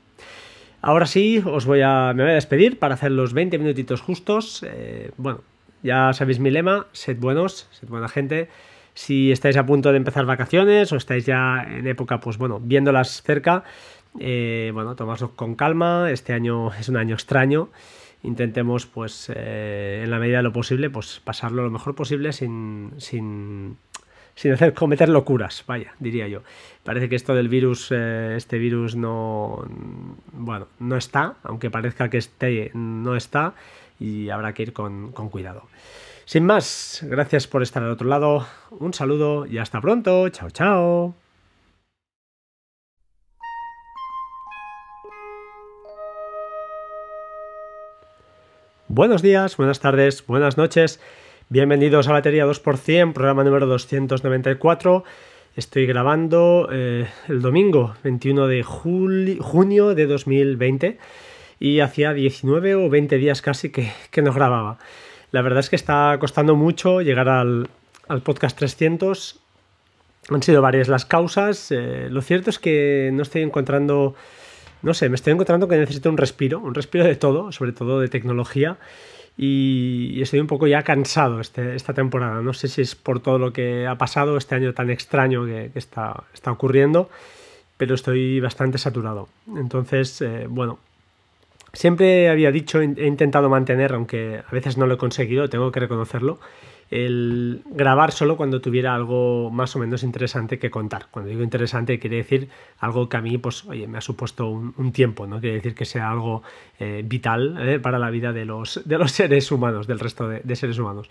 Ahora 0.82 1.06
sí, 1.06 1.42
os 1.44 1.64
voy 1.64 1.80
a, 1.80 2.12
me 2.14 2.24
voy 2.24 2.32
a 2.32 2.34
despedir 2.34 2.78
para 2.78 2.94
hacer 2.94 3.10
los 3.10 3.32
20 3.32 3.58
minutitos 3.58 4.02
justos. 4.02 4.62
Eh, 4.68 5.12
bueno, 5.16 5.40
ya 5.82 6.12
sabéis 6.12 6.40
mi 6.40 6.50
lema, 6.50 6.86
sed 6.92 7.18
buenos, 7.18 7.68
sed 7.72 7.88
buena 7.88 8.08
gente. 8.08 8.48
Si 8.92 9.32
estáis 9.32 9.56
a 9.56 9.64
punto 9.64 9.92
de 9.92 9.96
empezar 9.96 10.26
vacaciones 10.26 10.92
o 10.92 10.96
estáis 10.96 11.24
ya 11.24 11.66
en 11.66 11.86
época, 11.86 12.20
pues 12.20 12.36
bueno, 12.36 12.60
viéndolas 12.60 13.22
cerca, 13.22 13.64
eh, 14.20 14.70
bueno, 14.74 14.94
tomadlo 14.94 15.30
con 15.34 15.54
calma. 15.54 16.10
Este 16.10 16.34
año 16.34 16.72
es 16.74 16.90
un 16.90 16.98
año 16.98 17.14
extraño 17.14 17.70
intentemos, 18.24 18.86
pues, 18.86 19.30
eh, 19.34 20.00
en 20.02 20.10
la 20.10 20.18
medida 20.18 20.38
de 20.38 20.42
lo 20.42 20.52
posible, 20.52 20.90
pues 20.90 21.20
pasarlo 21.22 21.62
lo 21.62 21.70
mejor 21.70 21.94
posible 21.94 22.32
sin, 22.32 22.92
sin, 22.98 23.76
sin 24.34 24.52
hacer 24.52 24.74
cometer 24.74 25.08
locuras, 25.08 25.64
vaya, 25.66 25.94
diría 26.00 26.26
yo. 26.26 26.42
Parece 26.82 27.08
que 27.08 27.16
esto 27.16 27.34
del 27.34 27.48
virus, 27.48 27.88
eh, 27.90 28.34
este 28.36 28.58
virus 28.58 28.96
no, 28.96 29.64
bueno, 30.32 30.68
no 30.80 30.96
está, 30.96 31.36
aunque 31.42 31.70
parezca 31.70 32.10
que 32.10 32.18
esté, 32.18 32.70
no 32.74 33.14
está, 33.14 33.54
y 34.00 34.30
habrá 34.30 34.52
que 34.54 34.64
ir 34.64 34.72
con, 34.72 35.12
con 35.12 35.28
cuidado. 35.28 35.68
Sin 36.24 36.46
más, 36.46 37.04
gracias 37.08 37.46
por 37.46 37.62
estar 37.62 37.82
al 37.82 37.90
otro 37.90 38.08
lado, 38.08 38.46
un 38.70 38.94
saludo 38.94 39.46
y 39.46 39.58
hasta 39.58 39.80
pronto, 39.80 40.28
chao, 40.30 40.50
chao. 40.50 41.23
Buenos 48.94 49.22
días, 49.22 49.56
buenas 49.56 49.80
tardes, 49.80 50.24
buenas 50.24 50.56
noches. 50.56 51.00
Bienvenidos 51.48 52.06
a 52.06 52.12
Batería 52.12 52.46
2%, 52.46 53.12
programa 53.12 53.42
número 53.42 53.66
294. 53.66 55.02
Estoy 55.56 55.86
grabando 55.86 56.68
eh, 56.70 57.08
el 57.26 57.42
domingo 57.42 57.96
21 58.04 58.46
de 58.46 58.62
junio 58.62 59.96
de 59.96 60.06
2020 60.06 60.98
y 61.58 61.80
hacía 61.80 62.12
19 62.12 62.76
o 62.76 62.88
20 62.88 63.18
días 63.18 63.42
casi 63.42 63.72
que, 63.72 63.90
no 64.22 64.32
grababa. 64.32 64.78
La 65.32 65.42
verdad 65.42 65.58
es 65.58 65.70
que 65.70 65.76
está 65.76 66.16
costando 66.20 66.54
mucho 66.54 67.00
llegar 67.00 67.28
al, 67.28 67.68
podcast 68.22 68.56
300. 68.56 69.40
Han 70.28 70.42
sido 70.44 70.62
varias 70.62 70.86
las 70.86 71.04
causas. 71.04 71.72
Eh, 71.72 72.06
lo 72.10 72.22
cierto 72.22 72.48
es 72.48 72.60
que 72.60 73.10
no 73.12 73.24
estoy 73.24 73.42
encontrando 73.42 74.14
no 74.84 74.92
sé, 74.92 75.08
me 75.08 75.14
estoy 75.14 75.32
encontrando 75.32 75.66
que 75.66 75.78
necesito 75.78 76.10
un 76.10 76.18
respiro, 76.18 76.60
un 76.60 76.74
respiro 76.74 77.04
de 77.06 77.16
todo, 77.16 77.50
sobre 77.52 77.72
todo 77.72 78.00
de 78.00 78.08
tecnología. 78.08 78.76
Y, 79.36 80.20
estoy 80.20 80.40
un 80.40 80.46
poco 80.46 80.66
ya 80.66 80.82
cansado 80.82 81.40
este, 81.40 81.74
esta 81.74 81.94
temporada. 81.94 82.42
No 82.42 82.52
sé 82.52 82.68
si 82.68 82.82
es 82.82 82.94
por 82.94 83.20
todo 83.20 83.38
lo 83.38 83.52
que 83.52 83.86
ha 83.86 83.96
pasado 83.96 84.36
este 84.36 84.54
año 84.54 84.74
tan 84.74 84.90
extraño 84.90 85.46
que, 85.46 85.70
está, 85.74 86.24
está, 86.34 86.52
ocurriendo, 86.52 87.08
pero 87.78 87.94
estoy 87.94 88.40
bastante 88.40 88.76
saturado. 88.76 89.28
Entonces, 89.56 90.20
eh, 90.20 90.46
bueno, 90.48 90.78
siempre 91.72 92.28
había 92.28 92.52
dicho, 92.52 92.80
he 92.80 93.06
intentado 93.06 93.48
mantener, 93.48 93.94
aunque 93.94 94.42
a 94.46 94.52
veces 94.52 94.76
no 94.76 94.86
lo 94.86 94.94
he 94.94 94.98
conseguido, 94.98 95.48
tengo 95.48 95.72
que 95.72 95.80
reconocerlo, 95.80 96.38
el 96.94 97.62
grabar 97.66 98.12
solo 98.12 98.36
cuando 98.36 98.60
tuviera 98.60 98.94
algo 98.94 99.50
más 99.50 99.74
o 99.74 99.80
menos 99.80 100.04
interesante 100.04 100.60
que 100.60 100.70
contar. 100.70 101.06
Cuando 101.10 101.28
digo 101.28 101.42
interesante 101.42 101.98
quiere 101.98 102.18
decir 102.18 102.48
algo 102.78 103.08
que 103.08 103.16
a 103.16 103.20
mí 103.20 103.36
pues, 103.36 103.64
oye, 103.64 103.88
me 103.88 103.98
ha 103.98 104.00
supuesto 104.00 104.48
un, 104.48 104.92
tiempo, 104.92 105.26
no 105.26 105.40
quiere 105.40 105.56
decir 105.56 105.74
que 105.74 105.86
sea 105.86 106.08
algo 106.08 106.44
eh, 106.78 107.02
vital 107.04 107.56
eh, 107.60 107.80
para 107.80 107.98
la 107.98 108.10
vida 108.10 108.32
de 108.32 108.44
los, 108.44 108.80
de 108.84 108.96
los 108.96 109.10
seres 109.12 109.50
humanos, 109.50 109.88
del 109.88 109.98
resto 109.98 110.28
de, 110.28 110.54
seres 110.56 110.78
humanos. 110.78 111.10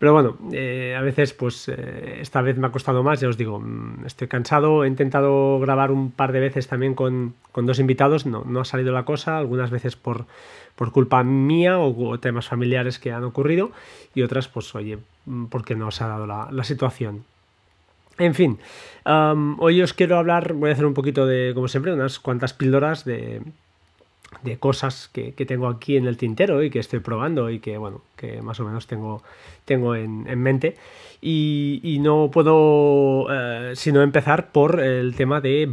Pero 0.00 0.12
bueno, 0.12 0.36
eh, 0.52 0.96
a 0.98 1.02
veces, 1.02 1.32
pues 1.32 1.68
esta 1.68 2.42
vez 2.42 2.58
me 2.58 2.66
ha 2.66 2.72
costado 2.72 3.04
más, 3.04 3.20
ya 3.20 3.28
os 3.28 3.36
digo, 3.36 3.60
mm, 3.60 4.04
estoy 4.06 4.26
cansado, 4.26 4.82
he 4.82 4.88
intentado 4.88 5.60
grabar 5.60 5.92
un 5.92 6.10
par 6.10 6.32
de 6.32 6.40
veces 6.40 6.66
también 6.66 6.96
con, 6.96 7.34
dos 7.54 7.78
invitados, 7.78 8.26
no, 8.26 8.42
no 8.44 8.58
ha 8.58 8.64
salido 8.64 8.92
la 8.92 9.04
cosa, 9.04 9.38
algunas 9.38 9.70
veces 9.70 9.94
por, 9.94 10.26
por 10.82 10.90
culpa 10.90 11.22
mía 11.22 11.78
o, 11.78 12.18
temas 12.18 12.48
familiares 12.48 12.98
que 12.98 13.12
han 13.12 13.22
ocurrido 13.22 13.70
y 14.16 14.22
otras, 14.22 14.48
pues 14.48 14.74
oye, 14.74 14.98
mm, 15.26 15.44
porque 15.44 15.76
no 15.76 15.92
se 15.92 16.02
ha 16.02 16.08
dado 16.08 16.26
la, 16.26 16.64
situación. 16.64 17.24
En 18.18 18.34
fin, 18.34 18.58
hoy 19.04 19.80
os 19.80 19.94
quiero 19.94 20.18
hablar, 20.18 20.54
voy 20.54 20.70
a 20.70 20.72
hacer 20.72 20.84
un 20.84 20.94
poquito 20.94 21.24
de, 21.24 21.52
como 21.54 21.68
siempre, 21.68 21.92
unas 21.92 22.18
cuantas 22.18 22.52
píldoras 22.52 23.04
de, 23.04 23.42
de 24.42 24.56
cosas 24.56 25.08
que, 25.12 25.32
tengo 25.46 25.68
aquí 25.68 25.96
en 25.96 26.08
el 26.08 26.16
tintero 26.16 26.64
y 26.64 26.70
que 26.70 26.80
estoy 26.80 26.98
probando 26.98 27.48
y 27.48 27.60
que, 27.60 27.78
bueno, 27.78 28.02
que 28.16 28.42
más 28.42 28.58
o 28.58 28.64
menos 28.64 28.88
tengo, 28.88 29.22
tengo 29.64 29.94
en, 29.94 30.24
mente. 30.40 30.76
Y, 31.20 31.98
no 32.00 32.28
puedo 32.32 33.28
eh, 33.30 33.74
sino 33.76 34.02
empezar 34.02 34.50
por 34.50 34.80
el 34.80 35.14
tema 35.14 35.40
de, 35.40 35.70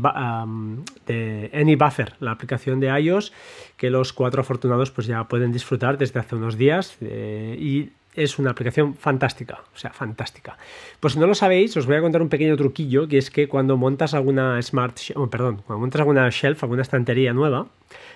de 1.08 1.50
AnyBuffer, 1.52 2.14
la 2.20 2.32
aplicación 2.32 2.80
de 2.80 2.88
iOS 3.00 3.34
que 3.80 3.90
los 3.90 4.12
cuatro 4.12 4.42
afortunados 4.42 4.92
pues 4.92 5.08
ya 5.08 5.24
pueden 5.24 5.54
disfrutar 5.54 5.98
desde 5.98 6.20
hace 6.20 6.36
unos 6.36 6.58
días 6.58 6.98
eh, 7.00 7.56
y 7.58 7.90
es 8.14 8.38
una 8.38 8.52
aplicación 8.52 8.94
fantástica, 8.96 9.62
o 9.74 9.78
sea, 9.78 9.94
fantástica. 9.94 10.58
Pues 11.00 11.14
si 11.14 11.20
no 11.20 11.28
lo 11.28 11.34
sabéis, 11.34 11.78
os 11.78 11.86
voy 11.86 11.96
a 11.96 12.02
contar 12.02 12.22
un 12.22 12.28
pequeño 12.28 12.58
truquillo, 12.58 13.08
que 13.08 13.18
es 13.18 13.32
que 13.32 13.48
cuando 13.48 13.78
montas 13.78 14.14
alguna 14.14 14.62
smart, 14.62 14.98
oh, 15.16 15.30
perdón, 15.30 15.62
cuando 15.66 15.80
montas 15.80 16.02
alguna 16.02 16.30
shelf, 16.30 16.62
alguna 16.62 16.82
estantería 16.82 17.32
nueva, 17.32 17.68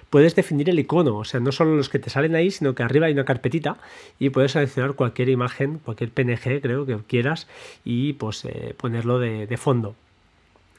puedes 0.10 0.35
definir 0.35 0.69
el 0.69 0.80
icono, 0.80 1.15
o 1.15 1.23
sea, 1.23 1.40
no 1.40 1.53
solo 1.53 1.77
los 1.77 1.88
que 1.88 1.99
te 1.99 2.10
salen 2.10 2.35
ahí, 2.35 2.52
sino 2.52 2.76
que 2.76 2.84
arriba 2.84 3.06
hay 3.06 3.14
una 3.14 3.23
carpetita 3.23 3.77
y 4.19 4.31
puedes 4.31 4.52
seleccionar 4.52 4.95
cualquier 4.95 5.30
imagen, 5.30 5.80
cualquier 5.80 6.11
PNG, 6.11 6.61
creo 6.61 6.85
que 6.85 6.98
quieras, 7.07 7.48
y 7.85 8.14
pues 8.14 8.44
eh, 8.44 8.76
ponerlo 8.77 9.18
de 9.18 9.57
fondo. 9.57 9.95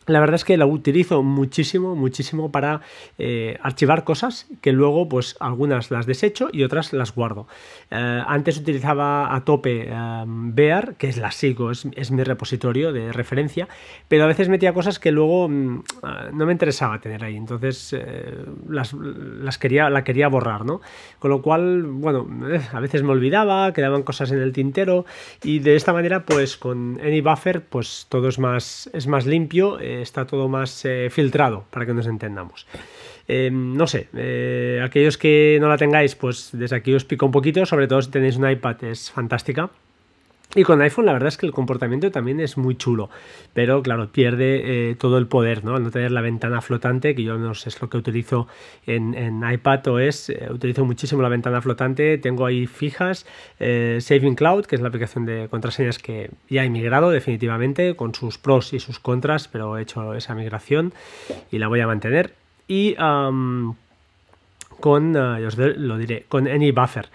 La 0.07 0.21
verdad 0.21 0.35
es 0.35 0.45
que 0.45 0.57
la 0.57 0.67
utilizo 0.67 1.23
muchísimo, 1.23 1.95
muchísimo 1.95 2.53
para 2.53 2.83
eh, 3.19 3.59
archivar 3.63 4.05
cosas 4.05 4.47
que 4.61 4.73
luego, 4.73 5.09
pues 5.09 5.37
algunas 5.41 5.91
las 5.91 6.07
desecho 6.07 6.49
y 6.53 6.63
otras 6.63 6.93
las 6.93 7.15
guardo. 7.15 7.47
Eh, 7.91 8.23
antes 8.27 8.59
utilizaba 8.59 9.35
a 9.35 9.45
tope 9.45 9.87
eh, 9.89 10.25
Bear, 10.27 10.97
que 10.97 11.09
es 11.09 11.17
la 11.17 11.31
sigo, 11.31 11.71
es, 11.71 12.11
mi 12.11 12.23
repositorio 12.23 12.93
de 12.93 13.13
referencia, 13.13 13.67
pero 14.09 14.25
a 14.25 14.27
veces 14.27 14.49
metía 14.49 14.75
cosas 14.75 14.99
que 14.99 15.11
luego 15.11 15.49
mm, 15.49 15.83
no 16.33 16.47
me 16.47 16.53
interesaba 16.53 17.01
tener 17.01 17.25
ahí, 17.25 17.37
entonces 17.37 17.97
las, 18.69 18.93
las, 18.93 19.59
quería, 19.59 19.91
la 19.91 20.05
quería 20.05 20.29
borrar, 20.29 20.65
¿no? 20.65 20.81
Con 21.19 21.31
lo 21.31 21.43
cual, 21.43 21.83
bueno, 21.83 22.29
a 22.73 22.81
veces 22.81 23.03
me 23.03 23.11
olvidaba, 23.11 23.73
quedaban 23.73 24.03
cosas 24.03 24.31
en 24.33 24.41
el 24.41 24.53
tintero 24.53 25.07
y 25.43 25.61
de 25.61 25.77
esta 25.77 25.93
manera, 25.93 26.25
pues 26.25 26.57
con 26.57 27.01
AnyBuffer, 27.01 27.65
pues 27.65 28.07
todo 28.09 28.29
es 28.29 28.39
más, 28.39 28.91
es 28.93 29.07
más 29.07 29.27
limpio 29.27 29.79
está 30.03 30.27
todo 30.27 30.49
más 30.49 30.85
eh, 30.85 31.09
filtrado, 31.11 31.65
para 31.71 31.87
que 31.87 31.95
nos 31.95 32.07
entendamos. 32.07 32.67
Eh, 33.27 33.51
no 33.53 33.87
sé, 33.87 34.09
eh, 34.15 34.81
aquellos 34.85 35.17
que 35.17 35.59
no 35.61 35.69
la 35.69 35.79
tengáis, 35.79 36.15
pues 36.15 36.51
desde 36.53 36.77
aquí 36.77 36.95
os 36.95 37.05
pico 37.05 37.27
un 37.27 37.33
poquito, 37.33 37.65
sobre 37.65 37.89
todo 37.89 38.03
si 38.03 38.11
tenéis 38.11 38.37
un 38.37 38.49
iPad, 38.49 38.85
es 38.85 39.11
fantástica. 39.11 39.71
Y 40.55 40.63
con 40.63 40.81
iPhone 40.83 41.07
la 41.07 41.13
verdad 41.13 41.29
es 41.29 41.37
que 41.37 41.47
el 41.47 41.53
comportamiento 41.53 42.11
también 42.11 42.41
es 42.41 42.57
muy 42.57 42.77
chulo, 42.77 43.11
pero 43.53 43.83
claro, 43.83 44.09
pierde 44.09 44.91
eh, 44.91 44.95
todo 44.95 45.19
el 45.19 45.27
poder, 45.27 45.65
¿no? 45.65 45.75
Al 45.75 45.83
no 45.83 45.91
tener 45.91 46.13
la 46.13 46.21
ventana 46.21 46.61
flotante, 46.61 47.15
que 47.15 47.25
yo 47.25 47.37
no 47.39 47.55
sé, 47.55 47.71
es 47.71 47.83
lo 47.83 47.91
que 47.91 47.97
utilizo 47.97 48.47
en, 48.87 49.15
en 49.15 49.43
iPad 49.49 49.87
OS, 49.89 50.31
eh, 50.31 50.49
utilizo 50.51 50.85
muchísimo 50.85 51.23
la 51.23 51.29
ventana 51.29 51.61
flotante, 51.61 52.19
tengo 52.19 52.47
ahí 52.47 52.67
fijas, 52.67 53.27
eh, 53.59 53.99
Saving 54.01 54.37
Cloud, 54.37 54.67
que 54.67 54.77
es 54.77 54.81
la 54.81 54.89
aplicación 54.89 55.27
de 55.27 55.49
contraseñas 55.51 55.99
que 55.99 56.31
ya 56.49 56.65
he 56.65 56.71
migrado 56.71 57.11
definitivamente, 57.11 57.97
con 57.97 58.15
sus 58.15 58.39
pros 58.39 58.73
y 58.73 58.79
sus 58.79 59.01
contras, 59.01 59.49
pero 59.49 59.77
he 59.77 59.83
hecho 59.83 60.15
esa 60.15 60.35
migración 60.35 60.95
y 61.51 61.59
la 61.59 61.67
voy 61.67 61.81
a 61.81 61.89
mantener. 61.89 62.35
Y 62.69 62.95
con, 62.95 63.77
os 65.17 65.59
lo 65.59 65.99
diré, 65.99 66.25
con 66.29 66.49
AnyBuffer. 66.49 67.09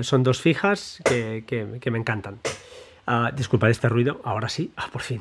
son 0.00 0.24
dos 0.24 0.40
fijas 0.40 1.00
que, 1.04 1.44
que 1.46 1.90
me 1.90 1.98
encantan. 1.98 2.38
Uh, 3.10 3.34
disculpad 3.34 3.70
este 3.70 3.88
ruido, 3.88 4.20
ahora 4.22 4.48
sí, 4.48 4.70
ah, 4.76 4.88
por 4.92 5.02
fin. 5.02 5.20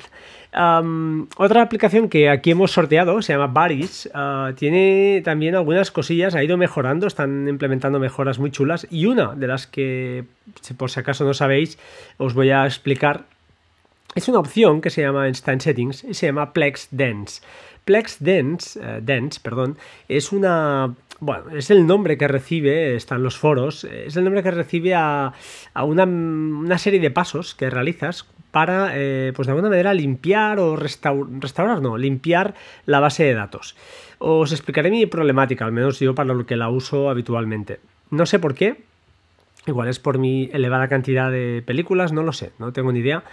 otra 1.38 1.64
aplicación 1.64 2.08
que 2.08 2.30
aquí 2.30 2.52
hemos 2.52 2.70
sorteado 2.70 3.20
se 3.24 3.34
llama 3.34 3.48
Baris. 3.48 4.08
Ah, 4.14 4.52
tiene 4.56 5.24
también 5.26 5.56
algunas 5.56 5.90
cosillas, 5.90 6.36
ha 6.36 6.44
ido 6.44 6.56
mejorando, 6.56 7.08
están 7.08 7.48
implementando 7.48 8.00
mejoras 8.00 8.38
muy 8.38 8.52
chulas. 8.52 8.86
Y 8.92 9.08
una 9.08 9.34
de 9.34 9.48
las 9.48 9.66
que, 9.66 10.26
por 10.78 10.92
si 10.92 11.00
acaso 11.00 11.26
no 11.26 11.34
sabéis, 11.34 11.80
os 12.18 12.36
voy 12.36 12.52
a 12.52 12.66
explicar. 12.66 13.26
Es 14.14 14.28
una 14.28 14.38
opción 14.38 14.82
que 14.82 14.92
se 14.92 15.02
llama 15.02 15.28
Instant 15.28 15.62
Settings 15.62 16.04
y 16.04 16.14
se 16.14 16.28
llama 16.28 16.54
Plex 16.54 16.90
Dance. 16.92 17.42
Plex 17.86 18.18
Dance, 18.20 18.80
eh, 18.80 19.00
Dance 19.02 19.40
perdón, 19.42 19.80
es 20.08 20.32
una 20.32 20.94
bueno, 21.20 21.50
es 21.56 21.70
el 21.70 21.86
nombre 21.86 22.18
que 22.18 22.28
recibe, 22.28 22.96
están 22.96 23.24
los 23.24 23.38
foros, 23.38 23.84
es 23.84 24.16
el 24.16 24.24
nombre 24.24 24.44
que 24.44 24.52
recibe 24.52 24.96
a, 24.96 25.34
una, 25.76 26.78
serie 26.78 27.00
de 27.00 27.12
pasos 27.12 27.56
que 27.56 27.70
realizas 27.70 28.26
para, 28.52 28.92
eh, 28.94 29.34
pues 29.36 29.48
de 29.48 29.52
alguna 29.52 29.70
manera, 29.70 29.94
limpiar 29.94 30.60
o 30.60 30.76
restaurar, 30.76 31.82
no, 31.82 31.98
limpiar 31.98 32.56
la 32.86 33.00
base 33.00 33.26
de 33.26 33.34
datos. 33.34 33.76
Os 34.18 34.52
explicaré 34.52 34.92
mi 34.92 35.06
problemática, 35.06 35.66
al 35.66 35.72
menos 35.72 36.00
yo 36.00 36.16
para 36.16 36.34
lo 36.34 36.46
que 36.46 36.56
la 36.56 36.70
uso 36.70 37.10
habitualmente. 37.10 37.80
No 38.12 38.26
sé 38.26 38.40
por 38.40 38.56
qué, 38.56 38.82
igual 39.68 39.90
es 39.90 40.00
por 40.00 40.18
mi 40.18 40.50
elevada 40.54 40.88
cantidad 40.88 41.32
de 41.32 41.62
películas, 41.66 42.14
no 42.14 42.24
lo 42.24 42.34
sé, 42.34 42.52
no 42.60 42.72
tengo 42.72 42.92
ni 42.92 43.00
idea. 43.00 43.24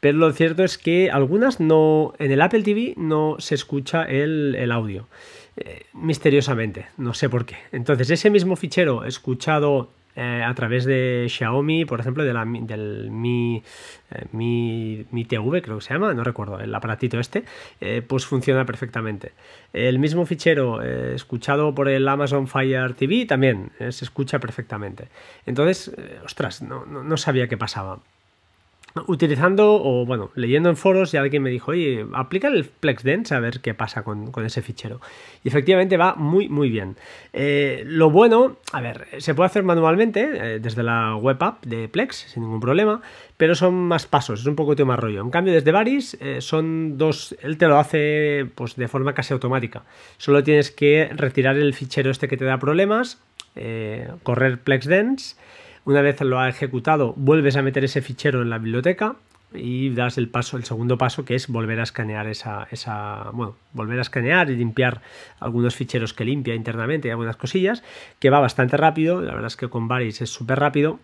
Pero 0.00 0.18
lo 0.18 0.32
cierto 0.32 0.64
es 0.64 0.78
que 0.78 1.10
algunas 1.10 1.60
no, 1.60 2.12
en 2.18 2.32
el 2.32 2.40
Apple 2.40 2.62
TV 2.62 2.94
no 2.96 3.36
se 3.38 3.54
escucha 3.54 4.02
el 4.04 4.72
audio. 4.72 5.06
Eh, 5.64 5.86
misteriosamente, 5.92 6.86
no 6.96 7.14
sé 7.14 7.28
por 7.28 7.46
qué. 7.46 7.56
Entonces, 7.70 8.10
ese 8.10 8.30
mismo 8.30 8.56
fichero 8.56 9.04
escuchado 9.04 9.90
eh, 10.16 10.42
a 10.44 10.52
través 10.54 10.84
de 10.84 11.26
Xiaomi, 11.28 11.84
por 11.84 12.00
ejemplo, 12.00 12.24
de 12.24 12.32
la, 12.32 12.44
del 12.44 13.12
Mi, 13.12 13.62
eh, 14.10 14.24
Mi, 14.32 15.06
Mi, 15.12 15.24
TV, 15.24 15.62
creo 15.62 15.78
que 15.78 15.84
se 15.84 15.94
llama, 15.94 16.14
no 16.14 16.24
recuerdo, 16.24 16.58
el 16.58 16.74
aparatito 16.74 17.20
este, 17.20 17.44
pues 18.08 18.26
funciona 18.26 18.66
perfectamente. 18.66 19.32
El 19.72 20.00
mismo 20.00 20.26
fichero 20.26 20.82
escuchado 20.82 21.72
por 21.76 21.88
el 21.88 22.08
Amazon 22.08 22.48
Fire 22.48 22.94
TV 22.94 23.24
también 23.26 23.70
se 23.78 24.04
escucha 24.04 24.40
perfectamente. 24.40 25.08
Entonces, 25.46 25.92
ostras, 26.24 26.60
no, 26.62 26.86
no 26.86 27.16
sabía 27.16 27.46
qué 27.46 27.56
pasaba 27.56 28.00
utilizando 29.06 29.74
o 29.82 30.04
bueno, 30.04 30.30
leyendo 30.34 30.68
en 30.68 30.76
foros 30.76 31.14
y 31.14 31.16
alguien 31.16 31.42
me 31.42 31.50
dijo, 31.50 31.70
oye, 31.70 32.06
aplica 32.12 32.48
el 32.48 32.64
FlexDense 32.64 33.34
a 33.34 33.40
ver 33.40 33.60
qué 33.60 33.74
pasa 33.74 34.02
con, 34.02 34.30
ese 34.44 34.62
fichero. 34.62 35.00
Y 35.44 35.48
efectivamente 35.48 35.96
va 35.96 36.14
muy, 36.14 36.48
muy 36.48 36.68
bien. 36.68 36.96
Eh, 37.32 37.84
lo 37.86 38.10
bueno, 38.10 38.56
a 38.72 38.80
ver, 38.80 39.06
se 39.18 39.34
puede 39.34 39.46
hacer 39.46 39.62
manualmente 39.62 40.30
eh, 40.34 40.58
desde 40.60 40.82
la 40.82 41.16
web 41.16 41.42
app 41.42 41.64
de 41.64 41.88
Plex 41.88 42.16
sin 42.32 42.42
ningún 42.42 42.60
problema, 42.60 43.00
pero 43.36 43.54
son 43.54 43.74
más 43.74 44.06
pasos, 44.06 44.40
es 44.40 44.46
un 44.46 44.56
poco 44.56 44.72
más 44.84 44.98
rollo. 44.98 45.22
En 45.22 45.30
cambio, 45.30 45.54
desde 45.54 45.72
Varis 45.72 46.16
eh, 46.20 46.40
son 46.40 46.98
dos, 46.98 47.36
él 47.42 47.56
te 47.56 47.66
lo 47.66 47.78
hace 47.78 48.46
pues 48.54 48.76
de 48.76 48.88
forma 48.88 49.14
casi 49.14 49.32
automática. 49.32 49.84
Solo 50.18 50.42
tienes 50.42 50.70
que 50.70 51.10
retirar 51.14 51.56
el 51.56 51.74
fichero 51.74 52.10
este 52.10 52.28
que 52.28 52.36
te 52.36 52.44
da 52.44 52.58
problemas, 52.58 53.20
correr 54.22 54.58
FlexDense 54.64 55.36
una 55.84 56.02
vez 56.02 56.20
lo 56.20 56.38
ha 56.38 56.48
ejecutado, 56.48 57.14
vuelves 57.16 57.56
a 57.56 57.62
meter 57.62 57.84
ese 57.84 58.02
fichero 58.02 58.42
en 58.42 58.50
la 58.50 58.58
biblioteca 58.58 59.16
y 59.54 59.90
das 59.90 60.18
el 60.18 60.28
paso, 60.28 60.56
el 60.56 60.64
segundo 60.64 60.98
paso, 60.98 61.24
que 61.24 61.34
es 61.34 61.48
volver 61.48 61.80
a 61.80 61.82
escanear 61.82 62.26
esa, 62.26 62.66
esa, 62.70 63.30
bueno, 63.32 63.56
volver 63.72 63.98
a 63.98 64.02
escanear 64.02 64.50
y 64.50 64.56
limpiar 64.56 65.02
algunos 65.40 65.74
ficheros 65.74 66.14
que 66.14 66.24
limpia 66.24 66.54
internamente 66.54 67.08
y 67.08 67.10
algunas 67.10 67.36
cosillas, 67.36 67.82
que 68.18 68.30
va 68.30 68.40
bastante 68.40 68.76
rápido, 68.76 69.20
la 69.20 69.32
verdad 69.32 69.48
es 69.48 69.56
que 69.56 69.68
con 69.68 69.88
Varis 69.88 70.20
es 70.20 70.30
súper 70.30 70.58
rápido. 70.58 70.98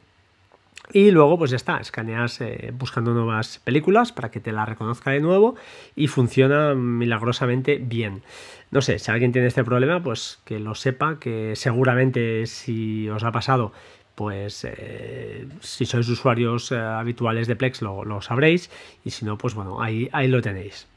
Y 0.90 1.10
luego, 1.10 1.36
pues 1.36 1.50
ya 1.50 1.56
está, 1.56 1.78
escaneas 1.78 2.40
eh, 2.40 2.72
buscando 2.72 3.12
nuevas 3.12 3.58
películas 3.58 4.10
para 4.10 4.30
que 4.30 4.40
te 4.40 4.52
la 4.52 4.64
reconozca 4.64 5.10
de 5.10 5.20
nuevo 5.20 5.54
y 5.94 6.06
funciona 6.06 6.74
milagrosamente 6.74 7.76
bien. 7.76 8.22
No 8.70 8.80
sé, 8.80 8.98
si 8.98 9.10
alguien 9.10 9.32
tiene 9.32 9.48
este 9.48 9.64
problema, 9.64 10.02
pues 10.02 10.40
que 10.46 10.58
lo 10.58 10.74
sepa, 10.74 11.18
que 11.18 11.56
seguramente 11.56 12.46
si 12.46 13.06
os 13.10 13.22
ha 13.22 13.32
pasado 13.32 13.72
pues 14.18 14.64
eh, 14.64 15.46
si 15.60 15.86
sois 15.86 16.08
usuarios 16.08 16.72
eh, 16.72 16.76
habituales 16.76 17.46
de 17.46 17.54
Plex 17.54 17.82
lo, 17.82 18.20
sabréis 18.20 18.68
y 19.04 19.10
si 19.10 19.24
no, 19.24 19.38
pues 19.38 19.54
bueno, 19.54 19.80
ahí, 19.80 20.08
ahí 20.10 20.26
lo 20.26 20.42
tenéis. 20.42 20.88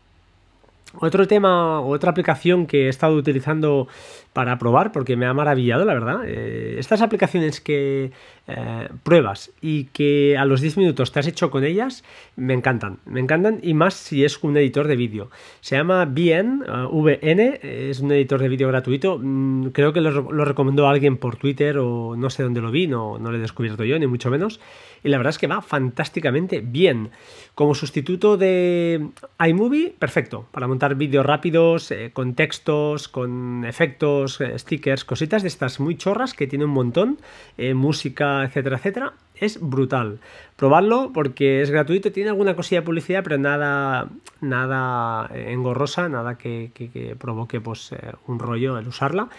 Otro 1.00 1.28
tema, 1.28 1.80
otra 1.82 2.12
aplicación 2.12 2.68
que 2.68 2.86
he 2.86 2.90
estado 2.90 3.16
utilizando 3.16 3.88
para 4.34 4.58
probar 4.58 4.92
porque 4.92 5.16
me 5.16 5.26
ha 5.26 5.34
maravillado, 5.34 5.86
la 5.86 5.94
verdad. 5.94 6.22
Eh, 6.26 6.76
estas 6.80 7.02
aplicaciones 7.02 7.62
que 7.62 8.12
eh, 8.48 8.90
pruebas 9.04 9.52
y 9.62 9.86
que 9.86 10.38
a 10.38 10.46
los 10.46 10.62
10 10.62 10.78
minutos 10.78 11.12
te 11.12 11.20
has 11.20 11.28
hecho 11.28 11.52
con 11.52 11.64
ellas, 11.64 12.04
me 12.36 12.54
encantan. 12.54 13.00
Me 13.06 13.20
encantan 13.20 13.60
y 13.62 13.74
más 13.74 13.94
si 13.94 14.26
es 14.26 14.42
un 14.44 14.58
editor 14.58 14.88
de 14.88 14.96
vídeo. 14.96 15.30
Se 15.62 15.78
llama 15.78 16.06
VN, 16.06 16.64
uh, 16.64 17.02
VN, 17.02 17.60
es 17.62 18.00
un 18.00 18.12
editor 18.12 18.42
de 18.42 18.50
vídeo 18.50 18.68
gratuito. 18.68 19.18
Mm, 19.22 19.68
creo 19.68 19.94
que 19.94 20.02
lo, 20.02 20.32
lo, 20.32 20.46
recomendó 20.46 20.88
alguien 20.88 21.18
por 21.18 21.36
Twitter 21.38 21.78
o 21.78 22.16
no 22.18 22.30
sé 22.30 22.44
dónde 22.44 22.62
lo 22.62 22.72
vi, 22.72 22.88
no, 22.88 23.18
no 23.20 23.32
lo 23.32 23.38
he 23.38 23.42
descubierto 23.42 23.84
yo, 23.84 23.98
ni 24.00 24.08
mucho 24.08 24.30
menos. 24.30 24.60
Y 25.04 25.10
la 25.10 25.18
verdad 25.18 25.32
es 25.32 25.38
que 25.38 25.48
va 25.48 25.62
fantásticamente 25.62 26.62
bien. 26.62 27.12
Como 27.56 27.76
sustituto 27.76 28.38
de 28.38 29.10
iMovie, 29.46 29.94
perfecto, 29.98 30.48
para 30.52 30.68
montar 30.68 30.96
vídeos 30.96 31.26
rápidos, 31.26 31.92
eh, 31.92 32.12
con 32.14 32.34
textos, 32.36 33.08
con 33.08 33.66
efectos, 33.66 34.40
eh, 34.42 34.58
stickers, 34.58 35.04
cositas 35.04 35.42
de 35.42 35.48
estas 35.48 35.80
muy 35.80 35.96
chorras 35.98 36.34
que 36.34 36.48
tiene 36.48 36.66
un 36.66 36.72
montón, 36.72 37.18
eh, 37.58 37.74
música, 37.74 38.44
etcétera, 38.44 38.78
etcétera. 38.78 39.14
Es 39.36 39.60
brutal. 39.60 40.20
Probarlo 40.56 41.12
porque 41.14 41.64
es 41.64 41.72
gratuito, 41.72 42.12
tiene 42.12 42.30
alguna 42.30 42.56
cosilla 42.56 42.82
de 42.82 42.86
publicidad, 42.86 43.24
pero 43.24 43.40
nada, 43.40 44.08
nada 44.40 45.32
engorrosa, 45.34 46.10
nada 46.10 46.38
que, 46.38 46.70
que, 46.76 46.92
que 46.92 47.16
provoque 47.16 47.60
pues, 47.60 47.90
un 48.28 48.38
rollo 48.38 48.78
el 48.78 48.88
usarla. 48.88 49.30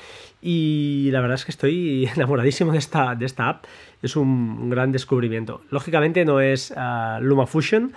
Y 0.41 1.09
la 1.13 1.21
verdad 1.21 1.37
es 1.37 1.45
que 1.45 1.53
estoy 1.53 2.11
enamoradísimo 2.17 2.73
de 2.73 2.79
esta, 2.79 3.15
de 3.15 3.27
esta 3.27 3.49
app. 3.49 3.65
Es 4.03 4.17
un 4.17 4.69
gran 4.69 4.93
descubrimiento. 4.93 5.63
Lógicamente 5.71 6.25
no 6.25 6.41
es 6.41 6.73
uh, 6.73 7.23
LumaFusion. 7.23 7.93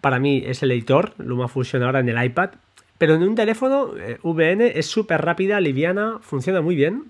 Para 0.00 0.18
mí 0.18 0.42
es 0.46 0.62
el 0.62 0.70
editor, 0.70 1.12
LumaFusion 1.18 1.82
ahora 1.82 2.00
en 2.00 2.08
el 2.08 2.24
iPad. 2.24 2.50
Pero 2.98 3.14
en 3.14 3.22
un 3.22 3.34
teléfono 3.34 3.96
eh, 3.96 4.18
VN 4.22 4.60
es 4.60 4.86
súper 4.86 5.22
rápida, 5.22 5.58
liviana, 5.60 6.18
funciona 6.20 6.60
muy 6.60 6.76
bien. 6.76 7.04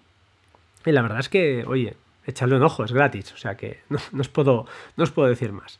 Y 0.87 0.93
la 0.93 1.03
verdad 1.03 1.19
es 1.19 1.29
que, 1.29 1.65
oye, 1.67 1.97
echarle 2.27 2.57
un 2.57 2.63
ojo, 2.63 2.85
es 2.85 2.93
gratis. 2.93 3.33
O 3.33 3.37
sea 3.37 3.57
que 3.57 3.81
no, 3.89 3.99
no, 4.13 4.21
os, 4.21 4.29
puedo, 4.29 4.67
no 4.97 5.05
os 5.05 5.11
puedo 5.11 5.29
decir 5.29 5.53
más. 5.53 5.79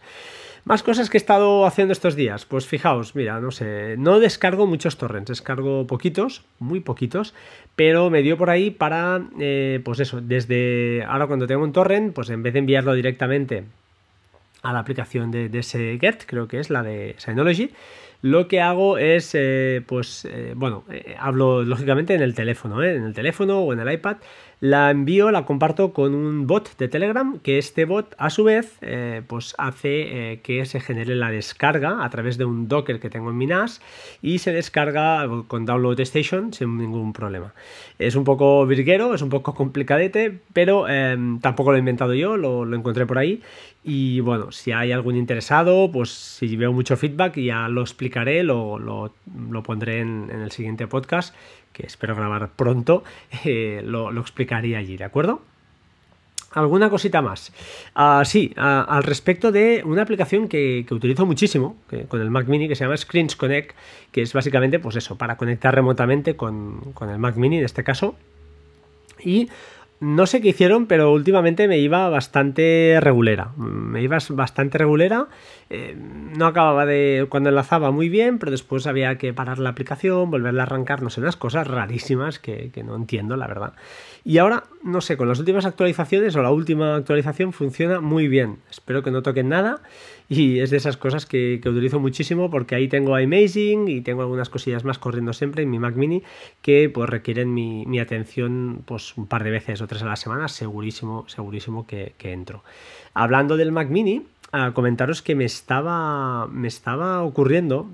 Más 0.65 0.83
cosas 0.83 1.09
que 1.09 1.17
he 1.17 1.21
estado 1.21 1.65
haciendo 1.65 1.93
estos 1.93 2.17
días. 2.17 2.45
Pues 2.45 2.67
fijaos, 2.67 3.15
mira, 3.15 3.41
no 3.41 3.51
sé, 3.51 3.97
no 3.99 4.21
descargo 4.21 4.67
muchos 4.67 4.99
torrents, 4.99 5.29
descargo 5.29 5.87
poquitos, 5.87 6.45
muy 6.59 6.81
poquitos, 6.81 7.35
pero 7.77 8.11
me 8.11 8.23
dio 8.23 8.37
por 8.37 8.51
ahí 8.51 8.71
para, 8.71 9.23
eh, 9.41 9.81
pues 9.85 10.01
eso, 10.01 10.21
desde 10.21 11.05
ahora 11.05 11.27
cuando 11.27 11.47
tengo 11.47 11.65
un 11.65 11.73
torrent, 11.73 12.15
pues 12.15 12.29
en 12.31 12.43
vez 12.43 12.53
de 12.53 12.59
enviarlo 12.59 12.93
directamente 12.95 13.65
a 14.63 14.73
la 14.73 14.81
aplicación 14.81 15.31
de, 15.31 15.51
ese 15.59 15.97
Get, 15.99 16.25
creo 16.27 16.47
que 16.47 16.61
es 16.61 16.69
la 16.69 16.83
de 16.83 17.15
Synology, 17.17 17.71
lo 18.21 18.49
que 18.49 18.61
hago 18.61 18.99
es, 18.99 19.31
eh, 19.33 19.83
pues, 19.87 20.27
eh, 20.31 20.53
bueno, 20.55 20.85
hablo 21.19 21.63
lógicamente 21.63 22.15
en 22.15 22.21
el 22.21 22.35
teléfono, 22.35 22.83
en 22.85 23.03
el 23.03 23.15
teléfono 23.15 23.61
o 23.61 23.73
en 23.73 23.81
el 23.81 23.91
iPad, 23.91 24.19
la 24.61 24.91
envío, 24.91 25.31
la 25.31 25.47
comparto 25.47 25.95
con 25.95 26.15
un 26.15 26.47
bot 26.47 26.77
de 26.77 26.89
Telegram, 26.89 27.39
que 27.39 27.57
este 27.57 27.87
bot 27.87 28.15
a 28.19 28.29
su 28.29 28.45
vez 28.45 28.77
eh, 28.83 29.23
pues 29.27 29.55
hace 29.57 30.33
eh, 30.33 30.41
que 30.43 30.67
se 30.67 30.81
genere 30.81 31.15
la 31.17 31.31
descarga 31.31 32.05
a 32.05 32.11
través 32.11 32.37
de 32.37 32.45
un 32.45 32.69
Docker 32.69 33.01
que 33.01 33.09
tengo 33.09 33.31
en 33.31 33.39
mi 33.39 33.47
NAS 33.47 33.81
y 34.21 34.39
se 34.39 34.53
descarga 34.53 35.27
con 35.49 35.65
Download 35.65 35.99
Station 36.01 36.53
sin 36.53 36.77
ningún 36.77 37.15
problema. 37.15 37.55
Es 37.99 38.17
un 38.17 38.25
poco 38.25 38.67
virguero, 38.67 39.15
es 39.15 39.23
un 39.23 39.31
poco 39.31 39.55
complicadete, 39.55 40.41
pero 40.53 40.87
eh, 40.89 41.17
tampoco 41.41 41.71
lo 41.71 41.77
he 41.77 41.81
inventado 41.81 42.13
yo, 42.13 42.37
lo, 42.37 42.67
lo, 42.67 42.77
encontré 42.77 43.07
por 43.07 43.17
ahí. 43.17 43.43
Y 43.83 44.21
bueno, 44.21 44.53
si 44.53 44.73
hay 44.73 44.93
algún 44.93 45.17
interesado, 45.17 45.91
pues 45.91 46.11
si 46.11 46.55
veo 46.57 46.71
mucho 46.71 46.99
feedback 46.99 47.39
ya 47.39 47.67
lo 47.69 47.81
explicaré, 47.81 48.43
lo, 48.43 48.79
lo, 48.79 49.15
lo 49.51 49.63
pondré 49.63 50.01
en 50.01 50.31
el 50.31 50.51
siguiente 50.51 50.87
podcast 50.87 51.35
que 51.73 51.87
espero 51.87 52.15
grabar 52.15 52.51
pronto, 52.51 53.05
eh, 53.45 53.83
lo, 53.85 54.11
lo, 54.11 54.21
explicaría 54.21 54.79
allí, 54.79 54.97
¿de 54.97 55.05
acuerdo? 55.05 55.43
¿Alguna 56.53 56.91
cosita 56.91 57.23
más? 57.23 57.53
Uh, 57.95 58.25
sí, 58.25 58.53
uh, 58.57 58.61
al 58.61 59.05
respecto 59.05 59.53
de 59.53 59.83
una 59.85 60.03
aplicación 60.03 60.49
que, 60.49 60.85
que 60.87 60.95
utilizo 60.95 61.25
muchísimo 61.25 61.77
que, 61.89 62.07
con 62.07 62.21
el 62.21 62.31
Mac 62.31 62.49
Mini 62.49 62.67
que 62.67 62.75
se 62.75 62.85
llama 62.85 62.97
Screens 62.97 63.37
Connect, 63.37 63.77
que 64.11 64.23
es 64.23 64.33
básicamente, 64.33 64.81
pues 64.81 64.97
eso, 64.97 65.17
para 65.17 65.37
conectar 65.37 65.73
remotamente 65.73 66.35
con, 66.35 66.93
con 66.93 67.09
el 67.09 67.19
Mac 67.19 67.37
Mini 67.37 67.59
en 67.59 67.65
este 67.65 67.85
caso. 67.85 68.17
Y 69.23 69.49
no 70.01 70.27
sé 70.27 70.41
qué 70.41 70.49
hicieron, 70.49 70.87
pero 70.87 71.13
últimamente 71.13 71.69
me 71.69 71.79
iba 71.79 72.09
bastante 72.09 72.99
regulera. 73.01 73.53
Me 73.57 74.03
iba 74.03 74.17
bastante 74.31 74.79
regulera. 74.79 75.29
Eh, 75.69 75.95
no 75.95 76.47
acababa 76.47 76.87
de. 76.87 77.27
Cuando 77.29 77.51
enlazaba 77.51 77.91
muy 77.91 78.09
bien, 78.09 78.39
pero 78.39 78.51
después 78.51 78.87
había 78.87 79.19
que 79.19 79.35
parar 79.35 79.59
la 79.59 79.69
aplicación, 79.69 80.31
volverla 80.31 80.63
a 80.63 80.67
arrancar, 80.67 81.03
no 81.03 81.11
sé, 81.11 81.21
unas 81.21 81.37
cosas 81.37 81.67
rarísimas 81.67 82.39
que, 82.39 82.71
que 82.73 82.83
no 82.83 82.97
entiendo, 82.97 83.37
la 83.37 83.47
verdad. 83.47 83.75
Y 84.25 84.39
ahora, 84.39 84.65
no 84.83 85.03
sé, 85.03 85.19
con 85.19 85.29
las 85.29 85.39
últimas 85.39 85.67
actualizaciones 85.67 86.35
o 86.35 86.43
la 86.43 86.51
última 86.51 86.97
actualización 86.97 87.53
funciona 87.53 88.01
muy 88.01 88.27
bien. 88.27 88.57
Espero 88.71 89.03
que 89.03 89.11
no 89.11 89.23
toquen 89.23 89.51
nada. 89.51 89.83
Y 90.41 90.61
es 90.61 90.71
de 90.71 90.77
esas 90.77 90.97
cosas 90.97 91.27
que, 91.27 91.59
que, 91.61 91.69
utilizo 91.69 91.99
muchísimo 91.99 92.51
porque 92.51 92.77
ahí 92.77 92.87
tengo 92.87 93.17
Amazing 93.17 93.89
y 93.89 94.01
tengo 94.01 94.23
algunas 94.23 94.49
cosillas 94.49 94.85
más 94.85 94.97
corriendo 94.97 95.33
siempre 95.33 95.65
en 95.65 95.71
mi 95.71 95.81
Mac 95.81 95.97
Mini 95.97 96.23
que 96.63 96.89
pues 96.89 97.11
requieren 97.11 97.53
mi, 97.53 97.85
mi 97.87 97.99
atención 97.99 98.83
pues 98.87 99.17
un 99.17 99.27
par 99.27 99.43
de 99.43 99.51
veces 99.51 99.83
o 99.83 99.89
tres 99.89 100.03
a 100.03 100.07
la 100.07 100.15
semana, 100.15 100.47
segurísimo, 100.47 101.25
segurísimo 101.29 101.85
que, 101.85 102.15
que 102.17 102.33
entro. 102.33 102.63
Hablando 103.13 103.57
del 103.57 103.73
Mac 103.73 103.89
Mini, 103.89 104.23
a 104.53 104.73
comentaros 104.73 105.21
que 105.21 105.35
me 105.35 105.45
estaba, 105.45 106.47
me 106.47 106.69
estaba 106.69 107.23
ocurriendo 107.23 107.89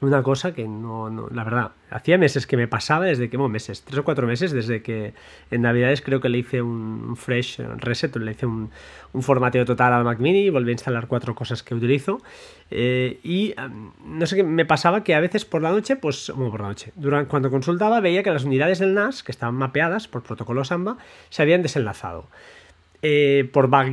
una 0.00 0.22
cosa 0.22 0.54
que 0.54 0.66
no, 0.66 1.28
la 1.30 1.44
verdad, 1.44 1.72
hacía 1.90 2.16
meses 2.16 2.46
que 2.46 2.56
me 2.56 2.66
pasaba, 2.66 3.04
desde 3.04 3.28
que, 3.28 3.36
bueno, 3.36 3.50
meses, 3.50 3.82
tres 3.82 3.98
o 3.98 4.04
cuatro 4.04 4.26
meses, 4.26 4.50
desde 4.50 4.82
que 4.82 5.12
en 5.50 5.62
Navidades 5.62 6.00
creo 6.00 6.20
que 6.20 6.28
le 6.28 6.38
hice 6.38 6.62
un 6.62 7.16
fresh 7.16 7.58
reset, 7.76 8.16
le 8.16 8.30
hice 8.30 8.46
un, 8.46 8.70
un 9.12 9.22
formateo 9.22 9.64
total 9.64 9.92
al 9.92 10.04
Mac 10.04 10.18
Mini, 10.18 10.48
volví 10.48 10.70
a 10.70 10.72
instalar 10.72 11.06
cuatro 11.06 11.34
cosas 11.34 11.62
que 11.62 11.74
utilizo 11.74 12.22
eh, 12.70 13.20
y 13.22 13.54
no 14.04 14.26
sé 14.26 14.36
qué, 14.36 14.42
me 14.42 14.64
pasaba 14.64 15.02
que 15.04 15.14
a 15.14 15.20
veces 15.20 15.44
por 15.44 15.60
la 15.60 15.70
noche, 15.70 15.96
pues, 15.96 16.32
bueno, 16.34 16.50
por 16.50 16.62
la 16.62 16.68
noche, 16.68 16.92
durante, 16.94 17.28
cuando 17.28 17.50
consultaba 17.50 18.00
veía 18.00 18.22
que 18.22 18.30
las 18.30 18.44
unidades 18.44 18.78
del 18.78 18.94
NAS, 18.94 19.22
que 19.22 19.32
estaban 19.32 19.56
mapeadas 19.56 20.08
por 20.08 20.22
protocolo 20.22 20.64
Samba, 20.64 20.96
se 21.28 21.42
habían 21.42 21.62
desenlazado. 21.62 22.28
Eh, 23.02 23.48
por, 23.52 23.72
va 23.72 23.86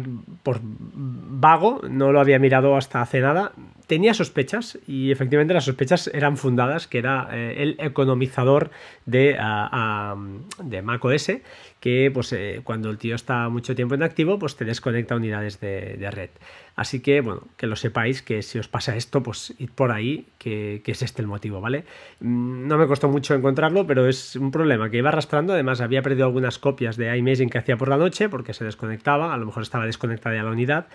por, 0.43 0.59
vago, 0.61 1.81
no 1.89 2.11
lo 2.11 2.19
había 2.19 2.39
mirado 2.39 2.75
hasta 2.75 3.01
hace 3.01 3.21
nada, 3.21 3.53
tenía 3.88 4.13
sospechas 4.13 4.77
y 4.85 5.11
efectivamente 5.11 5.53
las 5.53 5.63
sospechas 5.63 6.11
eran 6.13 6.35
fundadas, 6.35 6.88
que 6.88 6.97
era 6.97 7.29
eh, 7.31 7.55
el 7.57 7.75
economizador 7.79 8.69
de, 9.05 9.38
uh, 9.39 10.13
uh, 10.13 10.63
de 10.63 10.81
macOS, 10.81 11.31
que 11.79 12.09
pues 12.13 12.33
eh, 12.33 12.61
cuando 12.63 12.89
el 12.89 12.97
tío 12.97 13.15
está 13.15 13.49
mucho 13.49 13.75
tiempo 13.75 13.95
en 13.95 14.03
activo, 14.03 14.39
pues 14.39 14.55
te 14.55 14.65
desconecta 14.65 15.15
unidades 15.15 15.59
de, 15.59 15.95
de, 15.97 16.11
red. 16.11 16.29
Así 16.75 16.99
que, 16.99 17.21
bueno, 17.21 17.43
que 17.57 17.67
lo 17.67 17.75
sepáis, 17.75 18.21
que 18.21 18.41
si 18.41 18.59
os 18.59 18.67
pasa 18.67 18.95
esto, 18.95 19.21
pues 19.23 19.53
id 19.57 19.69
por 19.69 19.91
ahí, 19.91 20.25
que, 20.37 20.81
que 20.83 20.91
es 20.91 21.01
este 21.01 21.21
el 21.21 21.27
motivo, 21.27 21.61
¿vale? 21.61 21.85
Mm, 22.19 22.67
no 22.67 22.77
me 22.77 22.87
costó 22.87 23.09
mucho 23.09 23.35
encontrarlo, 23.35 23.85
pero 23.85 24.07
es 24.07 24.35
un 24.35 24.51
problema 24.51 24.89
que 24.89 24.97
iba 24.97 25.09
arrastrando, 25.09 25.53
además 25.53 25.81
había 25.81 26.01
perdido 26.01 26.25
algunas 26.25 26.57
copias 26.57 26.97
de 26.97 27.15
iMaging 27.15 27.49
que 27.49 27.57
hacía 27.57 27.77
por 27.77 27.89
la 27.89 27.97
noche, 27.97 28.29
porque 28.29 28.53
se 28.53 28.65
desconectaba, 28.65 29.33
a 29.33 29.37
lo 29.37 29.45
mejor 29.45 29.63
estaba 29.63 29.85
desconectada 29.85 30.35
ya 30.35 30.43
la 30.43 30.51
unidad, 30.51 30.87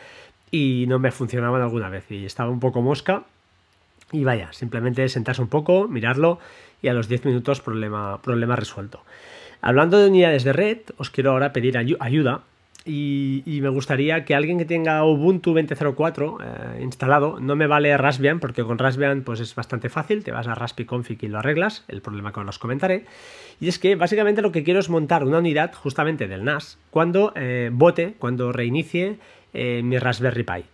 y 0.51 0.85
no 0.87 0.99
me 0.99 1.11
funcionaban 1.11 1.63
alguna 1.63 1.89
vez 1.89 2.11
y 2.11 2.27
estaba 2.27 2.51
un 2.51 2.61
poco 2.61 2.83
mosca 2.83 3.25
y 4.13 4.23
vaya, 4.25 4.53
simplemente 4.53 5.09
sentarse 5.09 5.41
un 5.41 5.49
poco, 5.49 5.89
mirarlo 5.89 6.39
y 6.83 6.89
a 6.89 6.93
los 6.93 7.09
10 7.09 7.25
minutos 7.25 7.61
problema, 7.61 8.21
problema 8.21 8.55
resuelto. 8.55 9.03
Hablando 9.63 9.99
de 9.99 10.09
unidades 10.09 10.43
de 10.43 10.53
red, 10.53 10.79
os 10.99 11.11
quiero 11.11 11.31
ahora 11.31 11.53
pedir 11.53 11.79
ayuda 11.79 12.43
y, 12.85 13.61
me 13.63 13.69
gustaría 13.69 14.25
que 14.25 14.35
alguien 14.35 14.59
que 14.59 14.65
tenga 14.65 15.05
Ubuntu 15.05 15.55
20.04 15.55 16.39
eh, 16.41 16.83
instalado, 16.83 17.39
no 17.39 17.55
me 17.55 17.69
vale 17.69 17.97
Raspbian, 17.97 18.41
porque 18.41 18.65
con 18.65 18.79
Raspbian 18.79 19.23
pues 19.23 19.39
es 19.39 19.55
bastante 19.55 19.89
fácil, 19.89 20.25
te 20.25 20.33
vas 20.33 20.49
a 20.49 20.57
Raspbiconfig 20.57 21.23
y 21.23 21.29
lo 21.29 21.39
arreglas, 21.39 21.85
el 21.87 22.03
problema 22.03 22.33
que 22.33 22.41
os 22.41 22.59
comentaré. 22.59 23.05
Y 23.61 23.69
es 23.69 23.79
que 23.79 23.95
básicamente 23.95 24.43
lo 24.43 24.51
que 24.51 24.65
quiero 24.65 24.81
es 24.81 24.91
montar 24.91 25.23
una 25.23 25.39
unidad 25.39 25.73
justamente 25.75 26.27
del 26.27 26.43
NAS 26.43 26.79
cuando 26.91 27.33
eh, 27.37 27.71
bote, 27.73 28.15
cuando 28.19 28.51
reinicie 28.51 29.19
eh, 29.55 29.83
mi 29.85 29.97
Raspberry 29.99 30.43
Pi. 30.43 30.65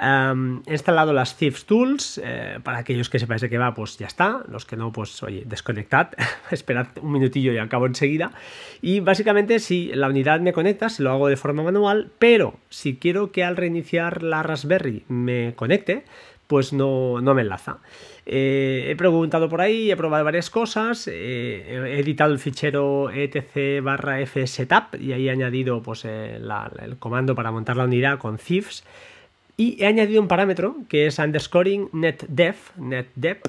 He 0.00 0.72
instalado 0.72 1.12
las 1.12 1.36
Thieves 1.36 1.64
Tools, 1.64 2.20
eh, 2.22 2.60
para 2.62 2.78
aquellos 2.78 3.10
que 3.10 3.18
sepáis 3.18 3.40
de 3.40 3.50
qué 3.50 3.58
va, 3.58 3.74
pues 3.74 3.98
ya 3.98 4.06
está, 4.06 4.44
los 4.48 4.64
que 4.64 4.76
no, 4.76 4.92
pues 4.92 5.22
oye, 5.24 5.42
desconectad, 5.44 6.10
esperad 6.52 6.86
un 7.02 7.12
minutillo 7.12 7.52
y 7.52 7.58
acabo 7.58 7.86
enseguida. 7.86 8.30
Y 8.80 9.00
básicamente 9.00 9.58
si 9.58 9.90
la 9.92 10.08
unidad 10.08 10.40
me 10.40 10.52
conecta, 10.52 10.88
se 10.88 11.02
lo 11.02 11.10
hago 11.10 11.26
de 11.26 11.36
forma 11.36 11.64
manual, 11.64 12.10
pero 12.18 12.54
si 12.68 12.96
quiero 12.96 13.32
que 13.32 13.42
al 13.42 13.56
reiniciar 13.56 14.22
la 14.22 14.44
Raspberry 14.44 15.04
me 15.08 15.54
conecte, 15.56 16.04
pues 16.46 16.72
no, 16.72 17.20
no 17.20 17.34
me 17.34 17.42
enlaza. 17.42 17.78
Eh, 18.24 18.86
he 18.90 18.96
preguntado 18.96 19.48
por 19.48 19.60
ahí, 19.60 19.90
he 19.90 19.96
probado 19.96 20.24
varias 20.24 20.48
cosas, 20.48 21.08
eh, 21.08 21.64
he 21.68 21.98
editado 21.98 22.32
el 22.32 22.38
fichero 22.38 23.10
etc 23.10 23.82
barra 23.82 24.24
fsetup 24.26 24.94
y 25.00 25.12
ahí 25.12 25.28
he 25.28 25.30
añadido 25.30 25.82
pues, 25.82 26.04
el 26.04 26.48
comando 26.98 27.34
para 27.34 27.50
montar 27.50 27.76
la 27.76 27.84
unidad 27.84 28.18
con 28.18 28.38
thieves 28.38 28.84
y 29.58 29.76
he 29.82 29.86
añadido 29.86 30.22
un 30.22 30.28
parámetro 30.28 30.76
que 30.88 31.06
es 31.06 31.18
underscoring 31.18 31.90
netdev, 31.92 32.56
netdev 32.76 33.40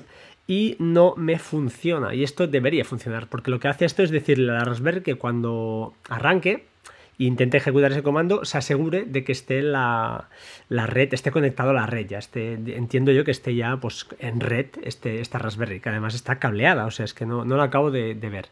y 0.48 0.76
no 0.80 1.14
me 1.16 1.38
funciona. 1.38 2.16
Y 2.16 2.24
esto 2.24 2.48
debería 2.48 2.84
funcionar, 2.84 3.28
porque 3.28 3.52
lo 3.52 3.60
que 3.60 3.68
hace 3.68 3.86
esto 3.86 4.02
es 4.02 4.10
decirle 4.10 4.52
a 4.52 4.56
la 4.56 4.66
Raspberry 4.66 5.02
que 5.02 5.16
cuando 5.16 5.94
arranque 6.10 6.66
e 7.20 7.26
intente 7.26 7.58
ejecutar 7.58 7.92
ese 7.92 8.02
comando, 8.02 8.44
se 8.46 8.58
asegure 8.58 9.04
de 9.06 9.24
que 9.24 9.32
esté 9.34 9.62
la, 9.62 10.30
red, 10.70 11.14
esté 11.14 11.30
conectado 11.32 11.70
a 11.70 11.74
la 11.74 11.86
red, 11.86 12.08
ya 12.08 12.18
esté, 12.18 12.54
entiendo 12.54 13.12
yo 13.12 13.24
que 13.24 13.32
esté 13.32 13.54
ya 13.54 13.78
pues, 13.78 14.08
en 14.18 14.40
red 14.40 14.68
este, 14.84 15.22
esta 15.22 15.38
Raspberry, 15.38 15.82
que 15.82 15.90
además 15.90 16.16
está 16.16 16.40
cableada, 16.40 16.86
o 16.86 16.92
sea, 16.92 17.06
es 17.06 17.14
que 17.14 17.28
no, 17.28 17.46
no 17.46 17.58
lo 17.58 17.62
acabo 17.62 17.92
de, 17.92 18.16
ver. 18.16 18.48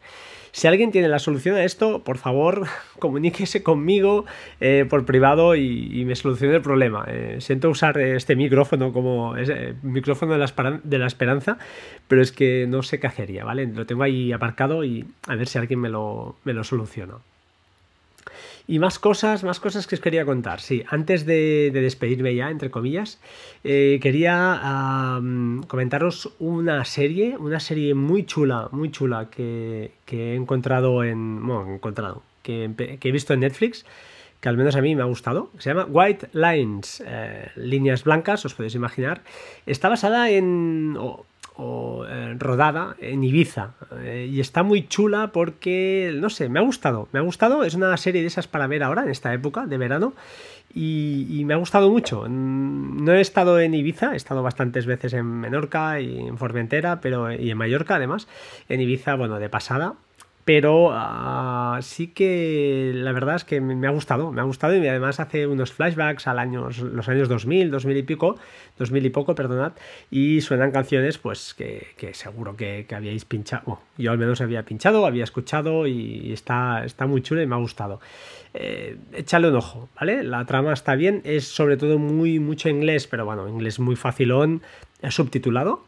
Si 0.58 0.66
alguien 0.66 0.90
tiene 0.90 1.06
la 1.06 1.20
solución 1.20 1.54
a 1.54 1.62
esto, 1.62 2.02
por 2.02 2.18
favor, 2.18 2.66
comuníquese 2.98 3.62
conmigo 3.62 4.24
eh, 4.58 4.86
por 4.90 5.04
privado 5.04 5.54
y, 5.54 6.04
me 6.04 6.16
solucione 6.16 6.56
el 6.56 6.62
problema. 6.62 7.04
Eh, 7.06 7.36
siento 7.38 7.70
usar 7.70 7.96
este 7.96 8.34
micrófono 8.34 8.92
como 8.92 9.36
ese 9.36 9.76
micrófono 9.84 10.32
de 10.32 10.38
la, 10.40 10.80
de 10.82 10.98
la, 10.98 11.06
esperanza, 11.06 11.58
pero 12.08 12.22
es 12.22 12.32
que 12.32 12.66
no 12.68 12.82
sé 12.82 12.98
qué 12.98 13.06
hacería, 13.06 13.44
¿vale? 13.44 13.68
Lo 13.68 13.86
tengo 13.86 14.02
ahí 14.02 14.32
aparcado 14.32 14.82
y 14.82 15.06
a 15.28 15.36
ver 15.36 15.46
si 15.46 15.58
alguien 15.58 15.78
me 15.78 15.90
lo, 15.90 16.34
me 16.42 16.52
lo 16.54 16.64
soluciona. 16.64 17.18
Y 18.70 18.78
más 18.80 18.98
cosas, 18.98 19.44
más 19.44 19.60
cosas 19.60 19.86
que 19.86 19.94
os 19.94 20.00
quería 20.02 20.26
contar. 20.26 20.60
Sí, 20.60 20.84
antes 20.88 21.24
de, 21.24 21.70
despedirme 21.72 22.34
ya, 22.34 22.50
entre 22.50 22.70
comillas, 22.70 23.18
eh, 23.64 23.98
quería 24.02 25.18
comentaros 25.66 26.34
una 26.38 26.84
serie, 26.84 27.38
una 27.38 27.60
serie 27.60 27.94
muy 27.94 28.26
chula, 28.26 28.68
muy 28.70 28.90
chula 28.90 29.30
que, 29.30 29.92
he 30.06 30.34
encontrado 30.34 31.02
en. 31.02 31.46
Bueno, 31.46 31.76
encontrado, 31.76 32.22
que, 32.42 32.70
he 33.02 33.10
visto 33.10 33.32
en 33.32 33.40
Netflix 33.40 33.86
que 34.40 34.48
al 34.48 34.56
menos 34.56 34.76
a 34.76 34.82
mí 34.82 34.94
me 34.94 35.02
ha 35.02 35.06
gustado. 35.06 35.50
Se 35.58 35.70
llama 35.70 35.86
White 35.86 36.28
Lines, 36.32 37.02
eh, 37.04 37.50
líneas 37.56 38.04
blancas, 38.04 38.44
os 38.44 38.54
podéis 38.54 38.74
imaginar. 38.74 39.22
Está 39.64 39.88
basada 39.88 40.30
en 40.30 40.94
eh, 41.58 42.36
rodada 42.38 42.96
en 43.00 43.24
Ibiza. 43.24 43.72
Eh, 44.00 44.28
y 44.30 44.40
está 44.40 44.62
muy 44.62 44.86
chula 44.86 45.30
porque, 45.32 46.12
no 46.16 46.30
sé, 46.30 46.48
me 46.48 46.58
ha 46.58 46.62
gustado. 46.62 47.08
Me 47.12 47.18
ha 47.18 47.22
gustado. 47.22 47.64
Es 47.64 47.74
una 47.74 47.96
serie 47.96 48.20
de 48.20 48.28
esas 48.28 48.46
para 48.46 48.66
ver 48.66 48.82
ahora, 48.82 49.02
en 49.02 49.10
esta 49.10 49.32
época 49.32 49.66
de 49.66 49.78
verano. 49.78 50.14
Y, 50.74 51.42
me 51.46 51.54
ha 51.54 51.56
gustado 51.56 51.90
mucho. 51.90 52.28
No 52.28 53.12
he 53.12 53.20
estado 53.20 53.58
en 53.58 53.74
Ibiza, 53.74 54.12
he 54.12 54.16
estado 54.16 54.42
bastantes 54.42 54.86
veces 54.86 55.14
en 55.14 55.24
Menorca 55.24 56.00
y 56.00 56.18
en 56.18 56.36
Formentera, 56.36 57.00
pero 57.00 57.32
y 57.32 57.50
en 57.50 57.56
Mallorca 57.56 57.96
además. 57.96 58.28
En 58.68 58.80
Ibiza, 58.80 59.14
bueno, 59.14 59.38
de 59.38 59.48
pasada 59.48 59.94
pero 60.48 60.88
ah, 60.94 61.78
sí 61.82 62.06
que 62.06 62.92
la 62.94 63.12
verdad 63.12 63.36
es 63.36 63.44
que 63.44 63.60
me 63.60 63.86
ha 63.86 63.90
gustado, 63.90 64.32
me 64.32 64.40
ha 64.40 64.44
gustado 64.44 64.74
y 64.74 64.88
además 64.88 65.20
hace 65.20 65.46
unos 65.46 65.72
flashbacks 65.72 66.26
al 66.26 66.38
año, 66.38 66.70
los 66.70 67.06
años 67.10 67.28
2000, 67.28 67.70
2000 67.70 67.96
y 67.98 68.02
pico, 68.02 68.38
2000 68.78 69.04
y 69.04 69.10
poco, 69.10 69.34
perdonad, 69.34 69.72
y 70.10 70.40
suenan 70.40 70.70
canciones 70.70 71.18
pues 71.18 71.52
que, 71.52 71.94
seguro 72.14 72.56
que, 72.56 72.86
habíais 72.96 73.26
pinchado, 73.26 73.80
yo 73.98 74.10
al 74.10 74.16
menos 74.16 74.40
había 74.40 74.62
pinchado, 74.62 75.04
había 75.04 75.24
escuchado 75.24 75.86
y 75.86 76.32
está, 76.32 76.82
está 76.82 77.06
muy 77.06 77.20
chulo 77.20 77.42
y 77.42 77.46
me 77.46 77.54
ha 77.54 77.58
gustado. 77.58 78.00
Eh, 78.54 78.96
échale 79.12 79.50
un 79.50 79.56
ojo, 79.56 79.90
¿vale? 80.00 80.22
La 80.22 80.46
trama 80.46 80.72
está 80.72 80.94
bien, 80.94 81.20
es 81.24 81.46
sobre 81.46 81.76
todo 81.76 81.98
muy 81.98 82.38
mucho 82.38 82.70
inglés, 82.70 83.06
pero 83.06 83.26
bueno, 83.26 83.46
inglés 83.50 83.80
muy 83.80 83.96
facilón, 83.96 84.62
subtitulado, 85.10 85.84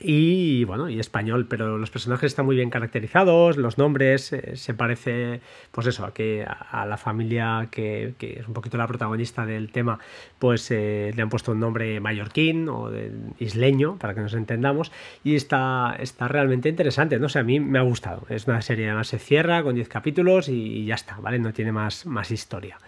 y 0.00 0.64
bueno, 0.64 0.88
y 0.88 0.98
español, 0.98 1.46
pero 1.48 1.78
los 1.78 1.90
personajes 1.90 2.32
están 2.32 2.46
muy 2.46 2.56
bien 2.56 2.68
caracterizados, 2.68 3.56
los 3.56 3.78
nombres 3.78 4.32
eh, 4.32 4.56
se 4.56 4.74
parece, 4.74 5.40
pues 5.70 5.86
eso, 5.86 6.04
a 6.04 6.12
que 6.12 6.44
a, 6.44 6.84
la 6.84 6.96
familia 6.96 7.68
que, 7.70 8.14
es 8.18 8.48
un 8.48 8.54
poquito 8.54 8.76
la 8.76 8.88
protagonista 8.88 9.46
del 9.46 9.70
tema, 9.70 10.00
pues 10.40 10.68
eh, 10.72 11.12
le 11.14 11.22
han 11.22 11.28
puesto 11.28 11.52
un 11.52 11.60
nombre 11.60 12.00
mallorquín 12.00 12.68
o 12.68 12.90
de, 12.90 13.12
isleño, 13.38 13.96
para 13.96 14.14
que 14.14 14.20
nos 14.20 14.34
entendamos, 14.34 14.90
y 15.22 15.36
está, 15.36 15.96
está 16.00 16.26
realmente 16.26 16.68
interesante, 16.68 17.18
no 17.20 17.28
sé, 17.28 17.38
a 17.38 17.44
mí 17.44 17.60
me 17.60 17.78
ha 17.78 17.82
gustado, 17.82 18.26
es 18.28 18.48
una 18.48 18.62
serie, 18.62 18.86
además 18.86 19.08
se 19.08 19.20
cierra 19.20 19.62
con 19.62 19.76
10 19.76 19.88
capítulos 19.88 20.48
y, 20.48 20.84
ya 20.86 20.96
está, 20.96 21.18
¿vale? 21.20 21.38
No 21.38 21.52
tiene 21.52 21.72
más, 21.72 22.04
más 22.04 22.30
historia. 22.30 22.78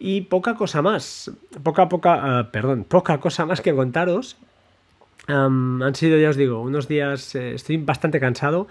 Y 0.00 0.22
poca 0.22 0.54
cosa 0.56 0.82
más, 0.82 1.30
poca, 1.62 1.88
poca, 1.88 2.40
uh, 2.40 2.50
perdón, 2.50 2.84
poca 2.84 3.20
cosa 3.20 3.46
más 3.46 3.60
que 3.60 3.72
contaros 3.72 4.36
han 5.26 5.94
sido, 5.94 6.18
ya 6.18 6.30
os 6.30 6.36
digo, 6.36 6.60
unos 6.60 6.88
días, 6.88 7.34
eh, 7.34 7.54
estoy 7.54 7.78
bastante 7.78 8.20
cansado, 8.20 8.68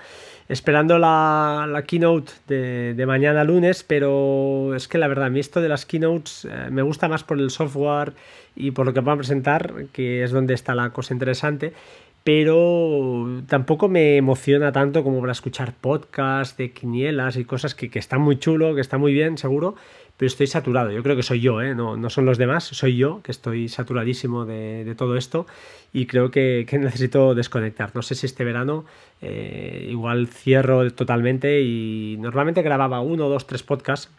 esperando 0.48 1.00
la, 1.00 1.84
keynote 1.88 2.32
de, 2.48 3.06
mañana 3.06 3.44
lunes, 3.44 3.84
pero 3.84 4.76
es 4.76 4.88
que 4.88 4.98
la 4.98 5.08
verdad, 5.08 5.26
a 5.26 5.30
mí 5.30 5.40
esto 5.40 5.62
de 5.62 5.70
las 5.70 5.86
keynotes 5.86 6.46
eh, 6.46 6.70
me 6.70 6.82
gusta 6.82 7.08
más 7.08 7.24
por 7.24 7.40
el 7.40 7.50
software 7.50 8.14
y 8.56 8.72
por 8.72 8.86
lo 8.86 8.94
que 8.94 9.00
van 9.00 9.16
a 9.16 9.18
presentar, 9.18 9.86
que 9.92 10.24
es 10.24 10.32
donde 10.32 10.54
está 10.54 10.76
la 10.76 10.92
cosa 10.92 11.14
interesante, 11.14 11.74
pero 12.24 13.42
tampoco 13.48 13.90
me 13.90 14.16
emociona 14.16 14.72
tanto 14.72 15.04
como 15.04 15.20
para 15.20 15.34
escuchar 15.34 15.74
podcasts 15.74 16.56
de 16.56 16.72
quinielas 16.72 17.36
y 17.36 17.46
cosas 17.46 17.76
que, 17.76 17.90
que 17.90 18.00
están 18.00 18.22
muy 18.22 18.38
chulo, 18.38 18.76
que 18.76 18.82
está 18.82 18.98
muy 18.98 19.12
bien, 19.12 19.38
seguro, 19.38 19.76
pero 20.18 20.28
estoy 20.28 20.48
saturado. 20.48 20.92
Yo 20.92 21.04
creo 21.04 21.16
que 21.16 21.24
soy 21.24 21.42
yo, 21.42 21.62
¿eh? 21.62 21.76
no, 21.76 21.98
no 21.98 22.10
son 22.10 22.26
los 22.26 22.38
demás, 22.38 22.66
soy 22.66 22.98
yo 22.98 23.22
que 23.24 23.32
estoy 23.32 23.70
saturadísimo 23.70 24.46
de, 24.46 24.94
todo 24.98 25.18
esto 25.18 25.48
y 25.92 26.06
creo 26.06 26.32
que, 26.32 26.66
necesito 26.72 27.36
desconectar. 27.36 27.92
No 27.96 28.02
sé 28.02 28.16
si 28.16 28.26
este 28.26 28.44
verano 28.44 28.86
eh, 29.22 29.88
igual 29.90 30.28
cierro 30.28 30.92
totalmente 30.92 31.62
y 31.62 32.18
normalmente 32.20 32.62
grababa 32.62 33.02
uno, 33.02 33.30
dos, 33.30 33.48
tres 33.48 33.64
podcasts 33.64 34.10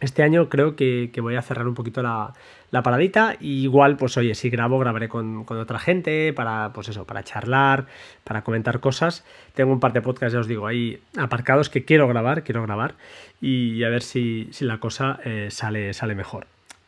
este 0.00 0.22
año 0.22 0.48
creo 0.48 0.76
que, 0.76 1.10
voy 1.20 1.36
a 1.36 1.42
cerrar 1.42 1.66
un 1.66 1.74
poquito 1.74 2.02
la, 2.02 2.34
paradita. 2.82 3.36
Y 3.40 3.62
igual, 3.62 3.96
pues 3.96 4.16
oye, 4.16 4.34
si 4.34 4.50
grabo, 4.50 4.78
grabaré 4.78 5.08
con, 5.08 5.44
otra 5.48 5.78
gente 5.78 6.32
para, 6.32 6.72
pues 6.72 6.88
eso, 6.88 7.04
para 7.04 7.24
charlar, 7.24 7.86
para 8.24 8.42
comentar 8.42 8.80
cosas. 8.80 9.24
Tengo 9.54 9.72
un 9.72 9.80
par 9.80 9.92
de 9.92 10.02
podcasts, 10.02 10.34
ya 10.34 10.40
os 10.40 10.46
digo, 10.46 10.66
ahí 10.66 11.00
aparcados 11.16 11.68
que 11.70 11.84
quiero 11.84 12.06
grabar, 12.06 12.44
quiero 12.44 12.62
grabar. 12.62 12.94
Y 13.40 13.82
a 13.82 13.88
ver 13.88 14.02
si, 14.02 14.50
la 14.60 14.78
cosa 14.78 15.18
eh, 15.24 15.48
sale, 15.50 15.92
sale 15.92 16.14
mejor. 16.14 16.46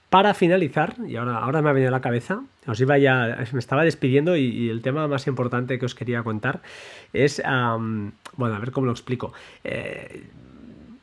Para 0.08 0.34
finalizar, 0.34 0.96
y 1.06 1.14
ahora, 1.14 1.38
ahora 1.38 1.62
me 1.62 1.70
ha 1.70 1.72
venido 1.72 1.88
a 1.88 1.92
la 1.92 2.00
cabeza, 2.00 2.42
os 2.66 2.80
iba 2.80 2.98
ya, 2.98 3.46
me 3.52 3.60
estaba 3.60 3.84
despidiendo 3.84 4.36
y, 4.36 4.68
el 4.68 4.82
tema 4.82 5.06
más 5.06 5.28
importante 5.28 5.78
que 5.78 5.86
os 5.86 5.94
quería 5.94 6.24
contar 6.24 6.62
es, 7.12 7.40
bueno, 7.44 8.56
a 8.56 8.58
ver 8.58 8.72
cómo 8.72 8.86
lo 8.86 8.92
explico. 8.92 9.32
Eh, 9.62 10.24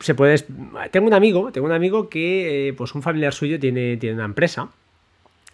se 0.00 0.14
puede. 0.14 0.38
Tengo 0.90 1.06
un 1.06 1.14
amigo, 1.14 1.50
tengo 1.52 1.66
un 1.66 1.72
amigo 1.72 2.08
que, 2.08 2.68
eh, 2.68 2.72
pues 2.72 2.94
un 2.94 3.02
familiar 3.02 3.32
suyo 3.32 3.58
tiene, 3.58 3.96
tiene 3.96 4.16
una 4.16 4.24
empresa. 4.24 4.68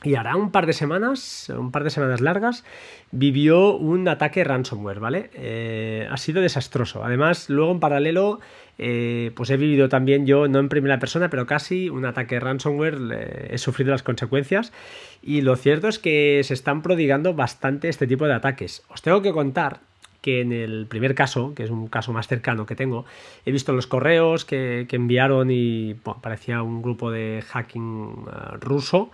Y 0.02 0.16
hará 0.16 0.36
un 0.36 0.50
par 0.50 0.66
de 0.66 0.74
semanas, 0.74 1.50
un 1.56 1.70
par 1.70 1.82
de 1.82 1.88
semanas 1.88 2.20
largas, 2.20 2.62
vivió 3.10 3.74
un 3.74 4.06
ataque 4.06 4.44
ransomware, 4.44 5.00
¿vale? 5.00 5.30
Eh, 5.32 6.06
ha 6.10 6.16
sido 6.18 6.42
desastroso. 6.42 7.02
Además, 7.02 7.48
luego 7.48 7.72
en 7.72 7.80
paralelo, 7.80 8.38
eh, 8.76 9.30
pues 9.34 9.48
he 9.48 9.56
vivido 9.56 9.88
también 9.88 10.26
yo, 10.26 10.46
no 10.46 10.58
en 10.58 10.68
primera 10.68 10.98
persona, 10.98 11.30
pero 11.30 11.46
casi 11.46 11.88
un 11.88 12.04
ataque 12.04 12.38
ransomware, 12.38 13.48
he 13.48 13.56
sufrido 13.56 13.92
las 13.92 14.02
consecuencias. 14.02 14.74
Y 15.22 15.40
lo 15.40 15.56
cierto 15.56 15.88
es 15.88 15.98
que 15.98 16.42
se 16.44 16.52
están 16.52 16.82
prodigando 16.82 17.32
bastante 17.32 17.88
este 17.88 18.06
tipo 18.06 18.26
de 18.26 18.34
ataques. 18.34 18.82
Os 18.90 19.00
tengo 19.00 19.22
que 19.22 19.32
contar 19.32 19.80
que 20.24 20.40
en 20.40 20.52
el 20.52 20.86
primer 20.86 21.14
caso, 21.14 21.52
que 21.54 21.64
es 21.64 21.70
un 21.70 21.86
caso 21.86 22.10
más 22.14 22.28
cercano 22.28 22.64
que 22.64 22.74
tengo, 22.74 23.04
he 23.44 23.52
visto 23.52 23.74
los 23.74 23.86
correos 23.86 24.46
que, 24.46 24.86
enviaron 24.90 25.50
y 25.50 25.96
parecía 26.22 26.62
un 26.62 26.80
grupo 26.80 27.10
de 27.10 27.44
hacking 27.46 28.24
eh, 28.26 28.56
ruso. 28.58 29.10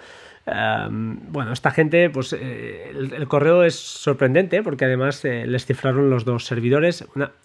Em, 0.46 1.18
bueno, 1.32 1.52
esta 1.52 1.72
gente, 1.72 2.10
pues 2.10 2.32
eh, 2.32 2.92
el, 2.92 3.26
correo 3.26 3.64
es 3.64 3.74
sorprendente 3.74 4.62
porque 4.62 4.84
además 4.84 5.24
eh, 5.24 5.48
les 5.48 5.66
cifraron 5.66 6.10
los 6.10 6.24
dos 6.24 6.44
servidores. 6.44 7.04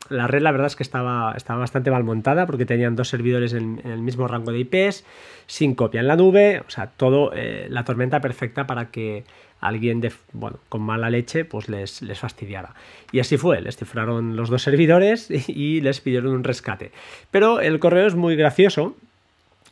la 0.09 0.27
red, 0.27 0.43
la 0.43 0.51
verdad 0.51 0.67
es 0.67 0.75
que 0.75 0.83
estaba, 0.83 1.33
estaba 1.35 1.61
bastante 1.61 1.89
mal 1.89 2.03
montada 2.03 2.45
porque 2.45 2.67
tenían 2.67 2.95
dos 2.95 3.09
servidores 3.09 3.53
en, 3.53 3.81
el 3.83 4.03
mismo 4.03 4.27
rango 4.27 4.51
de 4.51 4.59
IPs, 4.59 5.05
sin 5.47 5.73
copia 5.73 6.01
en 6.01 6.07
la 6.07 6.15
nube, 6.15 6.61
o 6.67 6.69
sea, 6.69 6.91
todo 6.91 7.31
la 7.33 7.83
tormenta 7.83 8.21
perfecta 8.21 8.67
para 8.67 8.91
que 8.91 9.23
alguien 9.67 10.01
de, 10.01 10.11
bueno, 10.33 10.59
con 10.69 10.81
mala 10.81 11.09
leche 11.09 11.45
pues 11.45 11.69
les, 11.69 12.01
les 12.01 12.19
fastidiara. 12.19 12.73
Y 13.11 13.19
así 13.19 13.37
fue, 13.37 13.61
les 13.61 13.77
cifraron 13.77 14.35
los 14.35 14.49
dos 14.49 14.63
servidores 14.63 15.29
y, 15.47 15.81
les 15.81 16.01
pidieron 16.01 16.33
un 16.33 16.43
rescate. 16.43 16.91
Pero 17.31 17.59
el 17.59 17.79
correo 17.79 18.07
es 18.07 18.15
muy 18.15 18.35
gracioso. 18.35 18.95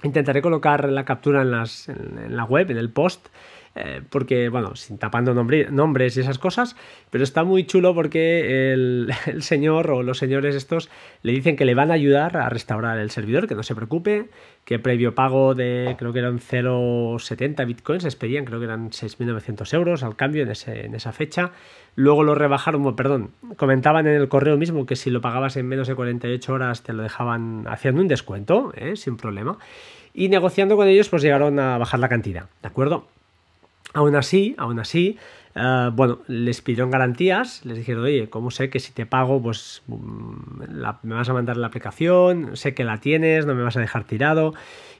Intentaré 0.03 0.41
colocar 0.41 0.89
la 0.89 1.05
captura 1.05 1.41
en, 1.41 1.51
las, 1.51 1.87
en 1.89 2.35
la 2.35 2.43
web, 2.43 2.69
en 2.71 2.77
el 2.77 2.89
post, 2.89 3.27
eh, 3.75 4.01
porque, 4.07 4.49
bueno, 4.49 4.75
sin 4.75 4.99
tapando 4.99 5.33
nombres 5.33 6.17
y 6.17 6.19
esas 6.19 6.37
cosas, 6.37 6.75
pero 7.09 7.23
está 7.23 7.43
muy 7.43 7.65
chulo 7.65 7.95
porque 7.95 8.71
el, 8.73 9.13
señor 9.39 9.89
o 9.89 10.03
los 10.03 10.19
señores 10.19 10.55
estos 10.55 10.89
le 11.23 11.31
dicen 11.31 11.55
que 11.55 11.65
le 11.65 11.73
van 11.73 11.89
a 11.89 11.95
ayudar 11.95 12.37
a 12.37 12.49
restaurar 12.49 12.99
el 12.99 13.09
servidor, 13.09 13.47
que 13.47 13.55
no 13.55 13.63
se 13.63 13.73
preocupe, 13.73 14.29
que 14.63 14.77
previo 14.77 15.15
pago 15.15 15.55
de, 15.55 15.95
creo 15.97 16.13
que 16.13 16.19
eran 16.19 16.39
0,70 16.39 17.65
bitcoins, 17.65 18.03
les 18.03 18.15
pedían, 18.15 18.45
creo 18.45 18.59
que 18.59 18.65
eran 18.65 18.91
6.900 18.91 19.73
euros 19.73 20.03
al 20.03 20.15
cambio 20.15 20.43
en, 20.43 20.95
esa 20.95 21.11
fecha. 21.11 21.51
Luego 21.95 22.23
lo 22.23 22.35
rebajaron, 22.35 22.95
perdón, 22.95 23.31
comentaban 23.57 24.07
en 24.07 24.13
el 24.13 24.27
correo 24.27 24.57
mismo 24.57 24.85
que 24.85 24.95
si 24.95 25.09
lo 25.09 25.21
pagabas 25.21 25.57
en 25.57 25.67
menos 25.67 25.87
de 25.87 25.95
48 25.95 26.53
horas 26.53 26.83
te 26.83 26.93
lo 26.93 27.03
dejaban 27.03 27.65
haciendo 27.67 28.01
un 28.01 28.07
descuento, 28.07 28.71
¿eh? 28.75 28.95
sin 28.95 29.17
problema. 29.17 29.57
Y 30.13 30.29
negociando 30.29 30.75
con 30.75 30.87
ellos, 30.87 31.09
pues 31.09 31.23
llegaron 31.23 31.59
a 31.59 31.77
bajar 31.79 31.99
la 31.99 32.07
cantidad, 32.07 32.45
¿de 32.61 32.67
acuerdo? 32.67 33.07
Aún 33.93 34.15
así, 34.15 34.55
aún 34.57 34.79
así, 34.79 35.17
eh, 35.55 35.89
bueno, 35.93 36.19
les 36.27 36.61
pidieron 36.61 36.89
garantías, 36.89 37.63
les 37.63 37.77
dijeron, 37.77 38.03
oye, 38.03 38.29
¿cómo 38.29 38.49
sé 38.49 38.69
que 38.69 38.79
si 38.79 38.91
te 38.91 39.05
pago, 39.05 39.41
pues 39.41 39.83
mm, 39.87 40.63
me 41.03 41.15
vas 41.15 41.29
a 41.29 41.33
mandar 41.33 41.57
la 41.57 41.67
aplicación, 41.67 42.57
sé 42.57 42.73
que 42.73 42.83
la 42.83 42.99
tienes, 42.99 43.45
no 43.45 43.53
me 43.53 43.63
vas 43.63 43.77
a 43.77 43.79
dejar 43.79 44.05
tirado? 44.05 44.53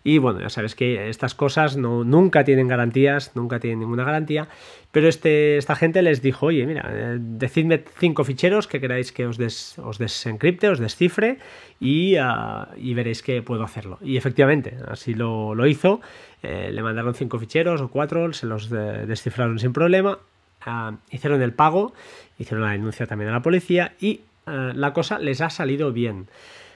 Y 0.03 0.17
bueno, 0.17 0.41
ya 0.41 0.49
sabes 0.49 0.75
que 0.75 1.09
estas 1.09 1.33
cosas 1.33 1.77
no, 1.77 2.03
nunca 2.03 2.43
tienen 2.43 2.67
garantías, 2.67 3.31
nunca 3.35 3.59
tienen 3.59 3.79
ninguna 3.79 4.03
garantía, 4.03 4.49
pero 4.91 5.07
este, 5.07 5.57
esta 5.57 5.75
gente 5.75 6.01
les 6.01 6.21
dijo, 6.21 6.47
oye, 6.47 6.67
mira, 6.67 6.87
eh, 6.91 7.17
decidme 7.19 7.83
cinco 7.97 8.25
ficheros 8.25 8.67
que 8.67 8.81
queráis 8.81 9.13
que 9.13 9.25
os, 9.25 9.39
os 9.79 9.97
desencripte, 9.97 10.67
os 10.67 10.79
descifre 10.79 11.39
y, 11.79 12.17
ah, 12.17 12.67
y, 12.75 12.93
veréis 12.93 13.23
que 13.23 13.41
puedo 13.41 13.63
hacerlo. 13.63 13.97
Y 14.01 14.17
efectivamente, 14.17 14.75
así 14.87 15.13
lo, 15.13 15.55
lo 15.55 15.65
hizo, 15.67 16.01
eh, 16.43 16.71
le 16.71 16.83
mandaron 16.83 17.15
cinco 17.15 17.39
ficheros 17.39 17.81
o 17.81 17.89
cuatro, 17.89 18.31
se 18.33 18.45
los 18.45 18.69
descifraron 18.69 19.59
sin 19.59 19.73
problema, 19.73 20.19
ah, 20.61 20.97
hicieron 21.09 21.41
el 21.41 21.53
pago, 21.53 21.93
hicieron 22.37 22.65
la 22.65 22.73
denuncia 22.73 23.07
también 23.07 23.29
a 23.29 23.33
la 23.33 23.41
policía 23.41 23.93
y 23.99 24.21
ah, 24.45 24.73
la 24.75 24.93
cosa 24.93 25.19
les 25.19 25.41
ha 25.41 25.49
salido 25.49 25.93
bien. 25.93 26.27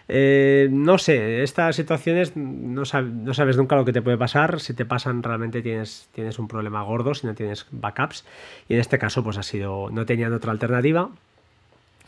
Eh, 0.10 0.70
no 0.72 0.98
sé, 0.98 1.44
estas 1.44 1.76
situaciones 1.76 2.38
no, 2.38 2.86
sabes 2.86 3.58
nunca 3.58 3.76
lo 3.76 3.84
que 3.84 3.92
te 3.92 4.02
puede 4.02 4.18
pasar. 4.18 4.60
Si 4.60 4.74
te 4.74 4.86
pasan, 4.86 5.22
realmente 5.22 5.62
tienes, 5.62 6.10
tienes 6.14 6.40
un 6.40 6.48
problema 6.48 6.82
gordo 6.84 7.14
si 7.14 7.28
no 7.28 7.36
tienes 7.36 7.68
backups. 7.72 8.26
Y 8.70 8.76
en 8.76 8.80
este 8.80 8.98
caso, 8.98 9.24
pues 9.24 9.38
ha 9.38 9.44
sido, 9.44 9.90
no 9.92 10.06
tenían 10.06 10.34
otra 10.34 10.52
alternativa. 10.52 11.10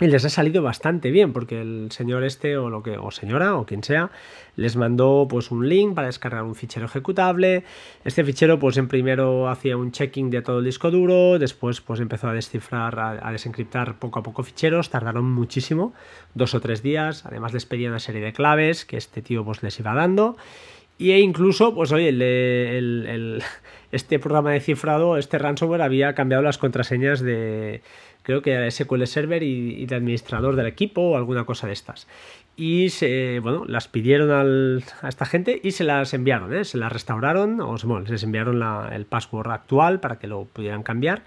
Y 0.01 0.07
les 0.07 0.23
ha 0.23 0.29
salido 0.29 0.63
bastante 0.63 1.11
bien, 1.11 1.33
porque 1.33 1.59
el 1.59 1.91
señor 1.91 2.23
este, 2.23 2.55
o 2.55 2.69
lo 2.69 2.81
que, 2.81 2.97
o 2.97 3.11
señora, 3.11 3.55
o 3.55 3.65
quien 3.65 3.83
sea, 3.83 4.11
les 4.55 4.77
mandó 4.77 5.27
pues 5.29 5.51
un 5.51 5.67
link 5.67 5.93
para 5.93 6.07
descargar 6.07 6.43
un 6.43 6.55
fichero 6.55 6.85
ejecutable. 6.85 7.65
Este 8.05 8.23
fichero, 8.23 8.59
pues 8.59 8.77
en 8.77 8.87
primero 8.87 9.49
hacía 9.49 9.75
un 9.75 9.91
checking 9.91 10.29
de 10.29 10.41
todo 10.41 10.59
el 10.59 10.65
disco 10.65 10.89
duro, 10.89 11.37
después 11.37 11.81
pues 11.81 11.99
empezó 11.99 12.29
a 12.29 12.33
descifrar, 12.33 12.97
a, 12.97 13.31
desencriptar 13.31 13.99
poco 13.99 14.19
a 14.19 14.23
poco 14.23 14.43
ficheros, 14.43 14.89
tardaron 14.89 15.29
muchísimo, 15.29 15.93
dos 16.33 16.55
o 16.55 16.61
tres 16.61 16.81
días. 16.81 17.25
Además 17.25 17.53
les 17.53 17.65
pedía 17.65 17.89
una 17.89 17.99
serie 17.99 18.21
de 18.21 18.31
claves 18.31 18.85
que 18.85 18.95
este 18.95 19.21
tío 19.21 19.43
pues 19.43 19.63
les 19.63 19.77
iba 19.79 19.93
dando. 19.93 20.37
Y 20.97 21.11
e 21.11 21.19
incluso, 21.19 21.73
pues 21.73 21.93
oye, 21.93 22.09
el, 22.09 23.41
este 23.91 24.19
programa 24.19 24.51
de 24.51 24.59
cifrado, 24.59 25.17
este 25.17 25.37
ransomware 25.37 25.81
había 25.81 26.13
cambiado 26.13 26.43
las 26.43 26.57
contraseñas 26.57 27.21
de 27.21 27.81
creo 28.23 28.41
que 28.41 28.51
era 28.51 28.69
SQL 28.69 29.05
Server 29.05 29.43
y, 29.43 29.85
de 29.85 29.95
administrador 29.95 30.55
del 30.55 30.67
equipo 30.67 31.01
o 31.01 31.17
alguna 31.17 31.45
cosa 31.45 31.67
de 31.67 31.73
estas. 31.73 32.07
Y 32.55 32.89
se, 32.89 33.39
bueno, 33.39 33.63
las 33.65 33.87
pidieron 33.87 34.31
a 34.31 35.07
esta 35.07 35.25
gente 35.25 35.61
y 35.63 35.71
se 35.71 35.85
las 35.85 36.13
enviaron, 36.13 36.53
¿eh? 36.53 36.65
se 36.65 36.77
las 36.77 36.91
restauraron, 36.91 37.61
o 37.61 37.75
bueno, 37.85 38.05
les 38.09 38.21
enviaron 38.23 38.61
el 38.91 39.05
password 39.05 39.51
actual 39.51 39.99
para 40.01 40.19
que 40.19 40.27
lo 40.27 40.45
pudieran 40.45 40.83
cambiar 40.83 41.23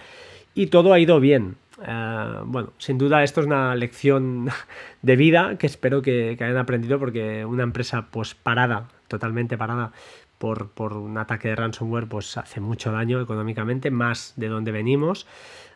y 0.55 0.67
todo 0.67 0.93
ha 0.93 0.99
ido 0.99 1.21
bien. 1.21 1.57
Eh, 1.87 2.35
bueno, 2.45 2.73
sin 2.79 2.99
duda 2.99 3.25
esto 3.25 3.41
es 3.41 3.47
una 3.47 3.75
lección 3.75 4.49
de 5.03 5.17
vida 5.17 5.57
que 5.59 5.67
espero 5.67 6.03
que, 6.03 6.37
hayan 6.39 6.59
aprendido 6.59 6.99
porque 6.99 7.45
una 7.45 7.63
empresa 7.63 8.09
pues 8.11 8.35
parada, 8.35 8.89
totalmente 9.09 9.57
parada 9.57 9.93
por, 10.39 10.71
por, 10.71 10.95
un 10.95 11.19
ataque 11.19 11.49
de 11.49 11.57
ransomware 11.57 12.09
pues 12.09 12.37
hace 12.37 12.61
mucho 12.61 12.93
daño 12.93 13.21
económicamente, 13.21 13.91
más 13.91 14.35
de 14.37 14.49
donde 14.49 14.73
venimos. 14.73 15.27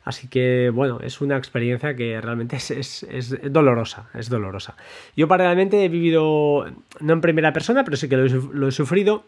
Así 0.06 0.28
que, 0.28 0.70
bueno, 0.72 1.00
es 1.02 1.20
una 1.20 1.36
experiencia 1.36 1.96
que 1.96 2.20
realmente 2.20 2.54
es, 2.54 3.36
dolorosa, 3.50 4.08
es 4.14 4.30
dolorosa. 4.30 4.76
Yo 5.16 5.26
paralelamente 5.26 5.84
he 5.84 5.88
vivido, 5.88 6.64
no 7.00 7.12
en 7.12 7.20
primera 7.20 7.52
persona, 7.52 7.82
pero 7.82 7.96
sí 7.96 8.08
que 8.08 8.16
lo 8.16 8.68
he, 8.68 8.70
sufrido. 8.70 9.24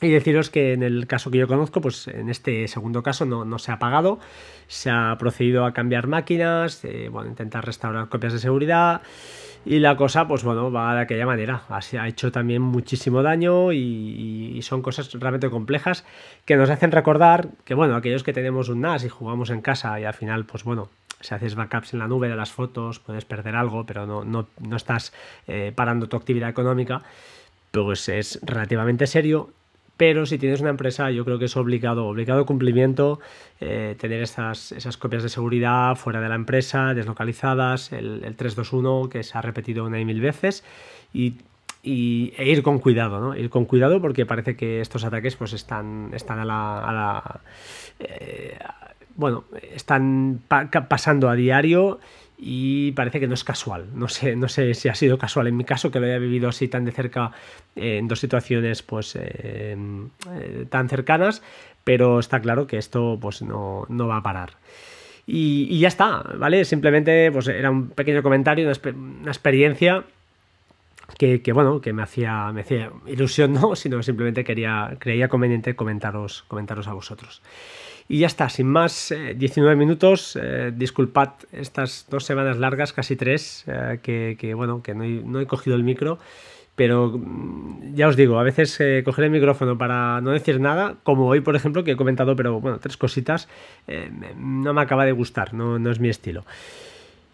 Y 0.00 0.08
deciros 0.08 0.48
que 0.48 0.72
en 0.72 0.82
el 0.82 1.06
caso 1.06 1.30
que 1.30 1.36
yo 1.36 1.46
conozco, 1.46 1.82
pues 1.82 2.08
en 2.08 2.30
este 2.30 2.68
segundo 2.68 3.02
caso 3.02 3.26
no, 3.26 3.58
se 3.58 3.70
ha 3.70 3.78
pagado, 3.78 4.18
se 4.66 4.88
ha 4.88 5.14
procedido 5.18 5.66
a 5.66 5.74
cambiar 5.74 6.06
máquinas, 6.06 6.82
eh, 6.86 7.10
bueno, 7.12 7.28
intentar 7.28 7.66
restaurar 7.66 8.08
copias 8.08 8.32
de 8.32 8.38
seguridad, 8.38 9.02
y 9.64 9.78
la 9.78 9.96
cosa, 9.96 10.26
pues 10.26 10.42
bueno, 10.42 10.72
va 10.72 10.94
de 10.94 11.02
aquella 11.02 11.26
manera. 11.26 11.62
Así 11.68 11.96
ha 11.96 12.08
hecho 12.08 12.32
también 12.32 12.62
muchísimo 12.62 13.22
daño 13.22 13.72
y, 13.72 14.58
son 14.62 14.82
cosas 14.82 15.12
realmente 15.14 15.50
complejas 15.50 16.04
que 16.44 16.56
nos 16.56 16.70
hacen 16.70 16.92
recordar 16.92 17.48
que, 17.64 17.74
bueno, 17.74 17.96
aquellos 17.96 18.22
que 18.22 18.32
tenemos 18.32 18.68
un 18.68 18.82
NAS 18.82 19.04
y 19.04 19.08
jugamos 19.08 19.50
en 19.50 19.62
casa 19.62 19.98
y 19.98 20.04
al 20.04 20.14
final, 20.14 20.44
pues 20.44 20.64
bueno, 20.64 20.88
si 21.20 21.34
haces 21.34 21.54
backups 21.54 21.94
en 21.94 21.98
la 21.98 22.08
nube 22.08 22.28
de 22.28 22.36
las 22.36 22.52
fotos, 22.52 22.98
puedes 22.98 23.24
perder 23.24 23.56
algo, 23.56 23.84
pero 23.84 24.06
no, 24.06 24.24
no, 24.24 24.48
no 24.60 24.76
estás 24.76 25.12
eh, 25.46 25.72
parando 25.74 26.08
tu 26.08 26.16
actividad 26.16 26.48
económica, 26.50 27.02
pues 27.70 28.08
es 28.08 28.38
relativamente 28.42 29.06
serio 29.06 29.50
pero 30.00 30.24
si 30.24 30.38
tienes 30.38 30.62
una 30.62 30.70
empresa 30.70 31.10
yo 31.10 31.26
creo 31.26 31.38
que 31.38 31.44
es 31.44 31.58
obligado, 31.58 32.06
obligado 32.06 32.46
cumplimiento 32.46 33.20
eh, 33.60 33.96
tener 33.98 34.22
esas, 34.22 34.72
esas 34.72 34.96
copias 34.96 35.22
de 35.22 35.28
seguridad 35.28 35.94
fuera 35.94 36.22
de 36.22 36.28
la 36.30 36.36
empresa, 36.36 36.94
deslocalizadas, 36.94 37.92
el, 37.92 38.20
321 38.34 39.10
que 39.10 39.22
se 39.22 39.36
ha 39.36 39.42
repetido 39.42 39.84
una 39.84 40.00
y 40.00 40.06
mil 40.06 40.22
veces 40.22 40.64
y, 41.12 41.34
e 41.82 42.48
ir 42.48 42.62
con 42.62 42.78
cuidado, 42.78 43.20
¿no? 43.20 43.36
Ir 43.36 43.50
con 43.50 43.66
cuidado 43.66 44.00
porque 44.00 44.24
parece 44.24 44.56
que 44.56 44.80
estos 44.80 45.04
ataques 45.04 45.36
pues 45.36 45.52
están, 45.52 46.12
están 46.14 46.38
a 46.38 46.46
la... 46.46 47.40
Eh, 47.98 48.58
bueno, 49.16 49.44
están 49.74 50.40
pasando 50.48 51.28
a 51.28 51.34
diario 51.34 52.00
y 52.42 52.92
parece 52.92 53.20
que 53.20 53.28
no 53.28 53.34
es 53.34 53.44
casual. 53.44 53.88
No 53.94 54.08
sé, 54.08 54.34
no 54.34 54.48
sé 54.48 54.72
si 54.72 54.88
ha 54.88 54.94
sido 54.94 55.18
casual 55.18 55.46
en 55.46 55.56
mi 55.56 55.64
caso, 55.64 55.90
que 55.90 56.00
lo 56.00 56.06
haya 56.06 56.18
vivido 56.18 56.48
así 56.48 56.68
tan 56.68 56.86
de 56.86 56.92
cerca 56.92 57.32
en 57.76 58.08
dos 58.08 58.18
situaciones 58.18 58.82
pues 58.82 59.14
eh, 59.16 59.76
eh, 60.30 60.66
tan 60.70 60.88
cercanas, 60.88 61.42
pero 61.84 62.18
está 62.18 62.40
claro 62.40 62.66
que 62.66 62.78
esto 62.78 63.18
pues 63.20 63.42
no, 63.42 63.86
va 63.90 64.16
a 64.16 64.22
parar. 64.22 64.52
Y, 65.26 65.78
ya 65.78 65.88
está, 65.88 66.22
¿vale? 66.38 66.64
Simplemente 66.64 67.30
pues 67.30 67.46
era 67.48 67.70
un 67.70 67.90
pequeño 67.90 68.22
comentario, 68.22 68.64
una, 68.64 69.30
experiencia 69.30 70.04
que, 71.18 71.42
bueno, 71.52 71.82
que 71.82 71.92
me 71.92 72.02
hacía, 72.02 72.50
me 72.52 72.62
hacía 72.62 72.90
ilusión, 73.06 73.52
no, 73.52 73.76
sino 73.76 74.02
simplemente 74.02 74.44
quería, 74.44 74.96
creía 74.98 75.28
conveniente 75.28 75.76
comentaros, 75.76 76.44
comentaros 76.48 76.88
a 76.88 76.94
vosotros. 76.94 77.42
Y 78.10 78.18
ya 78.18 78.26
está, 78.26 78.48
sin 78.48 78.66
más, 78.66 79.14
19 79.36 79.72
eh, 79.72 79.76
minutos. 79.76 80.36
Eh, 80.42 80.72
disculpad 80.74 81.28
estas 81.52 82.08
dos 82.10 82.24
semanas 82.24 82.58
largas, 82.58 82.92
casi 82.92 83.14
tres, 83.14 83.62
eh, 83.68 84.00
que, 84.02 84.52
bueno, 84.52 84.82
que 84.82 84.96
no 84.96 85.38
he, 85.38 85.46
cogido 85.46 85.76
el 85.76 85.84
micro. 85.84 86.18
Pero 86.74 87.16
mm, 87.16 87.94
ya 87.94 88.08
os 88.08 88.16
digo, 88.16 88.40
a 88.40 88.42
veces 88.42 88.76
coger 89.04 89.26
el 89.26 89.30
micrófono 89.30 89.78
para 89.78 90.20
no 90.22 90.32
decir 90.32 90.58
nada, 90.58 90.96
como 91.04 91.28
hoy, 91.28 91.40
por 91.40 91.54
ejemplo, 91.54 91.84
que 91.84 91.92
he 91.92 91.96
comentado, 91.96 92.34
pero 92.34 92.60
bueno, 92.60 92.80
tres 92.80 92.96
cositas, 92.96 93.48
no 94.36 94.74
me 94.74 94.80
acaba 94.80 95.04
de 95.04 95.12
gustar, 95.12 95.54
no, 95.54 95.78
no 95.78 95.92
es 95.92 96.00
mi 96.00 96.08
estilo. 96.08 96.44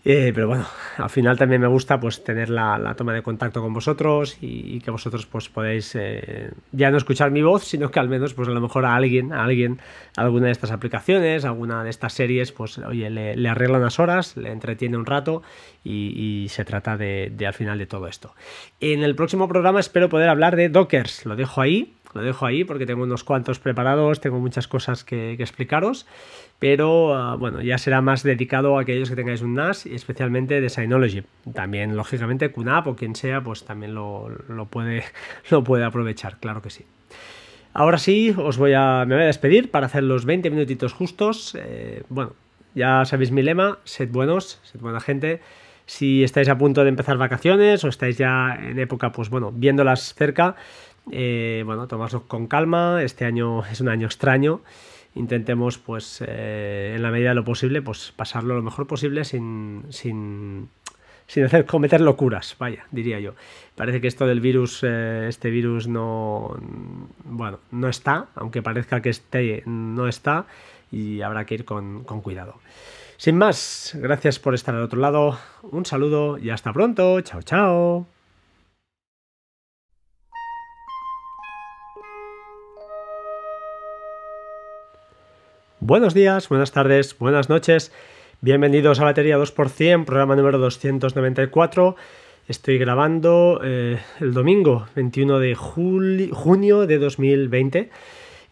Eh, 0.08 0.30
pero 0.32 0.46
bueno, 0.46 0.64
al 0.98 1.10
final 1.10 1.36
también 1.36 1.60
me 1.60 1.66
gusta 1.66 1.98
pues 1.98 2.22
tener 2.22 2.48
la, 2.48 2.94
toma 2.96 3.12
de 3.12 3.22
contacto 3.22 3.60
con 3.60 3.74
vosotros 3.74 4.38
y, 4.40 4.78
que 4.78 4.92
vosotros 4.92 5.26
pues 5.26 5.48
podéis 5.48 5.96
eh, 5.96 6.52
ya 6.70 6.92
no 6.92 6.96
escuchar 6.96 7.32
mi 7.32 7.42
voz, 7.42 7.64
sino 7.64 7.90
que 7.90 7.98
al 7.98 8.08
menos 8.08 8.32
pues 8.32 8.48
a 8.48 8.52
lo 8.52 8.60
mejor 8.60 8.84
a 8.84 8.94
alguien, 8.94 9.32
a 9.32 9.42
alguien, 9.42 9.80
alguna 10.16 10.46
de 10.46 10.52
estas 10.52 10.70
aplicaciones, 10.70 11.44
alguna 11.44 11.84
de 11.84 11.90
estas 11.90 12.12
series, 12.12 12.52
pues 12.52 12.78
oye, 12.78 13.10
le, 13.10 13.36
le 13.36 13.48
arregla 13.48 13.78
unas 13.78 13.98
horas, 13.98 14.36
le 14.36 14.50
entretiene 14.50 14.96
un 14.96 15.06
rato 15.06 15.42
y, 15.84 16.46
se 16.48 16.64
trata 16.64 16.96
de, 16.96 17.32
al 17.46 17.54
final 17.54 17.78
de 17.78 17.86
todo 17.86 18.08
esto. 18.08 18.34
En 18.80 19.02
el 19.02 19.14
próximo 19.14 19.48
programa 19.48 19.80
espero 19.80 20.08
poder 20.08 20.28
hablar 20.28 20.56
de 20.56 20.68
Dockers, 20.68 21.26
lo 21.26 21.36
dejo 21.36 21.60
ahí, 21.60 21.94
lo 22.14 22.22
dejo 22.22 22.46
ahí 22.46 22.64
porque 22.64 22.86
tengo 22.86 23.02
unos 23.02 23.24
cuantos 23.24 23.58
preparados, 23.58 24.20
tengo 24.20 24.38
muchas 24.38 24.68
cosas 24.68 25.04
que 25.04 25.32
explicaros 25.32 26.06
pero 26.58 27.14
ah, 27.14 27.36
bueno, 27.36 27.60
ya 27.60 27.78
será 27.78 28.00
más 28.00 28.22
dedicado 28.22 28.78
a 28.78 28.82
aquellos 28.82 29.10
que 29.10 29.16
tengáis 29.16 29.42
un 29.42 29.54
NAS 29.54 29.86
y 29.86 29.94
especialmente 29.94 30.60
de 30.60 30.68
Synology. 30.70 31.22
También, 31.52 31.96
lógicamente, 31.96 32.50
QNAP 32.50 32.86
o 32.86 32.96
quien 32.96 33.14
sea, 33.14 33.42
pues 33.42 33.64
también 33.64 33.94
lo, 33.94 34.28
puede, 34.70 35.04
lo 35.50 35.64
puede 35.64 35.84
aprovechar, 35.84 36.38
claro 36.38 36.62
que 36.62 36.70
sí. 36.70 36.86
Ahora 37.78 37.98
sí, 37.98 38.34
os 38.34 38.56
voy 38.56 38.72
a, 38.72 39.04
me 39.06 39.16
voy 39.16 39.24
a 39.24 39.26
despedir 39.26 39.70
para 39.70 39.84
hacer 39.84 40.02
los 40.02 40.24
20 40.24 40.48
minutitos 40.48 40.94
justos. 40.94 41.54
Eh, 41.60 42.04
bueno, 42.08 42.32
ya 42.74 43.04
sabéis 43.04 43.32
mi 43.32 43.42
lema, 43.42 43.80
sed 43.84 44.08
buenos, 44.10 44.60
sed 44.62 44.80
buena 44.80 44.98
gente. 44.98 45.42
Si 45.84 46.24
estáis 46.24 46.48
a 46.48 46.56
punto 46.56 46.84
de 46.84 46.88
empezar 46.88 47.18
vacaciones 47.18 47.84
o 47.84 47.88
estáis 47.88 48.16
ya 48.16 48.58
en 48.58 48.78
época, 48.78 49.12
pues 49.12 49.28
bueno, 49.28 49.52
viéndolas 49.52 50.14
cerca, 50.14 50.56
eh, 51.12 51.64
bueno, 51.66 51.86
tomadlo 51.86 52.26
con 52.26 52.46
calma. 52.46 53.02
Este 53.02 53.26
año 53.26 53.62
es 53.66 53.82
un 53.82 53.90
año 53.90 54.06
extraño 54.06 54.62
intentemos, 55.16 55.78
pues, 55.78 56.22
eh, 56.26 56.92
en 56.94 57.02
la 57.02 57.10
medida 57.10 57.30
de 57.30 57.34
lo 57.34 57.44
posible, 57.44 57.82
pues 57.82 58.12
pasarlo 58.14 58.54
lo 58.54 58.62
mejor 58.62 58.86
posible 58.86 59.24
sin, 59.24 59.84
sin, 59.88 60.68
sin 61.26 61.44
hacer 61.44 61.66
cometer 61.66 62.00
locuras, 62.00 62.56
vaya, 62.58 62.86
diría 62.90 63.20
yo. 63.20 63.34
Parece 63.74 64.00
que 64.00 64.08
esto 64.08 64.26
del 64.26 64.40
virus, 64.40 64.80
eh, 64.82 65.26
este 65.28 65.50
virus 65.50 65.88
no, 65.88 66.56
bueno, 67.24 67.58
no 67.70 67.88
está, 67.88 68.26
aunque 68.34 68.62
parezca 68.62 69.02
que 69.02 69.10
esté, 69.10 69.62
no 69.66 70.08
está, 70.08 70.46
y 70.90 71.20
habrá 71.22 71.44
que 71.44 71.54
ir 71.54 71.64
con, 71.64 72.04
con 72.04 72.20
cuidado. 72.20 72.54
Sin 73.16 73.36
más, 73.36 73.92
gracias 73.94 74.38
por 74.38 74.54
estar 74.54 74.74
al 74.74 74.82
otro 74.82 75.00
lado, 75.00 75.38
un 75.62 75.86
saludo 75.86 76.38
y 76.38 76.50
hasta 76.50 76.72
pronto, 76.72 77.20
chao, 77.22 77.42
chao. 77.42 78.06
Buenos 85.80 86.14
días, 86.14 86.48
buenas 86.48 86.72
tardes, 86.72 87.16
buenas 87.18 87.48
noches. 87.48 87.92
Bienvenidos 88.42 89.00
a 89.00 89.04
Batería 89.04 89.38
2%, 89.38 90.04
programa 90.04 90.36
número 90.36 90.58
294. 90.58 91.96
Estoy 92.48 92.76
grabando 92.76 93.62
eh, 93.64 93.98
el 94.20 94.34
domingo 94.34 94.86
21 94.94 95.38
de 95.38 95.54
junio 95.54 96.86
de 96.86 96.98
2020 96.98 97.90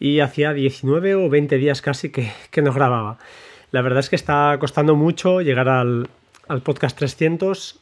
y 0.01 0.21
hacía 0.21 0.55
19 0.55 1.17
o 1.17 1.29
20 1.29 1.59
días 1.59 1.83
casi 1.83 2.11
que, 2.11 2.33
que 2.51 2.63
no 2.63 2.73
grababa. 2.73 3.19
La 3.73 3.83
verdad 3.83 4.01
es 4.01 4.09
que 4.09 4.17
está 4.17 4.57
costando 4.59 4.97
mucho 4.97 5.43
llegar 5.43 5.69
al, 5.69 6.09
al 6.49 6.63
podcast 6.63 6.97
300. 6.97 7.79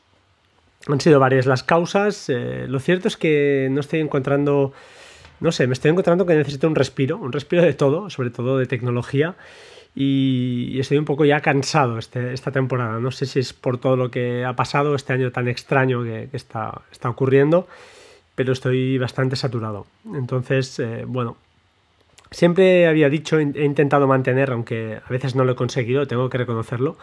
Han 0.89 1.01
sido 1.01 1.21
varias 1.21 1.47
las 1.47 1.63
causas. 1.63 2.29
Eh, 2.29 2.67
lo 2.69 2.81
cierto 2.81 3.07
es 3.07 3.17
que 3.17 3.69
no 3.71 3.81
estoy 3.81 4.01
encontrando, 4.01 4.73
no 5.39 5.53
sé, 5.53 5.69
me 5.69 5.73
estoy 5.73 5.93
encontrando 5.93 6.27
que 6.27 6.35
necesito 6.35 6.67
un 6.67 6.75
respiro, 6.75 7.17
un 7.19 7.31
respiro 7.31 7.63
de 7.63 7.75
todo, 7.75 8.11
sobre 8.11 8.31
todo 8.31 8.59
de 8.59 8.67
tecnología. 8.67 9.37
Y, 9.95 10.79
estoy 10.81 10.99
un 10.99 11.05
poco 11.05 11.25
ya 11.25 11.41
cansado 11.41 11.99
este, 11.99 12.33
esta 12.33 12.51
temporada. 12.51 12.99
No 12.99 13.11
sé 13.11 13.27
si 13.27 13.41
es 13.41 13.53
por 13.53 13.79
todo 13.79 13.97
lo 13.97 14.11
que 14.11 14.45
ha 14.45 14.55
pasado 14.55 14.95
este 14.95 15.13
año 15.13 15.31
tan 15.31 15.49
extraño 15.49 16.03
que, 16.03 16.29
está, 16.33 16.83
está, 16.91 17.11
ocurriendo, 17.11 17.69
pero 18.35 18.53
estoy 18.53 18.99
bastante 18.99 19.37
saturado. 19.37 19.87
Entonces, 20.15 20.79
eh, 20.79 21.05
bueno, 21.07 21.37
siempre 22.31 22.87
había 22.87 23.09
dicho, 23.09 23.39
he 23.39 23.65
intentado 23.65 24.07
mantener, 24.07 24.51
aunque 24.51 25.01
a 25.05 25.09
veces 25.11 25.35
no 25.35 25.45
lo 25.45 25.53
he 25.53 25.57
conseguido, 25.57 26.07
tengo 26.07 26.31
que 26.31 26.39
reconocerlo, 26.39 26.97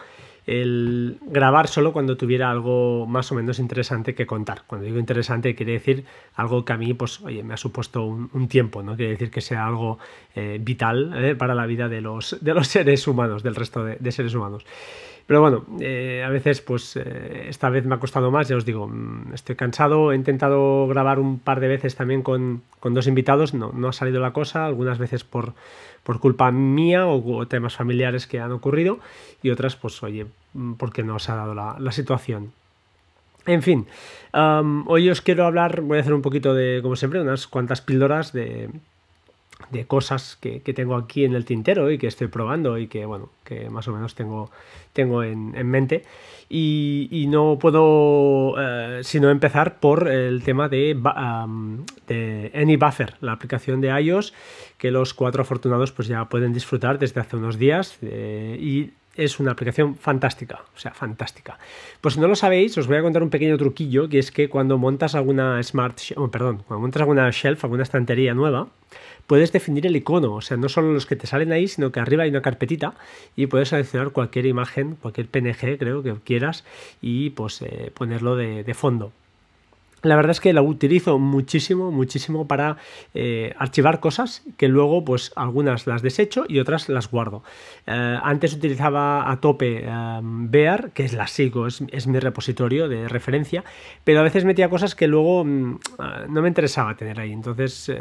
el 0.46 1.18
grabar 1.22 1.68
solo 1.68 1.92
cuando 1.92 2.16
tuviera 2.16 2.50
algo 2.50 3.06
más 3.06 3.30
o 3.32 3.34
menos 3.34 3.58
interesante 3.58 4.14
que 4.14 4.26
contar. 4.26 4.62
Cuando 4.66 4.86
digo 4.86 4.98
interesante 4.98 5.54
quiere 5.54 5.72
decir 5.72 6.04
algo 6.34 6.64
que 6.64 6.72
a 6.72 6.76
mí, 6.76 6.94
pues, 6.94 7.20
oye, 7.20 7.42
me 7.42 7.54
ha 7.54 7.56
supuesto 7.56 8.04
un, 8.04 8.48
tiempo, 8.48 8.82
¿no? 8.82 8.96
Quiere 8.96 9.12
decir 9.12 9.30
que 9.30 9.40
sea 9.40 9.66
algo 9.66 9.98
eh, 10.34 10.58
vital 10.60 11.12
eh, 11.16 11.34
para 11.36 11.54
la 11.54 11.66
vida 11.66 11.88
de 11.88 12.00
los, 12.00 12.36
de 12.40 12.54
los 12.54 12.66
seres 12.68 13.06
humanos, 13.06 13.42
del 13.42 13.54
resto 13.54 13.84
de 13.84 14.12
seres 14.12 14.34
humanos. 14.34 14.64
Pero 15.30 15.42
bueno, 15.42 15.64
eh, 15.78 16.24
a 16.26 16.28
veces, 16.28 16.60
pues 16.60 16.96
esta 16.96 17.70
vez 17.70 17.84
me 17.84 17.94
ha 17.94 18.00
costado 18.00 18.32
más, 18.32 18.48
ya 18.48 18.56
os 18.56 18.64
digo, 18.64 18.88
mm, 18.88 19.32
estoy 19.32 19.54
cansado, 19.54 20.10
he 20.10 20.16
intentado 20.16 20.88
grabar 20.88 21.20
un 21.20 21.38
par 21.38 21.60
de 21.60 21.68
veces 21.68 21.94
también 21.94 22.22
con, 22.22 22.62
dos 22.82 23.06
invitados, 23.06 23.54
no, 23.54 23.70
no, 23.72 23.86
ha 23.86 23.92
salido 23.92 24.18
la 24.20 24.32
cosa, 24.32 24.66
algunas 24.66 24.98
veces 24.98 25.22
por, 25.22 25.54
por 26.02 26.20
culpa 26.20 26.50
mía 26.50 27.06
o, 27.06 27.46
temas 27.46 27.76
familiares 27.76 28.26
que 28.26 28.40
han 28.40 28.52
ocurrido 28.52 28.98
y 29.42 29.50
otras, 29.50 29.76
pues 29.76 30.02
oye, 30.02 30.26
mm, 30.54 30.74
porque 30.74 31.02
no 31.02 31.16
os 31.16 31.28
ha 31.28 31.36
dado 31.36 31.54
la, 31.54 31.76
la 31.78 31.92
situación. 31.92 32.52
En 33.46 33.62
fin, 33.62 33.86
hoy 34.86 35.08
os 35.08 35.22
quiero 35.22 35.46
hablar, 35.46 35.80
voy 35.80 35.98
a 35.98 36.00
hacer 36.02 36.12
un 36.12 36.22
poquito 36.22 36.54
de, 36.54 36.80
como 36.82 36.94
siempre, 36.94 37.22
unas 37.22 37.46
cuantas 37.46 37.80
píldoras 37.80 38.32
de, 38.32 38.68
de 39.70 39.86
cosas 39.86 40.36
que, 40.40 40.60
tengo 40.60 40.96
aquí 40.96 41.24
en 41.24 41.34
el 41.34 41.44
tintero 41.44 41.90
y 41.90 41.98
que 41.98 42.06
estoy 42.06 42.28
probando 42.28 42.78
y 42.78 42.86
que, 42.86 43.04
bueno, 43.04 43.30
que 43.44 43.68
más 43.70 43.86
o 43.88 43.92
menos 43.92 44.14
tengo, 44.14 44.50
tengo 44.92 45.22
en, 45.22 45.52
mente. 45.66 46.04
Y, 46.52 47.26
no 47.28 47.60
puedo 47.60 48.56
eh, 48.58 49.02
sino 49.04 49.30
empezar 49.30 49.78
por 49.78 50.08
el 50.08 50.42
tema 50.42 50.68
de, 50.68 50.98
de 52.08 52.50
AnyBuffer, 52.52 53.14
la 53.20 53.32
aplicación 53.32 53.80
de 53.80 53.88
iOS 54.02 54.34
que 54.80 54.90
los 54.90 55.14
cuatro 55.14 55.42
afortunados 55.42 55.92
pues 55.92 56.08
ya 56.08 56.24
pueden 56.24 56.52
disfrutar 56.52 56.98
desde 56.98 57.20
hace 57.20 57.36
unos 57.36 57.58
días 57.58 57.98
eh, 58.02 58.56
y 58.58 58.90
es 59.14 59.38
una 59.38 59.52
aplicación 59.52 59.96
fantástica, 59.96 60.62
o 60.74 60.78
sea, 60.78 60.92
fantástica. 60.92 61.58
Pues 62.00 62.14
si 62.14 62.20
no 62.20 62.28
lo 62.28 62.34
sabéis, 62.34 62.78
os 62.78 62.86
voy 62.86 62.96
a 62.96 63.02
contar 63.02 63.22
un 63.22 63.28
pequeño 63.28 63.58
truquillo, 63.58 64.08
que 64.08 64.18
es 64.18 64.32
que 64.32 64.48
cuando 64.48 64.78
montas 64.78 65.14
alguna 65.14 65.62
smart, 65.62 65.98
oh, 66.16 66.30
perdón, 66.30 66.62
cuando 66.66 66.80
montas 66.80 67.00
alguna 67.02 67.30
shelf, 67.30 67.62
alguna 67.64 67.82
estantería 67.82 68.32
nueva, 68.32 68.68
puedes 69.30 69.52
definir 69.52 69.86
el 69.86 69.94
icono, 69.94 70.32
o 70.32 70.40
sea, 70.40 70.56
no 70.56 70.68
solo 70.68 70.92
los 70.92 71.06
que 71.06 71.14
te 71.14 71.28
salen 71.28 71.52
ahí, 71.52 71.68
sino 71.68 71.92
que 71.92 72.00
arriba 72.00 72.24
hay 72.24 72.30
una 72.30 72.42
carpetita 72.42 72.94
y 73.36 73.46
puedes 73.46 73.68
seleccionar 73.68 74.10
cualquier 74.10 74.44
imagen, 74.46 74.96
cualquier 74.96 75.28
PNG, 75.28 75.78
creo 75.78 76.02
que 76.02 76.16
quieras, 76.24 76.64
y 77.00 77.30
pues 77.30 77.62
eh, 77.62 77.92
ponerlo 77.94 78.34
de 78.34 78.74
fondo. 78.74 79.12
La 80.02 80.16
verdad 80.16 80.30
es 80.30 80.40
que 80.40 80.52
la 80.52 80.62
utilizo 80.62 81.18
muchísimo, 81.18 81.90
muchísimo 81.90 82.46
para 82.46 82.78
eh, 83.14 83.54
archivar 83.58 84.00
cosas 84.00 84.42
que 84.56 84.68
luego, 84.68 85.04
pues 85.04 85.32
algunas 85.36 85.86
las 85.86 86.02
desecho 86.02 86.44
y 86.48 86.58
otras 86.58 86.88
las 86.88 87.10
guardo. 87.10 87.42
Eh, 87.86 88.18
antes 88.22 88.54
utilizaba 88.54 89.30
a 89.30 89.40
tope 89.40 89.82
eh, 89.84 90.20
Bear, 90.22 90.92
que 90.92 91.04
es 91.04 91.12
la 91.12 91.26
sigo, 91.26 91.66
es, 91.66 92.06
mi 92.06 92.18
repositorio 92.18 92.88
de 92.88 93.08
referencia, 93.08 93.62
pero 94.04 94.20
a 94.20 94.22
veces 94.22 94.44
metía 94.44 94.70
cosas 94.70 94.94
que 94.94 95.06
luego 95.06 95.44
mm, 95.44 95.78
no 96.28 96.42
me 96.42 96.48
interesaba 96.48 96.96
tener 96.96 97.20
ahí, 97.20 97.32
entonces 97.32 97.92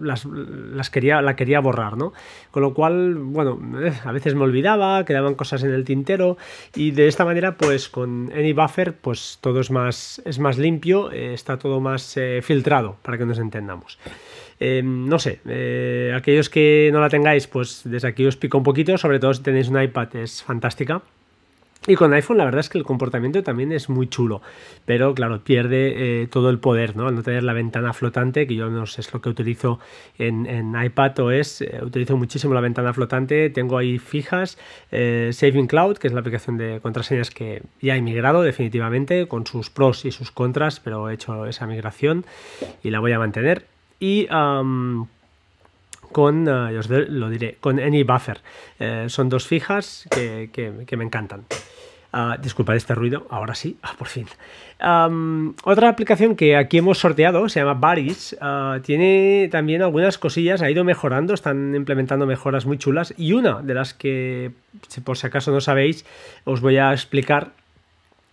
las, 0.00 0.24
las, 0.24 0.90
quería, 0.90 1.20
la 1.22 1.36
quería 1.36 1.60
borrar, 1.60 1.96
¿no? 1.96 2.12
Con 2.50 2.62
lo 2.62 2.74
cual, 2.74 3.14
bueno, 3.14 3.60
a 4.04 4.12
veces 4.12 4.34
me 4.34 4.42
olvidaba, 4.42 5.04
quedaban 5.04 5.34
cosas 5.34 5.62
en 5.62 5.72
el 5.72 5.84
tintero 5.84 6.38
y 6.74 6.92
de 6.92 7.08
esta 7.08 7.24
manera, 7.24 7.56
pues 7.56 7.88
con 7.88 8.32
AnyBuffer, 8.32 8.94
pues 8.94 9.38
todo 9.40 9.60
es 9.60 9.70
más, 9.70 10.22
es 10.24 10.38
más 10.38 10.58
limpio 10.58 11.10
está 11.32 11.58
todo 11.58 11.80
más 11.80 12.16
eh, 12.16 12.40
filtrado, 12.42 12.96
para 13.02 13.18
que 13.18 13.26
nos 13.26 13.38
entendamos. 13.38 13.98
Eh, 14.58 14.82
no 14.84 15.18
sé, 15.18 15.40
eh, 15.46 16.12
aquellos 16.16 16.48
que 16.48 16.90
no 16.92 17.00
la 17.00 17.08
tengáis, 17.08 17.46
pues 17.46 17.82
desde 17.84 18.08
aquí 18.08 18.26
os 18.26 18.36
pico 18.36 18.58
un 18.58 18.64
poquito, 18.64 18.96
sobre 18.96 19.18
todo 19.18 19.34
si 19.34 19.42
tenéis 19.42 19.68
un 19.68 19.80
iPad, 19.80 20.16
es 20.16 20.42
fantástica. 20.42 21.02
Y 21.88 21.94
con 21.94 22.12
iPhone 22.14 22.38
la 22.38 22.44
verdad 22.44 22.60
es 22.60 22.68
que 22.68 22.78
el 22.78 22.84
comportamiento 22.84 23.42
también 23.44 23.70
es 23.70 23.88
muy 23.88 24.08
chulo, 24.08 24.42
pero 24.84 25.14
claro, 25.14 25.40
pierde 25.44 26.22
eh, 26.22 26.26
todo 26.26 26.50
el 26.50 26.58
poder, 26.58 26.96
¿no? 26.96 27.06
Al 27.06 27.14
no 27.14 27.22
tener 27.22 27.44
la 27.44 27.52
ventana 27.52 27.92
flotante, 27.92 28.46
que 28.48 28.56
yo 28.56 28.68
no 28.70 28.86
sé, 28.86 29.02
es 29.02 29.12
lo 29.12 29.20
que 29.20 29.28
utilizo 29.28 29.78
en, 30.18 30.46
en 30.46 30.74
iPad 30.80 31.18
OS, 31.20 31.60
eh, 31.60 31.78
utilizo 31.82 32.16
muchísimo 32.16 32.54
la 32.54 32.60
ventana 32.60 32.92
flotante, 32.92 33.50
tengo 33.50 33.78
ahí 33.78 33.98
fijas, 33.98 34.58
eh, 34.90 35.30
Saving 35.32 35.68
Cloud, 35.68 35.98
que 35.98 36.08
es 36.08 36.12
la 36.12 36.20
aplicación 36.20 36.56
de 36.56 36.80
contraseñas 36.80 37.30
que 37.30 37.62
ya 37.80 37.94
he 37.94 38.02
migrado 38.02 38.42
definitivamente, 38.42 39.28
con 39.28 39.46
sus 39.46 39.70
pros 39.70 40.04
y 40.04 40.10
sus 40.10 40.32
contras, 40.32 40.80
pero 40.80 41.08
he 41.08 41.14
hecho 41.14 41.46
esa 41.46 41.66
migración 41.66 42.24
y 42.82 42.90
la 42.90 42.98
voy 42.98 43.12
a 43.12 43.20
mantener. 43.20 43.66
Y 44.00 44.26
con, 46.16 46.48
os 46.48 46.88
lo 46.88 47.28
diré, 47.28 47.58
con 47.60 47.78
AnyBuffer. 47.78 48.40
son 49.08 49.28
dos 49.28 49.46
fijas 49.46 50.08
que, 50.10 50.48
que 50.86 50.96
me 50.96 51.04
encantan. 51.04 51.44
Uh, 52.16 52.40
disculpad 52.40 52.76
este 52.76 52.94
ruido, 52.94 53.26
ahora 53.28 53.54
sí, 53.54 53.76
ah, 53.82 53.94
por 53.98 54.08
fin. 54.08 54.26
otra 55.64 55.90
aplicación 55.90 56.34
que 56.34 56.56
aquí 56.56 56.78
hemos 56.78 56.96
sorteado 56.96 57.46
se 57.50 57.60
llama 57.60 57.74
Baris. 57.74 58.34
Tiene 58.82 59.50
también 59.52 59.82
algunas 59.82 60.16
cosillas, 60.16 60.62
ha 60.62 60.70
ido 60.70 60.82
mejorando, 60.84 61.34
están 61.34 61.74
implementando 61.74 62.24
mejoras 62.24 62.64
muy 62.64 62.78
chulas. 62.78 63.12
Y 63.18 63.34
una 63.34 63.60
de 63.60 63.74
las 63.74 63.92
que, 63.92 64.52
por 65.04 65.18
si 65.18 65.26
acaso 65.26 65.50
no 65.50 65.60
sabéis, 65.60 66.06
os 66.44 66.62
voy 66.62 66.78
a 66.78 66.92
explicar. 66.92 67.50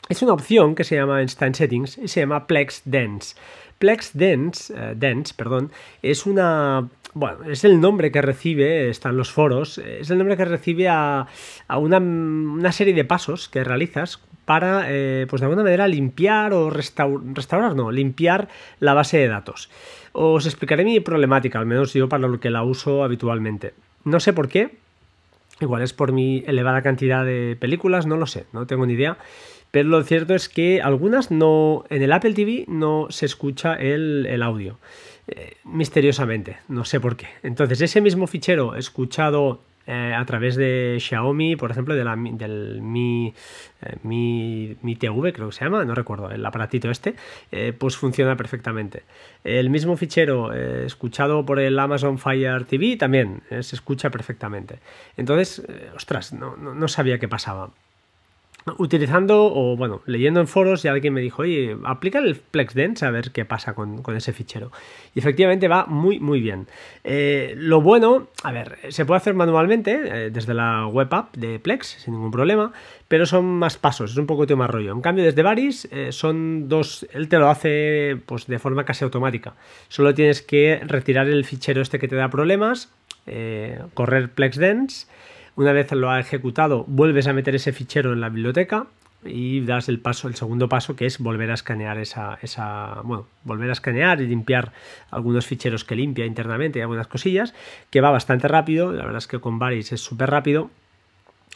Es 0.07 0.21
una 0.21 0.31
opción 0.31 0.75
que 0.75 0.85
se 0.85 0.95
llama 0.95 1.21
Instant 1.21 1.55
Settings 1.55 1.97
y 1.97 2.07
se 2.07 2.21
llama 2.21 2.47
Plex 2.47 2.83
Dance. 2.85 3.35
Plex 3.79 4.11
Dance, 4.13 4.73
eh, 4.73 4.93
Dance 4.95 5.33
perdón, 5.35 5.71
es 6.01 6.25
una 6.25 6.87
bueno, 7.13 7.43
es 7.49 7.63
el 7.63 7.79
nombre 7.79 8.11
que 8.11 8.21
recibe, 8.21 8.89
están 8.89 9.17
los 9.17 9.31
foros, 9.31 9.77
es 9.77 10.09
el 10.09 10.17
nombre 10.17 10.37
que 10.37 10.45
recibe 10.45 10.87
a, 10.89 11.27
una, 11.69 12.71
serie 12.71 12.93
de 12.93 13.05
pasos 13.05 13.49
que 13.49 13.63
realizas 13.63 14.19
para, 14.45 14.85
eh, 14.87 15.27
pues 15.29 15.39
de 15.39 15.45
alguna 15.45 15.63
manera, 15.63 15.87
limpiar 15.87 16.53
o 16.53 16.69
restaurar, 16.69 17.75
no, 17.75 17.91
limpiar 17.91 18.49
la 18.79 18.93
base 18.93 19.17
de 19.17 19.27
datos. 19.27 19.69
Os 20.11 20.45
explicaré 20.45 20.83
mi 20.83 20.99
problemática, 20.99 21.59
al 21.59 21.65
menos 21.65 21.93
yo 21.93 22.09
para 22.09 22.27
lo 22.27 22.39
que 22.39 22.49
la 22.49 22.63
uso 22.63 23.03
habitualmente. 23.03 23.73
No 24.03 24.19
sé 24.19 24.33
por 24.33 24.49
qué, 24.49 24.75
igual 25.61 25.83
es 25.83 25.93
por 25.93 26.11
mi 26.11 26.43
elevada 26.47 26.81
cantidad 26.81 27.23
de 27.23 27.55
películas, 27.59 28.05
no 28.05 28.17
lo 28.17 28.25
sé, 28.25 28.45
no 28.53 28.65
tengo 28.65 28.85
ni 28.85 28.93
idea. 28.93 29.17
Pero 29.71 29.89
lo 29.89 30.03
cierto 30.03 30.35
es 30.35 30.49
que 30.49 30.81
algunas 30.81 31.31
no, 31.31 31.83
en 31.89 32.03
el 32.03 32.11
Apple 32.11 32.33
TV 32.33 32.65
no 32.67 33.07
se 33.09 33.25
escucha 33.25 33.73
el 33.73 34.43
audio. 34.43 34.77
Eh, 35.27 35.55
misteriosamente, 35.63 36.57
no 36.67 36.83
sé 36.83 36.99
por 36.99 37.15
qué. 37.15 37.27
Entonces, 37.43 37.79
ese 37.81 38.01
mismo 38.01 38.27
fichero 38.27 38.75
escuchado 38.75 39.61
eh, 39.87 40.13
a 40.13 40.25
través 40.25 40.55
de 40.57 40.97
Xiaomi, 40.99 41.55
por 41.55 41.71
ejemplo, 41.71 41.95
de 41.95 42.03
la, 42.03 42.15
del 42.17 42.81
Mi, 42.81 43.33
eh, 43.81 43.95
Mi, 44.03 44.75
Mi, 44.81 44.95
TV, 44.95 45.31
creo 45.31 45.47
que 45.47 45.55
se 45.55 45.63
llama, 45.63 45.85
no 45.85 45.95
recuerdo, 45.95 46.29
el 46.29 46.45
aparatito 46.45 46.89
este, 46.91 47.15
pues 47.77 47.95
funciona 47.95 48.35
perfectamente. 48.35 49.03
El 49.45 49.69
mismo 49.69 49.95
fichero 49.95 50.53
escuchado 50.53 51.45
por 51.45 51.59
el 51.59 51.79
Amazon 51.79 52.17
Fire 52.17 52.65
TV 52.65 52.97
también 52.97 53.43
se 53.49 53.75
escucha 53.75 54.09
perfectamente. 54.09 54.79
Entonces, 55.15 55.65
ostras, 55.95 56.33
no, 56.33 56.57
no 56.57 56.87
sabía 56.87 57.17
qué 57.17 57.29
pasaba 57.29 57.71
utilizando 58.77 59.45
o 59.53 59.75
bueno, 59.75 60.01
leyendo 60.05 60.39
en 60.39 60.47
foros 60.47 60.85
y 60.85 60.87
alguien 60.87 61.13
me 61.13 61.21
dijo, 61.21 61.41
oye, 61.41 61.77
aplica 61.83 62.19
el 62.19 62.35
PlexDance 62.35 63.05
a 63.05 63.11
ver 63.11 63.31
qué 63.31 63.45
pasa 63.45 63.73
con, 63.73 64.01
ese 64.15 64.33
fichero. 64.33 64.71
Y 65.13 65.19
efectivamente 65.19 65.67
va 65.67 65.85
muy, 65.85 66.19
muy 66.19 66.39
bien. 66.39 66.67
Eh, 67.03 67.53
lo 67.57 67.81
bueno, 67.81 68.27
a 68.43 68.51
ver, 68.51 68.77
se 68.89 69.05
puede 69.05 69.17
hacer 69.17 69.33
manualmente 69.33 70.01
eh, 70.05 70.29
desde 70.29 70.53
la 70.53 70.87
web 70.87 71.13
app 71.13 71.35
de 71.35 71.59
Plex 71.59 71.87
sin 72.03 72.13
ningún 72.13 72.31
problema, 72.31 72.71
pero 73.07 73.25
son 73.25 73.45
más 73.45 73.77
pasos, 73.77 74.11
es 74.11 74.17
un 74.17 74.27
poco 74.27 74.43
más 74.55 74.69
rollo. 74.69 74.93
En 74.93 75.01
cambio, 75.01 75.23
desde 75.23 75.43
Varis 75.43 75.87
eh, 75.91 76.11
son 76.11 76.69
dos, 76.69 77.05
él 77.13 77.27
te 77.27 77.37
lo 77.37 77.49
hace 77.49 78.17
pues 78.25 78.47
de 78.47 78.59
forma 78.59 78.85
casi 78.85 79.03
automática. 79.03 79.53
Solo 79.89 80.13
tienes 80.13 80.41
que 80.41 80.81
retirar 80.85 81.27
el 81.27 81.43
fichero 81.45 81.81
este 81.81 81.99
que 81.99 82.07
te 82.07 82.15
da 82.15 82.29
problemas, 82.29 82.91
correr 83.93 84.29
PlexDance 84.31 85.07
Una 85.55 85.71
vez 85.71 85.91
lo 85.91 86.09
ha 86.09 86.19
ejecutado, 86.19 86.83
vuelves 86.87 87.27
a 87.27 87.33
meter 87.33 87.53
ese 87.55 87.73
fichero 87.73 88.13
en 88.13 88.21
la 88.21 88.29
biblioteca 88.29 88.87
y 89.23 89.61
das 89.61 89.87
el 89.87 89.99
paso, 89.99 90.27
el 90.27 90.35
segundo 90.35 90.67
paso, 90.67 90.95
que 90.95 91.05
es 91.05 91.19
volver 91.19 91.51
a 91.51 91.53
escanear 91.53 91.99
esa, 91.99 92.39
esa, 92.41 93.01
bueno, 93.03 93.27
volver 93.43 93.69
a 93.69 93.73
escanear 93.73 94.19
y 94.21 94.27
limpiar 94.27 94.73
algunos 95.11 95.45
ficheros 95.45 95.83
que 95.83 95.95
limpia 95.95 96.25
internamente 96.25 96.79
y 96.79 96.81
algunas 96.81 97.07
cosillas, 97.07 97.53
que 97.91 98.01
va 98.01 98.09
bastante 98.09 98.47
rápido, 98.47 98.91
la 98.91 99.03
verdad 99.03 99.19
es 99.19 99.27
que 99.27 99.39
con 99.39 99.59
Varis 99.59 99.91
es 99.91 100.01
súper 100.01 100.29
rápido. 100.29 100.71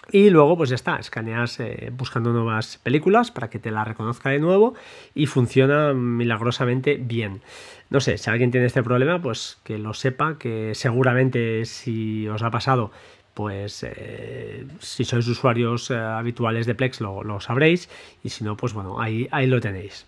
Y 0.10 0.30
luego, 0.30 0.56
pues 0.56 0.70
ya 0.70 0.76
está, 0.76 0.98
escaneas 0.98 1.60
eh, 1.60 1.92
buscando 1.92 2.32
nuevas 2.32 2.78
películas 2.78 3.30
para 3.30 3.50
que 3.50 3.60
te 3.60 3.72
la 3.72 3.84
reconozca 3.84 4.30
de 4.30 4.40
nuevo 4.40 4.74
y 5.14 5.26
funciona 5.26 5.94
milagrosamente 5.94 6.96
bien. 6.96 7.42
No 7.90 8.00
sé, 8.00 8.18
si 8.18 8.30
alguien 8.30 8.52
tiene 8.52 8.68
este 8.68 8.84
problema, 8.84 9.22
pues 9.22 9.60
que 9.66 9.78
lo 9.78 9.94
sepa, 9.94 10.38
que 10.38 10.76
seguramente 10.76 11.66
si 11.66 12.26
os 12.30 12.42
ha 12.42 12.52
pasado 12.52 12.92
pues 13.38 13.86
eh, 13.88 14.66
si 14.80 15.06
sois 15.06 15.28
usuarios 15.28 15.92
eh, 15.92 15.96
habituales 15.96 16.66
de 16.66 16.74
Plex 16.74 17.02
lo, 17.02 17.22
lo, 17.22 17.40
sabréis 17.40 17.88
y 18.24 18.30
si 18.30 18.44
no, 18.44 18.58
pues 18.58 18.74
bueno, 18.74 19.00
ahí, 19.00 19.28
ahí 19.30 19.46
lo 19.46 19.62
tenéis. 19.62 20.08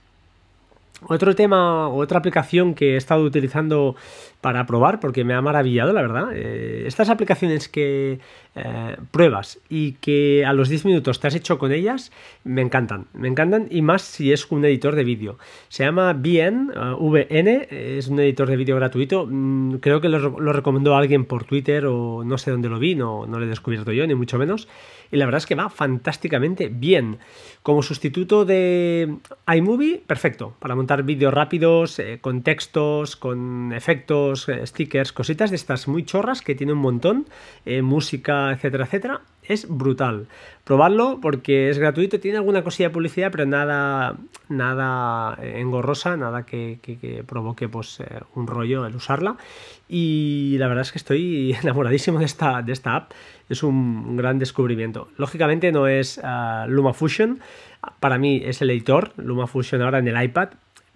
Otro 1.06 1.35
tema, 1.35 1.90
otra 1.90 2.17
aplicación 2.17 2.74
que 2.74 2.95
he 2.95 2.98
estado 2.98 3.22
utilizando 3.22 3.95
para 4.42 4.66
probar, 4.66 5.00
porque 5.00 5.24
me 5.24 5.34
ha 5.34 5.42
maravillado, 5.42 5.92
la 5.92 6.01
verdad. 6.01 6.30
Eh, 6.34 6.84
estas 6.88 7.09
aplicaciones 7.09 7.68
que 7.68 8.19
eh, 8.56 8.98
pruebas 9.11 9.59
y 9.69 9.93
que 9.93 10.45
a 10.45 10.53
los 10.53 10.69
10 10.69 10.85
minutos 10.85 11.19
te 11.19 11.27
has 11.27 11.35
hecho 11.35 11.59
con 11.59 11.72
ellas, 11.72 12.11
me 12.43 12.61
encantan. 12.61 13.08
Me 13.14 13.27
encantan 13.27 13.68
y 13.69 13.82
más 13.82 14.01
si 14.01 14.32
es 14.32 14.50
un 14.51 14.64
editor 14.66 14.95
de 14.95 15.03
vídeo. 15.03 15.38
Se 15.68 15.84
llama 15.84 16.14
VN, 16.14 16.72
uh, 16.72 17.09
VN, 17.09 17.68
es 17.69 18.08
un 18.08 18.19
editor 18.19 18.50
de 18.50 18.58
vídeo 18.58 18.76
gratuito. 18.76 19.27
Mm, 19.30 19.76
creo 19.76 20.01
que 20.01 20.09
lo, 20.09 20.53
recomendó 20.53 20.95
alguien 20.95 21.26
por 21.26 21.43
Twitter 21.43 21.85
o 21.85 22.24
no 22.24 22.38
sé 22.38 22.51
dónde 22.51 22.69
lo 22.69 22.80
vi, 22.80 22.95
no, 22.95 23.26
no 23.27 23.40
lo 23.40 23.45
he 23.45 23.50
descubierto 23.50 23.92
yo, 23.92 24.08
ni 24.08 24.16
mucho 24.16 24.38
menos. 24.38 24.68
Y 25.11 25.18
la 25.18 25.26
verdad 25.26 25.40
es 25.40 25.45
que 25.45 25.56
va 25.56 25.69
fantásticamente 25.69 26.69
bien. 26.69 27.18
Como 27.64 27.82
sustituto 27.82 28.45
de 28.45 29.16
iMovie, 29.53 30.01
perfecto, 30.06 30.53
para 30.59 30.76
montar 30.76 31.03
vídeos 31.03 31.34
rápidos, 31.34 32.00
eh, 32.00 32.19
con 32.22 32.42
textos, 32.42 33.16
con 33.16 33.74
efectos, 33.74 34.28
eh, 34.49 34.66
stickers, 34.66 35.11
cositas 35.11 35.49
de 35.49 35.56
estas 35.56 35.88
muy 35.88 36.03
chorras 36.03 36.41
que 36.41 36.56
tiene 36.56 36.74
un 36.74 36.80
montón, 36.80 37.25
eh, 37.66 37.82
música, 37.82 38.51
etcétera, 38.51 38.85
etcétera. 38.85 39.22
Es 39.43 39.67
brutal. 39.67 40.27
Probarlo 40.64 41.19
porque 41.22 41.69
es 41.69 41.80
gratuito, 41.80 42.19
tiene 42.19 42.38
alguna 42.38 42.64
cosilla 42.64 42.90
de 42.90 42.93
publicidad, 42.93 43.32
pero 43.32 43.48
nada, 43.48 44.16
nada 44.48 45.40
engorrosa, 45.41 46.17
nada 46.17 46.45
que 46.45 47.24
provoque 47.25 47.67
pues, 47.67 47.98
un 48.35 48.45
rollo 48.45 48.85
el 48.85 48.95
usarla. 48.95 49.38
Y 49.91 50.56
la 50.59 50.67
verdad 50.67 50.83
es 50.83 50.91
que 50.91 50.99
estoy 50.99 51.58
enamoradísimo 51.64 52.19
de 52.19 52.25
esta, 52.25 52.61
de 52.61 52.72
esta 52.72 52.95
app. 52.95 53.11
Es 53.49 53.64
un 53.64 54.16
gran 54.16 54.38
descubrimiento. 54.38 55.09
Lógicamente 55.17 55.72
no 55.72 55.88
es 55.88 56.19
uh, 56.19 56.69
LumaFusion. 56.69 57.40
Para 57.99 58.19
mí 58.19 58.41
es 58.45 58.61
el 58.61 58.69
editor, 58.69 59.11
LumaFusion 59.17 59.82
ahora 59.82 59.98
en 59.98 60.08
el 60.08 60.24
iPad. 60.24 60.49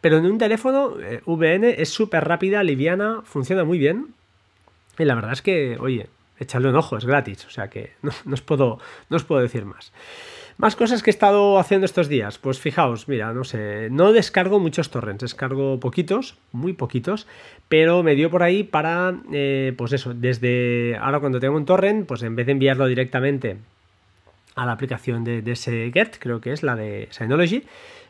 Pero 0.04 0.18
en 0.18 0.26
un 0.26 0.38
teléfono 0.38 1.00
eh, 1.00 1.22
VN 1.26 1.64
es 1.64 1.88
súper 1.88 2.26
rápida, 2.26 2.62
liviana, 2.62 3.22
funciona 3.24 3.64
muy 3.64 3.78
bien. 3.78 4.08
Y 5.00 5.06
la 5.06 5.16
verdad 5.16 5.32
es 5.32 5.42
que, 5.42 5.78
oye, 5.80 6.08
echarle 6.38 6.68
un 6.68 6.76
ojo, 6.76 6.98
es 6.98 7.06
gratis. 7.06 7.46
O 7.46 7.50
sea 7.50 7.70
que 7.70 7.94
no, 8.02 8.12
os, 8.34 8.42
puedo, 8.42 8.80
no 9.10 9.16
os 9.16 9.24
puedo 9.24 9.42
decir 9.42 9.64
más. 9.64 9.94
Más 10.58 10.76
cosas 10.76 11.04
que 11.04 11.10
he 11.10 11.14
estado 11.14 11.58
haciendo 11.58 11.86
estos 11.86 12.10
días. 12.10 12.38
Pues 12.38 12.60
fijaos, 12.60 13.08
mira, 13.08 13.32
no 13.32 13.46
sé, 13.46 13.88
no 13.92 14.12
descargo 14.12 14.60
muchos 14.60 14.90
torrents, 14.90 15.22
descargo 15.22 15.80
poquitos, 15.80 16.36
muy 16.52 16.74
poquitos, 16.74 17.26
pero 17.70 18.04
me 18.04 18.16
dio 18.16 18.30
por 18.30 18.44
ahí 18.44 18.66
para, 18.66 19.16
eh, 19.32 19.74
pues 19.78 19.94
eso, 19.94 20.14
desde 20.14 20.98
ahora 21.00 21.22
cuando 21.22 21.40
tengo 21.40 21.56
un 21.56 21.64
torrent, 21.64 22.06
pues 22.06 22.24
en 22.24 22.36
vez 22.36 22.48
de 22.48 22.52
enviarlo 22.52 22.88
directamente 22.88 23.56
a 24.56 24.66
la 24.66 24.74
aplicación 24.74 25.24
de, 25.24 25.42
de 25.42 25.54
ese 25.54 25.92
Get, 25.94 26.18
creo 26.20 26.42
que 26.42 26.52
es 26.52 26.62
la 26.62 26.76
de 26.76 27.08
Synology, 27.10 27.64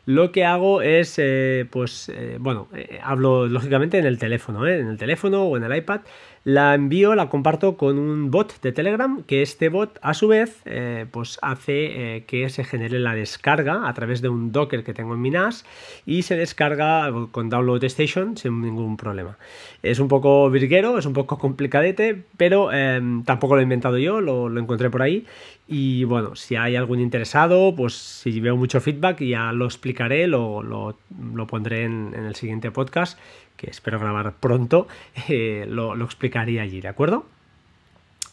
lo 0.06 0.32
que 0.32 0.44
hago 0.44 0.82
es, 0.82 1.14
eh, 1.18 1.66
pues, 1.70 2.10
eh, 2.14 2.36
bueno, 2.38 2.68
eh, 2.74 3.00
hablo 3.02 3.46
lógicamente 3.46 3.98
en 3.98 4.04
el 4.04 4.18
teléfono, 4.18 4.66
en 4.66 4.86
el 4.86 4.98
teléfono 4.98 5.44
o 5.44 5.56
en 5.56 5.64
el 5.64 5.74
iPad, 5.74 6.00
la 6.44 6.74
envío, 6.74 7.14
la 7.14 7.30
comparto 7.30 7.78
con 7.78 7.98
un 7.98 8.30
bot 8.30 8.60
de 8.60 8.72
Telegram, 8.72 9.22
que 9.22 9.40
este 9.40 9.70
bot 9.70 9.98
a 10.02 10.12
su 10.12 10.28
vez 10.28 10.62
pues 11.10 11.38
hace 11.40 12.24
que 12.26 12.50
se 12.50 12.64
genere 12.64 12.98
la 12.98 13.14
descarga 13.14 13.88
a 13.88 13.94
través 13.94 14.20
de 14.20 14.28
un 14.28 14.52
Docker 14.52 14.84
que 14.84 14.92
tengo 14.92 15.14
en 15.14 15.22
mi 15.22 15.30
NAS 15.30 15.64
y 16.04 16.20
se 16.20 16.36
descarga 16.36 17.10
con 17.30 17.48
Download 17.48 17.82
Station 17.84 18.36
sin 18.36 18.60
ningún 18.60 18.98
problema. 18.98 19.38
Es 19.82 20.00
un 20.00 20.08
poco 20.08 20.50
virguero, 20.50 20.98
es 20.98 21.06
un 21.06 21.14
poco 21.14 21.38
complicadete, 21.38 22.24
pero 22.36 22.70
eh, 22.72 23.00
tampoco 23.24 23.54
lo 23.54 23.60
he 23.60 23.62
inventado 23.62 23.98
yo, 23.98 24.20
lo, 24.20 24.48
lo, 24.48 24.60
encontré 24.60 24.90
por 24.90 25.00
ahí. 25.02 25.26
Y 25.66 26.04
bueno, 26.04 26.36
si 26.36 26.56
hay 26.56 26.76
algún 26.76 27.00
interesado, 27.00 27.74
pues 27.74 27.94
si 27.94 28.38
veo 28.40 28.56
mucho 28.56 28.80
feedback 28.80 29.22
ya 29.22 29.52
lo 29.52 29.64
explicaré, 29.64 30.26
lo, 30.26 30.62
lo, 30.62 31.46
pondré 31.46 31.84
en, 31.84 32.14
el 32.14 32.34
siguiente 32.34 32.70
podcast 32.70 33.18
que 33.56 33.70
espero 33.70 33.98
grabar 33.98 34.34
pronto, 34.34 34.88
eh, 35.28 35.64
lo, 35.68 35.94
lo, 35.94 36.04
explicaría 36.04 36.62
allí, 36.62 36.80
¿de 36.80 36.88
acuerdo? 36.88 37.24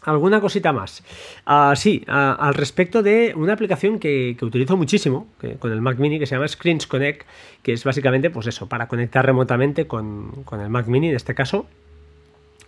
¿Alguna 0.03 0.42
cosita 0.42 0.74
más? 0.74 1.03
Uh, 1.45 1.76
sí, 1.76 2.03
uh, 2.08 2.11
al 2.11 2.56
respecto 2.56 3.03
de 3.03 3.34
una 3.35 3.53
aplicación 3.53 4.00
que, 4.00 4.35
que 4.38 4.45
utilizo 4.45 4.76
muchísimo 4.76 5.27
que, 5.40 5.58
con 5.58 5.72
el 5.72 5.80
Mac 5.80 6.00
Mini 6.00 6.18
que 6.18 6.26
se 6.26 6.35
llama 6.35 6.48
Screens 6.48 6.88
Connect, 6.88 7.27
que 7.61 7.74
es 7.74 7.84
básicamente, 7.84 8.32
pues 8.32 8.48
eso, 8.48 8.68
para 8.68 8.88
conectar 8.88 9.24
remotamente 9.24 9.85
con, 9.85 10.43
con 10.43 10.60
el 10.60 10.69
Mac 10.69 10.88
Mini 10.88 11.10
en 11.10 11.16
este 11.16 11.35
caso. 11.35 11.68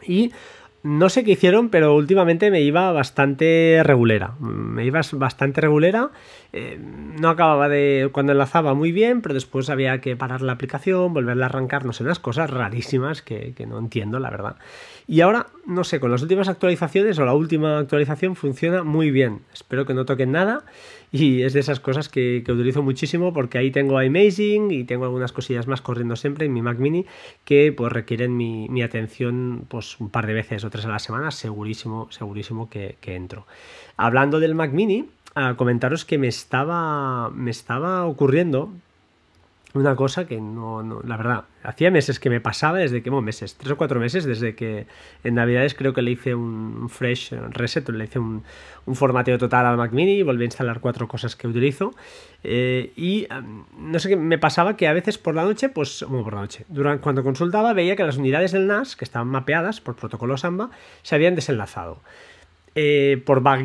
Y 0.06 0.32
no 0.84 1.08
sé 1.08 1.24
qué 1.24 1.32
hicieron, 1.32 1.70
pero 1.70 1.96
últimamente 1.96 2.52
me 2.52 2.60
iba 2.62 2.92
bastante 2.92 3.82
regulera. 3.84 4.36
Me 4.40 4.86
iba 4.86 5.00
bastante 5.14 5.62
regulera. 5.62 6.12
Eh, 6.52 6.78
no 6.78 7.30
acababa 7.30 7.70
de. 7.70 8.10
Cuando 8.12 8.34
enlazaba 8.34 8.74
muy 8.74 8.92
bien, 8.92 9.22
pero 9.22 9.34
después 9.34 9.70
había 9.70 10.02
que 10.02 10.18
parar 10.18 10.42
la 10.42 10.52
aplicación, 10.52 11.14
volverla 11.14 11.46
a 11.46 11.50
arrancar, 11.50 11.86
no 11.86 11.94
sé, 11.94 12.04
unas 12.04 12.20
cosas 12.20 12.50
rarísimas 12.50 13.22
que, 13.22 13.54
que 13.54 13.66
no 13.66 13.80
entiendo, 13.80 14.20
la 14.20 14.30
verdad. 14.30 14.58
Y 15.08 15.22
ahora, 15.22 15.48
no 15.66 15.84
sé, 15.84 16.00
con 16.00 16.12
las 16.12 16.22
últimas 16.22 16.48
actualizaciones 16.48 17.20
o 17.20 17.26
la 17.26 17.34
última 17.34 17.80
actualización 17.80 18.36
funciona 18.36 18.84
muy 18.84 19.12
bien. 19.12 19.42
Espero 19.54 19.86
que 19.86 19.94
no 19.94 20.06
toquen 20.06 20.32
nada. 20.32 20.64
Y 21.12 21.44
es 21.44 21.54
de 21.54 21.60
esas 21.60 21.80
cosas 21.80 22.10
que, 22.10 22.42
que, 22.46 22.52
utilizo 22.52 22.82
muchísimo 22.82 23.34
porque 23.34 23.58
ahí 23.58 23.70
tengo 23.70 24.00
Amazing 24.00 24.72
y 24.72 24.84
tengo 24.84 25.06
algunas 25.06 25.32
cosillas 25.32 25.68
más 25.68 25.82
corriendo 25.82 26.16
siempre 26.16 26.48
en 26.48 26.54
mi 26.54 26.62
Mac 26.62 26.80
Mini 26.80 27.06
que 27.46 27.72
pues 27.72 27.92
requieren 27.92 28.36
mi, 28.36 28.68
mi 28.70 28.82
atención 28.82 29.66
pues 29.68 30.00
un 30.00 30.10
par 30.10 30.26
de 30.26 30.34
veces 30.34 30.64
o 30.64 30.70
tres 30.70 30.86
a 30.86 30.90
la 30.90 31.00
semana, 31.00 31.32
segurísimo, 31.32 32.08
segurísimo 32.12 32.70
que, 32.70 32.98
entro. 33.04 33.46
Hablando 33.96 34.40
del 34.40 34.56
Mac 34.56 34.72
Mini, 34.72 35.08
a 35.36 35.56
comentaros 35.56 36.06
que 36.06 36.18
me 36.18 36.28
estaba, 36.28 37.30
me 37.30 37.52
estaba 37.52 38.06
ocurriendo 38.06 38.72
una 39.74 39.96
cosa 39.96 40.28
que 40.28 40.40
no, 40.40 41.02
la 41.04 41.18
verdad, 41.18 41.46
hacía 41.64 41.90
meses 41.90 42.20
que 42.20 42.30
me 42.30 42.40
pasaba, 42.40 42.78
desde 42.78 43.02
que, 43.02 43.10
bueno, 43.10 43.24
meses, 43.24 43.56
tres 43.56 43.72
o 43.72 43.78
cuatro 43.78 44.00
meses, 44.00 44.24
desde 44.24 44.56
que 44.56 44.86
en 45.24 45.36
Navidades 45.36 45.74
creo 45.74 45.94
que 45.94 46.04
le 46.04 46.12
hice 46.12 46.36
un 46.36 46.90
fresh 46.90 47.32
reset, 47.50 47.88
le 47.90 48.04
hice 48.04 48.20
un, 48.20 48.44
un 48.86 48.96
formateo 48.96 49.38
total 49.40 49.66
al 49.66 49.78
Mac 49.78 49.92
Mini, 49.92 50.22
volví 50.22 50.44
a 50.44 50.46
instalar 50.46 50.80
cuatro 50.80 51.08
cosas 51.08 51.36
que 51.36 51.48
utilizo, 51.48 51.96
eh, 52.44 52.94
y 52.96 53.28
no 53.78 53.98
sé 53.98 54.10
qué, 54.10 54.16
me 54.16 54.38
pasaba 54.38 54.78
que 54.78 54.88
a 54.88 54.94
veces 54.94 55.18
por 55.18 55.34
la 55.34 55.44
noche, 55.44 55.70
pues, 55.70 56.06
bueno, 56.08 56.24
por 56.24 56.36
la 56.36 56.42
noche, 56.42 56.66
durante, 56.68 57.02
cuando 57.02 57.24
consultaba 57.24 57.74
veía 57.74 57.96
que 57.96 58.04
las 58.04 58.18
unidades 58.18 58.52
del 58.52 58.68
NAS, 58.68 58.96
que 58.96 59.06
estaban 59.06 59.28
mapeadas 59.28 59.82
por 59.82 59.96
protocolo 59.96 60.38
Samba, 60.38 60.70
se 61.02 61.16
habían 61.16 61.34
desenlazado. 61.34 62.00
Eh, 62.76 63.22
por, 63.24 63.46
va 63.46 63.60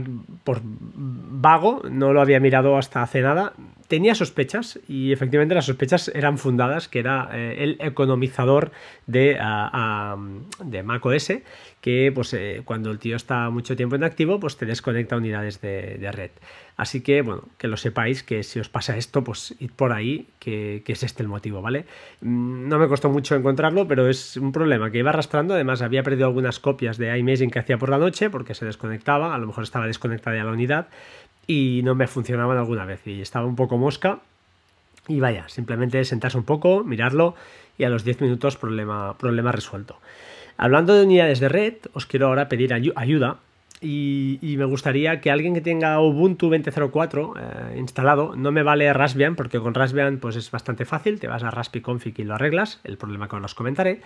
por 0.45 0.61
vago, 0.63 1.83
no 1.91 2.13
lo 2.13 2.21
había 2.21 2.41
mirado 2.41 2.77
hasta 2.77 3.03
hace 3.03 3.23
nada, 3.23 3.55
tenía 3.89 4.15
sospechas 4.15 4.79
y 4.87 5.13
efectivamente 5.13 5.55
las 5.55 5.67
sospechas 5.67 6.09
eran 6.15 6.39
fundadas, 6.39 6.89
que 6.89 6.99
era 7.01 7.31
eh, 7.33 7.57
el 7.59 7.77
economizador 7.81 8.71
de, 9.07 9.39
uh, 9.41 10.15
uh, 10.15 10.65
de 10.65 10.83
macOS, 10.83 11.33
que 11.81 12.13
pues 12.15 12.35
eh, 12.35 12.63
cuando 12.65 12.91
el 12.91 12.99
tío 12.99 13.17
está 13.17 13.49
mucho 13.51 13.77
tiempo 13.77 13.97
en 13.97 14.05
activo, 14.05 14.39
pues 14.39 14.57
te 14.57 14.67
desconecta 14.67 15.17
unidades 15.17 15.61
de, 15.61 15.97
de, 15.99 16.13
red. 16.13 16.31
Así 16.77 17.01
que, 17.01 17.23
bueno, 17.23 17.45
que 17.57 17.67
lo 17.67 17.77
sepáis, 17.77 18.23
que 18.23 18.43
si 18.43 18.61
os 18.61 18.69
pasa 18.69 18.97
esto, 18.97 19.25
pues 19.25 19.55
id 19.59 19.71
por 19.75 19.93
ahí, 19.93 20.29
que, 20.39 20.83
que 20.85 20.93
es 20.93 21.03
este 21.03 21.23
el 21.23 21.29
motivo, 21.29 21.63
¿vale? 21.63 21.87
Mm, 22.21 22.69
no 22.69 22.79
me 22.79 22.89
costó 22.89 23.09
mucho 23.09 23.37
encontrarlo, 23.37 23.89
pero 23.89 24.09
es 24.09 24.37
un 24.37 24.53
problema 24.53 24.91
que 24.91 24.99
iba 24.99 25.11
arrastrando, 25.11 25.55
además 25.55 25.81
había 25.81 26.03
perdido 26.03 26.27
algunas 26.27 26.59
copias 26.59 26.99
de 26.99 27.17
iMaging 27.17 27.51
que 27.51 27.59
hacía 27.59 27.79
por 27.79 27.89
la 27.89 27.99
noche, 27.99 28.29
porque 28.29 28.55
se 28.55 28.67
desconectaba, 28.67 29.35
a 29.35 29.39
lo 29.39 29.47
mejor 29.47 29.65
estaba 29.65 29.87
desconectada 29.87 30.37
ya 30.37 30.45
la 30.45 30.53
unidad, 30.53 30.89
y 31.49 31.81
no 31.83 31.97
me 31.97 32.07
funcionaban 32.07 32.59
alguna 32.59 32.85
vez. 32.85 33.05
Y 33.07 33.21
estaba 33.21 33.47
un 33.47 33.57
poco 33.57 33.77
mosca. 33.77 34.21
Y 35.09 35.19
vaya, 35.19 35.49
simplemente 35.49 36.05
sentarse 36.05 36.39
un 36.39 36.45
poco, 36.45 36.85
mirarlo 36.85 37.35
y 37.79 37.85
a 37.85 37.89
los 37.89 38.05
10 38.05 38.21
minutos 38.21 38.57
problema, 38.57 39.17
problema 39.17 39.51
resuelto. 39.51 39.97
Hablando 40.59 40.95
de 40.95 41.05
unidades 41.05 41.41
de 41.41 41.49
red, 41.49 41.75
os 41.95 42.05
quiero 42.05 42.27
ahora 42.27 42.49
pedir 42.49 42.75
ayuda. 42.75 43.39
Y, 43.81 44.57
me 44.59 44.65
gustaría 44.65 45.21
que 45.21 45.31
alguien 45.31 45.55
que 45.55 45.61
tenga 45.61 46.01
Ubuntu 46.01 46.51
20.04 46.51 47.35
eh, 47.37 47.79
instalado, 47.79 48.35
no 48.35 48.51
me 48.51 48.65
vale 48.65 48.93
Raspbian, 48.93 49.37
porque 49.37 49.61
con 49.61 49.73
Raspbian 49.73 50.19
pues 50.19 50.35
es 50.35 50.51
bastante 50.51 50.85
fácil, 50.85 51.21
te 51.21 51.29
vas 51.29 51.45
a 51.45 51.53
Raspbiconfig 51.53 52.19
y 52.19 52.25
lo 52.25 52.35
arreglas, 52.35 52.81
el 52.83 52.97
problema 52.97 53.29
que 53.29 53.37
os 53.37 53.55
comentaré. 53.55 54.01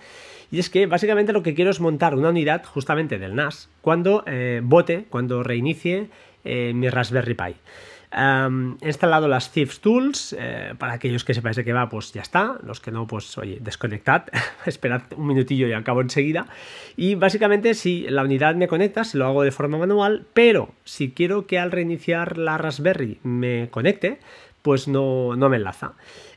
Y 0.51 0.59
es 0.59 0.69
que 0.69 0.85
básicamente 0.85 1.33
lo 1.33 1.41
que 1.41 1.55
quiero 1.55 1.71
es 1.71 1.79
montar 1.79 2.13
una 2.13 2.29
unidad 2.29 2.63
justamente 2.65 3.17
del 3.17 3.33
NAS 3.33 3.67
cuando 3.81 4.23
eh, 4.27 4.61
bote, 4.63 5.05
cuando 5.09 5.41
reinicie 5.41 6.11
eh, 6.43 6.73
mi 6.73 6.89
Raspberry 6.89 7.33
Pi 7.33 7.55
he 8.15 8.87
instalado 8.87 9.27
las 9.27 9.51
Thieves 9.51 9.79
Tools. 9.79 10.35
Eh, 10.37 10.73
para 10.77 10.93
aquellos 10.93 11.23
que 11.23 11.33
sepáis 11.33 11.55
de 11.55 11.63
qué 11.63 11.73
va, 11.73 11.89
pues 11.89 12.13
ya 12.13 12.21
está. 12.21 12.57
Los 12.63 12.79
que 12.79 12.91
no, 12.91 13.07
pues 13.07 13.37
oye, 13.37 13.57
desconectad. 13.61 14.25
Esperad 14.65 15.01
un 15.15 15.27
minutillo 15.27 15.67
y 15.67 15.73
acabo 15.73 16.01
enseguida. 16.01 16.47
Y 16.95 17.15
básicamente, 17.15 17.73
si 17.73 18.07
la 18.07 18.23
unidad 18.23 18.55
me 18.55 18.67
conecta, 18.67 19.03
se 19.03 19.17
lo 19.17 19.25
hago 19.25 19.43
de 19.43 19.51
forma 19.51 19.77
manual. 19.77 20.25
Pero 20.33 20.73
si 20.83 21.11
quiero 21.11 21.47
que 21.47 21.59
al 21.59 21.71
reiniciar 21.71 22.37
la 22.37 22.57
Raspberry 22.57 23.19
me 23.23 23.69
conecte, 23.71 24.19
pues 24.61 24.87
no, 24.87 25.35
no 25.35 25.49
me 25.49 25.57
enlaza. 25.57 25.93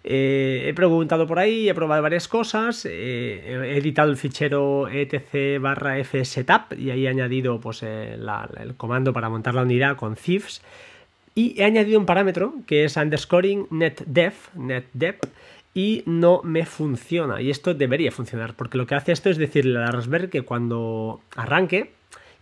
Eh, 0.09 0.69
he 0.69 0.73
preguntado 0.75 1.27
por 1.27 1.41
ahí, 1.41 1.69
he 1.69 1.75
probado 1.75 2.01
varias 2.01 2.29
cosas, 2.29 2.87
eh, 2.87 3.73
he 3.73 3.77
editado 3.77 4.09
el 4.09 4.17
fichero 4.17 4.89
etc 4.89 5.61
barra 5.61 5.97
fsetup 6.05 6.79
y 6.79 6.91
ahí 6.91 7.07
he 7.07 7.09
añadido 7.09 7.61
pues, 7.61 7.83
el 7.83 8.25
comando 8.77 9.13
para 9.13 9.29
montar 9.29 9.55
la 9.55 9.63
unidad 9.63 9.97
con 9.97 10.15
Thieves. 10.15 10.63
Y 11.35 11.61
he 11.61 11.65
añadido 11.65 11.99
un 11.99 12.07
parámetro 12.07 12.55
que 12.69 12.85
es 12.85 12.97
underscoring 12.97 13.67
netdef, 13.71 14.55
netdef, 14.55 15.17
y 15.75 16.05
no 16.07 16.41
me 16.45 16.65
funciona. 16.65 17.43
Y 17.43 17.51
esto 17.51 17.75
debería 17.75 18.13
funcionar, 18.13 18.55
porque 18.55 18.79
lo 18.79 18.87
que 18.87 18.95
hace 18.95 19.11
esto 19.11 19.29
es 19.29 19.37
decirle 19.37 19.77
a 19.77 19.83
la 19.83 19.91
Raspberry 19.91 20.29
que 20.29 20.43
cuando 20.43 21.21
arranque 21.35 21.91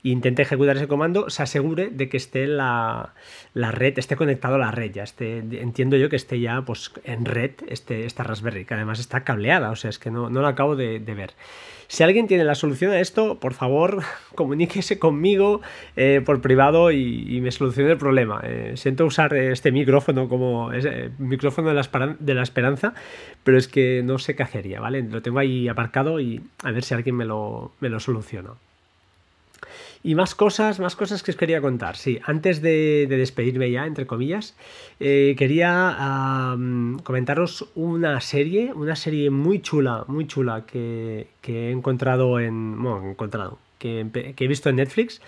e 0.04 0.10
intente 0.10 0.42
ejecutar 0.42 0.76
ese 0.76 0.86
comando, 0.86 1.30
se 1.30 1.42
asegure 1.42 1.88
de 1.90 2.08
que 2.08 2.16
esté 2.16 2.46
la, 2.46 3.14
red, 3.54 3.98
esté 3.98 4.16
conectado 4.16 4.56
a 4.56 4.58
la 4.58 4.70
red. 4.70 4.92
Ya 4.92 5.02
esté, 5.02 5.38
entiendo 5.38 5.96
yo 5.96 6.08
que 6.08 6.16
esté 6.16 6.38
ya 6.38 6.62
pues, 6.62 6.92
en 7.04 7.24
red 7.24 7.52
este, 7.68 8.06
esta 8.06 8.22
Raspberry, 8.22 8.64
que 8.64 8.74
además 8.74 9.00
está 9.00 9.24
cableada, 9.24 9.70
o 9.70 9.76
sea, 9.76 9.90
es 9.90 9.98
que 9.98 10.10
no, 10.10 10.30
no 10.30 10.40
lo 10.40 10.46
acabo 10.46 10.76
de 10.76 10.98
ver. 11.00 11.34
Si 11.88 12.02
alguien 12.02 12.26
tiene 12.26 12.44
la 12.44 12.54
solución 12.54 12.92
a 12.92 13.00
esto, 13.00 13.38
por 13.38 13.54
favor, 13.54 14.02
comuníquese 14.34 14.98
conmigo 14.98 15.60
eh, 15.96 16.22
por 16.24 16.40
privado 16.40 16.90
y, 16.90 17.40
me 17.40 17.50
solucione 17.50 17.92
el 17.92 17.98
problema. 17.98 18.40
Eh, 18.42 18.72
siento 18.76 19.04
usar 19.04 19.34
este 19.34 19.70
micrófono 19.70 20.28
como 20.28 20.72
ese 20.72 21.10
micrófono 21.18 21.68
de 21.68 21.74
la, 21.74 22.16
de 22.18 22.34
la, 22.34 22.42
esperanza, 22.42 22.94
pero 23.42 23.58
es 23.58 23.68
que 23.68 24.02
no 24.04 24.18
sé 24.18 24.34
qué 24.34 24.42
hacería, 24.42 24.80
¿vale? 24.80 25.02
Lo 25.02 25.20
tengo 25.22 25.38
ahí 25.38 25.68
aparcado 25.68 26.20
y 26.20 26.40
a 26.62 26.70
ver 26.70 26.82
si 26.82 26.94
alguien 26.94 27.16
me 27.16 27.24
lo, 27.24 27.72
me 27.80 27.88
lo 27.88 28.00
soluciona. 28.00 28.50
Y 30.06 30.14
más 30.14 30.34
cosas, 30.34 30.80
más 30.80 30.96
cosas 30.96 31.22
que 31.22 31.30
os 31.30 31.36
quería 31.38 31.62
contar. 31.62 31.96
Sí, 31.96 32.20
antes 32.24 32.60
de, 32.60 33.06
despedirme 33.08 33.70
ya, 33.70 33.86
entre 33.86 34.06
comillas, 34.06 34.54
eh, 35.00 35.34
quería 35.38 36.54
comentaros 37.02 37.70
una 37.74 38.20
serie, 38.20 38.74
una 38.74 38.96
serie 38.96 39.30
muy 39.30 39.62
chula, 39.62 40.04
muy 40.06 40.26
chula 40.26 40.66
que, 40.66 41.28
he 41.42 41.70
encontrado 41.70 42.38
en. 42.38 42.82
Bueno, 42.82 43.12
encontrado, 43.12 43.58
que, 43.78 44.06
he 44.36 44.46
visto 44.46 44.68
en 44.68 44.76
Netflix 44.76 45.22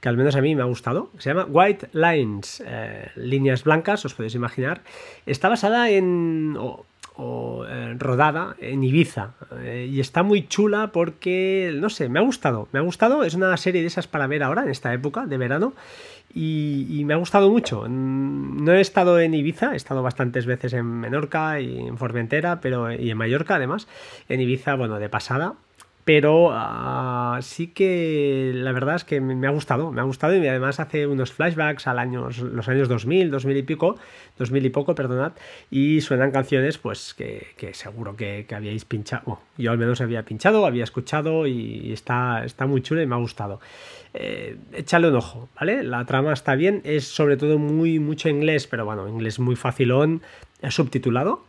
que 0.00 0.08
al 0.08 0.16
menos 0.18 0.36
a 0.36 0.42
mí 0.42 0.54
me 0.54 0.60
ha 0.60 0.66
gustado. 0.66 1.10
Se 1.18 1.30
llama 1.30 1.46
White 1.46 1.88
Lines, 1.92 2.62
eh, 2.64 3.10
líneas 3.16 3.64
blancas, 3.64 4.04
os 4.04 4.12
podéis 4.12 4.34
imaginar. 4.34 4.82
Está 5.24 5.48
basada 5.48 5.90
en 5.90 6.54
eh, 7.18 7.94
rodada 7.98 8.54
en 8.58 8.84
Ibiza. 8.84 9.32
Eh, 9.60 9.88
y 9.90 10.00
está 10.00 10.22
muy 10.22 10.46
chula 10.46 10.90
porque, 10.92 11.72
no 11.74 11.90
sé, 11.90 12.08
me 12.08 12.18
ha 12.18 12.22
gustado. 12.22 12.68
Me 12.72 12.78
ha 12.78 12.82
gustado. 12.82 13.24
Es 13.24 13.34
una 13.34 13.56
serie 13.56 13.80
de 13.80 13.88
esas 13.88 14.06
para 14.06 14.26
ver 14.26 14.42
ahora, 14.42 14.62
en 14.62 14.70
esta 14.70 14.92
época 14.92 15.26
de 15.26 15.38
verano. 15.38 15.74
Y, 16.34 17.02
me 17.06 17.14
ha 17.14 17.16
gustado 17.16 17.50
mucho. 17.50 17.84
Mm, 17.88 18.64
no 18.64 18.72
he 18.72 18.80
estado 18.80 19.18
en 19.18 19.34
Ibiza, 19.34 19.72
he 19.72 19.76
estado 19.76 20.02
bastantes 20.02 20.46
veces 20.46 20.74
en 20.74 20.84
Menorca 20.84 21.60
y 21.60 21.78
en 21.78 21.96
Formentera, 21.96 22.60
pero 22.60 22.92
y 22.92 23.10
en 23.10 23.16
Mallorca 23.16 23.56
además. 23.56 23.88
En 24.28 24.40
Ibiza, 24.40 24.74
bueno, 24.74 24.98
de 24.98 25.08
pasada 25.08 25.54
pero 26.08 26.48
ah, 26.54 27.38
sí 27.42 27.66
que 27.66 28.52
la 28.54 28.72
verdad 28.72 28.96
es 28.96 29.04
que 29.04 29.20
me 29.20 29.46
ha 29.46 29.50
gustado, 29.50 29.92
me 29.92 30.00
ha 30.00 30.04
gustado 30.04 30.34
y 30.34 30.48
además 30.48 30.80
hace 30.80 31.06
unos 31.06 31.32
flashbacks 31.32 31.86
al 31.86 31.98
año, 31.98 32.30
los 32.30 32.66
años 32.66 32.88
2000, 32.88 33.30
2000 33.30 33.56
y 33.58 33.62
pico, 33.62 33.96
2000 34.38 34.64
y 34.64 34.70
poco, 34.70 34.94
perdonad, 34.94 35.32
y 35.70 36.00
suenan 36.00 36.30
canciones 36.30 36.78
pues 36.78 37.12
que, 37.12 37.52
seguro 37.74 38.16
que, 38.16 38.46
habíais 38.56 38.86
pinchado, 38.86 39.40
yo 39.58 39.70
al 39.70 39.76
menos 39.76 40.00
había 40.00 40.22
pinchado, 40.22 40.64
había 40.64 40.84
escuchado 40.84 41.46
y 41.46 41.92
está, 41.92 42.42
está 42.42 42.64
muy 42.64 42.80
chulo 42.80 43.02
y 43.02 43.06
me 43.06 43.14
ha 43.14 43.18
gustado. 43.18 43.60
Eh, 44.14 44.56
échale 44.72 45.10
un 45.10 45.16
ojo, 45.16 45.50
¿vale? 45.60 45.82
La 45.82 46.06
trama 46.06 46.32
está 46.32 46.54
bien, 46.54 46.80
es 46.84 47.06
sobre 47.06 47.36
todo 47.36 47.58
muy 47.58 47.98
mucho 47.98 48.30
inglés, 48.30 48.66
pero 48.66 48.86
bueno, 48.86 49.06
inglés 49.06 49.40
muy 49.40 49.56
facilón, 49.56 50.22
subtitulado, 50.70 51.44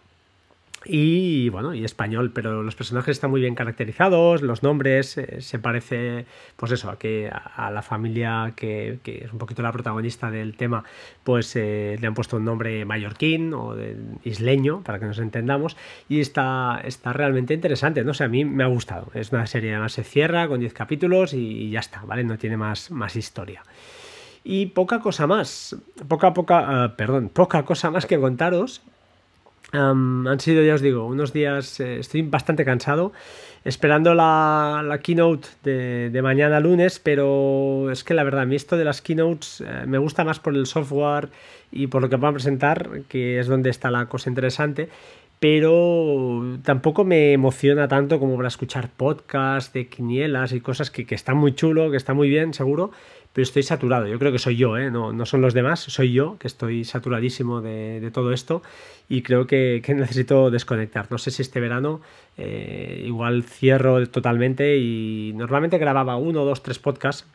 y 0.86 1.50
bueno, 1.50 1.74
y 1.74 1.84
español, 1.84 2.32
pero 2.34 2.64
los 2.64 2.76
personajes 2.76 3.18
están 3.18 3.32
muy 3.32 3.42
bien 3.42 3.54
caracterizados, 3.54 4.42
los 4.42 4.64
nombres 4.64 5.18
eh, 5.18 5.42
se 5.42 5.60
parece, 5.60 6.26
pues 6.56 6.72
eso, 6.72 6.90
a 6.90 6.98
que 6.98 7.30
a, 7.30 7.70
la 7.70 7.82
familia 7.82 8.54
que, 8.56 9.00
es 9.04 9.32
un 9.34 9.40
poquito 9.40 9.62
la 9.62 9.74
protagonista 9.74 10.32
del 10.32 10.56
tema, 10.56 10.86
pues 11.24 11.54
eh, 11.58 11.98
le 12.00 12.08
han 12.08 12.14
puesto 12.14 12.38
un 12.38 12.46
nombre 12.46 12.86
mallorquín 12.86 13.54
o 13.54 13.76
de, 13.76 13.98
isleño, 14.24 14.82
para 14.82 15.00
que 15.00 15.06
nos 15.06 15.20
entendamos, 15.20 15.76
y 16.08 16.22
está, 16.22 16.82
está 16.86 17.12
realmente 17.12 17.54
interesante, 17.54 18.04
no 18.06 18.14
sé, 18.14 18.24
a 18.24 18.30
mí 18.30 18.46
me 18.46 18.64
ha 18.64 18.68
gustado, 18.68 19.12
es 19.14 19.34
una 19.34 19.48
serie, 19.48 19.72
además 19.72 19.92
se 19.92 20.06
cierra 20.06 20.48
con 20.48 20.62
10 20.62 20.74
capítulos 20.74 21.34
y, 21.34 21.70
ya 21.70 21.82
está, 21.82 22.04
¿vale? 22.06 22.24
No 22.24 22.38
tiene 22.38 22.56
más, 22.56 22.90
más 22.90 23.16
historia. 23.16 23.64
Y 24.46 24.68
poca 24.68 25.00
cosa 25.00 25.28
más, 25.28 25.76
poca, 26.08 26.34
poca, 26.34 26.86
uh, 26.86 26.96
perdón, 26.96 27.28
poca 27.30 27.66
cosa 27.66 27.92
más 27.92 28.06
que 28.06 28.18
contaros 28.18 28.82
han 29.72 30.40
sido, 30.40 30.64
ya 30.64 30.76
os 30.76 30.82
digo, 30.82 31.06
unos 31.06 31.34
días, 31.34 31.80
eh, 31.80 32.00
estoy 32.00 32.24
bastante 32.24 32.66
cansado, 32.66 33.12
esperando 33.64 34.16
la, 34.16 35.00
keynote 35.04 35.48
de, 35.64 36.22
mañana 36.22 36.60
lunes, 36.60 37.00
pero 37.00 37.92
es 37.92 38.04
que 38.04 38.14
la 38.14 38.24
verdad, 38.24 38.42
a 38.42 38.46
mí 38.46 38.56
esto 38.56 38.78
de 38.78 38.86
las 38.86 39.02
keynotes 39.02 39.62
eh, 39.62 39.86
me 39.86 39.98
gusta 39.98 40.24
más 40.24 40.40
por 40.40 40.56
el 40.56 40.66
software 40.66 41.30
y 41.72 41.88
por 41.88 42.02
lo 42.02 42.10
que 42.10 42.16
van 42.16 42.32
a 42.32 42.34
presentar, 42.34 43.02
que 43.08 43.40
es 43.40 43.48
donde 43.48 43.70
está 43.70 43.92
la 43.92 44.08
cosa 44.08 44.30
interesante, 44.30 44.90
pero 45.40 46.58
tampoco 46.64 47.06
me 47.06 47.32
emociona 47.32 47.88
tanto 47.88 48.20
como 48.20 48.36
para 48.36 48.50
escuchar 48.50 48.90
podcasts 48.90 49.72
de 49.72 49.88
quinielas 49.88 50.52
y 50.52 50.60
cosas 50.60 50.92
que, 50.92 51.06
que 51.06 51.16
están 51.16 51.38
muy 51.38 51.54
chulo, 51.54 51.92
que 51.92 51.98
está 51.98 52.14
muy 52.14 52.28
bien, 52.28 52.54
seguro, 52.54 52.92
pero 53.40 53.44
estoy 53.46 53.64
saturado. 53.64 54.06
Yo 54.06 54.20
creo 54.20 54.34
que 54.34 54.38
soy 54.38 54.58
yo, 54.58 54.78
¿eh? 54.78 54.92
no, 54.92 55.14
no 55.14 55.26
son 55.26 55.40
los 55.40 55.54
demás, 55.54 55.80
soy 55.80 56.12
yo 56.12 56.36
que 56.40 56.48
estoy 56.48 56.84
saturadísimo 56.84 57.62
de, 57.62 58.12
todo 58.14 58.34
esto 58.34 58.62
y 59.08 59.22
creo 59.22 59.48
que, 59.48 59.82
necesito 59.96 60.52
desconectar. 60.52 61.08
No 61.10 61.18
sé 61.18 61.32
si 61.32 61.42
este 61.42 61.62
verano 61.62 62.02
eh, 62.38 63.02
igual 63.06 63.44
cierro 63.44 64.06
totalmente 64.10 64.76
y 64.76 65.32
normalmente 65.38 65.78
grababa 65.78 66.18
uno, 66.18 66.44
dos, 66.44 66.62
tres 66.64 66.80
podcasts 66.80 67.26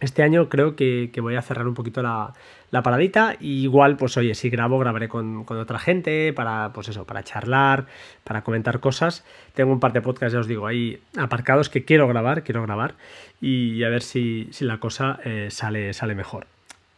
este 0.00 0.22
año 0.22 0.48
creo 0.48 0.76
que, 0.76 1.10
voy 1.20 1.34
a 1.34 1.42
cerrar 1.42 1.66
un 1.66 1.74
poquito 1.74 2.00
la, 2.00 2.32
paradita. 2.70 3.36
Y 3.40 3.62
igual, 3.62 3.96
pues 3.96 4.16
oye, 4.16 4.34
si 4.34 4.50
grabo, 4.50 4.78
grabaré 4.78 5.08
con, 5.08 5.44
otra 5.48 5.78
gente 5.78 6.32
para, 6.32 6.72
pues 6.72 6.88
eso, 6.88 7.04
para 7.04 7.22
charlar, 7.22 7.86
para 8.24 8.42
comentar 8.42 8.80
cosas. 8.80 9.24
Tengo 9.54 9.72
un 9.72 9.80
par 9.80 9.92
de 9.92 10.00
podcasts, 10.00 10.34
ya 10.34 10.40
os 10.40 10.46
digo, 10.46 10.66
ahí 10.66 11.00
aparcados 11.16 11.68
que 11.68 11.84
quiero 11.84 12.08
grabar, 12.08 12.42
quiero 12.42 12.62
grabar. 12.62 12.94
Y 13.40 13.82
a 13.84 13.88
ver 13.88 14.02
si, 14.02 14.50
la 14.60 14.78
cosa 14.78 15.18
eh, 15.24 15.48
sale, 15.50 15.92
sale 15.92 16.14
mejor. 16.14 16.46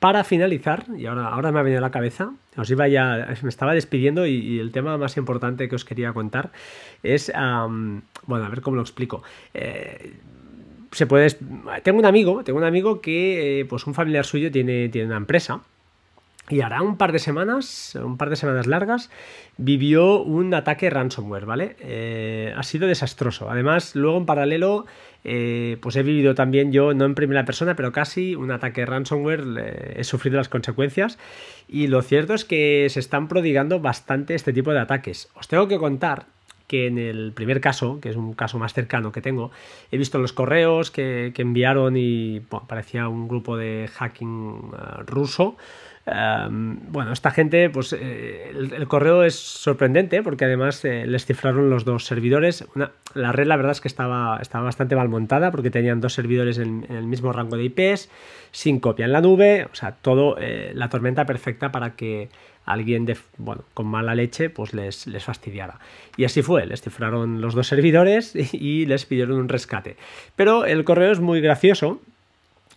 Para 0.00 0.24
finalizar, 0.24 0.86
y 0.96 1.04
ahora, 1.04 1.28
ahora 1.28 1.52
me 1.52 1.60
ha 1.60 1.62
venido 1.62 1.78
a 1.78 1.82
la 1.82 1.90
cabeza, 1.90 2.32
os 2.56 2.70
iba 2.70 2.88
ya, 2.88 3.36
me 3.42 3.50
estaba 3.50 3.74
despidiendo 3.74 4.26
y, 4.26 4.58
el 4.58 4.72
tema 4.72 4.96
más 4.96 5.18
importante 5.18 5.68
que 5.68 5.74
os 5.74 5.84
quería 5.84 6.14
contar 6.14 6.52
es, 7.02 7.30
bueno, 8.26 8.44
a 8.44 8.48
ver 8.48 8.62
cómo 8.62 8.76
lo 8.76 8.82
explico. 8.82 9.22
Eh, 9.52 10.14
se 10.92 11.06
puede. 11.06 11.30
Tengo 11.82 11.98
un 11.98 12.06
amigo, 12.06 12.42
tengo 12.44 12.58
un 12.58 12.64
amigo 12.64 13.00
que, 13.00 13.60
eh, 13.60 13.64
pues 13.64 13.86
un 13.86 13.94
familiar 13.94 14.24
suyo 14.24 14.50
tiene, 14.50 14.88
tiene 14.88 15.08
una 15.08 15.16
empresa. 15.16 15.60
Y 16.48 16.62
hará 16.62 16.82
un 16.82 16.96
par 16.96 17.12
de 17.12 17.20
semanas, 17.20 17.96
un 18.02 18.16
par 18.16 18.28
de 18.28 18.34
semanas 18.34 18.66
largas, 18.66 19.08
vivió 19.56 20.20
un 20.20 20.52
ataque 20.52 20.90
ransomware, 20.90 21.46
¿vale? 21.46 21.76
Eh, 21.78 22.52
ha 22.56 22.62
sido 22.64 22.88
desastroso. 22.88 23.48
Además, 23.48 23.94
luego 23.94 24.18
en 24.18 24.26
paralelo, 24.26 24.84
eh, 25.22 25.76
pues 25.80 25.94
he 25.94 26.02
vivido 26.02 26.34
también 26.34 26.72
yo, 26.72 26.92
no 26.92 27.04
en 27.04 27.14
primera 27.14 27.44
persona, 27.44 27.76
pero 27.76 27.92
casi 27.92 28.34
un 28.34 28.50
ataque 28.50 28.84
ransomware, 28.84 29.94
he 29.94 30.02
sufrido 30.02 30.38
las 30.38 30.48
consecuencias. 30.48 31.18
Y 31.68 31.86
lo 31.86 32.02
cierto 32.02 32.34
es 32.34 32.44
que 32.44 32.88
se 32.90 32.98
están 32.98 33.28
prodigando 33.28 33.78
bastante 33.78 34.34
este 34.34 34.52
tipo 34.52 34.72
de 34.72 34.80
ataques. 34.80 35.28
Os 35.36 35.46
tengo 35.46 35.68
que 35.68 35.78
contar 35.78 36.26
que 36.70 36.86
en 36.86 36.98
el 36.98 37.32
primer 37.32 37.60
caso, 37.60 37.98
que 38.00 38.10
es 38.10 38.16
un 38.16 38.32
caso 38.32 38.56
más 38.56 38.74
cercano 38.74 39.10
que 39.10 39.20
tengo, 39.20 39.50
he 39.90 39.98
visto 39.98 40.20
los 40.20 40.32
correos 40.32 40.92
que, 40.92 41.32
enviaron 41.36 41.96
y 41.96 42.42
parecía 42.68 43.08
un 43.08 43.26
grupo 43.26 43.56
de 43.56 43.90
hacking 43.92 44.70
eh, 44.72 45.02
ruso. 45.04 45.56
Em, 46.06 46.78
bueno, 46.92 47.12
esta 47.12 47.32
gente, 47.32 47.70
pues 47.70 47.92
eh, 47.92 48.52
el, 48.52 48.86
correo 48.86 49.24
es 49.24 49.34
sorprendente 49.34 50.22
porque 50.22 50.44
además 50.44 50.84
eh, 50.84 51.06
les 51.08 51.26
cifraron 51.26 51.70
los 51.70 51.84
dos 51.84 52.04
servidores. 52.04 52.64
la 53.14 53.32
red, 53.32 53.48
la 53.48 53.56
verdad 53.56 53.72
es 53.72 53.80
que 53.80 53.88
estaba, 53.88 54.38
estaba 54.40 54.66
bastante 54.66 54.94
mal 54.94 55.08
montada 55.08 55.50
porque 55.50 55.72
tenían 55.72 56.00
dos 56.00 56.12
servidores 56.14 56.58
en, 56.58 56.86
el 56.88 57.08
mismo 57.08 57.32
rango 57.32 57.56
de 57.56 57.64
IPs, 57.64 58.08
sin 58.52 58.78
copia 58.78 59.06
en 59.06 59.12
la 59.12 59.20
nube, 59.20 59.66
o 59.72 59.74
sea, 59.74 59.96
todo 59.96 60.36
la 60.38 60.88
tormenta 60.88 61.26
perfecta 61.26 61.72
para 61.72 61.96
que 61.96 62.28
alguien 62.72 63.06
de, 63.06 63.16
bueno, 63.38 63.64
con 63.74 63.86
mala 63.86 64.14
leche 64.14 64.50
pues 64.50 64.74
les, 64.74 65.06
les 65.06 65.24
fastidiara. 65.24 65.78
Y 66.16 66.24
así 66.24 66.42
fue, 66.42 66.66
les 66.66 66.82
cifraron 66.82 67.40
los 67.40 67.54
dos 67.54 67.66
servidores 67.66 68.34
y 68.52 68.86
les 68.86 69.06
pidieron 69.06 69.38
un 69.38 69.48
rescate. 69.48 69.96
Pero 70.36 70.64
el 70.64 70.84
correo 70.84 71.12
es 71.12 71.20
muy 71.20 71.40
gracioso 71.40 72.00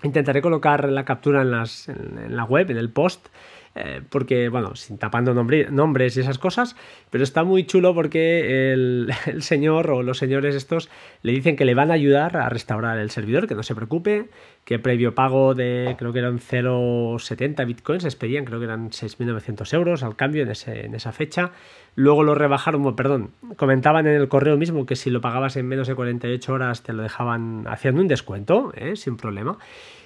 Intentaré 0.04 0.42
colocar 0.42 0.90
la 0.90 1.06
captura 1.06 1.42
en, 1.42 1.52
las, 1.52 1.88
en, 1.88 2.36
la 2.36 2.44
web, 2.44 2.70
en 2.70 2.78
el 2.78 2.90
post, 2.90 3.28
eh, 3.76 4.02
porque, 4.08 4.50
bueno, 4.50 4.76
sin 4.76 5.00
tapando 5.00 5.34
nombres 5.34 6.18
y 6.18 6.20
esas 6.20 6.38
cosas, 6.38 6.76
pero 7.10 7.24
está 7.24 7.44
muy 7.44 7.66
chulo 7.66 7.96
porque 7.96 8.72
el, 8.74 9.14
señor 9.40 9.90
o 9.90 10.04
los 10.04 10.20
señores 10.20 10.56
estos 10.56 10.90
le 11.24 11.32
dicen 11.32 11.56
que 11.56 11.66
le 11.66 11.74
van 11.74 11.90
a 11.90 11.96
ayudar 11.96 12.38
a 12.38 12.50
restaurar 12.50 13.00
el 13.00 13.10
servidor, 13.10 13.48
que 13.48 13.56
no 13.56 13.64
se 13.64 13.74
preocupe, 13.74 14.28
que 14.64 14.78
previo 14.78 15.16
pago 15.16 15.56
de, 15.56 15.96
creo 15.98 16.14
que 16.14 16.20
eran 16.20 16.40
0,70 16.40 17.66
bitcoins, 17.66 18.04
les 18.04 18.16
pedían, 18.16 18.46
creo 18.46 18.60
que 18.60 18.66
eran 18.66 18.92
6.900 18.92 19.74
euros 19.74 20.04
al 20.04 20.16
cambio 20.16 20.44
en, 20.44 20.96
esa 20.96 21.12
fecha. 21.12 21.52
Luego 21.96 22.24
lo 22.24 22.36
rebajaron, 22.36 22.96
perdón, 22.96 23.32
comentaban 23.56 24.08
en 24.08 24.14
el 24.14 24.28
correo 24.28 24.58
mismo 24.58 24.86
que 24.86 24.96
si 24.96 25.10
lo 25.10 25.22
pagabas 25.22 25.58
en 25.58 25.68
menos 25.68 25.88
de 25.88 25.96
48 25.96 26.54
horas 26.54 26.84
te 26.84 26.94
lo 26.94 27.04
dejaban 27.04 27.66
haciendo 27.68 28.02
un 28.02 28.08
descuento, 28.08 28.72
¿eh? 28.76 28.96
sin 28.96 29.18
problema 29.18 29.58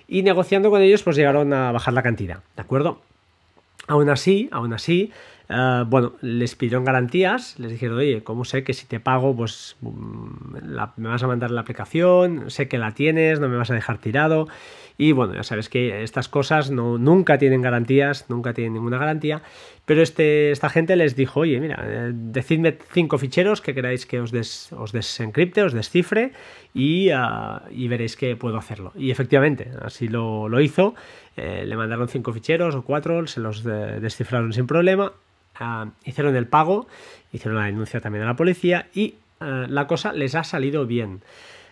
y 0.07 0.23
negociando 0.23 0.69
con 0.69 0.81
ellos 0.81 1.03
pues 1.03 1.17
llegaron 1.17 1.53
a 1.53 1.71
bajar 1.71 1.93
la 1.93 2.01
cantidad, 2.01 2.39
¿de 2.55 2.61
acuerdo? 2.61 3.01
Aún 3.87 4.09
así, 4.09 4.49
aún 4.51 4.73
así, 4.73 5.11
eh, 5.49 5.83
bueno, 5.87 6.13
les 6.21 6.55
pidieron 6.55 6.83
garantías, 6.83 7.57
les 7.57 7.71
dijeron, 7.71 7.97
oye, 7.97 8.21
¿cómo 8.23 8.43
sé 8.43 8.63
que 8.63 8.73
si 8.73 8.85
te 8.85 8.99
pago, 8.99 9.35
pues 9.35 9.77
mm, 9.81 10.57
me 10.97 11.09
vas 11.09 11.23
a 11.23 11.27
mandar 11.27 11.51
la 11.51 11.61
aplicación, 11.61 12.49
sé 12.51 12.67
que 12.67 12.77
la 12.77 12.93
tienes, 12.93 13.39
no 13.39 13.47
me 13.47 13.55
vas 13.55 13.71
a 13.71 13.73
dejar 13.73 13.99
tirado? 13.99 14.47
Y 14.97 15.11
bueno, 15.11 15.35
ya 15.35 15.43
sabes 15.43 15.69
que 15.69 16.01
estas 16.01 16.27
cosas 16.27 16.71
no, 16.71 16.97
nunca 16.97 17.37
tienen 17.37 17.61
garantías, 17.61 18.29
nunca 18.29 18.53
tienen 18.53 18.73
ninguna 18.73 18.97
garantía, 18.97 19.43
pero 19.85 20.01
este, 20.01 20.51
esta 20.51 20.69
gente 20.69 20.95
les 20.95 21.15
dijo, 21.15 21.41
oye, 21.41 21.59
mira, 21.59 21.77
eh, 21.83 22.11
decidme 22.13 22.77
cinco 22.91 23.19
ficheros 23.19 23.61
que 23.61 23.75
queráis 23.75 24.07
que 24.07 24.19
os, 24.19 24.33
os 24.73 24.91
desencripte, 24.91 25.61
os 25.61 25.73
descifre 25.73 26.31
y, 26.73 27.09
ah, 27.11 27.61
y, 27.69 27.87
veréis 27.87 28.15
que 28.15 28.35
puedo 28.35 28.57
hacerlo. 28.57 28.91
Y 28.95 29.11
efectivamente, 29.11 29.69
así 29.81 30.07
lo, 30.07 30.49
lo 30.49 30.59
hizo, 30.61 30.95
eh, 31.35 31.63
le 31.65 31.77
mandaron 31.77 32.07
cinco 32.07 32.33
ficheros 32.33 32.73
o 32.73 32.81
cuatro, 32.81 33.27
se 33.27 33.39
los 33.39 33.63
descifraron 33.63 34.51
sin 34.51 34.65
problema, 34.65 35.13
ah, 35.59 35.91
hicieron 36.05 36.35
el 36.35 36.47
pago, 36.47 36.87
hicieron 37.31 37.59
la 37.59 37.67
denuncia 37.67 38.01
también 38.01 38.23
a 38.23 38.27
la 38.27 38.35
policía 38.35 38.87
y 38.95 39.15
la 39.39 39.85
cosa 39.85 40.13
les 40.13 40.33
ha 40.33 40.43
salido 40.43 40.87
bien. 40.87 41.21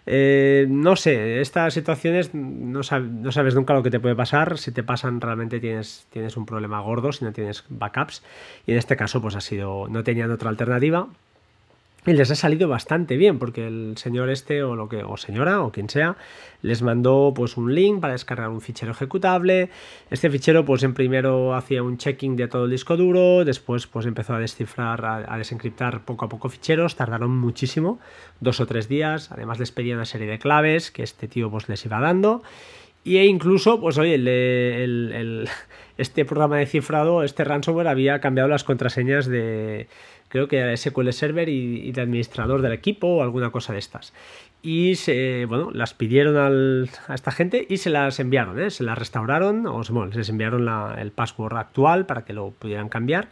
Eh, 0.08 0.68
no 0.70 0.96
sé, 0.96 1.42
estas 1.42 1.74
situaciones 1.74 2.34
no, 2.34 2.84
sabes 2.84 3.56
nunca 3.56 3.74
lo 3.74 3.84
que 3.84 3.90
te 3.90 4.00
puede 4.00 4.16
pasar. 4.16 4.58
Si 4.58 4.72
te 4.72 4.84
pasan, 4.84 5.22
realmente 5.22 5.60
tienes, 5.60 6.08
tienes 6.12 6.38
un 6.38 6.46
problema 6.46 6.80
gordo 6.82 7.12
si 7.12 7.26
no 7.26 7.34
tienes 7.34 7.64
backups. 7.70 8.24
Y 8.66 8.72
en 8.72 8.78
este 8.78 8.96
caso, 8.96 9.22
pues 9.22 9.36
ha 9.36 9.42
sido, 9.42 9.88
no 9.88 10.04
tenían 10.04 10.32
otra 10.32 10.50
alternativa. 10.50 11.08
Y 12.08 12.14
les 12.14 12.30
ha 12.30 12.36
salido 12.36 12.70
bastante 12.70 13.18
bien 13.18 13.40
porque 13.40 13.66
el 13.66 13.98
señor 13.98 14.30
este 14.30 14.62
o 14.62 14.76
lo 14.76 14.88
que 14.88 15.04
o 15.04 15.18
señora 15.18 15.62
o 15.62 15.72
quien 15.72 15.90
sea 15.90 16.18
les 16.62 16.82
mandó 16.84 17.34
pues 17.36 17.58
un 17.58 17.74
link 17.74 18.00
para 18.00 18.14
descargar 18.14 18.50
un 18.50 18.62
fichero 18.62 18.92
ejecutable. 18.92 19.70
Este 20.12 20.30
fichero 20.30 20.66
pues 20.66 20.84
en 20.84 20.94
primero 20.94 21.56
hacía 21.56 21.82
un 21.82 21.98
checking 21.98 22.36
de 22.36 22.48
todo 22.48 22.66
el 22.66 22.72
disco 22.72 22.96
duro, 22.96 23.44
después 23.44 23.88
pues 23.88 24.06
empezó 24.06 24.34
a 24.34 24.40
descifrar, 24.40 25.04
a, 25.06 25.38
desencriptar 25.38 26.06
poco 26.06 26.26
a 26.26 26.30
poco 26.30 26.50
ficheros, 26.50 26.96
tardaron 26.96 27.36
muchísimo, 27.38 28.00
dos 28.40 28.60
o 28.60 28.68
tres 28.68 28.88
días, 28.88 29.32
además 29.32 29.60
les 29.60 29.72
pedía 29.72 29.96
una 29.96 30.06
serie 30.06 30.28
de 30.28 30.40
claves 30.40 30.92
que 30.92 31.04
este 31.04 31.28
tío 31.28 31.50
pues 31.50 31.70
les 31.70 31.86
iba 31.86 32.00
dando. 32.00 32.44
Y 33.04 33.18
e 33.18 33.26
incluso, 33.26 33.80
pues 33.80 34.00
oye, 34.00 34.16
el, 34.16 35.48
este 35.98 36.26
programa 36.26 36.58
de 36.58 36.66
cifrado, 36.66 37.24
este 37.24 37.44
ransomware 37.44 37.88
había 37.88 38.20
cambiado 38.20 38.50
las 38.50 38.64
contraseñas 38.64 39.28
de, 39.28 39.88
creo 40.36 40.50
que 40.50 40.58
era 40.58 40.76
SQL 40.76 41.14
Server 41.14 41.48
y, 41.48 41.94
de 41.94 42.02
administrador 42.02 42.62
del 42.62 42.74
equipo 42.74 43.08
o 43.08 43.24
alguna 43.24 43.52
cosa 43.52 43.72
de 43.72 43.80
estas. 43.80 44.12
Y 44.62 44.96
se, 44.96 45.46
bueno, 45.46 45.72
las 45.72 45.94
pidieron 45.94 46.36
a 47.08 47.14
esta 47.14 47.32
gente 47.32 47.66
y 47.70 47.78
se 47.78 47.90
las 47.90 48.20
enviaron, 48.20 48.60
¿eh? 48.60 48.70
se 48.70 48.84
las 48.84 48.98
restauraron, 48.98 49.66
o 49.66 49.82
bueno, 49.92 50.12
les 50.14 50.28
enviaron 50.28 50.68
el 50.98 51.12
password 51.12 51.56
actual 51.56 52.06
para 52.06 52.26
que 52.26 52.34
lo 52.34 52.52
pudieran 52.52 52.90
cambiar 52.90 53.30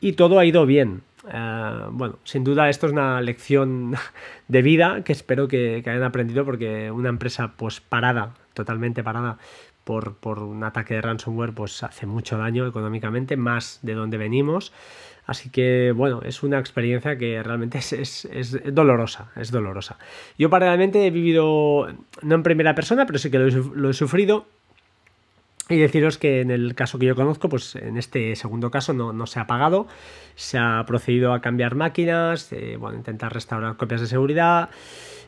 y 0.00 0.12
todo 0.14 0.38
ha 0.38 0.46
ido 0.46 0.64
bien. 0.64 1.02
Eh, 1.30 1.72
bueno, 1.90 2.18
sin 2.24 2.44
duda 2.44 2.70
esto 2.70 2.86
es 2.86 2.92
una 2.92 3.20
lección 3.20 3.94
de 4.48 4.62
vida 4.62 5.04
que 5.04 5.12
espero 5.12 5.48
que, 5.48 5.82
que, 5.84 5.90
hayan 5.90 6.04
aprendido 6.04 6.46
porque 6.46 6.90
una 6.90 7.10
empresa 7.10 7.52
pues 7.58 7.80
parada, 7.82 8.32
totalmente 8.54 9.02
parada 9.02 9.36
por, 9.84 10.14
por 10.14 10.38
un 10.38 10.64
ataque 10.64 10.94
de 10.94 11.02
ransomware 11.02 11.52
pues 11.52 11.82
hace 11.82 12.06
mucho 12.06 12.38
daño 12.38 12.66
económicamente, 12.66 13.36
más 13.36 13.80
de 13.82 13.92
donde 13.92 14.16
venimos. 14.16 14.72
Así 15.28 15.50
que, 15.50 15.92
bueno, 15.94 16.22
es 16.24 16.42
una 16.42 16.58
experiencia 16.58 17.18
que 17.18 17.42
realmente 17.42 17.76
es, 17.76 18.58
dolorosa, 18.72 19.30
es 19.36 19.50
dolorosa. 19.50 19.98
Yo 20.38 20.48
paralelamente 20.48 21.06
he 21.06 21.10
vivido, 21.10 21.86
no 22.22 22.34
en 22.34 22.42
primera 22.42 22.74
persona, 22.74 23.04
pero 23.04 23.18
sí 23.18 23.30
que 23.30 23.38
lo 23.38 23.90
he, 23.90 23.92
sufrido. 23.92 24.46
Y 25.68 25.76
deciros 25.76 26.16
que 26.16 26.40
en 26.40 26.50
el 26.50 26.74
caso 26.74 26.98
que 26.98 27.04
yo 27.04 27.14
conozco, 27.14 27.50
pues 27.50 27.76
en 27.76 27.98
este 27.98 28.36
segundo 28.36 28.70
caso 28.70 28.94
no, 28.94 29.26
se 29.26 29.38
ha 29.38 29.46
pagado, 29.46 29.86
se 30.34 30.56
ha 30.56 30.82
procedido 30.86 31.34
a 31.34 31.42
cambiar 31.42 31.74
máquinas, 31.74 32.50
eh, 32.54 32.78
bueno, 32.78 32.96
intentar 32.96 33.34
restaurar 33.34 33.76
copias 33.76 34.00
de 34.00 34.06
seguridad, 34.06 34.70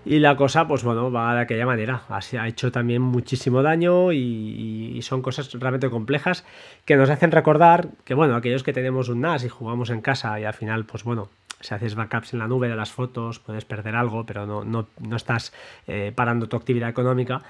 y 0.05 0.19
la 0.19 0.37
cosa, 0.37 0.67
pues 0.67 0.83
bueno, 0.83 1.12
va 1.12 1.35
de 1.35 1.41
aquella 1.41 1.67
manera. 1.67 2.03
Ha 2.09 2.49
hecho 2.49 2.73
también 2.73 3.03
muchísimo 3.03 3.62
daño 3.62 4.12
y, 4.12 4.99
son 5.03 5.23
cosas 5.23 5.53
realmente 5.53 5.91
complejas 5.91 6.45
que 6.85 6.97
nos 6.97 7.11
hacen 7.11 7.33
recordar 7.33 7.89
que, 8.05 8.15
bueno, 8.15 8.37
aquellos 8.37 8.62
que 8.62 8.73
tenemos 8.73 9.09
un 9.09 9.20
NAS 9.23 9.45
y 9.45 9.49
jugamos 9.49 9.91
en 9.91 10.01
casa 10.01 10.39
y 10.39 10.45
al 10.45 10.55
final, 10.55 10.85
pues 10.85 11.05
bueno, 11.05 11.29
si 11.61 11.75
haces 11.75 11.95
backups 11.95 12.33
en 12.33 12.39
la 12.39 12.49
nube 12.49 12.69
de 12.69 12.77
las 12.77 12.91
fotos, 12.91 13.39
puedes 13.39 13.65
perder 13.65 13.97
algo, 13.97 14.25
pero 14.25 14.47
no, 14.47 14.65
no, 14.65 14.89
no 14.99 15.17
estás 15.17 15.53
eh, 15.87 16.12
parando 16.15 16.49
tu 16.49 16.57
actividad 16.57 16.89
económica, 16.89 17.43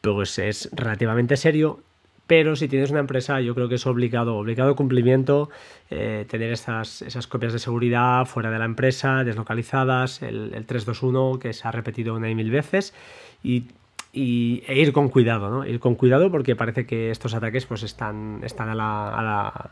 pues 0.00 0.38
es 0.38 0.68
relativamente 0.72 1.36
serio 1.36 1.80
pero 2.30 2.54
si 2.54 2.68
tienes 2.68 2.92
una 2.92 3.00
empresa 3.00 3.40
yo 3.40 3.56
creo 3.56 3.68
que 3.68 3.74
es 3.74 3.84
obligado, 3.88 4.36
obligado 4.36 4.76
cumplimiento 4.76 5.50
eh, 5.90 6.26
tener 6.28 6.52
esas, 6.52 7.02
esas 7.02 7.26
copias 7.26 7.52
de 7.52 7.58
seguridad 7.58 8.24
fuera 8.24 8.52
de 8.52 8.58
la 8.60 8.66
empresa, 8.66 9.24
deslocalizadas, 9.24 10.22
el, 10.22 10.50
321 10.64 11.40
que 11.40 11.52
se 11.52 11.66
ha 11.66 11.72
repetido 11.72 12.14
una 12.14 12.30
y 12.30 12.36
mil 12.36 12.52
veces 12.52 12.94
y, 13.42 13.64
e 14.12 14.78
ir 14.78 14.92
con 14.92 15.08
cuidado, 15.08 15.50
¿no? 15.50 15.66
Ir 15.66 15.80
con 15.80 15.96
cuidado 15.96 16.30
porque 16.30 16.54
parece 16.54 16.86
que 16.86 17.10
estos 17.10 17.34
ataques 17.34 17.66
pues 17.66 17.82
están, 17.82 18.42
están 18.44 18.68
a 18.68 18.76
la... 18.76 19.70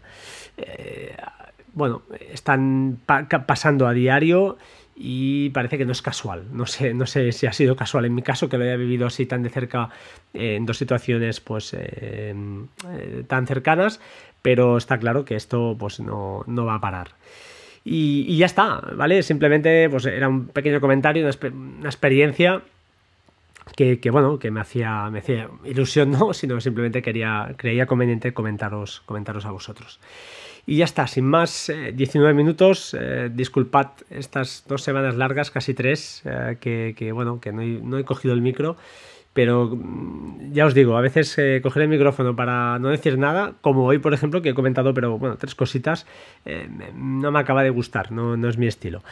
Eh, 0.56 1.14
bueno, 1.74 2.02
están 2.32 2.98
pasando 3.06 3.86
a 3.86 3.92
diario 3.92 4.58
y 5.00 5.50
parece 5.50 5.78
que 5.78 5.84
no 5.84 5.92
es 5.92 6.02
casual. 6.02 6.46
No 6.52 6.66
sé, 6.66 6.92
no 6.92 7.06
sé 7.06 7.30
si 7.30 7.46
ha 7.46 7.52
sido 7.52 7.76
casual 7.76 8.04
en 8.04 8.14
mi 8.14 8.22
caso, 8.22 8.48
que 8.48 8.58
lo 8.58 8.64
haya 8.64 8.76
vivido 8.76 9.06
así 9.06 9.26
tan 9.26 9.44
de 9.44 9.48
cerca 9.48 9.90
en 10.34 10.66
dos 10.66 10.76
situaciones 10.76 11.38
pues 11.40 11.72
eh, 11.74 12.34
eh, 12.88 13.24
tan 13.28 13.46
cercanas, 13.46 14.00
pero 14.42 14.76
está 14.76 14.98
claro 14.98 15.24
que 15.24 15.36
esto 15.36 15.76
pues 15.78 16.00
no, 16.00 16.44
va 16.48 16.74
a 16.74 16.80
parar. 16.80 17.10
Y, 17.84 18.36
ya 18.36 18.46
está, 18.46 18.80
¿vale? 18.96 19.22
Simplemente 19.22 19.88
pues 19.88 20.04
era 20.06 20.28
un 20.28 20.48
pequeño 20.48 20.80
comentario, 20.80 21.22
una, 21.22 21.88
experiencia 21.88 22.62
que, 23.76 24.00
bueno, 24.10 24.40
que 24.40 24.50
me 24.50 24.60
hacía, 24.60 25.08
me 25.10 25.20
hacía 25.20 25.48
ilusión, 25.64 26.10
no, 26.10 26.32
sino 26.34 26.60
simplemente 26.60 27.02
quería, 27.02 27.54
creía 27.56 27.86
conveniente 27.86 28.34
comentaros, 28.34 29.00
comentaros 29.06 29.46
a 29.46 29.52
vosotros. 29.52 30.00
Y 30.68 30.76
ya 30.76 30.84
está, 30.84 31.06
sin 31.06 31.24
más, 31.24 31.72
19 31.94 32.30
eh, 32.30 32.34
minutos. 32.34 32.92
Eh, 32.92 33.30
disculpad 33.32 33.86
estas 34.10 34.64
dos 34.68 34.82
semanas 34.82 35.16
largas, 35.16 35.50
casi 35.50 35.72
tres, 35.72 36.20
eh, 36.26 36.58
que, 36.60 37.10
bueno, 37.10 37.40
que 37.40 37.52
no 37.52 37.96
he, 37.96 38.04
cogido 38.04 38.34
el 38.34 38.42
micro. 38.42 38.76
Pero 39.32 39.74
mm, 39.74 40.52
ya 40.52 40.66
os 40.66 40.74
digo, 40.74 40.98
a 40.98 41.00
veces 41.00 41.34
coger 41.62 41.84
el 41.84 41.88
micrófono 41.88 42.36
para 42.36 42.78
no 42.80 42.90
decir 42.90 43.16
nada, 43.16 43.54
como 43.62 43.86
hoy, 43.86 43.96
por 43.96 44.12
ejemplo, 44.12 44.42
que 44.42 44.50
he 44.50 44.54
comentado, 44.54 44.92
pero 44.92 45.18
bueno, 45.18 45.38
tres 45.38 45.54
cositas, 45.54 46.06
no 46.94 47.30
me 47.32 47.38
acaba 47.38 47.62
de 47.62 47.70
gustar, 47.70 48.12
no, 48.12 48.36
no 48.36 48.46
es 48.50 48.58
mi 48.58 48.66
estilo. 48.66 49.02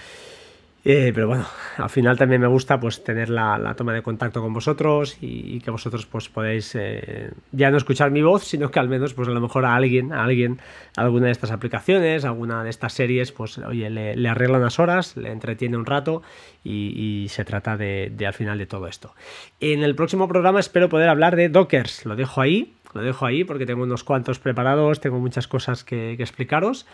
Eh, 0.88 1.10
pero 1.12 1.26
bueno, 1.26 1.44
al 1.78 1.90
final 1.90 2.16
también 2.16 2.40
me 2.40 2.46
gusta 2.46 2.78
pues 2.78 3.02
tener 3.02 3.28
la, 3.28 3.74
toma 3.76 3.92
de 3.92 4.02
contacto 4.02 4.40
con 4.40 4.52
vosotros 4.52 5.18
y, 5.20 5.58
que 5.58 5.72
vosotros 5.72 6.06
pues 6.06 6.28
podéis 6.28 6.76
eh, 6.76 7.32
ya 7.50 7.72
no 7.72 7.76
escuchar 7.76 8.12
mi 8.12 8.22
voz, 8.22 8.44
sino 8.44 8.70
que 8.70 8.78
al 8.78 8.88
menos 8.88 9.12
pues 9.12 9.26
a 9.26 9.32
lo 9.32 9.40
mejor 9.40 9.64
a 9.64 9.74
alguien, 9.74 10.12
a 10.12 10.22
alguien, 10.22 10.60
alguna 10.96 11.26
de 11.26 11.32
estas 11.32 11.50
aplicaciones, 11.50 12.24
alguna 12.24 12.62
de 12.62 12.70
estas 12.70 12.92
series, 12.92 13.32
pues 13.32 13.58
oye, 13.58 13.90
le, 13.90 14.28
arregla 14.28 14.58
unas 14.58 14.78
horas, 14.78 15.16
le 15.16 15.32
entretiene 15.32 15.76
un 15.76 15.86
rato 15.86 16.22
y, 16.62 17.26
se 17.30 17.44
trata 17.44 17.76
de, 17.76 18.14
al 18.24 18.34
final 18.34 18.56
de 18.56 18.66
todo 18.66 18.86
esto. 18.86 19.12
En 19.58 19.82
el 19.82 19.96
próximo 19.96 20.28
programa 20.28 20.60
espero 20.60 20.88
poder 20.88 21.08
hablar 21.08 21.34
de 21.34 21.48
Dockers, 21.48 22.06
lo 22.06 22.14
dejo 22.14 22.40
ahí, 22.40 22.76
lo 22.94 23.02
dejo 23.02 23.26
ahí 23.26 23.42
porque 23.42 23.66
tengo 23.66 23.82
unos 23.82 24.04
cuantos 24.04 24.38
preparados, 24.38 25.00
tengo 25.00 25.18
muchas 25.18 25.48
cosas 25.48 25.82
que 25.82 26.12
explicaros 26.12 26.86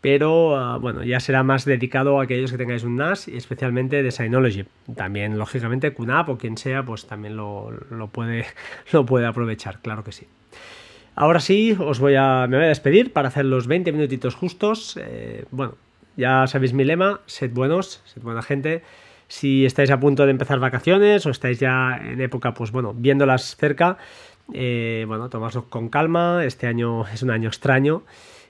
pero 0.00 0.56
ah, 0.56 0.78
bueno, 0.78 1.02
ya 1.02 1.20
será 1.20 1.42
más 1.42 1.64
dedicado 1.64 2.20
a 2.20 2.24
aquellos 2.24 2.52
que 2.52 2.58
tengáis 2.58 2.84
un 2.84 2.96
NAS 2.96 3.28
y 3.28 3.36
especialmente 3.36 4.02
de 4.02 4.10
Synology. 4.10 4.64
También, 4.94 5.38
lógicamente, 5.38 5.92
QNAP 5.92 6.28
o 6.28 6.38
quien 6.38 6.56
sea, 6.56 6.84
pues 6.84 7.06
también 7.06 7.36
lo, 7.36 7.70
puede, 8.12 8.46
lo 8.92 9.04
puede 9.04 9.26
aprovechar, 9.26 9.80
claro 9.80 10.04
que 10.04 10.12
sí. 10.12 10.26
Ahora 11.16 11.40
sí, 11.40 11.76
os 11.78 11.98
voy 11.98 12.14
a, 12.14 12.46
me 12.48 12.56
voy 12.56 12.66
a 12.66 12.68
despedir 12.68 13.12
para 13.12 13.28
hacer 13.28 13.44
los 13.44 13.66
20 13.66 13.90
minutitos 13.90 14.36
justos. 14.36 14.96
Eh, 15.02 15.44
bueno, 15.50 15.74
ya 16.16 16.46
sabéis 16.46 16.72
mi 16.72 16.84
lema, 16.84 17.20
sed 17.26 17.50
buenos, 17.52 18.02
sed 18.04 18.22
buena 18.22 18.42
gente. 18.42 18.82
Si 19.26 19.66
estáis 19.66 19.90
a 19.90 19.98
punto 19.98 20.24
de 20.26 20.30
empezar 20.30 20.60
vacaciones 20.60 21.26
o 21.26 21.30
estáis 21.30 21.58
ya 21.58 22.00
en 22.00 22.20
época, 22.20 22.54
pues 22.54 22.70
bueno, 22.70 22.94
viéndolas 22.94 23.56
cerca, 23.56 23.98
eh, 24.54 25.04
bueno, 25.08 25.28
tomadlo 25.28 25.64
con 25.68 25.88
calma. 25.88 26.44
Este 26.44 26.68
año 26.68 27.04
es 27.08 27.24
un 27.24 27.30
año 27.30 27.48
extraño 27.48 28.04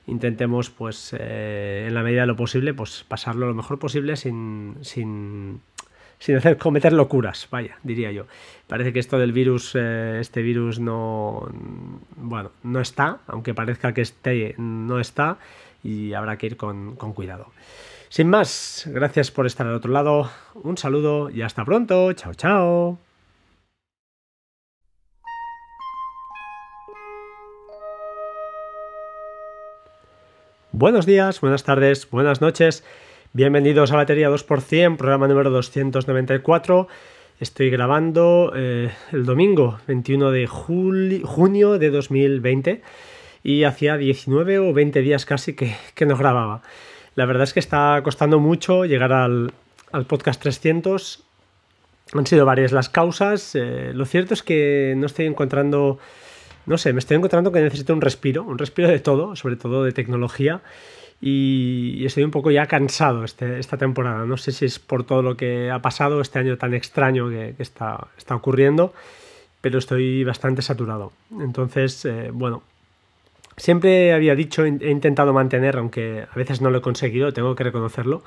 intentemos, 0.09 0.71
pues, 0.71 1.15
eh, 1.19 1.85
en 1.87 1.95
la 1.95 2.03
medida 2.03 2.23
de 2.23 2.27
lo 2.27 2.37
posible, 2.37 2.75
pues 2.75 3.05
pasarlo 3.07 3.47
lo 3.47 3.55
mejor 3.55 3.79
posible 3.79 4.17
sin, 4.17 4.77
sin, 4.81 5.61
sin 6.19 6.37
hacer 6.37 6.57
cometer 6.59 6.93
locuras, 6.93 7.47
vaya, 7.51 7.79
diría 7.83 8.11
yo. 8.11 8.27
Parece 8.67 8.93
que 8.93 8.99
esto 8.99 9.19
del 9.19 9.33
virus, 9.33 9.73
eh, 9.75 10.19
este 10.21 10.43
virus 10.43 10.81
no, 10.81 11.49
bueno, 12.17 12.51
no 12.63 12.81
está, 12.81 13.19
aunque 13.27 13.55
parezca 13.55 13.95
que 13.95 14.03
esté, 14.03 14.55
no 14.59 14.99
está, 14.99 15.39
y 15.85 16.13
habrá 16.15 16.37
que 16.39 16.47
ir 16.47 16.57
con, 16.57 16.97
con 16.97 17.13
cuidado. 17.13 17.53
Sin 18.09 18.29
más, 18.29 18.89
gracias 18.91 19.31
por 19.31 19.47
estar 19.47 19.67
al 19.67 19.75
otro 19.75 19.93
lado, 19.93 20.31
un 20.55 20.79
saludo 20.79 21.31
y 21.31 21.43
hasta 21.43 21.65
pronto, 21.65 22.13
chao, 22.15 22.35
chao. 22.35 23.08
Buenos 30.79 31.07
días, 31.07 31.41
buenas 31.41 31.65
tardes, 31.65 32.09
buenas 32.09 32.41
noches. 32.41 32.85
Bienvenidos 33.33 33.91
a 33.91 33.97
Batería 33.97 34.31
2%, 34.31 34.97
programa 34.97 35.27
número 35.27 35.51
294. 35.51 36.87
Estoy 37.41 37.69
grabando 37.69 38.53
eh, 38.55 38.93
el 39.11 39.27
domingo 39.27 39.81
21 39.89 40.31
de 40.31 40.47
junio 40.47 41.79
de 41.81 41.91
2020 41.91 42.83
y 43.43 43.65
hacía 43.65 43.97
19 43.97 44.61
o 44.61 44.73
20 44.73 45.01
días 45.01 45.27
casi 45.27 45.57
que, 45.57 45.75
no 46.07 46.17
grababa. 46.17 46.63
La 47.17 47.27
verdad 47.27 47.43
es 47.43 47.55
que 47.55 47.59
está 47.59 48.01
costando 48.05 48.39
mucho 48.39 48.85
llegar 48.85 49.13
al, 49.13 49.53
podcast 50.07 50.41
300. 50.41 51.25
Han 52.13 52.27
sido 52.29 52.47
varias 52.47 52.71
las 52.71 52.89
causas. 52.89 53.57
Eh, 53.57 53.91
lo 53.95 54.05
cierto 54.05 54.33
es 54.33 54.45
que 54.45 54.95
no 54.97 55.07
estoy 55.07 55.27
encontrando 55.27 55.99
no 56.69 56.77
sé, 56.77 56.93
me 56.93 56.99
estoy 56.99 57.17
encontrando 57.17 57.51
que 57.51 57.61
necesito 57.61 57.95
un 57.95 58.03
respiro, 58.03 58.45
un 58.45 58.59
respiro 58.59 58.89
de 58.89 59.01
todo, 59.01 59.35
sobre 59.37 59.57
todo 59.57 59.85
de 59.85 59.93
tecnología. 59.93 60.61
Y, 61.21 62.05
estoy 62.05 62.23
un 62.25 62.31
poco 62.31 62.51
ya 62.51 62.67
cansado 62.67 63.25
este, 63.25 63.59
esta 63.59 63.77
temporada. 63.79 64.25
No 64.27 64.37
sé 64.37 64.53
si 64.53 64.67
es 64.67 64.79
por 64.79 65.05
todo 65.05 65.23
lo 65.23 65.37
que 65.37 65.71
ha 65.71 65.81
pasado 65.81 66.21
este 66.21 66.39
año 66.39 66.59
tan 66.59 66.75
extraño 66.75 67.31
que, 67.31 67.55
está, 67.59 68.09
está, 68.19 68.37
ocurriendo, 68.37 68.93
pero 69.63 69.79
estoy 69.79 70.25
bastante 70.25 70.61
saturado. 70.61 71.13
Entonces, 71.41 72.05
eh, 72.05 72.31
bueno, 72.33 72.63
siempre 73.57 74.13
había 74.13 74.35
dicho, 74.35 74.65
he 74.65 74.91
intentado 74.91 75.33
mantener, 75.33 75.79
aunque 75.79 76.27
a 76.31 76.35
veces 76.37 76.61
no 76.61 76.71
lo 76.71 76.79
he 76.79 76.83
conseguido, 76.83 77.33
tengo 77.33 77.55
que 77.55 77.65
reconocerlo, 77.65 78.23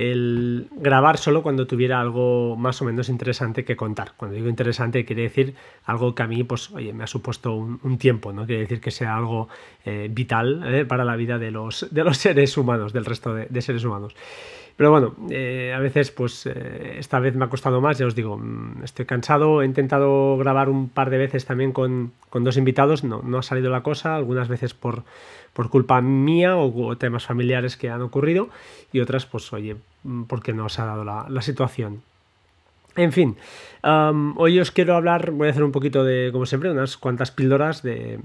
el 0.00 0.68
grabar 0.72 1.18
solo 1.18 1.42
cuando 1.42 1.66
tuviera 1.66 2.00
algo 2.00 2.56
más 2.56 2.80
o 2.80 2.86
menos 2.86 3.10
interesante 3.10 3.66
que 3.66 3.76
contar. 3.76 4.12
Cuando 4.16 4.34
digo 4.34 4.48
interesante 4.48 5.04
quiere 5.04 5.22
decir 5.22 5.54
algo 5.84 6.14
que 6.14 6.22
a 6.22 6.26
mí 6.26 6.42
pues, 6.42 6.70
oye, 6.70 6.94
me 6.94 7.04
ha 7.04 7.06
supuesto 7.06 7.54
un, 7.54 7.98
tiempo, 7.98 8.32
no 8.32 8.46
quiere 8.46 8.62
decir 8.62 8.80
que 8.80 8.90
sea 8.90 9.14
algo 9.14 9.48
eh, 9.84 10.08
vital 10.10 10.62
eh, 10.64 10.84
para 10.86 11.04
la 11.04 11.16
vida 11.16 11.38
de 11.38 11.50
los, 11.50 11.86
de 11.90 12.02
los 12.02 12.16
seres 12.16 12.56
humanos, 12.56 12.94
del 12.94 13.04
resto 13.04 13.34
de 13.34 13.60
seres 13.60 13.84
humanos. 13.84 14.14
Pero 14.80 14.90
bueno, 14.90 15.14
eh, 15.28 15.74
a 15.76 15.78
veces, 15.78 16.10
pues 16.10 16.46
esta 16.46 17.18
vez 17.18 17.34
me 17.34 17.44
ha 17.44 17.48
costado 17.50 17.82
más, 17.82 17.98
ya 17.98 18.06
os 18.06 18.14
digo, 18.14 18.38
mm, 18.38 18.82
estoy 18.82 19.04
cansado, 19.04 19.60
he 19.60 19.66
intentado 19.66 20.38
grabar 20.38 20.70
un 20.70 20.88
par 20.88 21.10
de 21.10 21.18
veces 21.18 21.44
también 21.44 21.72
con, 21.72 22.12
dos 22.32 22.56
invitados, 22.56 23.04
no, 23.04 23.20
no, 23.22 23.36
ha 23.36 23.42
salido 23.42 23.68
la 23.68 23.82
cosa, 23.82 24.16
algunas 24.16 24.48
veces 24.48 24.72
por, 24.72 25.04
por 25.52 25.70
culpa 25.70 26.00
mía 26.00 26.56
o, 26.56 26.96
temas 26.96 27.26
familiares 27.26 27.76
que 27.76 27.90
han 27.90 28.02
ocurrido 28.02 28.48
y 28.92 29.00
otras, 29.00 29.26
pues 29.26 29.52
oye, 29.52 29.76
mm, 30.04 30.24
porque 30.24 30.52
no 30.52 30.66
os 30.66 30.78
ha 30.78 30.84
dado 30.84 31.04
la, 31.04 31.42
situación. 31.42 32.02
En 32.96 33.12
fin, 33.12 33.36
hoy 34.36 34.58
os 34.58 34.70
quiero 34.72 34.96
hablar, 34.96 35.30
voy 35.30 35.48
a 35.48 35.50
hacer 35.52 35.62
un 35.62 35.72
poquito 35.72 36.04
de, 36.04 36.30
como 36.32 36.44
siempre, 36.44 36.70
unas 36.70 36.96
cuantas 36.96 37.30
píldoras 37.30 37.82
de, 37.82 38.18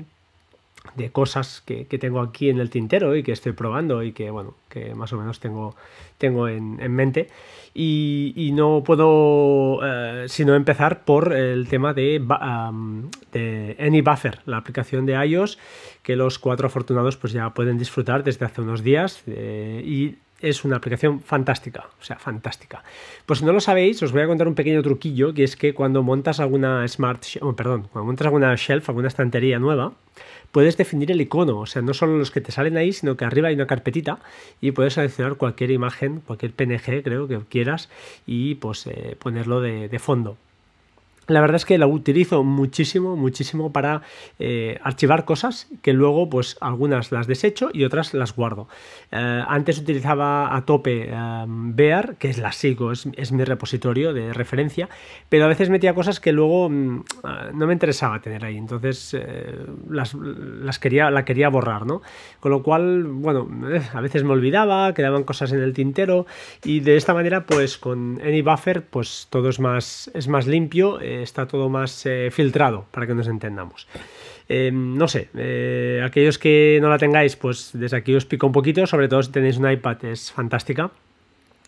de 0.96 1.12
cosas 1.12 1.62
que, 1.66 1.86
tengo 1.86 2.22
aquí 2.22 2.50
en 2.50 2.60
el 2.60 2.70
tintero 2.70 3.16
y 3.16 3.24
que 3.24 3.32
estoy 3.32 3.54
probando 3.54 4.04
y 4.04 4.12
que, 4.12 4.30
bueno, 4.30 4.56
que 4.70 4.94
más 4.96 5.12
o 5.14 5.18
menos 5.18 5.40
tengo, 5.40 5.76
tengo 6.18 6.48
en, 6.48 6.92
mente. 6.92 7.30
Y, 7.74 8.52
no 8.54 8.84
puedo 8.86 9.80
eh, 9.84 10.26
sino 10.30 10.56
empezar 10.56 11.04
por 11.04 11.34
el 11.34 11.68
tema 11.68 11.94
de, 11.94 12.22
de 13.34 13.76
AnyBuffer, 13.80 14.40
la 14.46 14.58
aplicación 14.58 15.06
de 15.06 15.14
iOS 15.26 15.58
que 16.06 16.16
los 16.16 16.38
cuatro 16.38 16.68
afortunados 16.68 17.18
pues 17.18 17.34
ya 17.34 17.50
pueden 17.50 17.80
disfrutar 17.80 18.24
desde 18.24 18.46
hace 18.46 18.62
unos 18.62 18.84
días 18.84 19.24
eh, 19.26 19.82
y 19.84 20.16
es 20.42 20.66
una 20.66 20.78
aplicación 20.78 21.22
fantástica, 21.22 21.90
o 22.00 22.04
sea, 22.04 22.18
fantástica. 22.18 22.84
Pues 23.26 23.40
si 23.40 23.46
no 23.46 23.54
lo 23.54 23.60
sabéis, 23.60 24.02
os 24.04 24.12
voy 24.12 24.22
a 24.22 24.28
contar 24.28 24.48
un 24.48 24.56
pequeño 24.56 24.82
truquillo, 24.84 25.34
que 25.34 25.44
es 25.44 25.56
que 25.56 25.74
cuando 25.74 26.04
montas 26.04 26.40
alguna 26.40 26.88
smart, 26.88 27.24
oh, 27.42 27.54
perdón, 27.56 27.88
cuando 27.92 28.06
montas 28.06 28.26
alguna 28.26 28.56
shelf, 28.56 28.90
alguna 28.90 29.08
estantería 29.08 29.60
nueva, 29.60 29.94
puedes 30.52 30.78
definir 30.78 31.12
el 31.12 31.22
icono, 31.22 31.60
o 31.60 31.66
sea, 31.66 31.82
no 31.82 31.94
solo 31.94 32.18
los 32.18 32.32
que 32.32 32.42
te 32.42 32.52
salen 32.52 32.78
ahí, 32.78 32.94
sino 32.94 33.18
que 33.18 33.26
arriba 33.26 33.48
hay 33.48 33.56
una 33.56 33.68
carpetita 33.68 34.20
y 34.62 34.72
puedes 34.72 34.94
seleccionar 34.94 35.36
cualquier 35.36 35.72
imagen, 35.72 36.22
cualquier 36.22 36.54
PNG, 36.54 37.04
creo 37.04 37.28
que 37.28 37.40
quieras, 37.50 37.90
y 38.26 38.56
pues 38.56 38.88
eh, 38.88 39.16
ponerlo 39.20 39.62
de 39.62 40.00
fondo. 40.00 40.38
La 41.28 41.42
verdad 41.42 41.56
es 41.56 41.66
que 41.66 41.78
la 41.78 41.88
utilizo 41.88 42.44
muchísimo, 42.44 43.16
muchísimo 43.16 43.72
para 43.72 44.04
eh, 44.38 44.80
archivar 44.84 45.26
cosas 45.26 45.68
que 45.82 45.94
luego, 45.94 46.30
pues 46.30 46.58
algunas 46.62 47.12
las 47.12 47.26
desecho 47.26 47.70
y 47.74 47.84
otras 47.84 48.14
las 48.14 48.36
guardo. 48.36 48.68
Eh, 49.12 49.44
antes 49.48 49.80
utilizaba 49.80 50.56
a 50.56 50.66
tope 50.66 51.10
em, 51.10 51.76
Bear, 51.76 52.16
que 52.18 52.30
es 52.30 52.38
la 52.38 52.52
sigo, 52.52 52.92
es, 52.92 53.32
mi 53.32 53.44
repositorio 53.44 54.14
de 54.14 54.34
referencia, 54.34 54.88
pero 55.28 55.46
a 55.46 55.48
veces 55.48 55.70
metía 55.70 55.96
cosas 55.96 56.20
que 56.20 56.32
luego 56.32 56.70
mm, 56.70 57.00
eh, 57.00 57.52
no 57.54 57.66
me 57.66 57.74
interesaba 57.74 58.22
tener 58.22 58.46
ahí, 58.46 58.58
entonces 58.58 59.18
las, 59.90 60.80
quería, 60.80 61.10
la 61.10 61.26
quería 61.26 61.50
borrar, 61.50 61.86
¿no? 61.86 62.02
Con 62.40 62.52
lo 62.52 62.62
cual, 62.62 63.04
bueno, 63.04 63.50
a 63.94 64.02
veces 64.02 64.24
me 64.24 64.32
olvidaba, 64.32 64.94
quedaban 64.94 65.24
cosas 65.24 65.52
en 65.52 65.62
el 65.62 65.74
tintero 65.74 66.28
y 66.64 66.82
de 66.82 66.98
esta 66.98 67.14
manera, 67.14 67.46
pues 67.46 67.78
con 67.78 68.22
AnyBuffer, 68.22 68.84
pues 68.86 69.28
todo 69.30 69.50
es 69.50 69.60
más, 69.60 70.12
es 70.14 70.28
más 70.28 70.46
limpio 70.46 71.00
está 71.22 71.48
todo 71.48 71.70
más 71.70 72.06
eh, 72.06 72.30
filtrado, 72.32 72.86
para 72.92 73.08
que 73.08 73.14
nos 73.14 73.28
entendamos. 73.28 73.88
Eh, 74.48 74.72
no 74.74 75.08
sé, 75.08 75.30
eh, 75.36 76.02
aquellos 76.06 76.38
que 76.38 76.80
no 76.82 76.90
la 76.90 76.98
tengáis, 76.98 77.36
pues 77.36 77.72
desde 77.74 77.98
aquí 77.98 78.16
os 78.16 78.26
pico 78.26 78.48
un 78.48 78.54
poquito, 78.54 78.86
sobre 78.86 79.08
todo 79.08 79.24
si 79.24 79.32
tenéis 79.32 79.58
un 79.58 79.70
iPad, 79.70 80.06
es 80.06 80.32
fantástica. 80.32 80.92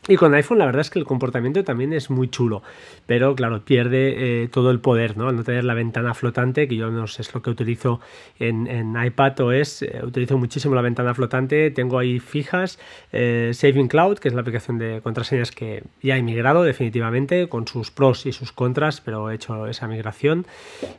Y 0.07 0.15
con 0.15 0.33
iPhone 0.33 0.59
la 0.59 0.65
verdad 0.65 0.81
es 0.81 0.89
que 0.89 0.99
el 0.99 1.05
comportamiento 1.05 1.63
también 1.63 1.91
es 1.91 2.09
muy 2.09 2.29
chulo, 2.29 2.63
pero 3.05 3.35
claro, 3.35 3.61
pierde 3.61 4.43
eh, 4.43 4.47
todo 4.47 4.71
el 4.71 4.79
poder, 4.79 5.17
¿no? 5.17 5.27
Al 5.27 5.35
no 5.35 5.43
tener 5.43 5.65
la 5.65 5.73
ventana 5.73 6.13
flotante, 6.13 6.67
que 6.67 6.77
yo 6.77 6.89
no 6.89 7.07
sé, 7.07 7.23
es 7.23 7.33
lo 7.33 7.41
que 7.41 7.49
utilizo 7.49 7.99
en, 8.39 8.67
en 8.67 8.95
iPad 9.01 9.39
OS, 9.41 9.81
eh, 9.81 9.99
utilizo 10.03 10.37
muchísimo 10.37 10.75
la 10.75 10.81
ventana 10.81 11.13
flotante, 11.13 11.71
tengo 11.71 11.99
ahí 11.99 12.19
fijas, 12.19 12.79
eh, 13.11 13.51
Saving 13.53 13.89
Cloud, 13.89 14.19
que 14.19 14.29
es 14.29 14.33
la 14.33 14.41
aplicación 14.41 14.77
de 14.77 15.01
contraseñas 15.01 15.51
que 15.51 15.83
ya 16.01 16.15
he 16.15 16.21
migrado 16.21 16.63
definitivamente, 16.63 17.49
con 17.49 17.67
sus 17.67 17.91
pros 17.91 18.25
y 18.25 18.31
sus 18.31 18.53
contras, 18.53 19.01
pero 19.01 19.29
he 19.29 19.35
hecho 19.35 19.67
esa 19.67 19.87
migración 19.87 20.45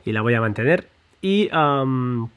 y 0.04 0.12
la 0.12 0.20
voy 0.20 0.34
a 0.34 0.40
mantener. 0.40 0.88
Y 1.22 1.48
con, 1.48 2.30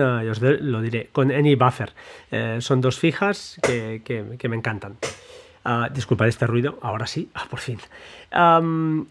os 0.00 0.42
lo 0.42 0.82
diré, 0.82 1.08
con 1.12 1.30
AnyBuffer. 1.30 1.92
son 2.58 2.80
dos 2.80 2.98
fijas 2.98 3.58
que, 3.62 4.02
que 4.04 4.48
me 4.48 4.56
encantan. 4.56 4.96
Uh, 5.68 5.92
disculpad 5.92 6.28
este 6.28 6.46
ruido, 6.46 6.78
ahora 6.80 7.06
sí, 7.06 7.28
ah, 7.34 7.44
por 7.50 7.58
fin. 7.58 7.78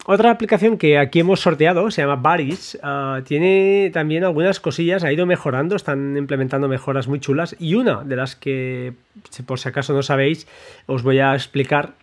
otra 0.06 0.32
aplicación 0.32 0.76
que 0.76 0.98
aquí 0.98 1.20
hemos 1.20 1.38
sorteado 1.38 1.88
se 1.92 2.02
llama 2.02 2.16
Baris. 2.16 2.76
Ah, 2.82 3.20
tiene 3.24 3.92
también 3.94 4.24
algunas 4.24 4.58
cosillas, 4.58 5.04
ha 5.04 5.12
ido 5.12 5.24
mejorando, 5.24 5.76
están 5.76 6.16
implementando 6.16 6.66
mejoras 6.66 7.06
muy 7.06 7.20
chulas. 7.20 7.54
Y 7.60 7.76
una 7.76 8.02
de 8.02 8.16
las 8.16 8.34
que, 8.34 8.94
por 9.46 9.60
si 9.60 9.68
acaso 9.68 9.92
no 9.92 10.02
sabéis, 10.02 10.48
os 10.86 11.04
voy 11.04 11.20
a 11.20 11.32
explicar 11.34 11.94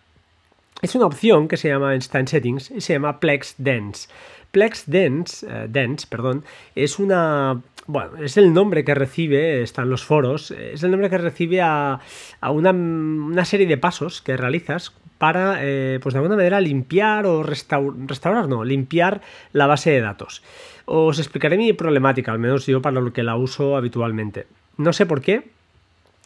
es 0.80 0.94
una 0.94 1.06
opción 1.06 1.48
que 1.48 1.58
se 1.58 1.68
llama 1.68 1.94
Instant 1.94 2.28
Settings 2.28 2.70
y 2.70 2.80
se 2.80 2.94
llama 2.94 3.20
Plex 3.20 3.56
Dance. 3.58 4.08
Plex 4.52 4.84
Dance, 4.86 5.46
eh, 5.46 5.66
Dance 5.68 6.06
perdón, 6.08 6.44
es 6.74 6.98
una 6.98 7.60
bueno, 7.86 8.16
es 8.22 8.36
el 8.36 8.52
nombre 8.52 8.84
que 8.84 8.94
recibe, 8.94 9.62
están 9.62 9.88
los 9.90 10.04
foros, 10.04 10.50
es 10.50 10.82
el 10.82 10.90
nombre 10.90 11.08
que 11.08 11.18
recibe 11.18 11.60
a, 11.62 12.00
una, 12.42 13.44
serie 13.44 13.66
de 13.66 13.76
pasos 13.76 14.20
que 14.20 14.36
realizas 14.36 14.92
para, 15.18 15.58
eh, 15.60 16.00
pues 16.02 16.12
de 16.12 16.18
alguna 16.18 16.36
manera, 16.36 16.60
limpiar 16.60 17.26
o 17.26 17.42
restaurar, 17.42 18.48
no, 18.48 18.64
limpiar 18.64 19.22
la 19.52 19.66
base 19.66 19.90
de 19.90 20.00
datos. 20.00 20.42
Os 20.84 21.18
explicaré 21.18 21.56
mi 21.56 21.72
problemática, 21.72 22.32
al 22.32 22.38
menos 22.38 22.66
yo 22.66 22.82
para 22.82 23.00
lo 23.00 23.12
que 23.12 23.22
la 23.22 23.36
uso 23.36 23.76
habitualmente. 23.76 24.46
No 24.76 24.92
sé 24.92 25.06
por 25.06 25.20
qué, 25.20 25.48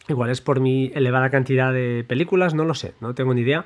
igual 0.09 0.29
es 0.31 0.41
por 0.41 0.59
mi 0.59 0.91
elevada 0.95 1.29
cantidad 1.29 1.71
de 1.71 2.03
películas, 2.07 2.53
no 2.53 2.65
lo 2.65 2.73
sé, 2.73 2.93
no 3.01 3.13
tengo 3.13 3.33
ni 3.33 3.41
idea. 3.41 3.65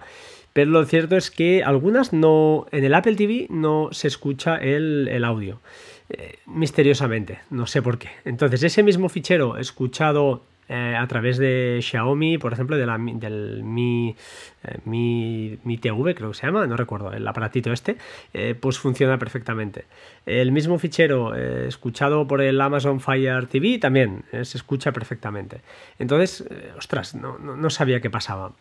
Pero 0.54 0.72
lo 0.72 0.86
cierto 0.86 1.18
es 1.18 1.32
que 1.32 1.64
algunas 1.64 2.14
no, 2.14 2.66
en 2.72 2.86
el 2.86 2.94
Apple 2.94 3.16
TV 3.16 3.48
no 3.50 3.90
se 3.92 4.08
escucha 4.08 4.56
el 4.56 5.24
audio. 5.26 5.60
Eh, 6.10 6.38
misteriosamente, 6.46 7.40
no 7.50 7.66
sé 7.66 7.82
por 7.82 7.98
qué. 7.98 8.10
Entonces, 8.26 8.62
ese 8.64 8.84
mismo 8.84 9.10
fichero 9.10 9.58
escuchado 9.58 10.44
eh, 10.70 10.96
a 10.96 11.08
través 11.08 11.38
de 11.38 11.80
Xiaomi, 11.82 12.38
por 12.38 12.54
ejemplo, 12.54 12.78
de 12.78 12.86
la, 12.86 12.98
del 13.00 13.64
Mi, 13.64 14.16
eh, 14.64 14.78
Mi, 14.86 15.58
Mi, 15.64 15.78
TV, 15.78 16.14
creo 16.14 16.30
que 16.30 16.38
se 16.38 16.46
llama, 16.46 16.68
no 16.68 16.78
recuerdo, 16.78 17.12
el 17.12 17.28
aparatito 17.28 17.72
este, 17.72 17.98
pues 18.60 18.78
funciona 18.78 19.18
perfectamente. 19.18 19.86
El 20.28 20.52
mismo 20.52 20.78
fichero 20.78 21.34
escuchado 21.36 22.28
por 22.28 22.42
el 22.42 22.62
Amazon 22.62 23.00
Fire 23.00 23.48
TV 23.48 23.80
también 23.80 24.26
se 24.32 24.58
escucha 24.58 24.92
perfectamente. 24.92 25.62
Entonces, 25.98 26.48
ostras, 26.78 27.16
no, 27.16 27.40
no 27.40 27.70
sabía 27.70 28.00
qué 28.00 28.10
pasaba 28.10 28.54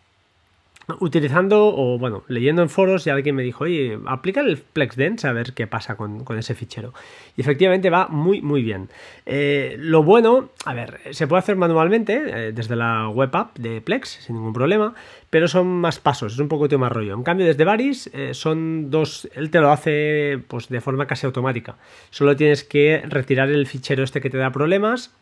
utilizando 0.99 1.67
o 1.75 1.97
bueno, 1.97 2.23
leyendo 2.27 2.61
en 2.61 2.69
foros 2.69 3.07
y 3.07 3.09
alguien 3.09 3.35
me 3.35 3.43
dijo, 3.43 3.63
oye, 3.63 3.97
aplica 4.05 4.41
el 4.41 4.57
FlexDense 4.57 5.27
a 5.27 5.33
ver 5.33 5.53
qué 5.53 5.67
pasa 5.67 5.95
con, 5.95 6.23
ese 6.37 6.53
fichero. 6.53 6.93
Y 7.35 7.41
efectivamente 7.41 7.89
va 7.89 8.07
muy, 8.07 8.41
muy 8.41 8.61
bien. 8.61 8.89
Eh, 9.25 9.75
lo 9.79 10.03
bueno, 10.03 10.49
a 10.65 10.73
ver, 10.73 10.99
se 11.11 11.27
puede 11.27 11.39
hacer 11.39 11.55
manualmente 11.55 12.23
eh, 12.25 12.51
desde 12.51 12.75
la 12.75 13.09
web 13.09 13.35
app 13.35 13.57
de 13.57 13.81
Plex 13.81 14.09
sin 14.25 14.35
ningún 14.35 14.53
problema, 14.53 14.93
pero 15.29 15.47
son 15.47 15.67
más 15.67 15.99
pasos, 15.99 16.33
es 16.33 16.39
un 16.39 16.47
poco 16.47 16.65
más 16.77 16.91
rollo. 16.91 17.13
En 17.15 17.23
cambio, 17.23 17.45
desde 17.45 17.63
Varis 17.63 18.09
eh, 18.13 18.33
son 18.33 18.91
dos, 18.91 19.27
él 19.35 19.49
te 19.49 19.59
lo 19.59 19.71
hace 19.71 20.39
pues 20.47 20.69
de 20.69 20.81
forma 20.81 21.07
casi 21.07 21.25
automática. 21.25 21.75
Solo 22.11 22.35
tienes 22.35 22.63
que 22.63 23.03
retirar 23.07 23.49
el 23.49 23.65
fichero 23.67 24.03
este 24.03 24.21
que 24.21 24.29
te 24.29 24.37
da 24.37 24.51
problemas, 24.51 25.13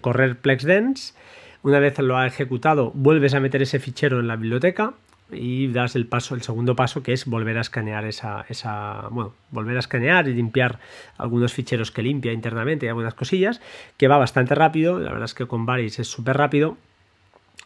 correr 0.00 0.34
FlexDense 0.34 1.14
una 1.62 1.78
vez 1.78 1.98
lo 1.98 2.16
ha 2.16 2.26
ejecutado, 2.26 2.92
vuelves 2.94 3.34
a 3.34 3.40
meter 3.40 3.62
ese 3.62 3.78
fichero 3.78 4.20
en 4.20 4.28
la 4.28 4.36
biblioteca 4.36 4.94
y 5.32 5.68
das 5.68 5.96
el 5.96 6.06
paso, 6.06 6.34
el 6.34 6.42
segundo 6.42 6.74
paso, 6.74 7.02
que 7.02 7.12
es 7.12 7.26
volver 7.26 7.58
a 7.58 7.60
escanear 7.60 8.04
esa, 8.04 8.44
esa, 8.48 9.08
bueno, 9.10 9.34
volver 9.50 9.76
a 9.76 9.80
escanear 9.80 10.28
y 10.28 10.34
limpiar 10.34 10.80
algunos 11.18 11.52
ficheros 11.52 11.90
que 11.90 12.02
limpia 12.02 12.32
internamente 12.32 12.86
y 12.86 12.88
algunas 12.88 13.14
cosillas, 13.14 13.60
que 13.96 14.08
va 14.08 14.18
bastante 14.18 14.54
rápido, 14.54 14.98
la 14.98 15.10
verdad 15.10 15.24
es 15.24 15.34
que 15.34 15.46
con 15.46 15.66
Varis 15.66 15.98
es 15.98 16.08
súper 16.08 16.36
rápido. 16.36 16.76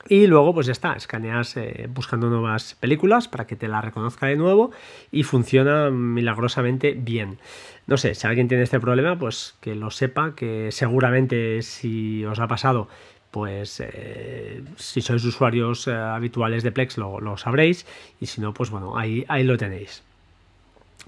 Y 0.06 0.26
luego, 0.26 0.52
pues 0.52 0.66
ya 0.66 0.73
está, 0.73 0.92
escaneas 0.92 1.56
eh, 1.56 1.89
buscando 1.89 2.28
nuevas 2.28 2.74
películas 2.74 3.26
para 3.26 3.47
que 3.47 3.56
te 3.56 3.68
la 3.68 3.81
reconozca 3.81 4.26
de 4.26 4.36
nuevo 4.36 4.70
y 5.10 5.23
funciona 5.23 5.89
milagrosamente 5.89 6.92
bien. 6.92 7.39
No 7.86 7.97
sé, 7.97 8.14
si 8.14 8.26
alguien 8.26 8.48
tiene 8.48 8.64
este 8.64 8.81
problema, 8.81 9.18
pues 9.18 9.56
que 9.62 9.74
lo 9.74 9.90
sepa, 9.90 10.34
que 10.34 10.70
seguramente 10.73 11.62
si 11.62 12.23
os 12.26 12.39
ha 12.39 12.48
pasado 12.48 12.89
pues 13.34 13.82
eh, 13.84 14.62
si 14.76 15.02
sois 15.02 15.24
usuarios 15.24 15.88
eh, 15.88 15.92
habituales 15.92 16.62
de 16.62 16.70
Plex 16.70 16.98
lo, 16.98 17.18
lo, 17.18 17.36
sabréis 17.36 17.84
y 18.20 18.26
si 18.26 18.40
no, 18.40 18.54
pues 18.54 18.70
bueno, 18.70 18.96
ahí, 18.96 19.24
ahí 19.26 19.42
lo 19.42 19.58
tenéis. 19.58 20.04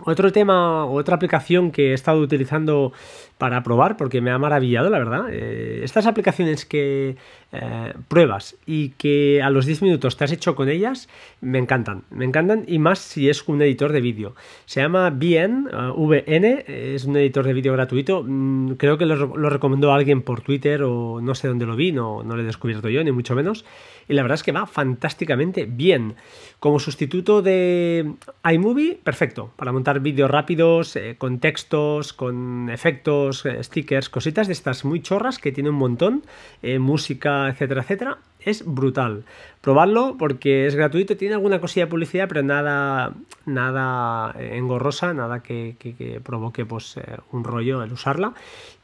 Otro 0.03 0.33
tema, 0.33 0.87
otra 0.87 1.15
aplicación 1.15 1.71
que 1.71 1.93
he 1.93 1.95
estado 1.95 2.19
utilizando 2.19 2.93
para 3.39 3.63
probar, 3.63 3.97
porque 3.97 4.21
me 4.21 4.31
ha 4.31 4.39
maravillado, 4.39 4.89
la 4.89 4.99
verdad. 4.99 5.27
Eh, 5.31 5.81
estas 5.85 6.07
aplicaciones 6.07 6.65
que 6.65 7.17
eh, 7.53 7.93
pruebas 8.09 8.57
y 8.67 8.91
que 8.91 9.43
a 9.43 9.51
los 9.51 9.67
10 9.67 9.83
minutos 9.83 10.17
te 10.17 10.25
has 10.25 10.33
hecho 10.33 10.55
con 10.55 10.69
ellas, 10.69 11.09
me 11.41 11.59
encantan. 11.59 12.05
Me 12.11 12.25
encantan 12.25 12.65
y 12.67 12.79
más 12.79 12.99
si 12.99 13.29
es 13.29 13.47
un 13.47 13.61
editor 13.61 13.93
de 13.93 14.01
vídeo. 14.01 14.35
Se 14.65 14.81
llama 14.81 15.11
VN, 15.11 15.69
uh, 15.69 16.07
VN, 16.07 16.65
es 16.67 17.05
un 17.05 17.17
editor 17.17 17.47
de 17.47 17.53
vídeo 17.53 17.73
gratuito. 17.73 18.23
Mm, 18.27 18.73
creo 18.73 18.97
que 18.97 19.05
lo, 19.05 19.51
recomendó 19.51 19.93
alguien 19.93 20.23
por 20.23 20.41
Twitter 20.41 20.83
o 20.83 21.21
no 21.21 21.35
sé 21.35 21.49
dónde 21.49 21.67
lo 21.67 21.77
vi, 21.77 21.93
no, 21.93 22.23
no 22.23 22.37
lo 22.37 22.43
he 22.43 22.47
descubierto 22.47 22.89
yo, 22.89 23.05
ni 23.05 23.13
mucho 23.13 23.35
menos 23.35 23.65
y 24.09 24.15
la 24.15 24.23
verdad 24.23 24.37
es 24.37 24.43
que 24.43 24.53
va 24.53 24.67
fantásticamente 24.67 25.67
bien. 25.67 26.15
Como 26.61 26.79
sustituto 26.79 27.43
de 27.43 28.15
iMovie, 28.51 28.99
perfecto, 29.03 29.51
para 29.57 29.73
montar 29.73 30.01
vídeos 30.01 30.31
rápidos, 30.31 30.97
eh, 30.97 31.17
con 31.19 31.39
textos, 31.39 32.13
con 32.13 32.71
efectos, 32.71 33.26
eh, 33.45 33.63
stickers, 33.63 34.09
cositas 34.09 34.47
de 34.47 34.53
estas 34.53 34.85
muy 34.85 35.01
chorras 35.01 35.39
que 35.39 35.53
tiene 35.53 35.71
un 35.71 35.77
montón, 35.77 36.23
eh, 36.63 36.79
música, 36.79 37.49
etcétera, 37.49 37.83
etcétera 37.83 38.19
es 38.47 38.65
brutal. 38.65 39.25
Probarlo 39.61 40.17
porque 40.17 40.67
es 40.67 40.77
gratuito, 40.77 41.17
tiene 41.17 41.35
alguna 41.35 41.61
cosilla 41.61 41.87
de 41.87 41.91
publicidad, 41.91 42.29
pero 42.29 42.45
nada, 42.45 43.13
nada 43.45 44.35
engorrosa, 44.39 45.13
nada 45.13 45.43
que, 45.43 46.21
provoque 46.23 46.65
pues, 46.65 46.97
eh, 46.97 47.17
un 47.33 47.43
rollo 47.43 47.83
el 47.83 47.93
usarla. 47.93 48.35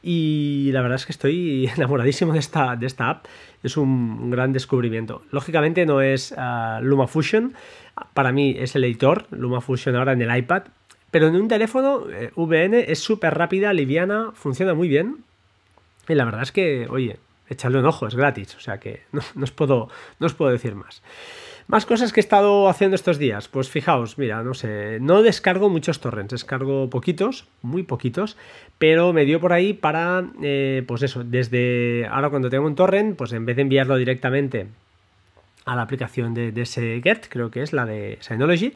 Y 0.01 0.69
la 0.73 0.81
verdad 0.81 0.97
es 0.97 1.05
que 1.05 1.13
estoy 1.13 1.67
enamoradísimo 1.77 2.33
de 2.33 2.39
esta, 2.39 2.75
de 2.75 2.85
esta 2.85 3.09
app. 3.09 3.25
Es 3.63 3.77
un 3.77 4.29
gran 4.29 4.51
descubrimiento. 4.51 5.21
Lógicamente 5.31 5.85
no 5.85 6.01
es 6.01 6.33
uh, 6.33 6.83
LumaFusion, 6.83 7.53
para 8.13 8.33
mí 8.33 8.55
es 8.59 8.75
el 8.75 8.83
editor, 8.83 9.25
LumaFusion 9.31 9.95
ahora 9.95 10.11
en 10.11 10.21
el 10.21 10.35
iPad, 10.35 10.63
pero 11.13 11.27
en 11.27 11.35
un 11.35 11.47
teléfono 11.47 12.09
eh, 12.09 12.31
VN 12.35 12.73
es 12.87 12.97
súper 12.97 13.35
rápida, 13.35 13.71
liviana, 13.71 14.31
funciona 14.33 14.73
muy 14.73 14.87
bien. 14.87 15.17
Y 16.09 16.15
la 16.15 16.25
verdad 16.25 16.41
es 16.41 16.51
que, 16.51 16.87
oye, 16.89 17.17
echarle 17.47 17.77
un 17.77 17.85
ojo, 17.85 18.07
es 18.07 18.15
gratis, 18.15 18.55
o 18.55 18.59
sea 18.59 18.79
que 18.79 19.03
no, 19.11 19.21
os 19.43 19.51
puedo, 19.51 19.89
no 20.19 20.25
os 20.25 20.33
puedo 20.33 20.51
decir 20.51 20.73
más. 20.73 21.03
Más 21.67 21.85
cosas 21.85 22.11
que 22.11 22.19
he 22.19 22.23
estado 22.23 22.67
haciendo 22.67 22.95
estos 22.95 23.19
días. 23.19 23.47
Pues 23.47 23.69
fijaos, 23.69 24.17
mira, 24.17 24.41
no 24.41 24.55
sé, 24.55 24.97
no 25.01 25.21
descargo 25.21 25.69
muchos 25.69 25.99
torrents, 25.99 26.31
descargo 26.31 26.89
poquitos, 26.89 27.45
muy 27.61 27.83
poquitos, 27.83 28.35
pero 28.79 29.13
me 29.13 29.25
dio 29.25 29.39
por 29.39 29.53
ahí 29.53 29.73
para, 29.73 30.25
eh, 30.41 30.83
pues 30.87 31.03
eso, 31.03 31.23
desde 31.23 32.07
ahora 32.09 32.31
cuando 32.31 32.49
tengo 32.49 32.65
un 32.65 32.73
torrent, 32.73 33.15
pues 33.15 33.33
en 33.33 33.45
vez 33.45 33.55
de 33.55 33.61
enviarlo 33.61 33.97
directamente 33.97 34.65
a 35.65 35.75
la 35.75 35.83
aplicación 35.83 36.33
de, 36.33 36.51
ese 36.59 36.99
Get, 37.03 37.27
creo 37.29 37.51
que 37.51 37.61
es 37.61 37.71
la 37.71 37.85
de 37.85 38.17
Synology, 38.19 38.73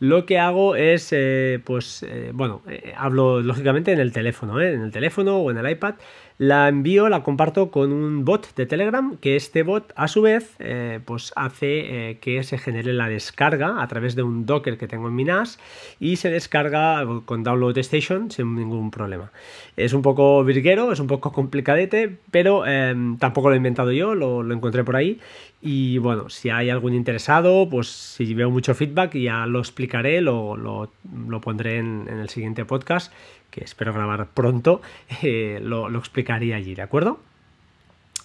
lo 0.00 0.26
que 0.26 0.38
hago 0.38 0.76
es, 0.76 1.08
eh, 1.12 1.60
pues, 1.64 2.04
eh, 2.04 2.30
bueno, 2.32 2.62
hablo 2.96 3.40
lógicamente 3.40 3.92
en 3.92 4.00
el 4.00 4.12
teléfono, 4.12 4.60
en 4.60 4.80
el 4.80 4.90
teléfono 4.92 5.38
o 5.38 5.50
en 5.50 5.58
el 5.58 5.70
iPad, 5.70 5.94
la 6.38 6.68
envío, 6.68 7.08
la 7.08 7.24
comparto 7.24 7.72
con 7.72 7.92
un 7.92 8.24
bot 8.24 8.54
de 8.54 8.64
Telegram, 8.64 9.16
que 9.16 9.34
este 9.34 9.64
bot 9.64 9.92
a 9.96 10.06
su 10.06 10.22
vez 10.22 10.54
eh, 10.60 11.00
pues 11.04 11.32
hace 11.34 12.10
eh, 12.10 12.18
que 12.20 12.44
se 12.44 12.58
genere 12.58 12.92
la 12.92 13.08
descarga 13.08 13.82
a 13.82 13.88
través 13.88 14.14
de 14.14 14.22
un 14.22 14.46
Docker 14.46 14.78
que 14.78 14.86
tengo 14.86 15.08
en 15.08 15.16
mi 15.16 15.24
NAS 15.24 15.58
y 15.98 16.16
se 16.16 16.30
descarga 16.30 17.04
con 17.24 17.42
Download 17.42 17.76
Station 17.78 18.30
sin 18.30 18.54
ningún 18.54 18.92
problema. 18.92 19.32
Es 19.76 19.92
un 19.92 20.02
poco 20.02 20.44
virguero, 20.44 20.92
es 20.92 21.00
un 21.00 21.08
poco 21.08 21.32
complicadete, 21.32 22.18
pero 22.30 22.64
em, 22.64 23.18
tampoco 23.18 23.48
lo 23.48 23.54
he 23.54 23.56
inventado 23.56 23.90
yo, 23.90 24.14
lo, 24.14 24.48
encontré 24.52 24.84
por 24.84 24.94
ahí 24.94 25.18
y 25.60 25.98
bueno, 25.98 26.28
si 26.28 26.50
hay 26.50 26.70
algún 26.70 26.94
interesado, 26.94 27.68
pues 27.68 27.88
si 27.88 28.32
veo 28.32 28.48
mucho 28.48 28.76
feedback 28.76 29.16
ya 29.16 29.44
lo 29.46 29.58
explicaré, 29.58 30.20
lo, 30.20 30.56
lo, 30.56 31.40
pondré 31.40 31.78
en 31.78 32.08
el 32.08 32.28
siguiente 32.28 32.64
podcast 32.64 33.12
que 33.50 33.64
espero 33.64 33.92
grabar 33.92 34.28
pronto, 34.28 34.80
eh, 35.22 35.60
lo, 35.62 35.88
explicaría 35.98 36.56
allí, 36.56 36.74
¿de 36.74 36.82
acuerdo? 36.82 37.20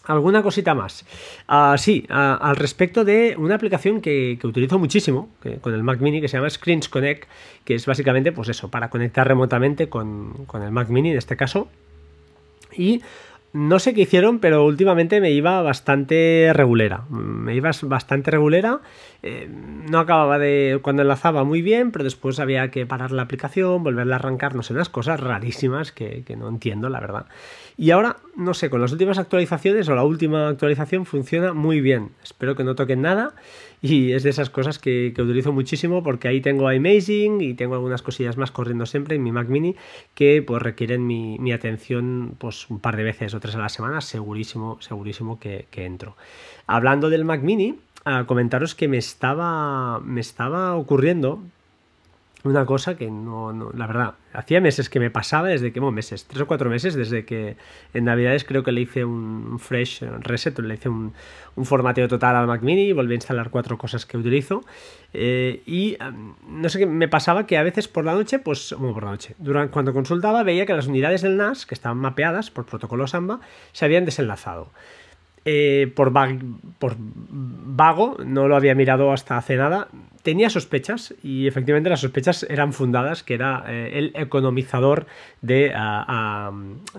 ¿Alguna 0.06 0.44
cosita 0.44 0.74
más? 0.76 1.06
Ah, 1.48 1.76
sí, 1.78 2.06
ah, 2.10 2.38
al 2.42 2.58
respecto 2.58 3.06
de 3.06 3.36
una 3.38 3.56
aplicación 3.56 4.02
que, 4.02 4.38
utilizo 4.44 4.78
muchísimo 4.78 5.30
con 5.62 5.74
el 5.74 5.84
Mac 5.84 6.02
Mini 6.02 6.20
que 6.20 6.28
se 6.28 6.38
llama 6.38 6.50
Screens 6.50 6.90
Connect, 6.90 7.30
que 7.64 7.76
es 7.76 7.86
básicamente, 7.86 8.34
pues 8.34 8.50
eso, 8.50 8.70
para 8.70 8.90
conectar 8.90 9.26
remotamente 9.26 9.88
con, 9.88 10.46
con 10.46 10.62
el 10.62 10.72
Mac 10.72 10.90
Mini 10.90 11.12
en 11.12 11.18
este 11.18 11.38
caso. 11.38 11.70
Y 12.76 13.02
no 13.54 13.78
sé 13.78 13.94
qué 13.94 14.02
hicieron, 14.02 14.40
pero 14.40 14.66
últimamente 14.66 15.22
me 15.22 15.30
iba 15.30 15.62
bastante 15.62 16.50
regulera. 16.54 17.04
Me 17.10 17.56
iba 17.56 17.70
bastante 17.84 18.32
regulera. 18.32 18.80
Eh, 19.24 19.48
no 19.50 20.00
acababa 20.00 20.38
de. 20.38 20.80
Cuando 20.82 21.02
enlazaba 21.02 21.44
muy 21.46 21.62
bien, 21.62 21.92
pero 21.92 22.04
después 22.04 22.40
había 22.40 22.70
que 22.72 22.86
parar 22.86 23.12
la 23.12 23.22
aplicación, 23.24 23.84
volverla 23.84 24.16
a 24.16 24.20
arrancar, 24.20 24.54
no 24.54 24.64
sé, 24.64 24.74
unas 24.74 24.90
cosas 24.90 25.20
rarísimas 25.20 25.92
que, 25.94 26.24
que 26.26 26.36
no 26.36 26.50
entiendo, 26.50 26.90
la 26.90 27.00
verdad. 27.00 27.28
Y 27.78 27.92
ahora, 27.92 28.18
no 28.36 28.54
sé, 28.54 28.70
con 28.70 28.82
las 28.82 28.92
últimas 28.92 29.18
actualizaciones 29.18 29.88
o 29.90 29.96
la 29.96 30.04
última 30.04 30.50
actualización 30.50 31.06
funciona 31.06 31.54
muy 31.54 31.82
bien. 31.82 32.10
Espero 32.22 32.56
que 32.56 32.64
no 32.64 32.76
toquen 32.76 33.02
nada 33.02 33.34
y 33.84 34.14
es 34.14 34.24
de 34.24 34.30
esas 34.30 34.50
cosas 34.50 34.80
que, 34.80 35.14
utilizo 35.18 35.52
muchísimo 35.52 36.04
porque 36.04 36.30
ahí 36.30 36.40
tengo 36.40 36.70
Amazing 36.70 37.42
y 37.42 37.54
tengo 37.54 37.76
algunas 37.76 38.02
cosillas 38.02 38.38
más 38.38 38.50
corriendo 38.50 38.86
siempre 38.86 39.18
en 39.18 39.24
mi 39.24 39.34
Mac 39.34 39.50
Mini 39.50 39.76
que 40.16 40.42
pues 40.42 40.62
requieren 40.62 41.06
mi, 41.06 41.52
atención 41.52 42.36
pues 42.38 42.70
un 42.70 42.80
par 42.80 42.96
de 42.96 43.04
veces 43.04 43.34
o 43.34 43.42
tres 43.42 43.56
a 43.56 43.60
la 43.60 43.68
semana, 43.68 44.00
segurísimo, 44.00 44.78
segurísimo 44.80 45.38
que, 45.38 45.68
entro. 45.76 46.16
Hablando 46.66 47.10
del 47.10 47.26
Mac 47.26 47.42
Mini, 47.42 47.78
a 48.06 48.26
comentaros 48.26 48.76
que 48.76 48.88
me 48.88 48.98
estaba, 48.98 50.00
me 50.00 50.22
estaba 50.22 50.76
ocurriendo 50.76 51.42
una 52.44 52.66
cosa 52.66 52.98
que 52.98 53.10
no, 53.10 53.54
no, 53.54 53.72
la 53.72 53.88
verdad, 53.88 54.16
hacía 54.34 54.60
meses 54.60 54.90
que 54.90 55.00
me 55.00 55.10
pasaba, 55.10 55.48
desde 55.48 55.72
que, 55.72 55.80
bueno, 55.80 55.94
meses, 55.94 56.26
tres 56.26 56.42
o 56.42 56.48
cuatro 56.48 56.70
meses, 56.70 56.94
desde 56.94 57.24
que 57.24 57.56
en 57.94 58.04
Navidades 58.04 58.44
creo 58.44 58.64
que 58.64 58.74
le 58.74 58.82
hice 58.82 59.06
un 59.06 59.60
fresh 59.60 60.02
reset, 60.20 60.60
le 60.60 60.74
hice 60.74 60.90
un, 60.90 61.14
un 61.56 61.66
formateo 61.66 62.10
total 62.10 62.36
al 62.36 62.48
Mac 62.48 62.62
Mini, 62.62 62.92
volví 62.92 63.14
a 63.14 63.16
instalar 63.16 63.50
cuatro 63.50 63.78
cosas 63.78 64.06
que 64.06 64.18
utilizo. 64.18 64.66
Eh, 65.14 65.64
y 65.66 65.98
no 66.48 66.68
sé 66.68 66.80
qué, 66.80 66.86
me 66.86 67.08
pasaba 67.08 67.48
que 67.48 67.58
a 67.58 67.64
veces 67.64 67.88
por 67.88 68.04
la 68.04 68.14
noche, 68.14 68.40
pues, 68.40 68.76
bueno, 68.78 68.94
por 68.94 69.06
la 69.06 69.12
noche, 69.12 69.36
durante, 69.38 69.72
cuando 69.72 69.94
consultaba 69.94 70.44
veía 70.44 70.66
que 70.66 70.74
las 70.74 70.88
unidades 70.88 71.22
del 71.22 71.38
NAS, 71.38 71.66
que 71.66 71.76
estaban 71.76 71.98
mapeadas 71.98 72.52
por 72.52 72.66
protocolo 72.66 73.08
Samba, 73.08 73.40
se 73.72 73.86
habían 73.86 74.04
desenlazado. 74.04 74.70
Eh, 75.46 75.92
por, 75.94 76.14
vago, 76.14 78.18
no 78.26 78.48
lo 78.48 78.56
había 78.56 78.76
mirado 78.76 79.12
hasta 79.12 79.38
hace 79.38 79.58
nada, 79.58 79.90
tenía 80.22 80.50
sospechas 80.50 81.14
y 81.22 81.48
efectivamente 81.48 81.90
las 81.90 82.00
sospechas 82.00 82.46
eran 82.50 82.72
fundadas, 82.72 83.24
que 83.24 83.34
era 83.34 83.66
eh, 83.68 83.92
el 83.94 84.14
economizador 84.16 85.06
de, 85.42 85.74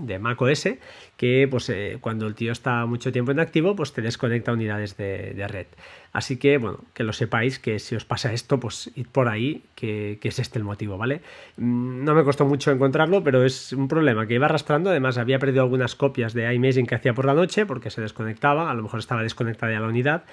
de 0.00 0.18
Mac 0.18 0.42
OS, 0.42 0.68
que 1.16 1.46
pues, 1.50 1.68
eh, 1.70 1.98
cuando 2.00 2.26
el 2.26 2.34
tío 2.34 2.52
está 2.52 2.86
mucho 2.86 3.12
tiempo 3.12 3.30
en 3.32 3.40
activo, 3.40 3.76
pues 3.76 3.92
te 3.92 4.02
desconecta 4.02 4.52
unidades 4.52 4.96
de, 4.96 5.46
red. 5.48 5.66
Así 6.12 6.36
que, 6.36 6.58
bueno, 6.58 6.78
que 6.92 7.04
lo 7.04 7.12
sepáis, 7.12 7.58
que 7.58 7.78
si 7.78 7.96
os 7.96 8.04
pasa 8.04 8.32
esto, 8.32 8.58
pues 8.58 8.90
id 8.94 9.06
por 9.10 9.28
ahí, 9.28 9.62
que, 9.74 10.18
es 10.22 10.38
este 10.38 10.58
el 10.58 10.64
motivo, 10.64 10.98
¿vale? 10.98 11.20
Mm, 11.56 12.04
no 12.04 12.14
me 12.14 12.24
costó 12.24 12.44
mucho 12.44 12.70
encontrarlo, 12.70 13.22
pero 13.22 13.44
es 13.44 13.72
un 13.72 13.88
problema 13.88 14.26
que 14.26 14.34
iba 14.34 14.46
arrastrando. 14.46 14.90
Además, 14.90 15.18
había 15.18 15.38
perdido 15.38 15.62
algunas 15.62 15.94
copias 15.94 16.34
de 16.34 16.52
iMaging 16.52 16.86
que 16.86 16.94
hacía 16.94 17.14
por 17.14 17.24
la 17.24 17.34
noche, 17.34 17.66
porque 17.66 17.90
se 17.90 18.00
desconectaba, 18.00 18.70
a 18.70 18.74
lo 18.74 18.82
mejor 18.82 19.00
estaba 19.00 19.22
desconectada 19.22 19.72
ya 19.72 19.80
la 19.80 19.88
unidad, 19.88 20.24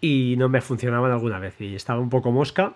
y 0.00 0.34
no 0.36 0.48
me 0.48 0.60
funcionaban 0.60 1.12
alguna 1.12 1.38
vez 1.38 1.60
y 1.60 1.74
estaba 1.74 2.00
un 2.00 2.10
poco 2.10 2.32
mosca. 2.32 2.74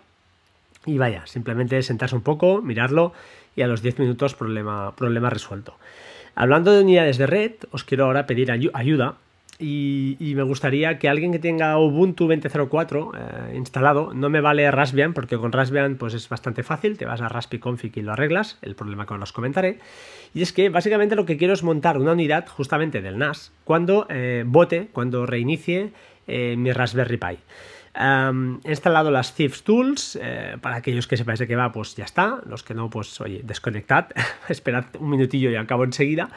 Y 0.86 0.98
vaya, 0.98 1.26
simplemente 1.26 1.82
sentarse 1.82 2.14
un 2.14 2.22
poco, 2.22 2.62
mirarlo 2.62 3.12
y 3.56 3.62
a 3.62 3.66
los 3.66 3.82
10 3.82 3.98
minutos 3.98 4.34
problema, 4.34 4.94
problema 4.94 5.30
resuelto. 5.30 5.74
Hablando 6.36 6.72
de 6.72 6.82
unidades 6.82 7.16
de 7.16 7.26
red, 7.26 7.52
os 7.70 7.82
quiero 7.82 8.04
ahora 8.04 8.26
pedir 8.26 8.52
ayuda 8.52 9.16
y, 9.58 10.34
me 10.36 10.42
gustaría 10.42 10.98
que 10.98 11.08
alguien 11.08 11.32
que 11.32 11.38
tenga 11.38 11.78
Ubuntu 11.78 12.28
20.04 12.28 13.10
eh, 13.14 13.56
instalado, 13.56 14.12
no 14.12 14.28
me 14.28 14.42
vale 14.42 14.70
Raspbian, 14.70 15.14
porque 15.14 15.38
con 15.38 15.50
Raspbian 15.50 15.96
pues 15.96 16.12
es 16.12 16.28
bastante 16.28 16.62
fácil, 16.62 16.98
te 16.98 17.06
vas 17.06 17.22
a 17.22 17.30
Config 17.58 17.96
y 17.96 18.02
lo 18.02 18.12
arreglas, 18.12 18.58
el 18.60 18.74
problema 18.74 19.06
que 19.06 19.14
os 19.14 19.32
comentaré. 19.32 19.78
Y 20.34 20.42
es 20.42 20.52
que 20.52 20.68
básicamente 20.68 21.16
lo 21.16 21.24
que 21.24 21.38
quiero 21.38 21.54
es 21.54 21.62
montar 21.62 21.96
una 21.96 22.12
unidad 22.12 22.46
justamente 22.48 23.00
del 23.00 23.16
NAS 23.16 23.50
cuando 23.64 24.06
eh, 24.10 24.44
bote, 24.46 24.88
cuando 24.92 25.24
reinicie 25.24 25.92
eh, 26.26 26.54
mi 26.58 26.70
Raspberry 26.70 27.16
Pi. 27.16 27.38
He 27.98 28.70
instalado 28.70 29.10
las 29.10 29.34
Thieves 29.34 29.62
Tools, 29.62 30.18
eh, 30.20 30.56
para 30.60 30.76
aquellos 30.76 31.06
que 31.06 31.16
sepáis 31.16 31.38
de 31.38 31.46
qué 31.46 31.56
va, 31.56 31.72
pues 31.72 31.96
ya 31.96 32.04
está, 32.04 32.40
los 32.46 32.62
que 32.62 32.74
no, 32.74 32.90
pues 32.90 33.20
oye, 33.20 33.40
desconectad, 33.42 34.08
esperad 34.48 34.84
un 34.98 35.10
minutillo 35.10 35.50
y 35.50 35.56
acabo 35.56 35.84
enseguida. 35.84 36.28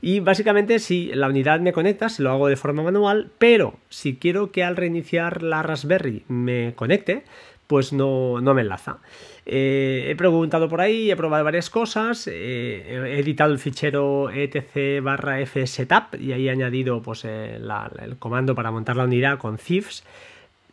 Y 0.00 0.20
básicamente 0.20 0.78
si 0.78 1.12
la 1.14 1.28
unidad 1.28 1.60
me 1.60 1.72
conecta, 1.72 2.08
se 2.08 2.22
lo 2.22 2.30
hago 2.30 2.48
de 2.48 2.56
forma 2.56 2.82
manual, 2.82 3.30
pero 3.38 3.74
si 3.88 4.16
quiero 4.16 4.52
que 4.52 4.62
al 4.62 4.76
reiniciar 4.76 5.42
la 5.42 5.62
Raspberry 5.62 6.24
me 6.28 6.74
conecte, 6.76 7.24
pues 7.66 7.92
no, 7.92 8.40
no 8.40 8.54
me 8.54 8.62
enlaza. 8.62 8.98
Eh, 9.44 10.06
he 10.08 10.16
preguntado 10.16 10.68
por 10.68 10.80
ahí, 10.80 11.10
he 11.10 11.16
probado 11.16 11.44
varias 11.44 11.68
cosas, 11.68 12.28
eh, 12.28 13.14
he 13.14 13.18
editado 13.18 13.52
el 13.52 13.58
fichero 13.58 14.30
etc 14.30 15.02
barra 15.02 15.44
fsetup 15.46 16.14
y 16.20 16.32
ahí 16.32 16.48
he 16.48 16.50
añadido 16.50 17.02
pues, 17.02 17.24
el 17.24 17.68
comando 18.18 18.54
para 18.54 18.70
montar 18.70 18.96
la 18.96 19.04
unidad 19.04 19.38
con 19.38 19.56
thieves 19.56 20.04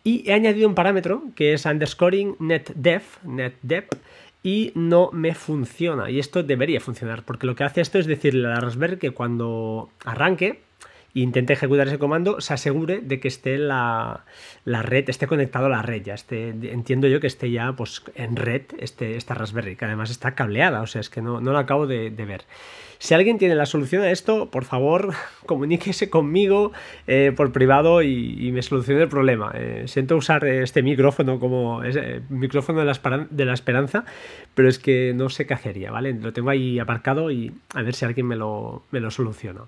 y 0.06 0.24
he 0.30 0.34
añadido 0.34 0.70
un 0.70 0.76
parámetro 0.76 1.24
que 1.36 1.52
es 1.52 1.66
underscoring 1.66 2.38
netdef, 2.40 3.22
netdef 3.26 3.90
y 4.44 4.72
no 4.76 5.10
me 5.12 5.34
funciona 5.34 6.10
y 6.10 6.20
esto 6.20 6.44
debería 6.44 6.80
funcionar 6.80 7.24
porque 7.24 7.48
lo 7.48 7.56
que 7.56 7.66
hace 7.66 7.82
esto 7.82 8.00
es 8.00 8.06
decirle 8.06 8.48
a 8.48 8.52
la 8.52 8.60
Raspberry 8.62 8.98
que 8.98 9.12
cuando 9.12 9.90
arranque 10.06 10.62
intente 11.22 11.54
ejecutar 11.54 11.88
ese 11.88 11.98
comando, 11.98 12.42
se 12.42 12.54
asegure 12.54 13.00
de 13.02 13.20
que 13.20 13.30
esté 13.30 13.58
la, 13.58 14.26
red, 14.66 15.10
esté 15.10 15.28
conectado 15.28 15.68
a 15.68 15.70
la 15.70 15.82
red, 15.82 16.04
ya 16.04 16.14
esté, 16.14 16.50
entiendo 16.50 17.08
yo 17.08 17.22
que 17.22 17.28
esté 17.28 17.50
ya 17.52 17.74
pues, 17.74 18.04
en 18.16 18.36
red 18.36 18.64
este, 18.80 19.16
esta 19.16 19.34
Raspberry, 19.34 19.78
que 19.78 19.86
además 19.86 20.12
está 20.12 20.36
cableada, 20.36 20.82
o 20.82 20.88
sea, 20.88 21.02
es 21.02 21.10
que 21.10 21.22
no, 21.22 21.40
no 21.40 21.54
lo 21.54 21.58
acabo 21.58 21.88
de, 21.88 22.10
ver. 22.10 22.44
Si 23.00 23.14
alguien 23.14 23.38
tiene 23.38 23.56
la 23.56 23.66
solución 23.66 24.04
a 24.04 24.12
esto, 24.12 24.50
por 24.50 24.66
favor, 24.66 25.14
comuníquese 25.46 26.10
conmigo 26.10 26.72
eh, 27.08 27.34
por 27.36 27.52
privado 27.52 28.02
y, 28.02 28.52
me 28.52 28.62
solucione 28.62 29.02
el 29.02 29.10
problema. 29.10 29.52
Eh, 29.54 29.84
siento 29.88 30.16
usar 30.16 30.46
este 30.46 30.82
micrófono 30.82 31.40
como 31.40 31.84
ese 31.84 32.22
micrófono 32.30 32.80
de 32.80 32.86
la, 32.86 33.28
de 33.30 33.46
la, 33.46 33.54
esperanza, 33.54 34.06
pero 34.54 34.70
es 34.70 34.80
que 34.80 35.14
no 35.16 35.30
sé 35.30 35.46
qué 35.46 35.54
hacería, 35.54 35.92
¿vale? 35.92 36.14
Lo 36.14 36.32
tengo 36.32 36.50
ahí 36.50 36.80
aparcado 36.80 37.32
y 37.32 37.52
a 37.74 37.82
ver 37.82 37.94
si 37.94 38.06
alguien 38.06 38.28
me 38.28 38.36
lo, 38.36 38.84
me 38.92 39.00
lo 39.00 39.12
soluciona. 39.12 39.62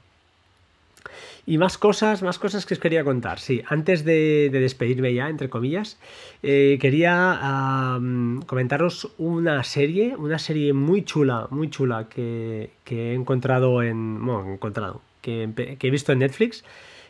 Y 1.50 1.58
más 1.58 1.78
cosas, 1.78 2.24
más 2.24 2.40
cosas 2.40 2.66
que 2.66 2.74
os 2.74 2.80
quería 2.82 3.06
contar. 3.06 3.40
Sí, 3.40 3.64
antes 3.70 4.04
de, 4.04 4.50
despedirme 4.52 5.14
ya, 5.14 5.30
entre 5.30 5.50
comillas, 5.50 5.98
eh, 6.44 6.78
quería 6.82 7.98
comentaros 8.46 9.14
una 9.18 9.64
serie, 9.64 10.18
una 10.18 10.40
serie 10.40 10.74
muy 10.74 11.06
chula, 11.06 11.48
muy 11.50 11.70
chula 11.70 12.10
que, 12.10 12.72
he 12.86 13.14
encontrado 13.14 13.82
en. 13.82 14.26
Bueno, 14.26 14.56
encontrado, 14.56 15.02
que, 15.22 15.50
he 15.80 15.90
visto 15.90 16.12
en 16.12 16.20
Netflix 16.20 16.66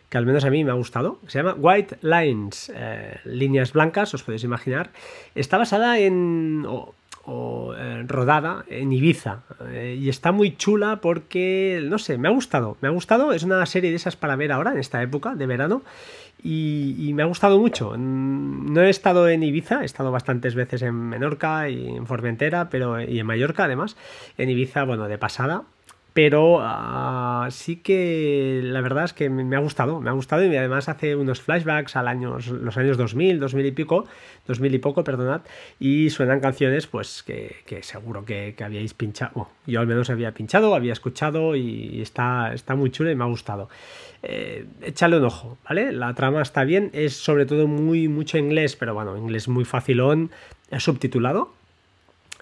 que 0.09 0.17
al 0.17 0.25
menos 0.25 0.45
a 0.45 0.51
mí 0.51 0.63
me 0.63 0.69
ha 0.69 0.75
gustado. 0.75 1.19
Se 1.27 1.39
llama 1.39 1.55
White 1.55 1.97
Lines, 2.01 2.71
eh, 2.73 3.19
líneas 3.25 3.73
blancas, 3.73 4.13
os 4.13 4.21
podéis 4.21 4.43
imaginar. 4.43 4.91
Está 5.33 5.57
basada 5.57 5.99
en 5.99 6.63
eh, 7.27 8.03
rodada 8.07 8.63
en 8.67 8.91
Ibiza. 8.93 9.41
Eh, 9.69 9.97
y 9.99 10.09
está 10.09 10.31
muy 10.31 10.55
chula 10.55 10.99
porque, 11.01 11.81
no 11.83 11.97
sé, 11.97 12.17
me 12.17 12.27
ha 12.27 12.31
gustado. 12.31 12.77
Me 12.81 12.87
ha 12.87 12.91
gustado. 12.91 13.33
Es 13.33 13.43
una 13.43 13.65
serie 13.65 13.89
de 13.89 13.97
esas 13.97 14.15
para 14.15 14.35
ver 14.35 14.51
ahora, 14.51 14.71
en 14.71 14.79
esta 14.79 15.01
época 15.01 15.35
de 15.35 15.45
verano. 15.45 15.83
Y, 16.43 17.11
me 17.15 17.23
ha 17.23 17.25
gustado 17.25 17.59
mucho. 17.59 17.97
No 17.97 18.81
he 18.81 18.89
estado 18.89 19.27
en 19.27 19.43
Ibiza, 19.43 19.81
he 19.81 19.85
estado 19.85 20.11
bastantes 20.11 20.53
veces 20.55 20.83
en 20.83 20.93
Menorca 20.93 21.69
y 21.69 21.87
en 21.87 22.05
Formentera, 22.05 22.69
pero 22.69 23.01
y 23.01 23.19
en 23.19 23.25
Mallorca 23.25 23.65
además. 23.65 23.97
En 24.37 24.49
Ibiza, 24.49 24.83
bueno, 24.83 25.07
de 25.07 25.17
pasada 25.17 25.63
pero 26.17 26.57
ah, 26.61 27.47
sí 27.51 27.75
que 27.75 28.61
la 28.63 28.81
verdad 28.81 29.03
es 29.03 29.13
que 29.13 29.29
me 29.29 29.55
ha 29.55 29.59
gustado, 29.59 30.01
me 30.01 30.09
ha 30.09 30.13
gustado 30.13 30.43
y 30.43 30.55
además 30.55 30.89
hace 30.89 31.15
unos 31.15 31.41
flashbacks 31.41 31.95
al 31.95 32.07
año, 32.07 32.39
los 32.39 32.75
años 32.75 32.97
2000, 32.97 33.39
2000 33.39 33.65
y 33.67 33.71
pico, 33.71 34.05
2000 34.47 34.73
y 34.73 34.79
poco, 34.79 35.03
perdonad, 35.03 35.41
y 35.79 36.09
suenan 36.09 36.39
canciones 36.39 36.87
pues 36.87 37.21
que, 37.21 37.61
seguro 37.83 38.25
que, 38.25 38.55
habíais 38.65 38.95
pinchado, 38.95 39.49
yo 39.67 39.79
al 39.79 39.85
menos 39.85 40.09
había 40.09 40.31
pinchado, 40.31 40.73
había 40.73 40.93
escuchado 40.93 41.55
y 41.55 42.01
está, 42.01 42.51
está 42.51 42.73
muy 42.73 42.89
chulo 42.89 43.11
y 43.11 43.15
me 43.15 43.23
ha 43.23 43.27
gustado. 43.27 43.69
Eh, 44.23 44.65
échale 44.81 45.17
un 45.17 45.25
ojo, 45.25 45.59
¿vale? 45.69 45.91
La 45.91 46.15
trama 46.15 46.41
está 46.41 46.63
bien, 46.63 46.89
es 46.93 47.15
sobre 47.15 47.45
todo 47.45 47.67
muy 47.67 48.07
mucho 48.07 48.39
inglés, 48.39 48.75
pero 48.75 48.95
bueno, 48.95 49.15
inglés 49.17 49.47
muy 49.49 49.65
facilón, 49.65 50.31
subtitulado, 50.79 51.53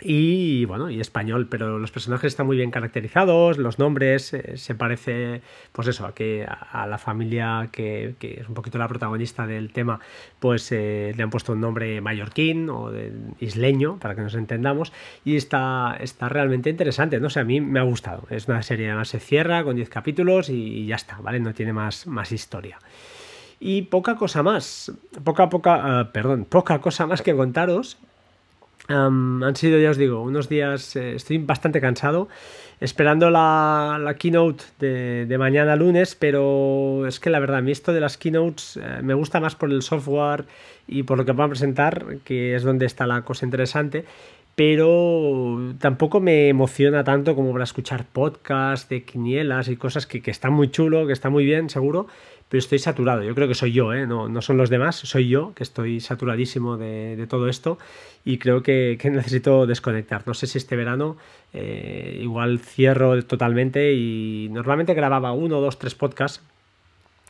y 0.01 0.65
bueno, 0.65 0.89
y 0.89 0.99
español, 0.99 1.47
pero 1.49 1.79
los 1.79 1.89
personajes 1.91 2.33
están 2.33 2.45
muy 2.47 2.57
bien 2.57 2.69
caracterizados, 2.69 3.57
los 3.57 3.79
nombres, 3.79 4.33
eh, 4.33 4.57
se 4.57 4.75
parece, 4.75 5.41
pues 5.71 5.87
eso, 5.87 6.05
a 6.05 6.13
que 6.13 6.45
a, 6.45 6.85
la 6.85 6.97
familia 6.97 7.69
que, 7.71 8.15
es 8.19 8.47
un 8.47 8.55
poquito 8.55 8.77
la 8.77 8.89
protagonista 8.89 9.47
del 9.47 9.71
tema, 9.71 10.01
pues 10.39 10.69
eh, 10.73 11.13
le 11.15 11.23
han 11.23 11.29
puesto 11.29 11.53
un 11.53 11.61
nombre 11.61 12.01
mallorquín 12.01 12.69
o 12.69 12.91
de, 12.91 13.13
isleño, 13.39 13.97
para 13.97 14.15
que 14.15 14.21
nos 14.21 14.35
entendamos, 14.35 14.91
y 15.23 15.37
está, 15.37 15.95
está 15.99 16.27
realmente 16.27 16.69
interesante, 16.69 17.19
no 17.21 17.29
sé, 17.29 17.39
a 17.39 17.45
mí 17.45 17.61
me 17.61 17.79
ha 17.79 17.83
gustado, 17.83 18.23
es 18.29 18.49
una 18.49 18.63
serie, 18.63 18.87
además 18.87 19.07
se 19.07 19.19
cierra 19.21 19.63
con 19.63 19.77
10 19.77 19.87
capítulos 19.89 20.49
y, 20.49 20.85
ya 20.85 20.95
está, 20.95 21.19
¿vale? 21.21 21.39
No 21.39 21.53
tiene 21.53 21.71
más, 21.71 22.05
más 22.05 22.31
historia. 22.33 22.79
Y 23.61 23.83
poca 23.83 24.15
cosa 24.15 24.43
más, 24.43 24.91
poca, 25.23 25.49
poca, 25.49 26.01
uh, 26.01 26.11
perdón, 26.11 26.43
poca 26.43 26.81
cosa 26.81 27.07
más 27.07 27.21
que 27.21 27.33
contaros, 27.33 27.97
han 28.87 29.55
sido, 29.55 29.79
ya 29.79 29.89
os 29.89 29.97
digo, 29.97 30.21
unos 30.21 30.49
días, 30.49 30.95
eh, 30.95 31.15
estoy 31.15 31.39
bastante 31.39 31.81
cansado, 31.81 32.27
esperando 32.79 33.29
la, 33.29 34.15
keynote 34.19 34.63
de, 34.79 35.37
mañana 35.37 35.75
lunes, 35.75 36.15
pero 36.15 37.07
es 37.07 37.19
que 37.19 37.29
la 37.29 37.39
verdad, 37.39 37.57
a 37.57 37.61
mí 37.61 37.71
esto 37.71 37.93
de 37.93 37.99
las 37.99 38.17
keynotes 38.17 38.77
eh, 38.77 39.01
me 39.01 39.13
gusta 39.13 39.39
más 39.39 39.55
por 39.55 39.71
el 39.71 39.81
software 39.81 40.45
y 40.87 41.03
por 41.03 41.17
lo 41.17 41.25
que 41.25 41.31
van 41.31 41.47
a 41.47 41.49
presentar, 41.49 42.17
que 42.23 42.55
es 42.55 42.63
donde 42.63 42.85
está 42.85 43.07
la 43.07 43.23
cosa 43.23 43.45
interesante, 43.45 44.05
pero 44.55 45.73
tampoco 45.79 46.21
me 46.21 46.47
emociona 46.47 47.03
tanto 47.03 47.35
como 47.35 47.51
para 47.51 47.65
escuchar 47.65 48.05
podcasts 48.05 48.87
de 48.87 49.03
quinielas 49.03 49.67
y 49.67 49.75
cosas 49.75 50.07
que, 50.07 50.21
que 50.21 50.31
están 50.31 50.53
muy 50.53 50.69
chulo, 50.69 51.07
que 51.07 51.13
está 51.13 51.29
muy 51.29 51.43
bien, 51.43 51.69
seguro, 51.69 52.07
pero 52.49 52.59
estoy 52.59 52.79
saturado. 52.79 53.23
Yo 53.23 53.33
creo 53.35 53.47
que 53.47 53.55
soy 53.55 53.71
yo, 53.71 53.93
¿eh? 53.93 54.05
no, 54.05 54.29
no 54.29 54.41
son 54.41 54.57
los 54.57 54.69
demás, 54.69 54.95
soy 54.97 55.27
yo 55.27 55.53
que 55.55 55.63
estoy 55.63 55.99
saturadísimo 55.99 56.77
de, 56.77 57.25
todo 57.29 57.47
esto 57.47 57.77
y 58.23 58.37
creo 58.37 58.61
que, 58.63 58.97
necesito 59.03 59.65
desconectar. 59.65 60.23
No 60.25 60.33
sé 60.33 60.47
si 60.47 60.57
este 60.57 60.75
verano 60.75 61.17
eh, 61.53 62.19
igual 62.21 62.59
cierro 62.59 63.23
totalmente 63.23 63.93
y 63.93 64.49
normalmente 64.51 64.93
grababa 64.93 65.31
uno, 65.31 65.59
dos, 65.59 65.79
tres 65.79 65.95
podcasts 65.95 66.41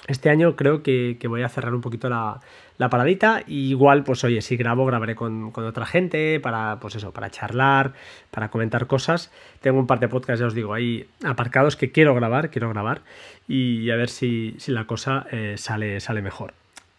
este 0.08 0.30
año 0.30 0.56
creo 0.56 0.84
que, 0.84 1.17
voy 1.27 1.42
a 1.42 1.50
cerrar 1.50 1.74
un 1.74 1.82
poquito 1.82 2.09
la, 2.09 2.42
paradita. 2.90 3.43
Y 3.48 3.69
igual, 3.69 4.03
pues 4.03 4.24
oye, 4.24 4.42
si 4.42 4.56
grabo, 4.58 4.85
grabaré 4.85 5.16
con, 5.16 5.51
otra 5.56 5.85
gente 5.85 6.40
para, 6.40 6.80
pues 6.80 6.95
eso, 6.95 7.11
para 7.11 7.30
charlar, 7.30 7.93
para 8.32 8.50
comentar 8.50 8.88
cosas. 8.88 9.32
Tengo 9.61 9.80
un 9.80 9.88
par 9.88 10.00
de 10.00 10.08
podcasts, 10.08 10.40
ya 10.40 10.48
os 10.48 10.53
digo, 10.53 10.74
ahí 10.74 11.08
aparcados 11.24 11.75
que 11.75 11.92
quiero 11.92 12.14
grabar, 12.14 12.50
quiero 12.51 12.69
grabar. 12.69 13.01
Y 13.48 13.90
a 13.90 13.95
ver 13.95 14.09
si, 14.09 14.58
la 14.67 14.85
cosa 14.85 15.25
eh, 15.32 15.56
sale, 15.58 16.00
sale 16.00 16.22
mejor. 16.22 16.53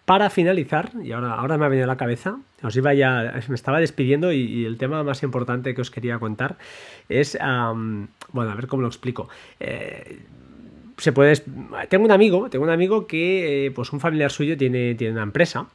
Para 0.05 0.31
finalizar, 0.31 0.93
y 1.03 1.11
ahora, 1.11 1.35
ahora 1.35 1.59
me 1.59 1.65
ha 1.65 1.69
venido 1.69 1.85
a 1.85 1.89
la 1.89 1.97
cabeza, 1.97 2.39
os 2.63 2.77
iba 2.77 2.95
ya, 2.95 3.41
me 3.49 3.57
estaba 3.57 3.81
despidiendo 3.81 4.31
y, 4.33 4.65
el 4.65 4.79
tema 4.79 5.03
más 5.03 5.25
importante 5.25 5.75
que 5.75 5.81
os 5.81 5.91
quería 5.91 6.21
contar 6.21 6.57
es, 7.09 7.37
bueno, 7.41 8.51
a 8.51 8.55
ver 8.55 8.69
cómo 8.69 8.83
lo 8.83 8.89
explico. 8.89 9.29
Eh, 9.59 10.21
se 10.99 11.13
puede, 11.13 11.35
tengo 11.89 12.05
un 12.05 12.13
amigo, 12.13 12.49
tengo 12.51 12.65
un 12.65 12.71
amigo 12.71 13.07
que, 13.07 13.67
eh, 13.67 13.71
pues 13.71 13.93
un 13.93 14.01
familiar 14.01 14.31
suyo 14.31 14.57
tiene, 14.57 14.95
tiene 14.95 15.15
una 15.15 15.23
empresa 15.23 15.67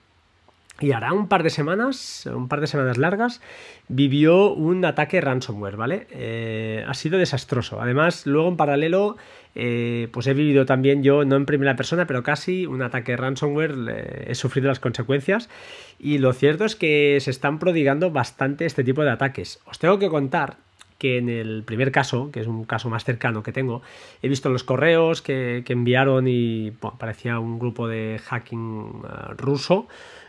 y 0.79 0.93
hará 0.93 1.13
un 1.13 1.27
par 1.27 1.43
de 1.43 1.51
semanas, 1.51 2.27
un 2.33 2.47
par 2.47 2.59
de 2.59 2.65
semanas 2.65 2.97
largas, 2.97 3.39
vivió 3.87 4.51
un 4.51 4.83
ataque 4.83 5.21
ransomware, 5.21 5.77
¿vale? 5.77 6.07
Eh, 6.09 6.83
ha 6.87 6.93
sido 6.95 7.19
desastroso. 7.19 7.79
Además, 7.79 8.25
luego 8.25 8.49
en 8.49 8.57
paralelo, 8.57 9.15
eh, 9.53 10.07
pues 10.11 10.25
he 10.25 10.33
vivido 10.33 10.65
también 10.65 11.03
yo, 11.03 11.23
no 11.23 11.35
en 11.35 11.45
primera 11.45 11.75
persona, 11.75 12.07
pero 12.07 12.23
casi 12.23 12.65
un 12.65 12.81
ataque 12.81 13.15
ransomware, 13.15 14.25
he 14.25 14.33
sufrido 14.33 14.69
las 14.69 14.79
consecuencias. 14.79 15.49
Y 15.99 16.17
lo 16.17 16.33
cierto 16.33 16.65
es 16.65 16.75
que 16.75 17.19
se 17.21 17.29
están 17.29 17.59
prodigando 17.59 18.09
bastante 18.09 18.65
este 18.65 18.83
tipo 18.83 19.03
de 19.03 19.11
ataques. 19.11 19.59
Os 19.65 19.77
tengo 19.77 19.99
que 19.99 20.09
contar 20.09 20.57
que 21.01 21.17
en 21.17 21.29
el 21.29 21.63
primer 21.63 21.91
caso, 21.91 22.29
que 22.29 22.41
es 22.41 22.45
un 22.47 22.63
caso 22.63 22.87
más 22.87 23.05
cercano 23.05 23.41
que 23.41 23.51
tengo, 23.51 23.81
he 24.21 24.27
visto 24.29 24.49
los 24.49 24.63
correos 24.63 25.23
que, 25.23 25.63
enviaron 25.67 26.27
y 26.27 26.69
parecía 26.99 27.39
un 27.39 27.57
grupo 27.57 27.87
de 27.87 28.21
hacking 28.23 29.01
eh, 29.03 29.33
ruso. 29.35 29.87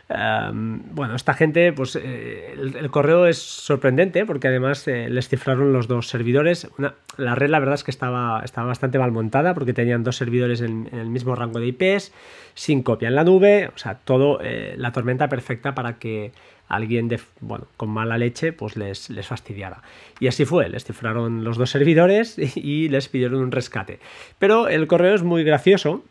Em, 0.09 0.81
bueno, 0.95 1.13
esta 1.13 1.35
gente, 1.35 1.73
pues 1.73 1.95
eh, 1.95 2.55
el, 2.55 2.89
correo 2.89 3.27
es 3.27 3.37
sorprendente 3.37 4.25
porque 4.25 4.47
además 4.47 4.87
eh, 4.87 5.09
les 5.09 5.29
cifraron 5.29 5.73
los 5.73 5.87
dos 5.87 6.07
servidores. 6.07 6.67
la 7.17 7.35
red, 7.35 7.51
la 7.51 7.59
verdad 7.59 7.75
es 7.75 7.83
que 7.83 7.91
estaba, 7.91 8.41
estaba 8.43 8.65
bastante 8.65 8.97
mal 8.97 9.11
montada 9.11 9.53
porque 9.53 9.73
tenían 9.73 10.03
dos 10.03 10.15
servidores 10.15 10.61
en, 10.61 10.89
el 10.91 11.11
mismo 11.11 11.35
rango 11.35 11.59
de 11.59 11.67
IPs, 11.67 12.11
sin 12.55 12.81
copia 12.81 13.09
en 13.09 13.15
la 13.15 13.23
nube, 13.23 13.69
o 13.75 13.77
sea, 13.77 13.99
todo 13.99 14.39
la 14.41 14.91
tormenta 14.91 15.29
perfecta 15.29 15.75
para 15.75 15.99
que 15.99 16.31
alguien 16.75 17.07
de, 17.07 17.19
bueno, 17.41 17.67
con 17.77 17.89
mala 17.89 18.17
leche 18.17 18.53
pues 18.53 18.77
les, 18.77 19.09
les 19.09 19.27
fastidiara. 19.27 19.81
Y 20.19 20.27
así 20.27 20.45
fue, 20.45 20.69
les 20.69 20.85
cifraron 20.85 21.43
los 21.43 21.57
dos 21.57 21.69
servidores 21.69 22.37
y, 22.55 22.89
les 22.89 23.09
pidieron 23.09 23.41
un 23.41 23.51
rescate. 23.51 23.99
Pero 24.39 24.67
el 24.67 24.87
correo 24.87 25.15
es 25.15 25.23
muy 25.23 25.43
gracioso. 25.43 26.03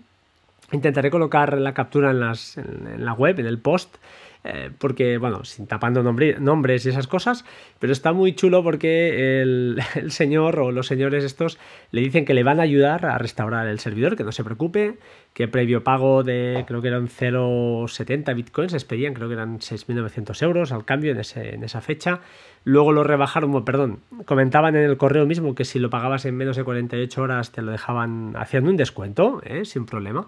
Intentaré 0.72 1.10
colocar 1.10 1.58
la 1.58 1.74
captura 1.74 2.10
en, 2.10 2.20
las, 2.20 2.56
en 2.56 3.04
la 3.04 3.12
web, 3.12 3.38
en 3.38 3.46
el 3.46 3.58
post, 3.58 3.96
eh, 4.44 4.70
porque, 4.76 5.18
bueno, 5.18 5.44
sin 5.44 5.68
tapando 5.68 6.02
nombres 6.02 6.84
y 6.84 6.88
esas 6.88 7.06
cosas, 7.06 7.44
pero 7.78 7.92
está 7.92 8.12
muy 8.12 8.34
chulo 8.34 8.64
porque 8.64 9.40
el, 9.42 9.80
señor 10.08 10.58
o 10.58 10.72
los 10.72 10.86
señores 10.86 11.22
estos 11.22 11.58
le 11.92 12.00
dicen 12.00 12.24
que 12.24 12.34
le 12.34 12.42
van 12.42 12.58
a 12.58 12.64
ayudar 12.64 13.06
a 13.06 13.18
restaurar 13.18 13.68
el 13.68 13.78
servidor, 13.78 14.16
que 14.16 14.24
no 14.24 14.32
se 14.32 14.42
preocupe, 14.42 14.96
que 15.32 15.46
previo 15.46 15.84
pago 15.84 16.24
de, 16.24 16.64
creo 16.66 16.82
que 16.82 16.88
eran 16.88 17.08
0,70 17.08 18.34
bitcoins, 18.34 18.72
les 18.72 18.84
pedían, 18.84 19.14
creo 19.14 19.28
que 19.28 19.34
eran 19.34 19.60
6.900 19.60 20.42
euros 20.42 20.72
al 20.72 20.84
cambio 20.84 21.12
en, 21.12 21.64
esa 21.64 21.80
fecha. 21.80 22.20
Luego 22.64 22.92
lo 22.92 23.04
rebajaron, 23.04 23.64
perdón, 23.64 24.00
comentaban 24.24 24.74
en 24.76 24.82
el 24.82 24.96
correo 24.96 25.24
mismo 25.24 25.54
que 25.54 25.64
si 25.64 25.78
lo 25.78 25.88
pagabas 25.88 26.24
en 26.24 26.36
menos 26.36 26.56
de 26.56 26.64
48 26.64 27.22
horas 27.22 27.52
te 27.52 27.62
lo 27.62 27.72
dejaban 27.72 28.34
haciendo 28.36 28.70
un 28.70 28.76
descuento, 28.76 29.40
¿eh? 29.44 29.64
sin 29.64 29.86
problema. 29.86 30.26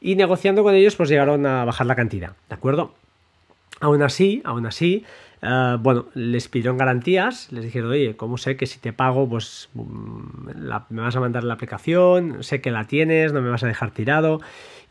Y 0.00 0.16
negociando 0.16 0.62
con 0.62 0.74
ellos, 0.74 0.96
pues 0.96 1.10
llegaron 1.10 1.44
a 1.44 1.64
bajar 1.66 1.86
la 1.86 1.94
cantidad, 1.94 2.32
¿de 2.48 2.54
acuerdo? 2.54 2.94
Aún 3.80 4.02
así, 4.02 4.42
aún 4.44 4.66
así, 4.66 5.04
eh, 5.42 5.76
bueno, 5.80 6.06
les 6.14 6.48
pidieron 6.48 6.76
garantías, 6.76 7.50
les 7.50 7.64
dijeron, 7.64 7.90
oye, 7.90 8.14
¿cómo 8.16 8.36
sé 8.36 8.56
que 8.56 8.66
si 8.66 8.78
te 8.78 8.92
pago, 8.92 9.28
pues 9.28 9.70
mm, 9.74 10.50
me 10.90 11.00
vas 11.00 11.16
a 11.16 11.20
mandar 11.20 11.44
la 11.44 11.54
aplicación, 11.54 12.42
sé 12.42 12.60
que 12.60 12.70
la 12.70 12.86
tienes, 12.86 13.32
no 13.32 13.40
me 13.40 13.48
vas 13.48 13.64
a 13.64 13.66
dejar 13.66 13.90
tirado? 13.92 14.40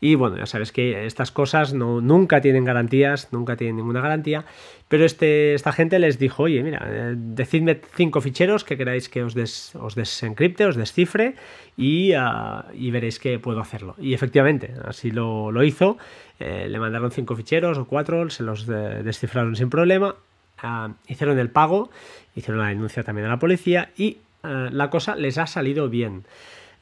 Y 0.00 0.14
bueno, 0.14 0.38
ya 0.38 0.46
sabes 0.46 0.72
que 0.72 1.04
estas 1.04 1.30
cosas 1.30 1.74
no, 1.74 2.00
nunca 2.00 2.40
tienen 2.40 2.64
garantías, 2.64 3.28
nunca 3.32 3.56
tienen 3.56 3.76
ninguna 3.76 4.00
garantía, 4.00 4.46
pero 4.88 5.04
este, 5.04 5.54
esta 5.54 5.72
gente 5.72 5.98
les 5.98 6.18
dijo, 6.18 6.44
oye, 6.44 6.62
mira, 6.62 6.80
eh, 6.86 7.14
decidme 7.16 7.80
cinco 7.94 8.22
ficheros 8.22 8.64
que 8.64 8.78
queráis 8.78 9.10
que 9.10 9.22
os, 9.22 9.36
os 9.76 9.94
desencripte, 9.94 10.64
os 10.64 10.74
descifre 10.74 11.34
y, 11.76 12.12
ah, 12.14 12.64
y, 12.72 12.90
veréis 12.90 13.18
que 13.18 13.38
puedo 13.38 13.60
hacerlo. 13.60 13.94
Y 13.98 14.14
efectivamente, 14.14 14.72
así 14.84 15.10
lo, 15.10 15.52
lo 15.52 15.62
hizo, 15.62 15.98
eh, 16.40 16.66
le 16.68 16.78
mandaron 16.80 17.12
cinco 17.12 17.36
ficheros 17.36 17.78
o 17.78 17.86
cuatro, 17.86 18.28
se 18.30 18.42
los 18.42 18.66
descifraron 18.66 19.54
sin 19.54 19.70
problema, 19.70 20.16
ah, 20.58 20.94
hicieron 21.06 21.38
el 21.38 21.50
pago, 21.50 21.90
hicieron 22.34 22.62
la 22.62 22.68
denuncia 22.68 23.04
también 23.04 23.26
a 23.26 23.30
la 23.30 23.38
policía 23.38 23.90
y 23.96 24.18
la 24.42 24.88
cosa 24.88 25.16
les 25.16 25.36
ha 25.36 25.46
salido 25.46 25.90
bien. 25.90 26.24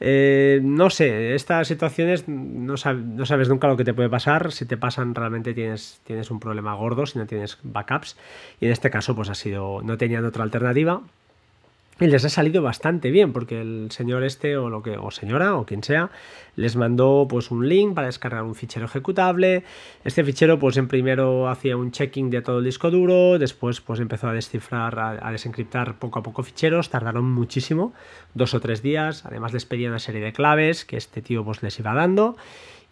Eh, 0.01 0.61
no 0.63 0.89
sé, 0.89 1.35
estas 1.35 1.67
situaciones 1.67 2.27
no, 2.27 2.77
sabes 2.77 3.49
nunca 3.49 3.67
lo 3.67 3.75
que 3.75 3.83
te 3.83 3.93
puede 3.93 4.09
pasar. 4.09 4.51
Si 4.51 4.65
te 4.65 4.77
pasan, 4.77 5.13
realmente 5.15 5.53
tienes, 5.53 6.01
tienes 6.05 6.31
un 6.31 6.39
problema 6.39 6.73
gordo 6.75 7.05
si 7.05 7.19
no 7.19 7.25
tienes 7.25 7.57
backups. 7.63 8.17
Y 8.59 8.65
en 8.65 8.71
este 8.71 8.89
caso, 8.89 9.15
pues 9.15 9.29
ha 9.29 9.35
sido, 9.35 9.81
no 9.81 9.97
tenían 9.97 10.25
otra 10.25 10.43
alternativa. 10.43 11.01
Y 12.01 12.07
les 12.07 12.23
ha 12.23 12.29
salido 12.29 12.61
bastante 12.61 13.11
bien 13.11 13.33
porque 13.33 13.59
el 13.59 13.91
señor 13.91 14.23
este 14.23 14.55
o 14.55 14.69
lo 14.69 14.81
que 14.81 14.97
o 14.97 15.11
señora 15.11 15.55
o 15.55 15.65
quien 15.65 15.83
sea 15.83 16.11
les 16.55 16.75
mandó 16.77 17.27
pues 17.29 17.51
un 17.51 17.67
link 17.67 17.93
para 17.93 18.07
descargar 18.07 18.43
un 18.43 18.55
fichero 18.55 18.85
ejecutable. 18.85 19.63
Este 20.05 20.23
fichero 20.23 20.59
pues 20.59 20.77
en 20.77 20.87
primero 20.87 21.49
hacía 21.49 21.75
un 21.75 21.91
checking 21.91 22.29
de 22.29 22.41
todo 22.41 22.59
el 22.59 22.65
disco 22.65 22.89
duro, 22.89 23.37
después 23.37 23.81
pues 23.81 23.99
empezó 23.99 24.27
a 24.27 24.33
descifrar, 24.33 24.97
a, 24.99 25.31
desencriptar 25.31 25.99
poco 25.99 26.19
a 26.19 26.23
poco 26.23 26.43
ficheros, 26.43 26.89
tardaron 26.89 27.29
muchísimo, 27.29 27.93
dos 28.33 28.53
o 28.53 28.59
tres 28.59 28.81
días, 28.81 29.25
además 29.25 29.53
les 29.53 29.65
pedía 29.65 29.89
una 29.89 29.99
serie 29.99 30.21
de 30.21 30.33
claves 30.33 30.85
que 30.85 30.97
este 30.97 31.21
tío 31.21 31.43
pues 31.43 31.63
les 31.63 31.77
iba 31.79 31.93
dando. 31.93 32.37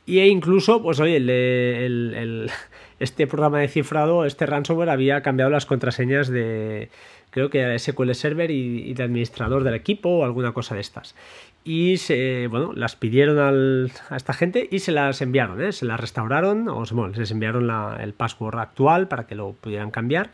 Y 0.05 0.19
e 0.19 0.27
incluso, 0.27 0.81
pues 0.81 1.01
oye, 1.01 1.17
el, 1.17 2.49
este 2.99 3.27
programa 3.27 3.59
de 3.59 3.67
cifrado, 3.67 4.25
este 4.25 4.45
ransomware 4.45 4.89
había 4.89 5.21
cambiado 5.21 5.51
las 5.51 5.65
contraseñas 5.65 6.29
de, 6.29 6.89
creo 7.30 7.49
que 7.49 7.77
SQL 7.77 8.14
Server 8.14 8.51
y, 8.51 8.93
de 8.93 9.03
administrador 9.03 9.64
del 9.64 9.75
equipo 9.75 10.09
o 10.09 10.23
alguna 10.23 10.53
cosa 10.53 10.75
de 10.75 10.81
estas. 10.81 11.15
Y 11.64 11.97
se, 11.97 12.47
bueno, 12.47 12.72
las 12.73 12.95
pidieron 12.95 13.39
a 13.39 14.15
esta 14.15 14.33
gente 14.33 14.67
y 14.72 14.80
se 14.80 14.91
las 14.91 15.22
enviaron, 15.22 15.61
¿eh? 15.61 15.73
se 15.73 15.85
las 15.85 15.99
restauraron, 15.99 16.69
o 16.69 16.83
bueno, 16.91 17.14
les 17.15 17.30
enviaron 17.31 17.69
el 17.99 18.14
password 18.14 18.59
actual 18.59 19.07
para 19.07 19.27
que 19.27 19.35
lo 19.35 19.53
pudieran 19.53 19.91
cambiar 19.91 20.31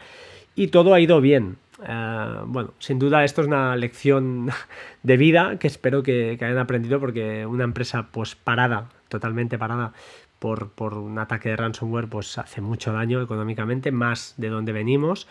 y 0.55 0.67
todo 0.67 0.93
ha 0.93 0.99
ido 0.99 1.22
bien. 1.22 1.57
Eh, 1.85 2.27
bueno, 2.45 2.73
sin 2.80 2.99
duda 2.99 3.23
esto 3.23 3.41
es 3.41 3.47
una 3.47 3.75
lección 3.75 4.49
de 5.03 5.17
vida 5.17 5.57
que 5.57 5.67
espero 5.67 6.03
que, 6.03 6.35
que, 6.38 6.45
hayan 6.45 6.59
aprendido 6.59 6.99
porque 6.99 7.45
una 7.45 7.63
empresa 7.63 8.07
pues 8.11 8.35
parada, 8.35 8.89
totalmente 9.09 9.57
parada 9.57 9.93
por, 10.39 10.69
por 10.72 10.95
un 10.95 11.17
ataque 11.19 11.49
de 11.49 11.55
ransomware 11.55 12.07
pues 12.07 12.38
hace 12.38 12.61
mucho 12.61 12.91
daño 12.93 13.22
económicamente, 13.22 13.91
más 13.91 14.35
de 14.38 14.49
donde 14.49 14.72
venimos. 14.72 15.27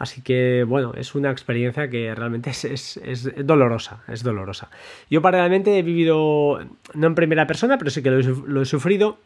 Así 0.00 0.22
que, 0.22 0.64
bueno, 0.66 0.94
es 0.96 1.14
una 1.14 1.30
experiencia 1.30 1.90
que 1.90 2.14
realmente 2.14 2.48
es, 2.48 3.30
dolorosa, 3.44 4.02
es 4.08 4.22
dolorosa. 4.22 4.70
Yo 5.10 5.20
paralelamente 5.20 5.78
he 5.78 5.82
vivido, 5.82 6.58
no 6.94 7.06
en 7.06 7.14
primera 7.14 7.46
persona, 7.46 7.76
pero 7.76 7.90
sí 7.90 8.02
que 8.02 8.10
lo 8.10 8.62
he, 8.62 8.64
sufrido. 8.64 9.18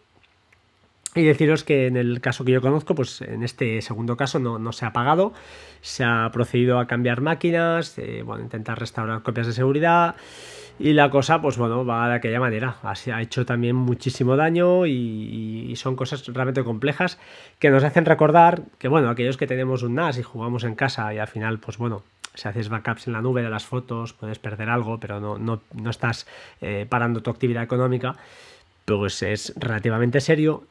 Y 1.14 1.22
deciros 1.22 1.62
que 1.62 1.86
en 1.86 1.96
el 1.96 2.20
caso 2.20 2.44
que 2.44 2.50
yo 2.50 2.60
conozco, 2.60 2.96
pues 2.96 3.20
en 3.20 3.44
este 3.44 3.80
segundo 3.82 4.16
caso 4.16 4.40
no, 4.40 4.72
se 4.72 4.84
ha 4.84 4.92
pagado, 4.92 5.32
se 5.80 6.02
ha 6.02 6.28
procedido 6.32 6.80
a 6.80 6.88
cambiar 6.88 7.20
máquinas, 7.20 7.96
eh, 7.98 8.24
bueno, 8.24 8.42
intentar 8.42 8.80
restaurar 8.80 9.22
copias 9.22 9.46
de 9.46 9.52
seguridad, 9.52 10.16
y 10.78 10.92
la 10.92 11.08
cosa, 11.10 11.40
pues 11.40 11.56
bueno, 11.56 11.86
va 11.86 12.08
de 12.08 12.14
aquella 12.14 12.40
manera. 12.40 12.76
Ha 12.82 13.22
hecho 13.22 13.46
también 13.46 13.76
muchísimo 13.76 14.36
daño 14.36 14.86
y, 14.86 15.72
son 15.76 15.96
cosas 15.96 16.26
realmente 16.26 16.64
complejas 16.64 17.18
que 17.58 17.70
nos 17.70 17.84
hacen 17.84 18.04
recordar 18.04 18.62
que, 18.78 18.88
bueno, 18.88 19.08
aquellos 19.08 19.36
que 19.36 19.46
tenemos 19.46 19.82
un 19.82 19.94
NAS 19.94 20.18
y 20.18 20.22
jugamos 20.22 20.64
en 20.64 20.74
casa 20.74 21.12
y 21.12 21.18
al 21.18 21.28
final, 21.28 21.58
pues 21.58 21.78
bueno, 21.78 22.02
si 22.34 22.48
haces 22.48 22.68
backups 22.68 23.06
en 23.06 23.12
la 23.12 23.22
nube 23.22 23.42
de 23.42 23.50
las 23.50 23.64
fotos, 23.64 24.12
puedes 24.12 24.38
perder 24.38 24.70
algo, 24.70 24.98
pero 24.98 25.20
no, 25.20 25.38
no, 25.38 25.62
no 25.72 25.90
estás 25.90 26.26
eh, 26.60 26.86
parando 26.88 27.22
tu 27.22 27.30
actividad 27.30 27.62
económica, 27.62 28.16
pues 28.84 29.22
es 29.22 29.52
relativamente 29.56 30.20
serio 30.20 30.64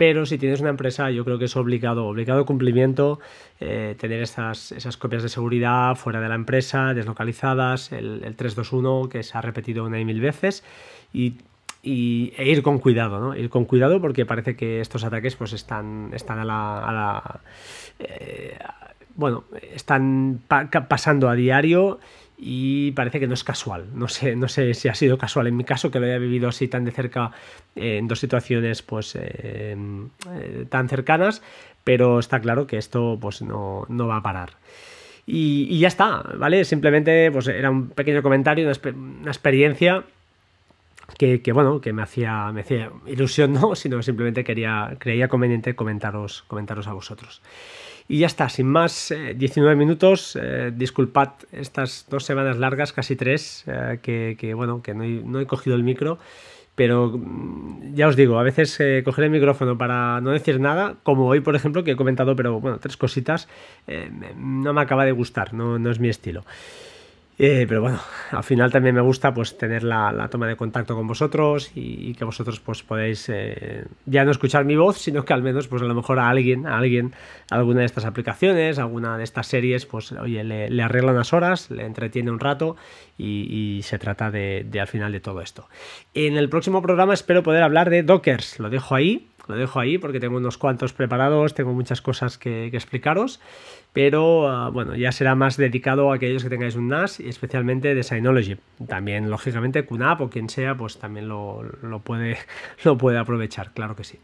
pero 0.00 0.24
si 0.24 0.38
tienes 0.38 0.62
una 0.62 0.70
empresa 0.70 1.10
yo 1.10 1.26
creo 1.26 1.38
que 1.38 1.44
es 1.44 1.54
obligado, 1.56 2.06
obligado 2.06 2.46
cumplimiento 2.46 3.20
eh, 3.60 3.96
tener 3.98 4.22
esas, 4.22 4.72
esas 4.72 4.96
copias 4.96 5.22
de 5.22 5.28
seguridad 5.28 5.94
fuera 5.94 6.22
de 6.22 6.28
la 6.30 6.36
empresa, 6.36 6.94
deslocalizadas, 6.94 7.92
el, 7.92 8.20
321 8.34 9.10
que 9.10 9.22
se 9.22 9.36
ha 9.36 9.42
repetido 9.42 9.84
una 9.84 10.00
y 10.00 10.06
mil 10.06 10.22
veces 10.22 10.64
y, 11.12 11.34
e 11.82 12.48
ir 12.48 12.62
con 12.62 12.78
cuidado, 12.78 13.20
¿no? 13.20 13.36
Ir 13.36 13.50
con 13.50 13.66
cuidado 13.66 14.00
porque 14.00 14.24
parece 14.24 14.56
que 14.56 14.80
estos 14.80 15.04
ataques 15.04 15.36
pues 15.36 15.52
están, 15.52 16.12
están 16.14 16.38
a 16.38 16.46
la... 16.46 17.40
Eh, 17.98 18.56
bueno, 19.16 19.44
están 19.74 20.40
pasando 20.48 21.28
a 21.28 21.34
diario 21.34 22.00
y 22.42 22.92
parece 22.92 23.20
que 23.20 23.26
no 23.26 23.34
es 23.34 23.44
casual. 23.44 23.86
No 23.94 24.08
sé, 24.08 24.34
no 24.34 24.48
sé 24.48 24.72
si 24.72 24.88
ha 24.88 24.94
sido 24.94 25.18
casual 25.18 25.46
en 25.46 25.56
mi 25.56 25.64
caso, 25.64 25.90
que 25.90 26.00
lo 26.00 26.06
haya 26.06 26.16
vivido 26.16 26.48
así 26.48 26.68
tan 26.68 26.86
de 26.86 26.90
cerca 26.90 27.32
en 27.76 28.08
dos 28.08 28.18
situaciones 28.18 28.80
pues 28.80 29.14
eh, 29.16 29.76
eh, 30.30 30.64
tan 30.70 30.88
cercanas, 30.88 31.42
pero 31.84 32.18
está 32.18 32.40
claro 32.40 32.66
que 32.66 32.78
esto 32.78 33.18
pues 33.20 33.42
no, 33.42 33.86
va 33.90 34.16
a 34.16 34.22
parar. 34.22 34.52
Y, 35.26 35.78
ya 35.78 35.88
está, 35.88 36.22
¿vale? 36.38 36.64
Simplemente 36.64 37.30
pues 37.30 37.46
era 37.46 37.70
un 37.70 37.90
pequeño 37.90 38.22
comentario, 38.22 38.64
una, 38.64 39.30
experiencia 39.30 40.04
que, 41.18 41.42
bueno, 41.52 41.82
que 41.82 41.92
me 41.92 42.02
hacía, 42.02 42.50
me 42.52 42.62
hacía 42.62 42.90
ilusión, 43.06 43.52
no, 43.52 43.74
sino 43.76 44.02
simplemente 44.02 44.44
quería, 44.44 44.96
creía 44.98 45.28
conveniente 45.28 45.76
comentaros, 45.76 46.42
comentaros 46.48 46.86
a 46.86 46.94
vosotros. 46.94 47.42
Y 48.10 48.18
ya 48.18 48.26
está, 48.26 48.48
sin 48.48 48.66
más, 48.66 49.14
19 49.36 49.72
eh, 49.72 49.76
minutos. 49.76 50.34
Eh, 50.34 50.72
disculpad 50.74 51.28
estas 51.52 52.06
dos 52.10 52.24
semanas 52.24 52.58
largas, 52.58 52.92
casi 52.92 53.14
tres, 53.14 53.62
eh, 53.68 54.00
que, 54.02 54.52
bueno, 54.52 54.82
que 54.82 54.94
no 54.94 55.38
he, 55.38 55.46
cogido 55.46 55.76
el 55.76 55.84
micro. 55.84 56.18
Pero 56.74 57.16
mm, 57.16 57.94
ya 57.94 58.08
os 58.08 58.16
digo, 58.16 58.40
a 58.40 58.42
veces 58.42 58.76
coger 59.04 59.26
el 59.26 59.30
micrófono 59.30 59.78
para 59.78 60.20
no 60.20 60.32
decir 60.32 60.58
nada, 60.58 60.96
como 61.04 61.28
hoy, 61.28 61.38
por 61.38 61.54
ejemplo, 61.54 61.84
que 61.84 61.92
he 61.92 61.96
comentado, 61.96 62.34
pero 62.34 62.58
bueno, 62.58 62.80
tres 62.80 62.96
cositas, 62.96 63.46
no 64.36 64.72
me 64.72 64.80
acaba 64.80 65.04
de 65.04 65.12
gustar, 65.12 65.54
no, 65.54 65.78
no 65.78 65.88
es 65.88 66.00
mi 66.00 66.08
estilo. 66.08 66.44
Eh, 67.42 67.64
pero 67.66 67.80
bueno, 67.80 67.98
al 68.32 68.44
final 68.44 68.70
también 68.70 68.94
me 68.94 69.00
gusta 69.00 69.32
pues 69.32 69.56
tener 69.56 69.82
la, 69.82 70.28
toma 70.30 70.46
de 70.46 70.56
contacto 70.56 70.94
con 70.94 71.06
vosotros 71.06 71.70
y, 71.74 72.12
que 72.12 72.26
vosotros 72.26 72.60
pues 72.60 72.82
podéis 72.82 73.30
eh, 73.30 73.86
ya 74.04 74.26
no 74.26 74.30
escuchar 74.30 74.66
mi 74.66 74.76
voz, 74.76 74.98
sino 74.98 75.24
que 75.24 75.32
al 75.32 75.42
menos 75.42 75.66
pues 75.66 75.80
a 75.80 75.86
lo 75.86 75.94
mejor 75.94 76.18
a 76.18 76.28
alguien, 76.28 76.66
a 76.66 76.76
alguien, 76.76 77.14
alguna 77.50 77.80
de 77.80 77.86
estas 77.86 78.04
aplicaciones, 78.04 78.78
alguna 78.78 79.16
de 79.16 79.24
estas 79.24 79.46
series, 79.46 79.86
pues 79.86 80.12
oye, 80.12 80.44
le, 80.44 80.82
arregla 80.82 81.12
unas 81.12 81.32
horas, 81.32 81.70
le 81.70 81.86
entretiene 81.86 82.30
un 82.30 82.40
rato 82.40 82.76
y, 83.16 83.80
se 83.84 83.98
trata 83.98 84.30
de, 84.30 84.68
al 84.78 84.88
final 84.88 85.10
de 85.10 85.20
todo 85.20 85.40
esto. 85.40 85.66
En 86.12 86.36
el 86.36 86.50
próximo 86.50 86.82
programa 86.82 87.14
espero 87.14 87.42
poder 87.42 87.62
hablar 87.62 87.88
de 87.88 88.02
Dockers, 88.02 88.58
lo 88.58 88.68
dejo 88.68 88.94
ahí, 88.94 89.30
lo 89.50 89.56
dejo 89.56 89.80
ahí 89.80 89.98
porque 89.98 90.20
tengo 90.20 90.36
unos 90.38 90.56
cuantos 90.56 90.92
preparados, 90.92 91.54
tengo 91.54 91.72
muchas 91.72 92.00
cosas 92.00 92.38
que 92.38 92.66
explicaros 92.68 93.40
pero 93.92 94.48
ah, 94.48 94.70
bueno, 94.70 94.94
ya 94.94 95.12
será 95.12 95.34
más 95.34 95.56
dedicado 95.56 96.12
a 96.12 96.16
aquellos 96.16 96.42
que 96.42 96.48
tengáis 96.48 96.76
un 96.76 96.88
NAS 96.88 97.20
y 97.20 97.28
especialmente 97.28 97.94
de 97.94 98.02
Synology. 98.02 98.56
También, 98.86 99.30
lógicamente, 99.30 99.84
QNAP 99.84 100.20
o 100.20 100.30
quien 100.30 100.48
sea, 100.48 100.76
pues 100.76 100.98
también 100.98 101.28
lo, 101.28 101.64
puede, 102.04 102.38
lo 102.84 102.96
puede 102.96 103.18
aprovechar, 103.18 103.72
claro 103.72 103.96
que 103.96 104.04
sí. 104.04 104.18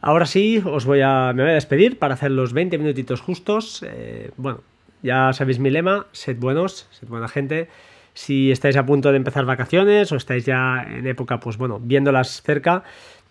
Ahora 0.00 0.26
sí, 0.26 0.62
os 0.64 0.84
voy 0.84 1.00
a, 1.00 1.32
me 1.34 1.42
voy 1.42 1.52
a 1.52 1.54
despedir 1.54 1.98
para 1.98 2.14
hacer 2.14 2.30
los 2.30 2.52
20 2.52 2.76
minutitos 2.76 3.22
justos. 3.22 3.82
Eh, 3.88 4.30
bueno, 4.36 4.60
ya 5.02 5.32
sabéis 5.32 5.58
mi 5.58 5.70
lema, 5.70 6.06
sed 6.12 6.36
buenos, 6.38 6.88
sed 6.90 7.08
buena 7.08 7.28
gente. 7.28 7.68
Si 8.12 8.52
estáis 8.52 8.76
a 8.76 8.84
punto 8.84 9.10
de 9.10 9.16
empezar 9.16 9.46
vacaciones 9.46 10.12
o 10.12 10.16
estáis 10.16 10.44
ya 10.44 10.86
en 10.88 11.06
época, 11.06 11.40
pues 11.40 11.56
bueno, 11.56 11.80
viéndolas 11.80 12.42
cerca, 12.42 12.84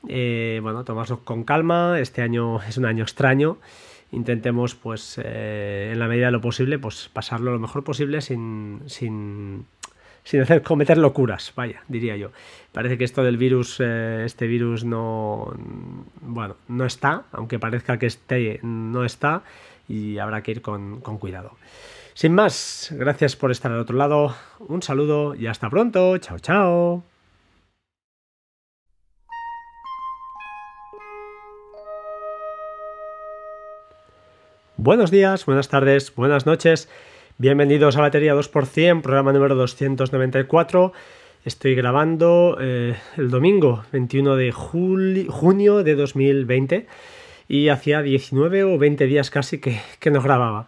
eh, 0.08 0.60
bueno, 0.62 0.84
tomadlo 0.84 1.20
con 1.24 1.44
calma. 1.44 2.00
Este 2.00 2.22
año 2.22 2.62
es 2.64 2.78
un 2.78 2.86
año 2.86 3.04
extraño 3.04 3.58
intentemos, 4.14 4.76
pues, 4.76 5.20
eh, 5.22 5.90
en 5.92 6.00
la 6.00 6.08
medida 6.08 6.28
de 6.28 6.32
lo 6.32 6.42
posible, 6.42 6.80
pues 6.80 7.10
pasarlo 7.12 7.52
lo 7.52 7.60
mejor 7.60 7.84
posible 7.84 8.22
sin, 8.22 8.82
sin, 8.86 9.66
sin 10.24 10.42
hacer 10.42 10.62
cometer 10.62 10.98
locuras, 10.98 11.52
vaya, 11.56 11.84
diría 11.88 12.16
yo. 12.16 12.32
Parece 12.72 12.98
que 12.98 13.04
esto 13.04 13.24
del 13.24 13.38
virus, 13.38 13.78
eh, 13.80 14.24
este 14.26 14.48
virus 14.48 14.86
no, 14.86 15.54
bueno, 16.22 16.56
no 16.68 16.86
está, 16.86 17.24
aunque 17.32 17.60
parezca 17.60 17.98
que 17.98 18.06
esté, 18.06 18.60
no 18.62 19.04
está, 19.04 19.42
y 19.90 20.20
habrá 20.20 20.44
que 20.44 20.52
ir 20.52 20.62
con, 20.62 21.02
con 21.02 21.18
cuidado. 21.18 21.58
Sin 22.14 22.36
más, 22.36 22.94
gracias 22.96 23.36
por 23.36 23.50
estar 23.50 23.72
al 23.72 23.80
otro 23.80 23.98
lado, 23.98 24.36
un 24.60 24.84
saludo 24.84 25.34
y 25.34 25.48
hasta 25.48 25.70
pronto, 25.70 26.16
chao, 26.20 26.38
chao. 26.38 27.13
Buenos 34.78 35.12
días, 35.12 35.46
buenas 35.46 35.70
tardes, 35.70 36.16
buenas 36.16 36.48
noches. 36.48 36.90
Bienvenidos 37.38 37.96
a 37.96 38.02
Batería 38.02 38.34
2%, 38.34 39.02
programa 39.04 39.32
número 39.32 39.54
294. 39.54 40.94
Estoy 41.46 41.76
grabando 41.76 42.58
eh, 42.60 42.96
el 43.16 43.30
domingo 43.30 43.84
21 43.92 44.36
de 44.36 44.52
junio 44.52 45.84
de 45.84 45.96
2020 45.96 46.88
y 47.48 47.70
hacía 47.70 48.02
19 48.02 48.64
o 48.64 48.80
20 48.80 49.06
días 49.06 49.30
casi 49.30 49.60
que, 49.60 49.80
no 50.10 50.24
grababa. 50.24 50.66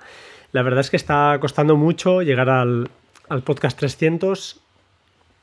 La 0.51 0.61
verdad 0.61 0.81
es 0.81 0.91
que 0.91 0.97
está 0.97 1.35
costando 1.41 1.75
mucho 1.75 2.21
llegar 2.21 2.49
al, 2.51 2.91
podcast 3.43 3.79
300. 3.79 4.61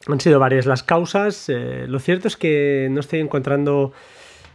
Han 0.07 0.21
sido 0.21 0.39
varias 0.39 0.67
las 0.67 0.85
causas. 0.85 1.49
Eh, 1.49 1.87
lo 1.89 1.99
cierto 1.99 2.29
es 2.29 2.37
que 2.37 2.87
no 2.93 3.01
estoy 3.01 3.19
encontrando 3.19 3.93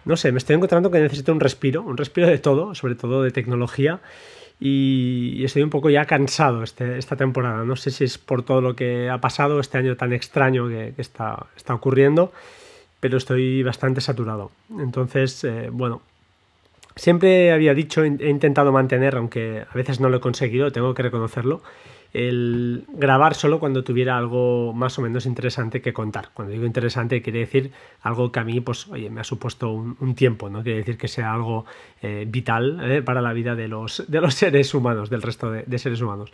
no 0.08 0.16
sé, 0.16 0.32
me 0.32 0.38
estoy 0.38 0.56
encontrando 0.56 0.90
que 0.90 1.00
necesito 1.00 1.34
un 1.34 1.42
respiro, 1.42 1.82
un 1.82 1.98
respiro 1.98 2.28
de 2.28 2.38
todo, 2.38 2.74
sobre 2.74 2.96
todo 2.96 3.24
de 3.24 3.32
tecnología. 3.32 4.00
Y, 4.60 5.44
estoy 5.44 5.62
un 5.62 5.70
poco 5.70 5.90
ya 5.90 6.06
cansado 6.06 6.64
este, 6.64 6.98
esta 6.98 7.16
temporada. 7.16 7.64
No 7.66 7.76
sé 7.76 7.92
si 7.92 8.06
es 8.06 8.18
por 8.18 8.44
todo 8.44 8.62
lo 8.62 8.76
que 8.76 9.10
ha 9.10 9.20
pasado 9.20 9.60
este 9.60 9.78
año 9.78 9.98
tan 9.98 10.14
extraño 10.14 10.70
que, 10.70 10.94
está, 10.98 11.48
está, 11.56 11.76
ocurriendo, 11.76 12.32
pero 13.02 13.18
estoy 13.18 13.62
bastante 13.64 14.00
saturado. 14.00 14.52
Entonces, 14.80 15.44
eh, 15.44 15.70
bueno, 15.72 16.02
siempre 16.96 17.52
había 17.52 17.74
dicho, 17.74 18.04
he 18.04 18.30
intentado 18.30 18.72
mantener, 18.72 19.18
aunque 19.18 19.66
a 19.70 19.74
veces 19.76 20.00
no 20.00 20.10
lo 20.10 20.18
he 20.18 20.22
conseguido, 20.22 20.72
tengo 20.72 20.94
que 20.94 21.04
reconocerlo, 21.04 21.62
el 22.14 22.86
grabar 22.90 23.36
solo 23.36 23.60
cuando 23.60 23.84
tuviera 23.84 24.18
algo 24.18 24.74
más 24.74 24.98
o 24.98 25.02
menos 25.02 25.26
interesante 25.26 25.82
que 25.82 25.94
contar. 25.94 26.30
Cuando 26.34 26.54
digo 26.54 26.66
interesante 26.66 27.22
quiere 27.22 27.40
decir 27.40 27.72
algo 28.02 28.32
que 28.32 28.40
a 28.40 28.44
mí 28.44 28.60
pues, 28.62 28.88
oye, 28.88 29.10
me 29.10 29.22
ha 29.22 29.24
supuesto 29.24 29.72
un, 29.72 30.16
tiempo, 30.16 30.50
no 30.50 30.64
quiere 30.64 30.80
decir 30.80 30.98
que 30.98 31.08
sea 31.08 31.34
algo 31.34 31.66
eh, 32.02 32.26
vital 32.28 32.80
eh, 32.84 33.02
para 33.02 33.22
la 33.22 33.34
vida 33.34 33.56
de 33.56 33.68
los, 33.68 34.04
de 34.08 34.22
los 34.22 34.34
seres 34.36 34.74
humanos, 34.74 35.10
del 35.10 35.22
resto 35.22 35.52
de 35.52 35.80
seres 35.80 36.02
humanos. 36.02 36.32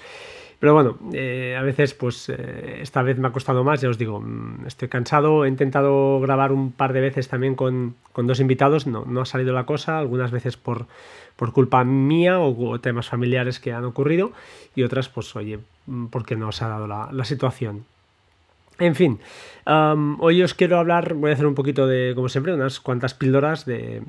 Pero 0.64 0.74
bueno, 0.74 0.98
eh, 1.12 1.58
a 1.60 1.62
veces, 1.62 1.94
pues 1.94 2.30
esta 2.30 3.02
vez 3.02 3.18
me 3.18 3.28
ha 3.28 3.34
costado 3.34 3.66
más, 3.66 3.82
ya 3.82 3.90
os 3.90 3.98
digo, 3.98 4.22
mm, 4.22 4.66
estoy 4.66 4.88
cansado, 4.88 5.44
he 5.44 5.50
intentado 5.50 6.22
grabar 6.22 6.54
un 6.54 6.72
par 6.72 6.94
de 6.94 7.02
veces 7.02 7.28
también 7.28 7.56
con, 7.56 7.96
dos 8.16 8.40
invitados, 8.40 8.88
no, 8.88 9.04
no, 9.06 9.20
ha 9.20 9.26
salido 9.26 9.52
la 9.52 9.66
cosa, 9.66 10.00
algunas 10.00 10.32
veces 10.32 10.56
por, 10.56 10.88
por 11.36 11.52
culpa 11.52 11.84
mía 11.84 12.40
o, 12.40 12.80
temas 12.80 13.10
familiares 13.10 13.60
que 13.60 13.74
han 13.74 13.84
ocurrido 13.84 14.32
y 14.74 14.84
otras, 14.84 15.10
pues 15.10 15.36
oye, 15.36 15.60
porque 16.10 16.36
no 16.36 16.50
os 16.50 16.62
ha 16.62 16.68
dado 16.68 16.88
la, 16.88 17.26
situación. 17.26 17.86
En 18.80 18.96
fin, 18.96 19.20
hoy 19.66 20.42
os 20.42 20.54
quiero 20.54 20.80
hablar, 20.80 21.14
voy 21.14 21.32
a 21.32 21.34
hacer 21.34 21.46
un 21.46 21.56
poquito 21.56 21.88
de, 21.88 22.14
como 22.16 22.30
siempre, 22.30 22.54
unas 22.54 22.80
cuantas 22.80 23.14
píldoras 23.14 23.66
de, 23.66 24.02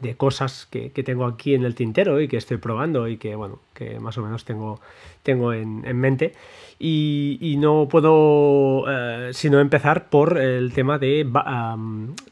de 0.00 0.14
cosas 0.16 0.66
que, 0.70 0.90
tengo 0.90 1.26
aquí 1.26 1.54
en 1.54 1.64
el 1.64 1.74
tintero 1.74 2.20
y 2.20 2.28
que 2.28 2.36
estoy 2.36 2.56
probando 2.58 3.08
y 3.08 3.16
que, 3.16 3.34
bueno, 3.34 3.60
que 3.74 3.98
más 4.00 4.16
o 4.18 4.22
menos 4.22 4.44
tengo, 4.44 4.80
tengo 5.22 5.52
en, 5.52 5.96
mente. 5.96 6.32
Y, 6.78 7.56
no 7.58 7.88
puedo 7.88 8.84
eh, 8.88 9.30
sino 9.34 9.60
empezar 9.60 10.08
por 10.08 10.38
el 10.38 10.72
tema 10.72 10.98
de, 10.98 11.26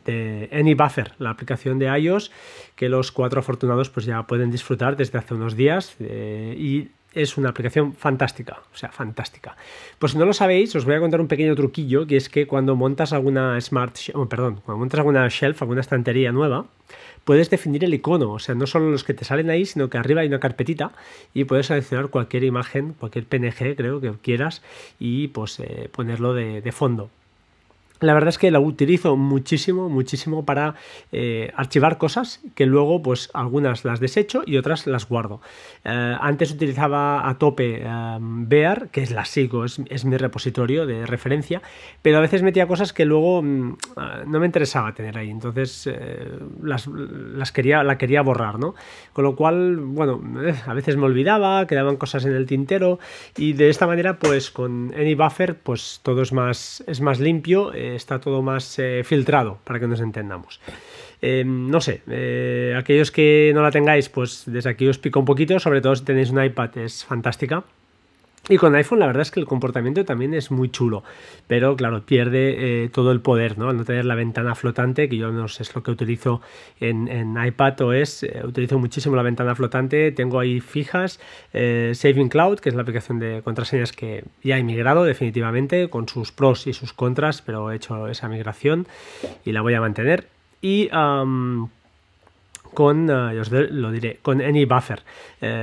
de 0.06 0.48
AnyBuffer, 0.52 1.12
la 1.18 1.30
aplicación 1.30 1.78
de 1.78 1.86
iOS 1.98 2.30
que 2.74 2.88
los 2.88 3.12
cuatro 3.12 3.40
afortunados 3.40 3.90
pues 3.90 4.06
ya 4.06 4.22
pueden 4.22 4.50
disfrutar 4.50 4.96
desde 4.96 5.18
hace 5.18 5.34
unos 5.34 5.56
días 5.56 5.96
eh, 5.98 6.54
y 6.56 6.88
es 7.18 7.36
una 7.36 7.50
aplicación 7.50 7.94
fantástica, 7.94 8.62
o 8.72 8.76
sea, 8.76 8.90
fantástica. 8.90 9.56
Pues 9.98 10.12
si 10.12 10.18
no 10.18 10.24
lo 10.24 10.32
sabéis, 10.32 10.74
os 10.76 10.84
voy 10.84 10.94
a 10.94 11.00
contar 11.00 11.20
un 11.20 11.28
pequeño 11.28 11.54
truquillo, 11.54 12.06
que 12.06 12.16
es 12.16 12.28
que 12.28 12.46
cuando 12.46 12.76
montas 12.76 13.12
alguna 13.12 13.60
smart, 13.60 13.96
oh, 14.14 14.26
perdón, 14.26 14.60
cuando 14.64 14.78
montas 14.78 14.98
alguna 14.98 15.28
shelf, 15.28 15.60
alguna 15.62 15.80
estantería 15.80 16.32
nueva, 16.32 16.66
puedes 17.24 17.50
definir 17.50 17.84
el 17.84 17.94
icono, 17.94 18.30
o 18.32 18.38
sea, 18.38 18.54
no 18.54 18.66
solo 18.66 18.90
los 18.90 19.04
que 19.04 19.14
te 19.14 19.24
salen 19.24 19.50
ahí, 19.50 19.66
sino 19.66 19.90
que 19.90 19.98
arriba 19.98 20.22
hay 20.22 20.28
una 20.28 20.40
carpetita 20.40 20.92
y 21.34 21.44
puedes 21.44 21.66
seleccionar 21.66 22.08
cualquier 22.08 22.44
imagen, 22.44 22.94
cualquier 22.94 23.26
PNG, 23.26 23.76
creo 23.76 24.00
que 24.00 24.12
quieras, 24.22 24.62
y 24.98 25.28
pues 25.28 25.60
eh, 25.60 25.88
ponerlo 25.92 26.34
de 26.34 26.72
fondo. 26.72 27.10
La 28.00 28.14
verdad 28.14 28.28
es 28.28 28.38
que 28.38 28.50
la 28.50 28.60
utilizo 28.60 29.16
muchísimo, 29.16 29.88
muchísimo 29.88 30.44
para 30.44 30.74
eh, 31.10 31.52
archivar 31.56 31.98
cosas 31.98 32.40
que 32.54 32.64
luego, 32.64 33.02
pues 33.02 33.28
algunas 33.34 33.84
las 33.84 33.98
desecho 33.98 34.42
y 34.46 34.56
otras 34.56 34.86
las 34.86 35.08
guardo. 35.08 35.40
Eh, 35.84 36.16
antes 36.20 36.52
utilizaba 36.52 37.28
a 37.28 37.38
tope 37.38 37.82
em, 37.82 38.48
Bear, 38.48 38.88
que 38.90 39.02
es 39.02 39.10
la 39.10 39.24
sigo, 39.24 39.64
es, 39.64 40.04
mi 40.04 40.16
repositorio 40.16 40.86
de 40.86 41.06
referencia, 41.06 41.60
pero 42.00 42.18
a 42.18 42.20
veces 42.20 42.42
metía 42.42 42.68
cosas 42.68 42.92
que 42.92 43.04
luego 43.04 43.42
mm, 43.42 43.70
eh, 43.70 44.24
no 44.26 44.38
me 44.38 44.46
interesaba 44.46 44.94
tener 44.94 45.18
ahí, 45.18 45.30
entonces 45.30 45.90
las, 46.62 47.52
quería, 47.52 47.82
la 47.82 47.98
quería 47.98 48.22
borrar, 48.22 48.58
¿no? 48.58 48.74
Con 49.12 49.24
lo 49.24 49.34
cual, 49.34 49.76
bueno, 49.76 50.20
a 50.66 50.74
veces 50.74 50.96
me 50.96 51.04
olvidaba, 51.04 51.66
quedaban 51.66 51.96
cosas 51.96 52.24
en 52.24 52.34
el 52.34 52.46
tintero 52.46 53.00
y 53.36 53.54
de 53.54 53.70
esta 53.70 53.86
manera, 53.86 54.18
pues 54.18 54.50
con 54.50 54.94
AnyBuffer, 54.94 55.58
pues 55.58 56.00
todo 56.02 56.22
es 56.22 56.32
más, 56.32 56.84
es 56.86 57.00
más 57.00 57.18
limpio 57.18 57.72
está 57.94 58.20
todo 58.20 58.42
más 58.42 58.78
eh, 58.78 59.02
filtrado 59.04 59.58
para 59.64 59.80
que 59.80 59.86
nos 59.86 60.00
entendamos. 60.00 60.60
Eh, 61.20 61.44
no 61.44 61.80
sé, 61.80 62.02
eh, 62.08 62.74
aquellos 62.76 63.10
que 63.10 63.50
no 63.54 63.62
la 63.62 63.70
tengáis, 63.70 64.08
pues 64.08 64.44
desde 64.46 64.70
aquí 64.70 64.86
os 64.88 64.98
pico 64.98 65.18
un 65.18 65.26
poquito, 65.26 65.58
sobre 65.58 65.80
todo 65.80 65.96
si 65.96 66.04
tenéis 66.04 66.30
un 66.30 66.42
iPad, 66.42 66.78
es 66.78 67.04
fantástica. 67.04 67.64
Y 68.48 68.56
con 68.56 68.74
iPhone 68.74 68.98
la 68.98 69.06
verdad 69.06 69.22
es 69.22 69.30
que 69.30 69.40
el 69.40 69.46
comportamiento 69.46 70.04
también 70.04 70.32
es 70.32 70.50
muy 70.50 70.70
chulo, 70.70 71.04
pero 71.46 71.76
claro, 71.76 72.02
pierde 72.02 72.84
eh, 72.84 72.88
todo 72.88 73.12
el 73.12 73.20
poder, 73.20 73.58
¿no? 73.58 73.68
Al 73.68 73.76
no 73.76 73.84
tener 73.84 74.06
la 74.06 74.14
ventana 74.14 74.54
flotante, 74.54 75.08
que 75.08 75.18
yo 75.18 75.30
no 75.30 75.48
sé, 75.48 75.64
es 75.64 75.74
lo 75.74 75.82
que 75.82 75.90
utilizo 75.90 76.40
en, 76.80 77.08
en 77.08 77.36
iPad 77.42 77.80
OS, 77.82 78.22
eh, 78.22 78.40
utilizo 78.44 78.78
muchísimo 78.78 79.16
la 79.16 79.22
ventana 79.22 79.54
flotante, 79.54 80.12
tengo 80.12 80.40
ahí 80.40 80.60
fijas, 80.60 81.20
eh, 81.52 81.92
Saving 81.94 82.30
Cloud, 82.30 82.60
que 82.60 82.70
es 82.70 82.74
la 82.74 82.82
aplicación 82.82 83.18
de 83.18 83.42
contraseñas 83.42 83.92
que 83.92 84.24
ya 84.42 84.56
he 84.56 84.62
migrado 84.62 85.04
definitivamente, 85.04 85.90
con 85.90 86.08
sus 86.08 86.32
pros 86.32 86.66
y 86.66 86.72
sus 86.72 86.94
contras, 86.94 87.42
pero 87.42 87.70
he 87.70 87.76
hecho 87.76 88.08
esa 88.08 88.28
migración 88.28 88.86
y 89.44 89.52
la 89.52 89.60
voy 89.60 89.74
a 89.74 89.80
mantener. 89.80 90.28
Y 90.62 90.88
con, 92.78 93.10
os 93.10 93.50
lo 93.50 93.90
diré, 93.90 94.20
con 94.22 94.40
AnyBuffer. 94.40 95.02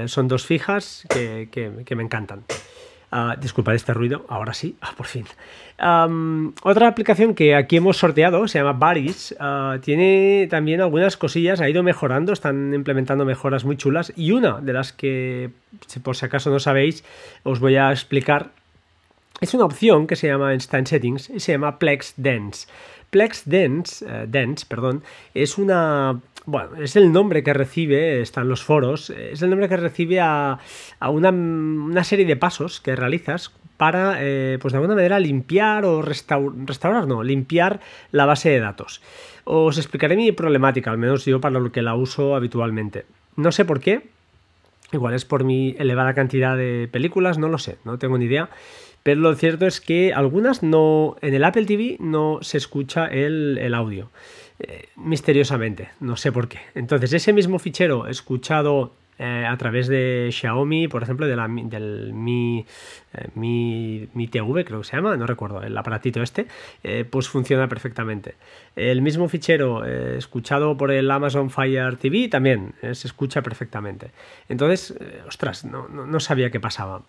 son 0.08 0.28
dos 0.28 0.44
fijas 0.46 1.08
que, 1.10 1.48
que 1.86 1.96
me 1.96 2.04
encantan. 2.04 2.44
Uh, 3.16 3.40
disculpad 3.40 3.76
este 3.76 3.94
ruido, 3.94 4.26
ahora 4.28 4.54
sí, 4.54 4.76
ah, 4.82 4.94
por 4.98 5.06
fin. 5.06 5.26
otra 6.64 6.88
aplicación 6.90 7.34
que 7.34 7.56
aquí 7.56 7.78
hemos 7.78 7.96
sorteado 7.96 8.46
se 8.50 8.60
llama 8.60 8.74
Baris. 8.74 9.34
Ah, 9.40 9.78
tiene 9.82 10.48
también 10.50 10.82
algunas 10.82 11.16
cosillas, 11.16 11.62
ha 11.62 11.70
ido 11.70 11.82
mejorando, 11.82 12.34
están 12.34 12.74
implementando 12.74 13.24
mejoras 13.24 13.64
muy 13.64 13.78
chulas. 13.78 14.12
Y 14.18 14.32
una 14.32 14.60
de 14.60 14.74
las 14.74 14.92
que, 14.92 15.52
por 16.04 16.18
si 16.18 16.26
acaso 16.26 16.50
no 16.50 16.60
sabéis, 16.60 17.06
os 17.44 17.62
voy 17.62 17.78
a 17.78 17.92
explicar. 17.92 18.50
Es 19.40 19.54
una 19.54 19.64
opción 19.64 20.08
que 20.08 20.18
se 20.18 20.28
llama 20.28 20.54
Instant 20.54 20.88
Settings 20.88 21.30
y 21.30 21.40
se 21.40 21.54
llama 21.54 21.80
Plex 21.80 22.16
Dance. 22.18 22.68
Plex 23.12 23.44
Dance, 23.46 24.06
eh, 24.06 24.26
Dance 24.28 24.66
perdón, 24.68 25.04
es 25.34 25.58
una 25.58 26.20
bueno, 26.46 26.76
es 26.82 26.96
el 26.96 27.12
nombre 27.12 27.44
que 27.44 27.54
recibe, 27.54 28.22
están 28.22 28.48
los 28.48 28.64
foros, 28.64 29.10
es 29.10 29.42
el 29.42 29.50
nombre 29.50 29.68
que 29.68 29.78
recibe 29.78 30.20
a, 30.20 30.60
una, 31.02 32.04
serie 32.04 32.26
de 32.26 32.36
pasos 32.36 32.80
que 32.80 32.96
realizas 32.96 33.52
para, 33.78 34.18
eh, 34.20 34.58
pues 34.62 34.72
de 34.72 34.78
alguna 34.78 34.96
manera, 34.96 35.20
limpiar 35.20 35.86
o 35.86 36.02
restaurar, 36.02 37.08
no, 37.08 37.24
limpiar 37.24 37.80
la 38.12 38.26
base 38.26 38.50
de 38.50 38.60
datos. 38.60 39.02
Os 39.44 39.78
explicaré 39.78 40.16
mi 40.16 40.32
problemática, 40.32 40.92
al 40.92 40.98
menos 40.98 41.26
yo 41.26 41.42
para 41.42 41.60
lo 41.60 41.72
que 41.72 41.82
la 41.82 41.96
uso 41.96 42.36
habitualmente. 42.36 43.06
No 43.36 43.52
sé 43.52 43.66
por 43.66 43.80
qué, 43.80 44.08
igual 44.94 45.14
es 45.14 45.26
por 45.26 45.44
mi 45.44 45.76
elevada 45.80 46.14
cantidad 46.14 46.56
de 46.56 46.88
películas, 46.92 47.38
no 47.38 47.50
lo 47.50 47.58
sé, 47.58 47.78
no 47.84 47.98
tengo 47.98 48.18
ni 48.18 48.26
idea. 48.26 48.50
Pero 49.04 49.22
lo 49.22 49.36
cierto 49.36 49.68
es 49.68 49.82
que 49.82 50.14
algunas 50.14 50.64
no, 50.64 51.16
en 51.22 51.36
el 51.36 51.44
Apple 51.44 51.66
TV 51.66 51.98
no 52.00 52.40
se 52.42 52.58
escucha 52.58 53.06
el, 53.06 53.60
el 53.60 53.76
audio. 53.76 54.10
Eh, 54.60 54.88
misteriosamente, 54.96 55.90
no 56.00 56.16
sé 56.16 56.32
por 56.32 56.48
qué. 56.48 56.60
Entonces, 56.76 57.12
ese 57.14 57.34
mismo 57.34 57.60
fichero 57.60 58.08
escuchado 58.08 58.94
eh, 59.20 59.46
a 59.46 59.58
través 59.58 59.88
de 59.88 60.30
Xiaomi, 60.32 60.88
por 60.88 61.04
ejemplo, 61.04 61.28
de 61.28 61.36
la, 61.36 61.48
del 61.50 62.14
Mi, 62.14 62.66
eh, 63.14 63.28
Mi, 63.36 64.08
Mi, 64.14 64.28
TV, 64.28 64.64
creo 64.64 64.80
que 64.80 64.86
se 64.86 64.96
llama, 64.96 65.18
no 65.18 65.28
recuerdo, 65.28 65.62
el 65.62 65.78
aparatito 65.78 66.22
este, 66.22 66.48
pues 67.10 67.28
funciona 67.28 67.68
perfectamente. 67.68 68.36
El 68.78 69.02
mismo 69.02 69.28
fichero 69.28 69.84
escuchado 69.86 70.78
por 70.78 70.92
el 70.92 71.12
Amazon 71.12 71.50
Fire 71.50 71.98
TV 71.98 72.30
también 72.30 72.74
se 72.82 73.08
escucha 73.08 73.42
perfectamente. 73.42 74.12
Entonces, 74.48 74.96
ostras, 75.28 75.66
no, 75.66 75.88
no 75.90 76.20
sabía 76.20 76.50
qué 76.50 76.60
pasaba 76.60 77.04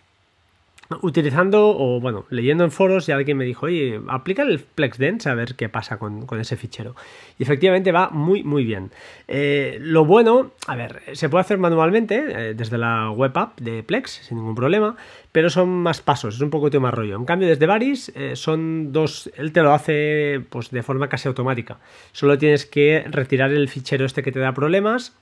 utilizando 1.01 1.69
o 1.77 1.99
bueno, 1.99 2.25
leyendo 2.29 2.63
en 2.63 2.71
foros 2.71 3.07
y 3.09 3.11
alguien 3.11 3.37
me 3.37 3.45
dijo, 3.45 3.65
oye, 3.65 3.99
aplica 4.07 4.43
el 4.43 4.59
FlexDense 4.59 5.29
a 5.29 5.33
ver 5.33 5.55
qué 5.55 5.69
pasa 5.69 5.97
con, 5.97 6.25
ese 6.39 6.55
fichero. 6.55 6.95
Y 7.37 7.43
efectivamente 7.43 7.91
va 7.91 8.09
muy, 8.09 8.43
muy 8.43 8.63
bien. 8.63 8.91
Eh, 9.27 9.77
lo 9.81 10.05
bueno, 10.05 10.51
a 10.67 10.75
ver, 10.75 11.01
se 11.13 11.29
puede 11.29 11.41
hacer 11.41 11.57
manualmente 11.57 12.25
eh, 12.27 12.53
desde 12.53 12.77
la 12.77 13.11
web 13.11 13.37
app 13.37 13.59
de 13.59 13.83
Plex 13.83 14.21
sin 14.27 14.37
ningún 14.37 14.55
problema, 14.55 14.95
pero 15.31 15.49
son 15.49 15.69
más 15.69 16.01
pasos, 16.01 16.35
es 16.35 16.41
un 16.41 16.49
poco 16.49 16.67
más 16.79 16.93
rollo. 16.93 17.15
En 17.15 17.25
cambio, 17.25 17.47
desde 17.47 17.65
Varis 17.65 18.11
eh, 18.15 18.35
son 18.35 18.91
dos, 18.93 19.29
él 19.35 19.51
te 19.51 19.61
lo 19.61 19.73
hace 19.73 20.41
pues 20.49 20.71
de 20.71 20.83
forma 20.83 21.09
casi 21.09 21.27
automática. 21.27 21.77
Solo 22.13 22.37
tienes 22.37 22.65
que 22.65 23.03
retirar 23.09 23.51
el 23.51 23.67
fichero 23.67 24.05
este 24.05 24.23
que 24.23 24.31
te 24.31 24.39
da 24.39 24.53
problemas, 24.53 25.15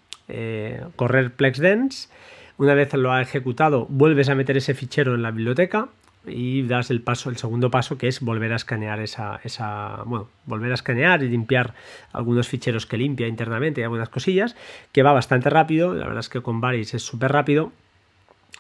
correr 0.96 1.30
FlexDense 1.30 2.10
una 2.58 2.74
vez 2.74 2.94
lo 2.94 3.12
ha 3.12 3.22
ejecutado, 3.22 3.86
vuelves 3.90 4.30
a 4.30 4.36
meter 4.36 4.58
ese 4.58 4.74
fichero 4.74 5.16
en 5.16 5.22
la 5.22 5.32
biblioteca 5.32 5.90
y 6.28 6.64
das 6.64 6.90
el 6.90 7.02
paso, 7.02 7.30
el 7.30 7.38
segundo 7.38 7.70
paso, 7.70 7.98
que 7.98 8.08
es 8.08 8.22
volver 8.22 8.54
a 8.54 8.56
escanear 8.56 9.00
esa, 9.00 9.40
esa, 9.44 10.04
bueno, 10.06 10.30
volver 10.46 10.72
a 10.72 10.76
escanear 10.76 11.24
y 11.24 11.30
limpiar 11.30 11.74
algunos 12.14 12.48
ficheros 12.48 12.86
que 12.86 12.98
limpia 12.98 13.28
internamente 13.28 13.82
y 13.82 13.84
algunas 13.84 14.10
cosillas, 14.10 14.56
que 14.92 15.04
va 15.04 15.14
bastante 15.14 15.50
rápido, 15.50 15.94
la 15.94 16.06
verdad 16.06 16.20
es 16.20 16.30
que 16.30 16.42
con 16.42 16.62
Varis 16.62 16.94
es 16.94 17.04
súper 17.04 17.32
rápido. 17.32 17.72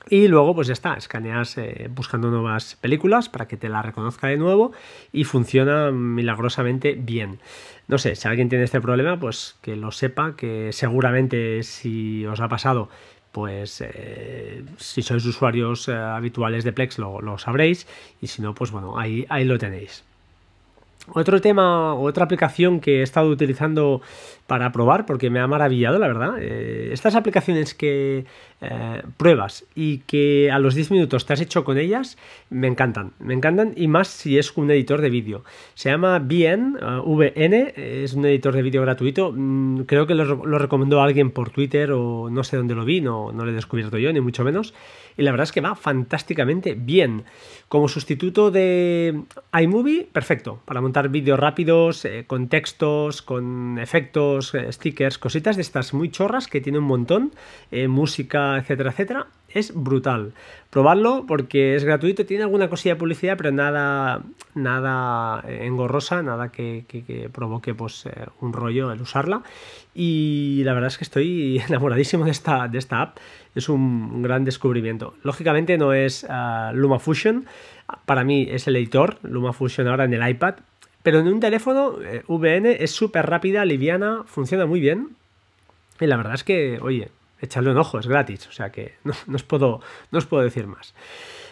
Y 0.07 0.27
luego, 0.27 0.53
pues 0.53 0.67
ya 0.67 0.73
está, 0.73 0.93
escaneas 0.93 1.57
eh, 1.57 1.89
buscando 1.89 2.29
nuevas 2.29 2.75
películas 2.75 3.27
para 3.27 3.47
que 3.47 3.57
te 3.57 3.69
la 3.69 3.81
reconozca 3.81 4.27
de 4.27 4.37
nuevo 4.37 4.71
y 5.11 5.23
funciona 5.23 5.89
milagrosamente 5.89 6.93
bien. 6.93 7.39
No 7.87 7.97
sé, 7.97 8.15
si 8.15 8.27
alguien 8.27 8.47
tiene 8.47 8.65
este 8.65 8.81
problema, 8.81 9.19
pues 9.19 9.57
que 9.61 9.75
lo 9.75 9.91
sepa, 9.91 10.35
que 10.35 10.71
seguramente 10.73 11.63
si 11.63 12.23
os 12.27 12.39
ha 12.39 12.47
pasado 12.47 12.89
pues 13.35 13.81
eh, 13.81 14.63
si 14.77 15.01
sois 15.01 15.25
usuarios 15.25 15.89
eh, 15.89 15.93
habituales 15.93 16.63
de 16.63 16.71
Plex 16.71 16.99
lo, 16.99 17.19
lo, 17.19 17.37
sabréis 17.37 17.85
y 18.21 18.27
si 18.27 18.41
no, 18.41 18.55
pues 18.55 18.71
bueno, 18.71 18.97
ahí, 18.97 19.25
ahí 19.27 19.43
lo 19.43 19.59
tenéis. 19.59 20.05
Otro 21.11 21.41
tema, 21.41 21.95
otra 21.95 22.23
aplicación 22.23 22.79
que 22.79 23.01
he 23.01 23.03
estado 23.03 23.27
utilizando 23.27 24.01
para 24.47 24.71
probar, 24.71 25.05
porque 25.05 25.29
me 25.29 25.39
ha 25.39 25.47
maravillado, 25.47 25.97
la 25.97 26.07
verdad. 26.07 26.35
Eh, 26.39 26.89
estas 26.91 27.15
aplicaciones 27.15 27.73
que 27.73 28.25
eh, 28.61 29.01
pruebas 29.17 29.65
y 29.73 29.99
que 29.99 30.51
a 30.51 30.59
los 30.59 30.75
10 30.75 30.91
minutos 30.91 31.25
te 31.25 31.33
has 31.33 31.41
hecho 31.41 31.63
con 31.63 31.79
ellas, 31.79 32.17
me 32.51 32.67
encantan. 32.67 33.13
Me 33.19 33.33
encantan 33.33 33.73
y 33.75 33.87
más 33.87 34.07
si 34.07 34.37
es 34.37 34.55
un 34.55 34.69
editor 34.69 35.01
de 35.01 35.09
vídeo. 35.09 35.43
Se 35.73 35.89
llama 35.89 36.19
VN, 36.19 36.77
eh, 36.79 37.01
VN, 37.03 37.73
es 38.03 38.13
un 38.13 38.25
editor 38.25 38.55
de 38.55 38.61
vídeo 38.61 38.81
gratuito. 38.83 39.31
Mm, 39.35 39.81
creo 39.81 40.05
que 40.05 40.13
lo, 40.13 40.35
recomendó 40.59 41.01
alguien 41.01 41.31
por 41.31 41.49
Twitter 41.49 41.91
o 41.91 42.29
no 42.29 42.43
sé 42.43 42.57
dónde 42.57 42.75
lo 42.75 42.85
vi, 42.85 43.01
no, 43.01 43.31
no 43.31 43.45
lo 43.45 43.51
he 43.51 43.55
descubierto 43.55 43.97
yo, 43.97 44.13
ni 44.13 44.21
mucho 44.21 44.43
menos. 44.43 44.75
Y 45.17 45.23
la 45.23 45.31
verdad 45.31 45.45
es 45.45 45.51
que 45.53 45.61
va 45.61 45.75
fantásticamente 45.75 46.75
bien. 46.75 47.23
Como 47.69 47.87
sustituto 47.87 48.51
de 48.51 49.21
iMovie, 49.59 50.07
perfecto. 50.11 50.59
Para 50.65 50.81
montar 50.81 51.09
vídeos 51.09 51.39
rápidos, 51.39 52.05
con 52.27 52.49
textos, 52.49 53.21
con 53.21 53.79
efectos 53.79 54.34
eh, 54.53 54.71
stickers, 54.71 55.17
cositas 55.17 55.55
de 55.55 55.61
estas 55.61 55.93
muy 55.93 56.09
chorras 56.09 56.47
que 56.47 56.61
tiene 56.61 56.79
un 56.79 56.85
montón, 56.85 57.31
eh, 57.71 57.87
música, 57.87 58.57
etcétera, 58.57 58.91
etcétera. 58.91 59.27
Es 59.49 59.73
brutal. 59.73 60.33
Probarlo 60.69 61.25
porque 61.25 61.75
es 61.75 61.85
gratuito, 61.85 62.25
tiene 62.25 62.43
alguna 62.43 62.69
cosilla 62.69 62.95
de 62.95 62.99
publicidad, 62.99 63.37
pero 63.37 63.51
nada, 63.51 64.21
nada 64.53 65.41
engorrosa, 65.47 66.21
nada 66.21 66.49
que, 66.49 67.29
provoque 67.31 67.73
pues, 67.73 68.05
eh, 68.05 68.25
un 68.41 68.51
rollo 68.51 68.91
el 68.91 69.01
usarla. 69.01 69.43
Y 69.93 70.61
la 70.65 70.73
verdad 70.73 70.87
es 70.87 70.97
que 70.97 71.05
estoy 71.05 71.59
enamoradísimo 71.69 72.25
de 72.25 72.31
esta, 72.31 72.67
de 72.67 72.77
esta 72.77 73.01
app. 73.01 73.17
Es 73.55 73.69
un, 73.69 74.21
gran 74.21 74.43
descubrimiento. 74.43 75.13
Lógicamente 75.23 75.77
no 75.77 75.93
es 75.93 76.27
LumaFusion. 76.73 77.45
Para 78.05 78.23
mí 78.23 78.47
es 78.49 78.67
el 78.67 78.75
editor, 78.75 79.19
LumaFusion 79.23 79.87
ahora 79.87 80.03
en 80.05 80.13
el 80.13 80.27
iPad, 80.27 80.55
pero 81.05 81.19
en 81.19 81.27
un 81.27 81.39
teléfono 81.39 82.01
eh, 82.01 82.23
VN 82.27 82.65
es 82.79 82.89
súper 82.89 83.27
rápida, 83.27 83.63
liviana, 83.63 84.23
funciona 84.25 84.65
muy 84.65 84.79
bien. 84.79 85.09
Y 85.99 86.07
la 86.07 86.17
verdad 86.17 86.33
es 86.33 86.43
que, 86.43 86.79
oye, 86.81 87.09
echarle 87.39 87.69
un 87.69 87.77
ojo, 87.77 87.99
es 87.99 88.07
gratis. 88.07 88.47
O 88.47 88.51
sea 88.51 88.71
que 88.71 88.95
no, 89.03 89.13
os, 89.35 89.43
puedo, 89.43 89.81
no 90.09 90.17
os 90.17 90.25
puedo 90.25 90.41
decir 90.41 90.65
más. 90.65 90.95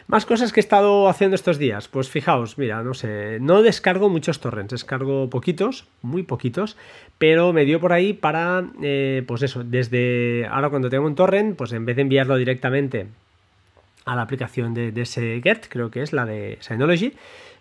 Más 0.08 0.26
cosas 0.26 0.52
que 0.52 0.60
he 0.60 0.64
estado 0.64 1.08
haciendo 1.08 1.36
estos 1.36 1.60
días. 1.60 1.88
Pues 1.88 2.10
fijaos, 2.10 2.58
mira, 2.58 2.82
no 2.82 2.96
sé, 2.96 3.38
no 3.42 3.62
descargo 3.62 4.10
muchos 4.10 4.40
torrents, 4.40 4.72
descargo 4.72 5.30
poquitos, 5.30 5.86
muy 6.02 6.24
poquitos, 6.24 6.76
pero 7.20 7.54
me 7.54 7.64
dio 7.64 7.80
por 7.80 7.94
ahí 7.94 8.14
para, 8.14 8.66
eh, 8.82 9.24
pues 9.28 9.44
eso, 9.44 9.64
desde 9.64 10.48
ahora 10.50 10.72
cuando 10.72 10.90
tengo 10.90 11.06
un 11.06 11.14
torrent, 11.14 11.56
pues 11.56 11.74
en 11.74 11.86
vez 11.86 11.96
de 11.98 12.02
enviarlo 12.02 12.38
directamente 12.38 13.06
a 14.06 14.16
la 14.16 14.24
aplicación 14.24 14.74
de, 14.74 14.92
de 14.92 15.42
Get, 15.44 15.68
creo 15.70 15.92
que 15.92 16.02
es 16.02 16.12
la 16.12 16.26
de 16.26 16.58
Synology, 16.60 17.14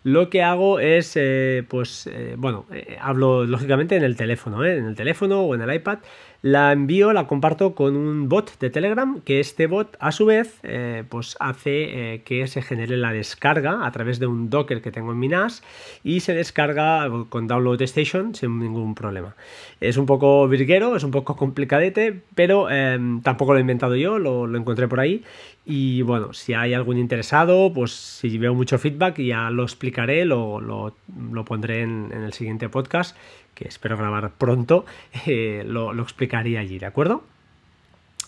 lo 0.05 0.31
que 0.31 0.43
hago 0.43 0.81
es, 0.81 1.13
eh, 1.15 1.65
pues, 1.69 2.09
eh, 2.13 2.35
bueno, 2.37 2.67
eh, 2.73 2.97
hablo 3.01 3.45
lógicamente 3.45 3.97
en 3.97 4.03
el 4.03 4.17
teléfono, 4.17 4.65
en 4.65 4.85
el 4.85 4.97
teléfono 4.97 5.43
o 5.43 5.55
en 5.55 5.63
el 5.63 5.73
iPad, 5.73 5.99
la 6.43 6.73
envío, 6.73 7.13
la 7.13 7.29
comparto 7.29 7.77
con 7.77 7.97
un 7.97 8.29
bot 8.29 8.59
de 8.59 8.69
Telegram, 8.69 9.21
que 9.21 9.39
este 9.39 9.69
bot 9.69 9.97
a 10.01 10.11
su 10.11 10.27
vez 10.27 10.61
pues 11.09 11.37
hace 11.39 12.21
que 12.25 12.49
se 12.49 12.63
genere 12.63 12.97
la 12.97 13.13
descarga 13.13 13.87
a 13.87 13.93
través 13.93 14.19
de 14.19 14.27
un 14.27 14.51
Docker 14.51 14.83
que 14.83 14.91
tengo 14.91 15.13
en 15.13 15.21
mi 15.21 15.29
NAS 15.29 15.63
y 16.03 16.19
se 16.19 16.35
descarga 16.35 17.09
con 17.29 17.47
Download 17.47 17.81
Station 17.83 18.35
sin 18.35 18.59
ningún 18.59 18.97
problema. 18.97 19.37
Es 19.81 19.97
un 19.97 20.07
poco 20.07 20.49
virguero, 20.49 20.97
es 20.97 21.05
un 21.05 21.13
poco 21.13 21.37
complicadete, 21.37 22.23
pero 22.35 22.69
em, 22.69 23.23
tampoco 23.23 23.53
lo 23.53 23.59
he 23.59 23.61
inventado 23.61 23.95
yo, 23.95 24.19
lo, 24.19 24.57
encontré 24.57 24.89
por 24.89 24.99
ahí 24.99 25.23
y 25.65 26.03
bueno, 26.03 26.33
si 26.33 26.55
hay 26.55 26.75
algún 26.75 26.99
interesado, 26.99 27.73
pues 27.73 27.93
si 27.93 28.37
veo 28.37 28.55
mucho 28.55 28.79
feedback 28.79 29.19
ya 29.21 29.51
lo 29.51 29.63
explicaré, 29.63 30.25
lo, 30.25 30.61
lo, 30.61 31.45
pondré 31.45 31.83
en, 31.83 32.11
en, 32.13 32.23
el 32.23 32.33
siguiente 32.33 32.69
podcast 32.69 33.17
que 33.55 33.69
espero 33.69 33.97
grabar 33.97 34.33
pronto, 34.33 34.85
eh, 35.27 35.63
lo, 35.67 35.93
explicaría 36.03 36.61
allí, 36.61 36.79
¿de 36.79 36.87
acuerdo? 36.87 37.23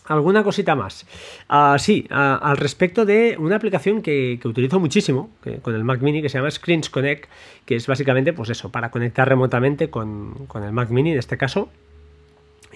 Alguna 0.06 0.44
cosita 0.44 0.74
más. 0.74 1.06
Ah, 1.48 1.76
sí, 1.78 2.06
ah, 2.10 2.38
al 2.42 2.58
respecto 2.58 3.06
de 3.06 3.36
una 3.38 3.56
aplicación 3.56 4.02
que, 4.02 4.38
utilizo 4.44 4.78
muchísimo 4.78 5.30
con 5.62 5.74
el 5.74 5.82
Mac 5.82 6.02
Mini 6.02 6.20
que 6.20 6.28
se 6.28 6.36
llama 6.36 6.50
Screens 6.50 6.90
Connect, 6.90 7.28
que 7.64 7.76
es 7.76 7.86
básicamente, 7.86 8.34
pues 8.34 8.50
eso, 8.50 8.70
para 8.70 8.90
conectar 8.90 9.26
remotamente 9.26 9.88
con, 9.88 10.46
con 10.46 10.62
el 10.62 10.72
Mac 10.72 10.90
Mini 10.90 11.12
en 11.12 11.18
este 11.18 11.38
caso. 11.38 11.70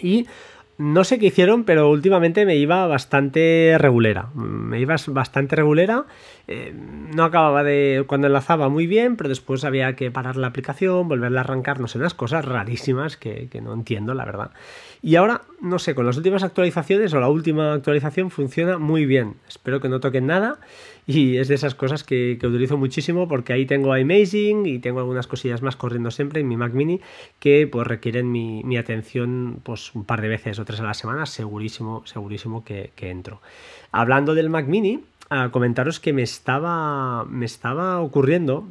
Y 0.01 0.27
no 0.79 1.03
sé 1.03 1.19
qué 1.19 1.27
hicieron, 1.27 1.65
pero 1.65 1.91
últimamente 1.91 2.47
me 2.47 2.55
iba 2.55 2.87
bastante 2.87 3.75
regulera. 3.79 4.31
Me 4.35 4.81
iba 4.81 4.95
bastante 5.09 5.57
regulera. 5.57 6.05
Eh, 6.47 6.73
no 6.73 7.25
acababa 7.25 7.65
de. 7.65 8.05
Cuando 8.07 8.29
enlazaba 8.29 8.69
muy 8.69 8.87
bien, 8.87 9.17
pero 9.17 9.29
después 9.29 9.65
había 9.65 9.97
que 9.97 10.13
parar 10.13 10.37
la 10.37 10.47
aplicación, 10.47 11.09
volverla 11.09 11.41
a 11.41 11.45
arrancar, 11.45 11.81
no 11.81 11.89
sé, 11.89 11.99
unas 11.99 12.15
cosas 12.15 12.45
rarísimas 12.45 13.17
que, 13.17 13.51
no 13.61 13.75
entiendo, 13.75 14.15
la 14.15 14.25
verdad. 14.25 14.53
Y 15.01 15.17
ahora, 15.17 15.43
no 15.61 15.79
sé, 15.79 15.95
con 15.95 16.07
las 16.07 16.17
últimas 16.17 16.43
actualizaciones 16.43 17.15
o 17.15 17.21
la 17.21 17.29
última 17.29 17.73
actualización 17.73 18.31
funciona 18.31 18.79
muy 18.79 19.07
bien. 19.07 19.35
Espero 19.47 19.81
que 19.81 19.89
no 19.89 20.01
toquen 20.01 20.27
nada. 20.27 20.59
Y 21.07 21.39
es 21.39 21.49
de 21.49 21.55
esas 21.55 21.75
cosas 21.75 22.05
que, 22.05 22.39
utilizo 22.43 22.77
muchísimo 22.77 23.29
porque 23.29 23.53
ahí 23.53 23.65
tengo 23.65 23.95
Amazing 23.95 24.67
y 24.67 24.79
tengo 24.79 24.99
algunas 24.99 25.27
cosillas 25.27 25.63
más 25.63 25.77
corriendo 25.77 26.11
siempre 26.11 26.41
en 26.41 26.49
mi 26.49 26.57
Mac 26.57 26.73
Mini 26.75 27.01
que 27.39 27.67
pues 27.67 27.87
requieren 27.87 28.31
mi, 28.31 28.77
atención 28.77 29.61
pues 29.63 29.95
un 29.95 30.05
par 30.05 30.21
de 30.21 30.29
veces 30.29 30.59
o 30.59 30.65
tres 30.65 30.81
a 30.81 30.85
la 30.85 30.95
semana, 30.95 31.27
segurísimo, 31.27 32.03
segurísimo 32.05 32.65
que, 32.65 32.91
que 32.95 33.11
entro. 33.11 33.41
Hablando 33.91 34.35
del 34.35 34.51
Mac 34.51 34.67
Mini, 34.67 35.03
a 35.31 35.51
comentaros 35.51 36.01
que 36.01 36.13
me 36.13 36.23
estaba, 36.23 37.25
me 37.25 37.47
estaba 37.47 38.01
ocurriendo 38.01 38.67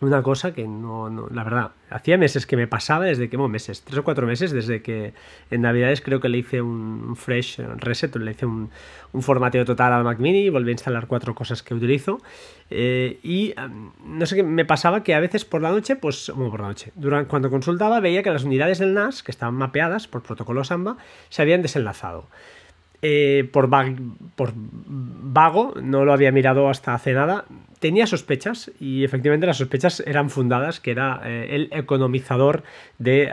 una 0.00 0.22
cosa 0.22 0.54
que 0.54 0.66
no, 0.66 1.28
la 1.30 1.44
verdad, 1.44 1.72
hacía 1.90 2.16
meses 2.16 2.46
que 2.46 2.56
me 2.56 2.66
pasaba, 2.66 3.04
desde 3.04 3.28
que, 3.28 3.36
bueno, 3.36 3.50
meses, 3.50 3.82
tres 3.82 3.98
o 3.98 4.04
cuatro 4.04 4.26
meses, 4.26 4.50
desde 4.50 4.80
que 4.80 5.12
en 5.50 5.60
Navidades 5.60 6.00
creo 6.00 6.20
que 6.20 6.30
le 6.30 6.38
hice 6.38 6.62
un 6.62 7.16
fresh 7.16 7.58
reset, 7.76 8.14
le 8.16 8.30
hice 8.30 8.46
un, 8.46 8.70
un 9.12 9.22
formateo 9.22 9.64
total 9.66 9.92
al 9.92 10.04
Mac 10.04 10.18
Mini, 10.18 10.48
volví 10.48 10.70
a 10.70 10.72
instalar 10.72 11.06
cuatro 11.06 11.34
cosas 11.34 11.62
que 11.62 11.74
utilizo, 11.74 12.22
eh, 12.70 13.18
y 13.22 13.54
no 14.04 14.24
sé 14.24 14.36
qué, 14.36 14.42
me 14.42 14.64
pasaba 14.64 15.02
que 15.02 15.14
a 15.14 15.20
veces 15.20 15.44
por 15.44 15.60
la 15.60 15.70
noche, 15.70 15.96
pues, 15.96 16.32
bueno, 16.34 16.50
por 16.50 16.60
la 16.60 16.68
noche, 16.68 16.92
durante, 16.94 17.28
cuando 17.28 17.50
consultaba 17.50 18.00
veía 18.00 18.22
que 18.22 18.30
las 18.30 18.44
unidades 18.44 18.78
del 18.78 18.94
NAS, 18.94 19.22
que 19.22 19.30
estaban 19.30 19.54
mapeadas 19.54 20.06
por 20.06 20.22
protocolo 20.22 20.64
Samba, 20.64 20.96
se 21.28 21.42
habían 21.42 21.60
desenlazado. 21.60 22.26
Eh, 23.02 23.48
por, 23.50 23.70
por 24.36 24.52
vago, 24.54 25.74
no 25.82 26.04
lo 26.04 26.12
había 26.12 26.32
mirado 26.32 26.68
hasta 26.68 26.94
hace 26.94 27.14
nada, 27.14 27.46
tenía 27.80 28.06
sospechas 28.06 28.70
y 28.78 29.04
efectivamente 29.04 29.46
las 29.46 29.56
sospechas 29.56 30.00
eran 30.06 30.30
fundadas, 30.30 30.80
que 30.80 30.92
era 30.92 31.20
eh, 31.24 31.48
el 31.50 31.68
economizador 31.72 32.62
de, 32.98 33.30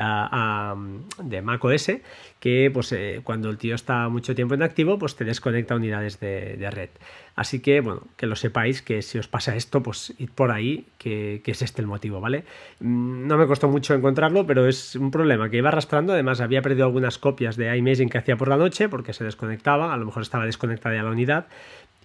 de 1.24 1.42
Mac 1.42 1.64
OS, 1.64 1.92
que 2.40 2.72
pues, 2.74 2.92
eh, 2.94 3.22
cuando 3.24 3.50
el 3.50 3.58
tío 3.58 3.76
está 3.76 4.08
mucho 4.10 4.34
tiempo 4.36 4.54
en 4.54 4.64
activo, 4.64 4.98
pues 4.98 5.16
te 5.16 5.26
desconecta 5.26 5.76
unidades 5.76 6.20
de, 6.20 6.70
red. 6.72 6.90
Así 7.36 7.60
que, 7.60 7.82
bueno, 7.82 8.04
que 8.16 8.26
lo 8.26 8.36
sepáis, 8.36 8.82
que 8.82 9.02
si 9.02 9.20
os 9.20 9.28
pasa 9.28 9.56
esto, 9.56 9.84
pues 9.84 10.14
id 10.18 10.30
por 10.34 10.52
ahí, 10.52 10.88
que, 10.98 11.42
es 11.46 11.62
este 11.62 11.82
el 11.82 11.88
motivo, 11.88 12.22
¿vale? 12.22 12.46
Mm, 12.80 13.28
no 13.28 13.38
me 13.38 13.48
costó 13.48 13.68
mucho 13.68 13.94
encontrarlo, 13.94 14.48
pero 14.48 14.68
es 14.68 14.96
un 14.96 15.12
problema 15.12 15.50
que 15.50 15.58
iba 15.58 15.70
arrastrando. 15.70 16.14
Además, 16.14 16.40
había 16.40 16.62
perdido 16.62 16.86
algunas 16.86 17.18
copias 17.18 17.58
de 17.58 17.76
iMaging 17.76 18.10
que 18.10 18.18
hacía 18.18 18.38
por 18.38 18.48
la 18.48 18.58
noche, 18.58 18.88
porque 18.88 19.14
se 19.14 19.24
desconectaba, 19.24 19.94
a 19.94 19.98
lo 19.98 20.06
mejor 20.06 20.22
estaba 20.22 20.46
desconectada 20.46 20.96
ya 20.96 21.04
la 21.04 21.12
unidad, 21.12 21.48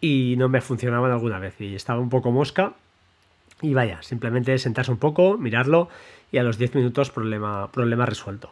y 0.02 0.34
no 0.36 0.50
me 0.50 0.60
funcionaban 0.60 1.12
alguna 1.12 1.38
vez 1.38 1.58
y 1.60 1.74
estaba 1.74 2.00
un 2.00 2.10
poco 2.10 2.30
mosca. 2.30 2.74
Y 3.62 3.72
vaya, 3.72 4.02
simplemente 4.02 4.58
sentarse 4.58 4.90
un 4.90 4.98
poco, 4.98 5.38
mirarlo 5.38 5.88
y 6.32 6.38
a 6.38 6.42
los 6.42 6.58
10 6.58 6.74
minutos 6.74 7.10
problema, 7.10 7.70
problema 7.70 8.04
resuelto. 8.04 8.50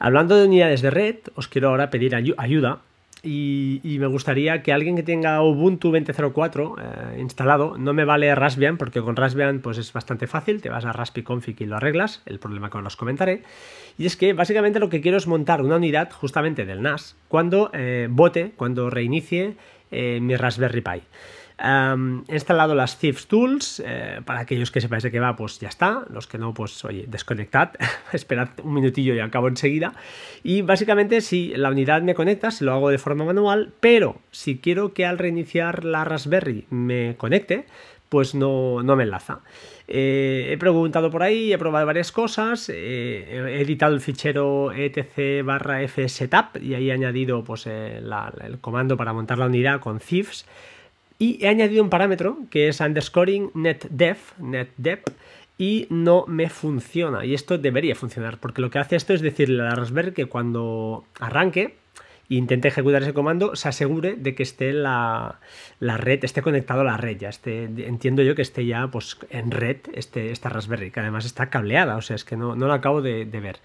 Hablando 0.00 0.34
de 0.34 0.46
unidades 0.46 0.82
de 0.82 0.90
red, 0.90 1.16
os 1.36 1.46
quiero 1.46 1.68
ahora 1.68 1.90
pedir 1.90 2.14
ayuda 2.14 2.80
y, 3.22 3.98
me 4.00 4.06
gustaría 4.06 4.62
que 4.62 4.72
alguien 4.72 4.96
que 4.96 5.02
tenga 5.02 5.42
Ubuntu 5.42 5.92
20.04 5.92 6.74
eh, 6.78 7.20
instalado, 7.20 7.76
no 7.76 7.92
me 7.92 8.06
vale 8.06 8.34
Raspbian, 8.34 8.78
porque 8.78 9.02
con 9.02 9.14
Raspbian 9.14 9.60
pues 9.60 9.76
es 9.76 9.92
bastante 9.92 10.26
fácil, 10.26 10.62
te 10.62 10.70
vas 10.70 10.86
a 10.86 10.94
Config 11.22 11.60
y 11.60 11.66
lo 11.66 11.76
arreglas, 11.76 12.22
el 12.24 12.38
problema 12.38 12.70
que 12.70 12.78
os 12.78 12.96
comentaré. 12.96 13.42
Y 13.98 14.06
es 14.06 14.16
que 14.16 14.32
básicamente 14.32 14.80
lo 14.80 14.88
que 14.88 15.02
quiero 15.02 15.18
es 15.18 15.26
montar 15.26 15.60
una 15.60 15.76
unidad 15.76 16.10
justamente 16.10 16.64
del 16.64 16.80
NAS 16.80 17.14
cuando 17.28 17.70
eh, 17.74 18.08
bote, 18.10 18.52
cuando 18.56 18.88
reinicie 18.88 19.56
eh, 19.90 20.18
mi 20.20 20.36
Raspberry 20.36 20.80
Pi. 20.80 21.02
he 21.62 22.34
instalado 22.34 22.74
las 22.74 22.98
Thieves 22.98 23.26
Tools, 23.26 23.82
eh, 23.84 24.20
para 24.24 24.40
aquellos 24.40 24.70
que 24.70 24.80
sepáis 24.80 25.02
de 25.02 25.10
qué 25.10 25.20
va, 25.20 25.36
pues 25.36 25.58
ya 25.60 25.68
está, 25.68 26.04
los 26.10 26.26
que 26.26 26.38
no, 26.38 26.54
pues 26.54 26.84
oye, 26.84 27.04
desconectad, 27.06 27.70
esperad 28.12 28.48
un 28.62 28.74
minutillo 28.74 29.14
y 29.14 29.20
acabo 29.20 29.48
enseguida. 29.48 29.92
Y 30.42 30.62
básicamente 30.62 31.20
si 31.20 31.54
la 31.54 31.70
unidad 31.70 32.02
me 32.02 32.14
conecta, 32.14 32.50
se 32.50 32.64
lo 32.64 32.72
hago 32.72 32.90
de 32.90 32.98
forma 32.98 33.24
manual, 33.24 33.72
pero 33.80 34.20
si 34.30 34.58
quiero 34.58 34.94
que 34.94 35.04
al 35.04 35.18
reiniciar 35.18 35.84
la 35.84 36.04
Raspberry 36.04 36.66
me 36.70 37.16
conecte, 37.16 37.66
pues 38.10 38.34
no, 38.34 38.82
me 38.82 39.04
enlaza. 39.04 39.40
Eh, 39.92 40.52
he 40.52 40.56
preguntado 40.56 41.10
por 41.10 41.24
ahí, 41.24 41.52
he 41.52 41.58
probado 41.58 41.84
varias 41.84 42.12
cosas, 42.12 42.68
eh, 42.68 43.24
he 43.28 43.60
editado 43.60 43.92
el 43.92 44.00
fichero 44.00 44.70
etc 44.72 45.44
barra 45.44 45.80
fsetup 45.88 46.62
y 46.62 46.74
ahí 46.74 46.90
he 46.90 46.92
añadido 46.92 47.42
pues, 47.42 47.66
eh, 47.66 48.00
el 48.44 48.58
comando 48.60 48.96
para 48.96 49.12
montar 49.12 49.38
la 49.38 49.46
unidad 49.46 49.80
con 49.80 49.98
thieves. 49.98 50.46
Y 51.18 51.44
he 51.44 51.48
añadido 51.48 51.82
un 51.82 51.90
parámetro 51.90 52.38
que 52.50 52.68
es 52.68 52.80
underscoring 52.80 53.50
netdef, 53.54 54.38
netdef 54.38 55.00
y 55.58 55.88
no 55.90 56.24
me 56.28 56.48
funciona. 56.48 57.24
Y 57.24 57.34
esto 57.34 57.58
debería 57.58 57.96
funcionar 57.96 58.38
porque 58.38 58.62
lo 58.62 58.70
que 58.70 58.78
hace 58.78 58.94
esto 58.94 59.12
es 59.12 59.20
decirle 59.20 59.60
a 59.62 59.64
la 59.64 59.74
Raspberry 59.74 60.12
que 60.12 60.26
cuando 60.26 61.04
arranque 61.18 61.74
intente 62.36 62.68
ejecutar 62.68 63.02
ese 63.02 63.12
comando, 63.12 63.56
se 63.56 63.68
asegure 63.68 64.14
de 64.16 64.34
que 64.36 64.44
esté 64.44 64.72
la, 64.72 65.40
red, 65.80 66.24
esté 66.24 66.42
conectado 66.42 66.82
a 66.82 66.84
la 66.84 66.96
red, 66.96 67.18
ya 67.18 67.28
esté, 67.28 67.64
entiendo 67.64 68.22
yo 68.22 68.36
que 68.36 68.42
esté 68.42 68.64
ya 68.64 68.88
pues, 68.88 69.18
en 69.30 69.50
red 69.50 69.78
este, 69.94 70.30
esta 70.30 70.48
Raspberry, 70.48 70.92
que 70.92 71.00
además 71.00 71.24
está 71.24 71.50
cableada, 71.50 71.96
o 71.96 72.02
sea, 72.02 72.14
es 72.14 72.24
que 72.24 72.36
no, 72.36 72.54
no 72.54 72.68
lo 72.68 72.72
acabo 72.72 73.02
de, 73.02 73.24
ver. 73.24 73.58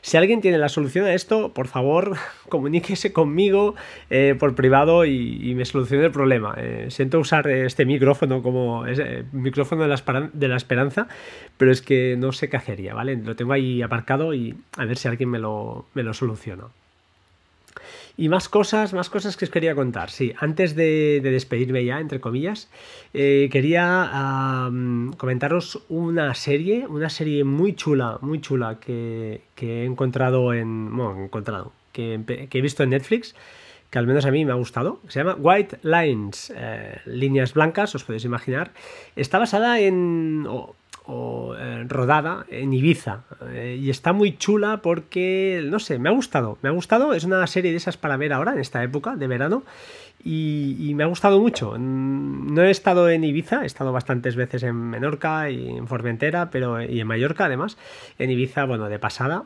Si 0.00 0.16
alguien 0.16 0.40
tiene 0.40 0.58
la 0.58 0.68
solución 0.68 1.04
a 1.04 1.14
esto, 1.14 1.52
por 1.52 1.68
favor, 1.68 2.16
comuníquese 2.48 3.12
conmigo 3.12 3.76
eh, 4.10 4.34
por 4.38 4.56
privado 4.56 5.04
y, 5.04 5.54
me 5.54 5.64
solucione 5.64 6.06
el 6.06 6.12
problema. 6.12 6.54
Eh, 6.56 6.86
siento 6.90 7.20
usar 7.20 7.48
este 7.48 7.84
micrófono 7.84 8.42
como 8.42 8.86
ese 8.86 9.24
micrófono 9.32 9.82
de 9.82 9.88
la, 9.88 10.30
de 10.32 10.48
la, 10.48 10.56
esperanza, 10.56 11.06
pero 11.56 11.70
es 11.70 11.82
que 11.82 12.16
no 12.18 12.32
sé 12.32 12.48
qué 12.48 12.56
hacería, 12.56 12.94
¿vale? 12.94 13.16
Lo 13.16 13.36
tengo 13.36 13.52
ahí 13.52 13.80
aparcado 13.82 14.34
y 14.34 14.56
a 14.76 14.84
ver 14.84 14.96
si 14.96 15.06
alguien 15.06 15.30
me 15.30 15.38
lo, 15.38 15.86
me 15.94 16.02
lo 16.02 16.14
soluciona. 16.14 16.64
Y 18.20 18.28
más 18.28 18.48
cosas, 18.48 18.94
más 18.94 19.10
cosas 19.10 19.36
que 19.36 19.44
os 19.44 19.50
quería 19.52 19.76
contar. 19.76 20.10
Sí, 20.10 20.34
antes 20.40 20.74
de, 20.74 21.20
despedirme 21.22 21.84
ya, 21.84 22.00
entre 22.00 22.20
comillas, 22.20 22.68
eh, 23.14 23.48
quería 23.52 24.68
comentaros 25.16 25.84
una 25.88 26.34
serie, 26.34 26.84
una 26.88 27.10
serie 27.10 27.44
muy 27.44 27.76
chula, 27.76 28.18
muy 28.20 28.40
chula 28.40 28.80
que, 28.80 29.42
he 29.60 29.84
encontrado 29.84 30.52
en. 30.52 30.96
Bueno, 30.96 31.22
encontrado, 31.26 31.70
que, 31.92 32.20
he 32.50 32.60
visto 32.60 32.82
en 32.82 32.90
Netflix 32.90 33.36
que 33.88 33.98
al 33.98 34.06
menos 34.08 34.26
a 34.26 34.32
mí 34.32 34.44
me 34.44 34.50
ha 34.50 34.56
gustado. 34.56 34.98
Se 35.06 35.20
llama 35.20 35.36
White 35.38 35.78
Lines, 35.82 36.52
eh, 36.54 37.00
líneas 37.06 37.54
blancas, 37.54 37.94
os 37.94 38.02
podéis 38.02 38.24
imaginar. 38.24 38.72
Está 39.14 39.38
basada 39.38 39.78
en 39.78 40.44
eh, 41.08 41.84
rodada 41.88 42.44
en 42.48 42.72
Ibiza. 42.72 43.22
Eh, 43.50 43.78
y 43.80 43.90
está 43.90 44.12
muy 44.12 44.36
chula 44.36 44.80
porque, 44.82 45.62
no 45.64 45.78
sé, 45.78 45.98
me 45.98 46.08
ha 46.08 46.12
gustado. 46.12 46.58
Me 46.62 46.68
ha 46.68 46.72
gustado. 46.72 47.14
Es 47.14 47.24
una 47.24 47.46
serie 47.46 47.70
de 47.70 47.76
esas 47.76 47.96
para 47.96 48.16
ver 48.16 48.32
ahora, 48.32 48.52
en 48.52 48.58
esta 48.58 48.82
época 48.82 49.16
de 49.16 49.26
verano. 49.26 49.62
Y, 50.24 50.92
me 50.96 51.04
ha 51.04 51.06
gustado 51.06 51.40
mucho. 51.40 51.78
No 51.78 52.62
he 52.62 52.70
estado 52.70 53.08
en 53.08 53.22
Ibiza, 53.24 53.62
he 53.62 53.66
estado 53.66 53.92
bastantes 53.92 54.34
veces 54.34 54.64
en 54.64 54.74
Menorca 54.74 55.48
y 55.50 55.68
en 55.68 55.86
Formentera, 55.86 56.50
pero 56.50 56.82
y 56.82 57.00
en 57.00 57.06
Mallorca 57.06 57.44
además. 57.44 57.78
En 58.18 58.30
Ibiza, 58.30 58.64
bueno, 58.64 58.88
de 58.88 58.98
pasada 58.98 59.44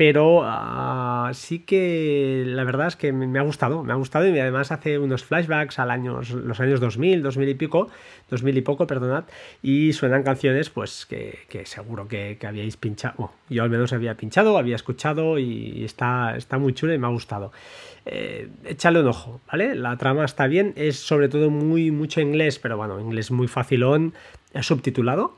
pero 0.00 0.40
ah, 0.44 1.30
sí 1.34 1.58
que 1.58 2.44
la 2.46 2.64
verdad 2.64 2.86
es 2.86 2.96
que 2.96 3.12
me 3.12 3.38
ha 3.38 3.42
gustado, 3.42 3.84
me 3.84 3.92
ha 3.92 3.96
gustado 3.96 4.26
y 4.26 4.38
además 4.38 4.72
hace 4.72 4.98
unos 4.98 5.24
flashbacks 5.24 5.78
al 5.78 5.90
año, 5.90 6.22
los 6.22 6.58
años 6.58 6.80
2000, 6.80 7.22
2000 7.22 7.48
y 7.50 7.54
pico, 7.54 7.90
2000 8.30 8.56
y 8.56 8.60
poco, 8.62 8.86
perdonad, 8.86 9.24
y 9.62 9.92
suenan 9.92 10.22
canciones 10.22 10.70
pues 10.70 11.04
que, 11.04 11.44
seguro 11.66 12.08
que, 12.08 12.38
habíais 12.48 12.78
pinchado, 12.78 13.32
yo 13.50 13.62
al 13.62 13.68
menos 13.68 13.92
había 13.92 14.14
pinchado, 14.14 14.56
había 14.56 14.76
escuchado 14.76 15.38
y 15.38 15.84
está, 15.84 16.34
está 16.34 16.56
muy 16.56 16.72
chulo 16.72 16.94
y 16.94 16.98
me 16.98 17.06
ha 17.06 17.10
gustado. 17.10 17.52
Eh, 18.06 18.48
échale 18.64 19.00
un 19.00 19.06
ojo, 19.06 19.42
¿vale? 19.52 19.74
La 19.74 19.98
trama 19.98 20.24
está 20.24 20.46
bien, 20.46 20.72
es 20.76 20.98
sobre 20.98 21.28
todo 21.28 21.50
muy 21.50 21.90
mucho 21.90 22.22
inglés, 22.22 22.58
pero 22.58 22.78
bueno, 22.78 22.98
inglés 22.98 23.30
muy 23.30 23.48
facilón, 23.48 24.14
subtitulado, 24.62 25.36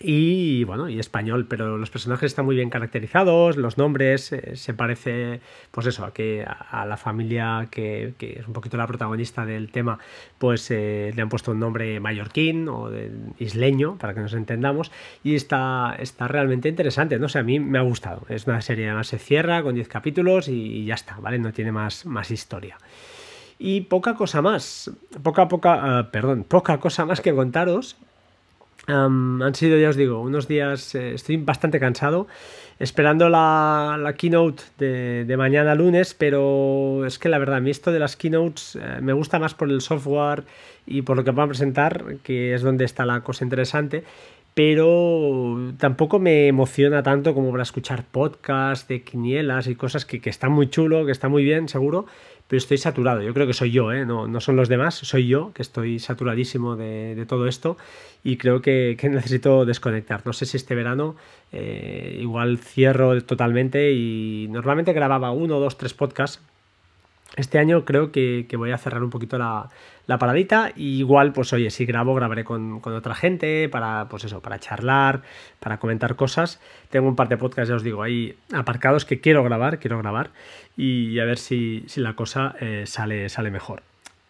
y 0.00 0.64
bueno, 0.64 0.88
y 0.88 0.98
español, 0.98 1.46
pero 1.48 1.78
los 1.78 1.88
personajes 1.88 2.32
están 2.32 2.44
muy 2.44 2.56
bien 2.56 2.68
caracterizados, 2.68 3.56
los 3.56 3.78
nombres 3.78 4.32
eh, 4.32 4.56
se 4.56 4.74
parece, 4.74 5.40
pues 5.70 5.86
eso, 5.86 6.04
a 6.04 6.12
que 6.12 6.44
a, 6.44 6.84
la 6.84 6.96
familia 6.96 7.68
que, 7.70 8.14
es 8.18 8.46
un 8.46 8.52
poquito 8.52 8.76
la 8.76 8.88
protagonista 8.88 9.46
del 9.46 9.70
tema, 9.70 10.00
pues 10.38 10.68
eh, 10.72 11.12
le 11.14 11.22
han 11.22 11.28
puesto 11.28 11.52
un 11.52 11.60
nombre 11.60 12.00
mallorquín 12.00 12.68
o 12.68 12.90
de, 12.90 13.12
isleño, 13.38 13.96
para 13.96 14.14
que 14.14 14.20
nos 14.20 14.34
entendamos, 14.34 14.90
y 15.22 15.36
está, 15.36 15.94
está 15.98 16.26
realmente 16.26 16.68
interesante, 16.68 17.18
no 17.20 17.28
sé, 17.28 17.38
a 17.38 17.44
mí 17.44 17.60
me 17.60 17.78
ha 17.78 17.82
gustado, 17.82 18.22
es 18.28 18.48
una 18.48 18.60
serie, 18.62 18.86
además 18.86 19.06
se 19.06 19.18
cierra 19.18 19.62
con 19.62 19.76
10 19.76 19.86
capítulos 19.86 20.48
y, 20.48 20.84
ya 20.84 20.94
está, 20.94 21.18
¿vale? 21.20 21.38
No 21.38 21.52
tiene 21.52 21.70
más, 21.70 22.04
más 22.04 22.30
historia. 22.32 22.78
Y 23.60 23.82
poca 23.82 24.14
cosa 24.14 24.42
más, 24.42 24.90
poca, 25.22 25.46
poca, 25.46 26.00
uh, 26.00 26.10
perdón, 26.10 26.42
poca 26.42 26.80
cosa 26.80 27.06
más 27.06 27.20
que 27.20 27.32
contaros 27.32 27.96
han 28.86 29.54
sido, 29.54 29.78
ya 29.78 29.88
os 29.88 29.96
digo, 29.96 30.20
unos 30.20 30.48
días, 30.48 30.94
eh, 30.94 31.14
estoy 31.14 31.36
bastante 31.38 31.80
cansado, 31.80 32.26
esperando 32.78 33.28
la, 33.28 33.98
la 34.00 34.14
keynote 34.14 34.62
de, 34.78 35.24
de, 35.24 35.36
mañana 35.36 35.74
lunes, 35.74 36.14
pero 36.14 37.06
es 37.06 37.18
que 37.18 37.28
la 37.28 37.38
verdad, 37.38 37.56
a 37.56 37.60
mí 37.60 37.70
esto 37.70 37.92
de 37.92 37.98
las 37.98 38.16
keynotes 38.16 38.76
eh, 38.76 39.00
me 39.00 39.12
gusta 39.12 39.38
más 39.38 39.54
por 39.54 39.70
el 39.70 39.80
software 39.80 40.44
y 40.86 41.02
por 41.02 41.16
lo 41.16 41.24
que 41.24 41.30
van 41.30 41.46
a 41.46 41.48
presentar, 41.48 42.16
que 42.22 42.54
es 42.54 42.62
donde 42.62 42.84
está 42.84 43.06
la 43.06 43.20
cosa 43.20 43.44
interesante, 43.44 44.04
pero 44.54 45.72
tampoco 45.78 46.18
me 46.18 46.46
emociona 46.46 47.02
tanto 47.02 47.34
como 47.34 47.50
para 47.50 47.64
escuchar 47.64 48.04
podcasts 48.04 48.86
de 48.86 49.02
quinielas 49.02 49.66
y 49.66 49.74
cosas 49.74 50.04
que, 50.04 50.20
que 50.20 50.30
están 50.30 50.52
muy 50.52 50.68
chulo, 50.68 51.06
que 51.06 51.12
está 51.12 51.28
muy 51.28 51.42
bien, 51.42 51.68
seguro, 51.68 52.06
pero 52.54 52.58
estoy 52.58 52.78
saturado. 52.78 53.20
Yo 53.20 53.34
creo 53.34 53.48
que 53.48 53.52
soy 53.52 53.72
yo, 53.72 53.90
¿eh? 53.90 54.06
no, 54.06 54.28
no 54.28 54.40
son 54.40 54.54
los 54.54 54.68
demás, 54.68 54.94
soy 54.94 55.26
yo 55.26 55.50
que 55.52 55.62
estoy 55.62 55.98
saturadísimo 55.98 56.76
de, 56.76 57.16
de 57.16 57.26
todo 57.26 57.48
esto 57.48 57.76
y 58.22 58.36
creo 58.36 58.62
que, 58.62 58.96
que, 58.96 59.08
necesito 59.08 59.64
desconectar. 59.64 60.22
No 60.24 60.32
sé 60.32 60.46
si 60.46 60.56
este 60.56 60.76
verano 60.76 61.16
eh, 61.50 62.16
igual 62.20 62.58
cierro 62.58 63.20
totalmente 63.24 63.90
y 63.90 64.46
normalmente 64.50 64.92
grababa 64.92 65.32
uno, 65.32 65.58
dos, 65.58 65.76
tres 65.76 65.94
podcasts 65.94 66.40
este 67.36 67.58
año 67.58 67.84
creo 67.84 68.12
que, 68.12 68.46
voy 68.56 68.70
a 68.70 68.78
cerrar 68.78 69.02
un 69.02 69.10
poquito 69.10 69.38
la, 69.38 69.70
paradita. 70.18 70.72
Y 70.76 70.98
igual, 70.98 71.32
pues 71.32 71.52
oye, 71.52 71.70
si 71.70 71.84
grabo, 71.84 72.14
grabaré 72.14 72.44
con, 72.44 72.80
otra 72.84 73.14
gente 73.14 73.68
para, 73.68 74.08
pues 74.08 74.24
eso, 74.24 74.40
para 74.40 74.58
charlar, 74.58 75.22
para 75.60 75.78
comentar 75.78 76.16
cosas. 76.16 76.60
Tengo 76.90 77.08
un 77.08 77.16
par 77.16 77.28
de 77.28 77.36
podcasts, 77.36 77.68
ya 77.68 77.76
os 77.76 77.82
digo, 77.82 78.02
ahí 78.02 78.36
aparcados 78.52 79.04
que 79.04 79.20
quiero 79.20 79.42
grabar, 79.42 79.78
quiero 79.78 79.98
grabar. 79.98 80.30
Y 80.76 81.18
a 81.18 81.24
ver 81.24 81.38
si, 81.38 81.86
la 81.96 82.14
cosa 82.14 82.54
eh, 82.60 82.84
sale, 82.86 83.28
sale 83.28 83.50
mejor. 83.50 83.82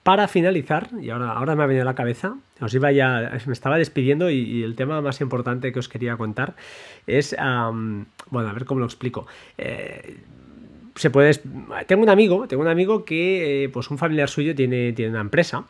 Para 0.02 0.28
finalizar, 0.28 0.91
y 1.00 1.08
ahora, 1.08 1.33
ahora 1.33 1.57
me 1.57 1.62
ha 1.62 1.66
venido 1.66 1.83
a 1.83 1.86
la 1.86 1.94
cabeza, 1.94 2.36
os 2.60 2.74
iba 2.74 2.92
ya, 2.92 3.39
me 3.47 3.55
estaba 3.55 3.78
despidiendo 3.78 4.28
y, 4.28 4.62
el 4.62 4.76
tema 4.76 5.00
más 5.00 5.23
importante 5.23 5.73
que 5.73 5.78
os 5.78 5.89
quería 5.89 6.18
contar 6.18 6.55
es, 7.07 7.34
bueno, 7.39 8.49
a 8.49 8.52
ver 8.52 8.66
cómo 8.66 8.81
lo 8.81 8.86
explico. 8.86 9.26
Eh, 9.57 10.18
se 10.94 11.10
puede. 11.10 11.32
Tengo 11.86 12.02
un 12.02 12.08
amigo, 12.08 12.47
tengo 12.48 12.62
un 12.62 12.68
amigo 12.68 13.05
que, 13.05 13.64
eh, 13.64 13.68
pues 13.68 13.90
un 13.90 13.98
familiar 13.98 14.28
suyo 14.28 14.55
tiene, 14.55 14.92
tiene 14.92 15.12
una 15.12 15.20
empresa. 15.20 15.64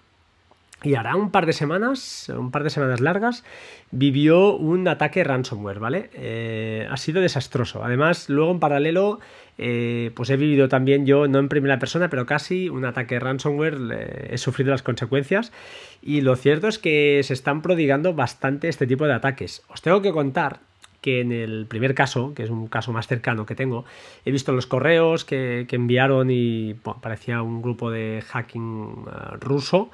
Y 0.82 0.96
hará 0.96 1.16
un 1.16 1.30
par 1.30 1.46
de 1.46 1.54
semanas, 1.54 2.28
un 2.28 2.50
par 2.50 2.62
de 2.62 2.68
semanas 2.68 3.00
largas, 3.00 3.42
vivió 3.90 4.54
un 4.54 4.86
ataque 4.86 5.24
ransomware, 5.24 5.78
¿vale? 5.78 6.10
Eh, 6.12 6.86
ha 6.90 6.96
sido 6.98 7.22
desastroso. 7.22 7.82
Además, 7.82 8.28
luego 8.28 8.50
en 8.50 8.60
paralelo, 8.60 9.18
eh, 9.56 10.10
pues 10.14 10.28
he 10.28 10.36
vivido 10.36 10.68
también 10.68 11.06
yo, 11.06 11.26
no 11.26 11.38
en 11.38 11.48
primera 11.48 11.78
persona, 11.78 12.10
pero 12.10 12.26
casi 12.26 12.68
un 12.68 12.84
ataque 12.84 13.18
ransomware, 13.18 14.28
he 14.28 14.36
sufrido 14.36 14.72
las 14.72 14.82
consecuencias. 14.82 15.52
Y 16.02 16.20
lo 16.20 16.36
cierto 16.36 16.68
es 16.68 16.78
que 16.78 17.22
se 17.22 17.32
están 17.32 17.62
prodigando 17.62 18.12
bastante 18.12 18.68
este 18.68 18.86
tipo 18.86 19.06
de 19.06 19.14
ataques. 19.14 19.62
Os 19.68 19.80
tengo 19.80 20.02
que 20.02 20.12
contar 20.12 20.60
que 21.04 21.20
en 21.20 21.32
el 21.32 21.66
primer 21.66 21.94
caso, 21.94 22.32
que 22.32 22.44
es 22.44 22.48
un 22.48 22.66
caso 22.66 22.90
más 22.90 23.06
cercano 23.06 23.44
que 23.44 23.54
tengo, 23.54 23.84
he 24.24 24.30
visto 24.30 24.52
los 24.52 24.66
correos 24.66 25.26
que, 25.26 25.66
enviaron 25.70 26.30
y 26.30 26.72
parecía 27.02 27.42
un 27.42 27.60
grupo 27.60 27.90
de 27.90 28.24
hacking 28.26 29.04
eh, 29.06 29.36
ruso. 29.38 29.90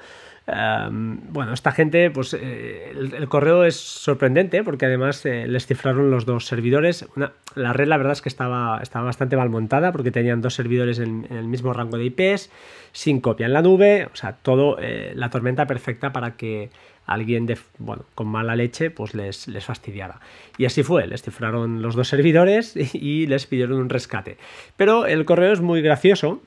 Em, 0.47 1.19
bueno, 1.33 1.51
esta 1.51 1.73
gente, 1.73 2.11
pues 2.11 2.33
eh, 2.33 2.93
el, 2.93 3.27
correo 3.27 3.65
es 3.65 3.75
sorprendente 3.75 4.63
porque 4.63 4.85
además 4.85 5.25
eh, 5.25 5.47
les 5.47 5.65
cifraron 5.65 6.11
los 6.11 6.25
dos 6.25 6.45
servidores. 6.45 7.05
la 7.55 7.73
red, 7.73 7.89
la 7.89 7.97
verdad 7.97 8.13
es 8.13 8.21
que 8.21 8.29
estaba, 8.29 8.79
estaba 8.81 9.03
bastante 9.03 9.35
mal 9.35 9.49
montada 9.49 9.91
porque 9.91 10.11
tenían 10.11 10.39
dos 10.39 10.53
servidores 10.53 10.99
en 10.99 11.27
el 11.29 11.43
mismo 11.43 11.73
rango 11.73 11.97
de 11.97 12.05
IPs, 12.05 12.49
sin 12.93 13.19
copia 13.19 13.47
en 13.47 13.53
la 13.53 13.61
nube, 13.61 14.07
o 14.13 14.15
sea, 14.15 14.37
todo 14.37 14.77
la 14.79 15.29
tormenta 15.29 15.67
perfecta 15.67 16.13
para 16.13 16.37
que 16.37 16.69
alguien 17.05 17.45
de, 17.45 17.57
bueno, 17.77 18.05
con 18.15 18.27
mala 18.27 18.55
leche 18.55 18.91
pues 18.91 19.13
les, 19.13 19.47
les 19.47 19.65
fastidiara. 19.65 20.19
Y 20.57 20.65
así 20.65 20.83
fue, 20.83 21.07
les 21.07 21.21
cifraron 21.21 21.81
los 21.81 21.95
dos 21.95 22.07
servidores 22.07 22.75
y, 22.93 23.27
les 23.27 23.45
pidieron 23.47 23.79
un 23.79 23.89
rescate. 23.89 24.37
Pero 24.77 25.05
el 25.05 25.25
correo 25.25 25.53
es 25.53 25.61
muy 25.61 25.81
gracioso. 25.81 26.41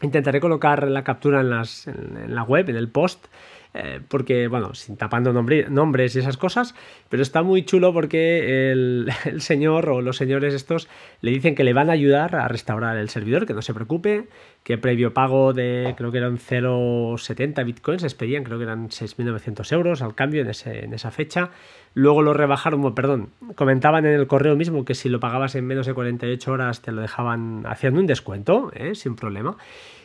Intentaré 0.00 0.40
colocar 0.40 0.88
la 0.88 1.04
captura 1.04 1.40
en, 1.40 1.50
las, 1.50 1.86
en 1.86 2.34
la 2.34 2.42
web, 2.42 2.68
en 2.68 2.76
el 2.76 2.88
post, 2.88 3.26
eh, 3.74 4.00
porque, 4.06 4.48
bueno, 4.48 4.74
sin 4.74 4.96
tapando 4.96 5.32
nombres 5.32 6.14
y 6.14 6.18
esas 6.18 6.36
cosas, 6.36 6.74
pero 7.08 7.22
está 7.22 7.42
muy 7.42 7.64
chulo 7.64 7.92
porque 7.92 8.70
el, 8.72 9.10
señor 9.38 9.88
o 9.88 10.02
los 10.02 10.16
señores 10.16 10.52
estos 10.52 10.88
le 11.22 11.30
dicen 11.30 11.54
que 11.54 11.64
le 11.64 11.72
van 11.72 11.88
a 11.88 11.94
ayudar 11.94 12.36
a 12.36 12.48
restaurar 12.48 12.98
el 12.98 13.08
servidor, 13.08 13.46
que 13.46 13.54
no 13.54 13.62
se 13.62 13.72
preocupe, 13.72 14.26
que 14.62 14.76
previo 14.76 15.14
pago 15.14 15.54
de, 15.54 15.94
creo 15.96 16.12
que 16.12 16.18
eran 16.18 16.38
0,70 16.38 17.64
bitcoins, 17.64 18.02
les 18.02 18.14
pedían, 18.14 18.44
creo 18.44 18.58
que 18.58 18.64
eran 18.64 18.90
6.900 18.90 19.72
euros 19.72 20.02
al 20.02 20.14
cambio 20.14 20.42
en, 20.42 20.94
esa 20.94 21.10
fecha. 21.10 21.50
Luego 21.94 22.22
lo 22.22 22.34
rebajaron, 22.34 22.94
perdón, 22.94 23.30
comentaban 23.54 24.04
en 24.06 24.12
el 24.12 24.26
correo 24.26 24.54
mismo 24.54 24.84
que 24.84 24.94
si 24.94 25.08
lo 25.08 25.18
pagabas 25.18 25.54
en 25.54 25.66
menos 25.66 25.86
de 25.86 25.94
48 25.94 26.52
horas 26.52 26.82
te 26.82 26.92
lo 26.92 27.00
dejaban 27.00 27.64
haciendo 27.66 28.00
un 28.00 28.06
descuento, 28.06 28.70
¿eh? 28.74 28.94
sin 28.94 29.16
problema. 29.16 29.56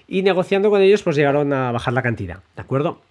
Y 0.07 0.21
negociando 0.21 0.69
con 0.69 0.81
ellos, 0.81 1.03
pues 1.03 1.17
llegaron 1.17 1.51
a 1.51 1.71
bajar 1.71 1.93
la 1.93 2.01
cantidad, 2.01 2.39
¿de 2.55 2.61
acuerdo? 2.61 3.01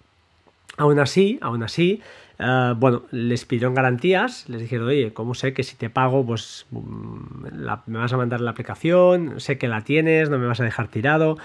Aún 0.77 0.99
así, 0.99 1.39
aún 1.41 1.63
así, 1.63 2.01
eh, 2.37 2.73
bueno, 2.77 3.03
les 3.11 3.45
pidieron 3.45 3.73
garantías, 3.73 4.47
les 4.47 4.61
dijeron, 4.61 4.87
oye, 4.87 5.11
¿cómo 5.11 5.33
sé 5.33 5.53
que 5.53 5.63
si 5.63 5.75
te 5.75 5.89
pago, 5.89 6.23
pues 6.23 6.67
mm, 6.69 7.47
me 7.87 7.97
vas 7.97 8.13
a 8.13 8.17
mandar 8.17 8.41
la 8.41 8.51
aplicación, 8.51 9.39
sé 9.39 9.57
que 9.57 9.67
la 9.67 9.83
tienes, 9.83 10.29
no 10.29 10.37
me 10.37 10.45
vas 10.45 10.59
a 10.59 10.63
dejar 10.63 10.87
tirado? 10.87 11.37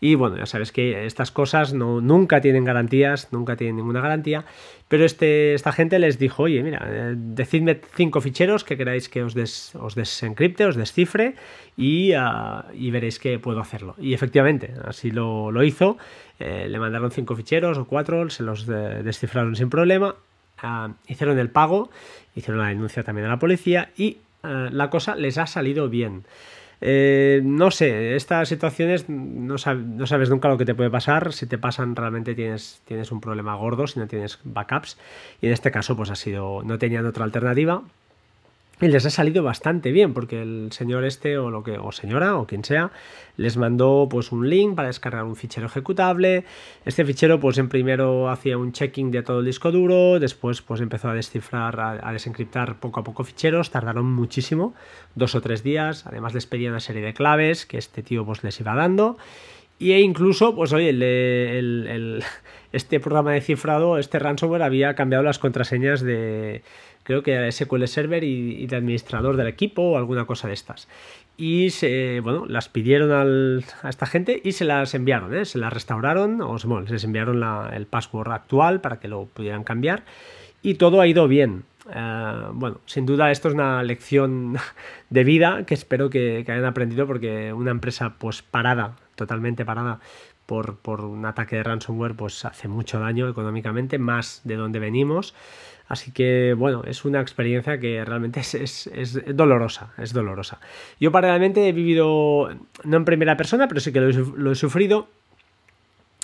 Y 0.00 0.14
bueno, 0.14 0.38
ya 0.38 0.46
sabes 0.46 0.72
que 0.72 1.04
estas 1.04 1.30
cosas 1.30 1.74
no, 1.74 2.00
nunca 2.00 2.40
tienen 2.40 2.64
garantías, 2.64 3.32
nunca 3.32 3.56
tienen 3.56 3.76
ninguna 3.76 4.00
garantía, 4.00 4.46
pero 4.88 5.04
este, 5.04 5.52
esta 5.52 5.72
gente 5.72 5.98
les 5.98 6.18
dijo, 6.18 6.44
oye, 6.44 6.62
mira, 6.62 6.80
eh, 6.86 7.14
decidme 7.16 7.80
cinco 7.94 8.22
ficheros 8.22 8.64
que 8.64 8.78
queráis 8.78 9.10
que 9.10 9.22
os, 9.22 9.74
os 9.74 9.94
desencripte, 9.94 10.64
os 10.64 10.76
descifre 10.76 11.34
y, 11.76 12.12
ah, 12.14 12.64
y, 12.72 12.90
veréis 12.90 13.18
que 13.18 13.38
puedo 13.38 13.60
hacerlo. 13.60 13.94
Y 13.98 14.14
efectivamente, 14.14 14.72
así 14.84 15.10
lo, 15.10 15.52
lo 15.52 15.62
hizo, 15.62 15.98
eh, 16.38 16.66
le 16.68 16.78
mandaron 16.78 17.10
cinco 17.10 17.36
ficheros 17.36 17.76
o 17.76 17.84
cuatro, 17.84 18.30
se 18.30 18.42
los 18.42 18.66
descifraron 18.66 19.54
sin 19.54 19.68
problema, 19.68 20.16
ah, 20.62 20.94
hicieron 21.08 21.38
el 21.38 21.50
pago, 21.50 21.90
hicieron 22.34 22.62
la 22.62 22.68
denuncia 22.68 23.02
también 23.02 23.26
a 23.26 23.30
la 23.30 23.38
policía 23.38 23.90
y 23.98 24.18
la 24.42 24.88
cosa 24.88 25.16
les 25.16 25.36
ha 25.36 25.46
salido 25.46 25.90
bien. 25.90 26.24
Eh, 26.80 27.42
no 27.44 27.70
sé, 27.70 28.16
estas 28.16 28.48
situaciones 28.48 29.08
no, 29.08 29.58
sabes 29.58 30.30
nunca 30.30 30.48
lo 30.48 30.58
que 30.58 30.64
te 30.64 30.74
puede 30.74 30.90
pasar. 30.90 31.32
Si 31.32 31.46
te 31.46 31.58
pasan, 31.58 31.96
realmente 31.96 32.34
tienes, 32.34 32.82
tienes 32.86 33.12
un 33.12 33.20
problema 33.20 33.54
gordo 33.54 33.86
si 33.86 33.98
no 33.98 34.06
tienes 34.06 34.38
backups. 34.44 34.98
Y 35.40 35.46
en 35.46 35.52
este 35.52 35.70
caso, 35.70 35.96
pues 35.96 36.10
ha 36.10 36.16
sido, 36.16 36.62
no 36.62 36.78
tenían 36.78 37.06
otra 37.06 37.24
alternativa. 37.24 37.82
Y 38.80 38.88
les 38.88 39.04
ha 39.04 39.10
salido 39.10 39.42
bastante 39.42 39.92
bien 39.92 40.14
porque 40.14 40.40
el 40.40 40.72
señor 40.72 41.04
este 41.04 41.36
o 41.36 41.50
lo 41.50 41.62
que 41.62 41.76
o 41.78 41.92
señora 41.92 42.36
o 42.36 42.46
quien 42.46 42.64
sea 42.64 42.90
les 43.36 43.56
mandó 43.58 44.06
pues 44.10 44.32
un 44.32 44.48
link 44.48 44.74
para 44.74 44.88
descargar 44.88 45.24
un 45.24 45.36
fichero 45.36 45.66
ejecutable. 45.66 46.44
Este 46.84 47.04
fichero 47.04 47.40
pues 47.40 47.58
en 47.58 47.68
primero 47.68 48.30
hacía 48.30 48.56
un 48.56 48.72
checking 48.72 49.10
de 49.10 49.22
todo 49.22 49.40
el 49.40 49.46
disco 49.46 49.70
duro, 49.70 50.18
después 50.18 50.62
pues 50.62 50.80
empezó 50.80 51.08
a 51.08 51.14
descifrar 51.14 51.78
a, 51.80 52.12
desencriptar 52.12 52.80
poco 52.80 53.00
a 53.00 53.04
poco 53.04 53.24
ficheros, 53.24 53.70
tardaron 53.70 54.10
muchísimo, 54.10 54.74
dos 55.14 55.34
o 55.34 55.40
tres 55.40 55.62
días, 55.62 56.06
además 56.06 56.32
les 56.34 56.46
pedía 56.46 56.70
una 56.70 56.80
serie 56.80 57.02
de 57.02 57.14
claves 57.14 57.66
que 57.66 57.78
este 57.78 58.02
tío 58.02 58.24
pues 58.24 58.44
les 58.44 58.58
iba 58.60 58.74
dando. 58.74 59.16
Y 59.78 59.92
e 59.92 60.00
incluso, 60.00 60.54
pues 60.54 60.74
oye, 60.74 60.90
el, 60.90 62.22
este 62.72 63.00
programa 63.00 63.32
de 63.32 63.40
cifrado, 63.40 63.96
este 63.96 64.18
ransomware 64.18 64.62
había 64.62 64.94
cambiado 64.94 65.24
las 65.24 65.38
contraseñas 65.38 66.02
de, 66.02 66.62
creo 67.10 67.24
que 67.24 67.50
SQL 67.50 67.86
Server 67.86 68.22
y, 68.22 68.66
de 68.68 68.76
administrador 68.76 69.36
del 69.36 69.48
equipo 69.48 69.82
o 69.82 69.96
alguna 69.96 70.26
cosa 70.26 70.46
de 70.46 70.54
estas. 70.54 70.86
Y 71.36 71.70
se, 71.70 72.20
bueno, 72.20 72.46
las 72.46 72.68
pidieron 72.68 73.10
a 73.82 73.88
esta 73.88 74.06
gente 74.06 74.40
y 74.44 74.52
se 74.52 74.64
las 74.64 74.94
enviaron, 74.94 75.34
¿eh? 75.34 75.44
se 75.44 75.58
las 75.58 75.72
restauraron, 75.72 76.40
o 76.40 76.56
bueno, 76.66 76.86
les 76.88 77.02
enviaron 77.02 77.42
el 77.72 77.86
password 77.86 78.30
actual 78.30 78.80
para 78.80 79.00
que 79.00 79.08
lo 79.08 79.24
pudieran 79.24 79.64
cambiar 79.64 80.04
y 80.62 80.74
todo 80.74 81.00
ha 81.00 81.06
ido 81.08 81.26
bien. 81.26 81.64
Eh, 81.92 82.42
bueno, 82.52 82.80
sin 82.86 83.06
duda 83.06 83.32
esto 83.32 83.48
es 83.48 83.54
una 83.54 83.82
lección 83.82 84.56
de 85.10 85.24
vida 85.24 85.64
que 85.66 85.74
espero 85.74 86.10
que, 86.10 86.44
que 86.46 86.52
hayan 86.52 86.66
aprendido 86.66 87.08
porque 87.08 87.52
una 87.52 87.72
empresa 87.72 88.14
pues 88.18 88.42
parada, 88.42 88.94
totalmente 89.16 89.64
parada, 89.64 89.98
por, 90.46 90.76
por, 90.76 91.00
un 91.00 91.26
ataque 91.26 91.56
de 91.56 91.62
ransomware, 91.64 92.14
pues 92.14 92.44
hace 92.44 92.68
mucho 92.68 93.00
daño 93.00 93.28
económicamente, 93.28 93.98
más 93.98 94.42
de 94.44 94.56
donde 94.56 94.78
venimos. 94.78 95.34
Así 95.90 96.12
que, 96.12 96.54
bueno, 96.56 96.84
es 96.86 97.04
una 97.04 97.20
experiencia 97.20 97.80
que 97.80 98.04
realmente 98.04 98.38
es, 98.38 99.20
dolorosa, 99.34 99.92
es 99.98 100.12
dolorosa. 100.12 100.60
Yo 101.00 101.10
paralelamente 101.10 101.68
he 101.68 101.72
vivido, 101.72 102.48
no 102.84 102.96
en 102.96 103.04
primera 103.04 103.36
persona, 103.36 103.66
pero 103.66 103.80
sí 103.80 103.92
que 103.92 104.00
lo 104.00 104.52
he, 104.52 104.54
sufrido. 104.54 105.08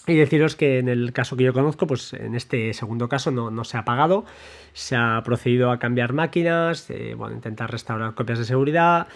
Y 0.06 0.14
deciros 0.14 0.54
que 0.54 0.78
en 0.78 0.88
el 0.88 1.12
caso 1.12 1.36
que 1.36 1.42
yo 1.42 1.52
conozco, 1.52 1.88
pues 1.88 2.12
en 2.12 2.36
este 2.36 2.72
segundo 2.74 3.08
caso 3.08 3.32
no, 3.32 3.50
no 3.50 3.64
se 3.64 3.76
ha 3.76 3.84
pagado, 3.84 4.24
se 4.72 4.94
ha 4.94 5.20
procedido 5.24 5.72
a 5.72 5.80
cambiar 5.80 6.12
máquinas, 6.12 6.88
eh, 6.90 7.14
bueno, 7.16 7.34
intentar 7.34 7.68
restaurar 7.68 8.14
copias 8.14 8.38
de 8.38 8.44
seguridad 8.44 9.08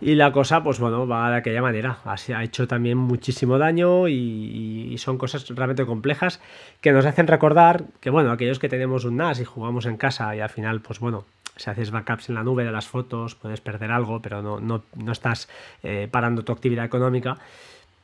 y 0.00 0.14
la 0.14 0.30
cosa, 0.32 0.62
pues 0.62 0.78
bueno, 0.78 1.06
va 1.06 1.30
de 1.30 1.36
aquella 1.36 1.62
manera. 1.62 1.98
Ha 2.04 2.44
hecho 2.44 2.68
también 2.68 2.98
muchísimo 2.98 3.58
daño 3.58 4.08
y, 4.08 4.88
y, 4.92 4.98
son 4.98 5.16
cosas 5.16 5.48
realmente 5.48 5.86
complejas 5.86 6.40
que 6.80 6.92
nos 6.92 7.06
hacen 7.06 7.26
recordar 7.26 7.84
que, 8.00 8.10
bueno, 8.10 8.30
aquellos 8.30 8.58
que 8.58 8.68
tenemos 8.68 9.04
un 9.04 9.16
NAS 9.16 9.40
y 9.40 9.44
jugamos 9.44 9.86
en 9.86 9.96
casa 9.96 10.36
y 10.36 10.40
al 10.40 10.50
final, 10.50 10.80
pues 10.80 11.00
bueno, 11.00 11.24
si 11.56 11.70
haces 11.70 11.90
backups 11.90 12.28
en 12.28 12.34
la 12.34 12.42
nube 12.42 12.64
de 12.64 12.72
las 12.72 12.86
fotos, 12.86 13.34
puedes 13.34 13.60
perder 13.60 13.90
algo, 13.90 14.20
pero 14.20 14.42
no, 14.42 14.60
no, 14.60 14.82
no 14.94 15.12
estás 15.12 15.48
eh, 15.82 16.08
parando 16.10 16.44
tu 16.44 16.52
actividad 16.52 16.84
económica, 16.84 17.38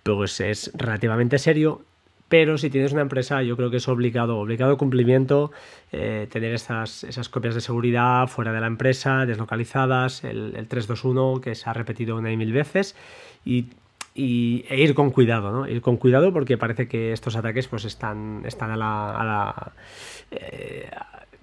pues 0.03 0.41
es 0.41 0.73
relativamente 0.75 1.39
serio 1.39 1.83
pero 2.33 2.57
si 2.57 2.71
tienes 2.71 2.95
una 2.95 3.03
empresa 3.03 3.43
yo 3.43 3.59
creo 3.59 3.71
que 3.71 3.77
es 3.77 3.87
obligado, 3.89 4.39
obligado 4.39 4.79
cumplimiento 4.79 5.53
eh, 5.93 6.27
tener 6.31 6.55
esas, 6.55 7.05
esas 7.05 7.29
copias 7.29 7.55
de 7.55 7.61
seguridad 7.61 8.27
fuera 8.27 8.55
de 8.55 8.61
la 8.63 8.69
empresa, 8.69 9.27
deslocalizadas, 9.27 10.25
el, 10.25 10.57
el 10.57 10.67
321 10.67 11.43
que 11.43 11.55
se 11.55 11.69
ha 11.69 11.75
repetido 11.75 12.17
una 12.17 12.33
y 12.33 12.39
mil 12.39 12.51
veces 12.55 12.97
y, 13.45 13.67
e 14.15 14.81
ir 14.81 14.95
con 14.95 15.11
cuidado, 15.11 15.53
¿no? 15.53 15.69
Ir 15.69 15.83
con 15.83 15.99
cuidado 15.99 16.33
porque 16.33 16.57
parece 16.57 16.89
que 16.89 17.13
estos 17.13 17.37
ataques 17.37 17.69
pues 17.69 17.85
están, 17.85 18.45
están 18.47 18.71
a 18.71 18.77
la... 18.79 19.11
A 19.11 19.25
la 19.25 19.73
eh, 20.31 20.89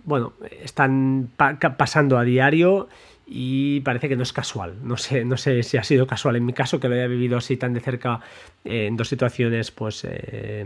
bueno, 0.06 0.34
están 0.64 1.30
pa 1.38 1.60
pasando 1.60 2.18
a 2.18 2.24
diario 2.24 2.88
y 3.32 3.82
parece 3.82 4.10
que 4.10 4.16
no 4.16 4.24
es 4.24 4.34
casual. 4.34 4.76
No 4.82 4.98
sé, 4.98 5.24
no 5.24 5.38
sé 5.38 5.62
si 5.62 5.78
ha 5.78 5.84
sido 5.84 6.08
casual 6.08 6.36
en 6.36 6.46
mi 6.46 6.54
caso, 6.54 6.80
que 6.80 6.90
lo 6.90 6.96
haya 6.96 7.06
vivido 7.06 7.38
así 7.38 7.58
tan 7.58 7.74
de 7.74 7.80
cerca 7.80 8.22
eh, 8.66 8.88
en 8.88 8.98
dos 8.98 9.08
situaciones 9.08 9.70
pues 9.70 10.04
eh, 10.04 10.66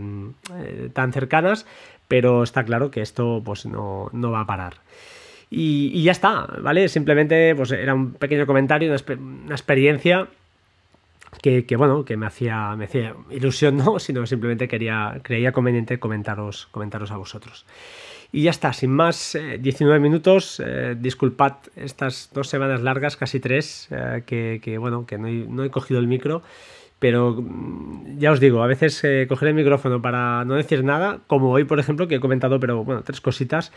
eh, 0.54 0.88
tan 0.94 1.12
cercanas, 1.12 1.66
pero 2.08 2.42
está 2.42 2.64
claro 2.64 2.90
que 2.90 3.02
esto 3.02 3.42
pues 3.44 3.66
no, 3.66 4.08
no 4.12 4.30
va 4.30 4.40
a 4.40 4.46
parar. 4.46 4.74
Y, 5.50 6.02
ya 6.02 6.12
está, 6.12 6.46
¿vale? 6.62 6.88
Simplemente 6.88 7.54
pues 7.54 7.70
era 7.70 7.94
un 7.94 8.14
pequeño 8.14 8.46
comentario, 8.46 8.90
una, 8.90 9.20
una 9.20 9.54
experiencia 9.54 10.28
que, 11.42 11.66
que, 11.66 11.76
bueno, 11.76 12.04
que 12.04 12.16
me 12.16 12.26
hacía, 12.26 12.74
me 12.76 12.86
hacía 12.86 13.14
ilusión, 13.30 13.76
no, 13.76 13.98
sino 14.00 14.26
simplemente 14.26 14.68
quería, 14.68 15.20
creía 15.22 15.52
conveniente 15.52 15.98
comentaros, 15.98 16.66
comentaros 16.70 17.10
a 17.10 17.18
vosotros. 17.18 17.66
Y 18.34 18.42
ya 18.42 18.50
está, 18.50 18.72
sin 18.72 18.90
más, 18.90 19.36
eh, 19.36 19.58
19 19.60 20.00
minutos. 20.00 20.58
Eh, 20.58 20.96
disculpad 20.98 21.52
estas 21.76 22.30
dos 22.34 22.48
semanas 22.48 22.82
largas, 22.82 23.16
casi 23.16 23.38
tres, 23.38 23.86
eh, 23.92 24.24
que, 24.26 24.58
que, 24.60 24.76
bueno, 24.76 25.06
que 25.06 25.18
no 25.18 25.28
he, 25.28 25.46
no 25.48 25.62
he, 25.62 25.70
cogido 25.70 26.00
el 26.00 26.08
micro. 26.08 26.42
Pero 26.98 27.36
mm, 27.40 28.18
ya 28.18 28.32
os 28.32 28.40
digo, 28.40 28.64
a 28.64 28.66
veces 28.66 29.04
eh, 29.04 29.26
coger 29.28 29.50
el 29.50 29.54
micrófono 29.54 30.02
para 30.02 30.44
no 30.44 30.56
decir 30.56 30.82
nada, 30.82 31.20
como 31.28 31.52
hoy, 31.52 31.62
por 31.62 31.78
ejemplo, 31.78 32.08
que 32.08 32.16
he 32.16 32.20
comentado, 32.20 32.58
pero 32.58 32.82
bueno, 32.82 33.04
tres 33.04 33.20
cositas, 33.20 33.70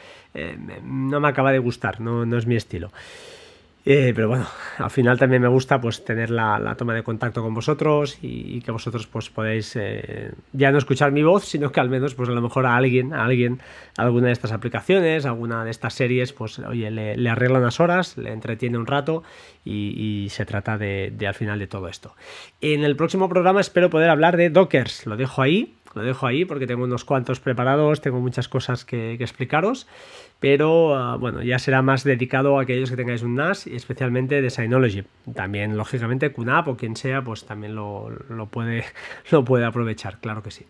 no 0.84 1.20
me 1.20 1.28
acaba 1.28 1.52
de 1.52 1.60
gustar, 1.60 2.02
no, 2.02 2.26
no 2.26 2.36
es 2.36 2.48
mi 2.48 2.56
estilo. 2.56 2.92
Eh, 3.90 4.12
pero 4.14 4.28
bueno, 4.28 4.46
al 4.80 4.90
final 4.90 5.18
también 5.18 5.42
me 5.42 5.48
gusta 5.48 5.80
pues 5.80 6.04
tener 6.04 6.30
la, 6.30 6.76
toma 6.78 6.94
de 6.94 7.04
contacto 7.04 7.42
con 7.42 7.54
vosotros 7.54 8.18
y, 8.22 8.60
que 8.60 8.70
vosotros 8.70 9.08
pues 9.08 9.30
podéis 9.30 9.78
eh, 9.78 10.34
ya 10.52 10.74
no 10.74 10.78
escuchar 10.78 11.14
mi 11.14 11.24
voz, 11.24 11.46
sino 11.46 11.72
que 11.72 11.80
al 11.80 11.90
menos 11.90 12.14
pues 12.14 12.28
a 12.28 12.34
lo 12.34 12.42
mejor 12.42 12.66
a 12.66 12.76
alguien, 12.76 13.14
a 13.14 13.24
alguien, 13.24 13.62
alguna 13.96 14.28
de 14.28 14.34
estas 14.34 14.52
aplicaciones, 14.52 15.26
alguna 15.26 15.64
de 15.64 15.72
estas 15.72 15.94
series, 15.94 16.34
pues 16.34 16.60
oye, 16.60 16.92
le, 16.92 17.30
arregla 17.30 17.60
unas 17.60 17.80
horas, 17.80 18.18
le 18.18 18.34
entretiene 18.34 18.78
un 18.78 18.88
rato 18.88 19.24
y, 19.64 20.28
se 20.32 20.46
trata 20.46 20.78
de, 20.78 21.16
al 21.26 21.34
final 21.34 21.58
de 21.58 21.68
todo 21.68 21.88
esto. 21.88 22.14
En 22.60 22.84
el 22.84 22.98
próximo 22.98 23.30
programa 23.30 23.62
espero 23.62 23.90
poder 23.90 24.10
hablar 24.10 24.36
de 24.36 24.50
Dockers, 24.50 25.06
lo 25.06 25.16
dejo 25.16 25.42
ahí, 25.42 25.77
lo 25.94 26.02
dejo 26.02 26.28
ahí 26.28 26.46
porque 26.46 26.68
tengo 26.68 26.84
unos 26.84 27.06
cuantos 27.06 27.40
preparados, 27.40 28.02
tengo 28.02 28.20
muchas 28.20 28.48
cosas 28.48 28.86
que, 28.86 29.14
explicaros 29.14 29.88
pero 30.40 30.92
uh, 30.92 31.18
bueno, 31.18 31.42
ya 31.42 31.58
será 31.58 31.82
más 31.82 32.04
dedicado 32.04 32.60
a 32.60 32.62
aquellos 32.62 32.92
que 32.92 32.96
tengáis 32.96 33.24
un 33.24 33.34
NAS 33.34 33.66
y 33.66 33.76
especialmente 33.76 34.40
de 34.40 34.50
Synology. 34.52 35.04
También, 35.34 35.76
lógicamente, 35.76 36.32
QNAP 36.32 36.68
o 36.68 36.78
quien 36.78 36.96
sea, 36.96 37.24
pues 37.24 37.46
también 37.46 37.74
lo, 37.74 38.12
lo, 38.30 38.46
puede, 38.46 38.86
lo 39.32 39.44
puede 39.44 39.66
aprovechar, 39.66 40.20
claro 40.20 40.44
que 40.44 40.52
sí. 40.52 40.68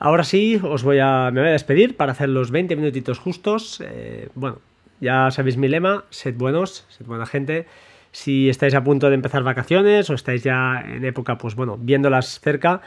Ahora 0.00 0.24
sí, 0.24 0.60
os 0.60 0.82
voy 0.82 0.98
a, 0.98 1.30
me 1.32 1.40
voy 1.40 1.50
a 1.50 1.52
despedir 1.52 1.96
para 1.96 2.10
hacer 2.10 2.28
los 2.28 2.50
20 2.50 2.74
minutitos 2.74 3.20
justos. 3.20 3.80
Eh, 3.86 4.30
bueno, 4.34 4.58
ya 5.00 5.30
sabéis 5.30 5.56
mi 5.56 5.68
lema, 5.68 6.04
sed 6.10 6.34
buenos, 6.34 6.84
sed 6.88 7.06
buena 7.06 7.24
gente. 7.24 7.66
Si 8.10 8.48
estáis 8.48 8.74
a 8.74 8.82
punto 8.82 9.08
de 9.08 9.14
empezar 9.14 9.44
vacaciones 9.44 10.10
o 10.10 10.14
estáis 10.14 10.42
ya 10.42 10.80
en 10.80 11.04
época, 11.04 11.38
pues 11.38 11.54
bueno, 11.54 11.78
viéndolas 11.80 12.40
cerca, 12.40 12.82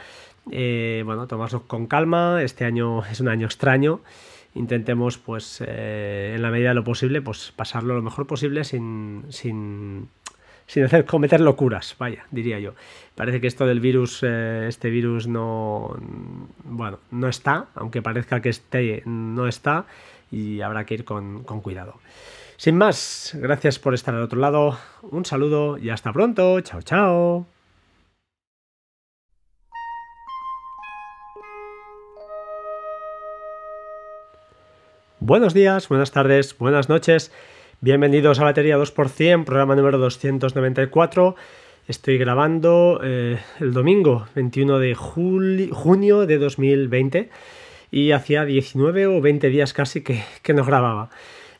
eh, 0.50 1.02
bueno, 1.04 1.26
tomadlo 1.26 1.62
con 1.62 1.86
calma. 1.86 2.42
Este 2.42 2.64
año 2.64 3.04
es 3.04 3.20
un 3.20 3.28
año 3.28 3.46
extraño 3.46 4.00
intentemos, 4.56 5.18
pues, 5.18 5.62
eh, 5.64 6.32
en 6.34 6.42
la 6.42 6.50
medida 6.50 6.70
de 6.70 6.74
lo 6.74 6.84
posible, 6.84 7.20
pues 7.22 7.52
pasarlo 7.54 7.94
lo 7.94 8.02
mejor 8.02 8.26
posible 8.26 8.64
sin, 8.64 9.24
sin, 9.28 10.08
sin 10.66 10.84
hacer 10.84 11.04
cometer 11.04 11.40
locuras, 11.40 11.94
vaya, 11.98 12.26
diría 12.30 12.58
yo. 12.58 12.74
Parece 13.14 13.40
que 13.40 13.46
esto 13.46 13.66
del 13.66 13.80
virus, 13.80 14.20
eh, 14.22 14.66
este 14.68 14.90
virus 14.90 15.26
no, 15.26 15.96
bueno, 16.64 16.98
no 17.10 17.28
está, 17.28 17.66
aunque 17.74 18.02
parezca 18.02 18.40
que 18.40 18.48
esté, 18.48 19.02
no 19.04 19.46
está, 19.46 19.84
y 20.30 20.60
habrá 20.62 20.84
que 20.86 20.94
ir 20.94 21.04
con, 21.04 21.44
con 21.44 21.60
cuidado. 21.60 21.94
Sin 22.56 22.76
más, 22.76 23.36
gracias 23.38 23.78
por 23.78 23.92
estar 23.92 24.14
al 24.14 24.22
otro 24.22 24.40
lado, 24.40 24.78
un 25.02 25.26
saludo 25.26 25.76
y 25.76 25.90
hasta 25.90 26.12
pronto, 26.12 26.60
chao, 26.62 26.80
chao. 26.80 27.55
Buenos 35.26 35.54
días, 35.54 35.88
buenas 35.88 36.12
tardes, 36.12 36.56
buenas 36.56 36.88
noches. 36.88 37.32
Bienvenidos 37.80 38.38
a 38.38 38.44
Batería 38.44 38.78
2%, 38.78 39.44
programa 39.44 39.74
número 39.74 39.98
294. 39.98 41.34
Estoy 41.88 42.16
grabando 42.16 43.00
eh, 43.02 43.40
el 43.58 43.72
domingo 43.72 44.28
21 44.36 44.78
de 44.78 44.94
junio 44.94 46.26
de 46.26 46.38
2020 46.38 47.30
y 47.90 48.12
hacía 48.12 48.44
19 48.44 49.08
o 49.08 49.20
20 49.20 49.48
días 49.48 49.72
casi 49.72 50.04
que, 50.04 50.22
que, 50.42 50.54
no 50.54 50.64
grababa. 50.64 51.10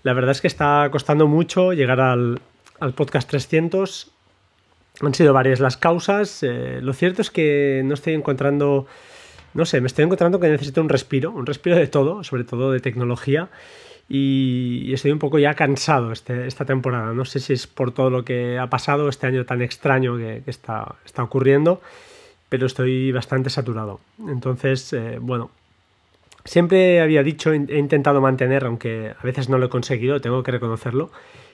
La 0.04 0.12
verdad 0.12 0.30
es 0.30 0.40
que 0.40 0.46
está 0.46 0.88
costando 0.92 1.26
mucho 1.26 1.72
llegar 1.72 1.98
al, 1.98 2.40
al 2.78 2.92
podcast 2.92 3.28
300. 3.28 4.12
Han 5.00 5.12
sido 5.12 5.32
varias 5.32 5.58
las 5.58 5.76
causas. 5.76 6.44
Eh, 6.44 6.78
lo 6.82 6.92
cierto 6.92 7.20
es 7.20 7.32
que 7.32 7.82
no 7.84 7.94
estoy 7.94 8.14
encontrando 8.14 8.86
no 9.56 9.64
sé, 9.64 9.80
me 9.80 9.86
estoy 9.86 10.04
encontrando 10.04 10.38
que 10.38 10.48
necesito 10.48 10.82
un 10.82 10.88
respiro, 10.90 11.30
un 11.30 11.46
respiro 11.46 11.76
de 11.76 11.86
todo, 11.86 12.22
sobre 12.22 12.44
todo 12.44 12.72
de 12.72 12.80
tecnología. 12.80 13.48
Y, 14.08 14.92
estoy 14.92 15.10
un 15.10 15.18
poco 15.18 15.38
ya 15.38 15.54
cansado 15.54 16.12
este, 16.12 16.46
esta 16.46 16.64
temporada. 16.64 17.12
No 17.12 17.24
sé 17.24 17.40
si 17.40 17.54
es 17.54 17.66
por 17.66 17.90
todo 17.92 18.10
lo 18.10 18.24
que 18.24 18.58
ha 18.58 18.68
pasado 18.68 19.08
este 19.08 19.26
año 19.26 19.44
tan 19.46 19.62
extraño 19.62 20.16
que, 20.18 20.42
está, 20.46 20.96
está, 21.04 21.22
ocurriendo, 21.22 21.80
pero 22.50 22.66
estoy 22.66 23.10
bastante 23.12 23.48
saturado. 23.48 23.98
Entonces, 24.28 24.92
eh, 24.92 25.18
bueno, 25.20 25.50
siempre 26.44 27.00
había 27.00 27.22
dicho, 27.22 27.52
he 27.52 27.78
intentado 27.78 28.20
mantener, 28.20 28.66
aunque 28.66 29.14
a 29.18 29.22
veces 29.24 29.48
no 29.48 29.56
lo 29.56 29.66
he 29.66 29.70
conseguido, 29.70 30.20
tengo 30.20 30.42
que 30.42 30.52
reconocerlo, 30.52 31.10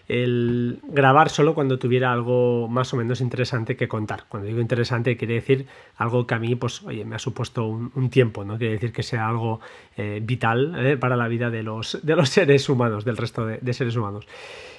el 0.08 0.80
grabar 0.84 1.30
solo 1.30 1.54
cuando 1.54 1.78
tuviera 1.78 2.12
algo 2.12 2.68
más 2.68 2.92
o 2.92 2.96
menos 2.96 3.20
interesante 3.20 3.76
que 3.76 3.88
contar. 3.88 4.24
Cuando 4.28 4.48
digo 4.48 4.60
interesante 4.60 5.16
quiere 5.16 5.34
decir 5.34 5.66
algo 5.96 6.26
que 6.26 6.34
a 6.34 6.38
mí 6.38 6.54
pues, 6.54 6.82
oye, 6.82 7.04
me 7.04 7.16
ha 7.16 7.18
supuesto 7.18 7.66
un, 7.66 8.10
tiempo, 8.10 8.44
no 8.44 8.58
quiere 8.58 8.74
decir 8.74 8.92
que 8.92 9.02
sea 9.02 9.28
algo 9.28 9.60
eh, 9.96 10.20
vital 10.22 10.74
eh, 10.78 10.96
para 10.96 11.16
la 11.16 11.28
vida 11.28 11.50
de 11.50 11.62
los, 11.62 11.98
de 12.02 12.16
los 12.16 12.28
seres 12.30 12.68
humanos, 12.68 13.04
del 13.04 13.16
resto 13.16 13.46
de, 13.46 13.72
seres 13.72 13.96
humanos. 13.96 14.26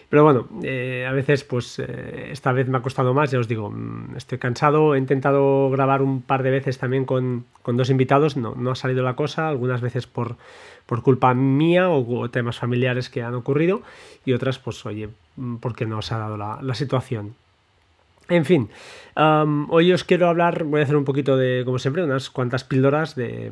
Pero 0.10 0.24
bueno, 0.24 0.48
eh, 0.62 1.08
a 1.10 1.12
veces, 1.12 1.44
pues 1.44 1.80
esta 1.80 2.52
vez 2.52 2.68
me 2.68 2.78
ha 2.78 2.82
costado 2.82 3.16
más, 3.16 3.32
ya 3.32 3.40
os 3.40 3.48
digo, 3.48 3.72
mm, 3.72 4.16
estoy 4.16 4.38
cansado, 4.38 4.94
he 4.94 5.00
intentado 5.00 5.72
grabar 5.72 6.04
un 6.04 6.22
par 6.22 6.44
de 6.44 6.52
veces 6.52 6.78
también 6.78 7.06
con, 7.06 7.46
con 7.64 7.78
dos 7.78 7.90
invitados, 7.90 8.38
no, 8.38 8.54
no, 8.56 8.72
ha 8.72 8.76
salido 8.76 9.02
la 9.02 9.16
cosa, 9.16 9.50
algunas 9.50 9.82
veces 9.82 10.06
por, 10.06 10.36
por 10.86 11.02
culpa 11.02 11.34
mía 11.34 11.90
o, 11.90 12.30
temas 12.30 12.60
familiares 12.60 13.10
que 13.10 13.24
han 13.24 13.36
ocurrido 13.36 13.82
y 14.26 14.34
otras, 14.34 14.60
pues 14.60 14.86
oye, 14.86 15.10
mm, 15.36 15.58
porque 15.58 15.86
no 15.86 16.02
se 16.02 16.14
ha 16.14 16.18
dado 16.18 16.38
la, 16.38 16.60
la 16.62 16.76
situación. 16.76 17.36
En 18.30 18.46
fin, 18.46 18.70
hoy 19.70 19.92
os 19.92 20.04
quiero 20.06 20.30
hablar, 20.30 20.64
voy 20.64 20.80
a 20.80 20.84
hacer 20.84 20.96
un 20.96 21.04
poquito 21.04 21.36
de, 21.36 21.64
como 21.66 21.78
siempre, 21.78 22.04
unas 22.04 22.30
cuantas 22.30 22.64
píldoras 22.64 23.16
de, 23.16 23.52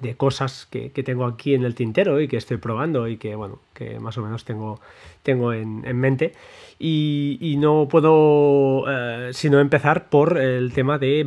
de 0.00 0.16
cosas 0.16 0.66
que, 0.70 0.90
tengo 0.90 1.24
aquí 1.24 1.54
en 1.54 1.64
el 1.64 1.74
tintero 1.74 2.20
y 2.20 2.28
que 2.28 2.36
estoy 2.36 2.58
probando 2.58 3.08
y 3.08 3.16
que, 3.16 3.34
bueno, 3.34 3.60
que 3.74 3.98
más 3.98 4.16
o 4.18 4.22
menos 4.22 4.44
tengo, 4.44 4.80
tengo 5.22 5.52
en, 5.52 5.96
mente. 5.96 6.32
Y, 6.78 7.56
no 7.58 7.88
puedo 7.88 8.84
eh, 8.88 9.30
sino 9.32 9.60
empezar 9.60 10.08
por 10.08 10.38
el 10.38 10.72
tema 10.72 10.98
de, 10.98 11.26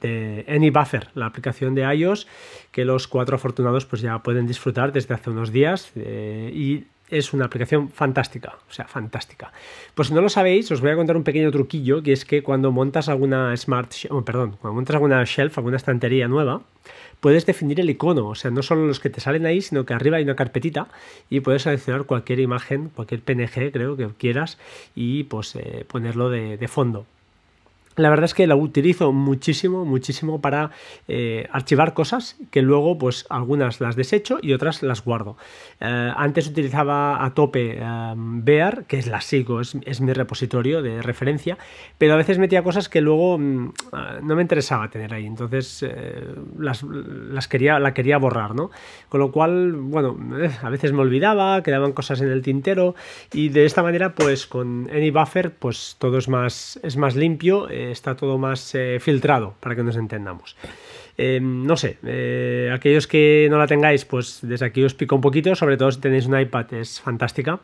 de 0.00 0.44
AnyBuffer, 0.48 1.08
la 1.14 1.26
aplicación 1.26 1.74
de 1.74 1.82
iOS 1.94 2.26
que 2.74 2.84
los 2.84 3.06
cuatro 3.06 3.36
afortunados 3.36 3.86
pues 3.86 4.02
ya 4.02 4.18
pueden 4.18 4.48
disfrutar 4.48 4.92
desde 4.92 5.14
hace 5.14 5.30
unos 5.30 5.52
días 5.52 5.92
eh, 5.94 6.50
y 6.52 6.84
es 7.08 7.32
una 7.32 7.44
aplicación 7.44 7.90
fantástica, 7.90 8.54
o 8.68 8.72
sea, 8.72 8.88
fantástica. 8.88 9.52
Pues 9.94 10.10
no 10.10 10.20
lo 10.20 10.28
sabéis, 10.28 10.72
os 10.72 10.80
voy 10.80 10.90
a 10.90 10.96
contar 10.96 11.16
un 11.16 11.22
pequeño 11.22 11.52
truquillo, 11.52 12.02
que 12.02 12.12
es 12.12 12.24
que 12.24 12.42
cuando 12.42 12.72
montas 12.72 13.08
alguna 13.08 13.56
smart, 13.56 13.92
perdón, 14.24 14.56
cuando 14.60 14.74
montas 14.74 14.94
alguna 14.94 15.22
shelf, 15.24 15.56
alguna 15.58 15.76
estantería 15.76 16.26
nueva, 16.26 16.62
puedes 17.24 17.46
definir 17.46 17.80
el 17.80 17.88
icono, 17.88 18.26
o 18.26 18.34
sea, 18.34 18.50
no 18.50 18.62
solo 18.62 18.86
los 18.86 19.00
que 19.00 19.08
te 19.08 19.18
salen 19.18 19.46
ahí, 19.46 19.62
sino 19.62 19.86
que 19.86 19.94
arriba 19.94 20.18
hay 20.18 20.24
una 20.24 20.36
carpetita 20.36 20.88
y 21.30 21.40
puedes 21.40 21.62
seleccionar 21.62 22.04
cualquier 22.04 22.38
imagen, 22.38 22.90
cualquier 22.90 23.22
PNG, 23.22 23.72
creo 23.72 23.96
que 23.96 24.08
quieras, 24.18 24.58
y 24.94 25.24
pues 25.24 25.56
eh, 25.56 25.86
ponerlo 25.88 26.28
de 26.28 26.68
fondo. 26.68 27.06
La 27.96 28.10
verdad 28.10 28.24
es 28.24 28.34
que 28.34 28.46
la 28.46 28.56
utilizo 28.56 29.12
muchísimo, 29.12 29.84
muchísimo 29.84 30.40
para 30.40 30.70
eh, 31.06 31.46
archivar 31.52 31.94
cosas 31.94 32.36
que 32.50 32.60
luego, 32.60 32.98
pues 32.98 33.24
algunas 33.30 33.80
las 33.80 33.94
desecho 33.94 34.38
y 34.42 34.52
otras 34.52 34.82
las 34.82 35.04
guardo. 35.04 35.36
Eh, 35.80 36.12
antes 36.16 36.48
utilizaba 36.48 37.24
a 37.24 37.34
tope 37.34 37.78
em, 37.78 38.44
Bear, 38.44 38.84
que 38.86 38.98
es 38.98 39.06
la 39.06 39.20
sigo, 39.20 39.60
es, 39.60 40.00
mi 40.00 40.12
repositorio 40.12 40.82
de 40.82 41.02
referencia, 41.02 41.56
pero 41.96 42.14
a 42.14 42.16
veces 42.16 42.38
metía 42.38 42.64
cosas 42.64 42.88
que 42.88 43.00
luego 43.00 43.38
mm, 43.38 43.66
eh, 43.66 44.20
no 44.22 44.34
me 44.34 44.42
interesaba 44.42 44.88
tener 44.90 45.14
ahí, 45.14 45.26
entonces 45.26 45.84
las, 46.58 46.82
las, 46.82 47.48
quería, 47.48 47.78
la 47.78 47.94
quería 47.94 48.18
borrar, 48.18 48.54
¿no? 48.54 48.70
Con 49.08 49.20
lo 49.20 49.30
cual, 49.30 49.72
bueno, 49.72 50.16
a 50.62 50.68
veces 50.68 50.92
me 50.92 51.00
olvidaba, 51.00 51.62
quedaban 51.62 51.92
cosas 51.92 52.20
en 52.20 52.30
el 52.30 52.42
tintero 52.42 52.94
y 53.32 53.50
de 53.50 53.64
esta 53.64 53.82
manera, 53.82 54.14
pues 54.14 54.46
con 54.46 54.88
AnyBuffer, 54.92 55.54
pues 55.54 55.96
todo 55.98 56.18
es 56.18 56.28
más, 56.28 56.80
es 56.82 56.96
más 56.96 57.14
limpio 57.14 57.68
está 57.90 58.16
todo 58.16 58.38
más 58.38 58.74
eh, 58.74 58.98
filtrado, 59.00 59.54
para 59.60 59.74
que 59.74 59.82
nos 59.82 59.96
entendamos. 59.96 60.56
Eh, 61.16 61.40
no 61.40 61.76
sé, 61.76 61.98
eh, 62.04 62.70
aquellos 62.72 63.06
que 63.06 63.46
no 63.50 63.58
la 63.58 63.66
tengáis, 63.66 64.04
pues 64.04 64.40
desde 64.42 64.66
aquí 64.66 64.82
os 64.82 64.94
pico 64.94 65.14
un 65.14 65.20
poquito, 65.20 65.54
sobre 65.54 65.76
todo 65.76 65.90
si 65.90 66.00
tenéis 66.00 66.26
un 66.26 66.38
iPad, 66.38 66.74
es 66.74 67.00
fantástica. 67.00 67.60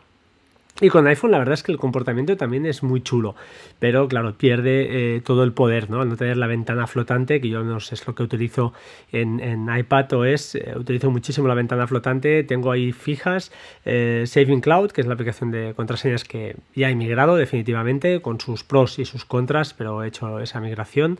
Y 0.81 0.89
con 0.89 1.07
iPhone 1.07 1.31
la 1.31 1.39
verdad 1.39 1.55
es 1.55 1.63
que 1.63 1.73
el 1.73 1.79
comportamiento 1.79 2.37
también 2.37 2.65
es 2.65 2.83
muy 2.83 3.03
chulo, 3.03 3.37
pero 3.79 4.09
claro, 4.09 4.35
pierde 4.35 5.17
eh, 5.17 5.21
todo 5.21 5.45
el 5.45 5.53
poder, 5.53 5.91
¿no? 5.91 6.01
Al 6.01 6.09
no 6.09 6.17
tener 6.17 6.39
la 6.39 6.47
ventana 6.47 6.87
flotante, 6.87 7.41
que 7.41 7.51
yo 7.51 7.63
no 7.63 7.81
sé, 7.81 7.95
es 7.95 8.07
lo 8.07 8.15
que 8.15 8.23
utilizo 8.23 8.73
en, 9.13 9.41
en 9.41 9.69
iPad 9.75 10.13
OS, 10.15 10.55
eh, 10.55 10.73
utilizo 10.77 11.11
muchísimo 11.11 11.49
la 11.49 11.55
ventana 11.55 11.87
flotante, 11.87 12.45
tengo 12.45 12.73
ahí 12.73 12.93
fijas, 12.93 13.53
eh, 13.85 14.25
Saving 14.27 14.63
Cloud, 14.63 14.91
que 14.93 15.03
es 15.03 15.07
la 15.07 15.15
aplicación 15.15 15.51
de 15.51 15.75
contraseñas 15.77 16.25
que 16.25 16.57
ya 16.75 16.89
he 16.89 16.95
migrado 16.95 17.37
definitivamente, 17.37 18.23
con 18.23 18.41
sus 18.41 18.65
pros 18.65 18.99
y 18.99 19.05
sus 19.05 19.27
contras, 19.27 19.75
pero 19.75 20.03
he 20.03 20.09
hecho 20.09 20.41
esa 20.41 20.61
migración 20.61 21.19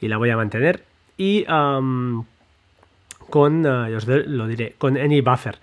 y 0.00 0.08
la 0.08 0.16
voy 0.16 0.30
a 0.30 0.36
mantener. 0.36 0.82
Y 1.16 1.44
con, 1.44 2.26
os 3.66 4.06
lo 4.06 4.46
diré, 4.48 4.74
con 4.78 4.96
AnyBuffer. 4.96 5.58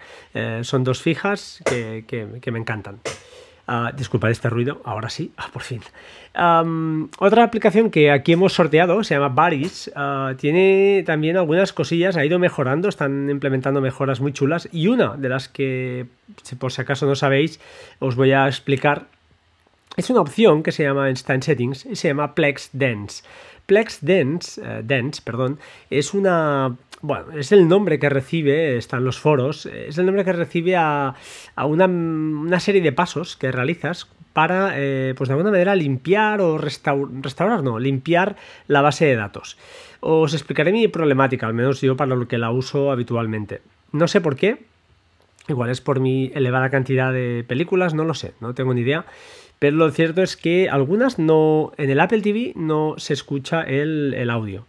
son 0.61 0.83
dos 0.83 1.01
fijas 1.01 1.61
que, 1.65 2.05
que 2.07 2.51
me 2.51 2.59
encantan. 2.59 2.99
Uh, 3.71 3.95
disculpad 3.95 4.31
este 4.31 4.49
ruido, 4.49 4.81
ahora 4.83 5.09
sí, 5.09 5.31
ah, 5.37 5.47
por 5.53 5.61
fin. 5.61 5.79
otra 7.19 7.43
aplicación 7.45 7.89
que 7.89 8.11
aquí 8.11 8.33
hemos 8.33 8.51
sorteado 8.51 9.01
se 9.05 9.13
llama 9.13 9.29
Baris. 9.29 9.89
Ah, 9.95 10.33
tiene 10.37 11.03
también 11.05 11.37
algunas 11.37 11.71
cosillas, 11.71 12.17
ha 12.17 12.25
ido 12.25 12.37
mejorando, 12.37 12.89
están 12.89 13.29
implementando 13.29 13.79
mejoras 13.79 14.19
muy 14.19 14.33
chulas. 14.33 14.67
Y 14.73 14.87
una 14.87 15.15
de 15.15 15.29
las 15.29 15.47
que, 15.47 16.07
por 16.59 16.73
si 16.73 16.81
acaso 16.81 17.05
no 17.05 17.15
sabéis, 17.15 17.61
os 17.99 18.17
voy 18.17 18.33
a 18.33 18.45
explicar. 18.47 19.05
Es 19.95 20.09
una 20.09 20.19
opción 20.19 20.63
que 20.63 20.73
se 20.73 20.83
llama 20.83 21.09
Instant 21.09 21.43
Settings 21.43 21.85
y 21.85 21.95
se 21.95 22.09
llama 22.09 22.35
Plex 22.35 22.71
Dance. 22.73 23.23
Plex 23.67 23.99
Dance, 24.01 24.61
eh, 24.61 24.81
Dance 24.83 25.21
perdón, 25.23 25.59
es 25.89 26.13
una 26.13 26.75
bueno, 27.01 27.31
es 27.37 27.51
el 27.51 27.67
nombre 27.67 27.97
que 27.99 28.09
recibe, 28.09 28.77
están 28.77 29.03
los 29.03 29.19
foros, 29.19 29.65
es 29.65 29.97
el 29.97 30.05
nombre 30.05 30.23
que 30.23 30.33
recibe 30.33 30.75
a, 30.75 31.15
una, 31.57 32.59
serie 32.59 32.81
de 32.81 32.91
pasos 32.91 33.35
que 33.35 33.51
realizas 33.51 34.07
para, 34.33 34.73
eh, 34.75 35.13
pues 35.17 35.27
de 35.27 35.33
alguna 35.33 35.51
manera, 35.51 35.75
limpiar 35.75 36.41
o 36.41 36.57
restaurar, 36.57 37.63
no, 37.63 37.79
limpiar 37.79 38.35
la 38.67 38.81
base 38.81 39.05
de 39.05 39.15
datos. 39.15 39.57
Os 39.99 40.33
explicaré 40.33 40.71
mi 40.71 40.87
problemática, 40.87 41.47
al 41.47 41.53
menos 41.53 41.81
yo 41.81 41.97
para 41.97 42.15
lo 42.15 42.27
que 42.27 42.37
la 42.37 42.51
uso 42.51 42.91
habitualmente. 42.91 43.61
No 43.91 44.07
sé 44.07 44.21
por 44.21 44.35
qué, 44.35 44.63
igual 45.47 45.69
es 45.69 45.81
por 45.81 45.99
mi 45.99 46.31
elevada 46.35 46.69
cantidad 46.69 47.11
de 47.11 47.43
películas, 47.47 47.93
no 47.93 48.05
lo 48.05 48.13
sé, 48.13 48.33
no 48.39 48.53
tengo 48.53 48.73
ni 48.73 48.81
idea. 48.81 49.05
Pero 49.59 49.77
lo 49.77 49.91
cierto 49.91 50.23
es 50.23 50.37
que 50.37 50.69
algunas 50.69 51.19
no, 51.19 51.71
en 51.77 51.89
el 51.91 51.99
Apple 51.99 52.21
TV 52.21 52.53
no 52.55 52.95
se 52.97 53.13
escucha 53.13 53.61
el 53.61 54.29
audio. 54.31 54.65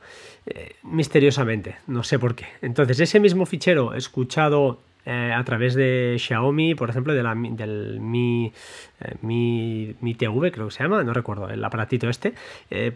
Eh, 0.47 0.75
misteriosamente, 0.83 1.77
no 1.87 2.03
sé 2.03 2.19
por 2.19 2.35
qué. 2.35 2.47
Entonces, 2.63 2.99
ese 2.99 3.21
mismo 3.21 3.47
fichero 3.47 3.95
escuchado 3.95 4.81
eh, 5.05 5.33
a 5.35 5.45
través 5.45 5.75
de 5.75 6.17
Xiaomi, 6.19 6.75
por 6.75 6.91
ejemplo, 6.91 7.15
de 7.15 7.23
la, 7.23 7.35
del 7.35 8.01
Mi, 8.01 8.53
eh, 9.01 9.15
Mi, 9.23 9.95
Mi, 10.01 10.15
TV, 10.15 10.51
creo 10.51 10.67
que 10.67 10.73
se 10.73 10.83
llama, 10.83 11.05
no 11.05 11.13
recuerdo, 11.13 11.49
el 11.49 11.65
aparatito 11.65 12.09
este, 12.09 12.35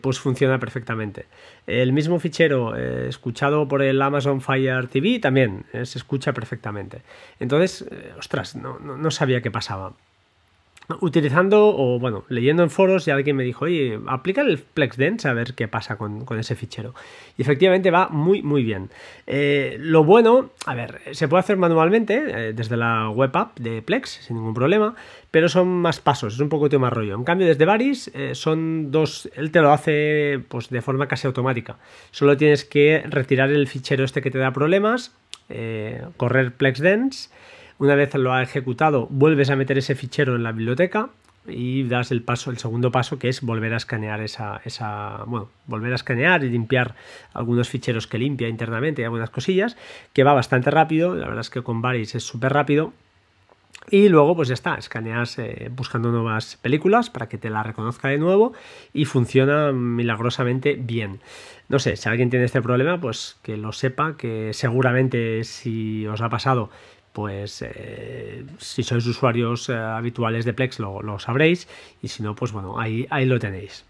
pues 0.00 0.18
funciona 0.18 0.58
perfectamente. 0.58 1.26
El 1.66 1.92
mismo 1.92 2.18
fichero 2.18 2.74
escuchado 2.76 3.68
por 3.68 3.82
el 3.82 4.02
Amazon 4.02 4.40
Fire 4.40 4.88
TV 4.88 5.20
también 5.20 5.64
se 5.72 5.98
escucha 5.98 6.32
perfectamente. 6.32 7.02
Entonces, 7.38 7.84
ostras, 8.18 8.56
no, 8.56 8.78
no 8.78 9.10
sabía 9.10 9.40
qué 9.40 9.50
pasaba 9.50 9.94
utilizando 11.00 11.68
o 11.76 11.98
bueno, 11.98 12.24
leyendo 12.28 12.62
en 12.62 12.70
foros 12.70 13.06
y 13.08 13.10
alguien 13.10 13.36
me 13.36 13.44
dijo, 13.44 13.64
oye, 13.64 13.98
aplica 14.06 14.42
el 14.42 14.58
FlexDense 14.58 15.28
a 15.28 15.32
ver 15.32 15.54
qué 15.54 15.68
pasa 15.68 15.96
con, 15.96 16.24
ese 16.38 16.54
fichero. 16.54 16.94
Y 17.36 17.42
efectivamente 17.42 17.90
va 17.90 18.08
muy, 18.08 18.42
muy 18.42 18.62
bien. 18.62 18.90
Eh, 19.26 19.76
lo 19.80 20.04
bueno, 20.04 20.50
a 20.64 20.74
ver, 20.74 21.00
se 21.12 21.28
puede 21.28 21.40
hacer 21.40 21.56
manualmente 21.56 22.24
eh, 22.26 22.52
desde 22.52 22.76
la 22.76 23.10
web 23.10 23.36
app 23.36 23.58
de 23.58 23.82
Plex 23.82 24.20
sin 24.26 24.36
ningún 24.36 24.54
problema, 24.54 24.94
pero 25.30 25.48
son 25.48 25.68
más 25.68 26.00
pasos, 26.00 26.34
es 26.34 26.40
un 26.40 26.48
poco 26.48 26.66
más 26.78 26.92
rollo. 26.92 27.14
En 27.14 27.24
cambio, 27.24 27.46
desde 27.46 27.64
Varis 27.64 28.10
eh, 28.14 28.34
son 28.34 28.90
dos, 28.90 29.28
él 29.34 29.50
te 29.50 29.60
lo 29.60 29.72
hace 29.72 30.40
pues 30.48 30.68
de 30.70 30.82
forma 30.82 31.08
casi 31.08 31.26
automática. 31.26 31.76
Solo 32.10 32.36
tienes 32.36 32.64
que 32.64 33.02
retirar 33.08 33.50
el 33.50 33.66
fichero 33.66 34.04
este 34.04 34.22
que 34.22 34.30
te 34.30 34.38
da 34.38 34.52
problemas, 34.52 35.14
correr 36.16 36.50
FlexDense 36.50 37.28
una 37.78 37.94
vez 37.94 38.14
lo 38.14 38.32
ha 38.32 38.42
ejecutado, 38.42 39.06
vuelves 39.10 39.50
a 39.50 39.56
meter 39.56 39.78
ese 39.78 39.94
fichero 39.94 40.36
en 40.36 40.42
la 40.42 40.52
biblioteca 40.52 41.10
y 41.48 41.84
das 41.84 42.10
el 42.10 42.22
paso, 42.22 42.50
el 42.50 42.58
segundo 42.58 42.90
paso, 42.90 43.18
que 43.18 43.28
es 43.28 43.40
volver 43.42 43.72
a 43.74 43.76
escanear 43.76 44.20
esa, 44.20 44.60
esa, 44.64 45.24
bueno, 45.26 45.50
volver 45.66 45.92
a 45.92 45.96
escanear 45.96 46.44
y 46.44 46.50
limpiar 46.50 46.94
algunos 47.32 47.68
ficheros 47.68 48.06
que 48.06 48.18
limpia 48.18 48.48
internamente 48.48 49.02
y 49.02 49.04
algunas 49.04 49.30
cosillas, 49.30 49.76
que 50.12 50.24
va 50.24 50.34
bastante 50.34 50.70
rápido, 50.70 51.14
la 51.14 51.26
verdad 51.26 51.40
es 51.40 51.50
que 51.50 51.62
con 51.62 51.82
Varis 51.82 52.14
es 52.14 52.24
súper 52.24 52.52
rápido. 52.52 52.92
Y 53.88 54.08
luego, 54.08 54.34
pues 54.34 54.48
ya 54.48 54.54
está, 54.54 54.74
escaneas 54.74 55.38
eh, 55.38 55.70
buscando 55.70 56.10
nuevas 56.10 56.56
películas 56.56 57.08
para 57.08 57.28
que 57.28 57.38
te 57.38 57.50
la 57.50 57.62
reconozca 57.62 58.08
de 58.08 58.18
nuevo 58.18 58.52
y 58.92 59.04
funciona 59.04 59.70
milagrosamente 59.70 60.74
bien. 60.74 61.20
No 61.68 61.78
sé, 61.78 61.94
si 61.94 62.08
alguien 62.08 62.28
tiene 62.28 62.46
este 62.46 62.62
problema, 62.62 63.00
pues 63.00 63.38
que 63.42 63.56
lo 63.56 63.70
sepa, 63.70 64.16
que 64.16 64.52
seguramente 64.54 65.44
si 65.44 66.04
os 66.08 66.20
ha 66.20 66.28
pasado 66.28 66.70
pues 67.16 67.62
eh, 67.62 68.44
si 68.58 68.82
sois 68.82 69.06
usuarios 69.06 69.70
eh, 69.70 69.74
habituales 69.74 70.44
de 70.44 70.52
Plex 70.52 70.80
lo, 70.80 71.00
lo, 71.00 71.18
sabréis 71.18 71.66
y 72.02 72.08
si 72.08 72.22
no, 72.22 72.34
pues 72.34 72.52
bueno, 72.52 72.78
ahí, 72.78 73.06
ahí 73.08 73.24
lo 73.24 73.38
tenéis. 73.38 73.86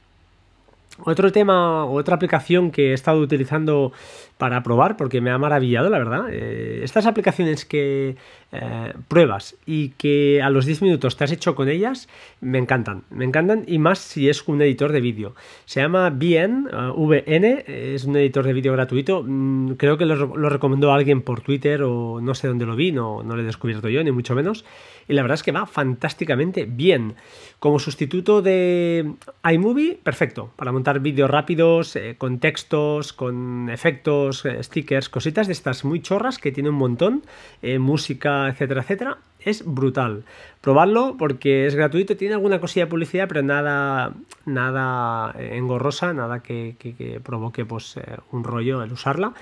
Otro 1.02 1.32
tema, 1.32 1.86
otra 1.86 2.14
aplicación 2.14 2.70
que 2.70 2.90
he 2.90 2.92
estado 2.92 3.18
utilizando 3.18 3.90
para 4.38 4.62
probar, 4.62 4.96
porque 4.96 5.20
me 5.20 5.30
ha 5.30 5.38
maravillado, 5.38 5.88
la 5.88 5.98
verdad. 5.98 6.26
Eh, 6.30 6.80
estas 6.82 7.06
aplicaciones 7.06 7.64
que 7.64 8.16
eh, 8.52 8.92
pruebas 9.08 9.56
y 9.64 9.90
que 9.90 10.42
a 10.42 10.50
los 10.50 10.66
10 10.66 10.82
minutos 10.82 11.16
te 11.16 11.24
has 11.24 11.32
hecho 11.32 11.54
con 11.54 11.68
ellas, 11.68 12.08
me 12.40 12.58
encantan. 12.58 13.04
Me 13.10 13.24
encantan 13.24 13.64
y 13.66 13.78
más 13.78 13.98
si 13.98 14.28
es 14.28 14.46
un 14.46 14.60
editor 14.60 14.92
de 14.92 15.00
vídeo. 15.00 15.34
Se 15.64 15.80
llama 15.80 16.10
VN, 16.10 16.68
eh, 16.70 16.92
VN, 16.94 17.64
es 17.66 18.04
un 18.04 18.16
editor 18.16 18.44
de 18.44 18.52
vídeo 18.52 18.72
gratuito. 18.74 19.22
Mm, 19.26 19.72
creo 19.72 19.96
que 19.96 20.04
lo, 20.04 20.26
recomendó 20.50 20.92
alguien 20.92 21.22
por 21.22 21.40
Twitter 21.40 21.82
o 21.82 22.20
no 22.20 22.34
sé 22.34 22.48
dónde 22.48 22.66
lo 22.66 22.76
vi, 22.76 22.92
no, 22.92 23.22
no 23.22 23.36
lo 23.36 23.42
he 23.42 23.46
descubierto 23.46 23.88
yo, 23.88 24.04
ni 24.04 24.12
mucho 24.12 24.34
menos. 24.34 24.66
Y 25.08 25.14
la 25.14 25.22
verdad 25.22 25.36
es 25.36 25.42
que 25.42 25.52
va 25.52 25.66
fantásticamente 25.66 26.66
bien. 26.66 27.14
Como 27.58 27.78
sustituto 27.78 28.42
de 28.42 29.12
iMovie, 29.50 29.98
perfecto, 30.02 30.50
para 30.56 30.72
montar 30.72 31.00
vídeos 31.00 31.30
rápidos, 31.30 31.96
con 32.18 32.38
textos, 32.38 33.12
con 33.12 33.70
efectos, 33.70 34.25
eh, 34.44 34.62
stickers, 34.62 35.08
cositas 35.08 35.46
de 35.46 35.52
estas 35.52 35.84
muy 35.84 36.00
chorras 36.00 36.38
que 36.38 36.52
tiene 36.52 36.70
un 36.70 36.76
montón, 36.76 37.22
música, 37.62 38.48
etcétera, 38.48 38.82
etcétera. 38.82 39.18
Es 39.40 39.64
brutal. 39.64 40.24
Probadlo 40.60 41.16
porque 41.16 41.66
es 41.66 41.76
gratuito, 41.76 42.16
tiene 42.16 42.34
alguna 42.34 42.58
cosilla 42.58 42.86
de 42.86 42.90
publicidad, 42.90 43.28
pero 43.28 43.42
nada, 43.42 44.12
nada 44.44 45.34
engorrosa, 45.38 46.12
nada 46.12 46.40
que, 46.40 47.20
provoque 47.22 47.64
pues, 47.64 47.94
un 48.32 48.42
rollo 48.42 48.82
el 48.82 48.92
usarla. 48.92 49.34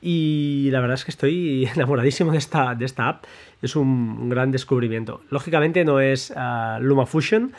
Y 0.00 0.68
la 0.72 0.80
verdad 0.80 0.94
es 0.94 1.04
que 1.04 1.12
estoy 1.12 1.66
enamoradísimo 1.74 2.32
de 2.32 2.38
esta, 2.38 2.74
de 2.74 2.84
esta 2.84 3.08
app. 3.08 3.24
Es 3.62 3.76
un, 3.76 4.28
gran 4.28 4.50
descubrimiento. 4.50 5.20
Lógicamente 5.30 5.84
no 5.84 6.00
es 6.00 6.30
uh, 6.30 6.82
LumaFusion, 6.82 7.52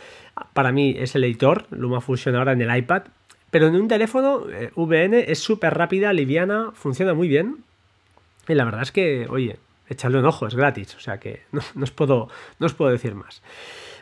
para 0.53 0.71
mí 0.71 0.95
es 0.97 1.15
el 1.15 1.23
editor, 1.23 1.65
LumaFusion 1.71 2.35
ahora 2.35 2.51
en 2.51 2.61
el 2.61 2.75
iPad, 2.75 3.03
pero 3.53 3.67
en 3.67 3.75
un 3.75 3.87
teléfono 3.87 4.49
eh, 4.49 4.71
VN 4.75 5.13
es 5.27 5.37
súper 5.37 5.75
rápida, 5.75 6.11
liviana, 6.11 6.71
funciona 6.73 7.13
muy 7.13 7.27
bien. 7.27 7.57
Y 8.47 8.55
la 8.55 8.65
verdad 8.65 8.81
es 8.81 8.91
que, 8.91 9.27
oye, 9.29 9.57
echarle 9.87 10.17
un 10.17 10.25
ojo, 10.25 10.47
es 10.47 10.55
gratis, 10.55 10.95
o 10.95 10.99
sea 10.99 11.19
que 11.19 11.43
no, 11.51 11.61
os, 11.79 11.91
puedo, 11.91 12.29
no 12.57 12.65
os 12.65 12.73
puedo 12.73 12.89
decir 12.89 13.13
más. 13.13 13.43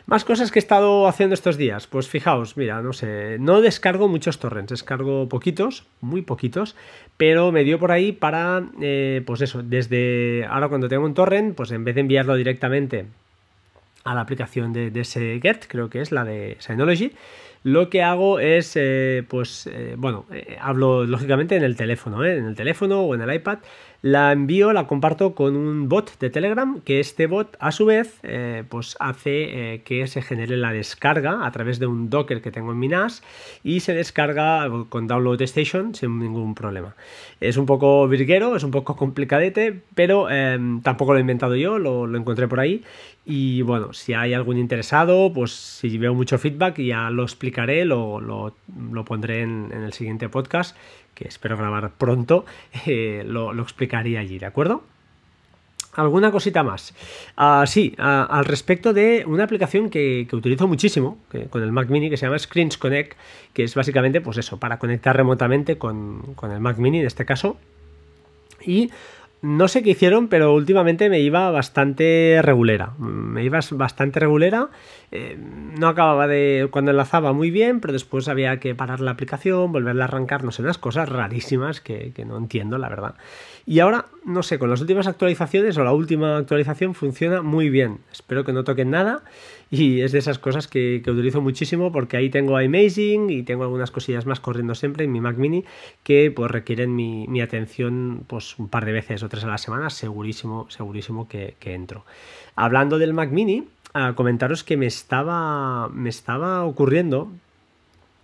Más 0.06 0.24
cosas 0.24 0.50
que 0.50 0.58
he 0.58 0.64
estado 0.64 1.06
haciendo 1.06 1.34
estos 1.34 1.58
días. 1.58 1.86
Pues 1.86 2.08
fijaos, 2.08 2.56
mira, 2.56 2.80
no 2.80 2.94
sé, 2.94 3.36
no 3.40 3.60
descargo 3.60 4.08
muchos 4.08 4.38
torrents, 4.38 4.70
descargo 4.70 5.28
poquitos, 5.28 5.84
muy 6.00 6.22
poquitos, 6.22 6.74
pero 7.18 7.52
me 7.52 7.62
dio 7.62 7.78
por 7.78 7.92
ahí 7.92 8.12
para, 8.12 8.64
eh, 8.80 9.22
pues 9.26 9.42
eso, 9.42 9.62
desde 9.62 10.46
ahora 10.48 10.70
cuando 10.70 10.88
tengo 10.88 11.04
un 11.04 11.12
torrent, 11.12 11.54
pues 11.54 11.72
en 11.72 11.84
vez 11.84 11.94
de 11.94 12.00
enviarlo 12.00 12.36
directamente 12.36 13.04
a 14.04 14.14
la 14.14 14.22
aplicación 14.22 14.72
de, 14.72 14.90
ese 14.98 15.38
Get, 15.42 15.66
creo 15.68 15.90
que 15.90 16.00
es 16.00 16.10
la 16.10 16.24
de 16.24 16.56
Synology, 16.58 17.12
lo 17.62 17.90
que 17.90 18.02
hago 18.02 18.40
es, 18.40 18.72
eh, 18.76 19.24
pues, 19.28 19.68
eh, 19.72 19.94
bueno, 19.96 20.26
hablo 20.60 21.04
lógicamente 21.04 21.56
en 21.56 21.62
el 21.62 21.76
teléfono, 21.76 22.24
en 22.24 22.44
el 22.44 22.54
teléfono 22.54 23.02
o 23.02 23.14
en 23.14 23.22
el 23.22 23.34
iPad, 23.34 23.58
la 24.02 24.32
envío, 24.32 24.72
la 24.72 24.88
comparto 24.88 25.36
con 25.36 25.54
un 25.54 25.88
bot 25.88 26.18
de 26.18 26.28
Telegram, 26.28 26.80
que 26.80 26.98
este 26.98 27.28
bot 27.28 27.56
a 27.60 27.70
su 27.70 27.86
vez 27.86 28.18
eh, 28.24 28.64
pues 28.68 28.96
hace 28.98 29.74
eh, 29.74 29.82
que 29.82 30.08
se 30.08 30.22
genere 30.22 30.56
la 30.56 30.72
descarga 30.72 31.46
a 31.46 31.52
través 31.52 31.78
de 31.78 31.86
un 31.86 32.10
Docker 32.10 32.42
que 32.42 32.50
tengo 32.50 32.72
en 32.72 32.80
mi 32.80 32.88
NAS 32.88 33.22
y 33.62 33.78
se 33.78 33.94
descarga 33.94 34.68
con 34.88 35.06
Download 35.06 35.40
Station 35.42 35.94
sin 35.94 36.18
ningún 36.18 36.56
problema. 36.56 36.96
Es 37.40 37.56
un 37.56 37.64
poco 37.64 38.08
virguero, 38.08 38.56
es 38.56 38.64
un 38.64 38.72
poco 38.72 38.96
complicadete, 38.96 39.82
pero 39.94 40.28
em, 40.28 40.82
tampoco 40.82 41.12
lo 41.12 41.18
he 41.18 41.20
inventado 41.20 41.54
yo, 41.54 41.78
lo, 41.78 42.12
encontré 42.16 42.48
por 42.48 42.58
ahí 42.58 42.82
y 43.24 43.62
bueno, 43.62 43.92
si 43.92 44.14
hay 44.14 44.34
algún 44.34 44.58
interesado, 44.58 45.32
pues 45.32 45.52
si 45.52 45.96
veo 45.96 46.12
mucho 46.12 46.38
feedback 46.38 46.78
ya 46.80 47.08
lo 47.10 47.22
explicaré, 47.22 47.84
lo, 47.84 48.20
lo, 48.20 49.04
pondré 49.04 49.42
en, 49.42 49.70
el 49.72 49.92
siguiente 49.92 50.28
podcast 50.28 50.76
que 51.14 51.28
espero 51.28 51.56
grabar 51.56 51.92
pronto, 51.92 52.44
eh, 52.86 53.22
lo, 53.24 53.52
explicaría 53.62 54.20
allí, 54.20 54.38
¿de 54.38 54.46
acuerdo? 54.46 54.82
¿Alguna 55.94 56.32
cosita 56.32 56.62
más? 56.62 56.94
Ah, 57.36 57.64
sí, 57.66 57.94
ah, 57.98 58.26
al 58.28 58.46
respecto 58.46 58.94
de 58.94 59.24
una 59.26 59.44
aplicación 59.44 59.90
que, 59.90 60.26
utilizo 60.32 60.66
muchísimo 60.66 61.18
con 61.50 61.62
el 61.62 61.70
Mac 61.70 61.90
Mini 61.90 62.08
que 62.08 62.16
se 62.16 62.26
llama 62.26 62.38
Screens 62.38 62.78
Connect, 62.78 63.16
que 63.52 63.62
es 63.64 63.74
básicamente, 63.74 64.20
pues 64.22 64.38
eso, 64.38 64.58
para 64.58 64.78
conectar 64.78 65.14
remotamente 65.14 65.76
con, 65.76 66.34
con 66.34 66.50
el 66.50 66.60
Mac 66.60 66.78
Mini 66.78 67.00
en 67.00 67.06
este 67.06 67.26
caso. 67.26 67.58
Y 68.64 68.90
no 69.42 69.66
sé 69.66 69.82
qué 69.82 69.90
hicieron, 69.90 70.28
pero 70.28 70.54
últimamente 70.54 71.10
me 71.10 71.18
iba 71.18 71.50
bastante 71.50 72.38
regulera. 72.42 72.92
Me 72.98 73.42
iba 73.42 73.58
bastante 73.72 74.20
regulera. 74.20 74.68
Eh, 75.10 75.36
no 75.36 75.88
acababa 75.88 76.28
de. 76.28 76.68
Cuando 76.70 76.92
enlazaba 76.92 77.32
muy 77.32 77.50
bien, 77.50 77.80
pero 77.80 77.92
después 77.92 78.28
había 78.28 78.60
que 78.60 78.76
parar 78.76 79.00
la 79.00 79.10
aplicación, 79.10 79.72
volverla 79.72 80.04
a 80.04 80.06
arrancar, 80.06 80.44
no 80.44 80.52
sé, 80.52 80.62
unas 80.62 80.78
cosas 80.78 81.08
rarísimas 81.08 81.80
que, 81.80 82.12
no 82.24 82.36
entiendo, 82.36 82.78
la 82.78 82.88
verdad. 82.88 83.16
Y 83.66 83.80
ahora, 83.80 84.06
no 84.24 84.44
sé, 84.44 84.60
con 84.60 84.70
las 84.70 84.80
últimas 84.80 85.08
actualizaciones 85.08 85.76
o 85.76 85.82
la 85.82 85.92
última 85.92 86.36
actualización 86.36 86.94
funciona 86.94 87.42
muy 87.42 87.68
bien. 87.68 87.98
Espero 88.12 88.44
que 88.44 88.52
no 88.52 88.62
toquen 88.62 88.90
nada. 88.90 89.24
Y 89.82 90.02
es 90.02 90.12
de 90.12 90.18
esas 90.18 90.38
cosas 90.38 90.68
que, 90.68 91.02
utilizo 91.06 91.40
muchísimo 91.40 91.92
porque 91.92 92.18
ahí 92.18 92.28
tengo 92.28 92.58
Amazing 92.58 93.30
y 93.30 93.42
tengo 93.42 93.62
algunas 93.62 93.90
cosillas 93.90 94.26
más 94.26 94.38
corriendo 94.38 94.74
siempre 94.74 95.04
en 95.04 95.12
mi 95.12 95.22
Mac 95.22 95.38
Mini 95.38 95.64
que 96.02 96.30
pues 96.30 96.50
requieren 96.50 96.94
mi, 96.94 97.40
atención 97.40 98.24
pues 98.26 98.58
un 98.58 98.68
par 98.68 98.84
de 98.84 98.92
veces 98.92 99.22
o 99.22 99.30
tres 99.30 99.44
a 99.44 99.46
la 99.46 99.56
semana, 99.56 99.88
segurísimo, 99.88 100.66
segurísimo 100.68 101.26
que, 101.26 101.56
entro. 101.64 102.04
Hablando 102.54 102.98
del 102.98 103.14
Mac 103.14 103.30
Mini, 103.30 103.66
a 103.94 104.14
comentaros 104.14 104.62
que 104.62 104.76
me 104.76 104.84
estaba, 104.84 105.88
me 105.88 106.10
estaba 106.10 106.64
ocurriendo 106.64 107.30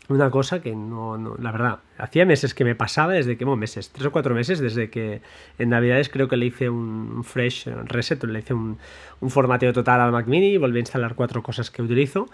una 0.09 0.31
cosa 0.31 0.61
que 0.63 0.75
no, 0.75 1.37
la 1.39 1.53
verdad, 1.53 1.79
hacía 1.99 2.25
meses 2.25 2.55
que 2.55 2.65
me 2.65 2.75
pasaba, 2.75 3.13
desde 3.13 3.37
que, 3.37 3.45
bueno, 3.45 3.59
meses, 3.59 3.91
tres 3.91 4.07
o 4.07 4.13
cuatro 4.13 4.35
meses, 4.35 4.59
desde 4.59 4.89
que 4.89 5.21
en 5.59 5.69
Navidades 5.69 6.09
creo 6.09 6.29
que 6.29 6.37
le 6.37 6.47
hice 6.47 6.71
un 6.71 7.23
fresh 7.25 7.67
reset, 7.67 8.23
le 8.25 8.39
hice 8.39 8.55
un, 8.55 8.79
un 9.21 9.31
formateo 9.31 9.73
total 9.73 10.01
al 10.01 10.13
Mac 10.13 10.27
Mini, 10.27 10.57
volví 10.57 10.79
a 10.79 10.81
instalar 10.81 11.15
cuatro 11.15 11.43
cosas 11.43 11.71
que 11.71 11.83
utilizo. 11.83 12.29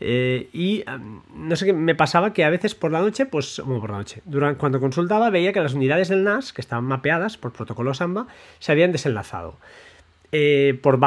Eh, 0.00 0.48
y 0.52 0.82
no 1.34 1.54
sé 1.54 1.66
qué, 1.66 1.72
me 1.72 1.94
pasaba 1.94 2.32
que 2.32 2.44
a 2.44 2.50
veces 2.50 2.74
por 2.74 2.90
la 2.90 3.00
noche, 3.00 3.26
pues, 3.26 3.62
bueno, 3.64 3.80
por 3.80 3.90
la 3.90 3.98
noche, 3.98 4.22
durante, 4.24 4.58
cuando 4.58 4.80
consultaba 4.80 5.30
veía 5.30 5.52
que 5.52 5.60
las 5.60 5.74
unidades 5.74 6.08
del 6.08 6.24
NAS, 6.24 6.52
que 6.52 6.60
estaban 6.60 6.84
mapeadas 6.84 7.36
por 7.36 7.52
protocolo 7.52 7.94
Samba, 7.94 8.26
se 8.58 8.72
habían 8.72 8.92
desenlazado. 8.92 9.56
Eh, 10.32 10.78
por, 10.80 10.98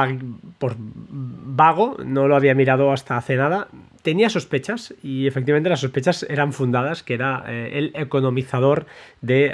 vago, 0.75 1.97
no 2.03 2.27
lo 2.27 2.35
había 2.35 2.53
mirado 2.55 2.91
hasta 2.91 3.15
hace 3.15 3.37
nada, 3.37 3.69
tenía 4.01 4.29
sospechas 4.29 4.93
y 5.01 5.27
efectivamente 5.27 5.69
las 5.69 5.79
sospechas 5.79 6.25
eran 6.29 6.51
fundadas, 6.51 7.03
que 7.03 7.13
era 7.13 7.43
eh, 7.47 7.71
el 7.73 7.91
economizador 7.95 8.85
de, 9.21 9.53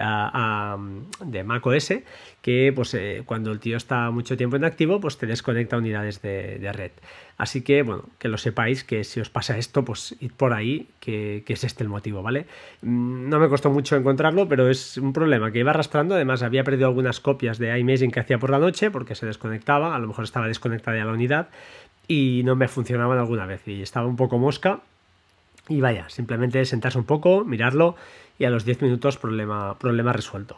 de 1.23 1.43
Mac 1.43 1.65
OS, 1.67 1.93
que 2.41 2.71
pues, 2.73 2.93
eh, 2.93 3.23
cuando 3.25 3.51
el 3.51 3.59
tío 3.59 3.77
está 3.77 4.11
mucho 4.11 4.37
tiempo 4.37 4.55
en 4.55 4.63
activo, 4.63 4.99
pues 4.99 5.17
te 5.17 5.25
desconecta 5.25 5.77
unidades 5.77 6.21
de, 6.21 6.71
red. 6.73 6.91
Así 7.37 7.61
que, 7.61 7.83
bueno, 7.83 8.05
que 8.17 8.27
lo 8.27 8.37
sepáis, 8.37 8.83
que 8.83 9.03
si 9.03 9.19
os 9.19 9.29
pasa 9.29 9.57
esto, 9.57 9.83
pues 9.83 10.15
id 10.19 10.31
por 10.31 10.53
ahí, 10.53 10.87
que, 10.99 11.43
es 11.45 11.63
este 11.63 11.83
el 11.83 11.89
motivo, 11.89 12.21
¿vale? 12.21 12.45
Mm, 12.81 13.29
no 13.29 13.39
me 13.39 13.49
costó 13.49 13.69
mucho 13.69 13.95
encontrarlo, 13.95 14.47
pero 14.47 14.69
es 14.69 14.97
un 14.97 15.13
problema 15.13 15.51
que 15.51 15.59
iba 15.59 15.71
arrastrando. 15.71 16.15
Además, 16.15 16.41
había 16.41 16.63
perdido 16.63 16.87
algunas 16.87 17.19
copias 17.19 17.57
de 17.59 17.77
iMaging 17.77 18.11
que 18.11 18.21
hacía 18.21 18.39
por 18.39 18.49
la 18.49 18.59
noche, 18.59 18.91
porque 18.91 19.15
se 19.15 19.25
desconectaba, 19.25 19.95
a 19.95 19.99
lo 19.99 20.07
mejor 20.07 20.23
estaba 20.23 20.47
desconectada 20.47 20.97
ya 20.97 21.05
la 21.05 21.13
unidad, 21.13 21.49
y 22.07 22.41
no 22.45 22.55
me 22.55 22.67
funcionaban 22.67 23.19
alguna 23.19 23.45
vez, 23.45 23.67
y 23.67 23.81
estaba 23.81 24.07
un 24.07 24.15
poco 24.15 24.37
mosca. 24.37 24.79
Y 25.67 25.81
vaya, 25.81 26.09
simplemente 26.09 26.65
sentarse 26.65 26.97
un 26.97 27.05
poco, 27.05 27.45
mirarlo, 27.45 27.95
y 28.39 28.45
a 28.45 28.49
los 28.49 28.65
10 28.65 28.81
minutos 28.81 29.17
problema, 29.17 29.77
problema 29.77 30.13
resuelto. 30.13 30.57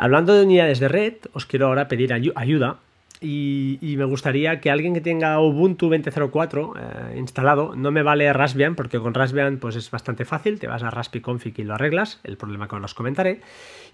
Hablando 0.00 0.32
de 0.32 0.44
unidades 0.44 0.78
de 0.78 0.86
red, 0.86 1.14
os 1.32 1.44
quiero 1.44 1.66
ahora 1.66 1.88
pedir 1.88 2.12
ayuda 2.12 2.78
y, 3.20 3.96
me 3.98 4.04
gustaría 4.04 4.60
que 4.60 4.70
alguien 4.70 4.94
que 4.94 5.00
tenga 5.00 5.40
Ubuntu 5.40 5.90
20.04 5.90 6.72
eh, 6.76 7.18
instalado, 7.18 7.74
no 7.74 7.90
me 7.90 8.04
vale 8.04 8.32
Raspbian, 8.32 8.76
porque 8.76 9.00
con 9.00 9.12
Raspbian 9.12 9.58
pues 9.58 9.74
es 9.74 9.90
bastante 9.90 10.24
fácil, 10.24 10.60
te 10.60 10.68
vas 10.68 10.84
a 10.84 10.92
Config 11.20 11.58
y 11.58 11.64
lo 11.64 11.74
arreglas, 11.74 12.20
el 12.22 12.36
problema 12.36 12.68
que 12.68 12.76
os 12.76 12.94
comentaré. 12.94 13.40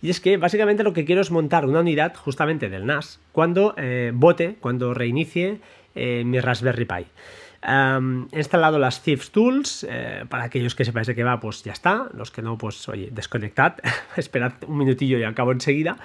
Y 0.03 0.11
es 0.11 0.21
que 0.21 0.37
básicamente 0.37 0.83
lo 0.85 0.93
que 0.93 1.07
quiero 1.07 1.23
es 1.23 1.31
montar 1.31 1.65
una 1.65 1.81
unidad 1.81 2.15
justamente 2.17 2.69
del 2.69 2.85
NAS 2.85 3.19
cuando 3.33 3.73
eh, 3.79 4.13
bote, 4.15 4.57
cuando 4.61 4.93
reinicie 4.93 5.59
eh, 5.95 6.23
mi 6.27 6.39
Raspberry 6.39 6.85
Pi 6.85 7.07
he 7.67 8.39
instalado 8.39 8.79
las 8.79 9.03
Thieves 9.03 9.31
Tools. 9.31 9.87
Eh, 9.89 10.25
para 10.29 10.45
aquellos 10.45 10.75
que 10.75 10.85
sepáis 10.85 11.07
de 11.07 11.15
qué 11.15 11.25
va, 11.25 11.41
pues 11.41 11.63
ya 11.63 11.73
está. 11.73 12.09
Los 12.15 12.31
que 12.31 12.43
no, 12.43 12.59
pues 12.59 12.89
oye, 12.89 13.09
desconectad. 13.11 13.75
Esperad 14.17 14.53
un 14.67 14.79
minutillo 14.79 15.19
y 15.19 15.25
acabo 15.25 15.53
enseguida. 15.53 15.97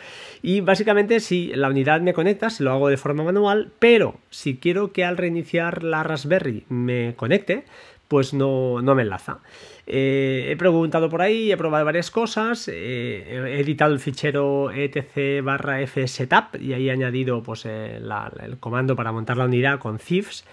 Y 0.42 0.62
básicamente, 0.62 1.20
si 1.20 1.48
la 1.54 1.70
unidad 1.70 2.02
me 2.02 2.14
conecta, 2.14 2.50
se 2.50 2.64
lo 2.64 2.72
hago 2.72 2.88
de 2.88 2.98
forma 2.98 3.24
manual. 3.24 3.72
Pero 3.80 4.16
si 4.30 4.58
quiero 4.58 4.94
que 4.94 5.04
al 5.04 5.18
reiniciar 5.18 5.84
la 5.84 6.04
Raspberry 6.04 6.66
me 6.70 7.14
conecte, 7.16 7.66
pues 8.08 8.34
no, 8.34 8.82
me 8.82 9.02
enlaza. 9.04 9.40
Eh, 9.86 10.48
he 10.50 10.56
preguntado 10.56 11.10
por 11.10 11.22
ahí, 11.22 11.52
he 11.52 11.58
probado 11.58 11.86
varias 11.86 12.10
cosas, 12.10 12.68
eh, 12.68 13.56
he 13.56 13.60
editado 13.60 13.92
el 13.94 14.00
fichero 14.00 14.72
etc 14.72 15.44
barra 15.44 15.86
fsetup 15.88 16.60
y 16.60 16.74
ahí 16.74 16.90
he 16.90 16.92
añadido 16.92 17.42
pues, 17.42 17.66
el 17.66 18.58
comando 18.60 18.96
para 18.96 19.12
montar 19.12 19.38
la 19.38 19.46
unidad 19.46 19.80
con 19.80 19.98
Thieves 19.98 20.44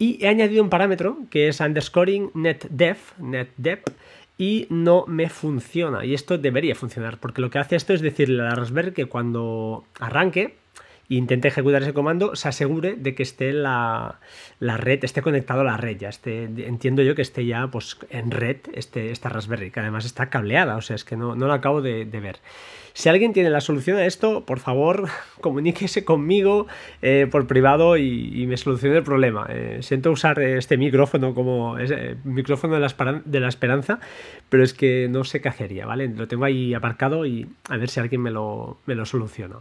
y 0.00 0.18
he 0.24 0.28
añadido 0.28 0.64
un 0.64 0.70
parámetro 0.70 1.18
que 1.30 1.46
es 1.46 1.60
underscoring 1.60 2.30
netdef, 2.32 3.16
netdef, 3.18 3.80
y 4.38 4.66
no 4.70 5.04
me 5.06 5.28
funciona. 5.28 6.06
Y 6.06 6.14
esto 6.14 6.38
debería 6.38 6.74
funcionar, 6.74 7.18
porque 7.18 7.42
lo 7.42 7.50
que 7.50 7.58
hace 7.58 7.76
esto 7.76 7.92
es 7.92 8.00
decirle 8.00 8.40
a 8.40 8.46
la 8.46 8.54
Raspberry 8.54 8.92
que 8.92 9.04
cuando 9.04 9.84
arranque 10.00 10.56
e 11.10 11.16
intente 11.16 11.48
ejecutar 11.48 11.82
ese 11.82 11.92
comando, 11.92 12.34
se 12.34 12.48
asegure 12.48 12.94
de 12.96 13.14
que 13.14 13.22
esté 13.22 13.52
la, 13.52 14.20
la 14.58 14.78
red, 14.78 15.04
esté 15.04 15.20
conectado 15.20 15.60
a 15.60 15.64
la 15.64 15.76
red, 15.76 15.98
ya 15.98 16.08
esté, 16.08 16.44
entiendo 16.44 17.02
yo 17.02 17.14
que 17.14 17.22
esté 17.22 17.44
ya 17.44 17.66
pues, 17.66 17.98
en 18.08 18.30
red 18.30 18.56
este, 18.72 19.10
esta 19.10 19.28
Raspberry, 19.28 19.70
que 19.70 19.80
además 19.80 20.06
está 20.06 20.30
cableada, 20.30 20.76
o 20.76 20.80
sea, 20.80 20.96
es 20.96 21.04
que 21.04 21.16
no, 21.16 21.34
no 21.34 21.46
lo 21.46 21.52
acabo 21.52 21.82
de, 21.82 22.04
ver. 22.04 22.38
Si 23.00 23.08
alguien 23.08 23.32
tiene 23.32 23.48
la 23.48 23.62
solución 23.62 23.96
a 23.96 24.04
esto, 24.04 24.44
por 24.44 24.58
favor, 24.58 25.08
comuníquese 25.40 26.04
conmigo 26.04 26.66
eh, 27.00 27.26
por 27.30 27.46
privado 27.46 27.96
y, 27.96 28.46
me 28.46 28.58
solucione 28.58 28.98
el 28.98 29.02
problema. 29.02 29.46
Eh, 29.48 29.78
siento 29.80 30.10
usar 30.10 30.38
este 30.38 30.76
micrófono 30.76 31.34
como 31.34 31.78
ese 31.78 32.18
micrófono 32.24 32.74
de 32.74 32.80
la, 32.80 33.22
de 33.24 33.40
la, 33.40 33.48
esperanza, 33.48 34.00
pero 34.50 34.62
es 34.62 34.74
que 34.74 35.08
no 35.08 35.24
sé 35.24 35.40
qué 35.40 35.48
hacería, 35.48 35.86
¿vale? 35.86 36.08
Lo 36.08 36.28
tengo 36.28 36.44
ahí 36.44 36.74
aparcado 36.74 37.24
y 37.24 37.48
a 37.70 37.78
ver 37.78 37.88
si 37.88 38.00
alguien 38.00 38.20
me 38.20 38.30
lo, 38.30 38.76
me 38.84 38.94
lo 38.94 39.06
soluciona. 39.06 39.60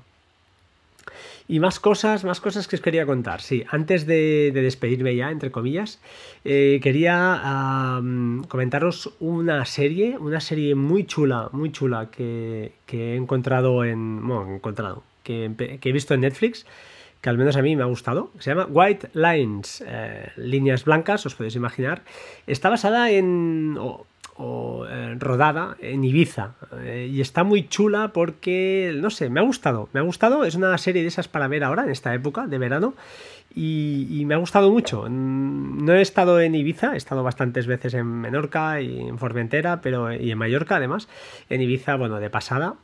Y 1.52 1.60
más 1.60 1.80
cosas, 1.80 2.24
más 2.26 2.40
cosas 2.42 2.68
que 2.68 2.76
os 2.76 2.82
quería 2.82 3.08
contar. 3.08 3.42
Sí, 3.42 3.66
antes 3.72 4.06
de, 4.06 4.52
despedirme 4.54 5.16
ya, 5.16 5.32
entre 5.32 5.50
comillas, 5.50 6.00
eh, 6.46 6.80
quería 6.84 8.00
comentaros 8.48 9.16
una 9.20 9.66
serie, 9.66 10.16
una 10.20 10.42
serie 10.42 10.76
muy 10.76 11.06
chula, 11.06 11.50
muy 11.52 11.72
chula 11.72 12.12
que, 12.12 12.74
he 12.92 13.16
encontrado 13.16 13.84
en. 13.84 14.28
Bueno, 14.28 14.54
encontrado, 14.54 15.02
que, 15.24 15.52
he 15.82 15.92
visto 15.92 16.14
en 16.14 16.22
Netflix 16.22 16.68
que 17.20 17.30
al 17.30 17.38
menos 17.38 17.58
a 17.58 17.64
mí 17.64 17.76
me 17.76 17.82
ha 17.82 17.88
gustado. 17.88 18.30
Se 18.38 18.52
llama 18.52 18.68
White 18.70 19.10
Lines, 19.14 19.84
eh, 19.86 20.32
líneas 20.38 20.86
blancas, 20.86 21.26
os 21.26 21.34
podéis 21.34 21.56
imaginar. 21.56 22.04
Está 22.46 22.70
basada 22.70 23.10
en 23.10 23.76
eh, 24.90 25.16
rodada 25.20 25.76
en 25.80 26.04
Ibiza. 26.04 26.54
Eh, 26.82 27.10
y 27.12 27.22
está 27.22 27.44
muy 27.44 27.68
chula 27.68 28.12
porque, 28.14 28.94
no 28.96 29.10
sé, 29.10 29.30
me 29.30 29.40
ha 29.40 29.44
gustado. 29.44 29.90
Me 29.94 30.00
ha 30.00 30.04
gustado. 30.04 30.46
Es 30.46 30.56
una 30.56 30.78
serie 30.78 31.02
de 31.02 31.08
esas 31.08 31.28
para 31.28 31.48
ver 31.48 31.64
ahora, 31.64 31.84
en 31.84 31.90
esta 31.90 32.14
época 32.14 32.48
de 32.48 32.58
verano. 32.58 32.94
Y, 33.56 34.24
me 34.26 34.36
ha 34.36 34.38
gustado 34.38 34.72
mucho. 34.72 35.10
No 35.10 35.94
he 35.94 36.02
estado 36.02 36.40
en 36.40 36.54
Ibiza, 36.54 36.94
he 36.94 36.98
estado 36.98 37.24
bastantes 37.24 37.66
veces 37.66 37.96
en 37.96 38.06
Menorca 38.06 38.80
y 38.80 39.00
en 39.00 39.18
Formentera, 39.18 39.82
pero 39.82 40.14
y 40.14 40.32
en 40.32 40.38
Mallorca 40.38 40.76
además. 40.76 41.10
En 41.50 41.62
Ibiza, 41.62 41.96
bueno, 41.96 42.20
de 42.20 42.30
pasada 42.30 42.76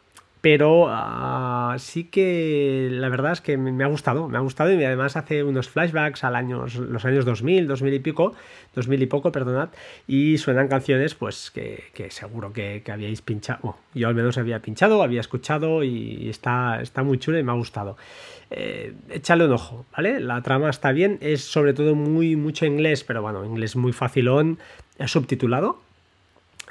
pero 0.45 0.85
ah, 0.90 1.75
sí 1.80 2.03
que 2.03 2.90
la 2.91 3.09
verdad 3.09 3.32
es 3.32 3.41
que 3.41 3.57
me 3.57 3.83
ha 3.83 3.88
gustado, 3.88 4.30
me 4.30 4.38
ha 4.38 4.41
gustado 4.41 4.72
y 4.72 4.83
además 4.83 5.15
hace 5.15 5.43
unos 5.43 5.69
flashbacks 5.69 6.24
al 6.24 6.35
año, 6.35 6.67
los 6.67 7.03
años 7.03 7.25
2000, 7.25 7.65
2000 7.65 7.93
y 7.95 7.98
pico, 7.98 8.35
2000 8.75 9.01
y 9.01 9.06
poco, 9.07 9.32
perdonad, 9.32 9.69
y 10.06 10.38
suenan 10.38 10.67
canciones 10.67 11.15
pues 11.15 11.49
que, 11.49 11.82
seguro 12.11 12.53
que, 12.53 12.83
habíais 12.93 13.24
pinchado, 13.24 13.77
yo 13.95 14.07
al 14.07 14.14
menos 14.14 14.38
había 14.38 14.59
pinchado, 14.59 15.01
había 15.01 15.22
escuchado 15.22 15.83
y 15.83 16.30
está, 16.30 16.80
está 16.80 17.01
muy 17.01 17.17
chulo 17.17 17.40
y 17.40 17.43
me 17.43 17.51
ha 17.51 17.56
gustado. 17.56 17.98
Eh, 18.51 18.93
échale 19.09 19.45
un 19.45 19.51
ojo, 19.51 19.88
¿vale? 19.98 20.19
La 20.19 20.43
trama 20.43 20.69
está 20.69 20.91
bien, 20.91 21.17
es 21.22 21.43
sobre 21.43 21.74
todo 21.74 21.95
muy 21.95 22.35
mucho 22.35 22.67
inglés, 22.67 23.03
pero 23.03 23.24
bueno, 23.24 23.43
inglés 23.45 23.75
muy 23.75 23.93
facilón, 23.93 24.59
subtitulado, 25.07 25.82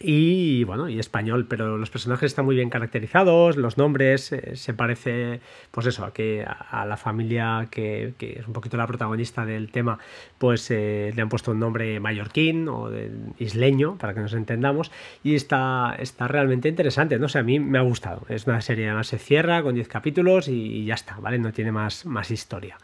y 0.01 0.65
bueno, 0.65 0.89
y 0.89 0.99
español, 0.99 1.47
pero 1.49 1.79
los 1.79 1.89
personajes 1.89 2.27
están 2.27 2.45
muy 2.45 2.57
bien 2.57 2.69
caracterizados, 2.69 3.57
los 3.57 3.79
nombres 3.79 4.33
eh, 4.33 4.57
se 4.57 4.75
parece, 4.75 5.41
pues 5.71 5.87
eso, 5.87 6.05
a 6.05 6.13
que 6.13 6.45
a, 6.45 6.85
la 6.85 6.97
familia 6.97 7.69
que, 7.71 8.15
es 8.19 8.47
un 8.47 8.53
poquito 8.53 8.77
la 8.77 8.89
protagonista 8.89 9.47
del 9.47 9.71
tema, 9.71 10.01
pues 10.39 10.69
eh, 10.73 11.13
le 11.15 11.23
han 11.23 11.29
puesto 11.29 11.53
un 11.53 11.61
nombre 11.61 12.01
mallorquín 12.01 12.69
o 12.69 12.91
de, 12.91 13.13
isleño, 13.39 13.97
para 13.97 14.15
que 14.15 14.21
nos 14.21 14.33
entendamos, 14.33 14.91
y 15.23 15.37
está, 15.37 15.95
está 15.99 16.27
realmente 16.27 16.69
interesante, 16.69 17.19
no 17.21 17.29
sé, 17.29 17.39
a 17.39 17.45
mí 17.45 17.61
me 17.61 17.79
ha 17.79 17.83
gustado, 17.83 18.23
es 18.29 18.49
una 18.49 18.61
serie, 18.61 18.87
además 18.87 19.07
se 19.07 19.19
cierra 19.19 19.63
con 19.63 19.77
10 19.77 19.87
capítulos 19.87 20.49
y, 20.49 20.85
ya 20.85 20.95
está, 20.95 21.19
¿vale? 21.21 21.39
No 21.39 21.53
tiene 21.53 21.71
más, 21.71 22.05
más 22.05 22.31
historia. 22.33 22.79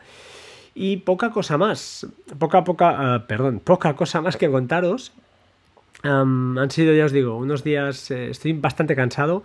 Y 0.74 0.98
poca 0.98 1.30
cosa 1.30 1.58
más, 1.58 2.06
poca, 2.38 2.62
poca, 2.62 3.16
uh, 3.16 3.26
perdón, 3.26 3.58
poca 3.58 3.96
cosa 3.96 4.20
más 4.20 4.36
que 4.36 4.48
contaros, 4.48 5.12
han 6.02 6.70
sido, 6.70 6.94
ya 6.94 7.04
os 7.04 7.12
digo, 7.12 7.36
unos 7.36 7.62
días, 7.64 8.10
eh, 8.10 8.30
estoy 8.30 8.52
bastante 8.54 8.96
cansado, 8.96 9.42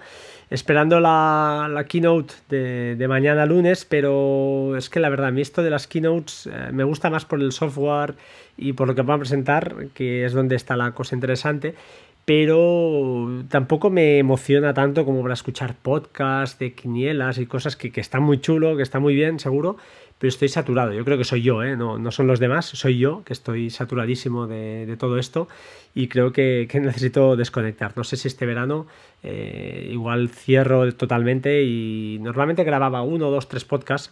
esperando 0.49 0.99
la, 0.99 1.85
keynote 1.88 2.33
de, 2.49 3.07
mañana 3.07 3.45
lunes, 3.45 3.85
pero 3.85 4.75
es 4.77 4.90
que 4.90 4.99
la 4.99 5.09
verdad, 5.09 5.27
a 5.27 5.32
mí 5.32 5.41
esto 5.41 5.64
de 5.64 5.69
las 5.69 5.88
keynotes 5.88 6.48
eh, 6.48 6.69
me 6.72 6.83
gusta 6.83 7.09
más 7.09 7.25
por 7.25 7.41
el 7.41 7.51
software 7.51 8.15
y 8.57 8.74
por 8.74 8.88
lo 8.88 8.95
que 8.95 9.01
van 9.01 9.17
a 9.17 9.19
presentar, 9.19 9.88
que 9.93 10.25
es 10.25 10.33
donde 10.33 10.56
está 10.56 10.77
la 10.77 10.91
cosa 10.91 11.15
interesante, 11.15 11.75
pero 12.24 13.43
tampoco 13.49 13.90
me 13.90 14.17
emociona 14.17 14.74
tanto 14.74 15.06
como 15.06 15.22
para 15.22 15.35
escuchar 15.35 15.75
podcasts 15.75 16.57
de 16.57 16.74
quinielas 16.74 17.38
y 17.38 17.45
cosas 17.45 17.75
que, 17.75 17.91
que 17.91 18.01
están 18.01 18.24
muy 18.24 18.40
chulo, 18.40 18.77
que 18.77 18.83
está 18.83 18.99
muy 18.99 19.14
bien, 19.14 19.40
seguro, 19.40 19.77
pero 20.19 20.30
estoy 20.30 20.50
saturado. 20.50 20.94
Yo 20.94 21.03
creo 21.03 21.18
que 21.18 21.24
soy 21.24 21.42
yo, 21.42 21.64
¿eh? 21.64 21.76
no, 21.76 21.98
no 21.98 22.11
son 22.11 22.27
los 22.27 22.40
demás, 22.40 22.66
soy 22.66 22.98
yo 22.98 23.24
que 23.26 23.34
estoy 23.34 23.69
saturadísimo 23.69 24.48
de, 24.48 24.95
todo 24.98 25.18
esto 25.18 25.48
y 25.94 26.08
creo 26.08 26.32
que, 26.32 26.68
necesito 26.74 27.35
desconectar. 27.35 27.94
No 27.95 28.03
sé 28.03 28.18
si 28.18 28.27
este 28.27 28.45
verano 28.45 28.88
eh, 29.24 29.90
igual 29.92 30.30
cierro 30.30 30.94
totalmente 30.94 31.64
y 31.64 32.19
normalmente 32.22 32.64
grababa 32.64 33.02
uno, 33.02 33.30
dos, 33.30 33.48
tres 33.50 33.66
podcasts 33.66 34.11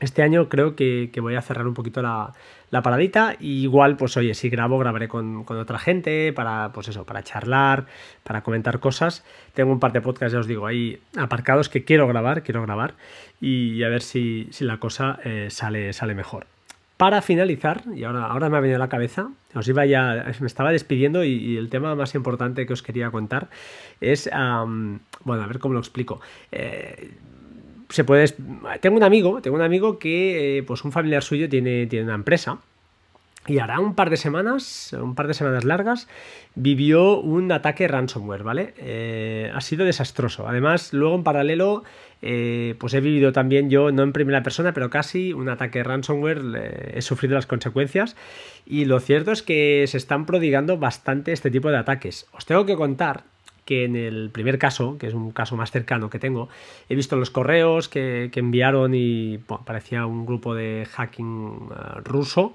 este 0.00 0.22
año 0.22 0.48
creo 0.48 0.76
que, 0.76 1.10
voy 1.20 1.34
a 1.34 1.42
cerrar 1.42 1.66
un 1.66 1.74
poquito 1.74 2.02
la, 2.02 2.34
paradita. 2.82 3.36
Y 3.40 3.62
igual, 3.62 3.96
pues 3.96 4.16
oye, 4.16 4.34
si 4.34 4.48
grabo, 4.48 4.78
grabaré 4.78 5.08
con, 5.08 5.44
otra 5.48 5.78
gente 5.78 6.32
para, 6.32 6.70
pues 6.72 6.88
eso, 6.88 7.04
para 7.04 7.22
charlar, 7.22 7.86
para 8.22 8.42
comentar 8.42 8.80
cosas. 8.80 9.24
Tengo 9.54 9.72
un 9.72 9.80
par 9.80 9.92
de 9.92 10.00
podcasts, 10.00 10.32
ya 10.32 10.40
os 10.40 10.46
digo, 10.46 10.66
ahí 10.66 11.00
aparcados 11.16 11.68
que 11.68 11.84
quiero 11.84 12.06
grabar, 12.06 12.42
quiero 12.42 12.62
grabar. 12.62 12.94
Y 13.40 13.82
a 13.82 13.88
ver 13.88 14.02
si, 14.02 14.50
la 14.60 14.78
cosa 14.78 15.18
eh, 15.24 15.48
sale, 15.50 15.92
sale 15.92 16.14
mejor. 16.14 16.46
Para 16.96 17.22
finalizar, 17.22 17.84
y 17.94 18.02
ahora, 18.02 18.26
ahora 18.26 18.48
me 18.48 18.56
ha 18.56 18.60
venido 18.60 18.74
a 18.74 18.80
la 18.80 18.88
cabeza, 18.88 19.28
os 19.54 19.68
iba 19.68 19.86
ya, 19.86 20.32
me 20.40 20.46
estaba 20.48 20.72
despidiendo 20.72 21.22
y, 21.22 21.56
el 21.56 21.70
tema 21.70 21.94
más 21.94 22.16
importante 22.16 22.66
que 22.66 22.72
os 22.72 22.82
quería 22.82 23.12
contar 23.12 23.48
es, 24.00 24.28
bueno, 24.32 25.42
a 25.42 25.46
ver 25.46 25.60
cómo 25.60 25.74
lo 25.74 25.80
explico. 25.80 26.20
Eh, 26.50 27.12
se 27.88 28.04
puede. 28.04 28.26
Tengo 28.80 28.96
un 28.96 29.02
amigo, 29.02 29.40
tengo 29.40 29.56
un 29.56 29.62
amigo 29.62 29.98
que, 29.98 30.58
eh, 30.58 30.62
pues 30.62 30.84
un 30.84 30.92
familiar 30.92 31.22
suyo 31.22 31.48
tiene, 31.48 31.86
tiene 31.86 32.06
una 32.06 32.14
empresa. 32.14 32.58
Y 33.46 33.60
hará 33.60 33.80
un 33.80 33.94
par 33.94 34.10
de 34.10 34.18
semanas, 34.18 34.92
un 34.92 35.14
par 35.14 35.26
de 35.26 35.32
semanas 35.32 35.64
largas, 35.64 36.06
vivió 36.54 37.18
un 37.18 37.50
ataque 37.50 37.88
ransomware, 37.88 38.42
¿vale? 38.42 38.74
Eh, 38.76 39.50
ha 39.54 39.60
sido 39.62 39.86
desastroso. 39.86 40.46
Además, 40.46 40.92
luego 40.92 41.14
en 41.14 41.24
paralelo, 41.24 41.82
eh, 42.20 42.74
pues 42.78 42.92
he 42.92 43.00
vivido 43.00 43.32
también 43.32 43.70
yo, 43.70 43.90
no 43.90 44.02
en 44.02 44.12
primera 44.12 44.42
persona, 44.42 44.74
pero 44.74 44.90
casi 44.90 45.32
un 45.32 45.48
ataque 45.48 45.82
ransomware, 45.82 46.92
he 46.92 47.00
sufrido 47.00 47.36
las 47.36 47.46
consecuencias. 47.46 48.16
Y 48.66 48.84
lo 48.84 49.00
cierto 49.00 49.32
es 49.32 49.42
que 49.42 49.86
se 49.86 49.96
están 49.96 50.26
prodigando 50.26 50.76
bastante 50.76 51.32
este 51.32 51.50
tipo 51.50 51.70
de 51.70 51.78
ataques. 51.78 52.26
Os 52.32 52.44
tengo 52.44 52.66
que 52.66 52.76
contar 52.76 53.22
que 53.68 53.84
en 53.84 53.96
el 53.96 54.30
primer 54.30 54.58
caso, 54.58 54.96
que 54.96 55.08
es 55.08 55.12
un 55.12 55.30
caso 55.30 55.54
más 55.54 55.70
cercano 55.70 56.08
que 56.08 56.18
tengo, 56.18 56.48
he 56.88 56.94
visto 56.94 57.16
los 57.16 57.28
correos 57.28 57.90
que, 57.90 58.30
enviaron 58.34 58.94
y 58.94 59.36
parecía 59.66 60.06
un 60.06 60.24
grupo 60.24 60.54
de 60.54 60.88
hacking 60.90 61.68
eh, 61.70 62.00
ruso. 62.02 62.54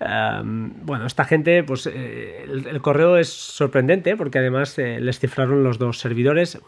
Em, 0.00 0.72
bueno, 0.86 1.04
esta 1.04 1.26
gente, 1.26 1.64
pues 1.64 1.86
eh, 1.86 2.46
el, 2.46 2.80
correo 2.80 3.18
es 3.18 3.28
sorprendente 3.28 4.16
porque 4.16 4.38
además 4.38 4.78
eh, 4.78 5.00
les 5.00 5.18
cifraron 5.18 5.64
los 5.64 5.78
dos 5.78 5.98
servidores. 5.98 6.58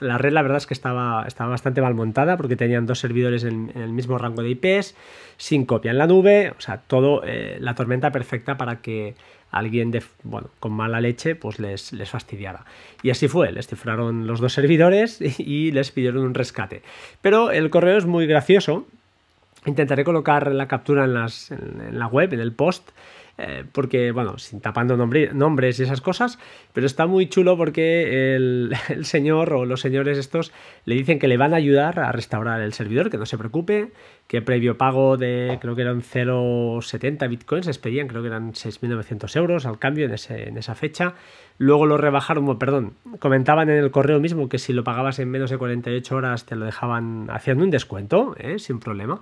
la 0.00 0.18
red, 0.18 0.34
la 0.34 0.42
verdad 0.42 0.58
es 0.58 0.66
que 0.66 0.74
estaba, 0.74 1.24
estaba 1.26 1.48
bastante 1.48 1.80
mal 1.80 1.94
montada 1.94 2.36
porque 2.36 2.56
tenían 2.56 2.84
dos 2.84 2.98
servidores 2.98 3.42
en 3.44 3.72
el 3.74 3.88
mismo 3.88 4.18
rango 4.18 4.42
de 4.42 4.50
IPs, 4.50 4.94
sin 5.38 5.64
copia 5.64 5.92
en 5.92 5.98
la 5.98 6.06
nube, 6.06 6.52
o 6.58 6.60
sea, 6.60 6.82
todo 6.82 7.22
la 7.24 7.74
tormenta 7.74 8.12
perfecta 8.12 8.58
para 8.58 8.82
que 8.82 9.14
alguien 9.58 9.90
de, 9.90 10.02
bueno, 10.22 10.50
con 10.60 10.72
mala 10.72 11.00
leche 11.00 11.34
pues 11.34 11.58
les, 11.58 11.92
les 11.92 12.10
fastidiara. 12.10 12.64
Y 13.02 13.10
así 13.10 13.28
fue, 13.28 13.52
les 13.52 13.66
cifraron 13.66 14.26
los 14.26 14.40
dos 14.40 14.52
servidores 14.52 15.20
y, 15.38 15.70
les 15.72 15.90
pidieron 15.90 16.24
un 16.24 16.34
rescate. 16.34 16.82
Pero 17.22 17.50
el 17.50 17.70
correo 17.70 17.98
es 17.98 18.06
muy 18.06 18.26
gracioso. 18.26 18.86
Intentaré 19.64 20.04
colocar 20.04 20.52
la 20.52 20.68
captura 20.68 21.04
en, 21.04 21.14
las, 21.14 21.50
en 21.50 21.98
la 21.98 22.06
web, 22.06 22.32
en 22.32 22.40
el 22.40 22.52
post, 22.52 22.90
eh, 23.38 23.64
porque, 23.70 24.12
bueno, 24.12 24.38
sin 24.38 24.60
tapando 24.60 24.96
nombres 24.96 25.78
y 25.78 25.82
esas 25.82 26.00
cosas, 26.00 26.38
pero 26.72 26.86
está 26.86 27.06
muy 27.06 27.28
chulo 27.28 27.56
porque 27.56 28.34
el, 28.36 28.74
señor 29.02 29.52
o 29.52 29.66
los 29.66 29.80
señores 29.80 30.16
estos 30.16 30.52
le 30.86 30.94
dicen 30.94 31.18
que 31.18 31.28
le 31.28 31.36
van 31.36 31.52
a 31.52 31.56
ayudar 31.56 32.00
a 32.00 32.12
restaurar 32.12 32.62
el 32.62 32.72
servidor, 32.72 33.10
que 33.10 33.18
no 33.18 33.26
se 33.26 33.36
preocupe, 33.36 33.90
que 34.26 34.40
previo 34.40 34.78
pago 34.78 35.16
de, 35.18 35.58
creo 35.60 35.76
que 35.76 35.82
eran 35.82 36.02
0,70 36.02 37.28
bitcoins, 37.28 37.66
les 37.66 37.78
pedían, 37.78 38.08
creo 38.08 38.22
que 38.22 38.28
eran 38.28 38.52
6.900 38.52 39.36
euros 39.36 39.66
al 39.66 39.78
cambio 39.78 40.06
en, 40.06 40.56
esa 40.58 40.74
fecha. 40.74 41.14
Luego 41.58 41.86
lo 41.86 41.96
rebajaron, 41.98 42.58
perdón, 42.58 42.94
comentaban 43.18 43.68
en 43.68 43.76
el 43.76 43.90
correo 43.90 44.18
mismo 44.18 44.48
que 44.48 44.58
si 44.58 44.72
lo 44.72 44.82
pagabas 44.82 45.18
en 45.18 45.30
menos 45.30 45.50
de 45.50 45.58
48 45.58 46.16
horas 46.16 46.46
te 46.46 46.56
lo 46.56 46.64
dejaban 46.64 47.28
haciendo 47.30 47.64
un 47.64 47.70
descuento, 47.70 48.34
¿eh? 48.38 48.58
sin 48.58 48.80
problema. 48.80 49.20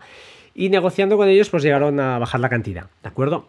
Y 0.55 0.68
negociando 0.68 1.17
con 1.17 1.28
ellos, 1.28 1.51
pues 1.51 1.65
llegaron 1.65 1.99
a 1.99 2.18
bajar 2.18 2.41
la 2.41 2.49
cantidad, 2.49 2.86
¿de 3.02 3.09
acuerdo? 3.09 3.49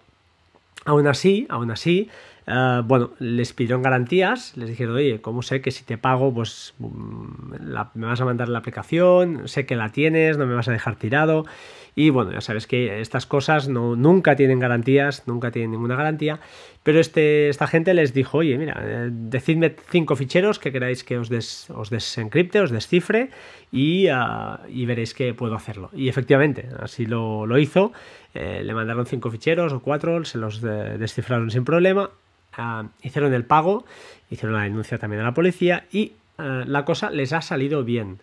Aún 0.85 1.07
así, 1.07 1.47
aún 1.49 1.71
así, 1.71 2.09
eh, 2.45 2.81
bueno, 2.85 3.11
les 3.17 3.53
pidieron 3.53 3.81
garantías, 3.81 4.55
les 4.55 4.69
dijeron, 4.69 4.95
oye, 4.95 5.19
¿cómo 5.19 5.41
sé 5.41 5.61
que 5.61 5.71
si 5.71 5.83
te 5.83 5.97
pago, 5.97 6.31
pues 6.31 6.75
mm, 6.77 7.55
me 7.95 8.05
vas 8.05 8.21
a 8.21 8.25
mandar 8.25 8.49
la 8.49 8.59
aplicación, 8.59 9.47
sé 9.47 9.65
que 9.65 9.75
la 9.75 9.91
tienes, 9.91 10.37
no 10.37 10.45
me 10.45 10.53
vas 10.53 10.67
a 10.67 10.71
dejar 10.71 10.95
tirado? 10.95 11.45
Y 11.95 12.09
bueno, 12.09 12.33
ya 12.33 12.41
sabes 12.41 12.67
que 12.67 12.99
estas 12.99 13.25
cosas 13.25 13.69
no, 13.69 13.95
nunca 13.95 14.35
tienen 14.35 14.59
garantías, 14.59 15.27
nunca 15.27 15.51
tienen 15.51 15.71
ninguna 15.71 15.95
garantía, 15.95 16.41
pero 16.83 16.99
este, 16.99 17.47
esta 17.47 17.67
gente 17.67 17.93
les 17.93 18.13
dijo, 18.13 18.39
oye, 18.39 18.57
mira, 18.57 18.75
eh, 18.83 19.09
decidme 19.11 19.75
cinco 19.89 20.17
ficheros 20.17 20.59
que 20.59 20.73
queráis 20.73 21.05
que 21.05 21.17
os, 21.17 21.69
os 21.69 21.89
desencripte, 21.89 22.59
os 22.59 22.71
descifre 22.71 23.29
y, 23.71 24.07
ah, 24.07 24.59
y, 24.67 24.85
veréis 24.85 25.13
que 25.13 25.33
puedo 25.33 25.55
hacerlo. 25.55 25.89
Y 25.93 26.09
efectivamente, 26.09 26.67
así 26.79 27.05
lo, 27.05 27.45
lo 27.45 27.57
hizo, 27.57 27.93
eh, 28.33 28.61
le 28.63 28.73
mandaron 28.73 29.05
cinco 29.05 29.31
ficheros 29.31 29.71
o 29.71 29.79
cuatro, 29.79 30.25
se 30.25 30.37
los 30.37 30.61
descifraron 30.61 31.49
sin 31.49 31.63
problema, 31.63 32.09
ah, 32.57 32.89
hicieron 33.03 33.33
el 33.33 33.45
pago, 33.45 33.85
hicieron 34.29 34.57
la 34.57 34.63
denuncia 34.63 34.97
también 34.97 35.21
a 35.21 35.25
la 35.25 35.33
policía 35.33 35.85
y 35.93 36.11
ah, 36.37 36.65
la 36.67 36.83
cosa 36.83 37.09
les 37.09 37.31
ha 37.31 37.41
salido 37.41 37.85
bien. 37.85 38.19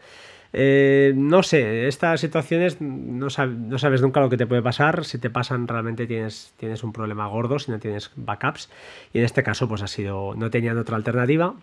Eh, 0.53 1.13
no 1.17 1.43
sé, 1.43 1.89
estas 1.89 2.21
situaciones 2.21 2.81
no, 2.81 3.31
sabes 3.31 4.03
nunca 4.03 4.21
lo 4.21 4.29
que 4.29 4.37
te 4.37 4.47
puede 4.47 4.63
pasar. 4.63 5.05
Si 5.05 5.19
te 5.19 5.31
pasan, 5.31 5.69
realmente 5.69 6.07
tienes, 6.07 6.55
tienes 6.57 6.85
un 6.85 6.93
problema 6.93 7.27
gordo 7.27 7.59
si 7.59 7.71
no 7.71 7.79
tienes 7.79 8.11
backups. 8.17 8.71
Y 9.13 9.19
en 9.19 9.25
este 9.25 9.43
caso, 9.43 9.69
pues 9.69 9.83
ha 9.83 9.87
sido, 9.87 10.35
no 10.35 10.51
tenían 10.51 10.79
otra 10.79 10.97
alternativa. 10.97 11.55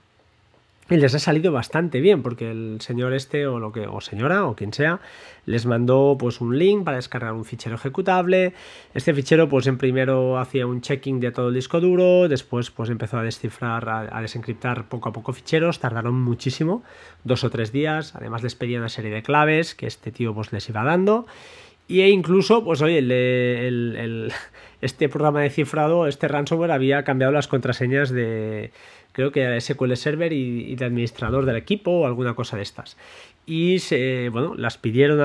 Y 0.90 0.98
les 0.98 1.14
ha 1.14 1.20
salido 1.20 1.52
bastante 1.52 2.02
bien, 2.02 2.24
porque 2.24 2.50
el 2.50 2.82
señor 2.82 3.14
este, 3.14 3.46
o 3.46 3.60
lo 3.60 3.72
que, 3.72 3.86
o 3.86 4.02
señora, 4.02 4.46
o 4.46 4.56
quien 4.56 4.74
sea, 4.74 5.00
les 5.46 5.68
mandó 5.68 6.16
pues 6.20 6.42
un 6.42 6.58
link 6.58 6.84
para 6.84 6.98
descargar 6.98 7.34
un 7.34 7.46
fichero 7.46 7.76
ejecutable. 7.76 8.54
Este 8.96 9.14
fichero, 9.14 9.48
pues 9.48 9.68
en 9.68 9.78
primero 9.78 10.40
hacía 10.40 10.66
un 10.66 10.82
checking 10.82 11.20
de 11.20 11.32
todo 11.32 11.50
el 11.50 11.54
disco 11.54 11.80
duro, 11.80 12.28
después 12.28 12.72
pues 12.72 12.90
empezó 12.90 13.20
a 13.20 13.24
descifrar, 13.24 13.88
a, 13.88 14.22
desencriptar 14.22 14.90
poco 14.90 15.10
a 15.10 15.14
poco 15.14 15.32
ficheros, 15.32 15.80
tardaron 15.80 16.20
muchísimo, 16.20 16.82
dos 17.24 17.44
o 17.44 17.52
tres 17.52 17.72
días, 17.72 18.16
además 18.16 18.42
les 18.42 18.56
pedía 18.56 18.80
una 18.80 18.90
serie 18.90 19.12
de 19.12 19.22
claves 19.22 19.76
que 19.76 19.86
este 19.86 20.12
tío 20.12 20.34
pues 20.34 20.52
les 20.52 20.68
iba 20.70 20.84
dando. 20.84 21.28
Y 21.88 22.02
e 22.02 22.10
incluso, 22.10 22.64
pues 22.64 22.84
oye, 22.84 23.00
el, 23.00 24.32
este 24.82 25.10
programa 25.10 25.42
de 25.42 25.50
cifrado, 25.50 26.08
este 26.08 26.28
ransomware 26.28 26.72
había 26.72 27.04
cambiado 27.04 27.34
las 27.34 27.48
contraseñas 27.48 28.12
de 28.12 28.72
creo 29.12 29.32
que 29.32 29.60
SQL 29.60 29.96
Server 29.96 30.32
y, 30.34 30.76
de 30.76 30.86
administrador 30.86 31.46
del 31.46 31.56
equipo 31.56 31.92
o 31.92 32.06
alguna 32.06 32.34
cosa 32.34 32.58
de 32.58 32.64
estas. 32.64 32.98
Y 33.46 33.80
se, 33.80 34.30
bueno, 34.30 34.54
las 34.56 34.78
pidieron 34.78 35.20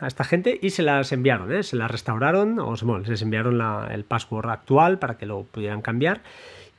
a 0.00 0.06
esta 0.06 0.24
gente 0.24 0.58
y 0.62 0.70
se 0.70 0.82
las 0.82 1.10
enviaron, 1.12 1.52
¿eh? 1.52 1.62
se 1.62 1.76
las 1.76 1.90
restauraron, 1.90 2.58
o 2.60 2.74
bueno, 2.82 3.04
les 3.06 3.20
enviaron 3.22 3.60
el 3.90 4.04
password 4.04 4.50
actual 4.50 4.98
para 4.98 5.18
que 5.18 5.26
lo 5.26 5.42
pudieran 5.42 5.82
cambiar 5.82 6.22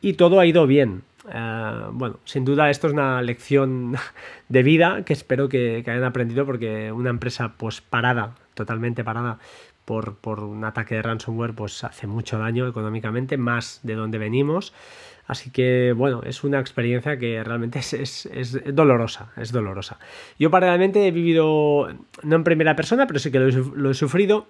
y 0.01 0.13
todo 0.13 0.39
ha 0.39 0.45
ido 0.45 0.67
bien. 0.67 1.03
Eh, 1.31 1.83
bueno, 1.91 2.19
sin 2.25 2.45
duda 2.45 2.69
esto 2.69 2.87
es 2.87 2.93
una 2.93 3.21
lección 3.21 3.95
de 4.49 4.63
vida 4.63 5.03
que 5.03 5.13
espero 5.13 5.49
que, 5.49 5.83
hayan 5.85 6.03
aprendido 6.03 6.45
porque 6.45 6.91
una 6.91 7.09
empresa 7.09 7.53
pues 7.57 7.81
parada, 7.81 8.35
totalmente 8.53 9.03
parada 9.03 9.39
por, 9.85 10.15
por, 10.15 10.41
un 10.41 10.63
ataque 10.63 10.95
de 10.95 11.01
ransomware 11.01 11.53
pues 11.53 11.83
hace 11.83 12.07
mucho 12.07 12.37
daño 12.37 12.67
económicamente, 12.67 13.37
más 13.37 13.79
de 13.83 13.95
donde 13.95 14.17
venimos. 14.17 14.73
Así 15.30 15.51
que, 15.51 15.93
bueno, 15.95 16.24
es 16.25 16.43
una 16.43 16.59
experiencia 16.59 17.19
que 17.19 17.43
realmente 17.43 17.77
es, 17.77 18.59
dolorosa, 18.74 19.32
es 19.38 19.51
dolorosa. 19.51 19.99
Yo 20.40 20.49
paralelamente 20.49 21.06
he 21.06 21.11
vivido, 21.11 21.88
no 22.24 22.35
en 22.35 22.43
primera 22.43 22.75
persona, 22.75 23.06
pero 23.06 23.19
sí 23.19 23.30
que 23.32 23.38
lo 23.38 23.91
he, 23.91 23.93
sufrido. 23.93 24.48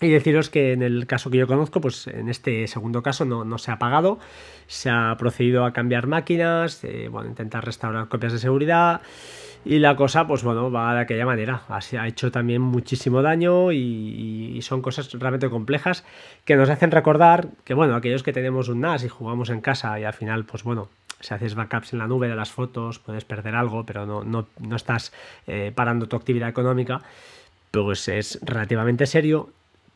Y 0.00 0.08
deciros 0.08 0.48
que 0.48 0.72
en 0.72 0.82
el 0.82 1.06
caso 1.06 1.30
que 1.30 1.36
yo 1.36 1.46
conozco, 1.46 1.82
pues 1.82 2.06
en 2.06 2.30
este 2.30 2.66
segundo 2.68 3.02
caso 3.02 3.26
no, 3.26 3.58
se 3.58 3.70
ha 3.70 3.78
pagado, 3.78 4.18
se 4.66 4.88
ha 4.88 5.14
procedido 5.18 5.66
a 5.66 5.74
cambiar 5.74 6.06
máquinas, 6.06 6.82
eh, 6.82 7.08
bueno, 7.10 7.28
intentar 7.28 7.62
restaurar 7.62 8.08
copias 8.08 8.32
de 8.32 8.38
seguridad, 8.38 9.02
y 9.64 9.78
la 9.78 9.94
cosa, 9.94 10.26
pues 10.26 10.42
bueno, 10.42 10.70
va 10.70 10.94
de 10.94 11.00
aquella 11.00 11.26
manera. 11.26 11.62
Ha 11.68 12.08
hecho 12.08 12.30
también 12.30 12.62
muchísimo 12.62 13.20
daño 13.22 13.72
y, 13.72 14.58
son 14.62 14.82
cosas 14.82 15.10
realmente 15.12 15.48
complejas 15.48 16.04
que 16.44 16.56
nos 16.56 16.68
hacen 16.68 16.90
recordar 16.90 17.48
que, 17.64 17.74
bueno, 17.74 17.94
aquellos 17.94 18.22
que 18.22 18.32
tenemos 18.32 18.68
un 18.68 18.80
NAS 18.80 19.04
y 19.04 19.08
jugamos 19.08 19.50
en 19.50 19.60
casa 19.60 19.98
y 19.98 20.04
al 20.04 20.12
final, 20.12 20.44
pues 20.44 20.64
bueno, 20.64 20.88
si 21.20 21.34
haces 21.34 21.54
backups 21.54 21.92
en 21.92 21.98
la 21.98 22.06
nube 22.06 22.28
de 22.28 22.36
las 22.36 22.50
fotos, 22.50 22.98
puedes 22.98 23.24
perder 23.24 23.54
algo, 23.54 23.84
pero 23.84 24.06
no, 24.06 24.22
no, 24.22 24.46
no 24.58 24.76
estás 24.76 25.12
eh, 25.46 25.72
parando 25.74 26.06
tu 26.06 26.16
actividad 26.16 26.48
económica, 26.48 27.02
pues 27.70 28.08
es 28.08 28.38
relativamente 28.42 29.06
serio 29.06 29.50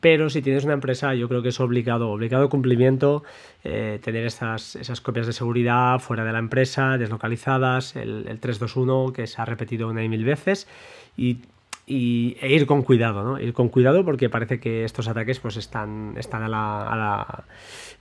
pero 0.05 0.29
si 0.29 0.43
tienes 0.43 0.65
una 0.65 0.75
empresa 0.75 1.15
yo 1.15 1.31
creo 1.31 1.41
que 1.41 1.49
es 1.49 1.59
obligado, 1.61 2.11
obligado 2.11 2.51
cumplimiento 2.51 3.25
eh, 3.65 3.99
tener 4.03 4.27
esas, 4.27 4.77
esas 4.77 5.01
copias 5.01 5.27
de 5.27 5.33
seguridad 5.33 5.99
fuera 5.99 6.27
de 6.27 6.33
la 6.35 6.41
empresa, 6.41 6.99
deslocalizadas, 6.99 7.97
el, 7.97 8.25
321 8.39 9.15
que 9.15 9.27
se 9.27 9.41
ha 9.41 9.47
repetido 9.47 9.89
una 9.89 10.05
y 10.05 10.11
mil 10.11 10.23
veces 10.23 10.69
y, 11.17 11.39
e 11.87 12.53
ir 12.53 12.67
con 12.67 12.83
cuidado, 12.83 13.25
¿no? 13.25 13.41
Ir 13.41 13.55
con 13.55 13.71
cuidado 13.71 14.05
porque 14.05 14.29
parece 14.29 14.61
que 14.61 14.85
estos 14.85 15.09
ataques 15.09 15.41
pues 15.41 15.57
están, 15.57 16.17
están 16.19 16.43
a 16.43 16.49
la... 16.51 17.45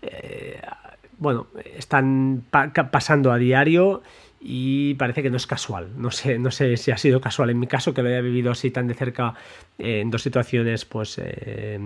Eh, 0.02 0.60
bueno, 1.20 1.48
están 1.78 2.44
pasando 2.52 3.32
a 3.32 3.38
diario 3.38 4.02
y 4.46 4.96
parece 4.96 5.24
que 5.24 5.30
no 5.30 5.38
es 5.38 5.48
casual. 5.48 5.90
No 5.96 6.12
sé, 6.12 6.38
no 6.38 6.52
sé 6.52 6.76
si 6.76 6.92
ha 6.92 6.98
sido 6.98 7.22
casual 7.22 7.50
en 7.50 7.60
mi 7.60 7.68
caso, 7.68 7.94
que 7.94 8.04
lo 8.04 8.10
haya 8.10 8.20
vivido 8.20 8.52
así 8.52 8.72
tan 8.72 8.88
de 8.88 8.94
cerca 8.94 9.36
en 9.78 10.12
dos 10.12 10.22
situaciones 10.22 10.84
pues 10.84 11.18
eh, 11.18 11.80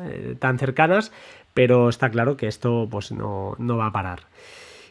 eh, 0.00 0.34
tan 0.40 0.58
cercanas, 0.58 1.12
pero 1.54 1.88
está 1.88 2.10
claro 2.10 2.36
que 2.36 2.48
esto 2.48 2.88
pues 2.90 3.12
no, 3.12 3.56
va 3.60 3.86
a 3.86 3.92
parar. 3.92 4.20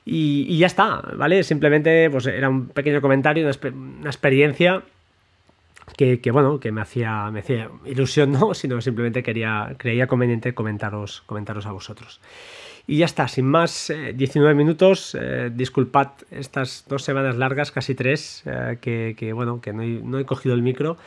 Y, 0.06 0.58
ya 0.58 0.68
está, 0.68 1.02
¿vale? 1.16 1.44
Simplemente 1.44 2.10
pues 2.10 2.26
era 2.26 2.48
un 2.48 2.70
pequeño 2.70 3.02
comentario, 3.02 3.44
una, 3.44 4.10
experiencia 4.10 4.84
que, 5.98 6.22
bueno, 6.32 6.62
que 6.62 6.72
me 6.72 6.80
hacía, 6.80 7.30
me 7.32 7.42
hacía 7.42 7.70
ilusión, 7.86 8.32
no, 8.32 8.54
sino 8.54 8.80
simplemente 8.80 9.24
quería, 9.24 9.76
creía 9.78 10.08
conveniente 10.08 10.54
comentaros, 10.54 11.22
comentaros 11.26 11.66
a 11.66 11.74
vosotros. 11.74 12.22
Y 12.90 12.98
ya 12.98 13.06
está, 13.06 13.28
sin 13.28 13.46
más, 13.46 13.94
19 14.16 14.52
eh, 14.52 14.56
minutos. 14.56 15.14
Eh, 15.14 15.52
disculpad 15.54 16.08
estas 16.32 16.86
dos 16.90 17.04
semanas 17.04 17.38
largas, 17.38 17.72
casi 17.72 17.94
tres, 17.94 18.42
eh, 18.48 18.80
que, 18.82 19.32
bueno, 19.32 19.62
que 19.62 19.74
no 19.74 20.18
he, 20.18 20.26
cogido 20.26 20.56
el 20.56 20.64
micro. 20.64 20.98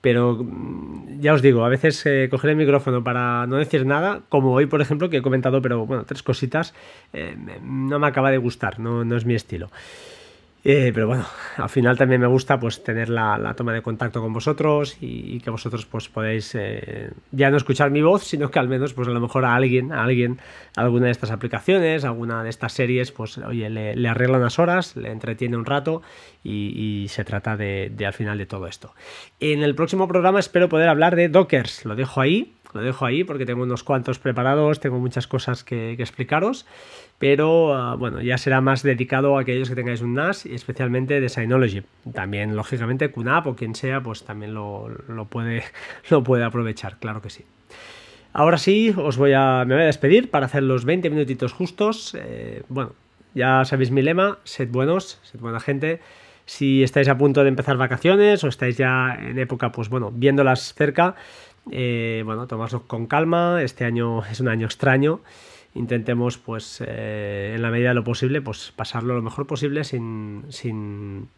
Pero 0.00 0.42
mm, 0.42 1.20
ya 1.20 1.34
os 1.34 1.42
digo, 1.42 1.66
a 1.66 1.68
veces 1.68 2.02
coger 2.30 2.52
el 2.52 2.56
micrófono 2.56 3.04
para 3.04 3.46
no 3.46 3.56
decir 3.56 3.84
nada, 3.84 4.22
como 4.30 4.54
hoy, 4.54 4.64
por 4.64 4.80
ejemplo, 4.80 5.10
que 5.10 5.18
he 5.18 5.22
comentado, 5.22 5.60
pero 5.60 5.84
bueno, 5.84 6.06
tres 6.06 6.22
cositas, 6.22 6.72
no 7.62 7.98
me 7.98 8.06
acaba 8.06 8.30
de 8.30 8.38
gustar, 8.38 8.80
no, 8.80 9.04
no 9.04 9.14
es 9.14 9.26
mi 9.26 9.34
estilo. 9.34 9.70
Eh, 10.68 10.90
pero 10.92 11.06
bueno, 11.06 11.24
al 11.58 11.68
final 11.68 11.96
también 11.96 12.20
me 12.20 12.26
gusta 12.26 12.58
pues 12.58 12.82
tener 12.82 13.08
la, 13.08 13.54
toma 13.56 13.72
de 13.72 13.82
contacto 13.82 14.20
con 14.20 14.32
vosotros 14.32 14.96
y, 15.00 15.38
que 15.38 15.48
vosotros 15.48 15.86
pues 15.86 16.08
podéis 16.08 16.56
eh, 16.56 17.12
ya 17.30 17.50
no 17.50 17.56
escuchar 17.56 17.92
mi 17.92 18.02
voz, 18.02 18.24
sino 18.24 18.50
que 18.50 18.58
al 18.58 18.66
menos 18.68 18.92
pues 18.92 19.06
a 19.06 19.12
lo 19.12 19.20
mejor 19.20 19.44
a 19.44 19.54
alguien, 19.54 19.92
a 19.92 20.02
alguien, 20.02 20.40
alguna 20.74 21.06
de 21.06 21.12
estas 21.12 21.30
aplicaciones, 21.30 22.04
alguna 22.04 22.42
de 22.42 22.50
estas 22.50 22.72
series, 22.72 23.12
pues 23.12 23.38
oye, 23.38 23.70
le, 23.70 23.94
le 23.94 24.08
arregla 24.08 24.38
unas 24.38 24.58
horas, 24.58 24.96
le 24.96 25.12
entretiene 25.12 25.56
un 25.56 25.66
rato 25.66 26.02
y, 26.46 27.06
se 27.08 27.24
trata 27.24 27.56
de, 27.56 27.92
al 28.06 28.12
final 28.12 28.38
de 28.38 28.46
todo 28.46 28.66
esto. 28.66 28.94
En 29.40 29.62
el 29.62 29.74
próximo 29.74 30.08
programa 30.08 30.38
espero 30.38 30.68
poder 30.68 30.88
hablar 30.88 31.16
de 31.16 31.28
Dockers, 31.28 31.84
lo 31.84 31.96
dejo 31.96 32.20
ahí, 32.20 32.55
lo 32.76 32.82
dejo 32.82 33.04
ahí 33.04 33.24
porque 33.24 33.46
tengo 33.46 33.62
unos 33.62 33.82
cuantos 33.82 34.18
preparados, 34.18 34.78
tengo 34.80 34.98
muchas 34.98 35.26
cosas 35.26 35.64
que 35.64 35.92
explicaros 35.92 36.66
pero 37.18 37.74
ah, 37.74 37.94
bueno, 37.96 38.20
ya 38.20 38.36
será 38.36 38.60
más 38.60 38.82
dedicado 38.82 39.38
a 39.38 39.42
aquellos 39.42 39.68
que 39.68 39.74
tengáis 39.74 40.02
un 40.02 40.14
NAS 40.14 40.44
y 40.46 40.54
especialmente 40.54 41.20
de 41.20 41.28
Synology. 41.28 41.82
También, 42.12 42.56
lógicamente, 42.56 43.10
QNAP 43.10 43.46
o 43.46 43.56
quien 43.56 43.74
sea, 43.74 44.02
pues 44.02 44.24
también 44.24 44.54
lo, 44.54 44.90
puede, 45.30 45.64
lo 46.10 46.22
puede 46.22 46.44
aprovechar, 46.44 46.98
claro 46.98 47.22
que 47.22 47.30
sí. 47.30 47.44
Ahora 48.32 48.58
sí, 48.58 48.94
os 48.94 49.16
voy 49.16 49.32
a, 49.32 49.64
me 49.66 49.74
voy 49.74 49.84
a 49.84 49.86
despedir 49.86 50.30
para 50.30 50.46
hacer 50.46 50.62
los 50.62 50.84
20 50.84 51.08
minutitos 51.08 51.54
justos. 51.54 52.14
Eh, 52.20 52.62
bueno, 52.68 52.92
ya 53.34 53.64
sabéis 53.64 53.90
mi 53.90 54.02
lema, 54.02 54.38
sed 54.44 54.68
buenos, 54.68 55.18
sed 55.22 55.40
buena 55.40 55.58
gente. 55.58 56.00
Si 56.44 56.82
estáis 56.82 57.08
a 57.08 57.16
punto 57.16 57.42
de 57.42 57.48
empezar 57.48 57.78
vacaciones 57.78 58.44
o 58.44 58.48
estáis 58.48 58.76
ya 58.76 59.18
en 59.18 59.38
época, 59.38 59.72
pues 59.72 59.88
bueno, 59.88 60.12
viéndolas 60.14 60.74
cerca, 60.74 61.16
eh, 61.70 62.22
bueno, 62.24 62.46
tomadlo 62.46 62.82
con 62.82 63.06
calma. 63.06 63.62
Este 63.62 63.84
año 63.84 64.24
es 64.24 64.40
un 64.40 64.48
año 64.48 64.66
extraño 64.66 65.20
intentemos, 65.76 66.38
pues, 66.38 66.82
eh, 66.84 67.52
en 67.54 67.62
la 67.62 67.70
medida 67.70 67.90
de 67.90 67.94
lo 67.94 68.04
posible, 68.04 68.40
pues 68.40 68.72
pasarlo 68.74 69.14
lo 69.14 69.22
mejor 69.22 69.46
posible 69.46 69.84
sin, 69.84 70.44
sin, 70.48 71.28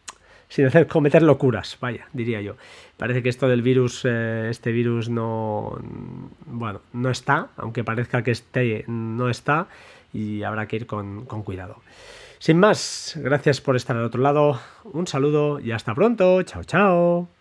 sin 0.49 0.67
hacer 0.67 0.87
cometer 0.87 1.23
locuras, 1.23 1.77
vaya, 1.81 2.09
diría 2.13 2.41
yo. 2.41 2.57
Parece 2.97 3.23
que 3.23 3.29
esto 3.29 3.49
del 3.49 3.63
virus, 3.63 4.03
eh, 4.05 4.49
este 4.51 4.73
virus 4.73 5.09
no, 5.09 5.79
bueno, 6.47 6.81
no 6.93 7.11
está, 7.11 7.49
aunque 7.57 7.85
parezca 7.85 8.23
que 8.23 8.31
esté, 8.31 8.85
no 8.87 9.29
está, 9.29 9.67
y 10.13 10.43
habrá 10.43 10.67
que 10.67 10.77
ir 10.77 10.87
con, 10.87 11.27
con 11.27 11.43
cuidado. 11.43 11.77
Sin 12.39 12.59
más, 12.59 13.19
gracias 13.21 13.61
por 13.61 13.75
estar 13.75 13.97
al 13.97 14.05
otro 14.05 14.23
lado, 14.23 14.61
un 14.85 15.09
saludo 15.09 15.59
y 15.59 15.73
hasta 15.73 15.95
pronto, 15.95 16.43
chao 16.45 16.63
chao. 16.63 17.38